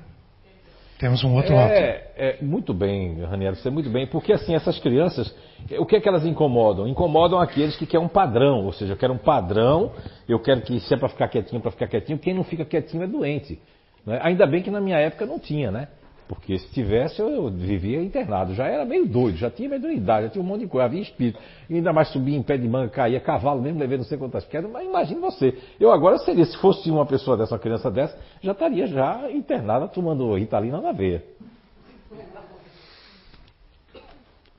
temos 0.97 1.23
um 1.23 1.33
outro 1.35 1.55
lado. 1.55 1.71
É, 1.71 2.11
é, 2.17 2.37
muito 2.43 2.73
bem, 2.73 3.21
Raniero, 3.23 3.55
você 3.55 3.69
muito 3.69 3.89
bem, 3.89 4.07
porque 4.07 4.33
assim, 4.33 4.55
essas 4.55 4.79
crianças, 4.79 5.33
o 5.77 5.85
que 5.85 5.95
é 5.95 6.01
que 6.01 6.09
elas 6.09 6.25
incomodam? 6.25 6.87
Incomodam 6.87 7.39
aqueles 7.39 7.75
que 7.77 7.85
querem 7.85 8.03
um 8.05 8.09
padrão, 8.09 8.65
ou 8.65 8.73
seja, 8.73 8.93
eu 8.93 8.97
quero 8.97 9.13
um 9.13 9.17
padrão, 9.19 9.91
eu 10.27 10.39
quero 10.39 10.61
que 10.61 10.79
se 10.79 10.93
é 10.93 10.97
para 10.97 11.09
ficar 11.09 11.27
quietinho, 11.27 11.61
para 11.61 11.71
ficar 11.71 11.87
quietinho, 11.87 12.17
quem 12.17 12.33
não 12.33 12.43
fica 12.43 12.65
quietinho 12.65 13.03
é 13.03 13.07
doente. 13.07 13.59
né? 14.05 14.19
Ainda 14.23 14.47
bem 14.47 14.63
que 14.63 14.71
na 14.71 14.81
minha 14.81 14.97
época 14.97 15.27
não 15.27 15.37
tinha, 15.39 15.69
né? 15.69 15.87
Porque 16.31 16.57
se 16.57 16.71
tivesse, 16.71 17.21
eu, 17.21 17.51
vivia 17.51 18.01
internado, 18.01 18.53
já 18.53 18.65
era 18.65 18.85
meio 18.85 19.05
doido, 19.05 19.37
já 19.37 19.49
tinha 19.49 19.67
mediunidade, 19.67 20.27
já 20.27 20.29
tinha 20.31 20.41
um 20.41 20.47
monte 20.47 20.61
de 20.61 20.67
coisa, 20.67 20.85
havia 20.85 21.01
espírito, 21.01 21.37
e 21.69 21.75
ainda 21.75 21.91
mais 21.91 22.07
subia 22.07 22.37
em 22.37 22.41
pé 22.41 22.55
de 22.55 22.69
manga, 22.69 22.87
caía 22.87 23.19
cavalo 23.19 23.61
mesmo, 23.61 23.77
levei 23.77 23.97
não 23.97 24.05
sei 24.05 24.17
quantas 24.17 24.45
quedas, 24.45 24.71
mas 24.71 24.87
imagine 24.87 25.19
você, 25.19 25.53
eu 25.77 25.91
agora 25.91 26.17
seria, 26.19 26.45
se 26.45 26.55
fosse 26.59 26.89
uma 26.89 27.05
pessoa 27.05 27.35
dessa, 27.35 27.53
uma 27.53 27.59
criança 27.59 27.91
dessa, 27.91 28.17
já 28.41 28.53
estaria 28.53 28.87
já 28.87 29.29
internada 29.29 29.89
tomando 29.89 30.33
ritalina 30.33 30.79
na 30.79 30.93
veia. 30.93 31.21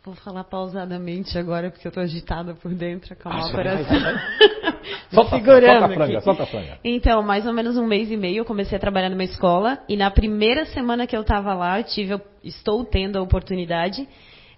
Vou 0.05 0.15
falar 0.16 0.43
pausadamente 0.45 1.39
agora, 1.39 1.70
porque 1.70 1.87
eu 1.87 1.91
estou 1.91 2.03
agitada 2.03 2.55
por 2.55 2.74
dentro, 2.74 3.12
acalmar 3.12 3.43
Ah, 3.43 3.47
o 3.47 3.53
vai, 3.53 3.65
coração. 3.65 4.01
vai, 4.01 4.15
Me 4.15 5.15
Solta- 5.15 5.37
segurando 5.37 5.65
solta 5.81 5.85
a 5.85 5.89
franga, 5.95 6.15
aqui. 6.16 6.24
solta 6.24 6.43
a 6.43 6.47
franga. 6.47 6.79
Então, 6.83 7.23
mais 7.23 7.47
ou 7.47 7.53
menos 7.53 7.77
um 7.77 7.87
mês 7.87 8.11
e 8.11 8.16
meio, 8.16 8.39
eu 8.39 8.45
comecei 8.45 8.77
a 8.77 8.81
trabalhar 8.81 9.11
numa 9.11 9.23
escola 9.23 9.79
e 9.89 9.97
na 9.97 10.11
primeira 10.11 10.65
semana 10.66 11.07
que 11.07 11.16
eu 11.16 11.20
estava 11.20 11.55
lá, 11.55 11.79
eu 11.79 11.85
tive, 11.85 12.20
estou 12.43 12.85
tendo 12.85 13.16
a 13.19 13.23
oportunidade. 13.23 14.09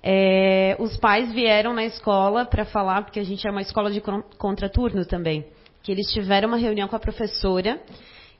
é, 0.06 0.76
os 0.78 0.98
pais 0.98 1.32
vieram 1.32 1.72
na 1.72 1.82
escola 1.86 2.44
para 2.44 2.66
falar, 2.66 3.02
porque 3.04 3.18
a 3.18 3.24
gente 3.24 3.46
é 3.46 3.50
uma 3.50 3.62
escola 3.62 3.90
de 3.90 4.02
con- 4.02 4.22
contraturno 4.36 5.06
também, 5.06 5.46
que 5.82 5.90
eles 5.90 6.06
tiveram 6.12 6.48
uma 6.48 6.58
reunião 6.58 6.86
com 6.88 6.94
a 6.96 6.98
professora 6.98 7.80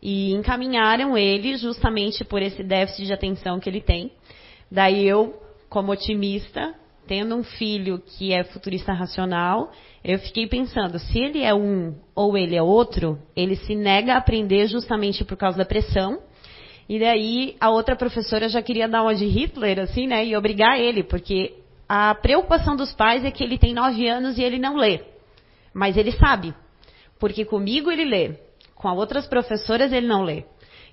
e 0.03 0.33
encaminharam 0.35 1.17
ele 1.17 1.57
justamente 1.57 2.23
por 2.23 2.43
esse 2.43 2.63
déficit 2.63 3.07
de 3.07 3.13
atenção 3.15 3.59
que 3.59 3.69
ele 3.71 3.81
tem. 3.81 4.13
Daí 4.71 5.07
eu, 5.09 5.41
como 5.71 5.91
otimista, 5.91 6.75
tendo 7.07 7.37
um 7.37 7.43
filho 7.43 8.03
que 8.05 8.33
é 8.33 8.45
futurista 8.45 8.93
racional, 8.93 9.71
eu 10.03 10.19
fiquei 10.19 10.47
pensando, 10.47 10.99
se 10.99 11.19
ele 11.19 11.43
é 11.43 11.55
um 11.55 11.95
ou 12.15 12.37
ele 12.37 12.57
é 12.57 12.63
outro, 12.63 13.19
ele 13.35 13.57
se 13.57 13.75
nega 13.75 14.15
a 14.15 14.19
aprender 14.19 14.67
justamente 14.67 15.25
por 15.25 15.37
causa 15.37 15.59
da 15.59 15.65
pressão. 15.65 16.21
E 16.89 16.99
daí 16.99 17.57
a 17.61 17.71
outra 17.71 17.97
professora 17.97 18.49
já 18.49 18.61
queria 18.61 18.89
dar 18.89 19.03
uma 19.03 19.15
de 19.15 19.27
Hitler, 19.27 19.81
assim, 19.81 20.07
né? 20.07 20.25
E 20.27 20.37
obrigar 20.37 20.79
ele, 20.79 21.03
porque 21.03 21.55
a 21.89 22.15
preocupação 22.15 22.77
dos 22.77 22.93
pais 22.93 23.25
é 23.25 23.31
que 23.31 23.43
ele 23.43 23.59
tem 23.59 23.73
nove 23.73 24.07
anos 24.09 24.37
e 24.37 24.43
ele 24.43 24.59
não 24.59 24.77
lê. 24.77 25.01
Mas 25.73 25.97
ele 25.97 26.13
sabe. 26.13 26.55
Porque 27.19 27.45
comigo 27.45 27.91
ele 27.91 28.05
lê. 28.05 28.35
Com 28.75 28.89
as 28.89 28.99
outras 28.99 29.27
professoras 29.27 29.93
ele 29.93 30.07
não 30.07 30.23
lê. 30.23 30.45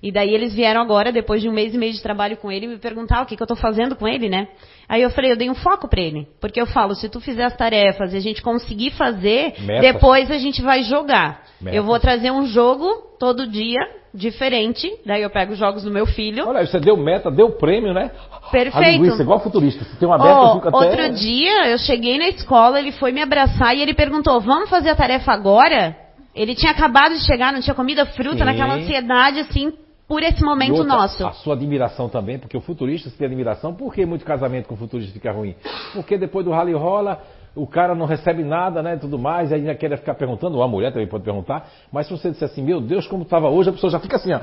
E 0.02 0.10
daí 0.10 0.34
eles 0.34 0.52
vieram 0.52 0.80
agora, 0.80 1.12
depois 1.12 1.40
de 1.40 1.48
um 1.48 1.52
mês 1.52 1.74
e 1.74 1.78
meio 1.78 1.92
de 1.92 2.02
trabalho 2.02 2.36
com 2.36 2.50
ele, 2.50 2.66
me 2.66 2.78
perguntar 2.78 3.22
o 3.22 3.26
que, 3.26 3.36
que 3.36 3.42
eu 3.42 3.44
estou 3.44 3.56
fazendo 3.56 3.94
com 3.94 4.08
ele, 4.08 4.28
né? 4.28 4.48
Aí 4.88 5.00
eu 5.00 5.10
falei, 5.10 5.30
eu 5.30 5.36
dei 5.36 5.48
um 5.48 5.54
foco 5.54 5.88
para 5.88 6.00
ele. 6.00 6.26
Porque 6.40 6.60
eu 6.60 6.66
falo, 6.66 6.94
se 6.94 7.08
tu 7.08 7.20
fizer 7.20 7.44
as 7.44 7.56
tarefas 7.56 8.12
e 8.12 8.16
a 8.16 8.20
gente 8.20 8.42
conseguir 8.42 8.90
fazer, 8.90 9.54
depois 9.80 10.30
a 10.30 10.38
gente 10.38 10.60
vai 10.60 10.82
jogar. 10.82 11.42
Eu 11.64 11.84
vou 11.84 12.00
trazer 12.00 12.32
um 12.32 12.46
jogo 12.46 12.88
todo 13.18 13.46
dia, 13.46 13.78
diferente. 14.12 14.90
Daí 15.06 15.22
eu 15.22 15.30
pego 15.30 15.52
os 15.52 15.58
jogos 15.58 15.84
do 15.84 15.90
meu 15.90 16.06
filho. 16.06 16.46
Olha, 16.48 16.66
você 16.66 16.78
deu 16.78 16.96
meta, 16.96 17.30
deu 17.30 17.50
prêmio, 17.50 17.94
né? 17.94 18.10
A 18.30 18.50
Perfeito. 18.50 19.02
linguiça, 19.02 19.22
igual 19.22 19.40
futurista. 19.40 19.84
Se 19.84 19.96
tem 19.96 20.08
uma 20.08 20.18
meta, 20.18 20.30
eu 20.30 20.54
fico 20.54 20.68
até... 20.68 20.76
Outro 20.76 21.14
dia, 21.14 21.68
eu 21.70 21.78
cheguei 21.78 22.18
na 22.18 22.28
escola, 22.28 22.78
ele 22.78 22.92
foi 22.92 23.12
me 23.12 23.22
abraçar 23.22 23.74
e 23.76 23.80
ele 23.80 23.94
perguntou: 23.94 24.40
Vamos 24.40 24.68
fazer 24.68 24.90
a 24.90 24.96
tarefa 24.96 25.32
agora? 25.32 25.96
Ele 26.34 26.54
tinha 26.54 26.72
acabado 26.72 27.14
de 27.14 27.24
chegar, 27.24 27.52
não 27.52 27.60
tinha 27.60 27.74
comida 27.74 28.06
fruta, 28.06 28.38
Sim. 28.38 28.44
naquela 28.44 28.74
ansiedade, 28.74 29.40
assim, 29.40 29.72
por 30.06 30.22
esse 30.22 30.40
E 30.40 30.44
momento 30.44 30.74
outra, 30.74 30.88
nosso. 30.88 31.26
A 31.26 31.32
sua 31.32 31.54
admiração 31.54 32.08
também, 32.08 32.38
porque 32.38 32.56
o 32.56 32.60
futurista 32.60 33.08
se 33.08 33.16
tem 33.16 33.26
admiração. 33.26 33.74
Por 33.74 33.94
que 33.94 34.04
muito 34.04 34.24
casamento 34.24 34.68
com 34.68 34.76
futurista 34.76 35.12
fica 35.12 35.32
ruim? 35.32 35.54
Porque 35.94 36.18
depois 36.18 36.44
do 36.44 36.50
rally 36.50 36.72
rola, 36.72 37.22
o 37.54 37.66
cara 37.66 37.94
não 37.94 38.06
recebe 38.06 38.42
nada, 38.42 38.82
né? 38.82 38.96
Tudo 38.96 39.18
mais, 39.18 39.52
aí 39.52 39.60
ainda 39.60 39.74
quer 39.74 39.96
ficar 39.98 40.14
perguntando, 40.14 40.56
ou 40.56 40.62
a 40.62 40.68
mulher 40.68 40.92
também 40.92 41.06
pode 41.06 41.24
perguntar. 41.24 41.68
Mas 41.90 42.06
se 42.06 42.12
você 42.12 42.30
disser 42.30 42.48
assim, 42.48 42.62
meu 42.62 42.80
Deus, 42.80 43.06
como 43.06 43.22
estava 43.22 43.48
hoje, 43.48 43.70
a 43.70 43.72
pessoa 43.72 43.90
já 43.90 44.00
fica 44.00 44.16
assim, 44.16 44.32
ó. 44.32 44.40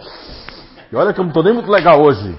E 0.91 0.95
olha 0.95 1.14
que 1.14 1.19
eu 1.19 1.23
não 1.23 1.30
estou 1.30 1.44
nem 1.44 1.53
muito 1.53 1.69
legal 1.69 2.02
hoje. 2.02 2.36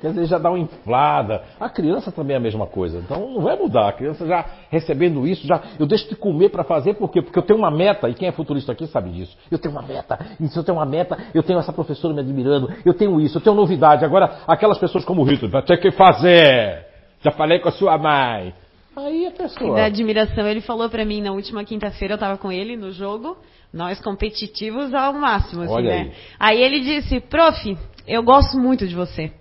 Quer 0.00 0.08
dizer, 0.08 0.26
já 0.26 0.38
dá 0.38 0.50
uma 0.50 0.58
inflada. 0.58 1.42
A 1.60 1.68
criança 1.68 2.10
também 2.12 2.34
é 2.34 2.36
a 2.36 2.40
mesma 2.40 2.66
coisa. 2.66 2.98
Então 2.98 3.30
não 3.34 3.42
vai 3.42 3.56
mudar. 3.56 3.88
A 3.88 3.92
criança 3.92 4.26
já 4.26 4.44
recebendo 4.70 5.26
isso, 5.26 5.46
já 5.46 5.60
eu 5.78 5.86
deixo 5.86 6.08
de 6.08 6.16
comer 6.16 6.50
para 6.50 6.64
fazer, 6.64 6.94
por 6.94 7.10
quê? 7.10 7.22
Porque 7.22 7.38
eu 7.38 7.42
tenho 7.42 7.58
uma 7.58 7.70
meta, 7.70 8.08
e 8.08 8.14
quem 8.14 8.28
é 8.28 8.32
futurista 8.32 8.72
aqui 8.72 8.86
sabe 8.86 9.10
disso. 9.10 9.36
Eu 9.50 9.58
tenho 9.58 9.72
uma 9.74 9.82
meta, 9.82 10.18
e 10.40 10.48
se 10.48 10.58
eu 10.58 10.64
tenho 10.64 10.78
uma 10.78 10.86
meta, 10.86 11.16
eu 11.34 11.42
tenho 11.42 11.58
essa 11.58 11.72
professora 11.72 12.12
me 12.14 12.20
admirando, 12.20 12.72
eu 12.84 12.94
tenho 12.94 13.20
isso, 13.20 13.38
eu 13.38 13.42
tenho 13.42 13.56
novidade. 13.56 14.04
Agora, 14.04 14.38
aquelas 14.46 14.78
pessoas 14.78 15.04
como 15.04 15.22
o 15.22 15.24
Rito, 15.24 15.48
vai 15.48 15.62
ter 15.62 15.78
que 15.78 15.90
fazer. 15.90 16.86
Já 17.22 17.30
falei 17.32 17.58
com 17.58 17.68
a 17.68 17.72
sua 17.72 17.96
mãe. 17.98 18.54
Aí 18.96 19.26
a 19.26 19.28
E 19.28 19.32
pessoa. 19.32 19.76
da 19.76 19.84
admiração, 19.84 20.46
ele 20.46 20.60
falou 20.62 20.88
pra 20.88 21.04
mim 21.04 21.20
na 21.20 21.32
última 21.32 21.62
quinta-feira, 21.64 22.14
eu 22.14 22.18
tava 22.18 22.38
com 22.38 22.50
ele 22.50 22.76
no 22.76 22.90
jogo, 22.92 23.36
nós 23.72 24.00
competitivos 24.00 24.94
ao 24.94 25.12
máximo, 25.12 25.62
assim, 25.62 25.72
Olha 25.74 25.90
né? 25.90 26.00
aí. 26.00 26.12
Aí 26.38 26.62
ele 26.62 26.80
disse, 26.80 27.20
prof, 27.20 27.76
eu 28.06 28.22
gosto 28.22 28.56
muito 28.58 28.86
de 28.86 28.94
você. 28.94 29.32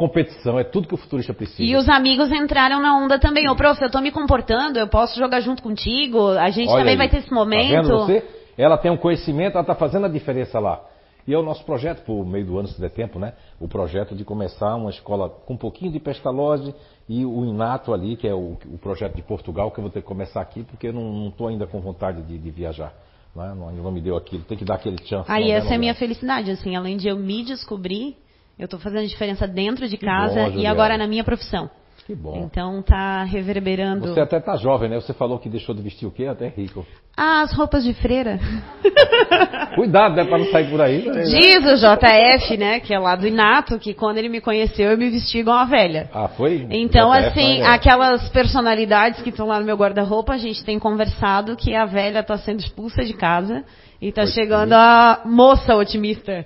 Competição 0.00 0.58
é 0.58 0.64
tudo 0.64 0.88
que 0.88 0.94
o 0.94 0.96
futurista 0.96 1.34
precisa. 1.34 1.62
E 1.62 1.76
os 1.76 1.86
amigos 1.86 2.32
entraram 2.32 2.80
na 2.80 2.96
onda 2.96 3.18
também. 3.18 3.50
Ô, 3.50 3.54
prof, 3.54 3.78
eu 3.82 3.90
tô 3.90 4.00
me 4.00 4.10
comportando, 4.10 4.78
eu 4.78 4.88
posso 4.88 5.18
jogar 5.18 5.40
junto 5.40 5.62
contigo, 5.62 6.28
a 6.28 6.48
gente 6.48 6.70
Olha 6.70 6.78
também 6.78 6.92
aí. 6.92 6.96
vai 6.96 7.10
ter 7.10 7.18
esse 7.18 7.28
Tá 7.28 7.34
momento. 7.34 7.68
vendo 7.68 7.88
você? 7.98 8.24
Ela 8.56 8.78
tem 8.78 8.90
um 8.90 8.96
conhecimento, 8.96 9.52
ela 9.56 9.60
está 9.60 9.74
fazendo 9.74 10.06
a 10.06 10.08
diferença 10.08 10.58
lá. 10.58 10.80
E 11.28 11.34
é 11.34 11.38
o 11.38 11.42
nosso 11.42 11.62
projeto, 11.66 12.02
por 12.06 12.24
meio 12.24 12.46
do 12.46 12.58
ano, 12.58 12.66
se 12.66 12.80
der 12.80 12.88
tempo, 12.88 13.18
né? 13.18 13.34
O 13.60 13.68
projeto 13.68 14.14
de 14.14 14.24
começar 14.24 14.74
uma 14.74 14.88
escola 14.88 15.28
com 15.28 15.52
um 15.52 15.58
pouquinho 15.58 15.92
de 15.92 16.00
pestalose 16.00 16.74
e 17.06 17.22
o 17.26 17.44
Inato 17.44 17.92
ali, 17.92 18.16
que 18.16 18.26
é 18.26 18.32
o, 18.32 18.56
o 18.72 18.78
projeto 18.78 19.16
de 19.16 19.22
Portugal, 19.22 19.70
que 19.70 19.80
eu 19.80 19.82
vou 19.82 19.90
ter 19.90 20.00
que 20.00 20.08
começar 20.08 20.40
aqui, 20.40 20.62
porque 20.62 20.86
eu 20.86 20.94
não 20.94 21.28
estou 21.28 21.46
ainda 21.48 21.66
com 21.66 21.78
vontade 21.78 22.22
de, 22.22 22.38
de 22.38 22.50
viajar. 22.50 22.94
Né? 23.36 23.52
Não, 23.54 23.68
ainda 23.68 23.82
não 23.82 23.92
me 23.92 24.00
deu 24.00 24.16
aquilo, 24.16 24.44
tem 24.44 24.56
que 24.56 24.64
dar 24.64 24.76
aquele 24.76 24.96
chance. 25.04 25.30
Aí 25.30 25.48
não, 25.48 25.54
essa 25.56 25.74
é 25.74 25.76
a 25.76 25.78
minha 25.78 25.94
felicidade, 25.94 26.50
assim, 26.50 26.74
além 26.74 26.96
de 26.96 27.06
eu 27.06 27.16
me 27.18 27.44
descobrir, 27.44 28.16
eu 28.60 28.68
tô 28.68 28.78
fazendo 28.78 29.06
diferença 29.06 29.48
dentro 29.48 29.88
de 29.88 29.96
casa 29.96 30.50
bom, 30.50 30.58
e 30.58 30.66
agora 30.66 30.98
na 30.98 31.06
minha 31.06 31.24
profissão. 31.24 31.70
Que 32.06 32.14
bom. 32.14 32.42
Então 32.44 32.82
tá 32.82 33.22
reverberando. 33.22 34.08
Você 34.08 34.20
até 34.20 34.40
tá 34.40 34.56
jovem, 34.56 34.88
né? 34.90 34.96
Você 34.96 35.12
falou 35.12 35.38
que 35.38 35.48
deixou 35.48 35.74
de 35.74 35.80
vestir 35.80 36.06
o 36.06 36.10
quê? 36.10 36.26
Até 36.26 36.48
rico. 36.48 36.84
Ah, 37.16 37.42
as 37.42 37.52
roupas 37.52 37.84
de 37.84 37.94
freira. 37.94 38.40
Cuidado, 39.76 40.16
né? 40.16 40.24
Pra 40.24 40.38
não 40.38 40.46
sair 40.46 40.68
por 40.70 40.80
aí. 40.80 41.06
né? 41.06 41.22
Diz 41.22 41.64
o 41.64 41.76
JF, 41.76 42.56
né, 42.56 42.80
que 42.80 42.92
é 42.92 42.98
lá 42.98 43.14
do 43.14 43.26
Inato, 43.26 43.78
que 43.78 43.94
quando 43.94 44.18
ele 44.18 44.28
me 44.28 44.40
conheceu 44.40 44.90
eu 44.90 44.98
me 44.98 45.08
vesti 45.08 45.38
igual 45.38 45.56
uma 45.58 45.66
velha. 45.66 46.10
Ah, 46.12 46.28
foi? 46.28 46.66
Então, 46.70 47.10
JF, 47.12 47.26
assim, 47.28 47.60
né? 47.60 47.66
aquelas 47.66 48.28
personalidades 48.30 49.22
que 49.22 49.30
estão 49.30 49.46
lá 49.46 49.60
no 49.60 49.66
meu 49.66 49.76
guarda-roupa, 49.76 50.32
a 50.32 50.38
gente 50.38 50.64
tem 50.64 50.78
conversado 50.78 51.56
que 51.56 51.74
a 51.74 51.84
velha 51.84 52.20
está 52.20 52.36
sendo 52.38 52.60
expulsa 52.60 53.04
de 53.04 53.12
casa 53.12 53.64
e 54.00 54.08
está 54.08 54.26
chegando 54.26 54.72
a 54.72 55.22
moça 55.24 55.76
otimista. 55.76 56.44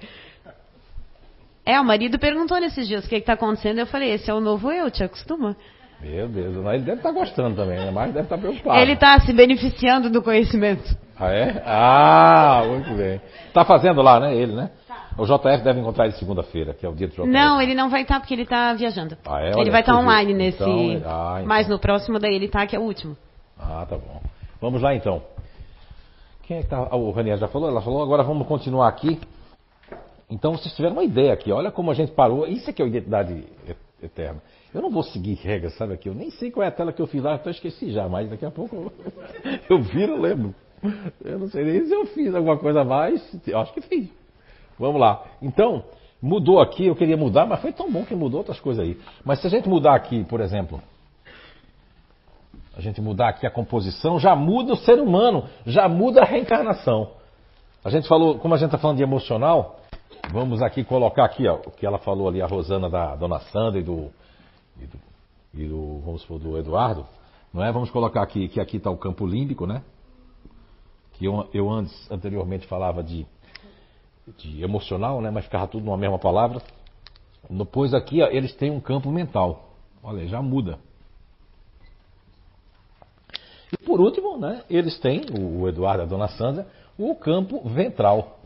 É, 1.66 1.80
o 1.80 1.84
marido 1.84 2.18
perguntou 2.18 2.60
nesses 2.60 2.86
dias 2.86 3.04
o 3.04 3.08
que 3.08 3.16
está 3.16 3.32
acontecendo. 3.32 3.78
Eu 3.78 3.86
falei, 3.86 4.12
esse 4.12 4.30
é 4.30 4.34
o 4.34 4.40
novo 4.40 4.70
eu, 4.70 4.90
te 4.90 5.02
acostuma. 5.02 5.56
Meu 6.00 6.28
Deus, 6.28 6.54
ele 6.54 6.84
deve 6.84 6.98
estar 6.98 7.12
gostando 7.12 7.56
também, 7.56 7.78
né? 7.78 7.90
Mas 7.90 8.12
deve 8.12 8.26
estar 8.26 8.36
preocupado. 8.36 8.78
Ele 8.78 8.92
está 8.92 9.18
se 9.20 9.32
beneficiando 9.32 10.10
do 10.10 10.20
conhecimento. 10.22 10.94
Ah, 11.18 11.30
é? 11.30 11.62
Ah, 11.64 12.62
muito 12.66 12.90
bem. 12.94 13.20
Tá 13.54 13.64
fazendo 13.64 14.02
lá, 14.02 14.20
né? 14.20 14.34
Ele, 14.34 14.52
né? 14.52 14.70
O 15.16 15.24
JF 15.24 15.62
deve 15.62 15.80
encontrar 15.80 16.06
ele 16.06 16.14
segunda-feira, 16.14 16.74
que 16.74 16.84
é 16.84 16.88
o 16.88 16.92
dia 16.92 17.06
do 17.06 17.14
JF. 17.14 17.26
Não, 17.26 17.62
ele 17.62 17.74
não 17.74 17.88
vai 17.88 18.02
estar 18.02 18.18
porque 18.18 18.34
ele 18.34 18.42
está 18.42 18.74
viajando. 18.74 19.16
Ah, 19.24 19.40
é? 19.40 19.50
ele 19.50 19.60
Olha, 19.60 19.70
vai 19.70 19.80
estar 19.80 19.92
que 19.92 19.98
jeito. 19.98 20.10
online 20.10 20.34
nesse. 20.34 20.62
Então, 20.62 21.10
ah, 21.10 21.34
então. 21.36 21.46
Mas 21.46 21.68
no 21.68 21.78
próximo 21.78 22.18
daí 22.18 22.34
ele 22.34 22.48
tá, 22.48 22.66
que 22.66 22.76
é 22.76 22.78
o 22.78 22.82
último. 22.82 23.16
Ah, 23.58 23.86
tá 23.88 23.96
bom. 23.96 24.20
Vamos 24.60 24.82
lá 24.82 24.94
então. 24.94 25.22
Quem 26.42 26.58
é 26.58 26.62
que 26.62 26.68
tá? 26.68 26.88
Ah, 26.90 26.96
o 26.96 27.10
Ranier 27.12 27.38
já 27.38 27.48
falou? 27.48 27.68
Ela 27.68 27.80
falou, 27.80 28.02
agora 28.02 28.22
vamos 28.22 28.46
continuar 28.46 28.88
aqui. 28.88 29.18
Então 30.30 30.52
vocês 30.52 30.74
tiveram 30.74 30.96
uma 30.96 31.04
ideia 31.04 31.32
aqui. 31.32 31.52
Olha 31.52 31.70
como 31.70 31.90
a 31.90 31.94
gente 31.94 32.12
parou. 32.12 32.46
Isso 32.46 32.68
é 32.68 32.72
que 32.72 32.82
é 32.82 32.84
a 32.84 32.88
identidade 32.88 33.44
eterna. 34.02 34.42
Eu 34.72 34.82
não 34.82 34.90
vou 34.90 35.02
seguir 35.02 35.34
regras, 35.34 35.74
sabe 35.76 35.94
aqui? 35.94 36.08
Eu 36.08 36.14
nem 36.14 36.30
sei 36.30 36.50
qual 36.50 36.64
é 36.64 36.68
a 36.68 36.72
tela 36.72 36.92
que 36.92 37.00
eu 37.00 37.06
fiz 37.06 37.22
lá, 37.22 37.34
então 37.34 37.46
eu 37.46 37.52
esqueci 37.52 37.92
já, 37.92 38.08
mas 38.08 38.28
daqui 38.28 38.44
a 38.44 38.50
pouco 38.50 38.74
eu, 38.74 38.92
eu 39.70 39.82
viro, 39.82 40.20
lembro. 40.20 40.54
Eu 41.24 41.38
não 41.38 41.48
sei 41.48 41.64
nem 41.64 41.86
se 41.86 41.94
eu 41.94 42.06
fiz 42.06 42.34
alguma 42.34 42.58
coisa 42.58 42.80
a 42.80 42.84
mais, 42.84 43.22
eu 43.46 43.58
acho 43.58 43.72
que 43.72 43.80
fiz. 43.80 44.08
Vamos 44.78 45.00
lá. 45.00 45.24
Então, 45.40 45.84
mudou 46.20 46.60
aqui, 46.60 46.86
eu 46.86 46.96
queria 46.96 47.16
mudar, 47.16 47.46
mas 47.46 47.60
foi 47.60 47.72
tão 47.72 47.90
bom 47.90 48.04
que 48.04 48.14
mudou 48.14 48.38
outras 48.38 48.58
coisas 48.58 48.84
aí. 48.84 48.98
Mas 49.24 49.40
se 49.40 49.46
a 49.46 49.50
gente 49.50 49.68
mudar 49.68 49.94
aqui, 49.94 50.24
por 50.24 50.40
exemplo, 50.40 50.82
a 52.76 52.80
gente 52.80 53.00
mudar 53.00 53.28
aqui 53.28 53.46
a 53.46 53.50
composição, 53.50 54.18
já 54.18 54.34
muda 54.34 54.72
o 54.72 54.76
ser 54.76 54.98
humano, 54.98 55.44
já 55.64 55.88
muda 55.88 56.22
a 56.22 56.24
reencarnação. 56.24 57.12
A 57.84 57.90
gente 57.90 58.08
falou, 58.08 58.38
como 58.38 58.54
a 58.54 58.56
gente 58.56 58.68
está 58.68 58.78
falando 58.78 58.96
de 58.96 59.02
emocional, 59.02 59.80
vamos 60.30 60.62
aqui 60.62 60.84
colocar 60.84 61.24
aqui 61.24 61.46
ó, 61.46 61.56
o 61.56 61.70
que 61.70 61.86
ela 61.86 61.98
falou 61.98 62.28
ali, 62.28 62.40
a 62.42 62.46
Rosana 62.46 62.88
da 62.88 63.16
Dona 63.16 63.40
Sandra 63.40 63.80
e 63.80 63.82
do, 63.82 64.10
e 64.80 64.86
do, 64.86 64.98
e 65.54 65.68
do 65.68 65.98
vamos 66.00 66.22
supor, 66.22 66.38
do 66.38 66.58
Eduardo, 66.58 67.06
não 67.52 67.64
é? 67.64 67.70
Vamos 67.72 67.90
colocar 67.90 68.22
aqui 68.22 68.48
que 68.48 68.60
aqui 68.60 68.78
está 68.78 68.90
o 68.90 68.96
campo 68.96 69.26
límbico, 69.26 69.66
né? 69.66 69.82
Que 71.14 71.26
eu, 71.26 71.48
eu 71.52 71.70
antes, 71.70 72.10
anteriormente 72.10 72.66
falava 72.66 73.02
de, 73.02 73.26
de 74.38 74.62
emocional, 74.62 75.20
né? 75.20 75.30
Mas 75.30 75.44
ficava 75.44 75.66
tudo 75.66 75.84
numa 75.84 75.96
mesma 75.96 76.18
palavra. 76.18 76.60
Depois 77.48 77.94
aqui 77.94 78.22
ó, 78.22 78.26
eles 78.26 78.54
têm 78.54 78.70
um 78.70 78.80
campo 78.80 79.10
mental. 79.10 79.70
Olha, 80.02 80.26
já 80.26 80.42
muda. 80.42 80.78
E 83.72 83.84
por 83.84 84.00
último, 84.00 84.38
né, 84.38 84.62
eles 84.70 84.98
têm, 84.98 85.22
o 85.36 85.68
Eduardo 85.68 86.02
e 86.02 86.04
a 86.04 86.06
Dona 86.06 86.28
Sandra, 86.28 86.66
o 86.98 87.14
campo 87.14 87.60
ventral. 87.68 88.38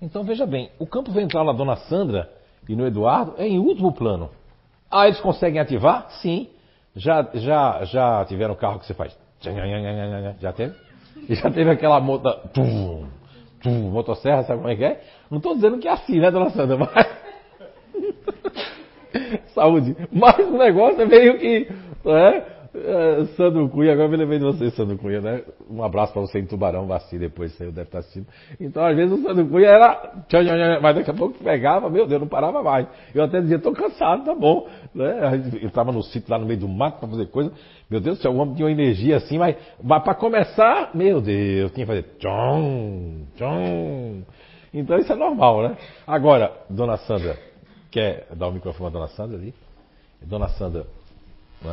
Então 0.00 0.24
veja 0.24 0.46
bem, 0.46 0.70
o 0.78 0.86
campo 0.86 1.10
ventral 1.10 1.44
na 1.44 1.52
Dona 1.52 1.76
Sandra 1.76 2.30
e 2.68 2.76
no 2.76 2.86
Eduardo 2.86 3.34
é 3.38 3.46
em 3.46 3.58
último 3.58 3.92
plano. 3.92 4.30
Ah, 4.90 5.06
eles 5.06 5.20
conseguem 5.20 5.60
ativar? 5.60 6.10
Sim. 6.22 6.48
Já, 6.94 7.28
já, 7.34 7.84
já 7.84 8.24
tiveram 8.24 8.54
carro 8.54 8.78
que 8.78 8.86
você 8.86 8.94
faz. 8.94 9.16
Já 10.40 10.52
teve? 10.52 10.74
Já 11.28 11.50
teve 11.50 11.70
aquela 11.70 12.00
moto. 12.00 12.30
Tum, 12.52 13.06
tum, 13.62 13.90
motosserra, 13.90 14.44
sabe 14.44 14.60
como 14.60 14.72
é 14.72 14.76
que 14.76 14.84
é? 14.84 15.02
Não 15.30 15.38
estou 15.38 15.54
dizendo 15.54 15.78
que 15.78 15.88
é 15.88 15.92
assim, 15.92 16.18
né, 16.18 16.30
Dona 16.30 16.50
Sandra? 16.50 16.76
Mas. 16.78 17.06
Saúde. 19.54 19.96
Mas 20.12 20.38
o 20.38 20.56
negócio 20.56 21.00
é 21.00 21.06
meio 21.06 21.38
que. 21.38 21.68
É, 22.06 22.55
é, 22.84 23.24
Sandro 23.36 23.68
Cunha, 23.68 23.92
agora 23.92 24.08
me 24.08 24.16
lembrei 24.16 24.38
de 24.38 24.44
você, 24.44 24.70
Sandro 24.70 24.98
Cunha, 24.98 25.20
né? 25.20 25.42
Um 25.70 25.82
abraço 25.82 26.12
para 26.12 26.22
você 26.22 26.38
em 26.38 26.46
Tubarão, 26.46 26.86
vacina, 26.86 27.20
depois 27.20 27.52
você 27.52 27.66
deve 27.66 27.82
estar 27.82 27.98
assistindo. 28.00 28.26
Então, 28.60 28.84
às 28.84 28.94
vezes 28.94 29.18
o 29.18 29.22
Sandro 29.22 29.46
Cunha 29.46 29.68
era. 29.68 30.12
Mas 30.82 30.96
daqui 30.96 31.10
a 31.10 31.14
pouco 31.14 31.42
pegava, 31.42 31.88
meu 31.88 32.06
Deus, 32.06 32.20
não 32.20 32.28
parava 32.28 32.62
mais. 32.62 32.86
Eu 33.14 33.24
até 33.24 33.40
dizia, 33.40 33.56
estou 33.56 33.72
cansado, 33.72 34.24
tá 34.24 34.34
bom. 34.34 34.68
Né? 34.94 35.42
Eu 35.60 35.68
estava 35.68 35.90
no 35.90 36.02
sítio 36.02 36.30
lá 36.30 36.38
no 36.38 36.46
meio 36.46 36.60
do 36.60 36.68
mato 36.68 37.00
para 37.00 37.08
fazer 37.08 37.26
coisa. 37.26 37.50
Meu 37.88 38.00
Deus 38.00 38.18
do 38.18 38.22
céu, 38.22 38.32
o 38.32 38.36
homem 38.36 38.54
tinha 38.54 38.66
uma 38.66 38.72
energia 38.72 39.16
assim, 39.16 39.38
mas, 39.38 39.56
mas 39.82 40.02
para 40.02 40.14
começar, 40.14 40.90
meu 40.94 41.20
Deus, 41.20 41.72
tinha 41.72 41.86
que 41.86 41.92
fazer 41.92 42.04
tchom, 42.18 43.26
tchom. 43.36 44.22
Então 44.74 44.98
isso 44.98 45.12
é 45.12 45.16
normal, 45.16 45.62
né? 45.62 45.76
Agora, 46.06 46.52
dona 46.68 46.96
Sandra, 46.98 47.38
quer 47.90 48.26
dar 48.34 48.48
o 48.48 48.52
microfone 48.52 48.88
à 48.88 48.92
dona 48.92 49.08
Sandra 49.08 49.38
ali? 49.38 49.54
Dona 50.20 50.48
Sandra, 50.48 50.86
não 51.62 51.72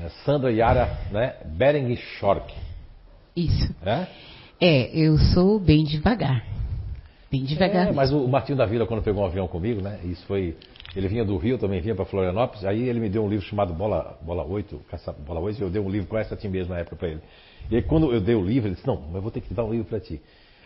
é? 0.00 0.06
É, 0.06 0.08
Sandra 0.24 0.52
Yara 0.52 0.98
né, 1.10 1.34
Bering 1.44 1.96
Schork. 1.96 2.52
Isso. 3.36 3.74
É? 3.84 4.06
é, 4.60 4.96
eu 4.96 5.16
sou 5.18 5.58
bem 5.58 5.84
devagar. 5.84 6.44
Bem 7.30 7.44
devagar. 7.44 7.88
É, 7.88 7.92
mas 7.92 8.12
o 8.12 8.26
Martinho 8.26 8.58
da 8.58 8.66
Vila, 8.66 8.86
quando 8.86 9.02
pegou 9.02 9.22
um 9.22 9.26
avião 9.26 9.46
comigo, 9.46 9.80
né? 9.80 10.00
Isso 10.04 10.26
foi. 10.26 10.56
Ele 10.96 11.06
vinha 11.06 11.24
do 11.24 11.36
Rio, 11.36 11.56
também 11.56 11.80
vinha 11.80 11.94
para 11.94 12.04
Florianópolis. 12.04 12.64
Aí 12.64 12.88
ele 12.88 12.98
me 12.98 13.08
deu 13.08 13.24
um 13.24 13.28
livro 13.28 13.46
chamado 13.46 13.72
Bola, 13.72 14.18
Bola 14.20 14.44
8, 14.44 14.80
Caça, 14.90 15.12
Bola 15.12 15.38
8, 15.38 15.60
e 15.60 15.62
eu 15.62 15.70
dei 15.70 15.80
um 15.80 15.88
livro 15.88 16.08
com 16.08 16.18
essa 16.18 16.34
timidez 16.34 16.68
na 16.68 16.78
época 16.78 16.96
para 16.96 17.08
ele. 17.08 17.20
E 17.70 17.76
aí, 17.76 17.82
quando 17.82 18.12
eu 18.12 18.20
dei 18.20 18.34
o 18.34 18.44
livro, 18.44 18.68
ele 18.68 18.74
disse: 18.74 18.86
Não, 18.86 19.00
eu 19.14 19.22
vou 19.22 19.30
ter 19.30 19.40
que 19.40 19.54
dar 19.54 19.64
um 19.64 19.70
livro 19.70 19.86
para 19.86 20.00
ti. 20.00 20.20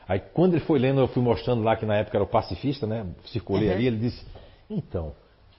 Aí, 0.09 0.21
quando 0.33 0.55
ele 0.55 0.65
foi 0.65 0.79
lendo, 0.79 1.01
eu 1.01 1.09
fui 1.09 1.23
mostrando 1.23 1.63
lá 1.63 1.77
que 1.77 1.85
na 1.85 1.97
época 1.97 2.17
era 2.17 2.25
o 2.25 2.27
pacifista, 2.27 2.87
né? 2.87 3.07
Circulei 3.27 3.69
uhum. 3.69 3.75
ali, 3.75 3.87
ele 3.87 3.99
disse: 3.99 4.25
Então, 4.71 5.13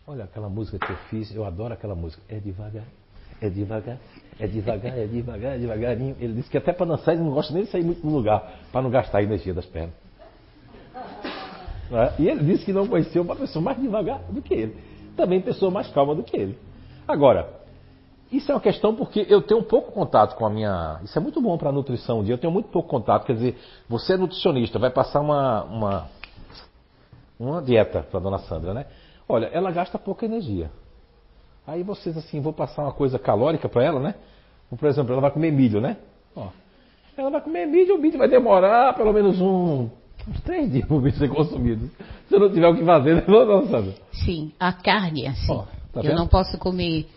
olha 0.07 0.23
aquela 0.23 0.49
música 0.49 0.79
que 0.79 0.91
eu 0.91 0.97
fiz, 1.09 1.33
eu 1.35 1.45
adoro 1.45 1.73
aquela 1.73 1.93
música. 1.93 2.23
É 2.27 2.39
devagar. 2.39 2.85
É 3.41 3.49
devagar, 3.49 3.97
é 4.39 4.47
devagar, 4.47 4.97
é 4.97 5.05
devagar, 5.05 5.55
é 5.55 5.57
devagarinho. 5.57 6.15
Ele 6.19 6.33
disse 6.33 6.49
que 6.49 6.57
até 6.57 6.73
para 6.73 6.85
dançar 6.85 7.13
ele 7.13 7.23
não 7.23 7.31
gosta 7.31 7.53
nem 7.53 7.63
de 7.63 7.69
sair 7.69 7.83
muito 7.83 8.01
do 8.01 8.09
lugar, 8.09 8.59
para 8.71 8.81
não 8.81 8.89
gastar 8.89 9.19
a 9.19 9.23
energia 9.23 9.53
das 9.53 9.65
pernas. 9.65 9.93
É? 11.91 12.21
E 12.21 12.27
ele 12.27 12.43
disse 12.43 12.65
que 12.65 12.73
não 12.73 12.87
conheceu 12.87 13.21
uma 13.21 13.35
pessoa 13.35 13.63
mais 13.63 13.79
devagar 13.79 14.19
do 14.29 14.41
que 14.41 14.53
ele. 14.53 14.75
Também 15.15 15.41
pessoa 15.41 15.69
mais 15.69 15.87
calma 15.89 16.15
do 16.15 16.23
que 16.23 16.35
ele. 16.35 16.57
Agora, 17.07 17.47
isso 18.31 18.51
é 18.51 18.55
uma 18.55 18.61
questão 18.61 18.95
porque 18.95 19.25
eu 19.29 19.41
tenho 19.41 19.61
pouco 19.63 19.91
contato 19.91 20.35
com 20.35 20.45
a 20.45 20.49
minha. 20.49 20.99
Isso 21.03 21.17
é 21.17 21.21
muito 21.21 21.39
bom 21.39 21.57
para 21.57 21.69
a 21.69 21.71
nutrição 21.71 22.19
um 22.19 22.23
dia. 22.23 22.33
Eu 22.33 22.37
tenho 22.37 22.51
muito 22.51 22.69
pouco 22.69 22.89
contato. 22.89 23.25
Quer 23.25 23.33
dizer, 23.33 23.57
você 23.87 24.13
é 24.13 24.17
nutricionista, 24.17 24.79
vai 24.79 24.89
passar 24.89 25.21
uma, 25.21 25.63
uma, 25.63 26.09
uma 27.39 27.61
dieta 27.61 28.01
para 28.01 28.19
a 28.19 28.23
dona 28.23 28.39
Sandra, 28.39 28.73
né? 28.73 28.87
Olha, 29.29 29.45
ela 29.47 29.71
gasta 29.71 29.99
pouca 29.99 30.25
energia. 30.25 30.71
Aí 31.67 31.81
vocês 31.83 32.15
assim, 32.15 32.39
vou 32.39 32.53
passar 32.53 32.83
uma 32.83 32.91
coisa 32.91 33.17
calórica 33.17 33.67
para 33.67 33.83
ela, 33.83 33.99
né? 33.99 34.15
Por 34.77 34.87
exemplo, 34.87 35.13
ela 35.13 35.21
vai 35.21 35.31
comer 35.31 35.51
milho, 35.51 35.81
né? 35.81 35.97
Ó, 36.35 36.49
ela 37.17 37.29
vai 37.29 37.41
comer 37.41 37.65
milho, 37.65 37.95
o 37.95 37.97
milho 37.97 38.17
vai 38.17 38.27
demorar 38.27 38.93
pelo 38.93 39.13
menos 39.13 39.39
um, 39.39 39.89
uns 40.27 40.41
três 40.43 40.71
dias 40.71 40.85
para 40.85 40.97
o 40.97 41.01
milho 41.01 41.15
ser 41.17 41.29
consumido. 41.29 41.89
Se 42.27 42.35
eu 42.35 42.39
não 42.39 42.51
tiver 42.51 42.67
o 42.67 42.75
que 42.75 42.83
fazer, 42.83 43.15
né, 43.15 43.23
não, 43.27 43.67
sabe? 43.67 43.95
Sim, 44.11 44.51
a 44.59 44.73
carne, 44.73 45.27
assim. 45.27 45.51
Ó, 45.51 45.63
tá 45.93 46.01
eu 46.01 46.03
vendo? 46.03 46.17
não 46.17 46.27
posso 46.27 46.57
comer 46.57 47.07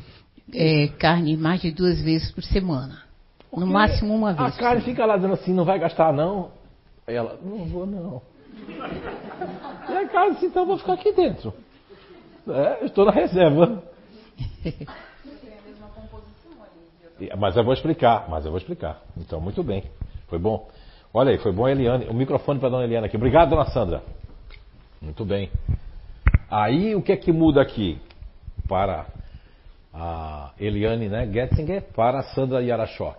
é, 0.55 0.89
carne 0.99 1.37
mais 1.37 1.61
de 1.61 1.71
duas 1.71 2.01
vezes 2.01 2.31
por 2.33 2.43
semana. 2.43 3.03
Porque 3.51 3.65
no 3.65 3.73
máximo 3.73 4.15
uma 4.15 4.33
vez. 4.33 4.55
A 4.55 4.59
carne 4.59 4.83
fica 4.83 5.05
lá 5.05 5.17
dizendo 5.17 5.35
assim, 5.35 5.53
não 5.53 5.65
vai 5.65 5.79
gastar 5.79 6.13
não. 6.13 6.51
Aí 7.07 7.15
ela, 7.15 7.39
não 7.43 7.65
vou 7.65 7.87
não. 7.87 8.23
E 9.89 9.93
a 9.93 10.09
carne 10.09 10.37
assim, 10.37 10.47
então 10.47 10.63
eu 10.63 10.67
vou 10.67 10.79
ficar 10.79 10.95
aqui 10.95 11.13
dentro. 11.13 11.53
É, 12.49 12.85
estou 12.85 13.05
na 13.05 13.13
reserva. 13.13 13.83
Mas 17.37 17.57
eu 17.57 17.65
vou 17.65 17.73
explicar, 17.73 18.29
mas 18.29 18.45
eu 18.45 18.51
vou 18.51 18.59
explicar. 18.59 19.03
Então, 19.17 19.41
muito 19.41 19.63
bem. 19.63 19.85
Foi 20.29 20.39
bom. 20.39 20.69
Olha 21.13 21.33
aí, 21.33 21.39
foi 21.39 21.53
bom, 21.53 21.69
Eliane. 21.69 22.07
O 22.07 22.15
microfone 22.15 22.61
para 22.61 22.69
a 22.69 22.71
dona 22.71 22.85
Eliane 22.85 23.07
aqui. 23.07 23.17
Obrigado, 23.17 23.51
dona 23.51 23.65
Sandra. 23.67 24.03
Muito 25.01 25.25
bem. 25.25 25.51
Aí, 26.51 26.95
o 26.95 27.03
que 27.03 27.13
é 27.13 27.17
que 27.17 27.33
muda 27.33 27.61
aqui? 27.61 28.01
Para 28.69 29.07
a 29.93 30.53
Eliane 30.61 31.09
né, 31.09 31.27
Getzinger, 31.27 31.83
para 31.95 32.21
a 32.21 32.23
Sandra 32.23 32.63
Yarashok. 32.63 33.19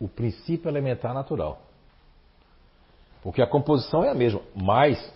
O 0.00 0.08
princípio 0.08 0.68
elementar 0.68 1.14
natural. 1.14 1.60
Porque 3.22 3.42
a 3.42 3.46
composição 3.46 4.02
é 4.02 4.10
a 4.10 4.14
mesma. 4.14 4.40
Mas, 4.54 5.12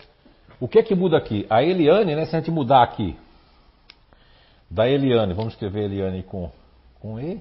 o 0.59 0.67
que 0.67 0.79
é 0.79 0.83
que 0.83 0.95
muda 0.95 1.17
aqui? 1.17 1.45
A 1.49 1.61
Eliane, 1.63 2.15
né, 2.15 2.25
se 2.25 2.35
a 2.35 2.39
gente 2.39 2.51
mudar 2.51 2.83
aqui 2.83 3.17
da 4.73 4.89
Eliane, 4.89 5.35
vamos 5.35 5.53
escrever 5.53 5.83
Eliane 5.83 6.23
com, 6.23 6.49
com 6.99 7.19
E, 7.19 7.39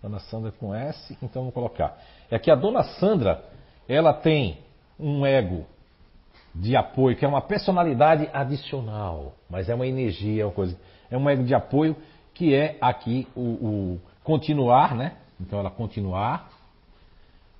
Dona 0.00 0.20
Sandra 0.20 0.52
com 0.52 0.72
S, 0.72 1.18
então 1.20 1.42
vamos 1.42 1.54
colocar. 1.54 1.98
É 2.30 2.38
que 2.38 2.52
a 2.52 2.54
Dona 2.54 2.84
Sandra, 2.84 3.44
ela 3.88 4.14
tem 4.14 4.58
um 4.98 5.26
ego 5.26 5.66
de 6.54 6.76
apoio, 6.76 7.16
que 7.16 7.24
é 7.24 7.28
uma 7.28 7.42
personalidade 7.42 8.30
adicional, 8.32 9.34
mas 9.50 9.68
é 9.68 9.74
uma 9.74 9.88
energia, 9.88 10.42
é 10.42 10.46
uma 10.46 10.52
coisa. 10.52 10.78
É 11.10 11.18
um 11.18 11.28
ego 11.28 11.42
de 11.42 11.52
apoio 11.52 11.96
que 12.32 12.54
é 12.54 12.78
aqui 12.80 13.26
o, 13.34 13.40
o 13.40 14.00
continuar, 14.22 14.94
né? 14.94 15.16
Então 15.40 15.58
ela 15.58 15.70
continuar, 15.70 16.48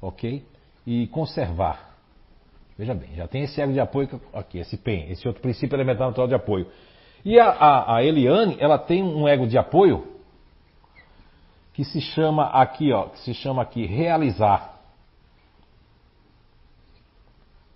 ok? 0.00 0.44
E 0.86 1.08
conservar. 1.08 1.96
Veja 2.78 2.94
bem, 2.94 3.16
já 3.16 3.26
tem 3.26 3.42
esse 3.42 3.60
ego 3.60 3.72
de 3.72 3.80
apoio 3.80 4.20
aqui, 4.32 4.58
esse 4.58 4.76
PEN, 4.76 5.10
esse 5.10 5.26
outro 5.26 5.42
princípio 5.42 5.74
elementar 5.74 6.06
natural 6.06 6.28
de 6.28 6.34
apoio. 6.34 6.68
E 7.24 7.38
a, 7.38 7.50
a, 7.50 7.96
a 7.96 8.04
Eliane, 8.04 8.56
ela 8.58 8.78
tem 8.78 9.02
um 9.02 9.26
ego 9.26 9.46
de 9.46 9.58
apoio 9.58 10.06
que 11.74 11.84
se 11.84 12.00
chama 12.00 12.46
aqui, 12.46 12.92
ó, 12.92 13.04
que 13.04 13.20
se 13.20 13.32
chama 13.34 13.62
aqui 13.62 13.86
realizar. 13.86 14.80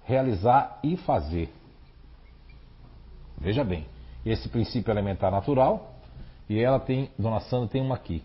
Realizar 0.04 0.80
e 0.82 0.96
fazer. 0.96 1.48
Veja 3.38 3.62
bem, 3.62 3.86
esse 4.24 4.48
princípio 4.48 4.90
elementar 4.92 5.30
natural, 5.30 5.94
e 6.48 6.60
ela 6.60 6.80
tem, 6.80 7.10
Dona 7.18 7.40
Sandra 7.40 7.68
tem 7.68 7.80
uma 7.80 7.94
aqui. 7.94 8.22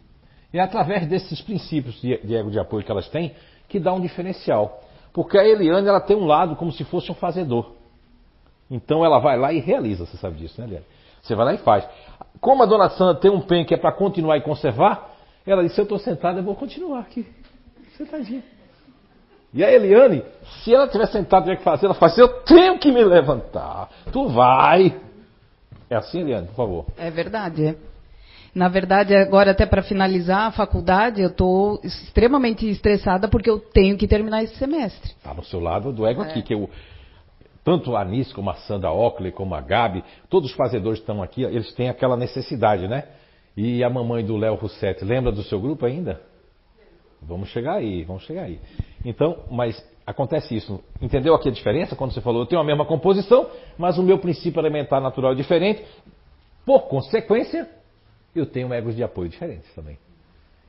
É 0.52 0.60
através 0.60 1.08
desses 1.08 1.42
princípios 1.42 2.02
de, 2.02 2.18
de 2.26 2.36
ego 2.36 2.50
de 2.50 2.60
apoio 2.60 2.84
que 2.84 2.92
elas 2.92 3.08
têm 3.10 3.36
que 3.68 3.80
dá 3.80 3.94
um 3.94 4.02
diferencial. 4.02 4.84
Porque 5.14 5.38
a 5.38 5.46
Eliane 5.46 5.88
ela 5.88 6.00
tem 6.00 6.16
um 6.16 6.26
lado 6.26 6.56
como 6.56 6.72
se 6.72 6.84
fosse 6.84 7.12
um 7.12 7.16
fazedor. 7.16 7.74
Então 8.70 9.04
ela 9.06 9.20
vai 9.20 9.38
lá 9.38 9.54
e 9.54 9.60
realiza, 9.60 10.06
você 10.06 10.18
sabe 10.18 10.38
disso, 10.38 10.60
né, 10.60 10.68
Eliane? 10.68 10.86
Você 11.28 11.36
vai 11.36 11.46
lá 11.46 11.54
e 11.54 11.58
faz. 11.58 11.86
Como 12.40 12.64
a 12.64 12.66
dona 12.66 12.90
Sandra 12.90 13.16
tem 13.16 13.30
um 13.30 13.42
pen 13.42 13.66
que 13.66 13.74
é 13.74 13.78
para 13.78 13.92
continuar 13.92 14.38
e 14.38 14.42
conservar, 14.42 15.12
ela 15.46 15.62
disse: 15.62 15.80
Eu 15.80 15.84
estou 15.84 16.00
sentada, 16.00 16.40
eu 16.40 16.44
vou 16.44 16.56
continuar 16.56 17.00
aqui. 17.02 17.28
Sentadinha. 17.98 18.44
E 19.54 19.64
a 19.64 19.72
Eliane, 19.72 20.24
se 20.64 20.74
ela 20.74 20.86
estiver 20.86 21.08
sentada 21.08 21.42
e 21.42 21.44
tiver 21.46 21.58
que 21.58 21.64
fazer, 21.64 21.86
ela 21.86 21.96
faz: 21.96 22.18
Eu 22.18 22.30
tenho 22.44 22.80
que 22.80 22.92
me 22.92 23.04
levantar. 23.04 23.90
Tu 24.12 24.28
vai. 24.30 24.96
É 25.90 25.96
assim, 25.96 26.22
Eliane, 26.22 26.48
por 26.48 26.56
favor. 26.56 26.86
É 26.98 27.10
verdade, 27.10 27.66
é. 27.66 27.76
Na 28.56 28.70
verdade, 28.70 29.14
agora 29.16 29.52
até 29.52 29.66
para 29.66 29.84
finalizar 29.84 30.48
a 30.48 30.52
faculdade, 30.52 31.22
eu 31.22 31.28
estou 31.28 31.80
extremamente 31.84 32.68
estressada 32.68 33.28
porque 33.28 33.50
eu 33.50 33.60
tenho 33.60 33.98
que 33.98 34.08
terminar 34.08 34.44
esse 34.44 34.56
semestre. 34.56 35.12
Está 35.12 35.34
no 35.34 35.44
seu 35.44 35.60
lado 35.60 35.92
do 35.92 36.08
ego 36.08 36.24
É. 36.24 36.30
aqui, 36.30 36.42
que 36.42 36.54
eu, 36.54 36.70
tanto 37.68 37.98
a 37.98 38.02
Anis 38.02 38.32
como 38.32 38.50
a 38.50 38.54
Sandra 38.54 38.92
Ockley, 38.92 39.30
como 39.30 39.54
a 39.54 39.60
Gabi, 39.60 40.02
todos 40.30 40.50
os 40.50 40.56
fazedores 40.56 41.00
que 41.00 41.04
estão 41.04 41.22
aqui, 41.22 41.44
eles 41.44 41.74
têm 41.74 41.90
aquela 41.90 42.16
necessidade, 42.16 42.88
né? 42.88 43.04
E 43.58 43.84
a 43.84 43.90
mamãe 43.90 44.26
do 44.26 44.38
Léo 44.38 44.56
Russetti, 44.56 45.04
lembra 45.04 45.34
do 45.34 45.44
seu 45.44 45.60
grupo 45.60 45.86
ainda? 45.86 46.22
Vamos 47.22 47.50
chegar 47.50 47.74
aí, 47.74 48.06
vamos 48.06 48.24
chegar 48.24 48.44
aí. 48.44 48.58
Então, 49.04 49.40
mas 49.52 49.86
acontece 50.06 50.56
isso. 50.56 50.82
Entendeu 51.02 51.36
aqui 51.36 51.50
a 51.50 51.52
diferença 51.52 51.94
quando 51.94 52.14
você 52.14 52.22
falou, 52.22 52.44
eu 52.44 52.46
tenho 52.46 52.62
a 52.62 52.64
mesma 52.64 52.86
composição, 52.86 53.50
mas 53.78 53.98
o 53.98 54.04
meu 54.04 54.18
princípio 54.18 54.62
elementar 54.62 55.02
natural 55.02 55.34
é 55.34 55.36
diferente. 55.36 55.84
Por 56.66 56.84
consequência, 56.84 57.70
eu 58.34 58.46
tenho 58.46 58.74
egos 58.74 58.96
de 58.96 59.04
apoio 59.04 59.28
diferentes 59.28 59.70
também. 59.76 59.98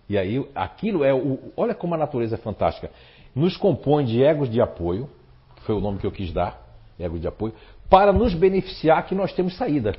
E 0.09 0.19
aí, 0.19 0.45
aquilo 0.53 1.05
é 1.05 1.15
o. 1.15 1.53
Olha 1.57 1.77
como 1.77 1.95
a 1.95 1.99
natureza 1.99 2.35
é 2.35 2.39
fantástica. 2.39 2.91
Nos 3.37 3.57
compõe 3.57 4.05
de 4.05 4.21
egos 4.21 4.51
de 4.51 4.61
apoio, 4.61 5.09
que 5.55 5.63
foi 5.63 5.77
o 5.77 5.81
nome 5.81 6.01
que 6.01 6.07
eu 6.07 6.11
quis 6.11 6.33
dar, 6.33 6.67
ego 6.99 7.19
de 7.19 7.27
apoio, 7.27 7.55
para 7.89 8.13
nos 8.13 8.35
beneficiar 8.35 9.07
que 9.07 9.15
nós 9.15 9.33
temos 9.33 9.57
saída. 9.57 9.95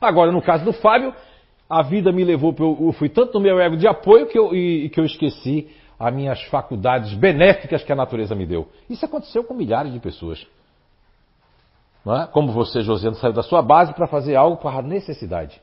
Agora, 0.00 0.30
no 0.30 0.42
caso 0.42 0.64
do 0.64 0.72
Fábio, 0.72 1.14
a 1.68 1.82
vida 1.82 2.12
me 2.12 2.24
levou, 2.24 2.54
eu, 2.58 2.78
eu 2.80 2.92
fui 2.92 3.08
tanto 3.08 3.34
no 3.34 3.40
meu 3.40 3.60
ego 3.60 3.76
de 3.76 3.86
apoio 3.86 4.26
que 4.26 4.38
eu, 4.38 4.54
e, 4.54 4.88
que 4.90 5.00
eu 5.00 5.04
esqueci 5.04 5.68
as 5.98 6.14
minhas 6.14 6.42
faculdades 6.44 7.12
benéficas 7.14 7.82
que 7.82 7.92
a 7.92 7.96
natureza 7.96 8.34
me 8.34 8.46
deu. 8.46 8.68
Isso 8.88 9.04
aconteceu 9.04 9.42
com 9.42 9.54
milhares 9.54 9.92
de 9.92 9.98
pessoas. 9.98 10.46
É? 12.06 12.26
Como 12.26 12.52
você, 12.52 12.80
Josiane, 12.80 13.16
saiu 13.16 13.32
da 13.32 13.42
sua 13.42 13.60
base 13.60 13.92
para 13.92 14.06
fazer 14.06 14.36
algo 14.36 14.56
para 14.56 14.80
necessidade. 14.80 15.60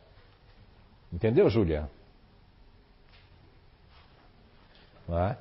Entendeu, 1.12 1.50
Júlia? 1.50 1.90
É? 5.10 5.36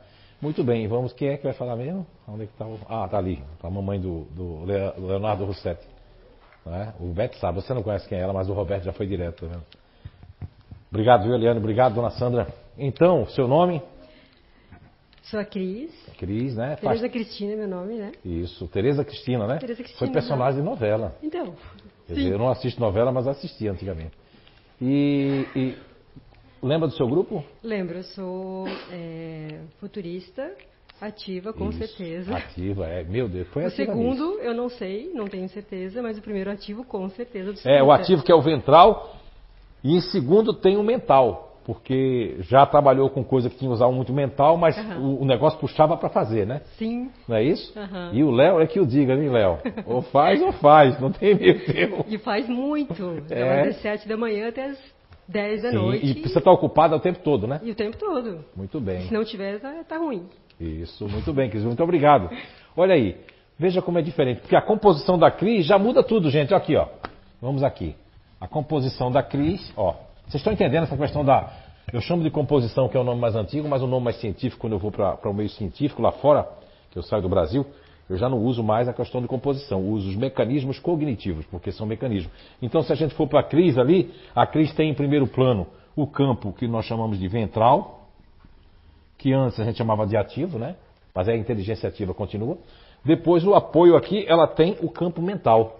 Muito 0.44 0.62
bem, 0.62 0.86
vamos. 0.86 1.14
Quem 1.14 1.28
é 1.28 1.38
que 1.38 1.44
vai 1.44 1.54
falar 1.54 1.74
mesmo? 1.74 2.06
Onde 2.28 2.42
é 2.42 2.46
que 2.46 2.52
tá 2.52 2.66
o... 2.66 2.78
Ah, 2.86 3.08
tá 3.08 3.16
ali. 3.16 3.42
A 3.62 3.70
mamãe 3.70 3.98
do, 3.98 4.24
do 4.24 4.62
Le- 4.66 4.92
Leonardo 4.98 5.46
Rossetti. 5.46 5.86
É? 6.66 6.92
O 7.00 7.06
Beto 7.14 7.38
sabe, 7.38 7.62
você 7.62 7.72
não 7.72 7.82
conhece 7.82 8.06
quem 8.06 8.18
é 8.18 8.20
ela, 8.20 8.34
mas 8.34 8.46
o 8.50 8.52
Roberto 8.52 8.84
já 8.84 8.92
foi 8.92 9.06
direto. 9.06 9.46
Tá 9.46 9.54
vendo? 9.54 9.64
Obrigado, 10.90 11.22
viu, 11.24 11.34
Eliane? 11.34 11.58
Obrigado, 11.58 11.94
dona 11.94 12.10
Sandra. 12.10 12.46
Então, 12.76 13.26
seu 13.28 13.48
nome? 13.48 13.80
Sou 15.22 15.40
a 15.40 15.46
Cris. 15.46 15.90
Cris, 16.18 16.54
né? 16.54 16.76
Faz- 16.76 17.00
Tereza 17.00 17.08
Cristina 17.08 17.52
é 17.54 17.56
meu 17.56 17.68
nome, 17.68 17.94
né? 17.94 18.12
Isso, 18.22 18.68
Tereza 18.68 19.02
Cristina, 19.02 19.46
né? 19.46 19.56
Tereza 19.56 19.82
Cristina, 19.82 19.98
Foi 19.98 20.10
personagem 20.10 20.60
de 20.60 20.66
novela. 20.66 21.16
Então. 21.22 21.54
Quer 22.06 22.12
dizer, 22.16 22.32
eu 22.32 22.38
não 22.38 22.50
assisto 22.50 22.78
novela, 22.82 23.10
mas 23.10 23.26
assisti 23.26 23.66
antigamente. 23.66 24.12
E, 24.78 25.46
e 25.56 25.78
lembra 26.64 26.88
do 26.88 26.94
seu 26.94 27.06
grupo? 27.06 27.44
Lembro, 27.62 27.98
eu 27.98 28.02
sou 28.02 28.66
é, 28.90 29.60
futurista, 29.78 30.50
ativa, 31.00 31.52
com 31.52 31.68
Isso, 31.70 31.78
certeza. 31.78 32.36
Ativa, 32.36 32.86
é. 32.86 33.04
Meu 33.04 33.28
Deus, 33.28 33.48
foi 33.48 33.64
o 33.64 33.70
segundo, 33.70 34.38
eu 34.40 34.54
não 34.54 34.68
sei, 34.68 35.10
não 35.14 35.26
tenho 35.26 35.48
certeza, 35.48 36.02
mas 36.02 36.18
o 36.18 36.22
primeiro 36.22 36.50
ativo, 36.50 36.84
com 36.84 37.08
certeza. 37.10 37.52
do 37.52 37.68
É, 37.68 37.82
o 37.82 37.92
ativo 37.92 38.22
que 38.22 38.32
é 38.32 38.34
o 38.34 38.42
ventral. 38.42 39.16
E 39.82 39.94
em 39.94 40.00
segundo 40.00 40.54
tem 40.54 40.76
o 40.76 40.82
mental. 40.82 41.50
Porque 41.64 42.36
já 42.40 42.66
trabalhou 42.66 43.08
com 43.08 43.24
coisa 43.24 43.48
que 43.48 43.56
tinha 43.56 43.70
que 43.70 43.74
usar 43.74 43.88
muito 43.88 44.12
mental, 44.12 44.58
mas 44.58 44.76
Aham. 44.76 45.00
o, 45.00 45.22
o 45.22 45.24
negócio 45.24 45.58
puxava 45.58 45.96
para 45.96 46.10
fazer, 46.10 46.46
né? 46.46 46.60
Sim. 46.76 47.10
Não 47.26 47.36
é 47.36 47.42
isso? 47.42 47.72
Aham. 47.78 48.10
E 48.12 48.22
o 48.22 48.30
Léo 48.30 48.60
é 48.60 48.66
que 48.66 48.78
o 48.78 48.86
diga, 48.86 49.14
hein, 49.14 49.30
Léo? 49.30 49.58
Ou 49.86 50.02
faz 50.02 50.42
ou 50.42 50.52
faz, 50.52 51.00
não 51.00 51.10
tem 51.10 51.34
meio 51.34 51.58
termo. 51.64 52.04
E 52.06 52.18
faz 52.18 52.46
muito. 52.46 53.24
É. 53.30 53.64
Das 53.64 53.80
7 53.80 54.06
da 54.06 54.14
manhã 54.14 54.48
até 54.48 54.66
as 54.66 54.93
10 55.28 55.62
da 55.62 55.70
Sim, 55.70 55.76
noite. 55.76 56.06
e 56.06 56.22
você 56.22 56.38
está 56.38 56.50
ocupado 56.50 56.94
o 56.94 57.00
tempo 57.00 57.20
todo, 57.20 57.46
né? 57.46 57.60
E 57.62 57.70
o 57.70 57.74
tempo 57.74 57.96
todo. 57.96 58.44
Muito 58.54 58.80
bem. 58.80 59.02
Se 59.02 59.14
não 59.14 59.24
tiver, 59.24 59.58
tá, 59.58 59.84
tá 59.84 59.98
ruim. 59.98 60.26
Isso, 60.60 61.08
muito 61.08 61.32
bem, 61.32 61.50
Cris. 61.50 61.64
Muito 61.64 61.82
obrigado. 61.82 62.30
Olha 62.76 62.94
aí, 62.94 63.16
veja 63.58 63.82
como 63.82 63.98
é 63.98 64.02
diferente. 64.02 64.40
Porque 64.40 64.56
a 64.56 64.62
composição 64.62 65.18
da 65.18 65.30
Cris 65.30 65.66
já 65.66 65.78
muda 65.78 66.02
tudo, 66.02 66.30
gente. 66.30 66.54
Aqui, 66.54 66.76
ó. 66.76 66.86
Vamos 67.40 67.62
aqui. 67.62 67.94
A 68.40 68.46
composição 68.46 69.10
da 69.10 69.22
Cris, 69.22 69.72
ó. 69.76 69.94
Vocês 70.22 70.36
estão 70.36 70.52
entendendo 70.52 70.84
essa 70.84 70.96
questão 70.96 71.24
da. 71.24 71.52
Eu 71.92 72.00
chamo 72.00 72.22
de 72.22 72.30
composição, 72.30 72.88
que 72.88 72.96
é 72.96 73.00
o 73.00 73.04
nome 73.04 73.20
mais 73.20 73.36
antigo, 73.36 73.68
mas 73.68 73.82
o 73.82 73.86
nome 73.86 74.04
mais 74.04 74.16
científico, 74.16 74.60
quando 74.60 74.72
eu 74.72 74.78
vou 74.78 74.90
para 74.90 75.28
o 75.28 75.34
meio 75.34 75.50
científico 75.50 76.00
lá 76.00 76.12
fora, 76.12 76.48
que 76.90 76.98
eu 76.98 77.02
saio 77.02 77.22
do 77.22 77.28
Brasil, 77.28 77.66
eu 78.08 78.16
já 78.18 78.28
não 78.28 78.38
uso 78.38 78.62
mais 78.62 78.88
a 78.88 78.92
questão 78.92 79.20
de 79.22 79.26
composição, 79.26 79.88
uso 79.88 80.10
os 80.10 80.16
mecanismos 80.16 80.78
cognitivos, 80.78 81.46
porque 81.46 81.72
são 81.72 81.86
mecanismos. 81.86 82.32
Então, 82.60 82.82
se 82.82 82.92
a 82.92 82.96
gente 82.96 83.14
for 83.14 83.26
para 83.26 83.40
a 83.40 83.42
Cris 83.42 83.78
ali, 83.78 84.12
a 84.34 84.46
Cris 84.46 84.72
tem 84.74 84.90
em 84.90 84.94
primeiro 84.94 85.26
plano 85.26 85.66
o 85.96 86.06
campo 86.06 86.52
que 86.52 86.68
nós 86.68 86.84
chamamos 86.84 87.18
de 87.18 87.28
ventral, 87.28 88.08
que 89.16 89.32
antes 89.32 89.58
a 89.58 89.64
gente 89.64 89.78
chamava 89.78 90.06
de 90.06 90.16
ativo, 90.16 90.58
né? 90.58 90.76
Mas 91.14 91.28
a 91.28 91.36
inteligência 91.36 91.88
ativa 91.88 92.12
continua. 92.12 92.58
Depois 93.04 93.44
o 93.44 93.54
apoio 93.54 93.96
aqui, 93.96 94.24
ela 94.26 94.46
tem 94.46 94.76
o 94.82 94.90
campo 94.90 95.22
mental. 95.22 95.78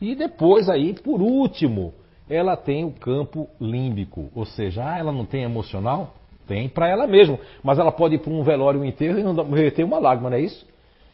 E 0.00 0.14
depois 0.14 0.68
aí, 0.68 0.94
por 0.94 1.20
último, 1.20 1.94
ela 2.28 2.56
tem 2.56 2.84
o 2.84 2.92
campo 2.92 3.48
límbico, 3.60 4.30
ou 4.34 4.44
seja, 4.44 4.84
ah, 4.84 4.98
ela 4.98 5.12
não 5.12 5.24
tem 5.24 5.42
emocional? 5.42 6.14
Tem 6.48 6.68
para 6.68 6.88
ela 6.88 7.06
mesma, 7.06 7.38
mas 7.62 7.78
ela 7.78 7.92
pode 7.92 8.14
ir 8.14 8.18
para 8.18 8.32
um 8.32 8.42
velório, 8.42 8.82
enterro 8.84 9.18
e 9.18 9.22
não 9.22 9.50
reter 9.50 9.84
uma 9.84 9.98
lágrima, 9.98 10.30
não 10.30 10.36
é 10.38 10.40
isso? 10.40 10.66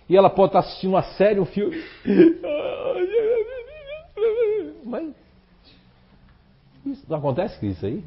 E 0.08 0.16
ela 0.16 0.30
pode 0.30 0.50
estar 0.50 0.60
assistindo 0.60 0.90
uma 0.90 1.02
série, 1.02 1.40
um 1.40 1.44
filme. 1.44 1.76
Mas 4.84 5.12
isso 6.86 7.04
não 7.08 7.16
acontece 7.18 7.58
com 7.58 7.66
isso 7.66 7.84
aí? 7.84 8.04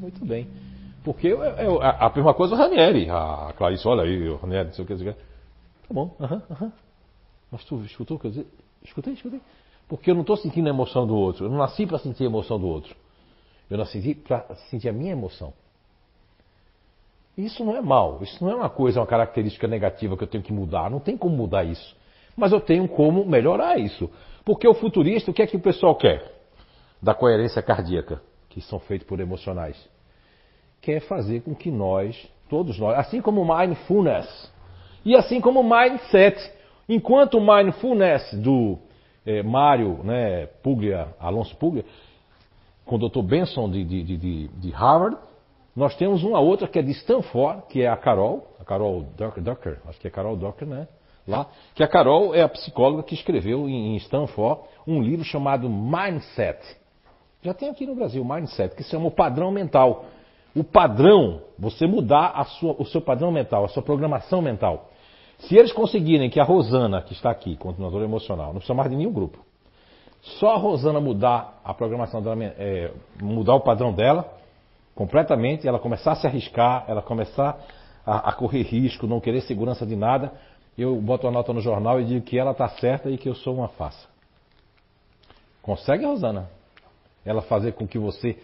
Muito 0.00 0.24
bem. 0.24 0.48
Porque 1.04 1.28
eu- 1.28 1.42
eu- 1.42 1.82
a, 1.82 2.06
a 2.06 2.10
mesma 2.10 2.34
coisa 2.34 2.54
o 2.54 2.58
Ranieri. 2.58 3.08
A 3.10 3.52
Clarice, 3.56 3.86
olha 3.86 4.02
aí, 4.02 4.28
o 4.28 4.36
Ranieri, 4.36 4.68
não 4.68 4.74
sei 4.74 4.84
o 4.84 4.88
que. 4.88 4.96
Tá 5.04 5.14
bom, 5.90 6.16
aham, 6.20 6.42
aham. 6.50 6.72
Mas 7.50 7.64
tu 7.64 7.80
escutou 7.84 8.16
o 8.16 8.20
que 8.20 8.26
eu 8.28 8.30
disse? 8.30 8.46
Escutei, 8.84 9.12
escutei. 9.12 9.40
Porque 9.88 10.10
eu 10.10 10.14
não 10.14 10.22
estou 10.22 10.36
sentindo 10.36 10.66
a 10.66 10.70
emoção 10.70 11.06
do 11.06 11.14
outro. 11.14 11.44
Eu 11.44 11.50
não 11.50 11.58
nasci 11.58 11.86
para 11.86 11.98
sentir 11.98 12.22
a 12.24 12.26
emoção 12.26 12.58
do 12.58 12.66
outro. 12.66 12.96
Eu 13.70 13.76
nasci 13.76 14.14
para 14.14 14.54
sentir 14.70 14.88
a 14.88 14.92
minha 14.92 15.12
emoção. 15.12 15.52
Isso 17.36 17.64
não 17.64 17.76
é 17.76 17.80
mal. 17.80 18.18
Isso 18.22 18.42
não 18.44 18.52
é 18.52 18.54
uma 18.56 18.68
coisa, 18.70 19.00
uma 19.00 19.06
característica 19.06 19.66
negativa 19.66 20.16
que 20.16 20.24
eu 20.24 20.28
tenho 20.28 20.44
que 20.44 20.52
mudar. 20.52 20.90
Não 20.90 21.00
tem 21.00 21.16
como 21.16 21.34
mudar 21.36 21.64
isso. 21.64 21.96
Mas 22.36 22.52
eu 22.52 22.60
tenho 22.60 22.86
como 22.88 23.24
melhorar 23.24 23.78
isso. 23.78 24.10
Porque 24.44 24.66
o 24.66 24.74
futurista, 24.74 25.30
o 25.30 25.34
que 25.34 25.42
é 25.42 25.46
que 25.46 25.56
o 25.56 25.60
pessoal 25.60 25.94
quer? 25.94 26.30
Da 27.00 27.14
coerência 27.14 27.62
cardíaca, 27.62 28.20
que 28.48 28.60
são 28.60 28.78
feitos 28.78 29.06
por 29.06 29.20
emocionais. 29.20 29.76
Quer 30.80 31.00
fazer 31.00 31.40
com 31.42 31.54
que 31.54 31.70
nós, 31.70 32.16
todos 32.48 32.78
nós, 32.78 32.98
assim 32.98 33.20
como 33.20 33.44
mindfulness, 33.44 34.50
e 35.04 35.14
assim 35.16 35.40
como 35.40 35.62
mindset, 35.62 36.36
enquanto 36.88 37.38
o 37.38 37.40
mindfulness 37.40 38.32
do 38.34 38.78
eh, 39.24 39.42
Mário 39.42 40.00
né, 40.04 40.46
Puglia, 40.62 41.08
Alonso 41.18 41.56
Puglia, 41.56 41.84
com 42.84 42.96
o 42.96 43.08
Dr. 43.08 43.22
Benson 43.22 43.70
de, 43.70 43.84
de- 43.84 44.16
de- 44.16 44.48
de 44.48 44.70
Harvard, 44.70 45.16
nós 45.74 45.94
temos 45.96 46.22
uma 46.22 46.38
outra 46.38 46.68
que 46.68 46.78
é 46.78 46.82
de 46.82 46.90
Stanford, 46.92 47.62
que 47.68 47.82
é 47.82 47.88
a 47.88 47.96
Carol, 47.96 48.46
a 48.60 48.64
Carol 48.64 49.02
Docker, 49.16 49.80
acho 49.86 49.98
que 50.00 50.06
é 50.06 50.10
Carol 50.10 50.36
Docker, 50.36 50.68
né? 50.68 50.86
Lá, 51.26 51.46
que 51.74 51.82
a 51.84 51.88
Carol 51.88 52.34
é 52.34 52.42
a 52.42 52.48
psicóloga 52.48 53.04
que 53.04 53.14
escreveu 53.14 53.68
em, 53.68 53.96
Stanford 53.96 54.62
um 54.86 55.00
livro 55.00 55.24
chamado 55.24 55.70
Mindset. 55.70 56.58
Já 57.42 57.54
tem 57.54 57.68
aqui 57.70 57.86
no 57.86 57.94
Brasil, 57.94 58.24
Mindset, 58.24 58.74
que 58.74 58.82
se 58.82 58.90
chama 58.90 59.06
o 59.06 59.10
padrão 59.10 59.50
mental. 59.50 60.04
O 60.54 60.64
padrão, 60.64 61.42
você 61.58 61.86
mudar 61.86 62.32
sua- 62.44 62.74
o 62.78 62.84
seu 62.84 63.00
padrão 63.00 63.30
mental, 63.30 63.64
a 63.64 63.68
sua 63.68 63.82
programação 63.82 64.42
mental. 64.42 64.90
Se 65.38 65.56
eles 65.56 65.72
conseguirem 65.72 66.28
que 66.28 66.38
a 66.38 66.44
Rosana, 66.44 67.02
que 67.02 67.12
está 67.12 67.30
aqui, 67.30 67.56
continuadora 67.56 68.04
emocional, 68.04 68.48
não 68.48 68.54
precisa 68.56 68.74
mais 68.74 68.90
de 68.90 68.96
nenhum 68.96 69.12
grupo, 69.12 69.38
só 70.20 70.54
a 70.54 70.56
Rosana 70.56 71.00
mudar 71.00 71.60
a 71.64 71.72
programação 71.72 72.20
dela, 72.22 72.44
é, 72.58 72.90
mudar 73.20 73.54
o 73.54 73.60
padrão 73.60 73.92
dela 73.92 74.41
completamente, 74.94 75.66
ela 75.66 75.78
começar 75.78 76.12
a 76.12 76.16
se 76.16 76.26
arriscar, 76.26 76.84
ela 76.88 77.02
começar 77.02 77.58
a, 78.04 78.30
a 78.30 78.32
correr 78.32 78.62
risco, 78.62 79.06
não 79.06 79.20
querer 79.20 79.40
segurança 79.42 79.86
de 79.86 79.96
nada, 79.96 80.32
eu 80.76 81.00
boto 81.00 81.26
uma 81.26 81.32
nota 81.32 81.52
no 81.52 81.60
jornal 81.60 82.00
e 82.00 82.04
digo 82.04 82.24
que 82.24 82.38
ela 82.38 82.52
está 82.52 82.68
certa 82.68 83.10
e 83.10 83.18
que 83.18 83.28
eu 83.28 83.34
sou 83.34 83.54
uma 83.54 83.68
farsa. 83.68 84.08
Consegue, 85.60 86.04
Rosana? 86.04 86.50
Ela 87.24 87.42
fazer 87.42 87.72
com 87.72 87.86
que 87.86 87.98
você 87.98 88.36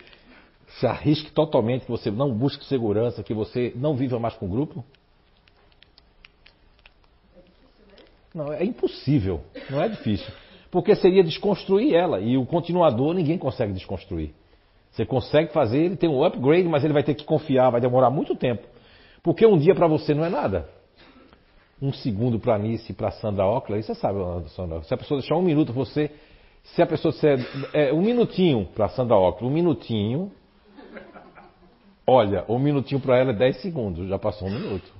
se 0.79 0.87
arrisque 0.87 1.33
totalmente, 1.33 1.87
que 1.87 1.91
você 1.91 2.11
não 2.11 2.33
busque 2.33 2.65
segurança, 2.65 3.23
que 3.23 3.35
você 3.35 3.73
não 3.75 3.97
viva 3.97 4.19
mais 4.19 4.35
com 4.35 4.47
o 4.47 4.49
grupo? 4.49 4.85
Não, 8.35 8.53
é 8.53 8.63
impossível, 8.63 9.41
não 9.71 9.83
é 9.83 9.89
difícil. 9.89 10.33
Porque 10.71 10.95
seria 10.95 11.25
desconstruir 11.25 11.95
ela. 11.95 12.21
E 12.21 12.37
o 12.37 12.45
continuador 12.45 13.15
ninguém 13.15 13.39
consegue 13.39 13.73
desconstruir. 13.73 14.35
Você 14.91 15.05
consegue 15.05 15.53
fazer, 15.53 15.79
ele 15.79 15.97
tem 15.97 16.09
um 16.09 16.25
upgrade, 16.25 16.69
mas 16.69 16.85
ele 16.85 16.93
vai 16.93 17.03
ter 17.03 17.15
que 17.15 17.25
confiar, 17.25 17.71
vai 17.71 17.81
demorar 17.81 18.11
muito 18.11 18.35
tempo. 18.35 18.67
Porque 19.23 19.47
um 19.47 19.59
dia 19.59 19.75
para 19.75 19.87
você 19.87 20.15
não 20.15 20.25
é 20.25 20.29
nada. 20.29 20.69
um 21.81 21.93
segundo 21.93 22.41
para 22.41 22.55
a 22.55 22.57
Anice 22.57 22.91
e 22.93 22.95
para 22.95 23.09
a 23.09 23.13
Sandra 23.13 23.47
Ockler, 23.47 23.83
você 23.83 23.95
sabe, 23.95 24.19
Sandra, 24.51 24.83
se 24.83 24.93
a 24.93 24.97
pessoa 24.97 25.21
deixar 25.21 25.37
um 25.37 25.43
minuto 25.43 25.73
você, 25.73 26.11
se 26.65 26.83
a 26.83 26.87
pessoa 26.87 27.13
disser 27.13 27.39
é, 27.73 27.93
um 27.93 28.03
minutinho 28.03 28.67
para 28.75 28.89
Sandra 28.89 29.17
Ockler, 29.17 29.51
um 29.51 29.55
minutinho, 29.55 30.33
olha, 32.07 32.45
um 32.49 32.59
minutinho 32.59 33.01
para 33.01 33.17
ela 33.17 33.31
é 33.31 33.35
10 33.35 33.63
segundos, 33.63 34.09
já 34.09 34.19
passou 34.19 34.49
um 34.49 34.51
minuto. 34.51 34.93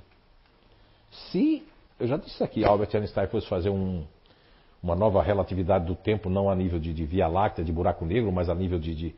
Se, 1.09 1.63
eu 1.99 2.07
já 2.07 2.17
disse 2.17 2.41
aqui, 2.43 2.63
Albert 2.63 2.89
Einstein 2.93 3.27
fosse 3.27 3.47
fazer 3.47 3.69
um, 3.69 4.05
uma 4.81 4.95
nova 4.95 5.21
relatividade 5.21 5.85
do 5.85 5.95
tempo, 5.95 6.29
não 6.29 6.49
a 6.49 6.55
nível 6.55 6.79
de, 6.79 6.93
de 6.93 7.05
Via 7.05 7.27
Láctea, 7.27 7.63
de 7.63 7.71
buraco 7.71 8.05
negro, 8.05 8.31
mas 8.31 8.49
a 8.49 8.55
nível 8.55 8.79
de, 8.79 8.95
de, 8.95 9.15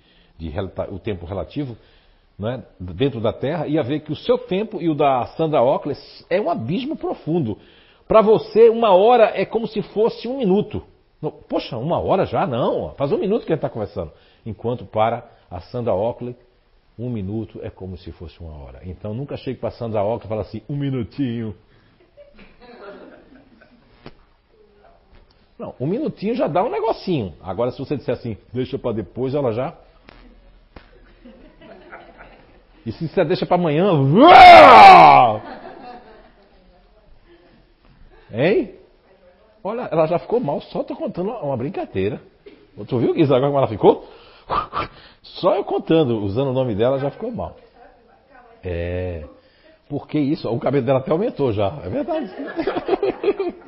de 0.50 0.54
o 0.90 0.98
tempo 0.98 1.26
relativo, 1.26 1.78
né, 2.38 2.64
dentro 2.80 3.22
da 3.22 3.32
Terra, 3.32 3.68
ia 3.68 3.84
ver 3.84 4.00
que 4.00 4.12
o 4.12 4.16
seu 4.16 4.38
tempo 4.40 4.82
e 4.82 4.90
o 4.90 4.96
da 4.96 5.28
Sandra 5.38 5.62
Ockles 5.62 6.26
é 6.30 6.42
um 6.42 6.50
abismo 6.50 6.96
profundo. 6.96 7.60
Para 8.08 8.22
você, 8.22 8.68
uma 8.68 8.96
hora 8.96 9.32
é 9.36 9.46
como 9.46 9.68
se 9.68 9.82
fosse 9.84 10.28
um 10.28 10.40
minuto. 10.40 10.84
Poxa, 11.48 11.78
uma 11.78 12.00
hora 12.00 12.26
já? 12.26 12.48
Não, 12.48 12.94
faz 12.96 13.12
um 13.12 13.18
minuto 13.18 13.46
que 13.46 13.54
a 13.54 13.56
gente 13.56 13.64
está 13.64 13.70
conversando. 13.70 14.12
Enquanto 14.44 14.86
para 14.86 15.30
a 15.50 15.62
Sandra 15.62 15.94
Ockles, 15.94 16.36
um 16.98 17.10
minuto 17.10 17.60
é 17.62 17.70
como 17.70 17.96
se 17.96 18.12
fosse 18.12 18.40
uma 18.40 18.58
hora. 18.58 18.82
Então 18.84 19.14
nunca 19.14 19.38
chegue 19.38 19.60
para 19.60 19.70
a 19.70 19.74
Sandra 19.74 20.02
Ockles 20.04 20.26
e 20.26 20.28
fale 20.28 20.42
assim, 20.42 20.62
um 20.68 20.76
minutinho. 20.76 21.56
Não, 25.60 25.76
um 25.80 25.86
minutinho 25.86 26.34
já 26.34 26.48
dá 26.48 26.64
um 26.64 26.72
negocinho. 26.72 27.36
Agora, 27.40 27.70
se 27.70 27.78
você 27.78 27.96
disser 27.96 28.16
assim, 28.16 28.36
deixa 28.52 28.80
para 28.80 28.94
depois, 28.96 29.36
ela 29.36 29.52
já. 29.54 29.78
E 32.86 32.92
se 32.92 33.08
você 33.08 33.24
deixa 33.24 33.46
para 33.46 33.56
amanhã. 33.56 33.92
Hein? 38.34 38.76
Olha, 39.64 39.88
ela 39.92 40.08
já 40.08 40.18
ficou 40.18 40.40
mal, 40.40 40.62
só 40.62 40.84
tô 40.84 40.96
contando 40.96 41.30
uma 41.30 41.56
brincadeira. 41.58 42.20
Tu 42.88 42.98
viu, 42.98 43.14
Guisa, 43.14 43.36
agora 43.36 43.52
como 43.52 43.60
ela 43.60 43.68
ficou? 43.68 44.08
Só 45.22 45.56
eu 45.56 45.64
contando, 45.64 46.20
usando 46.20 46.50
o 46.50 46.54
nome 46.54 46.74
dela, 46.74 46.98
já 46.98 47.12
ficou 47.12 47.32
mal. 47.32 47.56
É. 48.64 49.24
Porque 49.88 50.18
isso, 50.18 50.50
o 50.50 50.60
cabelo 50.60 50.86
dela 50.86 51.00
até 51.00 51.12
aumentou 51.12 51.52
já, 51.52 51.80
é 51.84 51.90
verdade. 51.90 52.32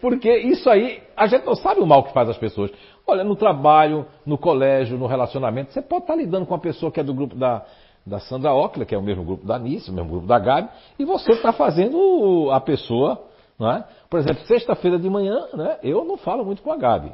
Porque 0.00 0.36
isso 0.36 0.68
aí, 0.68 1.02
a 1.16 1.26
gente 1.26 1.46
não 1.46 1.54
sabe 1.54 1.80
o 1.80 1.86
mal 1.86 2.04
que 2.04 2.12
faz 2.12 2.28
as 2.28 2.36
pessoas. 2.36 2.70
Olha, 3.06 3.24
no 3.24 3.34
trabalho, 3.34 4.06
no 4.26 4.36
colégio, 4.36 4.98
no 4.98 5.06
relacionamento, 5.06 5.72
você 5.72 5.80
pode 5.80 6.04
estar 6.04 6.14
lidando 6.14 6.44
com 6.44 6.52
uma 6.52 6.60
pessoa 6.60 6.92
que 6.92 7.00
é 7.00 7.02
do 7.02 7.14
grupo 7.14 7.34
da, 7.34 7.64
da 8.04 8.18
Sandra 8.18 8.52
Ockler, 8.52 8.86
que 8.86 8.94
é 8.94 8.98
o 8.98 9.02
mesmo 9.02 9.24
grupo 9.24 9.46
da 9.46 9.58
Nice, 9.58 9.90
o 9.90 9.94
mesmo 9.94 10.10
grupo 10.10 10.26
da 10.26 10.38
Gabi, 10.38 10.68
e 10.98 11.04
você 11.04 11.32
está 11.32 11.52
fazendo 11.52 12.50
a 12.50 12.60
pessoa, 12.60 13.24
não 13.58 13.70
é? 13.70 13.84
Por 14.10 14.18
exemplo, 14.18 14.44
sexta-feira 14.46 14.98
de 14.98 15.08
manhã, 15.08 15.46
né, 15.54 15.78
eu 15.82 16.04
não 16.04 16.16
falo 16.16 16.44
muito 16.44 16.62
com 16.62 16.72
a 16.72 16.76
Gabi. 16.76 17.12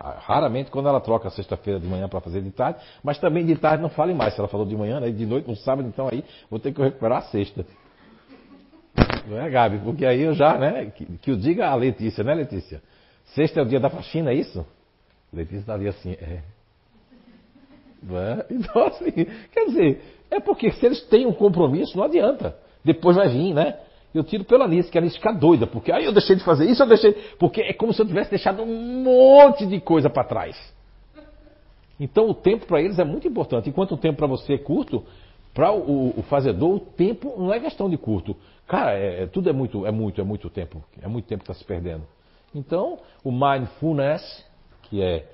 Raramente 0.00 0.70
quando 0.70 0.88
ela 0.88 1.00
troca 1.00 1.28
sexta-feira 1.30 1.78
de 1.78 1.86
manhã 1.86 2.08
para 2.08 2.20
fazer 2.20 2.40
de 2.40 2.50
tarde, 2.50 2.80
mas 3.02 3.18
também 3.18 3.44
de 3.44 3.56
tarde 3.56 3.82
não 3.82 3.90
fale 3.90 4.14
mais. 4.14 4.32
Se 4.34 4.40
ela 4.40 4.48
falou 4.48 4.64
de 4.64 4.76
manhã, 4.76 5.00
né, 5.00 5.10
de 5.10 5.26
noite, 5.26 5.48
no 5.48 5.56
sábado, 5.56 5.88
então 5.88 6.08
aí 6.10 6.24
vou 6.48 6.58
ter 6.58 6.72
que 6.72 6.80
recuperar 6.80 7.18
a 7.18 7.22
sexta. 7.22 7.66
Não 9.26 9.38
é, 9.38 9.50
Gabi? 9.50 9.78
Porque 9.78 10.06
aí 10.06 10.22
eu 10.22 10.32
já, 10.32 10.56
né? 10.56 10.86
Que, 10.86 11.04
que 11.04 11.30
o 11.30 11.36
diga 11.36 11.68
a 11.68 11.74
Letícia, 11.74 12.24
né, 12.24 12.34
Letícia? 12.34 12.82
Sexta 13.34 13.60
é 13.60 13.62
o 13.62 13.66
dia 13.66 13.78
da 13.78 13.90
faxina, 13.90 14.30
é 14.30 14.34
isso? 14.34 14.64
Letícia 15.32 15.60
está 15.60 15.74
ali 15.74 15.86
assim, 15.86 16.12
é. 16.12 16.42
É? 18.08 18.46
Então, 18.50 18.86
assim, 18.86 19.12
quer 19.52 19.66
dizer, 19.66 20.02
é 20.30 20.40
porque 20.40 20.70
se 20.72 20.86
eles 20.86 21.02
têm 21.02 21.26
um 21.26 21.32
compromisso, 21.32 21.96
não 21.96 22.04
adianta. 22.04 22.56
Depois 22.84 23.16
vai 23.16 23.28
vir, 23.28 23.52
né? 23.52 23.78
Eu 24.14 24.24
tiro 24.24 24.44
pela 24.44 24.64
Alice, 24.64 24.90
que 24.90 24.98
a 24.98 25.00
Alice 25.00 25.16
fica 25.16 25.32
doida, 25.32 25.66
porque 25.66 25.92
aí 25.92 26.04
eu 26.04 26.12
deixei 26.12 26.34
de 26.34 26.42
fazer 26.42 26.68
isso, 26.68 26.82
eu 26.82 26.86
deixei. 26.86 27.12
Porque 27.38 27.60
é 27.60 27.72
como 27.72 27.92
se 27.92 28.02
eu 28.02 28.06
tivesse 28.06 28.30
deixado 28.30 28.62
um 28.62 29.02
monte 29.02 29.66
de 29.66 29.80
coisa 29.80 30.10
para 30.10 30.24
trás. 30.24 30.56
Então 31.98 32.28
o 32.28 32.34
tempo 32.34 32.66
para 32.66 32.80
eles 32.80 32.98
é 32.98 33.04
muito 33.04 33.28
importante. 33.28 33.68
Enquanto 33.68 33.92
o 33.92 33.96
tempo 33.96 34.18
para 34.18 34.26
você 34.26 34.54
é 34.54 34.58
curto, 34.58 35.04
para 35.52 35.72
o, 35.72 36.18
o, 36.18 36.22
fazedor 36.22 36.76
o 36.76 36.80
tempo 36.80 37.34
não 37.36 37.52
é 37.52 37.60
questão 37.60 37.88
de 37.90 37.96
curto. 37.96 38.36
Cara, 38.66 38.96
é, 38.98 39.24
é, 39.24 39.26
tudo 39.26 39.50
é 39.50 39.52
muito, 39.52 39.86
é 39.86 39.92
muito, 39.92 40.20
é 40.20 40.24
muito 40.24 40.48
tempo. 40.48 40.82
É 41.02 41.06
muito 41.06 41.26
tempo 41.26 41.44
que 41.44 41.50
está 41.50 41.60
se 41.60 41.64
perdendo. 41.64 42.04
Então, 42.54 42.98
o 43.22 43.30
mindfulness, 43.30 44.44
que 44.84 45.02
é 45.02 45.26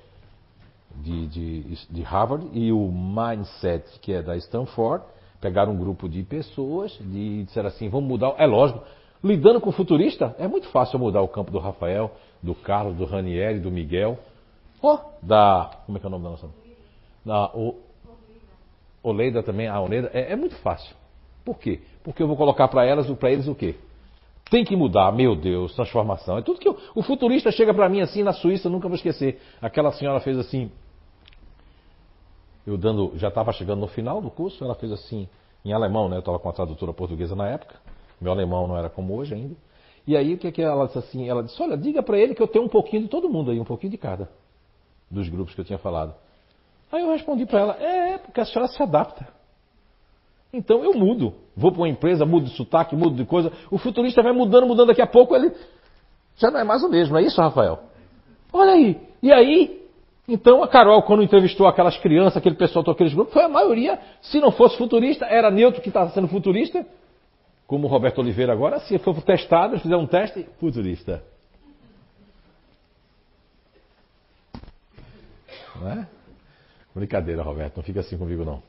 de, 1.03 1.27
de, 1.27 1.87
de 1.91 2.03
Harvard, 2.03 2.49
e 2.53 2.73
o 2.73 2.91
mindset, 2.91 3.99
que 4.01 4.13
é 4.13 4.23
da 4.23 4.37
Stanford, 4.37 5.05
pegaram 5.41 5.73
um 5.73 5.79
grupo 5.79 6.09
de 6.09 6.23
pessoas 6.23 6.99
e 7.01 7.45
disseram 7.45 7.69
assim: 7.69 7.89
vamos 7.89 8.09
mudar. 8.09 8.35
É 8.39 8.47
lógico, 8.47 8.83
lidando 9.23 9.61
com 9.61 9.71
futurista, 9.73 10.35
é 10.39 10.49
muito 10.49 10.69
fácil 10.69 10.99
mudar 10.99 11.23
o 11.23 11.29
campo 11.29 11.51
do 11.51 11.59
Rafael, 11.59 12.11
do 12.43 12.55
Carlos, 12.55 12.97
do 12.97 13.05
Ranieri, 13.05 13.61
do 13.61 13.71
Miguel, 13.71 14.19
oh, 14.83 14.99
da. 15.23 15.71
Como 15.87 15.99
é 15.99 16.01
que 16.01 16.07
é 16.07 16.09
o 16.09 16.11
nome 16.11 16.25
da 16.25 16.31
nossa? 16.31 16.49
Da 17.25 17.51
o, 17.55 17.77
Oleida 19.03 19.43
também, 19.43 19.69
a 19.69 19.81
Oleida, 19.81 20.11
é, 20.13 20.33
é 20.33 20.37
muito 20.37 20.57
fácil. 20.57 20.95
Por 21.45 21.59
quê? 21.59 21.81
Porque 22.03 22.23
eu 22.23 22.27
vou 22.27 22.37
colocar 22.37 22.67
para 22.69 22.85
elas, 22.85 23.09
para 23.13 23.31
eles 23.31 23.47
o 23.47 23.55
quê? 23.55 23.77
Tem 24.51 24.65
que 24.65 24.77
mudar, 24.77 25.13
meu 25.13 25.35
Deus, 25.35 25.75
transformação. 25.75 26.39
É 26.39 26.43
tudo 26.43 26.59
que 26.59 26.69
eu, 26.69 26.77
o 26.95 27.03
futurista 27.03 27.51
chega 27.51 27.75
para 27.75 27.89
mim 27.89 28.01
assim 28.01 28.23
na 28.23 28.33
Suíça, 28.33 28.69
nunca 28.69 28.89
vou 28.89 28.97
esquecer. 28.97 29.41
Aquela 29.61 29.93
senhora 29.93 30.21
fez 30.21 30.39
assim, 30.39 30.71
eu 32.67 32.77
dando, 32.77 33.13
já 33.17 33.29
estava 33.29 33.53
chegando 33.53 33.81
no 33.81 33.87
final 33.87 34.21
do 34.21 34.31
curso, 34.31 34.65
ela 34.65 34.75
fez 34.75 34.91
assim, 34.91 35.29
em 35.65 35.73
alemão, 35.73 36.09
né? 36.09 36.17
Eu 36.17 36.21
estava 36.21 36.39
com 36.39 36.49
a 36.49 36.53
tradutora 36.53 36.93
portuguesa 36.93 37.35
na 37.37 37.47
época, 37.49 37.77
meu 38.21 38.33
alemão 38.33 38.67
não 38.67 38.77
era 38.77 38.91
como 38.91 39.15
hoje 39.15 39.35
ainda. 39.35 39.55
E 40.07 40.17
aí 40.17 40.35
o 40.35 40.39
que, 40.39 40.51
que 40.53 40.63
ela 40.63 40.87
disse 40.87 40.99
assim? 40.99 41.29
Ela 41.29 41.43
disse, 41.43 41.61
olha, 41.63 41.77
diga 41.77 42.03
para 42.03 42.19
ele 42.19 42.35
que 42.35 42.43
eu 42.43 42.49
tenho 42.49 42.65
um 42.65 42.69
pouquinho 42.69 43.03
de 43.03 43.09
todo 43.09 43.29
mundo 43.29 43.51
aí, 43.51 43.61
um 43.61 43.65
pouquinho 43.65 43.91
de 43.91 43.99
cada, 43.99 44.29
dos 45.11 45.29
grupos 45.29 45.55
que 45.55 45.61
eu 45.61 45.65
tinha 45.65 45.79
falado. 45.79 46.15
Aí 46.91 47.03
eu 47.03 47.11
respondi 47.11 47.45
para 47.47 47.61
ela, 47.61 47.77
é, 47.79 48.13
é, 48.13 48.19
porque 48.19 48.41
a 48.41 48.45
senhora 48.45 48.69
se 48.69 48.83
adapta. 48.83 49.27
Então 50.53 50.83
eu 50.85 50.95
mudo. 50.95 51.35
Vou 51.57 51.73
para 51.73 51.81
uma 51.81 51.89
empresa, 51.89 52.25
mudo 52.25 52.47
de 52.47 52.57
sotaque, 52.57 52.95
mudo 52.95 53.17
de 53.17 53.25
coisa. 53.25 53.53
O 53.71 53.79
futurista 53.79 54.23
vai 54.23 54.33
mudando, 54.33 54.67
mudando 54.67 54.89
daqui 54.89 55.03
a 55.03 55.07
pouco, 55.07 55.35
ele 55.35 55.53
já 56.37 56.51
não 56.51 56.61
é 56.61 56.65
mais 56.65 56.83
o 56.83 56.89
mesmo, 56.89 57.15
não 57.15 57.21
é 57.21 57.25
isso, 57.25 57.41
Rafael? 57.41 57.81
Olha 58.53 58.73
aí. 58.73 59.01
E 59.23 59.33
aí, 59.33 59.86
então 60.29 60.63
a 60.63 60.69
Carol, 60.69 61.03
quando 61.03 61.23
entrevistou 61.23 61.67
aquelas 61.67 61.97
crianças, 61.99 62.37
aquele 62.37 62.57
pessoal 62.57 62.85
aqueles 62.91 63.15
grupos, 63.15 63.33
foi 63.33 63.43
a 63.43 63.49
maioria, 63.49 63.99
se 64.21 64.41
não 64.41 64.51
fosse 64.51 64.77
futurista, 64.77 65.25
era 65.27 65.51
neutro 65.51 65.81
que 65.81 65.89
estava 65.89 66.11
sendo 66.11 66.27
futurista, 66.27 66.85
como 67.67 67.87
o 67.87 67.91
Roberto 67.91 68.19
Oliveira 68.19 68.53
agora, 68.53 68.81
se 68.81 68.99
for 68.99 69.21
testado, 69.23 69.79
fizer 69.79 69.97
um 69.97 70.07
teste, 70.07 70.47
futurista. 70.59 71.23
Não 75.81 75.91
é? 75.91 76.09
Brincadeira, 76.95 77.43
Roberto, 77.43 77.77
não 77.77 77.85
fica 77.85 78.01
assim 78.01 78.17
comigo 78.17 78.45
não. 78.45 78.63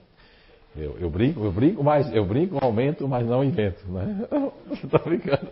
Eu, 0.75 0.97
eu 0.99 1.09
brinco, 1.09 1.43
eu 1.43 1.51
brinco, 1.51 1.83
mas 1.83 2.13
eu 2.13 2.25
brinco, 2.25 2.63
aumento, 2.63 3.07
mas 3.07 3.25
não 3.25 3.43
invento, 3.43 3.83
né? 3.87 4.27
Estou 4.71 4.99
brincando. 5.05 5.49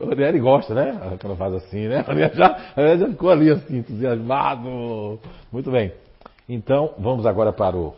O 0.00 0.08
Ranieri 0.08 0.38
gosta, 0.38 0.74
né? 0.74 1.18
Quando 1.20 1.36
faz 1.36 1.54
assim, 1.54 1.88
né? 1.88 2.04
O 2.08 2.36
já, 2.36 2.96
já 2.96 3.08
ficou 3.08 3.30
ali 3.30 3.50
assim, 3.50 3.78
entusiasmado. 3.78 5.20
Muito 5.50 5.70
bem. 5.70 5.92
Então, 6.48 6.94
vamos 6.98 7.26
agora 7.26 7.52
para 7.52 7.76
o. 7.76 7.94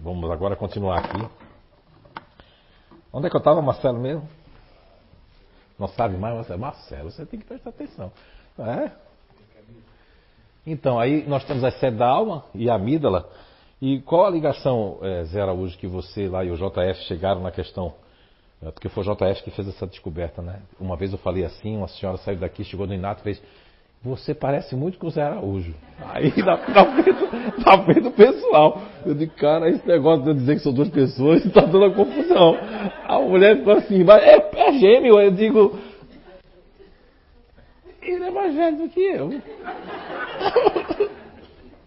Vamos 0.00 0.30
agora 0.30 0.56
continuar 0.56 0.98
aqui. 0.98 1.26
Onde 3.12 3.26
é 3.26 3.30
que 3.30 3.36
eu 3.36 3.40
estava, 3.40 3.60
Marcelo 3.62 3.98
mesmo? 3.98 4.28
Não 5.78 5.88
sabe 5.88 6.16
mais, 6.16 6.34
Marcelo? 6.34 6.60
Marcelo, 6.60 7.10
você 7.10 7.24
tem 7.24 7.40
que 7.40 7.46
prestar 7.46 7.70
atenção. 7.70 8.12
É? 8.58 8.90
Então, 10.66 10.98
aí 10.98 11.26
nós 11.26 11.44
temos 11.44 11.64
a 11.64 11.70
sede 11.70 11.96
da 11.96 12.06
alma 12.06 12.44
e 12.54 12.68
a 12.68 12.74
amígdala. 12.74 13.28
E 13.80 14.00
qual 14.00 14.26
a 14.26 14.30
ligação, 14.30 14.98
é, 15.02 15.24
Zé 15.24 15.40
Araújo, 15.40 15.78
que 15.78 15.86
você 15.86 16.28
lá 16.28 16.44
e 16.44 16.50
o 16.50 16.56
JF 16.56 17.04
chegaram 17.06 17.40
na 17.40 17.50
questão 17.50 17.94
porque 18.60 18.88
foi 18.88 19.04
o 19.04 19.14
JF 19.14 19.42
que 19.42 19.50
fez 19.50 19.68
essa 19.68 19.86
descoberta, 19.86 20.42
né? 20.42 20.60
Uma 20.80 20.96
vez 20.96 21.12
eu 21.12 21.18
falei 21.18 21.44
assim, 21.44 21.76
uma 21.76 21.88
senhora 21.88 22.18
saiu 22.18 22.38
daqui, 22.38 22.64
chegou 22.64 22.86
no 22.86 22.94
Inato 22.94 23.20
e 23.22 23.24
fez. 23.24 23.42
Você 24.02 24.32
parece 24.32 24.76
muito 24.76 24.96
com 24.96 25.08
o 25.08 25.10
Zé 25.10 25.22
Araújo. 25.22 25.74
Aí 26.04 26.32
na, 26.38 26.56
na, 26.68 27.02
frente, 27.02 27.64
na 27.64 27.84
frente 27.84 28.00
do 28.00 28.10
pessoal. 28.12 28.82
Eu 29.04 29.14
digo, 29.14 29.32
cara, 29.34 29.68
esse 29.68 29.86
negócio 29.86 30.22
de 30.22 30.30
eu 30.30 30.34
dizer 30.34 30.54
que 30.54 30.62
são 30.62 30.72
duas 30.72 30.88
pessoas 30.88 31.44
está 31.44 31.62
dando 31.62 31.78
uma 31.78 31.94
confusão. 31.94 32.56
A 33.04 33.18
mulher 33.20 33.58
ficou 33.58 33.72
assim, 33.72 34.04
mas 34.04 34.22
é, 34.22 34.50
é 34.54 34.72
gêmeo. 34.78 35.20
Eu 35.20 35.32
digo, 35.32 35.78
ele 38.00 38.24
é 38.24 38.30
mais 38.30 38.54
velho 38.54 38.76
do 38.76 38.88
que 38.88 39.00
eu. 39.00 39.30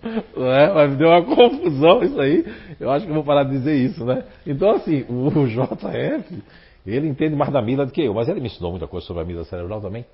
É? 0.04 0.74
Mas 0.74 0.98
deu 0.98 1.10
uma 1.10 1.24
confusão 1.24 2.04
isso 2.04 2.20
aí. 2.20 2.44
Eu 2.80 2.90
acho 2.90 3.06
que 3.06 3.12
eu 3.12 3.16
vou 3.16 3.24
parar 3.24 3.44
de 3.44 3.52
dizer 3.52 3.76
isso, 3.76 4.04
né? 4.04 4.24
Então, 4.48 4.72
assim, 4.72 5.06
o 5.08 5.30
JF, 5.46 6.44
ele 6.90 7.08
entende 7.08 7.36
mais 7.36 7.52
da 7.52 7.62
mila 7.62 7.86
do 7.86 7.92
que 7.92 8.02
eu, 8.02 8.14
mas 8.14 8.28
ele 8.28 8.40
me 8.40 8.48
ensinou 8.48 8.72
muita 8.72 8.88
coisa 8.88 9.06
sobre 9.06 9.22
a 9.22 9.26
mila 9.26 9.44
cerebral 9.46 9.80
também. 9.82 10.06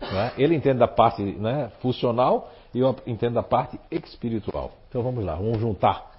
Né? 0.00 0.32
Ele 0.36 0.54
entende 0.54 0.78
da 0.78 0.88
parte 0.88 1.22
né, 1.22 1.70
funcional 1.80 2.50
e 2.74 2.78
eu 2.80 2.94
entendo 3.06 3.34
da 3.34 3.42
parte 3.42 3.78
espiritual. 3.90 4.72
Então 4.88 5.02
vamos 5.02 5.24
lá, 5.24 5.34
vamos 5.34 5.58
juntar. 5.58 6.10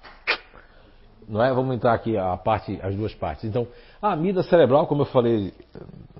não 1.28 1.42
é? 1.42 1.52
Vamos 1.52 1.74
entrar 1.74 1.94
aqui 1.94 2.16
a 2.18 2.36
parte, 2.36 2.78
as 2.82 2.94
duas 2.94 3.14
partes. 3.14 3.44
Então, 3.44 3.66
a 4.00 4.12
amígdala 4.12 4.46
cerebral, 4.46 4.86
como 4.86 5.02
eu 5.02 5.06
falei 5.06 5.54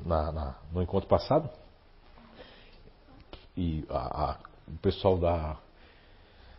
na- 0.04 0.32
na- 0.32 0.54
no 0.72 0.82
encontro 0.82 1.08
passado, 1.08 1.48
e 3.56 3.84
a- 3.88 4.30
a- 4.30 4.36
o 4.66 4.78
pessoal 4.78 5.16
da, 5.18 5.56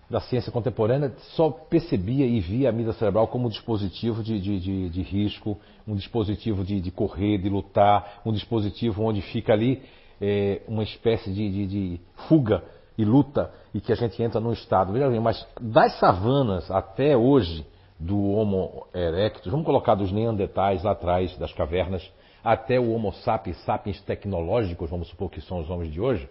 da 0.09 0.19
ciência 0.21 0.51
contemporânea 0.51 1.11
só 1.35 1.49
percebia 1.49 2.25
e 2.25 2.39
via 2.39 2.67
a 2.67 2.71
amígdala 2.71 2.97
cerebral 2.97 3.27
como 3.27 3.47
um 3.47 3.49
dispositivo 3.49 4.21
de, 4.23 4.39
de, 4.39 4.59
de- 4.59 4.89
de 4.89 5.01
risco, 5.01 5.57
um 5.87 5.95
dispositivo 5.95 6.63
de, 6.63 6.91
correr, 6.91 7.39
de 7.39 7.49
lutar, 7.49 8.21
um 8.25 8.31
dispositivo 8.31 9.03
onde 9.03 9.21
fica 9.21 9.53
ali 9.53 9.81
é, 10.21 10.61
uma 10.67 10.83
espécie 10.83 11.33
de 11.33 11.99
fuga 12.27 12.63
e 12.97 13.03
luta 13.03 13.51
e 13.73 13.81
que 13.81 13.91
a 13.91 13.95
gente 13.95 14.21
entra 14.21 14.39
num 14.39 14.53
estado. 14.53 14.93
Veja 14.93 15.09
bem, 15.09 15.19
mas 15.19 15.45
das 15.59 15.97
savanas 15.99 16.69
até 16.71 17.17
hoje, 17.17 17.65
do 17.99 18.17
Homo 18.31 18.85
erectus, 18.93 19.51
vamos 19.51 19.65
colocar 19.65 19.95
dos 19.95 20.11
neandertais 20.11 20.83
lá 20.83 20.91
atrás, 20.91 21.35
das 21.37 21.51
cavernas, 21.53 22.07
até 22.43 22.79
o 22.79 22.91
Homo 22.93 23.11
sapiens, 23.11 23.57
sapiens 23.65 23.99
tecnológicos, 24.01 24.89
vamos 24.89 25.07
supor 25.07 25.29
que 25.31 25.41
são 25.41 25.59
os 25.59 25.69
homens 25.69 25.91
de 25.91 25.99
hoje, 25.99 26.29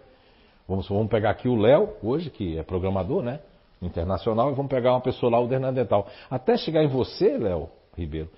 Vamos, 0.67 0.87
vamos 0.89 1.09
pegar 1.09 1.29
aqui 1.29 1.47
o 1.47 1.55
Léo, 1.55 1.89
hoje, 2.01 2.31
que 2.31 2.57
é 2.57 2.63
programador, 2.63 3.21
né? 3.21 3.39
Internacional, 3.81 4.51
e 4.51 4.55
vamos 4.55 4.69
pegar 4.69 4.93
uma 4.93 5.01
pessoa 5.01 5.31
lá, 5.31 5.39
o 5.39 5.47
Neandertal. 5.47 6.07
Até 6.29 6.57
chegar 6.57 6.83
em 6.83 6.87
você, 6.87 7.37
Léo 7.37 7.69
Ribeiro, 7.97 8.29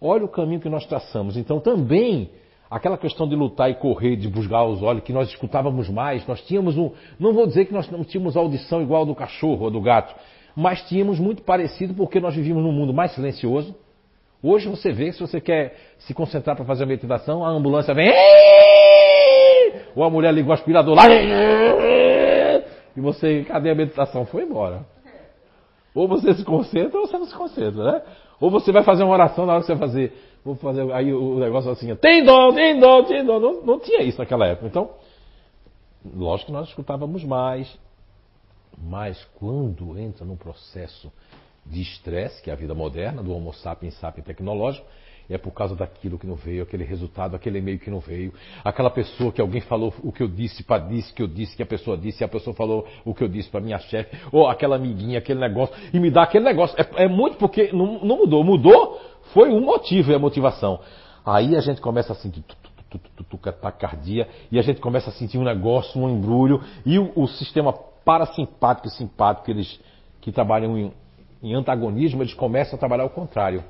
olha 0.00 0.24
o 0.24 0.28
caminho 0.28 0.60
que 0.60 0.68
nós 0.68 0.86
traçamos. 0.86 1.36
Então, 1.36 1.60
também, 1.60 2.30
aquela 2.70 2.96
questão 2.96 3.28
de 3.28 3.36
lutar 3.36 3.70
e 3.70 3.74
correr, 3.74 4.16
de 4.16 4.28
buscar 4.28 4.64
os 4.64 4.82
olhos, 4.82 5.02
que 5.02 5.12
nós 5.12 5.28
escutávamos 5.28 5.88
mais, 5.88 6.26
nós 6.26 6.40
tínhamos 6.42 6.76
um. 6.76 6.90
Não 7.18 7.32
vou 7.32 7.46
dizer 7.46 7.66
que 7.66 7.72
nós 7.72 7.90
não 7.90 8.02
tínhamos 8.04 8.36
audição 8.36 8.82
igual 8.82 9.04
do 9.04 9.14
cachorro 9.14 9.64
ou 9.64 9.70
do 9.70 9.80
gato, 9.80 10.14
mas 10.54 10.82
tínhamos 10.88 11.20
muito 11.20 11.42
parecido 11.42 11.94
porque 11.94 12.18
nós 12.18 12.34
vivíamos 12.34 12.62
num 12.62 12.72
mundo 12.72 12.92
mais 12.92 13.12
silencioso. 13.14 13.74
Hoje 14.42 14.68
você 14.68 14.92
vê, 14.92 15.12
se 15.12 15.20
você 15.20 15.40
quer 15.40 15.76
se 15.98 16.14
concentrar 16.14 16.56
para 16.56 16.64
fazer 16.64 16.84
a 16.84 16.86
meditação, 16.86 17.44
a 17.44 17.48
ambulância 17.48 17.94
vem. 17.94 18.12
Ou 19.94 20.04
a 20.04 20.10
mulher 20.10 20.32
liga 20.32 20.48
o 20.48 20.52
aspirador 20.52 20.94
lá. 20.94 21.02
E 22.96 23.00
você, 23.00 23.44
cadê 23.44 23.70
a 23.70 23.74
meditação? 23.74 24.24
Foi 24.24 24.42
embora. 24.42 24.86
Ou 25.94 26.08
você 26.08 26.34
se 26.34 26.44
concentra 26.44 26.98
ou 26.98 27.06
você 27.06 27.18
não 27.18 27.26
se 27.26 27.34
concentra, 27.34 27.92
né? 27.92 28.02
Ou 28.40 28.50
você 28.50 28.70
vai 28.70 28.82
fazer 28.82 29.02
uma 29.02 29.14
oração 29.14 29.46
na 29.46 29.52
hora 29.52 29.60
que 29.60 29.66
você 29.66 29.74
vai 29.74 29.88
fazer. 29.88 30.12
Vou 30.44 30.54
fazer 30.54 30.92
aí 30.92 31.12
o 31.12 31.38
negócio 31.38 31.70
assim, 31.70 31.94
tem 31.96 32.24
dom, 32.24 32.52
tem 32.52 32.78
dom, 32.78 33.04
tem 33.04 33.24
dom. 33.24 33.40
Não, 33.40 33.62
não 33.62 33.80
tinha 33.80 34.02
isso 34.02 34.18
naquela 34.18 34.46
época. 34.46 34.66
Então, 34.66 34.90
lógico 36.14 36.46
que 36.46 36.52
nós 36.52 36.68
escutávamos 36.68 37.24
mais. 37.24 37.78
Mas 38.78 39.26
quando 39.38 39.98
entra 39.98 40.24
num 40.24 40.36
processo 40.36 41.10
de 41.64 41.80
estresse, 41.80 42.42
que 42.42 42.50
é 42.50 42.52
a 42.52 42.56
vida 42.56 42.74
moderna, 42.74 43.22
do 43.22 43.34
Homo 43.34 43.52
sapiens 43.54 43.98
sapiens 43.98 44.26
tecnológico, 44.26 44.86
é 45.28 45.38
por 45.38 45.52
causa 45.52 45.74
daquilo 45.74 46.18
que 46.18 46.26
não 46.26 46.36
veio, 46.36 46.62
aquele 46.62 46.84
resultado, 46.84 47.34
aquele 47.34 47.58
e-mail 47.58 47.78
que 47.78 47.90
não 47.90 48.00
veio, 48.00 48.32
aquela 48.64 48.90
pessoa 48.90 49.32
que 49.32 49.40
alguém 49.40 49.60
falou 49.60 49.92
o 50.02 50.12
que 50.12 50.22
eu 50.22 50.28
disse 50.28 50.62
para 50.62 50.78
disse 50.84 51.12
que 51.12 51.22
eu 51.22 51.26
disse 51.26 51.56
que 51.56 51.62
a 51.62 51.66
pessoa 51.66 51.96
disse, 51.96 52.22
e 52.22 52.24
a 52.24 52.28
pessoa 52.28 52.54
falou 52.54 52.86
o 53.04 53.14
que 53.14 53.24
eu 53.24 53.28
disse 53.28 53.48
para 53.48 53.60
minha 53.60 53.78
chefe, 53.78 54.16
ou 54.30 54.48
aquela 54.48 54.76
amiguinha, 54.76 55.18
aquele 55.18 55.40
negócio, 55.40 55.74
e 55.92 55.98
me 55.98 56.10
dá 56.10 56.22
aquele 56.22 56.44
negócio. 56.44 56.76
É, 56.78 57.04
é 57.04 57.08
muito 57.08 57.36
porque 57.36 57.72
não, 57.72 58.04
não 58.04 58.18
mudou. 58.18 58.44
Mudou 58.44 59.00
foi 59.32 59.50
um 59.50 59.60
motivo 59.60 60.12
e 60.12 60.14
a 60.14 60.18
motivação. 60.18 60.80
Aí 61.24 61.56
a 61.56 61.60
gente 61.60 61.80
começa 61.80 62.12
a 62.12 62.16
tu, 62.16 63.38
taquicardia, 63.60 64.28
e 64.50 64.58
a 64.58 64.62
gente 64.62 64.80
começa 64.80 65.10
a 65.10 65.12
sentir 65.12 65.38
um 65.38 65.44
negócio, 65.44 66.00
um 66.00 66.08
embrulho, 66.08 66.62
e 66.84 66.98
o, 66.98 67.12
o 67.16 67.26
sistema 67.26 67.72
parasimpático 67.72 68.86
e 68.86 68.90
simpático, 68.90 69.50
eles 69.50 69.80
que 70.20 70.30
trabalham 70.30 70.78
em, 70.78 70.92
em 71.42 71.54
antagonismo, 71.54 72.22
eles 72.22 72.34
começam 72.34 72.76
a 72.76 72.78
trabalhar 72.78 73.02
ao 73.02 73.10
contrário. 73.10 73.64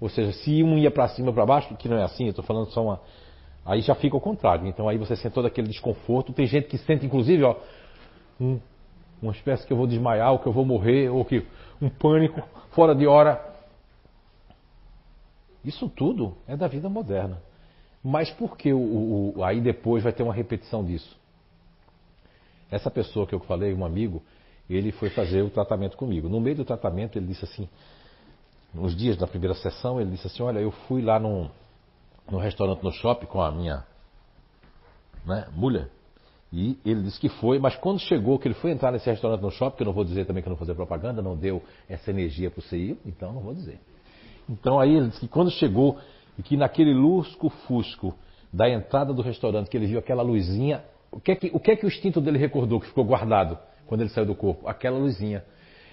Ou 0.00 0.08
seja, 0.08 0.32
se 0.32 0.62
um 0.62 0.78
ia 0.78 0.90
para 0.90 1.08
cima 1.08 1.32
para 1.32 1.44
baixo, 1.44 1.76
que 1.76 1.88
não 1.88 1.98
é 1.98 2.04
assim, 2.04 2.24
eu 2.24 2.30
estou 2.30 2.44
falando 2.44 2.70
só 2.70 2.82
uma. 2.82 3.00
Aí 3.64 3.82
já 3.82 3.94
fica 3.94 4.16
ao 4.16 4.20
contrário. 4.20 4.66
Então 4.66 4.88
aí 4.88 4.96
você 4.96 5.14
sente 5.14 5.34
todo 5.34 5.46
aquele 5.46 5.68
desconforto. 5.68 6.32
Tem 6.32 6.46
gente 6.46 6.68
que 6.68 6.78
sente, 6.78 7.04
inclusive, 7.04 7.44
ó, 7.44 7.56
um, 8.40 8.58
uma 9.20 9.32
espécie 9.32 9.66
que 9.66 9.72
eu 9.72 9.76
vou 9.76 9.86
desmaiar, 9.86 10.32
ou 10.32 10.38
que 10.38 10.46
eu 10.46 10.52
vou 10.52 10.64
morrer, 10.64 11.10
ou 11.10 11.24
que 11.24 11.46
um 11.80 11.90
pânico 11.90 12.42
fora 12.70 12.94
de 12.94 13.06
hora. 13.06 13.44
Isso 15.62 15.88
tudo 15.90 16.34
é 16.48 16.56
da 16.56 16.66
vida 16.66 16.88
moderna. 16.88 17.42
Mas 18.02 18.30
por 18.30 18.56
que 18.56 18.72
o, 18.72 19.34
o, 19.36 19.44
aí 19.44 19.60
depois 19.60 20.02
vai 20.02 20.12
ter 20.12 20.22
uma 20.22 20.32
repetição 20.32 20.82
disso? 20.82 21.18
Essa 22.70 22.90
pessoa 22.90 23.26
que 23.26 23.34
eu 23.34 23.40
falei, 23.40 23.74
um 23.74 23.84
amigo, 23.84 24.22
ele 24.70 24.90
foi 24.92 25.10
fazer 25.10 25.42
o 25.42 25.50
tratamento 25.50 25.98
comigo. 25.98 26.28
No 26.28 26.40
meio 26.40 26.56
do 26.56 26.64
tratamento, 26.64 27.18
ele 27.18 27.26
disse 27.26 27.44
assim: 27.44 27.68
uns 28.74 28.96
dias 28.96 29.16
da 29.16 29.26
primeira 29.26 29.54
sessão, 29.54 30.00
ele 30.00 30.10
disse 30.10 30.26
assim: 30.26 30.42
Olha, 30.42 30.58
eu 30.58 30.70
fui 30.70 31.02
lá 31.02 31.18
num, 31.18 31.48
num 32.30 32.38
restaurante 32.38 32.82
no 32.82 32.92
shopping 32.92 33.26
com 33.26 33.40
a 33.40 33.50
minha 33.50 33.84
né, 35.26 35.46
mulher. 35.52 35.88
E 36.52 36.76
ele 36.84 37.02
disse 37.02 37.20
que 37.20 37.28
foi, 37.28 37.60
mas 37.60 37.76
quando 37.76 38.00
chegou, 38.00 38.38
que 38.38 38.48
ele 38.48 38.56
foi 38.56 38.72
entrar 38.72 38.90
nesse 38.90 39.08
restaurante 39.08 39.40
no 39.40 39.50
shopping, 39.50 39.76
que 39.76 39.82
eu 39.82 39.86
não 39.86 39.92
vou 39.92 40.04
dizer 40.04 40.26
também 40.26 40.42
que 40.42 40.48
eu 40.48 40.50
não 40.50 40.56
vou 40.56 40.66
fazer 40.66 40.74
propaganda, 40.74 41.22
não 41.22 41.36
deu 41.36 41.62
essa 41.88 42.10
energia 42.10 42.50
para 42.50 42.58
o 42.58 42.62
CI, 42.62 42.98
então 43.06 43.32
não 43.32 43.40
vou 43.40 43.54
dizer. 43.54 43.78
Então 44.48 44.80
aí 44.80 44.96
ele 44.96 45.08
disse 45.08 45.20
que 45.20 45.28
quando 45.28 45.50
chegou, 45.50 45.98
e 46.36 46.42
que 46.42 46.56
naquele 46.56 46.92
lusco-fusco 46.92 48.14
da 48.52 48.68
entrada 48.68 49.12
do 49.12 49.22
restaurante, 49.22 49.68
que 49.68 49.76
ele 49.76 49.86
viu 49.86 50.00
aquela 50.00 50.22
luzinha, 50.22 50.82
o 51.12 51.20
que, 51.20 51.32
é 51.32 51.36
que, 51.36 51.50
o 51.52 51.60
que 51.60 51.70
é 51.70 51.76
que 51.76 51.84
o 51.84 51.88
instinto 51.88 52.20
dele 52.20 52.38
recordou, 52.38 52.80
que 52.80 52.86
ficou 52.86 53.04
guardado 53.04 53.56
quando 53.86 54.00
ele 54.00 54.10
saiu 54.10 54.26
do 54.26 54.34
corpo? 54.34 54.68
Aquela 54.68 54.98
luzinha. 54.98 55.44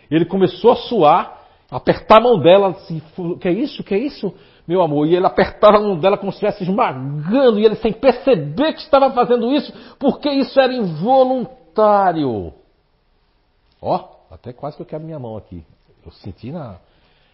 Ele 0.10 0.26
começou 0.26 0.72
a 0.72 0.76
suar, 0.76 1.47
apertar 1.70 2.18
a 2.18 2.22
mão 2.22 2.40
dela, 2.40 2.70
assim, 2.70 3.02
que 3.40 3.48
é 3.48 3.52
isso, 3.52 3.84
que 3.84 3.94
é 3.94 3.98
isso, 3.98 4.34
meu 4.68 4.82
amor? 4.82 5.08
E 5.08 5.16
ele 5.16 5.26
apertava 5.26 5.78
a 5.78 5.82
mão 5.82 5.98
dela 5.98 6.18
como 6.18 6.32
se 6.32 6.38
estivesse 6.38 6.64
esmagando, 6.64 7.60
e 7.60 7.66
ele 7.66 7.76
sem 7.76 7.94
perceber 7.94 8.74
que 8.74 8.80
estava 8.80 9.12
fazendo 9.12 9.52
isso, 9.52 9.74
porque 10.00 10.30
isso 10.30 10.60
era 10.60 10.74
involuntário. 10.74 12.54
Ó, 13.82 14.18
até 14.32 14.54
quase 14.54 14.76
que 14.76 14.82
eu 14.82 14.86
quebro 14.86 15.06
minha 15.06 15.20
mão 15.20 15.38
aqui. 15.38 15.64
Eu 16.06 16.12
senti 16.12 16.52
na. 16.52 16.78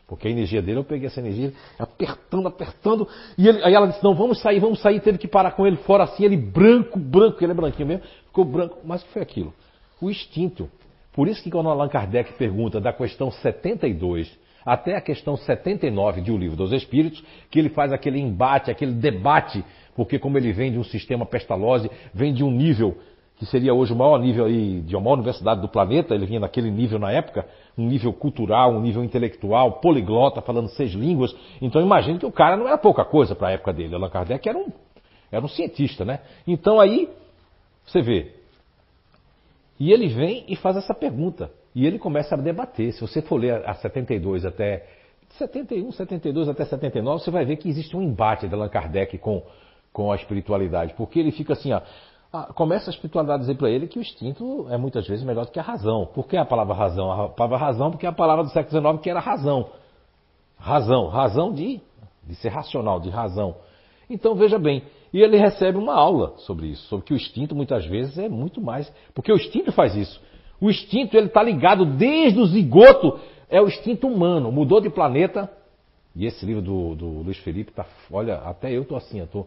Porque 0.07 0.27
a 0.27 0.31
energia 0.31 0.61
dele, 0.61 0.79
eu 0.79 0.83
peguei 0.83 1.07
essa 1.07 1.21
energia, 1.21 1.53
apertando, 1.79 2.47
apertando, 2.47 3.07
e 3.37 3.47
ele, 3.47 3.63
aí 3.63 3.73
ela 3.73 3.87
disse, 3.87 4.03
não, 4.03 4.13
vamos 4.13 4.41
sair, 4.41 4.59
vamos 4.59 4.81
sair, 4.81 4.99
teve 4.99 5.17
que 5.17 5.27
parar 5.27 5.51
com 5.51 5.65
ele 5.65 5.77
fora 5.77 6.03
assim, 6.03 6.25
ele 6.25 6.35
branco, 6.35 6.99
branco, 6.99 7.41
ele 7.41 7.51
é 7.53 7.55
branquinho 7.55 7.87
mesmo, 7.87 8.03
ficou 8.25 8.43
branco, 8.43 8.77
mas 8.83 9.01
o 9.01 9.05
que 9.05 9.13
foi 9.13 9.21
aquilo? 9.21 9.53
O 10.01 10.09
instinto. 10.09 10.69
Por 11.13 11.27
isso 11.27 11.43
que 11.43 11.51
quando 11.51 11.69
Allan 11.69 11.87
Kardec 11.87 12.33
pergunta 12.33 12.81
da 12.81 12.91
questão 12.91 13.31
72 13.31 14.43
até 14.65 14.95
a 14.95 15.01
questão 15.01 15.35
79 15.35 16.21
de 16.21 16.31
O 16.31 16.37
Livro 16.37 16.55
dos 16.55 16.71
Espíritos, 16.71 17.23
que 17.51 17.59
ele 17.59 17.69
faz 17.69 17.91
aquele 17.91 18.19
embate, 18.19 18.71
aquele 18.71 18.93
debate, 18.93 19.63
porque 19.95 20.17
como 20.17 20.37
ele 20.37 20.51
vem 20.53 20.71
de 20.71 20.79
um 20.79 20.83
sistema 20.83 21.25
pestalose, 21.25 21.91
vem 22.13 22.33
de 22.33 22.43
um 22.43 22.51
nível 22.51 22.97
que 23.35 23.45
seria 23.45 23.73
hoje 23.73 23.91
o 23.91 23.95
maior 23.95 24.19
nível 24.19 24.45
aí, 24.45 24.79
de 24.81 24.95
uma 24.95 25.11
universidade 25.11 25.59
do 25.59 25.67
planeta, 25.67 26.13
ele 26.15 26.25
vinha 26.25 26.39
naquele 26.39 26.71
nível 26.71 26.97
na 26.97 27.11
época, 27.11 27.45
um 27.77 27.85
nível 27.85 28.13
cultural, 28.13 28.71
um 28.71 28.79
nível 28.79 29.03
intelectual, 29.03 29.81
poliglota, 29.81 30.41
falando 30.41 30.69
seis 30.69 30.91
línguas. 30.93 31.35
Então 31.61 31.81
imagine 31.81 32.19
que 32.19 32.25
o 32.25 32.31
cara 32.31 32.55
não 32.55 32.67
era 32.67 32.77
pouca 32.77 33.03
coisa 33.03 33.35
para 33.35 33.49
a 33.49 33.51
época 33.51 33.73
dele. 33.73 33.95
Allan 33.95 34.09
Kardec 34.09 34.47
era 34.47 34.57
um, 34.57 34.71
era 35.31 35.43
um 35.43 35.49
cientista, 35.49 36.05
né? 36.05 36.19
Então 36.47 36.79
aí, 36.79 37.09
você 37.85 38.01
vê, 38.01 38.31
e 39.79 39.91
ele 39.91 40.07
vem 40.07 40.45
e 40.47 40.55
faz 40.55 40.77
essa 40.77 40.93
pergunta. 40.93 41.51
E 41.75 41.85
ele 41.85 41.97
começa 41.97 42.35
a 42.35 42.37
debater. 42.37 42.93
Se 42.93 43.01
você 43.01 43.21
for 43.21 43.37
ler 43.37 43.67
a 43.67 43.73
72 43.73 44.45
até 44.45 44.85
71, 45.37 45.91
72 45.91 46.47
até 46.47 46.65
79, 46.65 47.23
você 47.23 47.31
vai 47.31 47.45
ver 47.45 47.57
que 47.57 47.67
existe 47.67 47.97
um 47.97 48.01
embate 48.01 48.47
de 48.47 48.53
Allan 48.53 48.69
Kardec 48.69 49.17
com, 49.17 49.41
com 49.91 50.11
a 50.11 50.15
espiritualidade. 50.15 50.93
Porque 50.93 51.19
ele 51.19 51.31
fica 51.31 51.53
assim, 51.53 51.73
ó, 51.73 51.81
começa 52.53 52.89
a 52.89 52.93
espiritualidade 52.93 53.37
a 53.37 53.41
dizer 53.41 53.55
para 53.55 53.69
ele 53.69 53.87
que 53.87 53.97
o 53.97 54.01
instinto 54.01 54.67
é 54.69 54.77
muitas 54.77 55.07
vezes 55.07 55.25
melhor 55.25 55.45
do 55.45 55.51
que 55.51 55.59
a 55.59 55.63
razão. 55.63 56.05
Por 56.05 56.27
que 56.27 56.37
a 56.37 56.45
palavra 56.45 56.75
razão? 56.75 57.11
A 57.11 57.29
palavra 57.29 57.57
razão 57.57 57.91
porque 57.91 58.05
é 58.05 58.09
a 58.09 58.13
palavra 58.13 58.43
do 58.43 58.49
século 58.51 58.81
XIX 58.81 59.01
que 59.01 59.09
era 59.09 59.19
razão. 59.19 59.69
Razão, 60.57 61.07
razão 61.07 61.51
de, 61.51 61.81
de 62.23 62.35
ser 62.35 62.49
racional, 62.49 62.99
de 62.99 63.09
razão. 63.09 63.55
Então 64.09 64.35
veja 64.35 64.59
bem, 64.59 64.83
e 65.13 65.21
ele 65.21 65.37
recebe 65.37 65.77
uma 65.77 65.93
aula 65.93 66.33
sobre 66.39 66.67
isso, 66.67 66.87
sobre 66.87 67.05
que 67.05 67.13
o 67.13 67.15
instinto 67.15 67.55
muitas 67.55 67.85
vezes 67.85 68.17
é 68.17 68.27
muito 68.27 68.59
mais, 68.59 68.91
porque 69.13 69.31
o 69.31 69.35
instinto 69.35 69.71
faz 69.71 69.95
isso. 69.95 70.19
O 70.59 70.69
instinto 70.69 71.15
ele 71.15 71.27
está 71.27 71.43
ligado 71.43 71.85
desde 71.85 72.39
o 72.39 72.45
zigoto, 72.45 73.19
é 73.47 73.61
o 73.61 73.67
instinto 73.67 74.07
humano, 74.07 74.51
mudou 74.51 74.81
de 74.81 74.89
planeta. 74.89 75.51
E 76.15 76.25
esse 76.25 76.43
livro 76.45 76.61
do, 76.61 76.95
do 76.95 77.07
Luiz 77.21 77.37
Felipe 77.39 77.71
tá, 77.71 77.85
olha, 78.11 78.37
até 78.37 78.71
eu 78.71 78.85
tô 78.85 78.95
assim, 78.95 79.19
eu, 79.19 79.27
tô, 79.27 79.45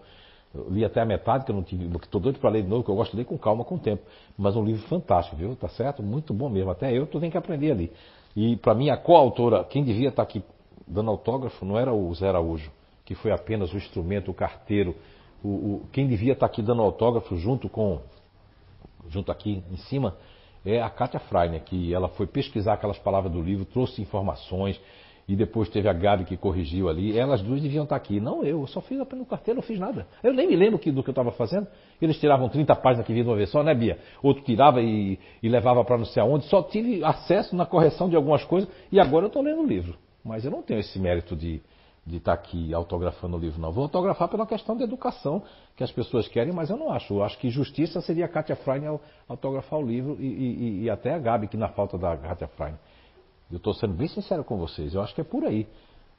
eu 0.55 0.69
li 0.71 0.85
até 0.85 1.01
a 1.01 1.05
metade 1.05 1.45
que 1.45 1.51
eu 1.51 1.57
não 1.57 1.63
tive, 1.63 1.89
porque 1.89 2.07
estou 2.07 2.21
doido 2.21 2.39
para 2.39 2.51
ler 2.51 2.63
de 2.63 2.69
novo, 2.69 2.85
que 2.85 2.91
eu 2.91 2.95
gosto 2.95 3.13
de 3.13 3.19
ler 3.19 3.25
com 3.25 3.37
calma, 3.37 3.65
com 3.65 3.77
tempo. 3.77 4.03
Mas 4.39 4.55
um 4.55 4.65
livro 4.65 4.87
fantástico, 4.87 5.37
viu? 5.37 5.57
Tá 5.57 5.69
certo? 5.69 6.03
Muito 6.03 6.33
bom 6.33 6.49
mesmo. 6.49 6.71
Até 6.71 6.97
eu 6.97 7.07
tô, 7.07 7.19
que 7.19 7.37
aprender 7.37 7.73
ali. 7.73 7.93
E 8.37 8.57
para 8.57 8.75
mim 8.75 8.91
a 8.91 8.97
coautora, 8.97 9.65
quem 9.65 9.83
devia 9.83 10.11
estar 10.11 10.23
tá 10.25 10.29
aqui 10.29 10.45
dando 10.87 11.11
autógrafo, 11.11 11.65
não 11.65 11.79
era 11.79 11.93
o 11.93 12.15
Zé 12.15 12.29
Araújo, 12.29 12.71
que 13.05 13.15
foi 13.15 13.33
apenas 13.33 13.73
o 13.73 13.77
instrumento, 13.77 14.31
o 14.31 14.35
carteiro. 14.35 14.95
O, 15.43 15.49
o, 15.49 15.89
quem 15.93 16.07
devia 16.07 16.33
estar 16.33 16.47
tá 16.47 16.53
aqui 16.53 16.63
dando 16.63 16.83
autógrafo 16.83 17.37
junto 17.37 17.69
com, 17.69 18.01
junto 19.09 19.31
aqui 19.31 19.63
em 19.71 19.77
cima, 19.77 20.17
é 20.65 20.83
a 20.83 20.91
Kátia 20.91 21.21
Freiner, 21.21 21.63
que 21.63 21.95
ela 21.95 22.09
foi 22.09 22.27
pesquisar 22.27 22.75
aquelas 22.75 22.99
palavras 22.99 23.33
do 23.33 23.41
livro, 23.41 23.65
trouxe 23.65 24.03
informações 24.03 24.81
e 25.29 25.35
depois 25.35 25.69
teve 25.69 25.89
a 25.89 25.93
Gabi 25.93 26.25
que 26.25 26.37
corrigiu 26.37 26.89
ali. 26.89 27.19
Elas 27.19 27.43
duas 27.43 27.61
deviam 27.61 27.85
estar 27.85 27.97
aqui. 27.97 28.21
Não 28.21 28.45
eu, 28.45 28.61
eu 28.61 28.67
só 28.67 28.81
fiz 28.81 29.01
apenas 29.01 29.25
no 29.25 29.31
carteiro, 29.31 29.61
não 29.61 29.67
fiz 29.67 29.79
nada. 29.79 30.07
Eu 30.23 30.33
nem 30.33 30.47
me 30.47 30.55
lembro 30.55 30.79
que, 30.79 30.91
do 30.91 31.03
que 31.03 31.11
eu 31.11 31.13
estava 31.13 31.33
fazendo. 31.33 31.67
Eles 32.01 32.19
tiravam 32.19 32.49
30 32.49 32.75
páginas 32.77 33.07
que 33.07 33.13
vinha 33.13 33.25
de 33.25 33.31
uma 33.31 33.37
vez 33.37 33.51
só, 33.51 33.63
né, 33.63 33.75
Bia? 33.75 33.99
Outro 34.23 34.45
tirava 34.45 34.81
e, 34.81 35.19
e 35.43 35.49
levava 35.49 35.85
para 35.85 35.99
não 35.99 36.05
sei 36.05 36.23
aonde. 36.23 36.47
Só 36.47 36.63
tive 36.63 37.05
acesso 37.05 37.57
na 37.57 37.67
correção 37.67 38.09
de 38.09 38.15
algumas 38.15 38.45
coisas 38.45 38.71
e 38.91 39.01
agora 39.01 39.25
eu 39.25 39.29
estou 39.29 39.43
lendo 39.43 39.63
o 39.63 39.67
livro. 39.67 39.97
Mas 40.25 40.45
eu 40.45 40.51
não 40.51 40.63
tenho 40.63 40.79
esse 40.79 40.99
mérito 40.99 41.35
de 41.35 41.61
de 42.07 42.19
estar 42.19 42.33
aqui 42.33 42.73
autografando 42.73 43.37
o 43.37 43.41
livro, 43.41 43.61
não. 43.61 43.73
Vou 43.73 43.83
autografar 43.83 44.29
pela 44.29 44.47
questão 44.47 44.77
da 44.77 44.85
educação 44.85 45.43
que 45.75 45.83
as 45.83 45.91
pessoas 45.91 46.29
querem, 46.29 46.53
mas 46.53 46.71
eu 46.71 46.77
não 46.77 46.93
acho. 46.93 47.15
Eu 47.15 47.25
acho 47.25 47.37
que 47.39 47.51
justiça 47.51 48.01
seria 48.01 48.27
a 48.27 48.29
Katia 48.29 48.55
Frein 48.55 48.83
autografar 49.29 49.81
o 49.81 49.83
livro 49.85 50.17
e, 50.21 50.27
e, 50.27 50.83
e 50.85 50.91
até 50.91 51.13
a 51.13 51.19
Gabi, 51.19 51.49
que 51.49 51.57
na 51.57 51.69
falta 51.69 51.99
da 51.99 52.17
Katia 52.17 52.47
Frein. 52.47 52.75
Eu 53.51 53.57
estou 53.57 53.75
sendo 53.75 53.95
bem 53.95 54.07
sincero 54.07 54.45
com 54.45 54.57
vocês, 54.57 54.95
eu 54.95 55.03
acho 55.03 55.15
que 55.15 55.21
é 55.21 55.25
por 55.25 55.45
aí. 55.45 55.67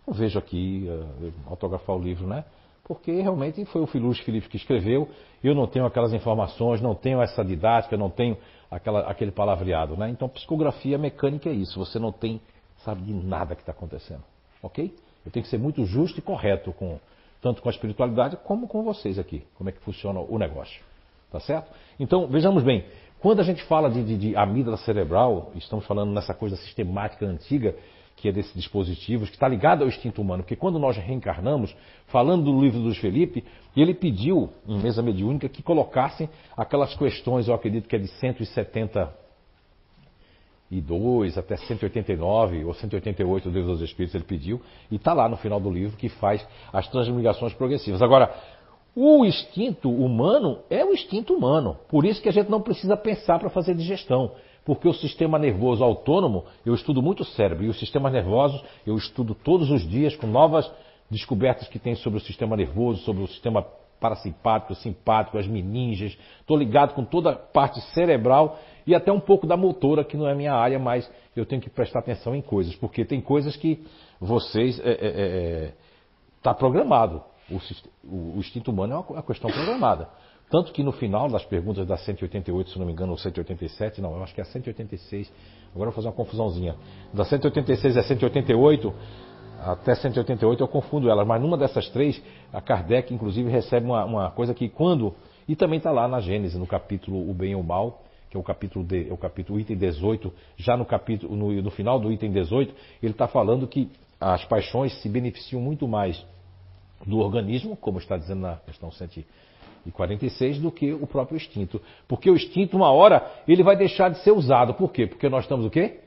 Eu 0.06 0.14
vejo 0.14 0.38
aqui 0.38 0.88
uh, 0.90 1.34
autografar 1.50 1.96
o 1.96 2.00
livro, 2.00 2.28
né? 2.28 2.44
Porque 2.84 3.12
realmente 3.22 3.64
foi 3.66 3.82
o 3.82 3.88
Filuche 3.88 4.24
Felipe 4.24 4.48
que 4.48 4.56
escreveu, 4.56 5.10
eu 5.44 5.54
não 5.54 5.68
tenho 5.68 5.86
aquelas 5.86 6.14
informações, 6.14 6.82
não 6.82 6.96
tenho 6.96 7.22
essa 7.22 7.44
didática, 7.44 7.98
não 7.98 8.10
tenho 8.10 8.38
aquela, 8.72 9.02
aquele 9.02 9.32
palavreado, 9.32 9.98
né? 9.98 10.10
Então, 10.10 10.30
psicografia 10.30 10.98
mecânica 10.98 11.50
é 11.50 11.54
isso, 11.54 11.78
você 11.78 12.00
não 12.00 12.14
tem, 12.14 12.40
sabe 12.78 13.02
de 13.02 13.14
nada 13.14 13.56
que 13.56 13.62
está 13.62 13.74
acontecendo, 13.74 14.24
ok? 14.64 14.94
Eu 15.28 15.32
tenho 15.32 15.44
que 15.44 15.50
ser 15.50 15.58
muito 15.58 15.84
justo 15.86 16.20
e 16.20 16.22
correto 16.22 16.72
com 16.72 16.98
tanto 17.42 17.62
com 17.62 17.68
a 17.68 17.72
espiritualidade 17.72 18.38
como 18.46 18.66
com 18.66 18.82
vocês 18.82 19.20
aqui, 19.20 19.44
como 19.56 19.70
é 19.70 19.74
que 19.74 19.80
funciona 19.82 20.22
o 20.22 20.40
negócio. 20.40 20.82
Tá 21.30 21.38
certo? 21.42 21.70
Então, 22.00 22.28
vejamos 22.28 22.64
bem, 22.64 22.86
quando 23.20 23.42
a 23.42 23.44
gente 23.44 23.62
fala 23.66 23.90
de, 23.90 24.02
de, 24.06 24.18
de 24.18 24.36
amígdala 24.38 24.78
cerebral, 24.78 25.52
estamos 25.54 25.86
falando 25.86 26.14
nessa 26.14 26.34
coisa 26.34 26.56
sistemática 26.56 27.26
antiga, 27.26 27.76
que 28.16 28.30
é 28.30 28.32
desses 28.32 28.54
dispositivos, 28.54 29.28
que 29.28 29.36
está 29.36 29.50
ligado 29.50 29.82
ao 29.82 29.90
instinto 29.90 30.22
humano, 30.22 30.44
porque 30.44 30.56
quando 30.56 30.80
nós 30.80 30.96
reencarnamos, 30.96 31.76
falando 32.08 32.46
do 32.46 32.62
livro 32.62 32.80
dos 32.80 32.98
Felipe, 32.98 33.44
ele 33.76 33.94
pediu, 33.94 34.50
em 34.66 34.80
mesa 34.80 35.02
mediúnica, 35.02 35.50
que 35.50 35.62
colocassem 35.62 36.30
aquelas 36.56 36.96
questões, 36.96 37.50
eu 37.50 37.54
acredito 37.54 37.90
que 37.90 37.98
é 37.98 38.00
de 38.00 38.08
170 38.08 39.27
e 40.70 40.82
2 40.82 41.38
até 41.38 41.56
189 41.56 42.66
ou 42.66 42.74
188 42.74 43.48
o 43.48 43.52
Deus 43.52 43.66
dos 43.66 43.82
Espíritos 43.82 44.16
ele 44.16 44.26
pediu 44.26 44.62
e 44.92 44.96
está 44.96 45.14
lá 45.14 45.30
no 45.30 45.38
final 45.38 45.60
do 45.60 45.72
livro 45.72 45.98
que 45.98 46.10
faz 46.10 46.46
as 46.72 46.88
transmigrações 46.88 47.54
progressivas. 47.54 48.02
Agora, 48.02 48.34
o 48.96 49.26
instinto 49.26 49.90
humano 49.90 50.60
é 50.70 50.84
o 50.84 50.92
instinto 50.92 51.34
humano, 51.34 51.78
por 51.88 52.04
isso 52.04 52.22
que 52.22 52.30
a 52.30 52.34
gente 52.34 52.50
não 52.50 52.62
precisa 52.62 52.98
pensar 52.98 53.40
para 53.40 53.50
fazer 53.50 53.76
digestão, 53.76 54.32
porque 54.66 54.88
o 54.88 54.94
sistema 54.94 55.40
nervoso 55.40 55.84
autônomo, 55.84 56.46
eu 56.66 56.74
estudo 56.74 57.02
muito 57.02 57.22
o 57.22 57.26
cérebro 57.26 57.64
e 57.64 57.70
os 57.70 57.80
sistemas 57.80 58.12
nervosos 58.12 58.62
eu 58.86 58.98
estudo 58.98 59.34
todos 59.34 59.70
os 59.72 59.88
dias 59.88 60.16
com 60.16 60.28
novas 60.28 60.70
descobertas 61.10 61.68
que 61.68 61.80
tem 61.80 61.96
sobre 61.96 62.18
o 62.18 62.22
sistema 62.22 62.58
nervoso, 62.58 63.02
sobre 63.04 63.24
o 63.24 63.28
sistema 63.28 63.66
parasimpático, 64.00 64.76
simpático, 64.76 65.38
as 65.38 65.48
meninges, 65.48 66.18
estou 66.40 66.58
ligado 66.58 66.94
com 66.94 67.04
toda 67.04 67.32
a 67.32 67.36
parte 67.36 67.80
cerebral 67.94 68.60
e 68.88 68.96
até 68.96 69.12
um 69.12 69.20
pouco 69.20 69.46
da 69.46 69.58
motora, 69.58 70.06
que 70.06 70.16
não 70.16 70.30
é 70.30 70.34
minha 70.34 70.54
área, 70.54 70.80
mas 70.80 71.12
eu 71.36 71.46
tenho 71.46 71.62
que 71.62 71.70
prestar 71.70 72.00
atenção 72.00 72.34
em 72.34 72.42
coisas, 72.42 72.74
porque 72.78 73.04
tem 73.04 73.20
coisas 73.20 73.58
que 73.58 73.86
vocês. 74.18 74.80
Está 74.80 74.90
é, 74.90 74.94
é, 74.94 75.66
é, 75.66 75.74
tá 76.42 76.54
programado. 76.54 77.22
O, 77.52 77.58
o, 78.08 78.36
o, 78.36 78.40
instinto 78.40 78.72
humano 78.72 78.94
é 78.94 78.98
uma, 78.98 79.06
uma, 79.06 79.24
questão 79.24 79.52
programada. 79.52 80.08
Tanto 80.50 80.72
que 80.72 80.82
no 80.82 80.94
final 80.94 81.28
das 81.28 81.44
perguntas 81.44 81.86
da 81.86 81.98
188, 81.98 82.70
se 82.70 82.80
não 82.80 82.86
me 82.86 82.94
engano, 82.94 83.12
ou 83.12 83.18
187, 83.18 84.00
não, 84.00 84.16
eu 84.16 84.24
acho 84.24 84.34
que 84.34 84.40
é 84.40 84.44
a 84.44 84.46
186, 84.46 85.30
agora 85.76 85.90
eu 85.90 85.92
vou 85.92 85.92
fazer 85.92 86.08
uma 86.08 86.14
confusãozinha. 86.14 86.76
Da 87.14 87.26
186 87.26 87.98
a 87.98 88.04
188, 88.04 88.94
até 89.60 89.96
188 89.96 90.64
eu 90.64 90.68
confundo 90.68 91.10
elas, 91.10 91.28
mas 91.28 91.42
numa 91.42 91.58
dessas 91.58 91.90
três, 91.90 92.22
a 92.54 92.62
Kardec 92.62 93.14
inclusive 93.14 93.50
recebe 93.50 93.86
uma, 93.86 94.06
uma 94.06 94.32
coisa 94.32 94.54
que 94.54 94.70
quando. 94.70 95.14
E 95.46 95.56
também 95.56 95.78
está 95.78 95.92
lá 95.92 96.08
na 96.08 96.22
Gênesis, 96.22 96.58
no 96.58 96.68
capítulo 96.68 97.30
O 97.30 97.34
Bem 97.34 97.52
e 97.52 97.56
o 97.56 97.64
Mal, 97.64 98.02
que 98.30 98.36
é 98.36 98.40
o 98.40 98.44
capítulo, 98.44 98.86
de, 98.86 99.10
é 99.10 99.14
o 99.14 99.18
capítulo 99.18 99.60
item 99.60 99.78
18, 99.78 100.34
já 100.58 100.76
no, 100.76 100.86
capítulo, 100.86 101.36
no, 101.36 101.62
no 101.62 101.72
final 101.72 102.00
do 102.00 102.12
item 102.12 102.32
18, 102.32 102.74
ele 103.02 103.12
está 103.14 103.28
falando 103.28 103.68
que 103.68 103.90
as 104.20 104.44
paixões 104.46 104.94
se 105.02 105.08
beneficiam 105.08 105.62
muito 105.62 105.88
mais 105.88 106.26
do 107.06 107.20
organismo, 107.20 107.76
como 107.76 108.00
está 108.00 108.18
dizendo 108.18 108.42
na 108.42 108.56
questão 108.58 108.92
146, 108.92 110.60
do 110.60 110.72
que 110.72 110.92
o 110.94 111.06
próprio 111.06 111.38
instinto. 111.38 111.82
Porque 112.08 112.30
o 112.30 112.36
instinto, 112.36 112.76
uma 112.76 112.92
hora, 112.92 113.32
ele 113.48 113.64
vai 113.64 113.76
deixar 113.76 114.10
de 114.10 114.20
ser 114.24 114.32
usado. 114.32 114.74
Por 114.74 114.92
quê? 114.92 115.06
Porque 115.06 115.30
nós 115.30 115.44
estamos 115.44 115.66
o 115.66 115.70
quê? 115.70 116.00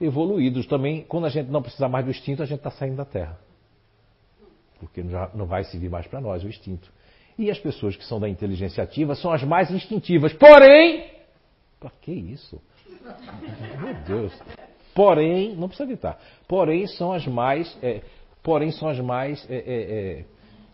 Evoluídos 0.00 0.66
também. 0.66 1.02
Quando 1.08 1.26
a 1.26 1.30
gente 1.30 1.50
não 1.50 1.62
precisar 1.62 1.88
mais 1.88 2.04
do 2.04 2.10
instinto, 2.10 2.42
a 2.42 2.46
gente 2.46 2.58
está 2.58 2.70
saindo 2.70 2.96
da 2.96 3.04
Terra. 3.04 3.38
Porque 4.78 5.02
já 5.02 5.30
não 5.34 5.46
vai 5.46 5.64
servir 5.64 5.88
mais 5.88 6.06
para 6.06 6.20
nós 6.20 6.44
o 6.44 6.48
instinto. 6.48 6.92
E 7.38 7.50
as 7.50 7.58
pessoas 7.58 7.96
que 7.96 8.04
são 8.04 8.20
da 8.20 8.28
inteligência 8.28 8.84
ativa 8.84 9.14
são 9.14 9.32
as 9.32 9.42
mais 9.42 9.70
instintivas. 9.70 10.32
Porém, 10.34 11.04
para 11.84 11.90
que 12.00 12.12
isso? 12.12 12.62
Meu 13.78 13.94
Deus. 14.06 14.32
Porém, 14.94 15.54
não 15.54 15.68
precisa 15.68 15.86
gritar. 15.86 16.18
Porém, 16.48 16.86
são 16.86 17.12
as 17.12 17.26
mais, 17.26 17.76
é, 17.82 18.00
porém 18.42 18.70
são 18.70 18.88
as 18.88 18.98
mais 19.00 19.44
é, 19.50 19.56
é, 19.56 20.18
é 20.20 20.24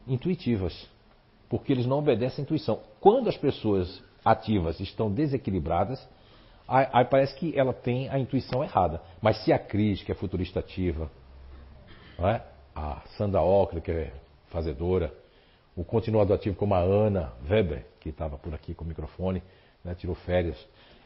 intuitivas, 0.06 0.88
porque 1.48 1.72
eles 1.72 1.84
não 1.84 1.98
obedecem 1.98 2.42
à 2.42 2.44
intuição. 2.44 2.80
Quando 3.00 3.28
as 3.28 3.36
pessoas 3.36 4.00
ativas 4.24 4.78
estão 4.78 5.10
desequilibradas, 5.10 6.00
aí, 6.68 6.86
aí 6.92 7.04
parece 7.06 7.34
que 7.34 7.58
ela 7.58 7.72
tem 7.72 8.08
a 8.08 8.16
intuição 8.16 8.62
errada. 8.62 9.02
Mas 9.20 9.42
se 9.42 9.52
a 9.52 9.58
Cris, 9.58 10.04
que 10.04 10.12
é 10.12 10.14
futurista 10.14 10.60
ativa, 10.60 11.10
é? 12.20 12.40
a 12.72 13.02
Sandra 13.16 13.42
Ocra, 13.42 13.80
que 13.80 13.90
é 13.90 14.12
fazedora, 14.50 15.12
o 15.74 15.82
continuador 15.82 16.36
ativo 16.36 16.54
como 16.54 16.72
a 16.74 16.78
Ana 16.78 17.32
Weber, 17.48 17.84
que 17.98 18.10
estava 18.10 18.38
por 18.38 18.54
aqui 18.54 18.74
com 18.74 18.84
o 18.84 18.86
microfone, 18.86 19.42
né, 19.84 19.94
tirou 19.94 20.14
férias, 20.14 20.56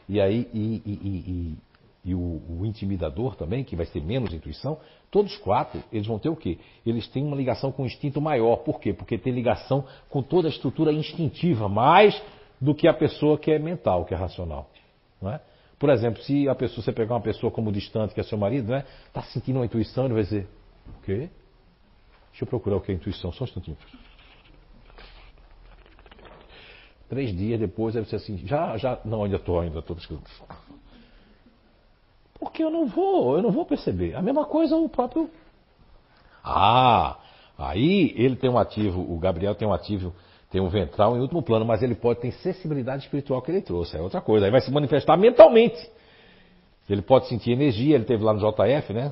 e 0.07 0.21
aí 0.21 0.47
e, 0.53 0.81
e, 0.85 0.91
e, 0.91 1.57
e 2.05 2.15
o, 2.15 2.41
o, 2.49 2.65
intimidador 2.65 3.35
também, 3.35 3.63
que 3.63 3.75
vai 3.75 3.85
ter 3.85 4.01
menos 4.01 4.33
intuição, 4.33 4.77
todos 5.09 5.35
quatro, 5.37 5.83
eles 5.91 6.05
vão 6.05 6.19
ter 6.19 6.29
o 6.29 6.35
quê? 6.35 6.59
Eles 6.85 7.07
têm 7.07 7.23
uma 7.23 7.35
ligação 7.35 7.71
com 7.71 7.83
o 7.83 7.85
instinto 7.85 8.21
maior. 8.21 8.57
Por 8.57 8.79
quê? 8.79 8.93
Porque 8.93 9.17
tem 9.17 9.33
ligação 9.33 9.85
com 10.09 10.21
toda 10.21 10.47
a 10.47 10.51
estrutura 10.51 10.91
instintiva, 10.91 11.67
mais 11.67 12.21
do 12.61 12.75
que 12.75 12.87
a 12.87 12.93
pessoa 12.93 13.37
que 13.37 13.51
é 13.51 13.59
mental, 13.59 14.05
que 14.05 14.13
é 14.13 14.17
racional. 14.17 14.69
Não 15.21 15.31
é? 15.31 15.41
Por 15.79 15.89
exemplo, 15.89 16.21
se 16.23 16.47
a 16.47 16.55
pessoa, 16.55 16.83
você 16.83 16.91
pegar 16.91 17.15
uma 17.15 17.21
pessoa 17.21 17.51
como 17.51 17.71
distante, 17.71 18.13
que 18.13 18.19
é 18.19 18.23
seu 18.23 18.37
marido, 18.37 18.71
né? 18.71 18.85
Está 19.07 19.21
sentindo 19.23 19.57
uma 19.59 19.65
intuição, 19.65 20.05
ele 20.05 20.13
vai 20.13 20.23
dizer, 20.23 20.47
o 20.87 21.01
quê? 21.01 21.29
Deixa 22.29 22.43
eu 22.43 22.47
procurar 22.47 22.77
o 22.77 22.81
que 22.81 22.91
é 22.91 22.95
intuição, 22.95 23.31
só 23.31 23.43
um 23.43 23.47
instantinho. 23.47 23.77
Três 27.07 27.35
dias 27.35 27.59
depois, 27.59 27.95
aí 27.95 28.03
você 28.03 28.15
assim, 28.15 28.37
já, 28.45 28.77
já, 28.77 28.99
não, 29.05 29.23
ainda 29.23 29.35
estou, 29.35 29.59
ainda 29.59 29.79
estou 29.79 29.95
pesquisando. 29.95 30.25
Porque 32.39 32.63
eu 32.63 32.69
não 32.69 32.87
vou, 32.87 33.37
eu 33.37 33.43
não 33.43 33.51
vou 33.51 33.65
perceber. 33.65 34.15
A 34.15 34.21
mesma 34.21 34.45
coisa 34.45 34.75
o 34.75 34.89
próprio. 34.89 35.29
Ah, 36.43 37.17
aí 37.57 38.13
ele 38.15 38.35
tem 38.35 38.49
um 38.49 38.57
ativo, 38.57 39.01
o 39.01 39.17
Gabriel 39.19 39.55
tem 39.55 39.67
um 39.67 39.73
ativo, 39.73 40.13
tem 40.51 40.61
um 40.61 40.69
ventral 40.69 41.15
em 41.15 41.19
último 41.19 41.41
plano, 41.43 41.65
mas 41.65 41.83
ele 41.83 41.95
pode 41.95 42.19
ter 42.19 42.31
sensibilidade 42.31 43.03
espiritual 43.03 43.41
que 43.41 43.51
ele 43.51 43.61
trouxe, 43.61 43.97
é 43.97 44.01
outra 44.01 44.21
coisa. 44.21 44.45
Aí 44.45 44.51
vai 44.51 44.61
se 44.61 44.71
manifestar 44.71 45.15
mentalmente. 45.15 45.89
Ele 46.89 47.01
pode 47.01 47.27
sentir 47.27 47.51
energia, 47.51 47.95
ele 47.95 48.05
teve 48.05 48.23
lá 48.23 48.33
no 48.33 48.39
JF, 48.39 48.93
né? 48.93 49.11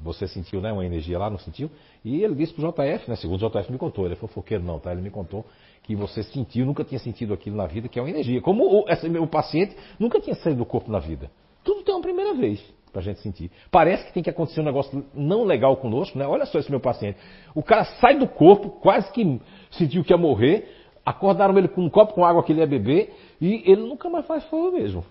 Você 0.00 0.28
sentiu, 0.28 0.60
né, 0.60 0.72
uma 0.72 0.86
energia 0.86 1.18
lá, 1.18 1.28
não 1.28 1.38
sentiu? 1.38 1.68
E 2.04 2.22
ele 2.22 2.34
disse 2.36 2.52
pro 2.54 2.62
JF, 2.70 3.10
né? 3.10 3.16
Segundo 3.16 3.44
o 3.44 3.50
JF 3.50 3.72
me 3.72 3.78
contou, 3.78 4.04
ele 4.04 4.14
é 4.14 4.16
fofoqueiro 4.16 4.62
não, 4.62 4.78
tá? 4.78 4.92
Ele 4.92 5.00
me 5.00 5.10
contou 5.10 5.44
que 5.88 5.96
você 5.96 6.22
sentiu, 6.22 6.66
nunca 6.66 6.84
tinha 6.84 6.98
sentido 6.98 7.32
aquilo 7.32 7.56
na 7.56 7.66
vida, 7.66 7.88
que 7.88 7.98
é 7.98 8.02
uma 8.02 8.10
energia. 8.10 8.42
Como 8.42 8.62
o, 8.62 8.84
essa, 8.90 9.08
o 9.08 9.26
paciente 9.26 9.74
nunca 9.98 10.20
tinha 10.20 10.36
saído 10.36 10.58
do 10.58 10.66
corpo 10.66 10.92
na 10.92 10.98
vida. 10.98 11.30
Tudo 11.64 11.82
tem 11.82 11.94
uma 11.94 12.02
primeira 12.02 12.34
vez 12.34 12.62
para 12.92 13.00
a 13.00 13.02
gente 13.02 13.20
sentir. 13.20 13.50
Parece 13.70 14.04
que 14.04 14.12
tem 14.12 14.22
que 14.22 14.28
acontecer 14.28 14.60
um 14.60 14.64
negócio 14.64 15.02
não 15.14 15.44
legal 15.44 15.74
conosco, 15.78 16.18
né? 16.18 16.26
Olha 16.26 16.44
só 16.44 16.58
esse 16.58 16.70
meu 16.70 16.78
paciente. 16.78 17.18
O 17.54 17.62
cara 17.62 17.86
sai 17.86 18.18
do 18.18 18.28
corpo, 18.28 18.68
quase 18.68 19.10
que 19.12 19.40
sentiu 19.70 20.04
que 20.04 20.12
ia 20.12 20.18
morrer, 20.18 20.70
acordaram 21.06 21.56
ele 21.56 21.68
com 21.68 21.80
um 21.80 21.88
copo 21.88 22.12
com 22.12 22.22
água 22.22 22.42
que 22.42 22.52
ele 22.52 22.60
ia 22.60 22.66
beber 22.66 23.14
e 23.40 23.62
ele 23.64 23.80
nunca 23.80 24.10
mais 24.10 24.26
faz 24.26 24.44
foi 24.44 24.68
o 24.68 24.72
mesmo. 24.72 25.02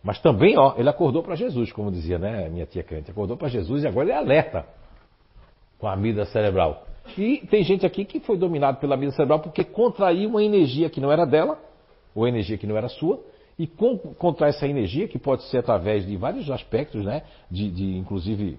Mas 0.00 0.20
também, 0.20 0.56
ó, 0.56 0.74
ele 0.78 0.88
acordou 0.88 1.24
para 1.24 1.34
Jesus, 1.34 1.72
como 1.72 1.90
dizia, 1.90 2.20
né, 2.20 2.48
minha 2.48 2.66
tia 2.66 2.84
Cante. 2.84 3.10
Acordou 3.10 3.36
para 3.36 3.48
Jesus 3.48 3.82
e 3.82 3.88
agora 3.88 4.04
ele 4.04 4.12
é 4.12 4.16
alerta 4.16 4.64
com 5.76 5.88
a 5.88 5.92
amígdala 5.92 6.26
cerebral. 6.26 6.86
E 7.16 7.46
tem 7.48 7.62
gente 7.62 7.84
aqui 7.84 8.04
que 8.04 8.20
foi 8.20 8.36
dominado 8.36 8.78
pela 8.78 8.96
vida 8.96 9.12
cerebral 9.12 9.40
porque 9.40 9.62
contraiu 9.62 10.30
uma 10.30 10.42
energia 10.42 10.88
que 10.88 11.00
não 11.00 11.12
era 11.12 11.24
dela, 11.24 11.58
ou 12.14 12.26
energia 12.26 12.56
que 12.56 12.66
não 12.66 12.76
era 12.76 12.88
sua, 12.88 13.20
e 13.58 13.66
com, 13.66 13.96
contrai 13.98 14.50
essa 14.50 14.66
energia, 14.66 15.06
que 15.06 15.18
pode 15.18 15.44
ser 15.44 15.58
através 15.58 16.06
de 16.06 16.16
vários 16.16 16.50
aspectos, 16.50 17.04
né? 17.04 17.22
de, 17.50 17.70
de 17.70 17.96
inclusive 17.96 18.58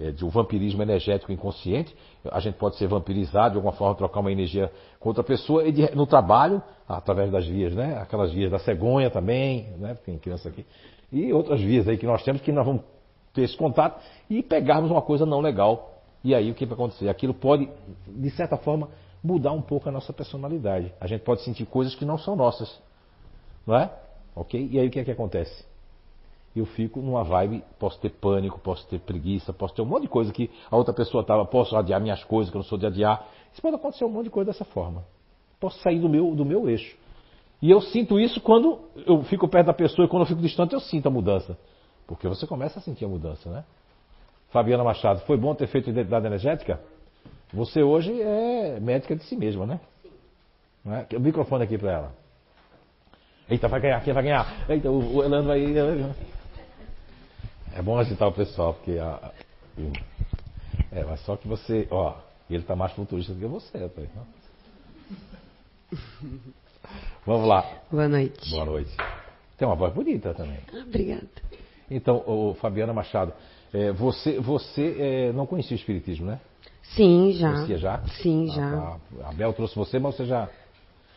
é, 0.00 0.10
de 0.10 0.24
um 0.24 0.28
vampirismo 0.28 0.82
energético 0.82 1.30
inconsciente, 1.30 1.94
a 2.30 2.40
gente 2.40 2.54
pode 2.54 2.76
ser 2.76 2.88
vampirizado, 2.88 3.52
de 3.52 3.56
alguma 3.58 3.72
forma 3.72 3.94
trocar 3.94 4.20
uma 4.20 4.32
energia 4.32 4.72
com 4.98 5.08
outra 5.10 5.22
pessoa, 5.22 5.64
e 5.66 5.70
de, 5.70 5.94
no 5.94 6.06
trabalho, 6.06 6.60
através 6.88 7.30
das 7.30 7.46
vias, 7.46 7.74
né? 7.74 7.96
aquelas 8.00 8.32
vias 8.32 8.50
da 8.50 8.58
cegonha 8.58 9.08
também, 9.08 9.68
né? 9.78 9.96
tem 10.04 10.18
criança 10.18 10.48
aqui, 10.48 10.66
e 11.12 11.32
outras 11.32 11.60
vias 11.60 11.86
aí 11.86 11.96
que 11.96 12.06
nós 12.06 12.24
temos 12.24 12.42
que 12.42 12.50
nós 12.50 12.66
vamos 12.66 12.82
ter 13.32 13.42
esse 13.42 13.56
contato 13.56 14.00
e 14.28 14.42
pegarmos 14.42 14.90
uma 14.90 15.02
coisa 15.02 15.24
não 15.24 15.40
legal. 15.40 15.93
E 16.24 16.34
aí 16.34 16.50
o 16.50 16.54
que 16.54 16.64
vai 16.64 16.74
acontecer? 16.74 17.08
Aquilo 17.08 17.34
pode, 17.34 17.68
de 18.08 18.30
certa 18.30 18.56
forma, 18.56 18.88
mudar 19.22 19.52
um 19.52 19.60
pouco 19.60 19.88
a 19.88 19.92
nossa 19.92 20.12
personalidade. 20.12 20.92
A 20.98 21.06
gente 21.06 21.20
pode 21.20 21.42
sentir 21.42 21.66
coisas 21.66 21.94
que 21.94 22.04
não 22.04 22.16
são 22.16 22.34
nossas. 22.34 22.80
Não 23.66 23.76
é? 23.76 23.92
Ok? 24.34 24.68
E 24.72 24.80
aí 24.80 24.88
o 24.88 24.90
que 24.90 24.98
é 24.98 25.04
que 25.04 25.10
acontece? 25.10 25.64
Eu 26.56 26.64
fico 26.64 27.00
numa 27.00 27.24
vibe, 27.24 27.62
posso 27.78 28.00
ter 28.00 28.10
pânico, 28.10 28.58
posso 28.60 28.86
ter 28.88 29.00
preguiça, 29.00 29.52
posso 29.52 29.74
ter 29.74 29.82
um 29.82 29.86
monte 29.86 30.02
de 30.02 30.08
coisa 30.08 30.32
que 30.32 30.50
a 30.70 30.76
outra 30.76 30.94
pessoa 30.94 31.20
estava, 31.20 31.44
posso 31.44 31.76
adiar 31.76 32.00
minhas 32.00 32.22
coisas, 32.24 32.50
que 32.50 32.56
eu 32.56 32.60
não 32.60 32.66
sou 32.66 32.78
de 32.78 32.86
adiar. 32.86 33.26
Isso 33.52 33.60
pode 33.60 33.74
acontecer 33.76 34.04
um 34.04 34.08
monte 34.08 34.24
de 34.24 34.30
coisa 34.30 34.50
dessa 34.50 34.64
forma. 34.64 35.04
Posso 35.60 35.78
sair 35.80 35.98
do 35.98 36.08
meu, 36.08 36.34
do 36.34 36.44
meu 36.44 36.68
eixo. 36.68 36.96
E 37.60 37.70
eu 37.70 37.80
sinto 37.80 38.18
isso 38.20 38.40
quando 38.40 38.78
eu 39.06 39.22
fico 39.24 39.48
perto 39.48 39.66
da 39.66 39.74
pessoa 39.74 40.06
e 40.06 40.08
quando 40.08 40.22
eu 40.22 40.26
fico 40.26 40.40
distante 40.40 40.74
eu 40.74 40.80
sinto 40.80 41.06
a 41.06 41.10
mudança. 41.10 41.58
Porque 42.06 42.28
você 42.28 42.46
começa 42.46 42.78
a 42.78 42.82
sentir 42.82 43.04
a 43.04 43.08
mudança, 43.08 43.50
né? 43.50 43.64
Fabiana 44.54 44.84
Machado, 44.84 45.18
foi 45.22 45.36
bom 45.36 45.52
ter 45.52 45.66
feito 45.66 45.90
identidade 45.90 46.24
energética? 46.26 46.78
Você 47.52 47.82
hoje 47.82 48.22
é 48.22 48.78
médica 48.78 49.16
de 49.16 49.24
si 49.24 49.34
mesma, 49.34 49.66
né? 49.66 49.80
né? 50.84 51.08
O 51.12 51.18
microfone 51.18 51.64
aqui 51.64 51.76
para 51.76 51.90
ela. 51.90 52.14
Eita, 53.50 53.66
vai 53.66 53.80
ganhar, 53.80 54.00
quem 54.04 54.14
vai 54.14 54.22
ganhar? 54.22 54.70
Eita, 54.70 54.88
o, 54.88 55.16
o 55.16 55.24
Elano 55.24 55.48
vai. 55.48 55.60
É 57.74 57.82
bom 57.82 57.98
agitar 57.98 58.28
o 58.28 58.32
pessoal, 58.32 58.74
porque 58.74 58.92
a. 58.96 59.32
É, 60.92 61.02
mas 61.02 61.18
só 61.22 61.34
que 61.36 61.48
você, 61.48 61.88
ó, 61.90 62.14
ele 62.48 62.60
está 62.60 62.76
mais 62.76 62.92
futurista 62.92 63.34
do 63.34 63.40
que 63.40 63.46
você, 63.46 63.76
rapaz. 63.76 64.08
Vamos 67.26 67.48
lá. 67.48 67.68
Boa 67.90 68.06
noite. 68.06 68.50
Boa 68.52 68.66
noite. 68.66 68.96
Tem 69.58 69.66
uma 69.66 69.74
voz 69.74 69.92
bonita 69.92 70.32
também. 70.32 70.60
Obrigada. 70.72 71.26
Então, 71.90 72.22
ô, 72.24 72.54
Fabiana 72.54 72.92
Machado, 72.92 73.34
é, 73.74 73.92
você, 73.92 74.38
você 74.40 74.96
é, 74.98 75.32
não 75.32 75.44
conhecia 75.46 75.74
o 75.76 75.78
Espiritismo, 75.78 76.26
né? 76.26 76.38
Sim, 76.82 77.32
já. 77.32 77.52
Conhecia 77.52 77.78
já? 77.78 78.00
Sim, 78.22 78.46
Ah, 78.50 78.54
já. 78.54 78.70
tá. 78.70 79.28
A 79.28 79.32
Bel 79.32 79.52
trouxe 79.52 79.74
você, 79.74 79.98
mas 79.98 80.14
você 80.16 80.24
já. 80.26 80.48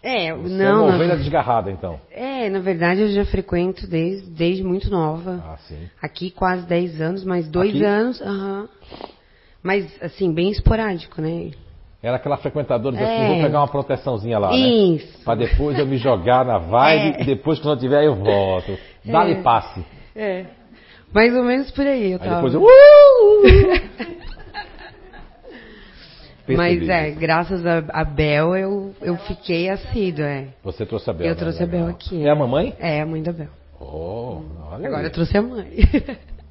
É, 0.01 0.33
Você 0.33 0.53
não. 0.53 0.65
é 0.65 0.73
uma 0.73 0.87
na- 0.89 0.95
ovelha 0.95 1.17
desgarrada, 1.17 1.71
então. 1.71 1.99
É, 2.11 2.49
na 2.49 2.59
verdade 2.59 3.01
eu 3.01 3.09
já 3.09 3.25
frequento 3.25 3.85
desde, 3.87 4.29
desde 4.29 4.63
muito 4.63 4.89
nova. 4.89 5.43
Ah, 5.45 5.57
sim. 5.57 5.89
Aqui 6.01 6.29
quase 6.31 6.65
10 6.67 7.01
anos, 7.01 7.23
mas 7.25 7.47
dois 7.49 7.71
Aqui? 7.71 7.83
anos, 7.83 8.21
aham. 8.21 8.69
Mas, 9.61 9.91
assim, 10.01 10.31
bem 10.33 10.49
esporádico, 10.49 11.19
né? 11.21 11.51
Era 12.01 12.15
aquela 12.17 12.37
frequentadora 12.37 12.95
que 12.95 13.03
É. 13.03 13.05
assim, 13.05 13.33
vou 13.33 13.43
pegar 13.43 13.59
uma 13.59 13.67
proteçãozinha 13.67 14.37
lá, 14.37 14.51
né? 14.51 14.55
Isso. 14.57 15.23
Pra 15.25 15.35
depois 15.35 15.77
eu 15.77 15.85
me 15.85 15.97
jogar 15.97 16.45
na 16.45 16.59
vibe 16.59 17.17
É. 17.19 17.21
e 17.23 17.25
depois 17.25 17.59
quando 17.59 17.73
eu 17.73 17.79
tiver 17.79 18.05
eu 18.05 18.15
volto. 18.15 18.77
Dá-lhe 19.03 19.33
É. 19.33 19.41
passe. 19.41 19.83
É. 20.15 20.45
Mais 21.13 21.33
ou 21.35 21.43
menos 21.43 21.71
por 21.71 21.85
aí, 21.85 22.11
eu 22.11 22.19
Aí 22.21 22.27
tava. 22.29 22.35
depois 22.49 22.53
eu... 22.53 22.61
Uh! 22.61 24.17
Mas 26.49 26.79
Percebi. 26.79 26.89
é, 26.91 27.11
graças 27.11 27.65
a, 27.65 27.79
a 27.89 28.05
Bel 28.05 28.55
eu, 28.55 28.95
eu 29.01 29.17
fiquei 29.17 29.69
assídua, 29.69 30.25
é. 30.25 30.47
Você 30.63 30.85
trouxe 30.85 31.09
a 31.09 31.13
Bel. 31.13 31.27
eu 31.27 31.33
né? 31.33 31.39
trouxe 31.39 31.61
a 31.61 31.65
Bel 31.65 31.87
aqui. 31.87 32.25
É 32.25 32.29
a 32.29 32.35
mamãe? 32.35 32.73
É, 32.79 33.01
a 33.01 33.05
mãe 33.05 33.21
da 33.21 33.33
Bel. 33.33 33.49
Oh, 33.79 34.41
olha 34.71 34.87
Agora 34.87 34.99
aí. 35.01 35.05
eu 35.07 35.11
trouxe 35.11 35.37
a 35.37 35.41
mãe. 35.41 35.67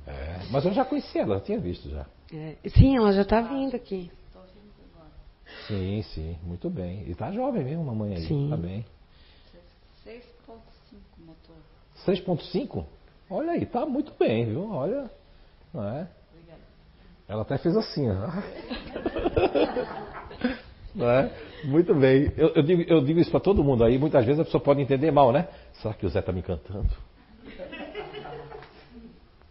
É, 0.07 0.39
mas 0.51 0.65
eu 0.67 0.73
já 0.73 0.85
conhecia 0.85 1.23
ela, 1.23 1.37
eu 1.37 1.41
tinha 1.41 1.59
visto 1.59 1.89
já. 1.89 2.05
É, 2.33 2.57
Sim, 2.69 2.97
ela 2.97 3.11
já 3.13 3.25
tá 3.25 3.41
vindo 3.41 3.75
aqui. 3.75 4.11
Sim, 5.67 6.03
sim, 6.15 6.37
muito 6.45 6.69
bem. 6.71 7.05
E 7.09 7.15
tá 7.15 7.33
jovem 7.33 7.65
mesmo, 7.65 7.83
mamãe 7.83 8.15
aí. 8.17 8.23
Sim. 8.27 8.49
Tá 8.51 8.57
bem. 8.57 8.85
6.5 10.07 10.55
motor. 11.25 11.57
6.5? 12.07 12.85
Olha 13.29 13.53
aí, 13.53 13.67
tá 13.67 13.85
muito 13.85 14.13
bem, 14.19 14.47
viu? 14.47 14.71
Olha. 14.71 15.11
Não 15.73 15.89
é? 15.89 16.09
Ela 17.29 17.43
até 17.43 17.59
fez 17.59 17.77
assim, 17.77 18.09
ó. 18.09 18.15
Não 20.95 21.11
é? 21.11 21.31
Muito 21.65 21.95
bem. 21.95 22.33
Eu, 22.37 22.49
eu 22.55 22.63
digo, 22.63 22.83
eu 22.83 23.05
digo 23.05 23.21
isso 23.21 23.31
para 23.31 23.41
todo 23.41 23.63
mundo 23.63 23.85
aí. 23.85 23.99
Muitas 23.99 24.25
vezes 24.25 24.41
a 24.41 24.45
pessoa 24.45 24.63
pode 24.63 24.81
entender 24.81 25.11
mal, 25.11 25.31
né? 25.31 25.47
Será 25.75 25.93
que 25.93 26.07
o 26.07 26.09
Zé 26.09 26.21
está 26.21 26.33
me 26.33 26.43
cantando? 26.43 26.89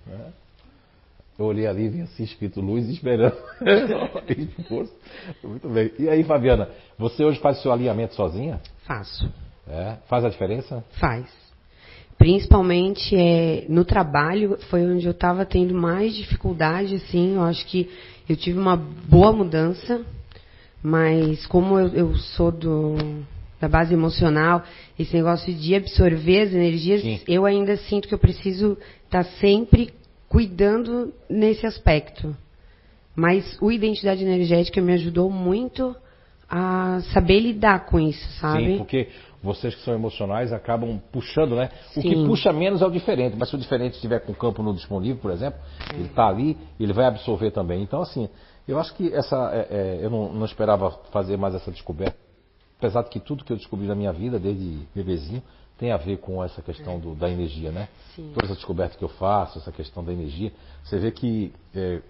Né? 0.08 0.32
Eu 1.40 1.46
olhei 1.46 1.66
ali 1.66 1.86
e 1.86 1.90
vi 1.90 2.02
assim 2.02 2.24
escrito 2.24 2.62
luz 2.62 2.88
esperando. 2.88 3.36
Muito 5.44 5.68
bem. 5.68 5.92
E 5.98 6.08
aí, 6.08 6.24
Fabiana, 6.24 6.70
você 6.96 7.26
hoje 7.26 7.40
faz 7.40 7.58
o 7.58 7.62
seu 7.64 7.74
alinhamento 7.74 8.14
sozinha? 8.14 8.62
Faço. 8.86 9.28
É? 9.68 9.98
Faz 10.08 10.24
a 10.24 10.30
diferença? 10.30 10.86
Faz. 11.00 11.45
Principalmente 12.18 13.16
é, 13.16 13.66
no 13.68 13.84
trabalho 13.84 14.58
foi 14.70 14.86
onde 14.86 15.06
eu 15.06 15.12
estava 15.12 15.46
tendo 15.46 15.74
mais 15.74 16.16
dificuldade, 16.16 16.96
assim. 16.96 17.36
Eu 17.36 17.44
acho 17.44 17.66
que 17.68 17.90
eu 18.28 18.36
tive 18.36 18.58
uma 18.58 18.76
boa 18.76 19.34
mudança, 19.34 20.02
mas 20.82 21.46
como 21.48 21.78
eu, 21.78 21.88
eu 21.90 22.16
sou 22.16 22.52
do, 22.52 22.96
da 23.60 23.68
base 23.68 23.94
emocional, 23.94 24.64
esse 24.98 25.14
negócio 25.14 25.54
de 25.54 25.76
absorver 25.76 26.42
as 26.42 26.54
energias, 26.54 27.02
Sim. 27.02 27.20
eu 27.28 27.46
ainda 27.46 27.76
sinto 27.78 28.08
que 28.08 28.14
eu 28.14 28.20
preciso 28.20 28.78
estar 29.04 29.24
sempre 29.40 29.94
cuidando 30.30 31.14
nesse 31.30 31.66
aspecto. 31.66 32.36
Mas 33.16 33.58
o 33.62 33.72
identidade 33.72 34.24
energética 34.24 34.82
me 34.82 34.94
ajudou 34.94 35.30
muito 35.30 35.96
a 36.50 37.02
saber 37.14 37.40
lidar 37.40 37.86
com 37.86 38.00
isso, 38.00 38.28
sabe? 38.40 38.66
Sim, 38.66 38.78
porque 38.78 39.08
vocês 39.46 39.74
que 39.76 39.82
são 39.82 39.94
emocionais 39.94 40.52
acabam 40.52 41.00
puxando, 41.12 41.56
né? 41.56 41.70
O 41.96 42.02
que 42.02 42.16
Sim. 42.16 42.26
puxa 42.26 42.52
menos 42.52 42.82
é 42.82 42.86
o 42.86 42.92
diferente, 42.92 43.36
mas 43.38 43.50
se 43.50 43.56
o 43.56 43.58
diferente 43.58 43.94
estiver 43.94 44.20
com 44.20 44.32
o 44.32 44.36
campo 44.36 44.62
no 44.64 44.74
disponível, 44.74 45.22
por 45.22 45.32
exemplo, 45.32 45.60
ele 45.94 46.08
está 46.08 46.28
ali, 46.28 46.58
ele 46.80 46.92
vai 46.92 47.06
absorver 47.06 47.52
também. 47.52 47.82
Então, 47.82 48.02
assim, 48.02 48.28
eu 48.68 48.80
acho 48.80 48.94
que 48.96 49.14
essa. 49.14 49.52
é, 49.54 49.68
é, 49.70 50.00
eu 50.06 50.10
não, 50.10 50.34
não 50.34 50.46
esperava 50.46 50.92
fazer 51.12 51.38
mais 51.38 51.54
essa 51.56 51.72
descoberta. 51.72 52.18
Apesar 52.78 53.04
de 53.04 53.10
que 53.10 53.20
tudo 53.20 53.46
que 53.46 53.54
eu 53.54 53.58
descobri 53.58 53.88
na 53.88 53.96
minha 53.96 54.12
vida, 54.12 54.38
desde 54.38 54.80
bebezinho, 54.94 55.42
tem 55.78 55.92
a 55.92 55.98
ver 55.98 56.18
com 56.18 56.44
essa 56.44 56.62
questão 56.62 57.00
do- 57.00 57.16
da 57.16 57.30
energia, 57.30 57.72
né? 57.72 57.88
Sim. 58.16 58.32
Toda 58.34 58.48
essa 58.48 58.56
descoberta 58.56 58.98
que 58.98 59.04
eu 59.04 59.10
faço, 59.10 59.60
essa 59.60 59.72
questão 59.72 60.04
da 60.04 60.12
energia. 60.12 60.52
Você 60.84 60.98
vê 60.98 61.12
que 61.12 61.54
é, 61.74 62.02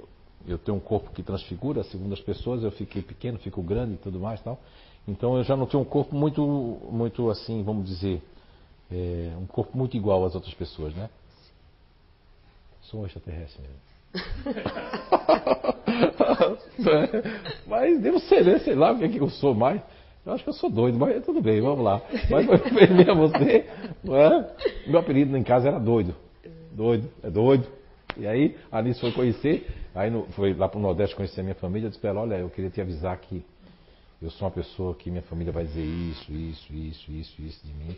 eu 0.48 0.58
tenho 0.58 0.78
um 0.78 0.80
corpo 0.80 1.12
que 1.12 1.22
transfigura, 1.24 1.84
segundo 1.84 2.14
as 2.14 2.22
pessoas, 2.22 2.64
eu 2.64 2.72
fiquei 2.72 3.02
pequeno, 3.02 3.38
fico 3.40 3.62
grande 3.62 3.94
e 3.94 3.98
tudo 3.98 4.20
mais 4.20 4.40
e 4.40 4.44
tal. 4.44 4.60
Então 5.08 5.38
eu 5.38 5.44
já 5.44 5.56
não 5.56 5.66
tenho 5.66 5.84
um 5.84 5.86
corpo 5.86 6.16
muito, 6.16 6.42
muito 6.92 7.30
assim, 7.30 7.64
vamos 7.64 7.88
dizer, 7.88 8.22
é, 8.92 9.32
um 9.40 9.46
corpo 9.46 9.78
muito 9.78 9.96
igual 9.96 10.26
às 10.26 10.36
outras 10.36 10.54
pessoas, 10.54 10.94
né? 10.96 11.10
Sou 12.82 13.02
um 13.02 13.06
extraterrestre 13.06 13.62
mesmo. 13.62 13.86
mas 17.68 18.00
devo 18.02 18.20
ser, 18.20 18.44
né? 18.46 18.60
Sei 18.60 18.76
lá 18.76 18.92
o 18.92 18.98
que, 18.98 19.06
é 19.06 19.10
que 19.10 19.20
eu 19.20 19.30
sou 19.30 19.54
mais. 19.54 19.82
Eu 20.26 20.34
acho 20.34 20.44
que 20.44 20.50
eu 20.50 20.54
sou 20.54 20.70
doido, 20.70 20.98
mas 20.98 21.24
tudo 21.24 21.42
bem, 21.42 21.62
vamos 21.62 21.84
lá. 21.84 22.02
Mas 22.30 22.46
prender 22.62 23.10
a 23.10 23.14
você, 23.14 23.66
não 24.04 24.16
é? 24.16 24.50
Meu 24.88 25.00
apelido 25.00 25.38
em 25.38 25.44
casa 25.44 25.68
era 25.68 25.80
doido. 25.80 26.16
Doido, 26.72 27.10
é 27.24 27.30
doido. 27.30 27.68
E 28.18 28.26
aí, 28.26 28.56
a 28.72 28.78
Alice 28.80 29.00
foi 29.00 29.12
conhecer, 29.12 29.68
aí 29.94 30.10
no- 30.10 30.24
foi 30.32 30.54
lá 30.54 30.68
para 30.70 30.80
o 30.80 30.82
Nordeste 30.82 31.16
conhecer 31.16 31.42
a 31.42 31.44
minha 31.44 31.56
família, 31.56 31.88
eu 31.88 31.90
disse 31.90 32.00
para 32.00 32.12
ela, 32.12 32.22
olha, 32.22 32.36
eu 32.36 32.50
queria 32.50 32.70
te 32.72 32.80
avisar 32.82 33.16
que 33.18 33.44
eu 34.22 34.30
sou 34.32 34.48
uma 34.48 34.54
pessoa 34.54 34.96
que 34.96 35.10
minha 35.10 35.24
família 35.24 35.52
vai 35.52 35.66
dizer 35.66 35.84
isso, 35.84 36.32
isso, 36.32 36.74
isso, 36.74 37.12
isso, 37.12 37.42
isso 37.42 37.68
de 37.68 37.74
mim. 37.74 37.98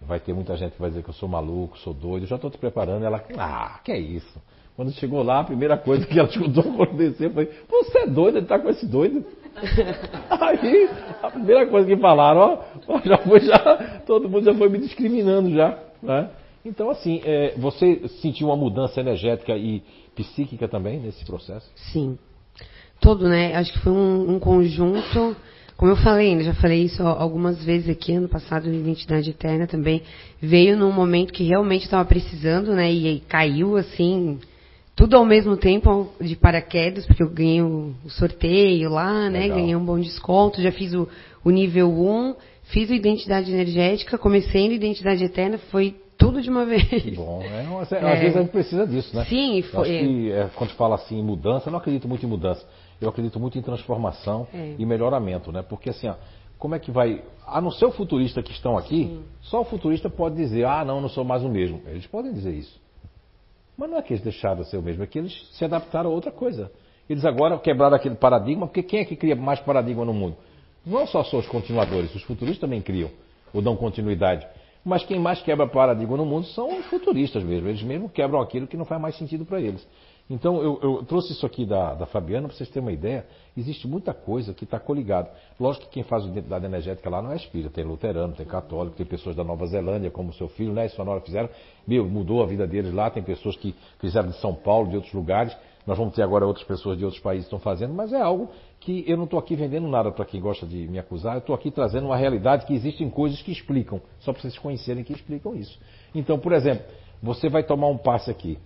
Vai 0.00 0.18
ter 0.18 0.32
muita 0.32 0.56
gente 0.56 0.72
que 0.72 0.80
vai 0.80 0.88
dizer 0.88 1.02
que 1.02 1.10
eu 1.10 1.14
sou 1.14 1.28
maluco, 1.28 1.76
sou 1.78 1.92
doido. 1.92 2.24
Eu 2.24 2.28
já 2.28 2.36
estou 2.36 2.50
te 2.50 2.56
preparando. 2.56 3.04
Ela, 3.04 3.22
ah, 3.36 3.80
que 3.84 3.92
é 3.92 3.98
isso? 3.98 4.40
Quando 4.74 4.92
chegou 4.92 5.22
lá, 5.22 5.40
a 5.40 5.44
primeira 5.44 5.76
coisa 5.76 6.06
que 6.06 6.18
ela 6.18 6.28
escutou 6.28 6.86
desceu 6.96 7.30
foi: 7.32 7.50
Você 7.68 7.98
é 7.98 8.06
doido? 8.06 8.38
Ele 8.38 8.44
está 8.44 8.58
com 8.58 8.70
esse 8.70 8.86
doido? 8.86 9.22
Aí, 10.30 10.88
a 11.22 11.30
primeira 11.30 11.66
coisa 11.66 11.86
que 11.86 11.96
falaram, 11.98 12.40
ó, 12.40 12.94
ó, 12.94 13.00
já 13.04 13.18
foi 13.18 13.40
já, 13.40 14.00
todo 14.06 14.28
mundo 14.28 14.44
já 14.44 14.54
foi 14.54 14.70
me 14.70 14.78
discriminando 14.78 15.50
já. 15.50 15.78
Né? 16.02 16.30
Então, 16.64 16.88
assim, 16.88 17.20
é, 17.24 17.54
você 17.58 18.08
sentiu 18.22 18.48
uma 18.48 18.56
mudança 18.56 19.00
energética 19.00 19.54
e 19.56 19.82
psíquica 20.14 20.66
também 20.66 20.98
nesse 20.98 21.24
processo? 21.26 21.70
Sim. 21.92 22.18
Todo, 23.00 23.28
né? 23.28 23.54
Acho 23.56 23.72
que 23.72 23.78
foi 23.80 23.92
um, 23.92 24.34
um 24.34 24.38
conjunto. 24.38 25.36
Como 25.76 25.90
eu 25.90 25.96
falei, 25.96 26.36
né, 26.36 26.42
já 26.44 26.52
falei 26.54 26.82
isso 26.84 27.02
al- 27.02 27.18
algumas 27.18 27.64
vezes 27.64 27.88
aqui, 27.88 28.12
ano 28.12 28.28
passado, 28.28 28.68
no 28.68 28.74
Identidade 28.74 29.30
Eterna 29.30 29.66
também. 29.66 30.02
Veio 30.40 30.76
num 30.76 30.92
momento 30.92 31.32
que 31.32 31.42
realmente 31.44 31.84
estava 31.84 32.04
precisando, 32.04 32.74
né? 32.74 32.92
E, 32.92 33.20
caiu 33.20 33.76
assim, 33.78 34.38
tudo 34.94 35.16
ao 35.16 35.24
mesmo 35.24 35.56
tempo 35.56 36.12
de 36.20 36.36
paraquedas, 36.36 37.06
porque 37.06 37.22
eu 37.22 37.30
ganhei 37.30 37.62
o, 37.62 37.94
o 38.04 38.10
sorteio 38.10 38.90
lá, 38.90 39.30
né? 39.30 39.40
Legal. 39.40 39.56
Ganhei 39.58 39.74
um 39.74 39.84
bom 39.84 39.98
desconto, 39.98 40.60
já 40.60 40.70
fiz 40.70 40.92
o, 40.92 41.08
o 41.42 41.50
nível 41.50 41.88
1, 41.90 42.34
fiz 42.64 42.90
o 42.90 42.94
Identidade 42.94 43.50
Energética, 43.50 44.18
comecei 44.18 44.68
no 44.68 44.74
Identidade 44.74 45.24
Eterna, 45.24 45.56
foi 45.70 45.94
tudo 46.18 46.42
de 46.42 46.50
uma 46.50 46.66
vez. 46.66 46.84
Bom. 47.16 47.40
É, 47.42 47.62
mas, 47.62 47.90
é. 47.90 48.12
Às 48.12 48.20
vezes 48.20 48.36
a 48.36 48.40
gente 48.42 48.50
precisa 48.50 48.86
disso, 48.86 49.16
né? 49.16 49.24
Sim, 49.24 49.56
Eu 49.56 49.62
foi- 49.62 49.80
Acho 49.96 50.06
que, 50.06 50.30
é, 50.32 50.50
quando 50.54 50.70
fala 50.72 50.96
assim 50.96 51.18
em 51.18 51.24
mudança, 51.24 51.68
eu 51.68 51.72
não 51.72 51.78
acredito 51.78 52.06
muito 52.06 52.26
em 52.26 52.28
mudança. 52.28 52.62
Eu 53.00 53.08
acredito 53.08 53.40
muito 53.40 53.58
em 53.58 53.62
transformação 53.62 54.46
É. 54.52 54.74
e 54.78 54.84
melhoramento, 54.84 55.50
né? 55.50 55.62
Porque 55.62 55.90
assim, 55.90 56.08
ó, 56.08 56.14
como 56.58 56.74
é 56.74 56.78
que 56.78 56.90
vai. 56.90 57.22
A 57.46 57.60
não 57.60 57.70
ser 57.70 57.86
o 57.86 57.90
futurista 57.92 58.42
que 58.42 58.52
estão 58.52 58.76
aqui, 58.76 59.20
só 59.40 59.62
o 59.62 59.64
futurista 59.64 60.10
pode 60.10 60.36
dizer, 60.36 60.66
ah, 60.66 60.84
não, 60.84 61.00
não 61.00 61.08
sou 61.08 61.24
mais 61.24 61.42
o 61.42 61.48
mesmo. 61.48 61.80
Eles 61.86 62.06
podem 62.06 62.32
dizer 62.32 62.52
isso. 62.52 62.78
Mas 63.76 63.88
não 63.90 63.96
é 63.96 64.02
que 64.02 64.12
eles 64.12 64.22
deixaram 64.22 64.60
de 64.62 64.68
ser 64.68 64.76
o 64.76 64.82
mesmo, 64.82 65.02
é 65.02 65.06
que 65.06 65.18
eles 65.18 65.48
se 65.52 65.64
adaptaram 65.64 66.10
a 66.10 66.12
outra 66.12 66.30
coisa. 66.30 66.70
Eles 67.08 67.24
agora 67.24 67.58
quebraram 67.58 67.96
aquele 67.96 68.14
paradigma, 68.14 68.66
porque 68.66 68.82
quem 68.82 69.00
é 69.00 69.04
que 69.04 69.16
cria 69.16 69.34
mais 69.34 69.58
paradigma 69.60 70.04
no 70.04 70.12
mundo? 70.12 70.36
Não 70.84 71.06
só 71.06 71.24
são 71.24 71.38
os 71.40 71.46
continuadores, 71.48 72.14
os 72.14 72.22
futuristas 72.22 72.60
também 72.60 72.80
criam, 72.82 73.10
ou 73.54 73.62
dão 73.62 73.74
continuidade. 73.74 74.46
Mas 74.84 75.02
quem 75.04 75.18
mais 75.18 75.42
quebra 75.42 75.66
paradigma 75.66 76.16
no 76.16 76.24
mundo 76.24 76.46
são 76.48 76.78
os 76.78 76.86
futuristas 76.86 77.42
mesmo. 77.42 77.68
Eles 77.68 77.82
mesmo 77.82 78.08
quebram 78.08 78.40
aquilo 78.40 78.66
que 78.66 78.76
não 78.76 78.84
faz 78.84 79.00
mais 79.00 79.16
sentido 79.16 79.44
para 79.44 79.60
eles. 79.60 79.86
Então 80.30 80.62
eu, 80.62 80.78
eu, 80.80 81.04
trouxe 81.04 81.32
isso 81.32 81.44
aqui 81.44 81.66
da, 81.66 81.92
da 81.94 82.06
Fabiana 82.06 82.46
para 82.46 82.56
vocês 82.56 82.68
terem 82.68 82.86
uma 82.86 82.92
ideia. 82.92 83.26
Existe 83.56 83.88
muita 83.88 84.14
coisa 84.14 84.54
que 84.54 84.62
está 84.62 84.78
coligada. 84.78 85.28
Lógico 85.58 85.86
que 85.86 85.92
quem 85.94 86.04
faz 86.04 86.24
identidade 86.24 86.64
energética 86.64 87.10
lá 87.10 87.20
não 87.20 87.32
é 87.32 87.36
espírita. 87.36 87.70
Tem 87.70 87.82
luterano, 87.82 88.32
tem 88.32 88.46
católico, 88.46 88.96
tem 88.96 89.04
pessoas 89.04 89.34
da 89.34 89.42
Nova 89.42 89.66
Zelândia, 89.66 90.08
como 90.08 90.32
seu 90.32 90.46
filho, 90.48 90.72
né? 90.72 90.86
E 90.86 90.88
sua 90.90 91.04
nora 91.04 91.20
fizeram. 91.20 91.48
Meu, 91.84 92.08
mudou 92.08 92.44
a 92.44 92.46
vida 92.46 92.64
deles 92.64 92.94
lá. 92.94 93.10
Tem 93.10 93.24
pessoas 93.24 93.56
que 93.56 93.74
fizeram 93.98 94.28
de 94.28 94.36
São 94.36 94.54
Paulo, 94.54 94.88
de 94.88 94.94
outros 94.94 95.12
lugares. 95.12 95.56
Nós 95.84 95.98
vamos 95.98 96.14
ter 96.14 96.22
agora 96.22 96.46
outras 96.46 96.64
pessoas 96.64 96.96
de 96.96 97.04
outros 97.04 97.20
países 97.20 97.48
que 97.48 97.54
estão 97.54 97.58
fazendo, 97.58 97.92
mas 97.92 98.12
é 98.12 98.20
algo 98.20 98.50
que 98.78 99.04
eu 99.08 99.16
não 99.16 99.24
estou 99.24 99.38
aqui 99.38 99.56
vendendo 99.56 99.88
nada 99.88 100.12
para 100.12 100.24
quem 100.24 100.40
gosta 100.40 100.66
de 100.66 100.86
me 100.86 100.98
acusar, 100.98 101.34
eu 101.34 101.38
estou 101.38 101.54
aqui 101.54 101.70
trazendo 101.70 102.06
uma 102.06 102.16
realidade 102.16 102.66
que 102.66 102.74
existem 102.74 103.08
coisas 103.10 103.40
que 103.42 103.50
explicam, 103.50 104.00
só 104.20 104.32
para 104.32 104.42
vocês 104.42 104.58
conhecerem 104.58 105.02
que 105.02 105.12
explicam 105.12 105.56
isso. 105.56 105.80
Então, 106.14 106.38
por 106.38 106.52
exemplo, 106.52 106.84
você 107.22 107.48
vai 107.48 107.62
tomar 107.62 107.88
um 107.88 107.98
passe 107.98 108.30
aqui. 108.30 108.58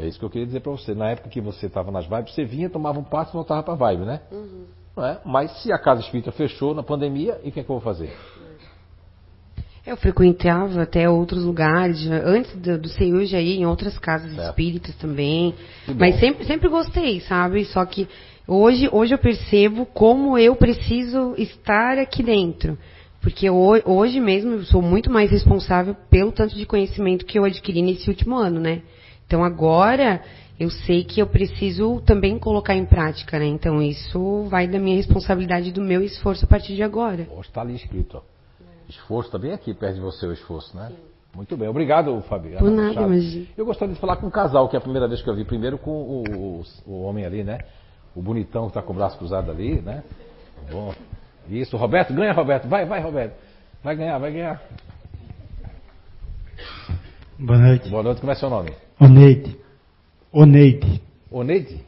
É 0.00 0.06
isso 0.06 0.18
que 0.18 0.24
eu 0.24 0.30
queria 0.30 0.46
dizer 0.46 0.60
para 0.60 0.72
você. 0.72 0.94
Na 0.94 1.10
época 1.10 1.28
que 1.28 1.40
você 1.40 1.66
estava 1.66 1.90
nas 1.90 2.06
vibes, 2.06 2.34
você 2.34 2.44
vinha, 2.44 2.70
tomava 2.70 2.98
um 2.98 3.04
passe 3.04 3.30
e 3.30 3.34
voltava 3.34 3.62
para 3.62 3.74
a 3.74 3.76
vibe, 3.76 4.04
né? 4.04 4.20
Uhum. 4.32 4.64
Não 4.96 5.06
é? 5.06 5.20
Mas 5.24 5.62
se 5.62 5.72
a 5.72 5.78
casa 5.78 6.00
espírita 6.00 6.32
fechou 6.32 6.74
na 6.74 6.82
pandemia, 6.82 7.38
e 7.44 7.50
o 7.50 7.52
que, 7.52 7.60
é 7.60 7.62
que 7.62 7.70
eu 7.70 7.74
vou 7.74 7.80
fazer? 7.80 8.10
Eu 9.86 9.96
frequentava 9.96 10.82
até 10.82 11.08
outros 11.08 11.42
lugares, 11.42 12.06
antes 12.06 12.54
do, 12.56 12.78
do 12.78 12.88
Senhor 12.88 13.24
já 13.24 13.40
ia 13.40 13.56
em 13.56 13.66
outras 13.66 13.98
casas 13.98 14.34
certo. 14.34 14.48
espíritas 14.48 14.94
também. 14.96 15.54
Mas 15.96 16.18
sempre, 16.20 16.44
sempre 16.44 16.68
gostei, 16.68 17.20
sabe? 17.20 17.64
Só 17.64 17.84
que 17.84 18.08
hoje, 18.46 18.88
hoje 18.92 19.14
eu 19.14 19.18
percebo 19.18 19.86
como 19.86 20.36
eu 20.38 20.54
preciso 20.54 21.34
estar 21.36 21.98
aqui 21.98 22.22
dentro. 22.22 22.78
Porque 23.22 23.50
hoje 23.50 24.18
mesmo 24.18 24.52
eu 24.52 24.64
sou 24.64 24.80
muito 24.80 25.10
mais 25.10 25.30
responsável 25.30 25.94
pelo 26.08 26.32
tanto 26.32 26.56
de 26.56 26.64
conhecimento 26.64 27.26
que 27.26 27.38
eu 27.38 27.44
adquiri 27.44 27.82
nesse 27.82 28.08
último 28.08 28.36
ano, 28.36 28.60
né? 28.60 28.82
Então 29.30 29.44
agora 29.44 30.20
eu 30.58 30.68
sei 30.68 31.04
que 31.04 31.22
eu 31.22 31.26
preciso 31.28 32.00
também 32.00 32.36
colocar 32.36 32.74
em 32.74 32.84
prática, 32.84 33.38
né? 33.38 33.46
Então 33.46 33.80
isso 33.80 34.42
vai 34.48 34.66
da 34.66 34.76
minha 34.76 34.96
responsabilidade 34.96 35.70
do 35.70 35.80
meu 35.80 36.02
esforço 36.02 36.44
a 36.44 36.48
partir 36.48 36.74
de 36.74 36.82
agora. 36.82 37.28
Está 37.40 37.60
ali 37.60 37.76
escrito, 37.76 38.16
ó. 38.16 38.22
Esforço 38.88 39.30
também 39.30 39.52
aqui 39.52 39.72
perto 39.72 39.94
de 39.94 40.00
você 40.00 40.26
o 40.26 40.32
esforço, 40.32 40.76
né? 40.76 40.88
Sim. 40.88 40.96
Muito 41.32 41.56
bem, 41.56 41.68
obrigado, 41.68 42.20
Fabiana. 42.22 42.58
Por 42.58 42.72
nada, 42.72 43.06
mas... 43.06 43.46
Eu 43.56 43.64
gostaria 43.64 43.94
de 43.94 44.00
falar 44.00 44.16
com 44.16 44.26
o 44.26 44.32
casal, 44.32 44.68
que 44.68 44.74
é 44.74 44.78
a 44.78 44.82
primeira 44.82 45.06
vez 45.06 45.22
que 45.22 45.30
eu 45.30 45.36
vi. 45.36 45.44
Primeiro 45.44 45.78
com 45.78 45.92
o, 45.92 46.24
o, 46.28 46.64
o 46.84 47.02
homem 47.02 47.24
ali, 47.24 47.44
né? 47.44 47.58
O 48.16 48.20
bonitão 48.20 48.64
que 48.64 48.70
está 48.70 48.82
com 48.82 48.92
o 48.92 48.96
braço 48.96 49.16
cruzado 49.16 49.48
ali, 49.48 49.80
né? 49.80 50.02
Bom. 50.72 50.92
Isso, 51.48 51.76
Roberto, 51.76 52.12
ganha, 52.12 52.32
Roberto. 52.32 52.66
Vai, 52.66 52.84
vai, 52.84 53.00
Roberto. 53.00 53.36
Vai 53.80 53.94
ganhar, 53.94 54.18
vai 54.18 54.32
ganhar. 54.32 54.60
Boa 57.40 57.58
noite. 57.58 57.88
Boa 57.88 58.02
noite, 58.02 58.20
como 58.20 58.30
é 58.30 58.34
seu 58.34 58.50
nome? 58.50 58.70
Oneide. 59.00 59.56
Oneide. 60.30 61.00
Oneide? 61.30 61.80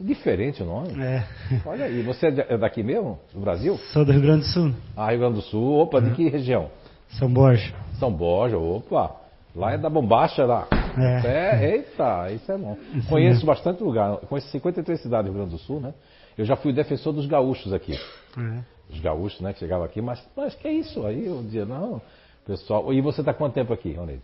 Diferente 0.00 0.60
o 0.60 0.66
nome. 0.66 1.00
É. 1.00 1.24
Olha 1.64 1.84
aí, 1.84 2.02
você 2.02 2.26
é 2.26 2.58
daqui 2.58 2.82
mesmo? 2.82 3.16
Do 3.32 3.40
Brasil? 3.40 3.76
Sou 3.92 4.04
do 4.04 4.10
Rio 4.10 4.22
Grande 4.22 4.40
do 4.40 4.46
Sul. 4.46 4.74
Ah, 4.96 5.10
Rio 5.10 5.20
Grande 5.20 5.34
do 5.36 5.42
Sul. 5.42 5.78
Opa, 5.78 6.00
de 6.00 6.10
que 6.10 6.28
região? 6.28 6.68
São 7.10 7.32
Borja. 7.32 7.72
São 8.00 8.12
Borja, 8.12 8.58
opa. 8.58 9.14
Lá 9.54 9.72
é 9.72 9.78
da 9.78 9.88
bombacha 9.88 10.44
lá. 10.44 10.66
É. 10.98 11.26
é 11.26 11.76
eita, 11.76 12.32
isso 12.32 12.50
é 12.50 12.58
bom. 12.58 12.76
Isso 12.92 13.08
Conheço 13.08 13.46
bastante 13.46 13.80
lugar. 13.84 14.16
Conheço 14.28 14.48
53 14.48 15.00
cidades 15.00 15.30
do 15.30 15.32
Rio 15.32 15.44
Grande 15.44 15.56
do 15.56 15.62
Sul, 15.62 15.78
né? 15.80 15.94
Eu 16.36 16.44
já 16.44 16.56
fui 16.56 16.72
defensor 16.72 17.12
dos 17.12 17.26
gaúchos 17.26 17.72
aqui. 17.72 17.92
É. 18.36 18.60
Os 18.90 18.98
gaúchos, 18.98 19.40
né, 19.40 19.52
que 19.52 19.60
chegavam 19.60 19.84
aqui, 19.84 20.00
mas, 20.00 20.20
mas 20.36 20.56
que 20.56 20.66
é 20.66 20.72
isso? 20.72 21.06
Aí 21.06 21.26
eu 21.26 21.40
dizia, 21.42 21.64
não, 21.64 22.02
pessoal. 22.44 22.92
E 22.92 23.00
você 23.00 23.20
está 23.20 23.32
quanto 23.32 23.54
tempo 23.54 23.72
aqui, 23.72 23.92
Ronildo? 23.92 24.22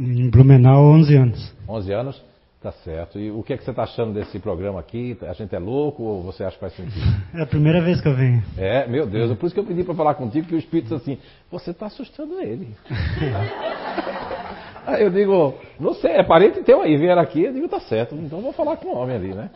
Em 0.00 0.30
Blumenau, 0.30 0.82
11 0.92 1.14
anos. 1.14 1.54
11 1.68 1.92
anos? 1.92 2.22
Tá 2.62 2.72
certo. 2.72 3.18
E 3.18 3.30
o 3.30 3.42
que, 3.42 3.52
é 3.52 3.56
que 3.58 3.62
você 3.62 3.70
está 3.70 3.82
achando 3.82 4.14
desse 4.14 4.38
programa 4.38 4.80
aqui? 4.80 5.14
A 5.20 5.34
gente 5.34 5.54
é 5.54 5.58
louco 5.58 6.02
ou 6.02 6.22
você 6.22 6.42
acha 6.42 6.54
que 6.54 6.60
faz 6.60 6.74
sentido? 6.74 7.04
É 7.38 7.42
a 7.42 7.46
primeira 7.46 7.82
vez 7.82 8.00
que 8.00 8.08
eu 8.08 8.16
venho. 8.16 8.42
É, 8.56 8.86
meu 8.86 9.06
Deus. 9.06 9.30
É 9.30 9.34
por 9.34 9.44
isso 9.44 9.54
que 9.54 9.60
eu 9.60 9.64
pedi 9.64 9.84
para 9.84 9.94
falar 9.94 10.14
contigo, 10.14 10.46
que 10.46 10.54
o 10.54 10.58
Espírito 10.58 10.88
disse 10.88 11.02
assim, 11.02 11.18
você 11.50 11.70
está 11.72 11.84
assustando 11.84 12.40
ele. 12.40 12.68
aí 14.86 15.02
eu 15.02 15.10
digo, 15.10 15.54
não 15.78 15.92
sei, 15.92 16.12
é 16.12 16.22
parente 16.22 16.62
teu 16.62 16.80
aí, 16.80 16.96
vieram 16.96 17.20
aqui, 17.20 17.44
eu 17.44 17.52
digo, 17.52 17.68
tá 17.68 17.80
certo, 17.80 18.14
então 18.14 18.40
vou 18.40 18.54
falar 18.54 18.78
com 18.78 18.88
o 18.88 18.96
homem 18.96 19.16
ali, 19.16 19.34
né? 19.34 19.50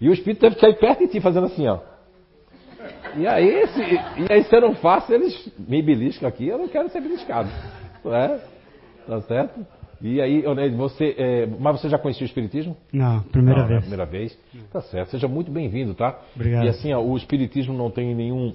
E 0.00 0.08
o 0.08 0.12
Espírito 0.12 0.40
teve 0.40 0.56
que 0.56 0.60
sair 0.60 0.74
perto 0.74 1.00
de 1.00 1.08
ti, 1.08 1.20
fazendo 1.20 1.46
assim, 1.46 1.68
ó. 1.68 1.78
E 3.16 3.28
aí, 3.28 3.66
se, 3.68 3.80
e 3.80 4.32
aí 4.32 4.42
se 4.42 4.54
eu 4.54 4.60
não 4.60 4.74
faço, 4.74 5.12
eles 5.12 5.52
me 5.56 5.80
beliscam 5.80 6.28
aqui, 6.28 6.48
eu 6.48 6.58
não 6.58 6.66
quero 6.66 6.88
ser 6.88 7.00
beliscado. 7.00 7.48
Não 8.04 8.14
é? 8.14 8.40
Tá 9.06 9.20
certo? 9.22 9.66
E 10.06 10.20
aí, 10.20 10.42
você, 10.76 11.14
é, 11.16 11.46
mas 11.46 11.80
você 11.80 11.88
já 11.88 11.98
conhecia 11.98 12.26
o 12.26 12.28
Espiritismo? 12.28 12.76
Não, 12.92 13.22
primeira 13.22 13.62
não, 13.62 13.68
vez. 13.68 13.78
É 13.78 13.80
primeira 13.80 14.04
vez. 14.04 14.38
Tá 14.70 14.82
certo. 14.82 15.12
Seja 15.12 15.26
muito 15.26 15.50
bem-vindo, 15.50 15.94
tá? 15.94 16.20
Obrigado. 16.36 16.66
E 16.66 16.68
assim, 16.68 16.92
ó, 16.92 17.00
o 17.00 17.16
Espiritismo 17.16 17.72
não 17.72 17.90
tem 17.90 18.14
nenhum 18.14 18.52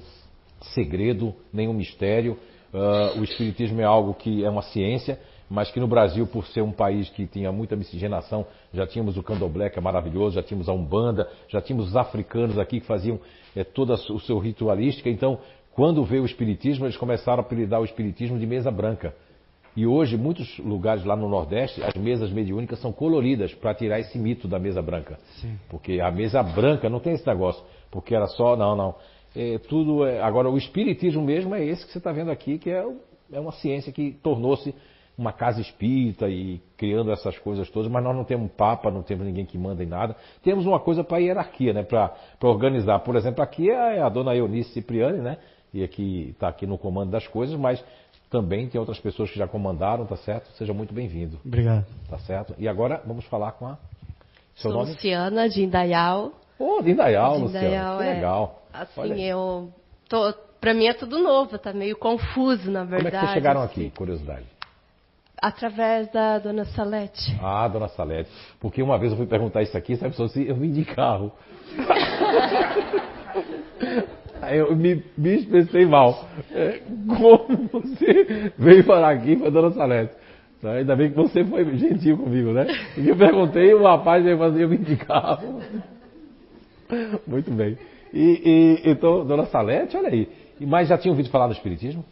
segredo, 0.61 1.33
nenhum 1.51 1.73
mistério. 1.73 2.37
Uh, 2.71 3.19
o 3.19 3.23
Espiritismo 3.23 3.81
é 3.81 3.83
algo 3.83 4.13
que 4.13 4.45
é 4.45 4.49
uma 4.49 4.61
ciência, 4.61 5.19
mas 5.49 5.71
que 5.71 5.79
no 5.79 5.87
Brasil, 5.87 6.27
por 6.27 6.45
ser 6.45 6.61
um 6.61 6.71
país 6.71 7.09
que 7.09 7.25
tinha 7.25 7.51
muita 7.51 7.75
miscigenação, 7.75 8.45
já 8.71 8.85
tínhamos 8.85 9.17
o 9.17 9.23
candomblé, 9.23 9.71
que 9.71 9.79
é 9.79 9.81
maravilhoso, 9.81 10.35
já 10.35 10.43
tínhamos 10.43 10.69
a 10.69 10.73
Umbanda, 10.73 11.27
já 11.47 11.59
tínhamos 11.59 11.89
os 11.89 11.95
africanos 11.95 12.59
aqui 12.59 12.79
que 12.79 12.85
faziam 12.85 13.19
é, 13.55 13.63
toda 13.63 13.95
o 13.95 14.19
seu 14.19 14.37
ritualística. 14.37 15.09
Então, 15.09 15.39
quando 15.73 16.03
veio 16.03 16.21
o 16.21 16.27
Espiritismo, 16.27 16.85
eles 16.85 16.95
começaram 16.95 17.39
a 17.39 17.41
apelidar 17.41 17.81
o 17.81 17.85
Espiritismo 17.85 18.37
de 18.37 18.45
mesa 18.45 18.69
branca. 18.69 19.15
E 19.79 19.87
hoje, 19.87 20.17
muitos 20.17 20.57
lugares 20.57 21.05
lá 21.05 21.15
no 21.15 21.29
Nordeste, 21.29 21.81
as 21.81 21.93
mesas 21.93 22.29
mediúnicas 22.33 22.81
são 22.81 22.91
coloridas 22.91 23.53
para 23.53 23.73
tirar 23.73 23.97
esse 23.97 24.19
mito 24.19 24.45
da 24.45 24.59
mesa 24.59 24.81
branca. 24.81 25.17
Sim. 25.39 25.57
Porque 25.69 26.01
a 26.01 26.11
mesa 26.11 26.43
branca 26.43 26.89
não 26.89 26.99
tem 26.99 27.13
esse 27.13 27.25
negócio. 27.25 27.63
Porque 27.89 28.13
era 28.13 28.27
só. 28.27 28.57
Não, 28.57 28.75
não. 28.75 28.95
É, 29.33 29.57
tudo 29.57 30.05
é, 30.05 30.21
agora, 30.21 30.49
o 30.49 30.57
espiritismo 30.57 31.23
mesmo 31.23 31.55
é 31.55 31.63
esse 31.63 31.85
que 31.85 31.93
você 31.93 31.97
está 31.97 32.11
vendo 32.11 32.29
aqui, 32.29 32.57
que 32.57 32.69
é, 32.69 32.85
é 33.31 33.39
uma 33.39 33.53
ciência 33.53 33.93
que 33.93 34.11
tornou-se 34.21 34.75
uma 35.17 35.31
casa 35.31 35.61
espírita 35.61 36.27
e 36.27 36.59
criando 36.75 37.09
essas 37.09 37.37
coisas 37.37 37.69
todas, 37.69 37.89
mas 37.89 38.03
nós 38.03 38.13
não 38.13 38.25
temos 38.25 38.51
papa, 38.51 38.91
não 38.91 39.01
temos 39.01 39.25
ninguém 39.25 39.45
que 39.45 39.57
manda 39.57 39.81
em 39.81 39.87
nada. 39.87 40.13
Temos 40.43 40.65
uma 40.65 40.81
coisa 40.81 41.05
para 41.05 41.19
hierarquia, 41.19 41.71
né? 41.71 41.83
para 41.83 42.11
organizar. 42.41 42.99
Por 42.99 43.15
exemplo, 43.15 43.41
aqui 43.41 43.69
é 43.69 44.01
a 44.01 44.09
dona 44.09 44.35
Eunice 44.35 44.73
Cipriani, 44.73 45.19
né? 45.19 45.37
e 45.73 45.83
aqui 45.83 46.31
está 46.31 46.49
aqui 46.49 46.67
no 46.67 46.77
comando 46.77 47.11
das 47.11 47.25
coisas, 47.27 47.57
mas 47.57 47.81
também 48.29 48.67
tem 48.67 48.79
outras 48.79 48.99
pessoas 48.99 49.31
que 49.31 49.37
já 49.37 49.47
comandaram, 49.47 50.05
tá 50.05 50.15
certo? 50.17 50.51
Seja 50.51 50.73
muito 50.73 50.93
bem-vindo. 50.93 51.39
Obrigado. 51.43 51.85
Tá 52.09 52.19
certo? 52.19 52.53
E 52.57 52.67
agora 52.67 53.01
vamos 53.05 53.25
falar 53.25 53.53
com 53.53 53.67
a. 53.67 53.77
Seu 54.55 54.71
Sou 54.71 54.73
nome? 54.73 54.91
Luciana 54.91 55.49
de 55.49 55.63
Indaial. 55.63 56.33
Oh, 56.59 56.81
de 56.81 56.91
Indaial, 56.91 57.37
de 57.37 57.41
Luciana. 57.43 57.67
Indaial, 57.67 57.97
que 57.97 58.03
é. 58.03 58.13
legal. 58.13 58.61
Assim, 58.71 59.23
eu. 59.23 59.73
Tô, 60.07 60.33
pra 60.61 60.73
mim 60.73 60.87
é 60.87 60.93
tudo 60.93 61.19
novo, 61.19 61.57
tá 61.57 61.73
meio 61.73 61.97
confuso, 61.97 62.69
na 62.69 62.83
verdade. 62.83 63.03
Como 63.03 63.07
é 63.07 63.11
que 63.11 63.19
vocês 63.19 63.33
chegaram 63.33 63.61
aqui? 63.61 63.89
Curiosidade. 63.91 64.45
Através 65.41 66.11
da 66.11 66.37
dona 66.37 66.65
Salete. 66.65 67.39
Ah, 67.41 67.67
dona 67.67 67.87
Salete. 67.87 68.29
Porque 68.59 68.83
uma 68.83 68.99
vez 68.99 69.11
eu 69.11 69.17
fui 69.17 69.25
perguntar 69.25 69.61
isso 69.61 69.77
aqui, 69.77 69.95
sabe, 69.95 70.15
se 70.15 70.47
eu 70.47 70.55
vim 70.55 70.71
de 70.71 70.83
carro. 70.83 71.31
Eu 74.51 74.75
me, 74.75 75.03
me 75.17 75.35
expressei 75.35 75.85
mal. 75.85 76.27
É, 76.51 76.81
como 77.07 77.67
você 77.71 78.51
veio 78.57 78.83
parar 78.83 79.09
aqui 79.11 79.35
para 79.35 79.47
a 79.47 79.51
dona 79.51 79.71
Salete? 79.71 80.13
Ainda 80.63 80.95
bem 80.95 81.09
que 81.09 81.15
você 81.15 81.43
foi 81.45 81.63
gentil 81.77 82.17
comigo, 82.17 82.51
né? 82.51 82.65
Porque 82.93 83.11
eu 83.11 83.15
perguntei, 83.15 83.73
o 83.73 83.83
rapaz 83.83 84.23
veio 84.23 84.37
fazer 84.37 84.63
eu 84.63 84.69
de 84.69 84.95
carro. 84.97 85.61
Muito 87.25 87.51
bem. 87.51 87.77
E, 88.13 88.79
e, 88.83 88.89
então, 88.89 89.25
dona 89.25 89.45
Salete, 89.45 89.95
olha 89.95 90.09
aí. 90.09 90.27
Mas 90.59 90.89
já 90.89 90.97
tinha 90.97 91.11
ouvido 91.11 91.29
falar 91.29 91.47
do 91.47 91.53
Espiritismo? 91.53 92.03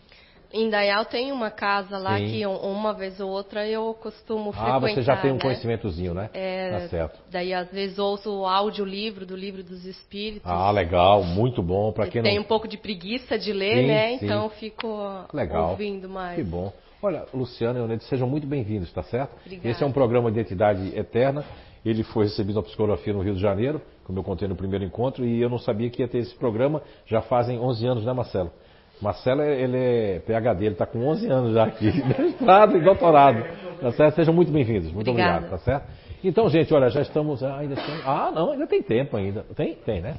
Em 0.57 0.71
Dayal 0.71 1.05
tem 1.05 1.31
uma 1.31 1.51
casa 1.51 1.99
lá 1.99 2.17
Sim. 2.17 2.27
que 2.31 2.45
uma 2.47 2.91
vez 2.91 3.19
ou 3.19 3.29
outra 3.29 3.67
eu 3.67 3.93
costumo 3.93 4.49
Ah, 4.49 4.79
frequentar. 4.79 4.95
você 4.95 5.01
já 5.03 5.17
tem 5.17 5.29
um 5.31 5.35
né? 5.35 5.39
conhecimentozinho, 5.41 6.15
né? 6.15 6.31
É, 6.33 6.71
Tá 6.71 6.87
certo. 6.87 7.19
Daí 7.31 7.53
às 7.53 7.69
vezes 7.71 7.99
ouço 7.99 8.31
o 8.31 8.45
audiolivro 8.47 9.23
do 9.23 9.35
livro 9.35 9.63
dos 9.63 9.85
espíritos. 9.85 10.49
Ah, 10.49 10.71
legal, 10.71 11.23
muito 11.23 11.61
bom. 11.61 11.91
Para 11.91 12.07
quem 12.07 12.23
Tem 12.23 12.35
não. 12.35 12.41
um 12.41 12.45
pouco 12.45 12.67
de 12.67 12.75
preguiça 12.75 13.37
de 13.37 13.53
ler, 13.53 13.81
Sim, 13.81 13.87
né? 13.87 14.17
sim. 14.17 14.25
Então 14.25 14.45
eu 14.45 14.49
fico 14.49 14.87
Legal. 15.31 15.69
ouvindo 15.71 16.09
mais. 16.09 16.35
Que 16.35 16.43
bom. 16.43 16.73
Olha, 17.03 17.25
Luciano 17.31 17.77
e 17.77 17.79
Leonete, 17.79 18.05
sejam 18.05 18.27
muito 18.27 18.47
bem-vindos, 18.47 18.91
tá 18.91 19.03
certo? 19.03 19.31
Obrigada. 19.45 19.69
Esse 19.69 19.83
é 19.83 19.85
um 19.85 19.91
programa 19.91 20.31
de 20.31 20.39
identidade 20.39 20.97
eterna. 20.97 21.45
Ele 21.85 22.01
foi 22.03 22.23
recebido 22.25 22.55
na 22.55 22.63
psicografia 22.63 23.13
no 23.13 23.21
Rio 23.21 23.35
de 23.35 23.39
Janeiro, 23.41 23.79
como 24.03 24.17
eu 24.17 24.23
contei 24.23 24.47
no 24.47 24.55
primeiro 24.55 24.83
encontro, 24.83 25.23
e 25.23 25.39
eu 25.39 25.49
não 25.49 25.59
sabia 25.59 25.87
que 25.91 26.01
ia 26.01 26.07
ter 26.07 26.17
esse 26.17 26.33
programa. 26.35 26.81
Já 27.05 27.21
fazem 27.21 27.59
11 27.59 27.85
anos, 27.85 28.03
né, 28.03 28.11
Marcelo? 28.11 28.51
Marcelo, 29.01 29.43
ele 29.43 29.77
é 29.77 30.19
PHD, 30.19 30.65
ele 30.65 30.73
está 30.73 30.85
com 30.85 30.99
11 31.07 31.27
anos 31.27 31.53
já 31.53 31.65
aqui, 31.65 31.85
mestrado 32.19 32.77
e 32.77 32.81
doutorado. 32.81 33.43
Tá 33.79 33.91
certo? 33.91 34.15
Sejam 34.15 34.33
muito 34.33 34.51
bem-vindos. 34.51 34.91
Muito 34.91 35.11
Obrigada. 35.11 35.37
obrigado, 35.37 35.51
tá 35.59 35.63
certo? 35.63 35.85
Então, 36.23 36.49
gente, 36.49 36.73
olha, 36.73 36.89
já 36.89 37.01
estamos. 37.01 37.43
ah, 37.43 37.57
ainda 37.59 37.75
estamos- 37.75 38.01
Ah, 38.05 38.31
não, 38.33 38.51
ainda 38.53 38.65
tem 38.65 38.81
tempo 38.81 39.15
ainda. 39.15 39.43
Tem? 39.55 39.75
Tem, 39.75 40.01
né? 40.01 40.15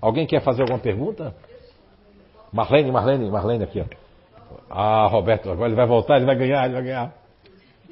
Alguém 0.00 0.26
quer 0.26 0.40
fazer 0.40 0.62
alguma 0.62 0.78
pergunta? 0.78 1.34
Marlene, 2.50 2.90
Marlene, 2.90 3.30
Marlene 3.30 3.64
aqui, 3.64 3.80
ó. 3.80 3.84
Ah, 4.70 5.06
Roberto, 5.06 5.50
agora 5.50 5.68
ele 5.68 5.76
vai 5.76 5.86
voltar, 5.86 6.16
ele 6.16 6.24
vai 6.24 6.36
ganhar, 6.36 6.64
ele 6.64 6.74
vai 6.74 6.82
ganhar. 6.82 7.14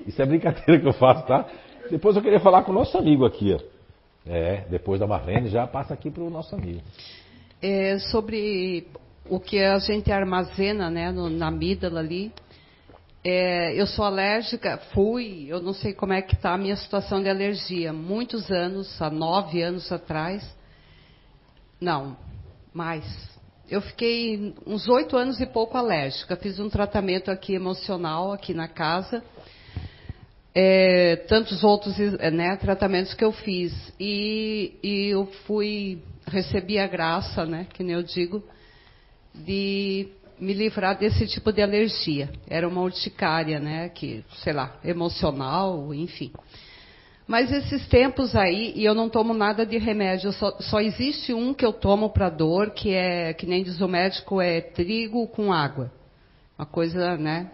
Isso 0.07 0.21
é 0.23 0.25
brincadeira 0.25 0.81
que 0.81 0.87
eu 0.89 0.93
faço, 0.95 1.27
tá? 1.27 1.45
Depois 1.91 2.17
eu 2.17 2.23
queria 2.23 2.41
falar 2.41 2.63
com 2.63 2.73
o 2.73 2.75
nosso 2.75 2.97
amigo 2.97 3.27
aqui, 3.27 3.55
ó. 3.55 3.59
É, 4.29 4.65
depois 4.71 4.99
da 4.99 5.07
Marlene 5.07 5.49
já 5.49 5.67
passa 5.67 5.93
aqui 5.95 6.11
para 6.11 6.23
o 6.23 6.31
nosso 6.31 6.55
amigo. 6.55 6.81
É, 7.63 7.99
sobre 7.99 8.87
o 9.29 9.41
que 9.41 9.59
a 9.63 9.79
gente 9.79 10.11
armazena 10.11 10.91
né, 10.91 11.11
no- 11.11 11.31
na 11.31 11.49
amígdala 11.49 12.01
ali. 12.01 12.33
É, 13.25 13.75
eu 13.75 13.87
sou 13.87 14.05
alérgica, 14.05 14.79
fui, 14.95 15.47
eu 15.49 15.61
não 15.61 15.73
sei 15.73 15.93
como 15.93 16.13
é 16.13 16.23
que 16.23 16.35
está 16.35 16.55
a 16.55 16.59
minha 16.59 16.77
situação 16.77 17.21
de 17.23 17.29
alergia. 17.29 17.93
Muitos 17.93 18.51
anos, 18.51 19.01
há 19.03 19.11
nove 19.11 19.61
anos 19.63 19.91
atrás. 19.91 20.43
Não, 21.81 22.17
mais. 22.73 23.05
Eu 23.69 23.81
fiquei 23.81 24.55
uns 24.65 24.89
oito 24.89 25.17
anos 25.17 25.41
e 25.41 25.47
pouco 25.47 25.77
alérgica. 25.77 26.37
Fiz 26.37 26.61
um 26.61 26.69
tratamento 26.69 27.31
aqui 27.31 27.55
emocional, 27.55 28.31
aqui 28.33 28.55
na 28.55 28.69
casa. 28.69 29.25
É, 30.55 31.17
tantos 31.29 31.65
outros 31.65 31.99
né, 31.99 32.57
tratamentos 32.57 33.13
que 33.13 33.25
eu 33.25 33.33
fiz. 33.33 33.75
E, 33.99 34.75
e 34.83 35.09
eu 35.09 35.27
fui, 35.47 36.01
recebi 36.29 36.79
a 36.79 36.87
graça, 36.87 37.45
né, 37.45 37.67
que 37.75 37.83
nem 37.83 37.95
eu 37.95 38.03
digo, 38.03 38.43
de 39.45 40.09
me 40.39 40.53
livrar 40.53 40.99
desse 40.99 41.27
tipo 41.27 41.53
de 41.53 41.63
alergia. 41.63 42.31
Era 42.49 42.69
uma 42.69 42.83
urticária, 42.83 43.59
né, 43.59 43.89
que, 43.89 44.25
sei 44.43 44.53
lá, 44.53 44.77
emocional, 44.85 45.95
enfim. 45.95 46.33
Mas 47.27 47.51
esses 47.51 47.89
tempos 47.89 48.37
aí, 48.37 48.73
e 48.77 48.85
eu 48.85 48.95
não 48.95 49.09
tomo 49.09 49.35
nada 49.35 49.67
de 49.67 49.79
remédio, 49.79 50.33
só, 50.33 50.53
só 50.61 50.81
existe 50.81 51.35
um 51.35 51.53
que 51.53 51.67
eu 51.67 51.73
tomo 51.73 52.11
para 52.11 52.31
dor, 52.31 52.71
que 52.71 52.95
é, 52.95 53.33
que 53.33 53.47
nem 53.47 53.65
diz 53.65 53.81
o 53.81 53.89
médico, 53.89 54.41
é 54.41 54.61
trigo 54.61 55.27
com 55.27 55.53
água. 55.53 55.91
Uma 56.57 56.67
coisa, 56.67 57.17
né? 57.17 57.51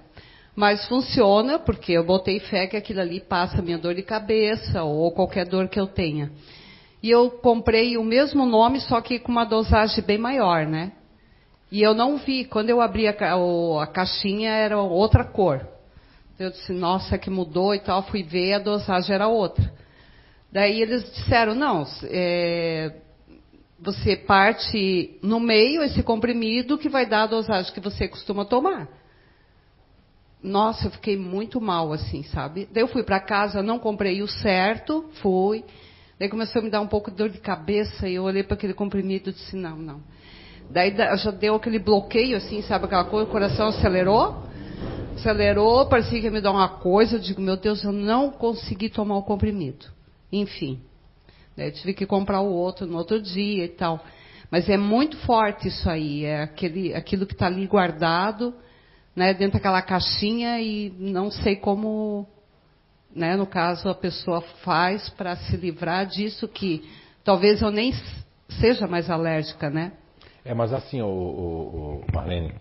Mas 0.54 0.86
funciona, 0.86 1.58
porque 1.58 1.92
eu 1.92 2.04
botei 2.04 2.38
fé 2.38 2.66
que 2.66 2.76
aquilo 2.76 3.00
ali 3.00 3.20
passa 3.20 3.62
minha 3.62 3.78
dor 3.78 3.94
de 3.94 4.02
cabeça, 4.02 4.82
ou 4.82 5.10
qualquer 5.10 5.46
dor 5.46 5.68
que 5.68 5.80
eu 5.80 5.86
tenha. 5.86 6.30
E 7.02 7.10
eu 7.10 7.30
comprei 7.30 7.96
o 7.96 8.04
mesmo 8.04 8.44
nome, 8.44 8.78
só 8.80 9.00
que 9.00 9.18
com 9.18 9.32
uma 9.32 9.44
dosagem 9.44 10.04
bem 10.04 10.18
maior, 10.18 10.66
né? 10.66 10.92
E 11.72 11.80
eu 11.80 11.94
não 11.94 12.18
vi, 12.18 12.44
quando 12.44 12.68
eu 12.68 12.82
abri 12.82 13.08
a, 13.08 13.36
o- 13.38 13.80
a 13.80 13.86
caixinha 13.86 14.50
era 14.50 14.78
outra 14.78 15.24
cor. 15.24 15.66
Eu 16.38 16.50
disse, 16.50 16.70
nossa, 16.70 17.16
que 17.16 17.30
mudou 17.30 17.74
e 17.74 17.80
tal. 17.80 18.02
Fui 18.02 18.22
ver, 18.22 18.52
a 18.52 18.58
dosagem 18.58 19.14
era 19.14 19.26
outra. 19.26 19.72
Daí 20.52 20.82
eles 20.82 21.02
disseram, 21.14 21.54
não, 21.54 21.86
é, 22.10 22.94
você 23.80 24.14
parte 24.16 25.18
no 25.22 25.40
meio 25.40 25.82
esse 25.82 26.02
comprimido 26.02 26.76
que 26.76 26.90
vai 26.90 27.06
dar 27.06 27.22
a 27.22 27.26
dosagem 27.28 27.72
que 27.72 27.80
você 27.80 28.06
costuma 28.06 28.44
tomar. 28.44 28.86
Nossa, 30.42 30.88
eu 30.88 30.90
fiquei 30.90 31.16
muito 31.16 31.58
mal 31.58 31.90
assim, 31.90 32.22
sabe? 32.24 32.68
Daí 32.70 32.82
eu 32.82 32.88
fui 32.88 33.02
para 33.02 33.18
casa, 33.18 33.62
não 33.62 33.78
comprei 33.78 34.20
o 34.20 34.28
certo, 34.28 35.08
fui. 35.22 35.64
Daí 36.18 36.28
começou 36.28 36.60
a 36.60 36.64
me 36.66 36.70
dar 36.70 36.82
um 36.82 36.86
pouco 36.86 37.10
de 37.10 37.16
dor 37.16 37.30
de 37.30 37.38
cabeça 37.38 38.06
e 38.06 38.16
eu 38.16 38.24
olhei 38.24 38.42
para 38.42 38.54
aquele 38.54 38.74
comprimido 38.74 39.30
e 39.30 39.32
disse, 39.32 39.56
não, 39.56 39.76
não. 39.78 40.02
Daí 40.70 40.90
da- 40.92 41.16
já 41.16 41.30
deu 41.30 41.54
aquele 41.54 41.78
bloqueio 41.78 42.36
assim, 42.36 42.62
sabe 42.62 42.86
aquela 42.86 43.04
coisa, 43.04 43.28
o 43.28 43.32
coração 43.32 43.68
acelerou. 43.68 44.42
Acelerou, 45.16 45.86
parecia 45.86 46.18
que 46.20 46.26
ia 46.26 46.30
me 46.30 46.40
dar 46.40 46.50
uma 46.50 46.68
coisa. 46.68 47.16
Eu 47.16 47.20
digo, 47.20 47.40
meu 47.40 47.56
Deus, 47.56 47.84
eu 47.84 47.92
não 47.92 48.30
consegui 48.30 48.88
tomar 48.88 49.16
o 49.16 49.22
comprimido. 49.22 49.86
Enfim. 50.32 50.80
Daí 51.56 51.68
eu 51.68 51.72
tive 51.72 51.92
que 51.92 52.06
comprar 52.06 52.40
o 52.40 52.50
outro 52.52 52.86
no 52.86 52.96
outro 52.96 53.20
dia 53.20 53.64
e 53.64 53.68
tal. 53.68 54.02
Mas 54.50 54.68
é 54.68 54.76
muito 54.76 55.16
forte 55.18 55.68
isso 55.68 55.88
aí. 55.88 56.24
É 56.24 56.42
aquele, 56.42 56.94
aquilo 56.94 57.26
que 57.26 57.34
está 57.34 57.46
ali 57.46 57.66
guardado, 57.66 58.54
né, 59.14 59.34
dentro 59.34 59.54
daquela 59.54 59.82
caixinha 59.82 60.60
e 60.60 60.90
não 60.98 61.30
sei 61.30 61.56
como, 61.56 62.26
né, 63.14 63.36
no 63.36 63.46
caso, 63.46 63.88
a 63.88 63.94
pessoa 63.94 64.40
faz 64.62 65.08
para 65.10 65.36
se 65.36 65.56
livrar 65.56 66.06
disso 66.06 66.48
que 66.48 66.82
talvez 67.22 67.60
eu 67.60 67.70
nem 67.70 67.92
seja 68.60 68.86
mais 68.86 69.10
alérgica, 69.10 69.70
né? 69.70 69.92
É, 70.44 70.54
mas 70.54 70.72
assim, 70.72 71.00
o, 71.00 71.06
o- 71.06 72.06
o 72.08 72.12
Marlene, 72.12 72.52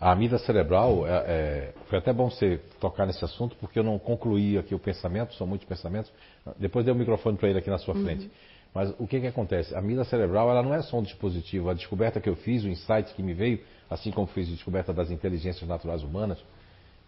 a 0.00 0.12
amígdala 0.12 0.42
cerebral, 0.44 1.06
é, 1.06 1.10
é, 1.26 1.74
foi 1.88 1.98
até 1.98 2.12
bom 2.12 2.30
você 2.30 2.58
tocar 2.80 3.06
nesse 3.06 3.24
assunto, 3.24 3.56
porque 3.56 3.78
eu 3.78 3.82
não 3.82 3.98
concluí 3.98 4.58
aqui 4.58 4.74
o 4.74 4.78
pensamento, 4.78 5.34
são 5.34 5.46
muitos 5.46 5.66
pensamentos. 5.66 6.12
Depois 6.58 6.84
dei 6.84 6.92
o 6.94 6.96
microfone 6.96 7.36
para 7.36 7.48
ele 7.48 7.58
aqui 7.58 7.70
na 7.70 7.78
sua 7.78 7.94
Uhum. 7.94 8.02
frente. 8.04 8.30
Mas 8.74 8.90
o 8.98 9.06
que, 9.06 9.20
que 9.20 9.26
acontece? 9.28 9.74
A 9.74 9.78
amígdala 9.78 10.04
cerebral, 10.04 10.50
ela 10.50 10.62
não 10.62 10.74
é 10.74 10.82
só 10.82 10.98
um 10.98 11.02
dispositivo. 11.02 11.70
A 11.70 11.74
descoberta 11.74 12.20
que 12.20 12.28
eu 12.28 12.34
fiz, 12.36 12.64
o 12.64 12.68
insight 12.68 13.14
que 13.14 13.22
me 13.22 13.32
veio, 13.32 13.60
assim 13.88 14.10
como 14.10 14.26
fiz 14.26 14.48
a 14.48 14.52
descoberta 14.52 14.92
das 14.92 15.10
inteligências 15.10 15.68
naturais 15.68 16.02
humanas, 16.02 16.44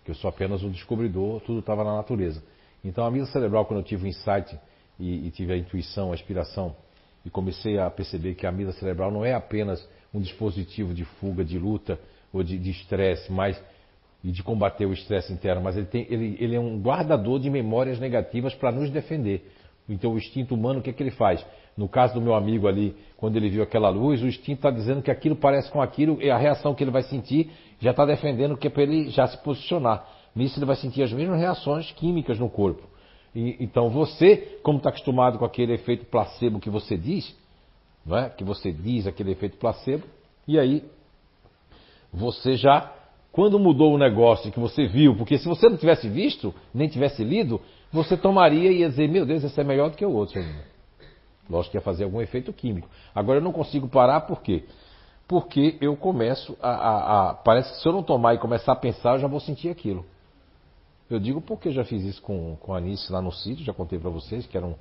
que 0.04 0.10
eu 0.12 0.14
sou 0.14 0.28
apenas 0.30 0.62
um 0.62 0.70
descobridor, 0.70 1.40
tudo 1.40 1.58
estava 1.58 1.82
na 1.82 1.96
natureza. 1.96 2.42
Então 2.84 3.04
a 3.04 3.08
amígdala 3.08 3.32
cerebral, 3.32 3.66
quando 3.66 3.80
eu 3.80 3.84
tive 3.84 4.04
o 4.04 4.08
insight 4.08 4.56
e, 4.98 5.26
e 5.26 5.30
tive 5.32 5.52
a 5.52 5.56
intuição, 5.56 6.12
a 6.12 6.14
inspiração, 6.14 6.74
e 7.24 7.30
comecei 7.30 7.76
a 7.80 7.90
perceber 7.90 8.34
que 8.36 8.46
a 8.46 8.50
amígdala 8.50 8.78
cerebral 8.78 9.10
não 9.10 9.24
é 9.24 9.34
apenas 9.34 9.86
um 10.16 10.20
dispositivo 10.20 10.94
de 10.94 11.04
fuga, 11.04 11.44
de 11.44 11.58
luta 11.58 11.98
ou 12.32 12.42
de 12.42 12.70
estresse, 12.70 13.30
mas 13.30 13.60
e 14.24 14.32
de 14.32 14.42
combater 14.42 14.86
o 14.86 14.92
estresse 14.92 15.32
interno, 15.32 15.62
mas 15.62 15.76
ele, 15.76 15.86
tem, 15.86 16.04
ele, 16.10 16.36
ele 16.40 16.56
é 16.56 16.60
um 16.60 16.80
guardador 16.80 17.38
de 17.38 17.48
memórias 17.48 18.00
negativas 18.00 18.54
para 18.54 18.72
nos 18.72 18.90
defender. 18.90 19.48
Então 19.88 20.14
o 20.14 20.18
instinto 20.18 20.52
humano, 20.52 20.80
o 20.80 20.82
que, 20.82 20.90
é 20.90 20.92
que 20.92 21.00
ele 21.00 21.12
faz? 21.12 21.46
No 21.76 21.88
caso 21.88 22.14
do 22.14 22.20
meu 22.20 22.34
amigo 22.34 22.66
ali, 22.66 22.96
quando 23.16 23.36
ele 23.36 23.48
viu 23.48 23.62
aquela 23.62 23.88
luz, 23.88 24.20
o 24.22 24.26
instinto 24.26 24.58
está 24.58 24.70
dizendo 24.70 25.00
que 25.00 25.12
aquilo 25.12 25.36
parece 25.36 25.70
com 25.70 25.80
aquilo, 25.80 26.20
e 26.20 26.28
a 26.28 26.36
reação 26.36 26.74
que 26.74 26.82
ele 26.82 26.90
vai 26.90 27.02
sentir 27.04 27.50
já 27.78 27.92
está 27.92 28.04
defendendo 28.04 28.56
que 28.56 28.66
é 28.66 28.70
para 28.70 28.82
ele 28.82 29.10
já 29.10 29.28
se 29.28 29.38
posicionar. 29.44 30.04
Nisso 30.34 30.58
ele 30.58 30.66
vai 30.66 30.76
sentir 30.76 31.02
as 31.02 31.12
mesmas 31.12 31.38
reações 31.38 31.92
químicas 31.92 32.38
no 32.38 32.48
corpo. 32.50 32.82
E- 33.34 33.56
então 33.60 33.90
você, 33.90 34.58
como 34.62 34.78
está 34.78 34.88
acostumado 34.88 35.38
com 35.38 35.44
aquele 35.44 35.74
efeito 35.74 36.04
placebo 36.06 36.58
que 36.58 36.70
você 36.70 36.96
diz, 36.96 37.32
é? 38.14 38.28
que 38.28 38.44
você 38.44 38.70
diz 38.70 39.06
aquele 39.06 39.32
efeito 39.32 39.56
placebo, 39.56 40.04
e 40.46 40.58
aí 40.58 40.84
você 42.12 42.56
já, 42.56 42.92
quando 43.32 43.58
mudou 43.58 43.94
o 43.94 43.98
negócio 43.98 44.52
que 44.52 44.60
você 44.60 44.86
viu, 44.86 45.16
porque 45.16 45.38
se 45.38 45.46
você 45.48 45.68
não 45.68 45.76
tivesse 45.76 46.08
visto, 46.08 46.54
nem 46.72 46.88
tivesse 46.88 47.24
lido, 47.24 47.60
você 47.92 48.16
tomaria 48.16 48.70
e 48.70 48.78
ia 48.80 48.88
dizer, 48.88 49.08
meu 49.08 49.26
Deus, 49.26 49.42
esse 49.44 49.60
é 49.60 49.64
melhor 49.64 49.90
do 49.90 49.96
que 49.96 50.04
o 50.04 50.12
outro 50.12 50.38
ainda. 50.38 50.64
Lógico 51.48 51.72
que 51.72 51.76
ia 51.78 51.82
fazer 51.82 52.04
algum 52.04 52.20
efeito 52.20 52.52
químico. 52.52 52.88
Agora 53.14 53.38
eu 53.38 53.42
não 53.42 53.52
consigo 53.52 53.88
parar, 53.88 54.22
por 54.22 54.40
quê? 54.42 54.64
Porque 55.28 55.76
eu 55.80 55.96
começo 55.96 56.56
a, 56.62 56.70
a- 56.70 57.30
a- 57.30 57.34
Parece 57.34 57.72
que 57.72 57.80
se 57.80 57.88
eu 57.88 57.92
não 57.92 58.02
tomar 58.02 58.34
e 58.34 58.38
começar 58.38 58.72
a 58.72 58.76
pensar, 58.76 59.14
eu 59.14 59.20
já 59.20 59.26
vou 59.28 59.40
sentir 59.40 59.68
aquilo. 59.68 60.04
Eu 61.08 61.20
digo 61.20 61.40
porque 61.40 61.70
já 61.70 61.84
fiz 61.84 62.02
isso 62.04 62.20
com, 62.22 62.56
com 62.60 62.74
a 62.74 62.78
Anice 62.78 63.12
lá 63.12 63.20
no 63.22 63.30
sítio, 63.32 63.64
já 63.64 63.72
contei 63.72 63.98
para 63.98 64.10
vocês, 64.10 64.44
que 64.46 64.56
era 64.56 64.66
um, 64.66 64.74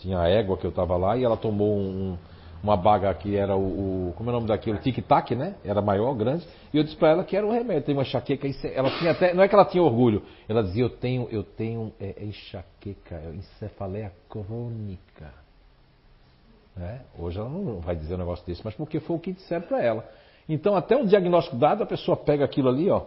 tinha 0.00 0.18
a 0.18 0.28
égua 0.28 0.56
que 0.56 0.64
eu 0.64 0.70
estava 0.70 0.96
lá 0.96 1.16
e 1.16 1.22
ela 1.24 1.36
tomou 1.36 1.76
um- 1.76 2.16
uma 2.62 2.76
baga 2.76 3.12
que 3.14 3.36
era 3.36 3.56
o, 3.56 4.08
o- 4.10 4.12
Como 4.14 4.28
é 4.28 4.32
o 4.32 4.36
nome 4.36 4.48
daquilo? 4.48 4.78
Tic-tac, 4.78 5.34
né? 5.34 5.54
Era 5.64 5.80
maior, 5.80 6.14
grande. 6.14 6.46
E 6.72 6.76
eu 6.76 6.84
disse 6.84 6.96
para 6.96 7.08
ela 7.10 7.24
que 7.24 7.36
era 7.36 7.46
um 7.46 7.50
remédio, 7.52 7.82
tem 7.84 7.94
uma 7.94 8.02
enxaqueca. 8.02 8.46
Ela 8.74 8.90
tinha 8.98 9.12
até. 9.12 9.32
Não 9.34 9.42
é 9.42 9.48
que 9.48 9.54
ela 9.54 9.64
tinha 9.64 9.82
orgulho, 9.82 10.22
ela 10.48 10.62
dizia: 10.62 10.82
Eu 10.82 10.90
tenho, 10.90 11.28
eu 11.30 11.42
tenho 11.42 11.92
é, 11.98 12.14
é 12.18 12.24
enxaqueca, 12.24 13.14
é 13.16 13.34
encefaleia 13.34 14.12
crônica. 14.28 15.32
Né? 16.76 17.00
Hoje 17.18 17.38
ela 17.38 17.48
não 17.48 17.80
vai 17.80 17.96
dizer 17.96 18.14
um 18.14 18.18
negócio 18.18 18.44
desse, 18.46 18.62
mas 18.64 18.74
porque 18.74 19.00
foi 19.00 19.16
o 19.16 19.18
que 19.18 19.32
disseram 19.32 19.66
para 19.66 19.82
ela. 19.82 20.08
Então, 20.48 20.74
até 20.74 20.96
um 20.96 21.04
diagnóstico 21.06 21.56
dado, 21.56 21.82
a 21.82 21.86
pessoa 21.86 22.16
pega 22.16 22.44
aquilo 22.44 22.68
ali, 22.68 22.90
ó. 22.90 23.02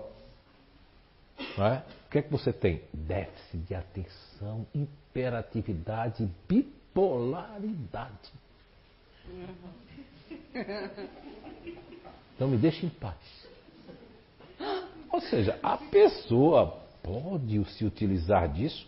Não 1.58 1.66
é? 1.66 1.84
O 2.08 2.10
que 2.10 2.20
é 2.20 2.22
que 2.22 2.32
você 2.32 2.54
tem? 2.54 2.82
Déficit 2.94 3.58
de 3.68 3.74
atenção, 3.76 4.66
hiperatividade, 4.74 6.30
bipolaridade. 6.48 8.32
Então 12.36 12.48
me 12.48 12.58
deixa 12.58 12.86
em 12.86 12.90
paz. 12.90 13.16
Ou 15.12 15.22
seja, 15.22 15.58
a 15.62 15.78
pessoa 15.78 16.80
pode 17.04 17.64
se 17.74 17.86
utilizar 17.86 18.52
disso 18.52 18.88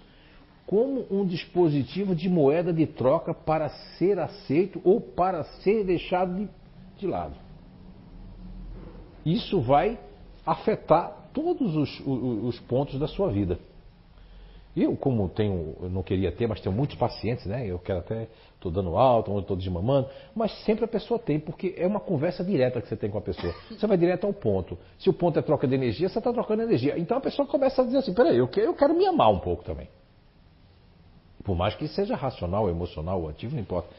como 0.66 1.06
um 1.12 1.24
dispositivo 1.26 2.16
de 2.16 2.28
moeda 2.28 2.74
de 2.74 2.88
troca 2.88 3.34
para 3.36 3.70
ser 3.98 4.18
aceito 4.20 4.82
ou 4.84 5.00
para 5.00 5.44
ser 5.62 5.84
deixado 5.86 6.36
de, 6.36 6.50
de 6.98 7.06
lado. 7.08 7.36
Isso 9.24 9.62
vai 9.62 10.00
afetar 10.46 11.30
todos 11.34 11.76
os, 11.76 12.00
o- 12.00 12.48
os 12.48 12.60
pontos 12.62 13.00
da 13.00 13.08
sua 13.08 13.30
vida. 13.32 13.60
Eu, 14.76 14.96
como 14.98 15.30
tenho, 15.30 15.76
eu 15.82 15.90
não 15.90 16.02
queria 16.04 16.32
ter, 16.32 16.48
mas 16.48 16.60
tenho 16.62 16.76
muitos 16.76 16.98
pacientes, 16.98 17.46
né? 17.46 17.66
Eu 17.66 17.80
quero 17.80 18.00
até, 18.00 18.28
estou 18.68 18.72
dando 18.72 18.98
alta, 18.98 19.32
ou 19.32 19.40
estou 19.40 19.56
desmamando, 19.56 20.10
mas 20.36 20.52
sempre 20.64 20.86
a 20.86 20.88
pessoa 20.88 21.20
tem, 21.20 21.40
porque 21.40 21.76
é 21.78 21.86
uma 21.86 22.00
conversa 22.00 22.44
direta 22.44 22.82
que 22.82 22.88
você 22.88 22.96
tem 22.96 23.10
com 23.10 23.18
a 23.18 23.22
pessoa. 23.22 23.54
Você 23.70 23.86
vai 23.86 23.98
direto 23.98 24.26
ao 24.26 24.34
ponto. 24.34 24.78
Se 24.98 25.10
o 25.10 25.14
ponto 25.14 25.38
é 25.38 25.42
troca 25.42 25.68
de 25.68 25.76
energia, 25.76 26.10
você 26.10 26.18
está 26.18 26.34
trocando 26.34 26.64
energia. 26.64 26.98
Então 26.98 27.18
a 27.18 27.22
pessoa 27.22 27.48
começa 27.48 27.82
a 27.82 27.86
dizer 27.86 28.00
assim: 28.00 28.14
peraí, 28.14 28.38
eu 28.38 28.48
quero, 28.48 28.68
eu 28.68 28.74
quero 28.74 28.94
me 28.96 29.06
amar 29.06 29.32
um 29.32 29.40
pouco 29.40 29.64
também. 29.64 29.88
Por 31.44 31.56
mais 31.56 31.76
que 31.76 31.88
seja 31.88 32.16
racional, 32.16 32.70
emocional, 32.70 33.30
ativo, 33.30 33.54
não 33.56 33.62
importa. 33.62 33.90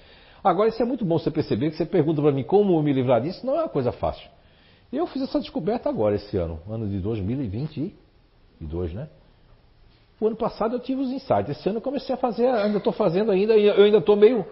Agora, 0.43 0.69
isso 0.69 0.83
é 0.83 0.85
muito 0.85 1.05
bom 1.05 1.19
você 1.19 1.31
perceber 1.31 1.71
que 1.71 1.77
você 1.77 1.87
pergunta 1.87 2.21
para 2.21 2.33
mim 2.33 2.43
como 2.43 2.81
me 2.83 2.93
livrar 2.93 3.21
disso, 3.21 3.45
não 3.47 3.55
é 3.55 3.63
uma 3.63 3.69
coisa 3.69 3.93
fácil. 3.93 4.29
Eu 4.93 5.07
fiz 5.07 5.23
essa 5.23 5.41
descoberta 5.41 5.89
agora, 5.89 6.15
esse 6.15 6.37
ano, 6.37 6.61
ano 6.69 6.89
de 6.89 7.01
2022, 7.01 8.95
né? 8.95 9.09
O 10.19 10.27
ano 10.27 10.37
passado 10.37 10.75
eu 10.75 10.81
tive 10.81 11.03
os 11.03 11.11
insights. 11.11 11.51
Esse 11.51 11.69
ano 11.69 11.79
eu 11.79 11.83
comecei 11.83 12.15
a 12.15 12.19
fazer, 12.19 12.47
ainda 12.47 12.79
estou 12.79 12.93
fazendo 12.93 13.31
ainda, 13.31 13.57
eu 13.57 13.85
ainda 13.85 13.99
estou 13.99 14.17
meio. 14.17 14.47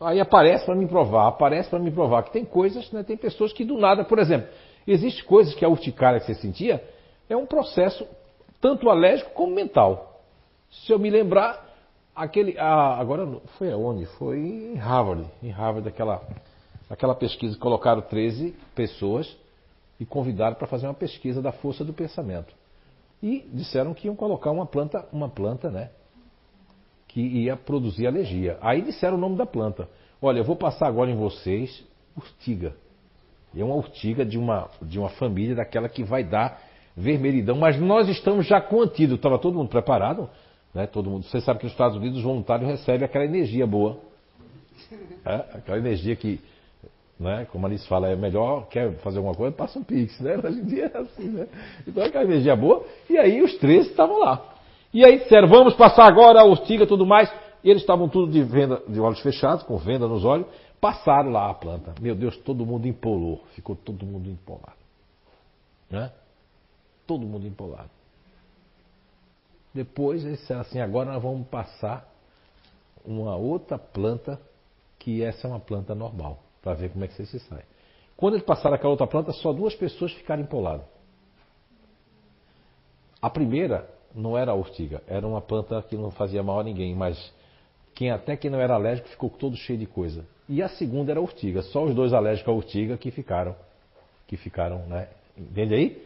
Aí 0.00 0.18
aparece 0.18 0.64
para 0.64 0.74
me 0.74 0.86
provar, 0.86 1.28
aparece 1.28 1.68
para 1.68 1.78
me 1.78 1.90
provar 1.90 2.22
que 2.22 2.32
tem 2.32 2.44
coisas, 2.44 2.90
né, 2.90 3.02
tem 3.02 3.18
pessoas 3.18 3.52
que 3.52 3.64
do 3.66 3.76
nada, 3.76 4.02
por 4.02 4.18
exemplo, 4.18 4.48
existe 4.86 5.22
coisas 5.22 5.54
que 5.54 5.62
a 5.62 5.68
urticária 5.68 6.18
que 6.18 6.24
você 6.24 6.34
sentia 6.34 6.82
é 7.28 7.36
um 7.36 7.44
processo 7.44 8.06
tanto 8.62 8.88
alérgico 8.88 9.30
como 9.32 9.54
mental. 9.54 10.22
Se 10.70 10.90
eu 10.90 10.98
me 10.98 11.10
lembrar, 11.10 11.68
aquele. 12.14 12.58
Agora 12.58 13.26
foi 13.58 13.70
aonde? 13.70 14.06
Foi 14.06 14.38
em 14.38 14.74
Harvard. 14.76 15.26
Em 15.42 15.50
Harvard, 15.50 15.86
aquela, 15.86 16.22
aquela 16.88 17.14
pesquisa, 17.14 17.58
colocaram 17.58 18.00
13 18.00 18.54
pessoas 18.74 19.36
e 19.98 20.06
convidaram 20.06 20.54
para 20.54 20.66
fazer 20.66 20.86
uma 20.86 20.94
pesquisa 20.94 21.42
da 21.42 21.52
força 21.52 21.84
do 21.84 21.92
pensamento 21.92 22.59
e 23.22 23.46
disseram 23.52 23.92
que 23.92 24.06
iam 24.06 24.16
colocar 24.16 24.50
uma 24.50 24.66
planta, 24.66 25.06
uma 25.12 25.28
planta, 25.28 25.70
né? 25.70 25.90
Que 27.06 27.20
ia 27.20 27.56
produzir 27.56 28.06
alergia. 28.06 28.58
Aí 28.60 28.82
disseram 28.82 29.16
o 29.16 29.20
nome 29.20 29.36
da 29.36 29.46
planta. 29.46 29.88
Olha, 30.22 30.38
eu 30.38 30.44
vou 30.44 30.56
passar 30.56 30.86
agora 30.86 31.10
em 31.10 31.16
vocês 31.16 31.84
urtiga. 32.16 32.74
É 33.56 33.64
uma 33.64 33.74
urtiga 33.74 34.24
de 34.24 34.38
uma, 34.38 34.70
de 34.82 34.98
uma 34.98 35.08
família 35.10 35.56
daquela 35.56 35.88
que 35.88 36.04
vai 36.04 36.22
dar 36.22 36.62
vermelhidão, 36.96 37.56
mas 37.56 37.80
nós 37.80 38.08
estamos 38.08 38.46
já 38.46 38.60
com 38.60 38.80
antídoto. 38.80 39.16
Estava 39.16 39.38
todo 39.38 39.56
mundo 39.56 39.68
preparado, 39.68 40.30
né? 40.72 40.86
Todo 40.86 41.10
mundo. 41.10 41.24
Você 41.24 41.40
sabe 41.40 41.58
que 41.58 41.64
nos 41.64 41.72
Estados 41.72 41.96
Unidos 41.96 42.18
os 42.18 42.24
voluntários 42.24 42.68
recebem 42.68 43.04
aquela 43.04 43.24
energia 43.24 43.66
boa. 43.66 43.98
É? 45.24 45.34
Aquela 45.58 45.78
energia 45.78 46.16
que 46.16 46.40
né? 47.20 47.46
Como 47.52 47.66
a 47.66 47.68
Alice 47.68 47.86
fala, 47.86 48.08
é 48.08 48.16
melhor, 48.16 48.66
quer 48.68 48.94
fazer 49.00 49.18
alguma 49.18 49.34
coisa, 49.34 49.54
passa 49.54 49.78
um 49.78 49.84
pix, 49.84 50.18
né? 50.20 50.40
Hoje 50.42 50.58
em 50.58 50.64
dia 50.64 50.90
é 50.92 50.98
assim, 50.98 51.28
né? 51.28 51.46
Então 51.86 52.02
aquela 52.02 52.24
energia 52.24 52.56
boa, 52.56 52.82
e 53.10 53.18
aí 53.18 53.42
os 53.42 53.58
três 53.58 53.86
estavam 53.86 54.18
lá. 54.18 54.54
E 54.92 55.04
aí 55.04 55.18
disseram, 55.18 55.46
vamos 55.46 55.74
passar 55.74 56.06
agora 56.06 56.40
a 56.40 56.44
urtiga 56.44 56.84
e 56.84 56.86
tudo 56.86 57.04
mais. 57.04 57.30
E 57.62 57.68
eles 57.68 57.82
estavam 57.82 58.08
tudo 58.08 58.32
de 58.32 58.42
venda, 58.42 58.82
de 58.88 58.98
olhos 58.98 59.20
fechados, 59.20 59.62
com 59.64 59.76
venda 59.76 60.08
nos 60.08 60.24
olhos, 60.24 60.46
passaram 60.80 61.30
lá 61.30 61.50
a 61.50 61.54
planta. 61.54 61.94
Meu 62.00 62.14
Deus, 62.14 62.38
todo 62.38 62.64
mundo 62.64 62.88
empolou, 62.88 63.44
ficou 63.54 63.76
todo 63.76 64.06
mundo 64.06 64.30
empolado. 64.30 64.80
Né? 65.90 66.10
Todo 67.06 67.26
mundo 67.26 67.46
empolado. 67.46 67.90
Depois 69.74 70.24
eles 70.24 70.40
disseram 70.40 70.62
assim, 70.62 70.80
agora 70.80 71.12
nós 71.12 71.22
vamos 71.22 71.46
passar 71.48 72.08
uma 73.04 73.36
outra 73.36 73.78
planta, 73.78 74.40
que 74.98 75.22
essa 75.22 75.46
é 75.46 75.50
uma 75.50 75.60
planta 75.60 75.94
normal 75.94 76.38
para 76.62 76.74
ver 76.74 76.90
como 76.90 77.04
é 77.04 77.08
que 77.08 77.14
você 77.14 77.26
se 77.26 77.38
sai. 77.40 77.62
Quando 78.16 78.34
ele 78.34 78.42
passaram 78.42 78.74
aquela 78.74 78.90
outra 78.90 79.06
planta, 79.06 79.32
só 79.32 79.52
duas 79.52 79.74
pessoas 79.74 80.12
ficaram 80.12 80.42
empoladas. 80.42 80.84
A 83.20 83.30
primeira 83.30 83.88
não 84.14 84.36
era 84.36 84.52
a 84.52 84.54
urtiga, 84.54 85.02
era 85.06 85.26
uma 85.26 85.40
planta 85.40 85.82
que 85.82 85.96
não 85.96 86.10
fazia 86.10 86.42
mal 86.42 86.60
a 86.60 86.64
ninguém, 86.64 86.94
mas 86.94 87.32
quem 87.94 88.10
até 88.10 88.36
que 88.36 88.48
não 88.48 88.60
era 88.60 88.74
alérgico 88.74 89.08
ficou 89.08 89.30
todo 89.30 89.56
cheio 89.56 89.78
de 89.78 89.86
coisa. 89.86 90.24
E 90.48 90.62
a 90.62 90.68
segunda 90.68 91.12
era 91.12 91.20
a 91.20 91.22
urtiga, 91.22 91.62
só 91.62 91.84
os 91.84 91.94
dois 91.94 92.12
alérgicos 92.12 92.52
à 92.52 92.56
urtiga 92.56 92.96
que 92.96 93.10
ficaram, 93.10 93.54
que 94.26 94.36
ficaram, 94.36 94.86
né? 94.86 95.08
Entende 95.36 95.74
aí? 95.74 96.02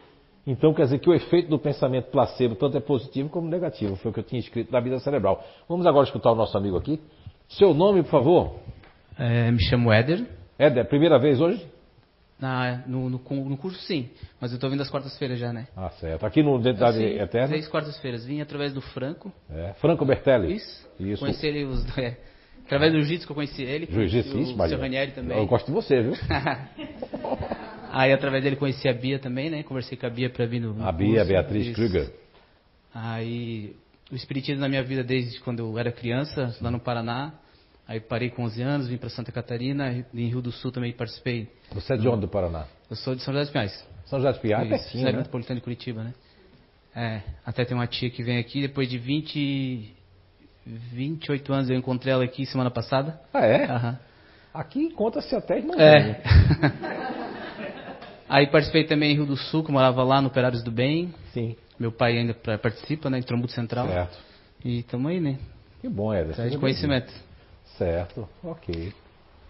Então 0.47 0.75
quer 0.75 0.85
dizer 0.85 0.99
que 0.99 1.09
o 1.09 1.15
efeito 1.15 1.49
do 1.49 1.59
pensamento 1.59 2.11
placebo 2.11 2.55
tanto 2.55 2.77
é 2.77 2.81
positivo 2.81 3.29
como 3.29 3.49
negativo, 3.49 3.97
foi 3.97 4.11
o 4.11 4.15
que 4.15 4.21
eu 4.21 4.25
tinha 4.25 4.41
escrito 4.41 4.71
na 4.71 4.81
vida 4.81 4.99
cerebral. 4.99 5.43
Vamos 5.69 5.87
agora 5.87 6.05
escutar 6.05 6.33
o 6.33 6.35
nosso 6.35 6.57
amigo 6.57 6.77
aqui. 6.77 7.01
Seu 7.49 7.73
nome, 7.73 8.03
por 8.03 8.11
favor? 8.11 8.57
É, 9.19 9.51
me 9.51 9.63
chamo 9.63 9.93
Éder. 9.93 10.44
Éder, 10.59 10.87
primeira 10.87 11.19
vez 11.19 11.41
hoje? 11.41 11.67
Na, 12.39 12.83
no, 12.87 13.09
no, 13.09 13.19
no 13.19 13.57
curso 13.57 13.81
sim, 13.83 14.11
mas 14.41 14.51
eu 14.51 14.57
estou 14.57 14.69
vindo 14.69 14.81
às 14.83 14.91
quartas-feiras 14.91 15.39
já, 15.39 15.53
né? 15.53 15.69
Ah, 15.77 15.89
certo. 15.91 16.27
Aqui 16.27 16.43
no 16.43 16.59
Identidade 16.59 16.99
Sim, 16.99 17.21
Eterna? 17.21 17.49
Três 17.49 17.69
quartas-feiras. 17.69 18.25
Vim 18.27 18.41
através 18.41 18.75
do 18.75 18.81
Franco. 18.81 19.33
É. 19.51 19.73
Franco 19.75 20.05
Bertelli? 20.05 20.57
Isso. 20.57 20.89
Isso. 20.99 21.21
Conheci 21.21 21.47
ele 21.47 21.65
os, 21.65 21.87
é, 21.97 22.19
através 22.65 22.93
do 22.93 22.99
Jiu-Jitsu 22.99 23.27
que 23.27 23.33
eu 23.33 23.37
conheci 23.37 23.63
ele. 23.63 23.87
Jiu-Jitsu, 23.87 24.39
isso, 24.39 24.55
o 24.55 24.57
Maria. 24.57 24.75
seu 24.75 24.83
Ranieri 24.83 25.13
também. 25.13 25.39
Eu 25.39 25.47
gosto 25.47 25.67
de 25.67 25.73
você, 25.73 26.03
viu? 26.03 26.15
Aí 27.91 28.13
através 28.13 28.43
dele 28.43 28.57
conheci 28.57 28.89
a 28.89 28.93
Bia 28.93 29.21
também, 29.21 29.49
né? 29.49 29.63
Conversei 29.63 29.97
com 29.97 30.05
a 30.05 30.11
Bia 30.11 30.29
para 30.29 30.45
vir 30.45 30.61
no, 30.61 30.75
no 30.75 30.87
A 30.87 30.91
Bia, 30.91 31.15
curso. 31.15 31.29
Beatriz 31.29 31.67
Isso. 31.67 31.75
Kruger. 31.77 32.13
Aí 32.93 33.77
o 34.11 34.17
espiritismo 34.17 34.61
na 34.61 34.69
minha 34.69 34.83
vida 34.83 35.05
desde 35.05 35.39
quando 35.41 35.61
eu 35.61 35.79
era 35.79 35.93
criança, 35.93 36.55
lá 36.61 36.71
no 36.71 36.81
Paraná. 36.81 37.33
Aí 37.87 38.01
parei 38.01 38.31
com 38.31 38.45
11 38.45 38.63
anos, 38.63 38.89
vim 38.89 38.97
para 38.97 39.11
Santa 39.11 39.31
Catarina, 39.31 40.05
em 40.15 40.29
Rio 40.29 40.41
do 40.41 40.51
Sul 40.51 40.73
também 40.73 40.93
participei. 40.93 41.49
Você 41.73 41.95
é 41.95 41.97
de 41.97 42.09
onde 42.09 42.23
do 42.23 42.29
Paraná? 42.29 42.67
Eu 42.89 42.97
sou 42.97 43.15
de 43.15 43.23
São 43.23 43.33
José 43.35 43.45
dos 43.45 43.53
Pinhais. 43.53 43.87
São 44.07 44.19
José 44.19 44.33
dos 44.33 44.41
Pinhais, 44.41 44.65
Isso, 44.65 44.71
pertinho, 44.85 45.05
né? 45.05 45.13
metropolitana 45.13 45.61
de 45.61 45.65
Curitiba, 45.65 46.03
né? 46.03 46.15
É, 46.97 47.21
até 47.45 47.65
tem 47.65 47.77
uma 47.77 47.87
tia 47.87 48.09
que 48.09 48.23
vem 48.23 48.39
aqui, 48.39 48.63
depois 48.63 48.89
de 48.89 48.97
20, 48.97 49.95
28 50.67 51.53
anos 51.53 51.71
eu 51.71 51.77
encontrei 51.77 52.13
ela 52.13 52.25
aqui 52.25 52.47
semana 52.47 52.71
passada. 52.71 53.21
Ah, 53.33 53.45
é? 53.45 53.65
Aham. 53.65 53.99
Aqui 54.55 54.91
conta-se 54.93 55.35
até 55.35 55.59
irmãozinho. 55.59 55.85
É. 55.85 56.23
Aí 58.29 58.47
participei 58.47 58.85
também 58.85 59.13
em 59.13 59.15
Rio 59.15 59.27
do 59.27 59.37
Sul, 59.37 59.63
que 59.63 59.71
eu 59.71 59.75
morava 59.75 60.03
lá 60.03 60.21
no 60.23 60.29
Operários 60.29 60.63
do 60.63 60.71
Bem. 60.71 61.13
Sim. 61.33 61.57
Meu 61.79 61.93
pai 61.93 62.17
ainda 62.17 62.35
participa, 62.59 63.11
né, 63.11 63.19
em 63.19 63.23
Trombuto 63.23 63.53
Central. 63.53 63.89
Certo. 63.89 64.19
E 64.65 64.79
estamos 64.79 65.11
aí, 65.11 65.21
né? 65.21 65.39
Que 65.81 65.89
bom. 65.89 66.11
Traz 66.13 66.37
Seja 66.37 66.59
conhecimento. 66.59 67.07
bem-vindo. 67.07 67.34
Certo, 67.77 68.29
ok. 68.43 68.93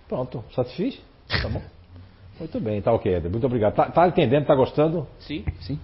Pronto, 0.08 0.44
satisfiz? 0.54 1.00
Tá 1.28 1.48
bom. 1.48 1.62
Muito 2.38 2.60
bem, 2.60 2.82
tá 2.82 2.92
ok, 2.92 3.14
Éder. 3.14 3.30
Muito 3.30 3.46
obrigado. 3.46 3.74
Tá, 3.74 3.90
tá 3.90 4.08
entendendo, 4.08 4.46
tá 4.46 4.54
gostando? 4.54 5.06
Sim, 5.20 5.44
sim. 5.60 5.78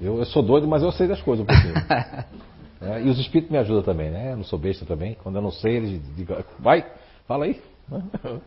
Eu, 0.00 0.18
eu 0.18 0.24
sou 0.26 0.42
doido, 0.42 0.68
mas 0.68 0.82
eu 0.82 0.92
sei 0.92 1.08
das 1.08 1.20
coisas 1.20 1.44
um 1.44 1.46
pouquinho. 1.46 1.74
É, 2.78 3.00
e 3.00 3.08
os 3.08 3.18
espíritos 3.18 3.50
me 3.50 3.56
ajudam 3.56 3.82
também, 3.82 4.10
né? 4.10 4.32
Eu 4.32 4.36
não 4.36 4.44
sou 4.44 4.58
besta 4.58 4.84
também. 4.84 5.16
Quando 5.22 5.36
eu 5.36 5.40
não 5.40 5.50
sei, 5.50 5.76
eles 5.76 6.14
digam, 6.14 6.36
vai, 6.58 6.84
fala 7.26 7.46
aí. 7.46 7.58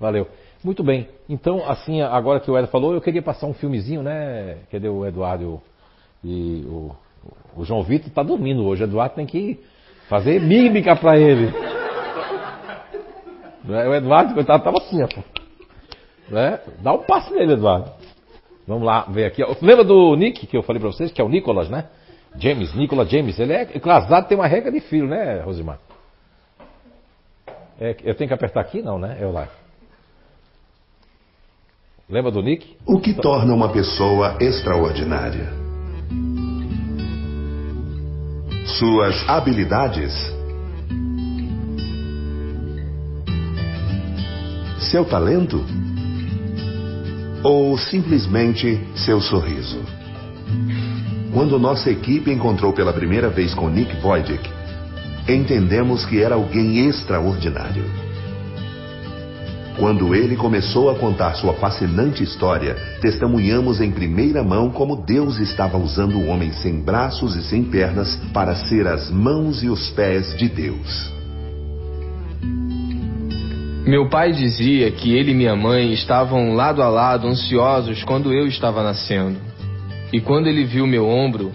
Valeu. 0.00 0.26
Muito 0.64 0.82
bem. 0.82 1.06
Então, 1.28 1.62
assim, 1.68 2.00
agora 2.00 2.40
que 2.40 2.50
o 2.50 2.56
Éder 2.56 2.70
falou, 2.70 2.94
eu 2.94 3.00
queria 3.00 3.20
passar 3.20 3.46
um 3.46 3.52
filmezinho, 3.52 4.02
né? 4.02 4.56
Cadê 4.70 4.88
o 4.88 5.04
Eduardo 5.04 5.60
e 6.24 6.64
o, 6.66 6.96
o 7.54 7.64
João 7.64 7.82
Vitor? 7.82 8.10
Tá 8.10 8.22
dormindo 8.22 8.64
hoje. 8.64 8.82
O 8.82 8.86
Eduardo 8.86 9.16
tem 9.16 9.26
que 9.26 9.60
fazer 10.08 10.40
mímica 10.40 10.96
pra 10.96 11.18
ele. 11.18 11.52
Né? 13.64 13.88
O 13.88 13.94
Eduardo, 13.94 14.34
coitado, 14.34 14.64
tava 14.64 14.78
assim, 14.78 15.02
ó. 15.02 15.08
Né? 16.32 16.60
Dá 16.80 16.92
um 16.92 17.02
passo 17.02 17.32
nele, 17.34 17.54
Eduardo. 17.54 17.90
Vamos 18.66 18.84
lá, 18.84 19.02
ver 19.08 19.26
aqui. 19.26 19.42
Lembra 19.60 19.84
do 19.84 20.14
Nick, 20.16 20.46
que 20.46 20.56
eu 20.56 20.62
falei 20.62 20.80
pra 20.80 20.90
vocês, 20.90 21.10
que 21.10 21.20
é 21.20 21.24
o 21.24 21.28
Nicolas, 21.28 21.68
né? 21.68 21.86
James, 22.36 22.74
Nicolas 22.74 23.08
James. 23.10 23.38
Ele 23.38 23.52
é 23.52 23.64
casado, 23.64 24.28
tem 24.28 24.38
uma 24.38 24.46
regra 24.46 24.70
de 24.70 24.80
filho, 24.80 25.08
né, 25.08 25.40
Rosimar? 25.40 25.78
É, 27.80 27.96
eu 28.04 28.14
tenho 28.14 28.28
que 28.28 28.34
apertar 28.34 28.60
aqui? 28.60 28.80
Não, 28.80 28.98
né? 28.98 29.18
Eu 29.20 29.32
lá. 29.32 29.48
Lembra 32.08 32.30
do 32.30 32.42
Nick? 32.42 32.76
O 32.86 33.00
que 33.00 33.14
torna 33.14 33.52
uma 33.54 33.72
pessoa 33.72 34.36
extraordinária? 34.40 35.48
Suas 38.78 39.28
habilidades? 39.28 40.31
Seu 44.92 45.06
talento? 45.06 45.64
Ou 47.42 47.78
simplesmente 47.78 48.78
seu 48.94 49.22
sorriso? 49.22 49.80
Quando 51.32 51.58
nossa 51.58 51.90
equipe 51.90 52.30
encontrou 52.30 52.74
pela 52.74 52.92
primeira 52.92 53.30
vez 53.30 53.54
com 53.54 53.70
Nick 53.70 54.04
Wojcik, 54.04 54.50
entendemos 55.26 56.04
que 56.04 56.20
era 56.20 56.34
alguém 56.34 56.86
extraordinário. 56.86 57.86
Quando 59.78 60.14
ele 60.14 60.36
começou 60.36 60.90
a 60.90 60.94
contar 60.94 61.36
sua 61.36 61.54
fascinante 61.54 62.22
história, 62.22 62.76
testemunhamos 63.00 63.80
em 63.80 63.90
primeira 63.90 64.44
mão 64.44 64.68
como 64.68 64.94
Deus 64.94 65.38
estava 65.38 65.78
usando 65.78 66.18
o 66.18 66.26
homem 66.26 66.52
sem 66.52 66.82
braços 66.82 67.34
e 67.34 67.42
sem 67.42 67.64
pernas 67.64 68.14
para 68.34 68.54
ser 68.54 68.86
as 68.86 69.10
mãos 69.10 69.62
e 69.62 69.70
os 69.70 69.88
pés 69.92 70.36
de 70.36 70.50
Deus. 70.50 71.21
Meu 73.86 74.08
pai 74.08 74.32
dizia 74.32 74.90
que 74.92 75.12
ele 75.12 75.32
e 75.32 75.34
minha 75.34 75.56
mãe 75.56 75.92
estavam 75.92 76.54
lado 76.54 76.82
a 76.82 76.88
lado 76.88 77.26
ansiosos 77.26 78.04
quando 78.04 78.32
eu 78.32 78.46
estava 78.46 78.82
nascendo. 78.82 79.38
E 80.12 80.20
quando 80.20 80.46
ele 80.46 80.64
viu 80.64 80.86
meu 80.86 81.08
ombro, 81.08 81.52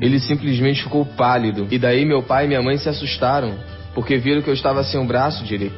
Ele 0.00 0.18
simplesmente 0.18 0.82
ficou 0.82 1.04
pálido. 1.04 1.66
E 1.70 1.78
daí 1.78 2.04
meu 2.04 2.22
pai 2.22 2.44
e 2.44 2.48
minha 2.48 2.62
mãe 2.62 2.76
se 2.76 2.88
assustaram, 2.88 3.54
porque 3.94 4.16
viram 4.16 4.42
que 4.42 4.48
eu 4.48 4.54
estava 4.54 4.82
sem 4.82 5.00
o 5.00 5.04
braço 5.04 5.44
direito. 5.44 5.74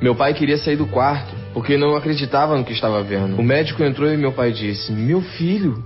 Meu 0.00 0.14
pai 0.14 0.32
queria 0.32 0.56
sair 0.56 0.76
do 0.76 0.86
quarto, 0.86 1.34
porque 1.52 1.76
não 1.76 1.94
acreditava 1.94 2.56
no 2.56 2.64
que 2.64 2.72
estava 2.72 3.02
vendo. 3.02 3.38
O 3.38 3.42
médico 3.42 3.82
entrou 3.82 4.12
e 4.12 4.16
meu 4.16 4.32
pai 4.32 4.52
disse: 4.52 4.92
Meu 4.92 5.20
filho, 5.20 5.84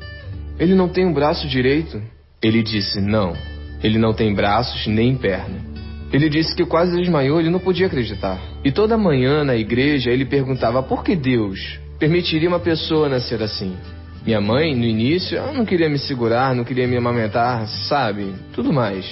ele 0.58 0.74
não 0.74 0.89
tem 0.89 1.05
um 1.05 1.12
braço 1.12 1.49
direito. 1.49 2.00
Ele 2.41 2.62
disse: 2.62 3.00
Não, 3.00 3.34
ele 3.83 3.99
não 3.99 4.12
tem 4.12 4.33
braços 4.33 4.86
nem 4.86 5.16
perna. 5.16 5.74
Ele 6.12 6.28
disse 6.28 6.55
que 6.55 6.65
quase 6.65 6.97
desmaiou, 6.97 7.41
ele 7.41 7.50
não 7.50 7.58
podia 7.58 7.86
acreditar. 7.86 8.41
E 8.65 8.70
toda 8.70 8.97
manhã 8.97 9.44
na 9.44 9.57
igreja 9.57 10.10
ele 10.10 10.24
perguntava 10.24 10.83
por 10.83 11.02
que 11.02 11.16
Deus 11.16 11.78
permitiria 11.99 12.49
uma 12.49 12.60
pessoa 12.60 13.08
nascer 13.08 13.42
assim. 13.42 13.76
Minha 14.24 14.41
mãe, 14.41 14.74
no 14.74 14.84
início, 14.84 15.36
ela 15.36 15.52
não 15.52 15.66
queria 15.66 15.89
me 15.89 15.99
segurar, 15.99 16.55
não 16.55 16.65
queria 16.65 16.86
me 16.86 16.97
amamentar, 16.97 17.66
sabe? 17.89 18.34
Tudo 18.55 18.73
mais. 18.73 19.05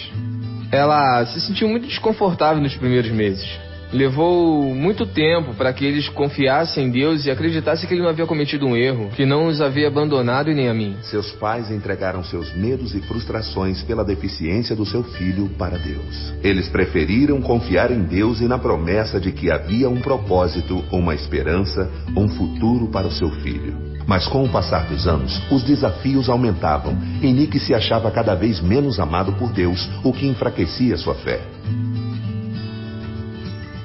Ela 0.71 1.27
se 1.27 1.41
sentiu 1.43 1.69
muito 1.69 1.87
desconfortável 1.87 2.62
nos 2.62 2.75
primeiros 2.75 3.11
meses. 3.11 3.47
Levou 3.93 4.75
muito 4.75 5.05
tempo 5.05 5.53
para 5.55 5.71
que 5.71 5.85
eles 5.85 6.09
confiassem 6.09 6.87
em 6.87 6.91
Deus 6.91 7.27
e 7.27 7.31
acreditassem 7.31 7.87
que 7.87 7.95
ele 7.95 8.03
não 8.03 8.09
havia 8.09 8.27
cometido 8.27 8.67
um 8.67 8.75
erro, 8.75 9.11
que 9.15 9.27
não 9.27 9.49
os 9.49 9.61
havia 9.61 9.89
abandonado 9.89 10.51
e 10.51 10.55
nem 10.55 10.69
a 10.69 10.75
mim. 10.75 10.97
Seus 11.03 11.31
pais 11.33 11.71
entregaram 11.71 12.25
seus 12.25 12.55
medos 12.55 12.95
e 12.95 13.01
frustrações 13.03 13.83
pela 13.83 14.03
deficiência 14.03 14.75
do 14.75 14.87
seu 14.87 15.03
filho 15.03 15.51
para 15.59 15.77
Deus. 15.77 16.33
Eles 16.43 16.71
preferiram 16.71 17.43
confiar 17.43 17.91
em 17.91 18.03
Deus 18.03 18.41
e 18.41 18.49
na 18.49 18.59
promessa 18.59 19.21
de 19.21 19.31
que 19.31 19.51
havia 19.51 19.91
um 19.91 20.01
propósito, 20.01 20.83
uma 20.91 21.15
esperança, 21.15 21.91
um 22.17 22.29
futuro 22.29 22.89
para 22.89 23.07
o 23.07 23.12
seu 23.12 23.31
filho. 23.43 23.77
Mas 24.07 24.27
com 24.27 24.43
o 24.43 24.49
passar 24.49 24.87
dos 24.87 25.07
anos, 25.07 25.39
os 25.51 25.62
desafios 25.65 26.31
aumentavam 26.31 26.97
e 27.21 27.31
Nick 27.31 27.59
se 27.61 27.75
achava 27.75 28.11
cada 28.11 28.35
vez 28.35 28.59
menos 28.59 28.99
amado 28.99 29.35
por 29.35 29.53
Deus, 29.53 29.87
o 30.03 30.15
que 30.15 30.27
enfraquecia 30.27 30.97
sua 30.97 31.15
fé. 31.15 31.41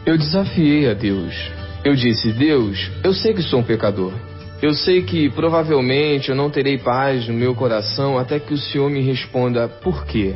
Eu 0.07 0.17
desafiei 0.17 0.89
a 0.89 0.93
Deus. 0.93 1.35
Eu 1.83 1.93
disse: 1.93 2.31
Deus, 2.31 2.89
eu 3.03 3.13
sei 3.13 3.33
que 3.33 3.41
sou 3.43 3.59
um 3.59 3.63
pecador. 3.63 4.13
Eu 4.61 4.71
sei 4.71 5.01
que 5.01 5.29
provavelmente 5.29 6.29
eu 6.29 6.35
não 6.35 6.49
terei 6.49 6.77
paz 6.77 7.27
no 7.27 7.33
meu 7.33 7.53
coração 7.53 8.17
até 8.17 8.39
que 8.39 8.53
o 8.53 8.57
Senhor 8.57 8.89
me 8.89 9.01
responda 9.01 9.67
por 9.67 10.05
quê. 10.05 10.33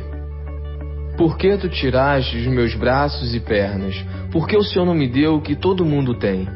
Por 1.16 1.38
que 1.38 1.56
tu 1.56 1.70
tiraste 1.70 2.36
os 2.36 2.46
meus 2.48 2.74
braços 2.74 3.34
e 3.34 3.40
pernas? 3.40 3.96
Por 4.30 4.46
que 4.46 4.58
o 4.58 4.62
Senhor 4.62 4.84
não 4.84 4.94
me 4.94 5.08
deu 5.08 5.36
o 5.36 5.40
que 5.40 5.56
todo 5.56 5.86
mundo 5.86 6.18
tem? 6.18 6.46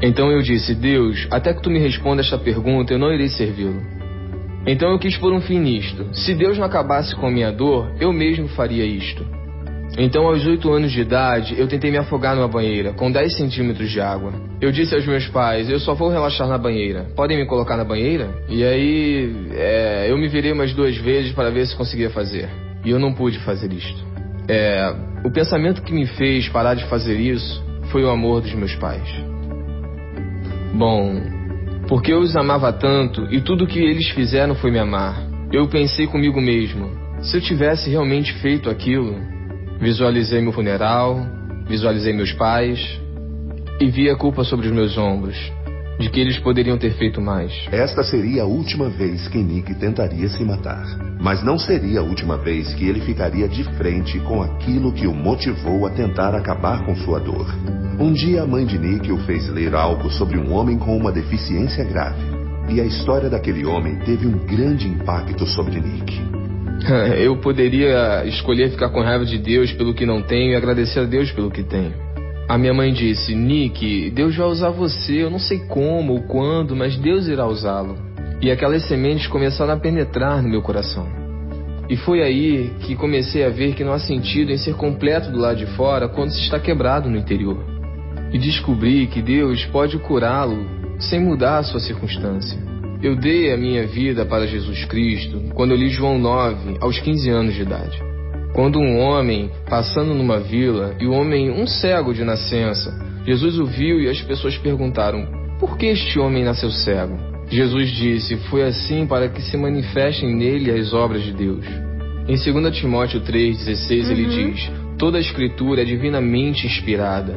Então 0.00 0.32
eu 0.32 0.40
disse: 0.40 0.74
Deus, 0.74 1.28
até 1.30 1.52
que 1.52 1.60
tu 1.60 1.68
me 1.68 1.78
responda 1.78 2.22
esta 2.22 2.38
pergunta, 2.38 2.94
eu 2.94 2.98
não 2.98 3.12
irei 3.12 3.28
servi-lo. 3.28 3.82
Então 4.66 4.92
eu 4.92 4.98
quis 4.98 5.18
pôr 5.18 5.30
um 5.30 5.42
fim 5.42 5.58
nisto. 5.58 6.08
Se 6.14 6.34
Deus 6.34 6.56
não 6.56 6.64
acabasse 6.64 7.14
com 7.14 7.26
a 7.26 7.30
minha 7.30 7.52
dor, 7.52 7.92
eu 8.00 8.14
mesmo 8.14 8.48
faria 8.48 8.86
isto. 8.86 9.41
Então, 9.98 10.26
aos 10.26 10.44
oito 10.46 10.72
anos 10.72 10.90
de 10.90 11.00
idade, 11.00 11.54
eu 11.58 11.68
tentei 11.68 11.90
me 11.90 11.98
afogar 11.98 12.34
numa 12.34 12.48
banheira, 12.48 12.94
com 12.94 13.10
10 13.10 13.36
centímetros 13.36 13.90
de 13.90 14.00
água. 14.00 14.32
Eu 14.60 14.72
disse 14.72 14.94
aos 14.94 15.06
meus 15.06 15.26
pais: 15.28 15.68
Eu 15.68 15.78
só 15.78 15.94
vou 15.94 16.08
relaxar 16.08 16.48
na 16.48 16.56
banheira. 16.56 17.06
Podem 17.14 17.36
me 17.36 17.46
colocar 17.46 17.76
na 17.76 17.84
banheira? 17.84 18.30
E 18.48 18.64
aí, 18.64 19.34
é, 19.52 20.06
eu 20.08 20.16
me 20.16 20.28
virei 20.28 20.52
umas 20.52 20.72
duas 20.72 20.96
vezes 20.96 21.32
para 21.32 21.50
ver 21.50 21.66
se 21.66 21.76
conseguia 21.76 22.08
fazer. 22.08 22.48
E 22.84 22.90
eu 22.90 22.98
não 22.98 23.12
pude 23.12 23.38
fazer 23.40 23.70
isto. 23.72 24.02
É, 24.48 24.94
o 25.24 25.30
pensamento 25.30 25.82
que 25.82 25.92
me 25.92 26.06
fez 26.06 26.48
parar 26.48 26.74
de 26.74 26.84
fazer 26.86 27.18
isso 27.18 27.62
foi 27.90 28.02
o 28.02 28.10
amor 28.10 28.40
dos 28.40 28.54
meus 28.54 28.74
pais. 28.76 29.08
Bom, 30.74 31.20
porque 31.86 32.12
eu 32.12 32.20
os 32.20 32.34
amava 32.34 32.72
tanto 32.72 33.26
e 33.30 33.42
tudo 33.42 33.64
o 33.64 33.66
que 33.66 33.78
eles 33.78 34.08
fizeram 34.08 34.54
foi 34.54 34.70
me 34.70 34.78
amar. 34.78 35.22
Eu 35.52 35.68
pensei 35.68 36.06
comigo 36.06 36.40
mesmo: 36.40 36.90
se 37.20 37.36
eu 37.36 37.40
tivesse 37.42 37.90
realmente 37.90 38.32
feito 38.34 38.70
aquilo, 38.70 39.31
Visualizei 39.82 40.40
meu 40.40 40.52
funeral, 40.52 41.26
visualizei 41.66 42.12
meus 42.12 42.32
pais 42.34 43.00
e 43.80 43.90
vi 43.90 44.08
a 44.08 44.16
culpa 44.16 44.44
sobre 44.44 44.68
os 44.68 44.72
meus 44.72 44.96
ombros, 44.96 45.36
de 45.98 46.08
que 46.08 46.20
eles 46.20 46.38
poderiam 46.38 46.78
ter 46.78 46.92
feito 46.92 47.20
mais. 47.20 47.52
Esta 47.72 48.04
seria 48.04 48.44
a 48.44 48.46
última 48.46 48.88
vez 48.88 49.26
que 49.26 49.38
Nick 49.38 49.74
tentaria 49.80 50.28
se 50.28 50.44
matar. 50.44 50.86
Mas 51.20 51.42
não 51.42 51.58
seria 51.58 51.98
a 51.98 52.04
última 52.04 52.38
vez 52.38 52.72
que 52.74 52.88
ele 52.88 53.00
ficaria 53.00 53.48
de 53.48 53.64
frente 53.76 54.20
com 54.20 54.40
aquilo 54.40 54.92
que 54.92 55.08
o 55.08 55.12
motivou 55.12 55.84
a 55.84 55.90
tentar 55.90 56.32
acabar 56.32 56.86
com 56.86 56.94
sua 56.94 57.18
dor. 57.18 57.52
Um 57.98 58.12
dia 58.12 58.44
a 58.44 58.46
mãe 58.46 58.64
de 58.64 58.78
Nick 58.78 59.10
o 59.10 59.18
fez 59.26 59.48
ler 59.48 59.74
algo 59.74 60.08
sobre 60.12 60.38
um 60.38 60.52
homem 60.52 60.78
com 60.78 60.96
uma 60.96 61.10
deficiência 61.10 61.82
grave. 61.82 62.22
E 62.68 62.80
a 62.80 62.84
história 62.84 63.28
daquele 63.28 63.66
homem 63.66 63.96
teve 64.04 64.28
um 64.28 64.46
grande 64.46 64.86
impacto 64.86 65.44
sobre 65.44 65.80
Nick. 65.80 66.22
Eu 67.18 67.36
poderia 67.36 68.24
escolher 68.26 68.70
ficar 68.70 68.88
com 68.90 69.00
raiva 69.00 69.24
de 69.24 69.38
Deus 69.38 69.72
pelo 69.72 69.94
que 69.94 70.06
não 70.06 70.22
tenho 70.22 70.52
e 70.52 70.56
agradecer 70.56 71.00
a 71.00 71.04
Deus 71.04 71.30
pelo 71.30 71.50
que 71.50 71.62
tenho. 71.62 71.94
A 72.48 72.58
minha 72.58 72.74
mãe 72.74 72.92
disse: 72.92 73.34
Nick, 73.34 74.10
Deus 74.10 74.36
vai 74.36 74.46
usar 74.46 74.70
você, 74.70 75.22
eu 75.22 75.30
não 75.30 75.38
sei 75.38 75.60
como 75.60 76.14
ou 76.14 76.22
quando, 76.22 76.74
mas 76.74 76.96
Deus 76.96 77.26
irá 77.28 77.46
usá-lo. 77.46 77.96
E 78.40 78.50
aquelas 78.50 78.86
sementes 78.88 79.28
começaram 79.28 79.72
a 79.72 79.76
penetrar 79.76 80.42
no 80.42 80.48
meu 80.48 80.62
coração. 80.62 81.06
E 81.88 81.96
foi 81.96 82.22
aí 82.22 82.72
que 82.80 82.96
comecei 82.96 83.44
a 83.44 83.50
ver 83.50 83.74
que 83.74 83.84
não 83.84 83.92
há 83.92 83.98
sentido 83.98 84.50
em 84.50 84.56
ser 84.56 84.74
completo 84.74 85.30
do 85.30 85.38
lado 85.38 85.58
de 85.58 85.66
fora 85.66 86.08
quando 86.08 86.30
se 86.30 86.40
está 86.40 86.58
quebrado 86.58 87.08
no 87.08 87.16
interior. 87.16 87.58
E 88.32 88.38
descobri 88.38 89.06
que 89.06 89.20
Deus 89.22 89.64
pode 89.66 89.98
curá-lo 89.98 90.66
sem 90.98 91.20
mudar 91.20 91.58
a 91.58 91.62
sua 91.62 91.80
circunstância. 91.80 92.71
Eu 93.02 93.16
dei 93.16 93.52
a 93.52 93.56
minha 93.56 93.84
vida 93.84 94.24
para 94.24 94.46
Jesus 94.46 94.84
Cristo 94.84 95.42
quando 95.54 95.72
eu 95.72 95.76
li 95.76 95.88
João 95.88 96.20
9, 96.20 96.76
aos 96.80 97.00
15 97.00 97.30
anos 97.30 97.54
de 97.54 97.62
idade. 97.62 98.00
Quando 98.54 98.78
um 98.78 99.00
homem, 99.00 99.50
passando 99.68 100.14
numa 100.14 100.38
vila, 100.38 100.94
e 101.00 101.06
o 101.06 101.12
homem, 101.12 101.50
um 101.50 101.66
cego 101.66 102.14
de 102.14 102.22
nascença, 102.22 102.92
Jesus 103.26 103.58
o 103.58 103.66
viu 103.66 104.00
e 104.00 104.08
as 104.08 104.20
pessoas 104.20 104.56
perguntaram: 104.56 105.26
Por 105.58 105.76
que 105.76 105.86
este 105.86 106.20
homem 106.20 106.44
nasceu 106.44 106.70
cego? 106.70 107.18
Jesus 107.50 107.90
disse: 107.90 108.36
Foi 108.48 108.62
assim 108.62 109.04
para 109.04 109.28
que 109.28 109.42
se 109.42 109.56
manifestem 109.56 110.36
nele 110.36 110.70
as 110.70 110.92
obras 110.94 111.24
de 111.24 111.32
Deus. 111.32 111.66
Em 112.28 112.36
2 112.36 112.76
Timóteo 112.76 113.20
3,16 113.20 114.10
ele 114.12 114.26
diz: 114.26 114.70
Toda 114.96 115.18
a 115.18 115.20
escritura 115.20 115.82
é 115.82 115.84
divinamente 115.84 116.68
inspirada. 116.68 117.34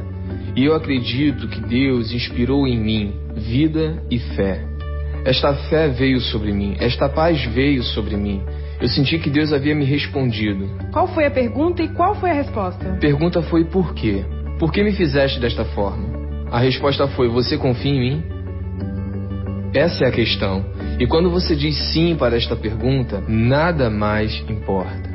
E 0.56 0.64
eu 0.64 0.76
acredito 0.76 1.48
que 1.48 1.60
Deus 1.60 2.14
inspirou 2.14 2.68
em 2.68 2.80
mim 2.80 3.14
vida 3.36 4.04
e 4.12 4.20
fé. 4.20 4.75
Esta 5.26 5.56
fé 5.56 5.88
veio 5.88 6.22
sobre 6.22 6.52
mim, 6.52 6.78
esta 6.80 7.10
paz 7.10 7.44
veio 7.46 7.82
sobre 7.82 8.16
mim. 8.16 8.44
Eu 8.80 8.88
senti 8.88 9.18
que 9.18 9.28
Deus 9.28 9.52
havia 9.52 9.74
me 9.74 9.84
respondido. 9.84 10.70
Qual 10.92 11.08
foi 11.08 11.26
a 11.26 11.32
pergunta 11.32 11.82
e 11.82 11.88
qual 11.88 12.14
foi 12.14 12.30
a 12.30 12.34
resposta? 12.34 12.92
A 12.92 12.98
pergunta 12.98 13.42
foi 13.42 13.66
por 13.66 13.96
quê? 13.96 14.24
Por 14.60 14.72
que 14.72 14.84
me 14.84 14.92
fizeste 14.92 15.40
desta 15.40 15.66
forma? 15.66 16.08
A 16.52 16.60
resposta 16.60 17.08
foi: 17.08 17.28
Você 17.28 17.58
confia 17.58 17.92
em 17.92 18.00
mim? 18.00 18.24
Essa 19.74 20.06
é 20.06 20.08
a 20.10 20.12
questão. 20.12 20.64
E 21.00 21.08
quando 21.08 21.32
você 21.32 21.56
diz 21.56 21.76
sim 21.92 22.16
para 22.16 22.38
esta 22.38 22.56
pergunta, 22.56 23.24
nada 23.28 23.90
mais 23.90 24.32
importa. 24.48 25.10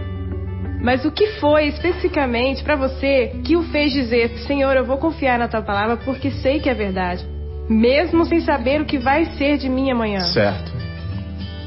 Mas 0.83 1.05
o 1.05 1.13
que 1.13 1.29
foi 1.39 1.69
especificamente 1.69 2.65
para 2.65 2.75
você 2.75 3.41
que 3.45 3.57
o 3.57 3.63
fez 3.63 3.93
dizer: 3.93 4.31
Senhor, 4.47 4.77
eu 4.77 4.85
vou 4.85 4.99
confiar 4.99 5.39
na 5.39 5.47
tua 5.47 5.63
palavra 5.63 5.99
porque 5.99 6.33
sei 6.33 6.59
que 6.59 6.69
é 6.69 6.75
verdade? 6.75 7.25
Mesmo 7.71 8.27
sem 8.27 8.41
saber 8.41 8.81
o 8.81 8.85
que 8.85 8.99
vai 8.99 9.27
ser 9.37 9.57
de 9.57 9.69
mim 9.69 9.93
amanhã. 9.93 10.21
Certo. 10.21 10.73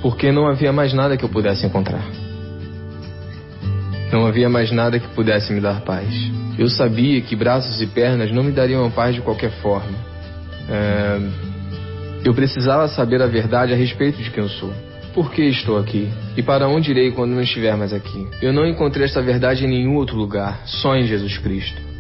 Porque 0.02 0.34
não 0.34 0.46
havia 0.46 0.74
mais 0.74 0.94
nada 0.94 1.16
que 1.16 1.24
eu 1.24 1.30
pudesse 1.30 1.66
encontrar. 1.66 2.04
Não 4.12 4.28
havia 4.28 4.50
mais 4.50 4.70
nada 4.70 5.00
que 5.00 5.08
pudesse 5.10 5.54
me 5.54 5.62
dar 5.62 5.80
paz. 5.82 6.14
Eu 6.60 6.68
sabia 6.68 7.22
que 7.22 7.36
braços 7.38 7.82
e 7.82 7.88
pernas 7.88 8.32
não 8.32 8.44
me 8.44 8.52
dariam 8.52 8.92
paz 8.92 9.16
de 9.16 9.22
qualquer 9.22 9.52
forma. 9.62 9.98
É... 10.70 11.20
Eu 12.26 12.34
precisava 12.34 12.88
saber 12.90 13.22
a 13.22 13.28
verdade 13.28 13.74
a 13.74 13.76
respeito 13.76 14.22
de 14.22 14.30
quem 14.30 14.44
eu 14.44 14.50
sou. 14.50 14.74
Por 15.14 15.32
que 15.32 15.44
estou 15.44 15.78
aqui? 15.78 16.10
E 16.36 16.44
para 16.44 16.68
onde 16.68 16.92
irei 16.92 17.12
quando 17.12 17.32
não 17.32 17.42
estiver 17.42 17.76
mais 17.78 17.94
aqui? 17.94 18.28
Eu 18.42 18.52
não 18.52 18.66
encontrei 18.66 19.06
esta 19.06 19.22
verdade 19.22 19.66
em 19.66 19.70
nenhum 19.70 19.96
outro 19.96 20.18
lugar, 20.18 20.62
só 20.66 20.96
em 20.96 21.06
Jesus 21.06 21.38
Cristo. 21.38 21.93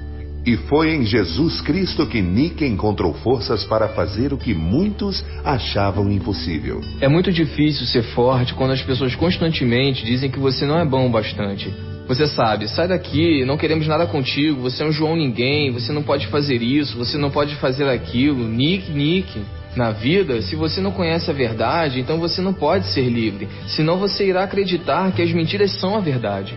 E 0.45 0.57
foi 0.57 0.93
em 0.93 1.05
Jesus 1.05 1.61
Cristo 1.61 2.05
que 2.05 2.21
Nick 2.21 2.65
encontrou 2.65 3.13
forças 3.13 3.63
para 3.63 3.87
fazer 3.89 4.33
o 4.33 4.37
que 4.37 4.53
muitos 4.53 5.23
achavam 5.43 6.11
impossível. 6.11 6.81
É 6.99 7.07
muito 7.07 7.31
difícil 7.31 7.85
ser 7.85 8.03
forte 8.03 8.53
quando 8.53 8.71
as 8.71 8.81
pessoas 8.81 9.15
constantemente 9.15 10.03
dizem 10.03 10.29
que 10.29 10.39
você 10.39 10.65
não 10.65 10.77
é 10.77 10.83
bom 10.83 11.07
o 11.07 11.09
bastante. 11.09 11.73
Você 12.07 12.27
sabe, 12.27 12.67
sai 12.67 12.89
daqui, 12.89 13.45
não 13.45 13.55
queremos 13.55 13.87
nada 13.87 14.05
contigo, 14.05 14.61
você 14.61 14.83
é 14.83 14.85
um 14.85 14.91
João 14.91 15.15
ninguém, 15.15 15.71
você 15.71 15.93
não 15.93 16.03
pode 16.03 16.27
fazer 16.27 16.61
isso, 16.61 16.97
você 16.97 17.17
não 17.17 17.31
pode 17.31 17.55
fazer 17.55 17.87
aquilo. 17.87 18.45
Nick, 18.45 18.91
Nick. 18.91 19.41
Na 19.77 19.91
vida, 19.91 20.39
se 20.41 20.55
você 20.55 20.81
não 20.81 20.91
conhece 20.91 21.31
a 21.31 21.33
verdade, 21.33 21.99
então 21.99 22.19
você 22.19 22.41
não 22.41 22.53
pode 22.53 22.85
ser 22.87 23.09
livre, 23.09 23.47
senão 23.65 23.97
você 23.97 24.27
irá 24.27 24.43
acreditar 24.43 25.11
que 25.13 25.21
as 25.21 25.31
mentiras 25.31 25.71
são 25.79 25.95
a 25.95 25.99
verdade. 25.99 26.53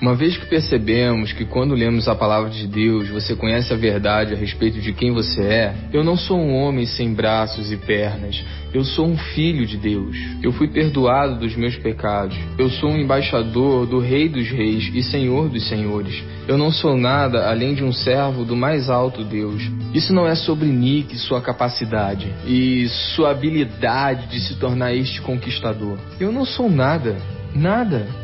Uma 0.00 0.14
vez 0.14 0.36
que 0.36 0.46
percebemos 0.46 1.32
que 1.32 1.44
quando 1.44 1.74
lemos 1.74 2.08
a 2.08 2.14
palavra 2.14 2.50
de 2.50 2.66
Deus 2.66 3.08
você 3.08 3.34
conhece 3.34 3.72
a 3.72 3.76
verdade 3.76 4.34
a 4.34 4.36
respeito 4.36 4.80
de 4.80 4.92
quem 4.92 5.12
você 5.12 5.40
é, 5.40 5.74
eu 5.92 6.02
não 6.02 6.16
sou 6.16 6.38
um 6.38 6.54
homem 6.54 6.84
sem 6.84 7.14
braços 7.14 7.70
e 7.72 7.76
pernas. 7.76 8.44
Eu 8.72 8.84
sou 8.84 9.06
um 9.06 9.16
filho 9.16 9.64
de 9.64 9.76
Deus. 9.76 10.16
Eu 10.42 10.52
fui 10.52 10.66
perdoado 10.66 11.38
dos 11.38 11.54
meus 11.54 11.76
pecados. 11.76 12.36
Eu 12.58 12.68
sou 12.68 12.90
um 12.90 12.98
embaixador 12.98 13.86
do 13.86 14.00
Rei 14.00 14.28
dos 14.28 14.48
Reis 14.48 14.90
e 14.92 15.02
Senhor 15.02 15.48
dos 15.48 15.68
Senhores. 15.68 16.22
Eu 16.48 16.58
não 16.58 16.72
sou 16.72 16.96
nada 16.96 17.48
além 17.48 17.74
de 17.74 17.84
um 17.84 17.92
servo 17.92 18.44
do 18.44 18.56
mais 18.56 18.90
alto 18.90 19.22
Deus. 19.22 19.62
Isso 19.94 20.12
não 20.12 20.26
é 20.26 20.34
sobre 20.34 20.66
Nick, 20.66 21.16
sua 21.16 21.40
capacidade 21.40 22.30
e 22.46 22.88
sua 23.14 23.30
habilidade 23.30 24.26
de 24.26 24.40
se 24.40 24.56
tornar 24.56 24.92
este 24.92 25.20
conquistador. 25.22 25.96
Eu 26.18 26.32
não 26.32 26.44
sou 26.44 26.68
nada. 26.68 27.16
Nada. 27.54 28.23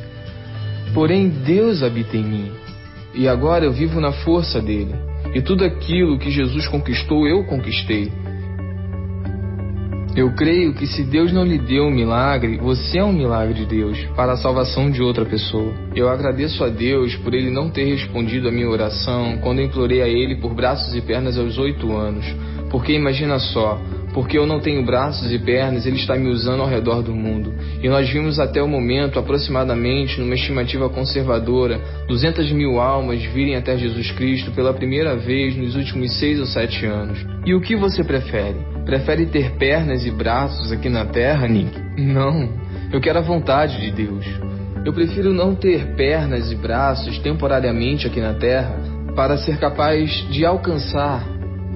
Porém, 0.94 1.28
Deus 1.28 1.83
habita 1.83 2.17
em 2.17 2.25
mim. 2.25 2.52
E 3.15 3.28
agora 3.28 3.65
eu 3.65 3.73
vivo 3.73 4.01
na 4.01 4.12
força 4.12 4.60
dele. 4.60 4.94
E 5.35 5.41
tudo 5.41 5.65
aquilo 5.65 6.19
que 6.19 6.31
Jesus 6.31 6.67
conquistou, 6.69 7.27
eu 7.27 7.44
conquistei. 7.44 8.10
Eu 10.17 10.35
creio 10.35 10.75
que 10.75 10.89
se 10.89 11.05
Deus 11.05 11.33
não 11.33 11.44
lhe 11.44 11.57
deu 11.57 11.85
um 11.85 11.91
milagre, 11.91 12.59
você 12.59 12.99
é 12.99 13.05
um 13.05 13.12
milagre 13.12 13.55
de 13.55 13.65
Deus 13.65 13.97
para 14.17 14.33
a 14.33 14.36
salvação 14.36 14.91
de 14.91 15.01
outra 15.01 15.25
pessoa. 15.25 15.73
Eu 15.94 16.09
agradeço 16.09 16.65
a 16.65 16.69
Deus 16.69 17.15
por 17.17 17.33
ele 17.33 17.49
não 17.49 17.70
ter 17.70 17.85
respondido 17.85 18.49
a 18.49 18.51
minha 18.51 18.69
oração 18.69 19.39
quando 19.41 19.62
implorei 19.62 20.02
a 20.02 20.09
ele 20.09 20.35
por 20.36 20.52
braços 20.52 20.93
e 20.97 21.01
pernas 21.01 21.39
aos 21.39 21.59
oito 21.59 21.97
anos. 21.97 22.27
Porque 22.70 22.93
imagina 22.93 23.39
só, 23.39 23.81
porque 24.13 24.37
eu 24.37 24.47
não 24.47 24.61
tenho 24.61 24.85
braços 24.85 25.31
e 25.33 25.39
pernas, 25.39 25.87
ele 25.87 25.97
está 25.97 26.17
me 26.17 26.29
usando 26.29 26.63
ao 26.63 26.69
redor 26.69 27.03
do 27.03 27.15
mundo. 27.15 27.55
E 27.83 27.89
nós 27.89 28.09
vimos 28.09 28.41
até 28.41 28.63
o 28.63 28.69
momento, 28.69 29.19
aproximadamente, 29.19 30.21
numa 30.21 30.35
estimativa 30.35 30.89
conservadora, 30.89 31.81
200 32.09 32.51
mil 32.53 32.81
almas 32.81 33.23
virem 33.23 33.57
até 33.57 33.77
Jesus 33.77 34.11
Cristo 34.13 34.51
pela 34.51 34.75
primeira 34.75 35.17
vez 35.17 35.57
nos 35.57 35.77
últimos 35.77 36.19
seis 36.19 36.41
ou 36.41 36.47
sete 36.47 36.85
anos. 36.87 37.25
E 37.47 37.55
o 37.55 37.61
que 37.61 37.77
você 37.77 38.03
prefere? 38.03 38.57
Prefere 38.85 39.27
ter 39.27 39.53
pernas 39.53 40.05
e 40.05 40.11
braços 40.11 40.73
aqui 40.73 40.89
na 40.89 41.05
terra, 41.05 41.47
Nick? 41.47 41.71
Não. 41.97 42.49
Eu 42.93 43.01
quero 43.01 43.19
a 43.19 43.23
vontade 43.23 43.81
de 43.81 43.93
Deus. 43.93 44.27
Eu 44.85 44.93
prefiro 44.93 45.33
não 45.33 45.55
ter 45.55 45.95
pernas 45.95 46.51
e 46.51 46.57
braços 46.57 47.19
temporariamente 47.19 48.07
aqui 48.07 48.21
na 48.21 48.35
terra 48.35 48.77
para 49.15 49.37
ser 49.37 49.59
capaz 49.59 50.11
de 50.31 50.45
alcançar 50.45 51.25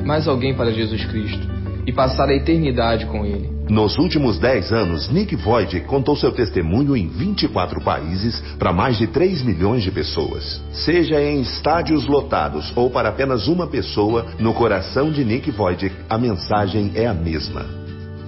mais 0.04 0.26
alguém 0.26 0.54
para 0.54 0.72
Jesus 0.72 1.04
Cristo 1.04 1.53
e 1.86 1.92
passar 1.92 2.28
a 2.28 2.34
eternidade 2.34 3.06
com 3.06 3.24
Ele. 3.24 3.50
Nos 3.68 3.96
últimos 3.96 4.38
10 4.38 4.72
anos, 4.72 5.08
Nick 5.08 5.34
Void 5.36 5.80
contou 5.82 6.14
seu 6.16 6.30
testemunho 6.30 6.94
em 6.96 7.08
24 7.08 7.80
países 7.80 8.38
para 8.58 8.72
mais 8.72 8.98
de 8.98 9.06
3 9.06 9.42
milhões 9.42 9.82
de 9.82 9.90
pessoas. 9.90 10.62
Seja 10.72 11.20
em 11.20 11.40
estádios 11.40 12.06
lotados 12.06 12.72
ou 12.76 12.90
para 12.90 13.08
apenas 13.08 13.48
uma 13.48 13.66
pessoa, 13.66 14.26
no 14.38 14.52
coração 14.52 15.10
de 15.10 15.24
Nick 15.24 15.50
Void, 15.50 15.90
a 16.08 16.18
mensagem 16.18 16.92
é 16.94 17.06
a 17.06 17.14
mesma. 17.14 17.64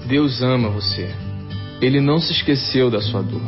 Deus 0.07 0.43
ama 0.43 0.71
você. 0.71 1.11
Ele 1.81 2.01
não 2.01 2.19
se 2.19 2.33
esqueceu 2.33 2.91
da 2.91 3.03
sua 3.03 3.23
dor. 3.23 3.43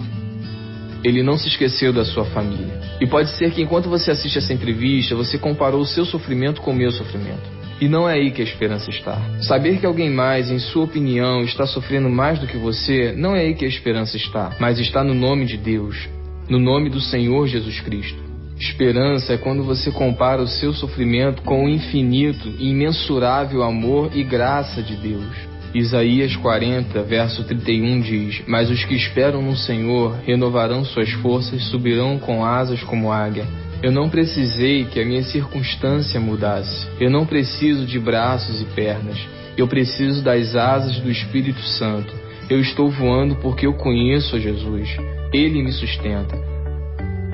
Ele 1.03 1.23
não 1.23 1.39
se 1.39 1.49
esqueceu 1.49 1.93
da 1.93 2.05
sua 2.05 2.25
família. 2.27 2.81
E 3.01 3.07
pode 3.07 3.31
ser 3.31 3.53
que 3.53 3.63
enquanto 3.63 3.89
você 3.89 4.11
assiste 4.11 4.39
essa 4.39 4.53
entrevista, 4.53 5.15
você 5.15 5.39
comparou 5.39 5.81
o 5.81 5.87
seu 5.87 6.05
sofrimento 6.05 6.61
com 6.61 6.73
o 6.73 6.75
meu 6.75 6.91
sofrimento. 6.91 7.58
E 7.81 7.89
não 7.89 8.09
é 8.09 8.15
aí 8.15 8.31
que 8.33 8.43
a 8.43 8.45
esperança 8.45 8.91
está. 8.91 9.21
Saber 9.41 9.79
que 9.79 9.87
alguém 9.87 10.11
mais, 10.11 10.51
em 10.51 10.59
sua 10.59 10.85
opinião, 10.85 11.43
está 11.43 11.65
sofrendo 11.65 12.09
mais 12.09 12.39
do 12.39 12.47
que 12.47 12.57
você, 12.57 13.13
não 13.17 13.37
é 13.37 13.41
aí 13.41 13.55
que 13.55 13.65
a 13.65 13.69
esperança 13.69 14.17
está, 14.17 14.57
mas 14.59 14.79
está 14.81 15.05
no 15.05 15.15
nome 15.15 15.47
de 15.47 15.57
Deus, 15.57 16.09
no 16.49 16.59
nome 16.59 16.91
do 16.91 17.01
Senhor 17.01 17.47
Jesus 17.47 17.81
Cristo. 17.81 18.29
Esperança 18.59 19.35
é 19.35 19.39
quando 19.39 19.63
você 19.63 19.93
compara 19.93 20.43
o 20.43 20.49
seu 20.49 20.73
sofrimento 20.73 21.43
com 21.43 21.65
o 21.65 21.69
infinito 21.69 22.53
e 22.59 22.71
imensurável 22.71 23.63
amor 23.63 24.11
e 24.13 24.25
graça 24.25 24.83
de 24.83 24.97
Deus. 24.97 25.49
Isaías 25.73 26.35
40, 26.35 27.03
verso 27.05 27.45
31 27.45 28.01
diz: 28.01 28.43
Mas 28.49 28.69
os 28.71 28.85
que 28.85 28.95
esperam 28.95 29.41
no 29.41 29.57
Senhor 29.57 30.17
renovarão 30.27 30.85
suas 30.85 31.11
forças, 31.11 31.63
subirão 31.65 32.19
com 32.19 32.45
asas 32.45 32.83
como 32.83 33.13
águia. 33.13 33.47
Eu 33.81 33.93
não 33.93 34.11
precisei 34.11 34.87
que 34.87 35.01
a 35.01 35.05
minha 35.05 35.23
circunstância 35.23 36.19
mudasse. 36.19 36.89
Eu 36.99 37.09
não 37.09 37.25
preciso 37.25 37.87
de 37.87 37.97
braços 37.97 38.61
e 38.61 38.65
pernas. 38.65 39.17
Eu 39.57 39.69
preciso 39.69 40.21
das 40.21 40.57
asas 40.57 40.99
do 40.99 41.09
Espírito 41.09 41.61
Santo. 41.61 42.13
Eu 42.51 42.61
estou 42.61 42.91
voando 42.91 43.37
porque 43.37 43.69
eu 43.69 43.75
conheço 43.75 44.35
a 44.35 44.41
Jesus. 44.41 44.89
Ele 45.33 45.63
me 45.63 45.71
sustenta. 45.71 46.37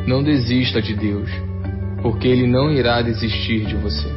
Não 0.07 0.23
desista 0.23 0.83
de 0.83 0.95
Deus, 0.95 1.31
porque 2.03 2.29
Ele 2.29 2.47
não 2.47 2.71
irá 2.71 3.01
desistir 3.01 3.65
de 3.65 3.77
você. 3.77 4.09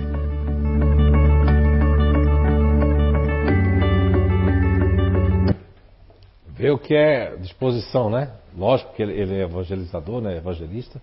Vê 6.58 6.72
o 6.72 6.78
que 6.78 6.94
é 6.94 7.38
disposição, 7.38 8.10
né? 8.10 8.32
Lógico 8.58 8.94
que 8.96 9.02
ele 9.04 9.34
é 9.34 9.44
evangelizador, 9.44 10.20
né? 10.20 10.36
Evangelista. 10.36 11.00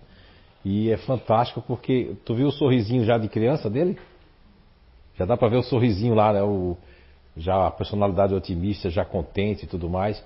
E 0.65 0.89
é 0.91 0.97
fantástico 0.97 1.61
porque 1.61 2.15
tu 2.25 2.33
viu 2.33 2.47
o 2.47 2.51
sorrisinho 2.51 3.05
já 3.05 3.19
de 3.19 3.29
criança 3.29 3.69
dele? 3.69 3.99
Já 5.15 5.23
dá 5.23 5.37
para 5.37 5.47
ver 5.47 5.57
o 5.57 5.63
sorrisinho 5.63 6.15
lá, 6.15 6.33
né? 6.33 6.41
O, 6.41 6.75
já 7.37 7.67
a 7.67 7.71
personalidade 7.71 8.33
otimista, 8.33 8.89
já 8.89 9.05
contente 9.05 9.65
e 9.65 9.67
tudo 9.67 9.87
mais. 9.87 10.21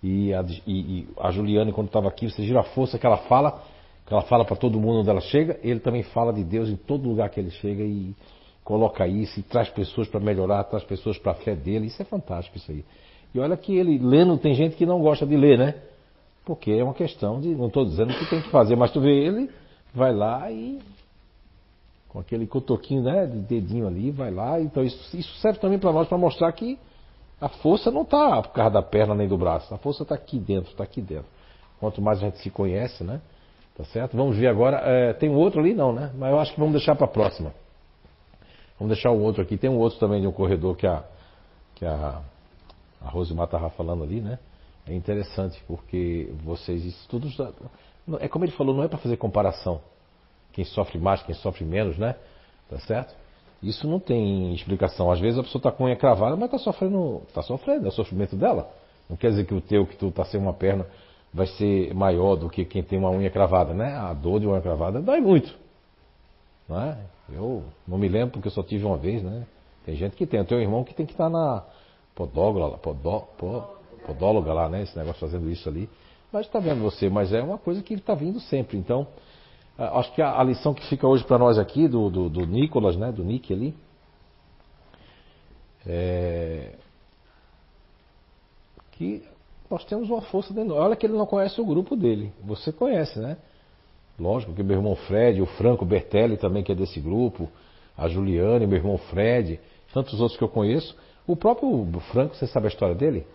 E 0.00 0.32
a, 0.32 0.44
e, 0.64 1.00
e 1.00 1.08
a 1.18 1.32
Juliane, 1.32 1.72
quando 1.72 1.88
estava 1.88 2.06
aqui, 2.06 2.30
você 2.30 2.40
viu 2.40 2.56
a 2.56 2.62
força 2.62 3.00
que 3.00 3.04
ela 3.04 3.16
fala, 3.16 3.64
que 4.06 4.12
ela 4.12 4.22
fala 4.22 4.44
para 4.44 4.54
todo 4.54 4.78
mundo 4.78 5.00
onde 5.00 5.10
ela 5.10 5.20
chega, 5.20 5.58
ele 5.60 5.80
também 5.80 6.04
fala 6.04 6.32
de 6.32 6.44
Deus 6.44 6.68
em 6.68 6.76
todo 6.76 7.08
lugar 7.08 7.28
que 7.28 7.40
ele 7.40 7.50
chega 7.50 7.82
e 7.82 8.14
coloca 8.62 9.08
isso 9.08 9.40
e 9.40 9.42
traz 9.42 9.68
pessoas 9.70 10.06
para 10.06 10.20
melhorar, 10.20 10.62
traz 10.64 10.84
pessoas 10.84 11.18
para 11.18 11.32
a 11.32 11.34
fé 11.34 11.56
dele. 11.56 11.86
Isso 11.86 12.00
é 12.00 12.04
fantástico 12.04 12.56
isso 12.56 12.70
aí. 12.70 12.84
E 13.34 13.40
olha 13.40 13.56
que 13.56 13.76
ele 13.76 13.98
lendo, 13.98 14.38
tem 14.38 14.54
gente 14.54 14.76
que 14.76 14.86
não 14.86 15.00
gosta 15.00 15.26
de 15.26 15.36
ler, 15.36 15.58
né? 15.58 15.74
Porque 16.44 16.70
é 16.70 16.84
uma 16.84 16.94
questão 16.94 17.40
de, 17.40 17.48
não 17.48 17.66
estou 17.66 17.84
dizendo 17.84 18.14
que 18.14 18.30
tem 18.30 18.40
que 18.40 18.50
fazer, 18.50 18.76
mas 18.76 18.92
tu 18.92 19.00
vê 19.00 19.10
ele 19.10 19.50
vai 19.94 20.12
lá 20.12 20.50
e 20.50 20.80
com 22.08 22.18
aquele 22.18 22.46
cotoquinho 22.46 23.02
né, 23.02 23.26
de 23.26 23.38
dedinho 23.38 23.86
ali, 23.86 24.10
vai 24.10 24.30
lá. 24.30 24.60
Então 24.60 24.82
isso, 24.82 25.16
isso 25.16 25.32
serve 25.36 25.58
também 25.58 25.78
para 25.78 25.92
nós 25.92 26.08
para 26.08 26.18
mostrar 26.18 26.50
que 26.52 26.78
a 27.40 27.48
força 27.48 27.90
não 27.90 28.02
está 28.02 28.42
por 28.42 28.52
causa 28.52 28.70
da 28.70 28.82
perna 28.82 29.14
nem 29.14 29.28
do 29.28 29.38
braço, 29.38 29.72
a 29.72 29.78
força 29.78 30.02
está 30.02 30.14
aqui 30.14 30.38
dentro, 30.38 30.70
está 30.72 30.84
aqui 30.84 31.00
dentro. 31.00 31.28
Quanto 31.78 32.02
mais 32.02 32.18
a 32.18 32.26
gente 32.26 32.38
se 32.38 32.50
conhece, 32.50 33.02
né? 33.02 33.20
Tá 33.76 33.84
certo? 33.84 34.16
Vamos 34.16 34.36
ver 34.36 34.48
agora. 34.48 34.76
É, 34.84 35.12
tem 35.14 35.30
um 35.30 35.36
outro 35.36 35.60
ali 35.60 35.72
não, 35.72 35.92
né? 35.92 36.10
Mas 36.14 36.30
eu 36.30 36.38
acho 36.38 36.52
que 36.52 36.58
vamos 36.60 36.74
deixar 36.74 36.94
para 36.94 37.06
a 37.06 37.08
próxima. 37.08 37.54
Vamos 38.78 38.94
deixar 38.94 39.10
um 39.10 39.22
outro 39.22 39.40
aqui. 39.40 39.56
Tem 39.56 39.70
um 39.70 39.78
outro 39.78 39.98
também 39.98 40.20
de 40.20 40.26
um 40.26 40.32
corredor 40.32 40.76
que 40.76 40.86
a 40.86 41.02
que 41.74 41.86
a, 41.86 42.20
a 43.00 43.08
Rosimar 43.08 43.46
estava 43.46 43.70
falando 43.70 44.04
ali, 44.04 44.20
né? 44.20 44.38
É 44.86 44.94
interessante 44.94 45.62
porque 45.66 46.30
vocês 46.44 46.84
estudos 46.84 47.34
é 48.18 48.28
como 48.28 48.44
ele 48.44 48.52
falou, 48.52 48.74
não 48.74 48.82
é 48.82 48.88
para 48.88 48.98
fazer 48.98 49.16
comparação. 49.16 49.80
Quem 50.52 50.64
sofre 50.64 50.98
mais, 50.98 51.22
quem 51.22 51.34
sofre 51.34 51.64
menos, 51.64 51.96
né? 51.96 52.16
Tá 52.68 52.78
certo? 52.80 53.14
Isso 53.62 53.86
não 53.86 54.00
tem 54.00 54.54
explicação. 54.54 55.10
Às 55.10 55.20
vezes 55.20 55.38
a 55.38 55.42
pessoa 55.42 55.60
está 55.60 55.70
com 55.70 55.84
a 55.84 55.86
unha 55.86 55.96
cravada, 55.96 56.34
mas 56.34 56.46
está 56.46 56.58
sofrendo, 56.58 57.22
está 57.28 57.42
sofrendo, 57.42 57.86
é 57.86 57.88
o 57.88 57.92
sofrimento 57.92 58.34
dela. 58.36 58.70
Não 59.08 59.16
quer 59.16 59.30
dizer 59.30 59.44
que 59.44 59.54
o 59.54 59.60
teu, 59.60 59.86
que 59.86 59.96
tu 59.96 60.08
está 60.08 60.24
sem 60.24 60.40
uma 60.40 60.52
perna, 60.52 60.86
vai 61.32 61.46
ser 61.46 61.94
maior 61.94 62.36
do 62.36 62.48
que 62.48 62.64
quem 62.64 62.82
tem 62.82 62.98
uma 62.98 63.10
unha 63.10 63.30
cravada, 63.30 63.74
né? 63.74 63.94
A 63.94 64.12
dor 64.14 64.40
de 64.40 64.46
uma 64.46 64.54
unha 64.54 64.62
cravada 64.62 65.00
dói 65.00 65.20
muito. 65.20 65.54
Não 66.68 66.80
é? 66.80 66.98
Eu 67.32 67.64
não 67.86 67.98
me 67.98 68.08
lembro 68.08 68.32
porque 68.32 68.48
eu 68.48 68.52
só 68.52 68.62
tive 68.62 68.84
uma 68.84 68.96
vez, 68.96 69.22
né? 69.22 69.46
Tem 69.84 69.94
gente 69.94 70.16
que 70.16 70.26
tem. 70.26 70.40
Eu 70.40 70.46
tenho 70.46 70.60
um 70.60 70.64
irmão 70.64 70.84
que 70.84 70.94
tem 70.94 71.06
que 71.06 71.12
estar 71.12 71.24
tá 71.24 71.30
na 71.30 71.64
podóloga, 72.14 72.78
podó, 72.78 73.28
podóloga 74.06 74.52
lá, 74.52 74.68
né? 74.68 74.82
Esse 74.82 74.96
negócio 74.96 75.20
fazendo 75.20 75.50
isso 75.50 75.68
ali. 75.68 75.88
Mas 76.32 76.46
está 76.46 76.58
vendo 76.58 76.80
você, 76.80 77.08
mas 77.08 77.32
é 77.32 77.42
uma 77.42 77.58
coisa 77.58 77.82
que 77.82 77.92
ele 77.92 78.00
está 78.00 78.14
vindo 78.14 78.38
sempre. 78.40 78.76
Então, 78.76 79.06
acho 79.76 80.12
que 80.14 80.22
a, 80.22 80.38
a, 80.38 80.44
lição 80.44 80.72
que 80.72 80.86
fica 80.86 81.06
hoje 81.06 81.24
para 81.24 81.38
nós 81.38 81.58
aqui, 81.58 81.88
do, 81.88 82.08
do, 82.08 82.28
do, 82.28 82.46
Nicolas, 82.46 82.96
né, 82.96 83.10
do 83.10 83.24
Nick 83.24 83.52
ali, 83.52 83.74
é 85.86 86.74
que 89.00 89.24
nós 89.70 89.82
temos 89.84 90.10
uma 90.10 90.20
força 90.20 90.52
dentro. 90.52 90.74
Olha 90.74 90.94
que 90.94 91.06
ele 91.06 91.16
não 91.16 91.24
conhece 91.24 91.58
o 91.58 91.64
grupo 91.64 91.96
dele. 91.96 92.32
Você 92.44 92.70
conhece, 92.70 93.18
né? 93.18 93.38
Lógico 94.18 94.52
que 94.52 94.62
meu 94.62 94.76
irmão 94.76 94.94
Fred, 94.94 95.40
o 95.40 95.46
Franco 95.46 95.86
Bertelli 95.86 96.36
também, 96.36 96.62
que 96.62 96.70
é 96.70 96.74
desse 96.74 97.00
grupo, 97.00 97.48
a 97.96 98.06
Juliane, 98.06 98.66
meu 98.66 98.76
irmão 98.76 98.98
Fred, 98.98 99.58
tantos 99.94 100.20
outros 100.20 100.36
que 100.36 100.44
eu 100.44 100.48
conheço. 100.48 100.94
O 101.26 101.34
próprio 101.34 101.88
Franco, 102.12 102.36
você 102.36 102.46
sabe 102.46 102.66
a 102.66 102.68
história 102.68 102.94
dele? 102.94 103.26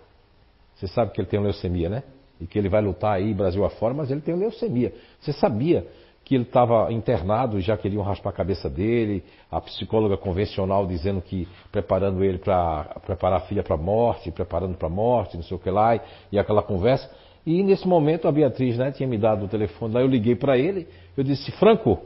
Você 0.76 0.88
sabe 0.88 1.12
que 1.12 1.20
ele 1.20 1.28
tem 1.28 1.42
leucemia, 1.42 1.90
né? 1.90 2.04
E 2.40 2.46
que 2.46 2.58
ele 2.58 2.70
vai 2.70 2.82
lutar 2.82 3.14
aí 3.14 3.34
Brasil 3.34 3.64
afora, 3.64 3.94
mas 3.94 4.12
ele 4.12 4.22
tem 4.22 4.36
leucemia. 4.36 4.94
Você 5.20 5.34
sabia 5.34 5.88
que 6.26 6.34
ele 6.34 6.44
estava 6.44 6.92
internado 6.92 7.60
e 7.60 7.62
já 7.62 7.78
queriam 7.78 8.02
raspar 8.02 8.32
a 8.32 8.34
cabeça 8.34 8.68
dele, 8.68 9.24
a 9.50 9.62
psicóloga 9.62 10.18
convencional 10.18 10.88
dizendo 10.88 11.22
que 11.22 11.48
preparando 11.72 12.24
ele 12.24 12.40
para 12.40 13.00
preparar 13.06 13.38
a 13.38 13.42
filha 13.42 13.62
para 13.62 13.76
a 13.76 13.78
morte, 13.78 14.32
preparando 14.32 14.76
para 14.76 14.88
a 14.88 14.92
morte, 14.92 15.38
não 15.38 15.44
sei 15.44 15.56
o 15.56 15.60
que 15.60 15.70
lá, 15.70 16.00
e 16.32 16.40
aquela 16.40 16.64
conversa. 16.64 17.10
E 17.46 17.62
nesse 17.62 17.88
momento 17.88 18.28
a 18.28 18.32
Beatriz 18.32 18.76
né, 18.76 18.92
tinha 18.92 19.08
me 19.08 19.20
dado 19.20 19.46
o 19.46 19.48
telefone, 19.48 19.94
lá 19.94 20.02
eu 20.02 20.08
liguei 20.08 20.36
para 20.36 20.58
ele, 20.58 20.88
eu 21.16 21.24
disse, 21.24 21.52
Franco, 21.52 22.00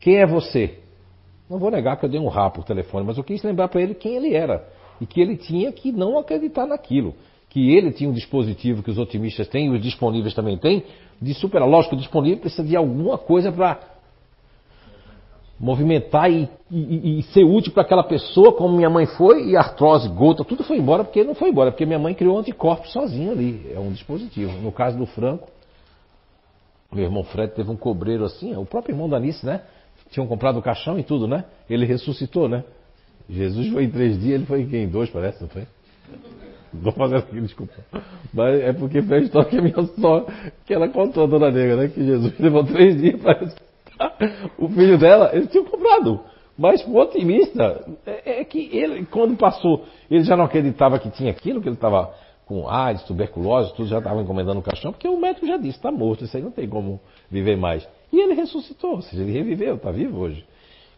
quem 0.00 0.16
é 0.16 0.26
você? 0.26 0.78
Não 1.48 1.58
vou 1.58 1.70
negar 1.70 1.98
que 1.98 2.06
eu 2.06 2.08
dei 2.08 2.18
um 2.18 2.28
rap 2.28 2.54
por 2.54 2.64
telefone, 2.64 3.06
mas 3.06 3.18
eu 3.18 3.24
quis 3.24 3.42
lembrar 3.42 3.68
para 3.68 3.82
ele 3.82 3.94
quem 3.94 4.16
ele 4.16 4.34
era. 4.34 4.66
E 5.00 5.06
que 5.06 5.20
ele 5.20 5.36
tinha 5.36 5.70
que 5.70 5.92
não 5.92 6.18
acreditar 6.18 6.66
naquilo. 6.66 7.14
Que 7.54 7.70
ele 7.70 7.92
tinha 7.92 8.10
um 8.10 8.12
dispositivo 8.12 8.82
que 8.82 8.90
os 8.90 8.98
otimistas 8.98 9.46
têm, 9.46 9.70
os 9.70 9.80
disponíveis 9.80 10.34
também 10.34 10.58
têm, 10.58 10.82
de 11.22 11.32
superar. 11.34 11.68
Lógico, 11.68 11.94
o 11.94 11.98
disponível 11.98 12.40
precisa 12.40 12.64
de 12.64 12.74
alguma 12.74 13.16
coisa 13.16 13.52
para 13.52 13.78
movimentar 15.58 16.28
e, 16.28 16.48
e, 16.68 17.20
e, 17.20 17.22
ser 17.22 17.44
útil 17.44 17.72
para 17.72 17.82
aquela 17.82 18.02
pessoa, 18.02 18.52
como 18.52 18.76
minha 18.76 18.90
mãe 18.90 19.06
foi, 19.06 19.50
e 19.50 19.56
artrose, 19.56 20.08
gota, 20.08 20.44
tudo 20.44 20.64
foi 20.64 20.78
embora, 20.78 21.04
porque 21.04 21.22
não 21.22 21.34
foi 21.36 21.50
embora, 21.50 21.70
porque 21.70 21.86
minha 21.86 21.98
mãe 21.98 22.12
criou 22.12 22.36
anticorpos 22.36 22.92
sozinha 22.92 23.30
ali. 23.30 23.70
É 23.72 23.78
um 23.78 23.92
dispositivo. 23.92 24.50
No 24.60 24.72
caso 24.72 24.98
do 24.98 25.06
Franco, 25.06 25.48
meu 26.92 27.04
irmão 27.04 27.22
Fred 27.22 27.54
teve 27.54 27.70
um 27.70 27.76
cobreiro 27.76 28.24
assim, 28.24 28.54
o 28.56 28.66
próprio 28.66 28.94
irmão 28.94 29.08
da 29.08 29.20
né? 29.20 29.62
Tinham 30.10 30.26
comprado 30.26 30.58
o 30.58 30.62
caixão 30.62 30.98
e 30.98 31.04
tudo, 31.04 31.28
né? 31.28 31.44
Ele 31.70 31.86
ressuscitou, 31.86 32.48
né? 32.48 32.64
Jesus 33.30 33.68
foi 33.68 33.84
em 33.84 33.90
três 33.90 34.20
dias, 34.20 34.34
ele 34.34 34.46
foi 34.46 34.62
em 34.62 34.88
dois, 34.88 35.08
parece, 35.08 35.40
não 35.40 35.48
foi? 35.48 35.66
Vou 36.82 36.92
fazer 36.92 37.16
aqui, 37.16 37.40
desculpa. 37.40 37.74
Mas 38.32 38.60
é 38.60 38.72
porque 38.72 39.00
foi 39.02 39.18
a 39.18 39.20
história 39.20 39.48
que 39.48 39.58
a 39.58 39.62
minha 39.62 39.82
sogra, 39.82 40.34
que 40.66 40.74
ela 40.74 40.88
contou 40.88 41.24
a 41.24 41.26
dona 41.26 41.50
Negra, 41.50 41.76
né? 41.76 41.88
Que 41.88 42.04
Jesus 42.04 42.38
levou 42.38 42.64
três 42.64 43.00
dias 43.00 43.20
para 43.20 43.38
ressuscitar. 43.38 44.16
O 44.58 44.68
filho 44.68 44.98
dela, 44.98 45.30
eles 45.32 45.50
tinham 45.50 45.64
comprado. 45.64 46.20
Mas 46.56 46.84
o 46.86 46.96
otimista 46.96 47.84
é, 48.06 48.40
é, 48.40 48.44
que 48.44 48.70
ele, 48.76 49.04
quando 49.06 49.36
passou, 49.36 49.84
ele 50.10 50.24
já 50.24 50.36
não 50.36 50.44
acreditava 50.44 50.98
que 50.98 51.10
tinha 51.10 51.30
aquilo, 51.30 51.60
que 51.60 51.68
ele 51.68 51.74
estava 51.74 52.14
com 52.46 52.68
AIDS, 52.68 53.02
tuberculose, 53.04 53.74
tudo 53.74 53.88
já 53.88 53.98
estava 53.98 54.20
encomendando 54.20 54.60
o 54.60 54.62
caixão, 54.62 54.92
porque 54.92 55.08
o 55.08 55.18
médico 55.18 55.46
já 55.46 55.56
disse, 55.56 55.78
está 55.78 55.90
morto, 55.90 56.24
isso 56.24 56.36
aí 56.36 56.42
não 56.42 56.50
tem 56.50 56.68
como 56.68 57.00
viver 57.30 57.56
mais. 57.56 57.88
E 58.12 58.20
ele 58.20 58.34
ressuscitou, 58.34 58.96
ou 58.96 59.02
seja, 59.02 59.22
ele 59.22 59.32
reviveu, 59.32 59.76
está 59.76 59.90
vivo 59.90 60.18
hoje. 60.20 60.44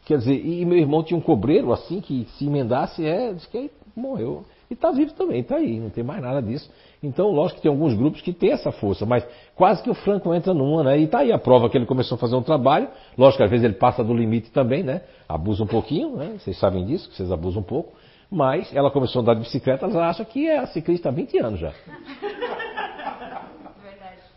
Quer 0.05 0.19
dizer, 0.19 0.35
e 0.35 0.65
meu 0.65 0.79
irmão 0.79 1.03
tinha 1.03 1.17
um 1.17 1.23
cobreiro 1.23 1.73
assim 1.73 2.01
que 2.01 2.27
se 2.37 2.47
emendasse, 2.47 3.05
é, 3.05 3.33
diz 3.33 3.47
que 3.47 3.71
morreu. 3.95 4.45
E 4.69 4.75
está 4.75 4.91
vivo 4.91 5.12
também, 5.12 5.41
está 5.41 5.57
aí, 5.57 5.78
não 5.78 5.91
tem 5.91 6.03
mais 6.03 6.20
nada 6.20 6.43
disso. 6.43 6.69
Então, 7.03 7.31
lógico 7.31 7.57
que 7.57 7.62
tem 7.62 7.70
alguns 7.70 7.95
grupos 7.95 8.20
que 8.20 8.33
têm 8.33 8.51
essa 8.51 8.73
força, 8.73 9.07
mas 9.07 9.25
quase 9.55 9.83
que 9.83 9.89
o 9.89 9.95
Franco 9.95 10.35
entra 10.35 10.53
numa, 10.53 10.83
né? 10.83 10.99
E 10.99 11.05
está 11.05 11.20
aí 11.20 11.31
a 11.31 11.39
prova 11.39 11.70
que 11.70 11.78
ele 11.78 11.86
começou 11.86 12.17
a 12.17 12.19
fazer 12.19 12.35
um 12.35 12.43
trabalho. 12.43 12.89
Lógico 13.17 13.39
que 13.39 13.45
às 13.45 13.51
vezes 13.51 13.65
ele 13.65 13.75
passa 13.75 14.03
do 14.03 14.12
limite 14.12 14.51
também, 14.51 14.83
né? 14.83 15.03
Abusa 15.28 15.62
um 15.62 15.69
pouquinho, 15.69 16.17
né? 16.17 16.36
Vocês 16.39 16.59
sabem 16.59 16.85
disso, 16.85 17.09
que 17.09 17.17
vocês 17.17 17.31
abusam 17.31 17.61
um 17.61 17.65
pouco. 17.65 17.93
Mas 18.28 18.75
ela 18.75 18.91
começou 18.91 19.20
a 19.20 19.23
andar 19.23 19.35
de 19.35 19.41
bicicleta, 19.41 19.86
ela 19.86 20.09
acha 20.09 20.25
que 20.25 20.49
é 20.49 20.59
a 20.59 20.67
ciclista 20.67 21.11
há 21.11 21.12
20 21.12 21.39
anos 21.39 21.61
já. 21.61 21.73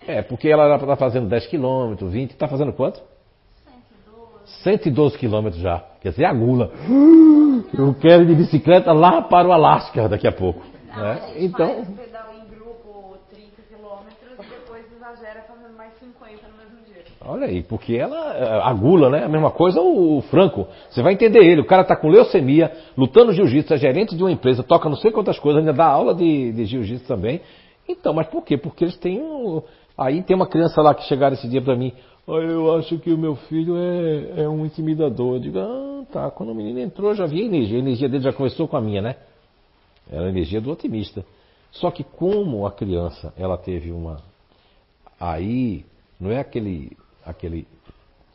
É, 0.07 0.21
porque 0.21 0.47
ela 0.47 0.75
está 0.75 0.95
fazendo 0.95 1.27
10 1.27 1.47
quilômetros, 1.47 2.11
20, 2.11 2.31
está 2.31 2.47
fazendo 2.47 2.73
quanto? 2.73 3.01
112 4.63 5.17
quilômetros 5.17 5.61
já. 5.61 5.83
Quer 6.01 6.09
dizer, 6.09 6.25
a 6.25 6.33
gula. 6.33 6.71
Eu 7.77 7.93
quero 7.93 8.23
ir 8.23 8.27
de 8.27 8.35
bicicleta 8.35 8.91
lá 8.91 9.21
para 9.21 9.47
o 9.47 9.51
Alasca 9.51 10.09
daqui 10.09 10.27
a 10.27 10.31
pouco. 10.31 10.61
Não, 10.95 11.03
né? 11.03 11.33
Então. 11.37 11.85
pedal 11.95 12.33
em 12.35 12.49
grupo 12.49 13.17
30 13.29 13.61
quilômetros 13.67 14.33
e 14.33 14.49
depois 14.49 14.85
exagera 14.91 15.43
fazendo 15.47 15.77
mais 15.77 15.93
50 15.99 16.47
no 16.47 16.57
mesmo 16.57 16.85
dia. 16.85 17.03
Olha 17.23 17.45
aí, 17.45 17.61
porque 17.61 17.95
ela, 17.95 18.67
a 18.67 18.73
gula, 18.73 19.09
né? 19.09 19.23
A 19.23 19.29
mesma 19.29 19.51
coisa 19.51 19.79
o 19.81 20.21
Franco. 20.29 20.67
Você 20.89 21.03
vai 21.03 21.13
entender 21.13 21.43
ele. 21.43 21.61
O 21.61 21.65
cara 21.65 21.83
está 21.83 21.95
com 21.95 22.09
leucemia, 22.09 22.71
lutando 22.97 23.33
jiu-jitsu, 23.33 23.73
é 23.73 23.77
gerente 23.77 24.15
de 24.15 24.23
uma 24.23 24.31
empresa, 24.31 24.63
toca 24.63 24.89
não 24.89 24.97
sei 24.97 25.11
quantas 25.11 25.37
coisas, 25.37 25.59
ainda 25.59 25.73
dá 25.73 25.85
aula 25.85 26.15
de, 26.15 26.51
de 26.51 26.65
jiu-jitsu 26.65 27.07
também. 27.07 27.41
Então, 27.87 28.13
mas 28.13 28.27
por 28.27 28.43
quê? 28.43 28.57
Porque 28.57 28.83
eles 28.83 28.97
têm 28.97 29.21
um. 29.21 29.61
Aí 29.97 30.23
tem 30.23 30.35
uma 30.35 30.47
criança 30.47 30.81
lá 30.81 30.93
que 30.93 31.03
chegaram 31.03 31.33
esse 31.33 31.47
dia 31.47 31.61
para 31.61 31.75
mim. 31.75 31.93
Eu 32.37 32.75
acho 32.77 32.99
que 32.99 33.11
o 33.11 33.17
meu 33.17 33.35
filho 33.35 33.75
é, 33.77 34.43
é 34.43 34.49
um 34.49 34.65
intimidador. 34.65 35.35
Eu 35.35 35.39
digo, 35.39 35.59
ah, 35.59 36.05
tá. 36.11 36.29
Quando 36.29 36.49
o 36.49 36.55
menino 36.55 36.79
entrou, 36.79 37.15
já 37.15 37.25
vi 37.25 37.41
a 37.41 37.45
energia. 37.45 37.77
A 37.77 37.79
energia 37.79 38.07
dele 38.07 38.23
já 38.23 38.33
começou 38.33 38.67
com 38.67 38.77
a 38.77 38.81
minha, 38.81 39.01
né? 39.01 39.15
Era 40.11 40.25
a 40.25 40.29
energia 40.29 40.61
do 40.61 40.71
otimista. 40.71 41.25
Só 41.71 41.91
que 41.91 42.03
como 42.03 42.65
a 42.65 42.71
criança, 42.71 43.33
ela 43.37 43.57
teve 43.57 43.91
uma. 43.91 44.21
Aí, 45.19 45.85
não 46.19 46.31
é 46.31 46.39
aquele, 46.39 46.95
aquele, 47.25 47.67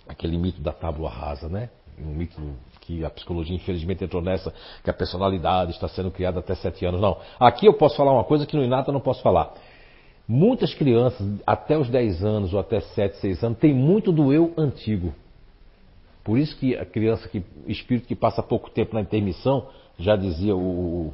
aquele 0.08 0.39
mito 0.39 0.60
da 0.60 0.73
tábua 0.73 1.10
rasa, 1.10 1.48
né? 1.48 1.70
Um 1.98 2.14
mito 2.14 2.40
que 2.81 3.05
a 3.05 3.10
psicologia 3.10 3.55
infelizmente 3.55 4.05
entrou 4.05 4.20
nessa, 4.20 4.52
que 4.82 4.90
a 4.90 4.92
personalidade 4.92 5.70
está 5.70 5.89
sendo 5.89 6.10
criada 6.10 6.40
até 6.40 6.55
sete 6.55 6.84
anos. 6.84 7.00
Não. 7.00 7.18
Aqui 7.40 7.66
eu 7.66 7.74
posso 7.74 7.97
falar 7.97 8.12
uma 8.12 8.24
coisa 8.24 8.47
que 8.47 8.56
no 8.56 8.62
Inata 8.62 8.90
eu 8.90 8.92
não 8.92 9.00
posso 9.00 9.23
falar. 9.23 9.55
Muitas 10.26 10.74
crianças, 10.74 11.26
até 11.46 11.76
os 11.76 11.88
10 11.90 12.24
anos 12.24 12.54
ou 12.54 12.60
até 12.60 12.80
7, 12.80 13.16
6 13.18 13.44
anos, 13.44 13.58
tem 13.58 13.74
muito 13.74 14.10
do 14.10 14.32
eu 14.32 14.54
antigo. 14.56 15.12
Por 16.22 16.38
isso 16.38 16.56
que 16.56 16.74
a 16.74 16.86
criança, 16.86 17.28
que, 17.28 17.44
espírito 17.66 18.06
que 18.06 18.16
passa 18.16 18.42
pouco 18.42 18.70
tempo 18.70 18.94
na 18.94 19.02
intermissão, 19.02 19.68
já 19.98 20.16
dizia 20.16 20.56
o, 20.56 21.12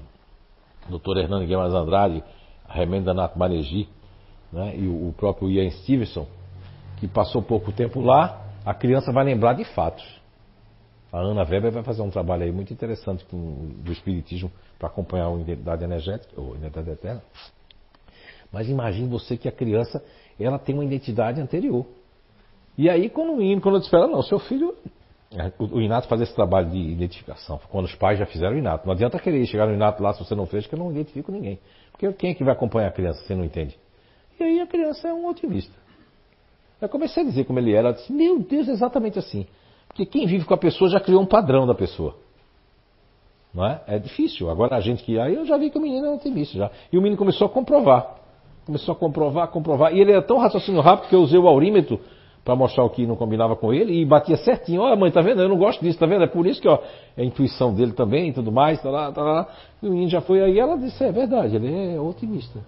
o 0.89 0.99
Dr. 0.99 1.19
Hernando 1.19 1.45
Guimarães 1.45 1.75
Andrade, 1.75 2.23
Remenda 2.69 3.13
Nath 3.13 3.37
Maregi, 3.37 3.89
né, 4.53 4.77
e 4.77 4.87
o, 4.87 5.09
o 5.09 5.15
próprio 5.17 5.51
Ian 5.51 5.69
Stevenson, 5.71 6.27
que 6.99 7.09
passou 7.09 7.43
pouco 7.43 7.73
tempo 7.73 8.01
lá, 8.01 8.47
a 8.65 8.73
criança 8.73 9.11
vai 9.11 9.25
lembrar 9.25 9.55
de 9.55 9.65
fatos. 9.65 10.21
A 11.13 11.19
Ana 11.19 11.43
Weber 11.43 11.73
vai 11.73 11.83
fazer 11.83 12.03
um 12.03 12.11
trabalho 12.11 12.45
aí 12.45 12.53
muito 12.53 12.73
interessante 12.73 13.25
com, 13.25 13.71
do 13.79 13.91
Espiritismo 13.91 14.53
para 14.79 14.87
acompanhar 14.87 15.27
a 15.27 15.35
identidade 15.35 15.83
energética, 15.83 16.41
ou 16.41 16.55
identidade 16.55 16.91
eterna. 16.91 17.23
Mas 18.53 18.69
imagine 18.69 19.09
você 19.09 19.37
que 19.37 19.49
a 19.49 19.53
criança 19.53 20.03
ela 20.39 20.59
tem 20.59 20.75
uma 20.75 20.85
identidade 20.85 21.41
anterior. 21.41 21.87
E 22.77 22.89
aí, 22.89 23.11
quando 23.11 23.33
o 23.33 23.37
menino, 23.37 23.61
quando 23.61 23.77
eu 23.77 23.81
disse 23.81 23.93
não, 23.93 24.23
seu 24.23 24.39
filho. 24.39 24.75
O 25.59 25.81
Inato 25.81 26.09
faz 26.09 26.21
esse 26.23 26.35
trabalho 26.35 26.71
de 26.71 26.79
identificação. 26.79 27.61
Quando 27.71 27.85
os 27.85 27.95
pais 27.95 28.19
já 28.19 28.27
fizeram 28.27 28.57
o 28.57 28.59
Inato. 28.59 28.85
Não 28.85 28.95
adianta 28.95 29.19
querer 29.19 29.45
chegar 29.47 29.67
no 29.67 29.75
Inato 29.75 30.03
lá 30.03 30.13
se 30.13 30.25
você 30.25 30.35
não 30.35 30.47
fez, 30.47 30.67
que 30.67 30.75
eu 30.75 30.79
não 30.79 30.91
identifico 30.91 31.31
ninguém. 31.31 31.59
Porque 31.93 32.13
quem 32.15 32.31
é 32.31 32.35
que 32.35 32.43
vai 32.43 32.53
acompanhar 32.53 32.89
a 32.89 32.93
criança 32.93 33.23
você 33.23 33.35
não 33.35 33.45
entende? 33.45 33.79
E 34.39 34.43
aí 34.43 34.61
a 34.61 34.67
criança 34.67 35.07
é 35.07 35.15
um 35.15 35.29
otimista. 35.29 35.73
Eu 36.81 36.89
comecei 36.89 37.23
a 37.23 37.27
dizer 37.27 37.45
como 37.45 37.59
ele 37.59 37.73
era. 37.73 37.89
Ela 37.89 37.93
disse, 37.93 38.13
meu 38.13 38.41
Deus, 38.41 38.69
é 38.69 38.73
exatamente 38.73 39.19
assim. 39.19 39.47
Porque 39.87 40.07
quem 40.07 40.27
vive 40.27 40.45
com 40.45 40.55
a 40.55 40.59
pessoa 40.59 40.91
já 40.91 40.99
criou 40.99 41.21
um 41.21 41.27
padrão 41.27 41.67
da 41.67 41.75
pessoa. 41.75 42.17
Não 43.53 43.67
é? 43.67 43.83
É 43.87 43.99
difícil. 43.99 44.49
Agora 44.49 44.77
a 44.77 44.81
gente 44.81 45.05
que. 45.05 45.19
Aí 45.19 45.35
eu 45.35 45.45
já 45.45 45.59
vi 45.59 45.71
que 45.71 45.79
o 45.79 45.81
menino 45.81 46.07
é 46.07 46.11
otimista 46.11 46.57
já. 46.57 46.71
E 46.91 46.97
o 46.97 47.03
menino 47.03 47.19
começou 47.19 47.47
a 47.47 47.51
comprovar. 47.51 48.20
Começou 48.71 48.93
a 48.93 48.97
comprovar, 48.97 49.49
comprovar. 49.49 49.93
E 49.93 50.01
ele 50.01 50.13
era 50.13 50.23
tão 50.23 50.39
raciocínio 50.39 50.81
rápido 50.81 51.09
que 51.09 51.15
eu 51.17 51.21
usei 51.23 51.37
o 51.37 51.49
aurímetro 51.49 51.99
para 52.45 52.55
mostrar 52.55 52.85
o 52.85 52.89
que 52.89 53.05
não 53.05 53.17
combinava 53.17 53.57
com 53.57 53.75
ele 53.75 54.01
e 54.01 54.05
batia 54.05 54.37
certinho. 54.37 54.83
Olha, 54.83 54.95
mãe, 54.95 55.11
tá 55.11 55.21
vendo? 55.21 55.43
Eu 55.43 55.49
não 55.49 55.59
gosto 55.59 55.81
disso, 55.83 55.99
tá 55.99 56.07
vendo? 56.07 56.23
É 56.23 56.29
por 56.29 56.47
isso 56.47 56.63
que 56.63 56.69
ó, 56.69 56.79
é 57.17 57.23
a 57.23 57.25
intuição 57.25 57.75
dele 57.75 57.91
também 57.91 58.29
e 58.29 58.33
tudo 58.33 58.53
mais. 58.53 58.81
Tá 58.81 58.89
lá, 58.89 59.11
tá 59.11 59.25
lá. 59.25 59.49
E 59.83 59.89
o 59.89 59.91
menino 59.91 60.09
já 60.09 60.21
foi 60.21 60.41
aí. 60.41 60.57
Ela 60.57 60.79
disse: 60.79 61.03
é 61.03 61.11
verdade, 61.11 61.57
ele 61.57 61.95
é 61.95 62.01
otimista. 62.01 62.61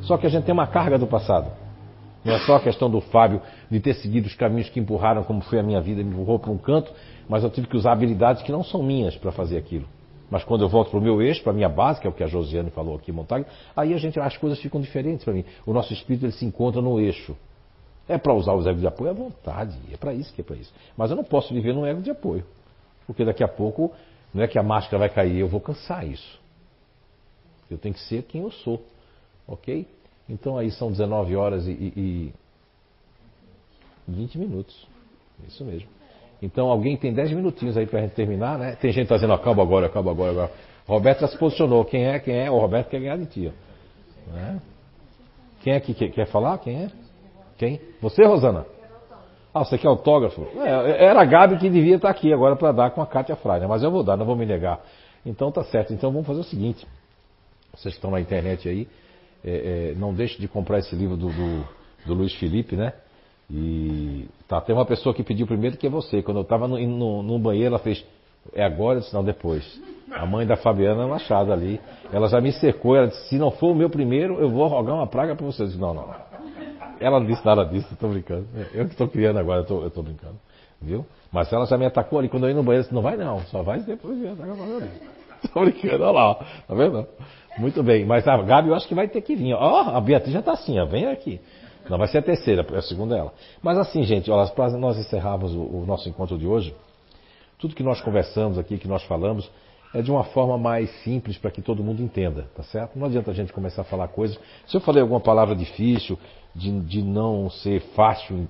Só 0.00 0.16
que 0.16 0.26
a 0.26 0.28
gente 0.28 0.42
tem 0.42 0.52
uma 0.52 0.66
carga 0.66 0.98
do 0.98 1.06
passado. 1.06 1.48
Não 2.24 2.34
é 2.34 2.40
só 2.40 2.56
a 2.56 2.60
questão 2.60 2.90
do 2.90 3.00
Fábio 3.00 3.40
de 3.70 3.78
ter 3.78 3.94
seguido 3.94 4.26
os 4.26 4.34
caminhos 4.34 4.68
que 4.68 4.80
empurraram, 4.80 5.22
como 5.22 5.42
foi 5.42 5.60
a 5.60 5.62
minha 5.62 5.80
vida, 5.80 6.02
me 6.02 6.10
empurrou 6.10 6.40
para 6.40 6.50
um 6.50 6.58
canto, 6.58 6.90
mas 7.28 7.44
eu 7.44 7.50
tive 7.50 7.68
que 7.68 7.76
usar 7.76 7.92
habilidades 7.92 8.42
que 8.42 8.50
não 8.50 8.64
são 8.64 8.82
minhas 8.82 9.16
para 9.16 9.30
fazer 9.30 9.58
aquilo. 9.58 9.86
Mas 10.30 10.42
quando 10.42 10.62
eu 10.62 10.68
volto 10.68 10.90
para 10.90 10.98
o 10.98 11.02
meu 11.02 11.22
eixo, 11.22 11.42
para 11.42 11.52
a 11.52 11.54
minha 11.54 11.68
base, 11.68 12.00
que 12.00 12.06
é 12.06 12.10
o 12.10 12.12
que 12.12 12.24
a 12.24 12.26
Josiane 12.26 12.70
falou 12.70 12.96
aqui, 12.96 13.12
Montague, 13.12 13.46
aí 13.76 13.94
a 13.94 13.96
gente, 13.96 14.18
as 14.18 14.36
coisas 14.36 14.58
ficam 14.58 14.80
diferentes 14.80 15.24
para 15.24 15.32
mim. 15.32 15.44
O 15.64 15.72
nosso 15.72 15.92
espírito 15.92 16.26
ele 16.26 16.32
se 16.32 16.44
encontra 16.44 16.82
no 16.82 16.98
eixo. 16.98 17.36
É 18.08 18.18
para 18.18 18.34
usar 18.34 18.54
os 18.54 18.66
egos 18.66 18.80
de 18.80 18.86
apoio 18.86 19.10
à 19.10 19.12
vontade, 19.12 19.76
é 19.92 19.96
para 19.96 20.14
isso 20.14 20.32
que 20.32 20.40
é 20.40 20.44
para 20.44 20.56
isso. 20.56 20.72
Mas 20.96 21.10
eu 21.10 21.16
não 21.16 21.24
posso 21.24 21.52
viver 21.52 21.74
num 21.74 21.84
ego 21.84 22.00
de 22.00 22.10
apoio. 22.10 22.44
Porque 23.06 23.24
daqui 23.24 23.42
a 23.42 23.48
pouco, 23.48 23.92
não 24.34 24.42
é 24.42 24.48
que 24.48 24.58
a 24.58 24.62
máscara 24.62 24.98
vai 24.98 25.08
cair, 25.08 25.38
eu 25.38 25.48
vou 25.48 25.60
cansar 25.60 26.06
isso. 26.06 26.40
Eu 27.70 27.78
tenho 27.78 27.94
que 27.94 28.00
ser 28.00 28.22
quem 28.22 28.42
eu 28.42 28.50
sou. 28.50 28.82
Ok? 29.46 29.86
Então 30.28 30.58
aí 30.58 30.70
são 30.72 30.90
19 30.90 31.36
horas 31.36 31.66
e, 31.66 31.70
e, 31.70 32.32
e 34.08 34.12
20 34.12 34.38
minutos. 34.38 34.86
Isso 35.46 35.64
mesmo. 35.64 35.95
Então 36.40 36.68
alguém 36.68 36.96
tem 36.96 37.12
10 37.12 37.32
minutinhos 37.32 37.76
aí 37.76 37.86
para 37.86 38.00
gente 38.02 38.14
terminar, 38.14 38.58
né? 38.58 38.76
Tem 38.80 38.92
gente 38.92 39.08
fazendo, 39.08 39.32
acaba 39.32 39.62
agora, 39.62 39.86
acaba 39.86 40.10
agora, 40.10 40.30
agora. 40.30 40.50
Roberto 40.86 41.20
já 41.20 41.28
se 41.28 41.38
posicionou. 41.38 41.84
Quem 41.84 42.06
é, 42.06 42.18
quem 42.18 42.38
é? 42.38 42.50
O 42.50 42.58
Roberto 42.58 42.88
quer 42.88 43.00
ganhar 43.00 43.16
de 43.16 43.26
ti. 43.26 43.52
Né? 44.28 44.60
Quem 45.62 45.72
é 45.72 45.80
que 45.80 45.94
quer, 45.94 46.26
falar? 46.26 46.58
Quem 46.58 46.84
é? 46.84 46.90
Quem? 47.58 47.80
Você, 48.00 48.24
Rosana? 48.24 48.66
Ah, 49.52 49.64
você 49.64 49.78
quer 49.78 49.88
autógrafo? 49.88 50.46
É, 50.58 51.06
era 51.06 51.22
a 51.22 51.24
Gabi 51.24 51.56
que 51.56 51.70
devia 51.70 51.96
estar 51.96 52.10
aqui 52.10 52.32
agora 52.32 52.54
para 52.54 52.72
dar 52.72 52.90
com 52.90 53.00
a 53.00 53.06
Kátia 53.06 53.34
Freire, 53.36 53.66
mas 53.66 53.82
eu 53.82 53.90
vou 53.90 54.02
dar, 54.02 54.16
não 54.16 54.26
vou 54.26 54.36
me 54.36 54.44
negar. 54.44 54.80
Então 55.24 55.50
tá 55.50 55.64
certo. 55.64 55.92
Então 55.94 56.12
vamos 56.12 56.26
fazer 56.26 56.40
o 56.40 56.44
seguinte. 56.44 56.86
Vocês 57.72 57.94
que 57.94 57.98
estão 57.98 58.10
na 58.10 58.20
internet 58.20 58.68
aí, 58.68 58.86
é, 59.44 59.92
é, 59.92 59.94
não 59.96 60.14
deixe 60.14 60.38
de 60.38 60.46
comprar 60.46 60.78
esse 60.78 60.94
livro 60.94 61.16
do, 61.16 61.28
do, 61.28 61.68
do 62.06 62.14
Luiz 62.14 62.34
Felipe, 62.34 62.76
né? 62.76 62.92
E 63.50 64.28
tá, 64.48 64.60
tem 64.60 64.74
uma 64.74 64.84
pessoa 64.84 65.14
que 65.14 65.22
pediu 65.22 65.46
primeiro 65.46 65.76
que 65.76 65.86
é 65.86 65.90
você. 65.90 66.22
Quando 66.22 66.38
eu 66.38 66.42
estava 66.42 66.66
no, 66.66 66.78
no, 66.78 67.22
no, 67.22 67.38
banheiro, 67.38 67.68
ela 67.68 67.78
fez. 67.78 68.04
É 68.52 68.64
agora? 68.64 68.98
Eu 68.98 69.02
disse, 69.02 69.14
não, 69.14 69.24
depois. 69.24 69.80
A 70.10 70.24
mãe 70.26 70.46
da 70.46 70.56
Fabiana 70.56 71.06
Machado 71.06 71.52
ali, 71.52 71.80
ela 72.12 72.28
já 72.28 72.40
me 72.40 72.52
cercou, 72.52 72.96
ela 72.96 73.08
disse, 73.08 73.28
se 73.28 73.38
não 73.38 73.50
for 73.50 73.72
o 73.72 73.74
meu 73.74 73.90
primeiro, 73.90 74.38
eu 74.38 74.50
vou 74.50 74.66
rogar 74.66 74.94
uma 74.94 75.06
praga 75.06 75.34
para 75.34 75.46
você. 75.46 75.62
Eu 75.62 75.66
disse, 75.66 75.78
não, 75.78 75.94
não. 75.94 76.14
Ela 77.00 77.20
não 77.20 77.26
disse 77.26 77.44
nada 77.44 77.64
disso, 77.64 77.88
eu 77.90 77.96
tô 77.96 78.08
brincando. 78.08 78.46
Eu 78.72 78.86
que 78.86 78.92
estou 78.92 79.08
criando 79.08 79.38
agora, 79.38 79.64
eu 79.68 79.90
tô, 79.90 80.02
brincando. 80.02 80.36
Viu? 80.80 81.04
Mas 81.30 81.52
ela 81.52 81.66
já 81.66 81.76
me 81.76 81.86
atacou 81.86 82.18
ali, 82.18 82.28
quando 82.28 82.44
eu 82.44 82.50
ia 82.50 82.56
no 82.56 82.62
banheiro, 82.62 82.84
disse, 82.84 82.94
não 82.94 83.02
vai 83.02 83.16
não, 83.16 83.40
só 83.46 83.62
vai 83.62 83.80
depois 83.80 84.18
de 84.18 84.28
atacar 84.28 84.50
ali. 84.50 84.90
Tô 85.52 85.60
brincando, 85.60 86.04
olha 86.04 86.12
lá, 86.12 86.30
ó. 86.30 86.34
tá 86.34 86.74
vendo? 86.74 87.06
Muito 87.58 87.82
bem, 87.82 88.04
mas 88.04 88.26
a 88.26 88.36
Gabi 88.38 88.68
eu 88.68 88.74
acho 88.74 88.86
que 88.86 88.94
vai 88.94 89.08
ter 89.08 89.20
que 89.20 89.34
vir. 89.34 89.54
Ó, 89.54 89.80
a 89.96 90.00
Beatriz 90.00 90.32
já 90.32 90.40
está 90.40 90.52
assim, 90.52 90.78
ó, 90.78 90.86
vem 90.86 91.06
aqui. 91.06 91.40
Não, 91.88 91.98
vai 91.98 92.08
ser 92.08 92.18
a 92.18 92.22
terceira, 92.22 92.66
a 92.76 92.82
segunda 92.82 93.16
é 93.16 93.18
ela. 93.20 93.32
Mas 93.62 93.78
assim, 93.78 94.02
gente, 94.02 94.30
olha, 94.30 94.48
para 94.50 94.70
nós 94.76 94.98
encerrarmos 94.98 95.54
o, 95.54 95.60
o 95.60 95.84
nosso 95.86 96.08
encontro 96.08 96.36
de 96.36 96.46
hoje, 96.46 96.74
tudo 97.58 97.74
que 97.74 97.82
nós 97.82 98.00
conversamos 98.00 98.58
aqui, 98.58 98.78
que 98.78 98.88
nós 98.88 99.02
falamos, 99.04 99.50
é 99.94 100.02
de 100.02 100.10
uma 100.10 100.24
forma 100.24 100.58
mais 100.58 100.90
simples 101.02 101.38
para 101.38 101.50
que 101.50 101.62
todo 101.62 101.82
mundo 101.82 102.02
entenda, 102.02 102.46
tá 102.54 102.62
certo? 102.64 102.98
Não 102.98 103.06
adianta 103.06 103.30
a 103.30 103.34
gente 103.34 103.52
começar 103.52 103.82
a 103.82 103.84
falar 103.84 104.08
coisas. 104.08 104.38
Se 104.66 104.76
eu 104.76 104.80
falei 104.80 105.00
alguma 105.00 105.20
palavra 105.20 105.54
difícil, 105.54 106.18
de, 106.54 106.80
de 106.80 107.02
não 107.02 107.48
ser 107.48 107.80
fácil 107.94 108.46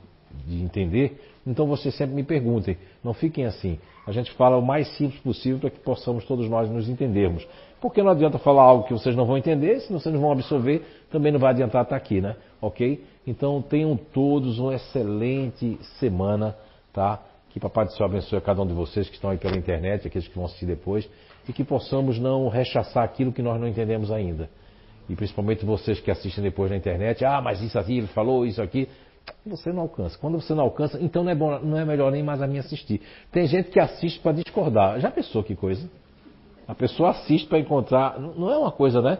de 0.46 0.62
entender, 0.62 1.20
então 1.46 1.66
vocês 1.66 1.94
sempre 1.94 2.14
me 2.14 2.24
perguntem. 2.24 2.76
Não 3.02 3.14
fiquem 3.14 3.44
assim. 3.44 3.78
A 4.06 4.12
gente 4.12 4.32
fala 4.32 4.56
o 4.56 4.62
mais 4.62 4.88
simples 4.96 5.20
possível 5.20 5.58
para 5.58 5.70
que 5.70 5.78
possamos 5.78 6.24
todos 6.24 6.48
nós 6.48 6.68
nos 6.68 6.88
entendermos. 6.88 7.46
Porque 7.80 8.02
não 8.02 8.10
adianta 8.10 8.38
falar 8.38 8.62
algo 8.62 8.84
que 8.84 8.92
vocês 8.92 9.14
não 9.14 9.26
vão 9.26 9.38
entender, 9.38 9.80
se 9.80 9.92
vocês 9.92 10.12
não 10.12 10.20
vão 10.20 10.32
absorver, 10.32 10.82
também 11.10 11.30
não 11.30 11.38
vai 11.38 11.50
adiantar 11.50 11.82
estar 11.82 11.96
aqui, 11.96 12.20
né? 12.20 12.36
Ok? 12.60 13.04
Então 13.26 13.60
tenham 13.60 13.96
todos 13.96 14.58
uma 14.58 14.74
excelente 14.74 15.78
semana, 15.98 16.56
tá? 16.92 17.20
Que 17.50 17.58
Papai 17.58 17.86
do 17.86 17.92
Céu 17.92 18.06
abençoe 18.06 18.38
a 18.38 18.40
cada 18.40 18.62
um 18.62 18.66
de 18.66 18.74
vocês 18.74 19.08
que 19.08 19.14
estão 19.14 19.30
aí 19.30 19.38
pela 19.38 19.56
internet, 19.56 20.06
aqueles 20.06 20.28
que 20.28 20.34
vão 20.34 20.44
assistir 20.44 20.66
depois, 20.66 21.08
e 21.48 21.52
que 21.52 21.64
possamos 21.64 22.18
não 22.18 22.48
rechaçar 22.48 23.02
aquilo 23.02 23.32
que 23.32 23.42
nós 23.42 23.60
não 23.60 23.66
entendemos 23.66 24.12
ainda. 24.12 24.48
E 25.08 25.16
principalmente 25.16 25.64
vocês 25.64 26.00
que 26.00 26.10
assistem 26.10 26.42
depois 26.42 26.70
na 26.70 26.76
internet, 26.76 27.24
ah, 27.24 27.40
mas 27.40 27.60
isso 27.62 27.78
aqui, 27.78 27.98
ele 27.98 28.06
falou 28.08 28.44
isso 28.44 28.60
aqui. 28.60 28.88
Você 29.44 29.72
não 29.72 29.82
alcança. 29.82 30.16
Quando 30.18 30.40
você 30.40 30.54
não 30.54 30.64
alcança, 30.64 30.98
então 31.00 31.24
não 31.24 31.30
é, 31.30 31.34
bom, 31.34 31.58
não 31.60 31.78
é 31.78 31.84
melhor 31.84 32.12
nem 32.12 32.22
mais 32.22 32.42
a 32.42 32.46
mim 32.46 32.58
assistir. 32.58 33.00
Tem 33.32 33.46
gente 33.46 33.70
que 33.70 33.80
assiste 33.80 34.20
para 34.20 34.32
discordar. 34.32 35.00
Já 35.00 35.10
pensou 35.10 35.42
que 35.42 35.54
coisa? 35.54 35.88
A 36.66 36.74
pessoa 36.74 37.10
assiste 37.10 37.48
para 37.48 37.58
encontrar. 37.58 38.20
Não 38.20 38.52
é 38.52 38.58
uma 38.58 38.72
coisa, 38.72 39.00
né? 39.00 39.18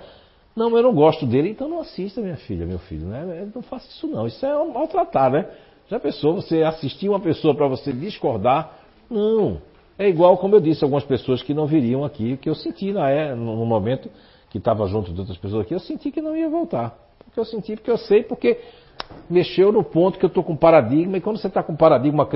Não, 0.57 0.75
eu 0.75 0.83
não 0.83 0.95
gosto 0.95 1.27
dele, 1.27 1.51
então 1.51 1.69
não 1.69 1.81
assista, 1.81 2.23
minha 2.23 2.37
filha, 2.37 2.65
meu 2.65 2.79
filho, 2.79 3.07
né? 3.07 3.47
Não 3.55 3.61
faça 3.61 3.87
isso 3.89 4.07
não. 4.09 4.27
Isso 4.27 4.45
é 4.45 4.73
maltratar, 4.73 5.31
né? 5.31 5.47
Já 5.87 6.01
pensou 6.01 6.35
você 6.35 6.63
assistir 6.63 7.11
uma 7.11 7.21
pessoa 7.21 7.55
para 7.55 7.69
você 7.69 7.93
discordar? 7.93 8.79
Não. 9.11 9.61
É 9.99 10.09
igual, 10.09 10.39
como 10.39 10.57
eu 10.57 10.61
disse, 10.61 10.83
algumas 10.83 11.05
pessoas 11.05 11.43
que 11.43 11.53
não 11.53 11.67
viriam 11.67 12.05
aqui, 12.05 12.39
que 12.39 12.49
eu 12.49 12.55
senti 12.55 12.91
na, 12.91 13.11
é, 13.11 13.35
no 13.35 13.67
momento 13.67 14.11
que 14.49 14.57
estava 14.57 14.87
junto 14.87 15.13
de 15.13 15.21
outras 15.21 15.37
pessoas 15.37 15.67
aqui, 15.67 15.75
eu 15.75 15.79
senti 15.79 16.11
que 16.11 16.23
não 16.23 16.35
ia 16.35 16.49
voltar. 16.49 16.97
Porque 17.23 17.39
eu 17.39 17.45
senti, 17.45 17.77
porque 17.77 17.91
eu 17.91 17.99
sei, 17.99 18.23
porque 18.23 18.59
mexeu 19.29 19.71
no 19.71 19.85
ponto 19.85 20.19
que 20.19 20.25
eu 20.25 20.29
estou 20.29 20.43
com 20.43 20.57
paradigma, 20.57 21.19
e 21.19 21.21
quando 21.21 21.39
você 21.39 21.49
está 21.49 21.63
com 21.63 21.77
paradigma, 21.77 22.27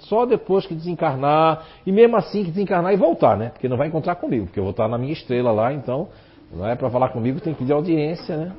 só 0.00 0.26
depois 0.26 0.66
que 0.66 0.74
desencarnar, 0.74 1.66
e 1.86 1.90
mesmo 1.90 2.16
assim 2.16 2.44
que 2.44 2.50
desencarnar 2.50 2.92
e 2.92 2.96
voltar, 2.96 3.38
né? 3.38 3.48
Porque 3.50 3.68
não 3.68 3.78
vai 3.78 3.88
encontrar 3.88 4.16
comigo, 4.16 4.46
porque 4.46 4.58
eu 4.58 4.64
vou 4.64 4.72
estar 4.72 4.86
na 4.86 4.98
minha 4.98 5.12
estrela 5.14 5.50
lá, 5.50 5.72
então, 5.72 6.08
não 6.52 6.66
é 6.66 6.74
para 6.74 6.90
falar 6.90 7.10
comigo, 7.10 7.40
tem 7.40 7.52
que 7.52 7.60
pedir 7.60 7.72
audiência, 7.72 8.36
né? 8.36 8.52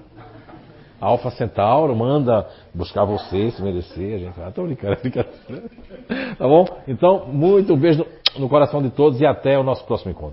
Alfa 1.01 1.31
Centauro 1.31 1.95
manda 1.95 2.47
buscar 2.73 3.03
você, 3.05 3.49
se 3.49 3.61
merecer, 3.61 4.15
a 4.15 4.19
gente. 4.19 4.39
Ah, 4.39 4.51
tô 4.51 4.63
brincando, 4.63 4.97
brincadeira. 5.01 5.63
Tá 6.37 6.47
bom? 6.47 6.65
Então, 6.87 7.25
muito 7.27 7.75
beijo 7.75 8.05
no 8.37 8.47
coração 8.47 8.81
de 8.81 8.91
todos 8.91 9.19
e 9.19 9.25
até 9.25 9.57
o 9.57 9.63
nosso 9.63 9.83
próximo 9.85 10.11
encontro. 10.11 10.29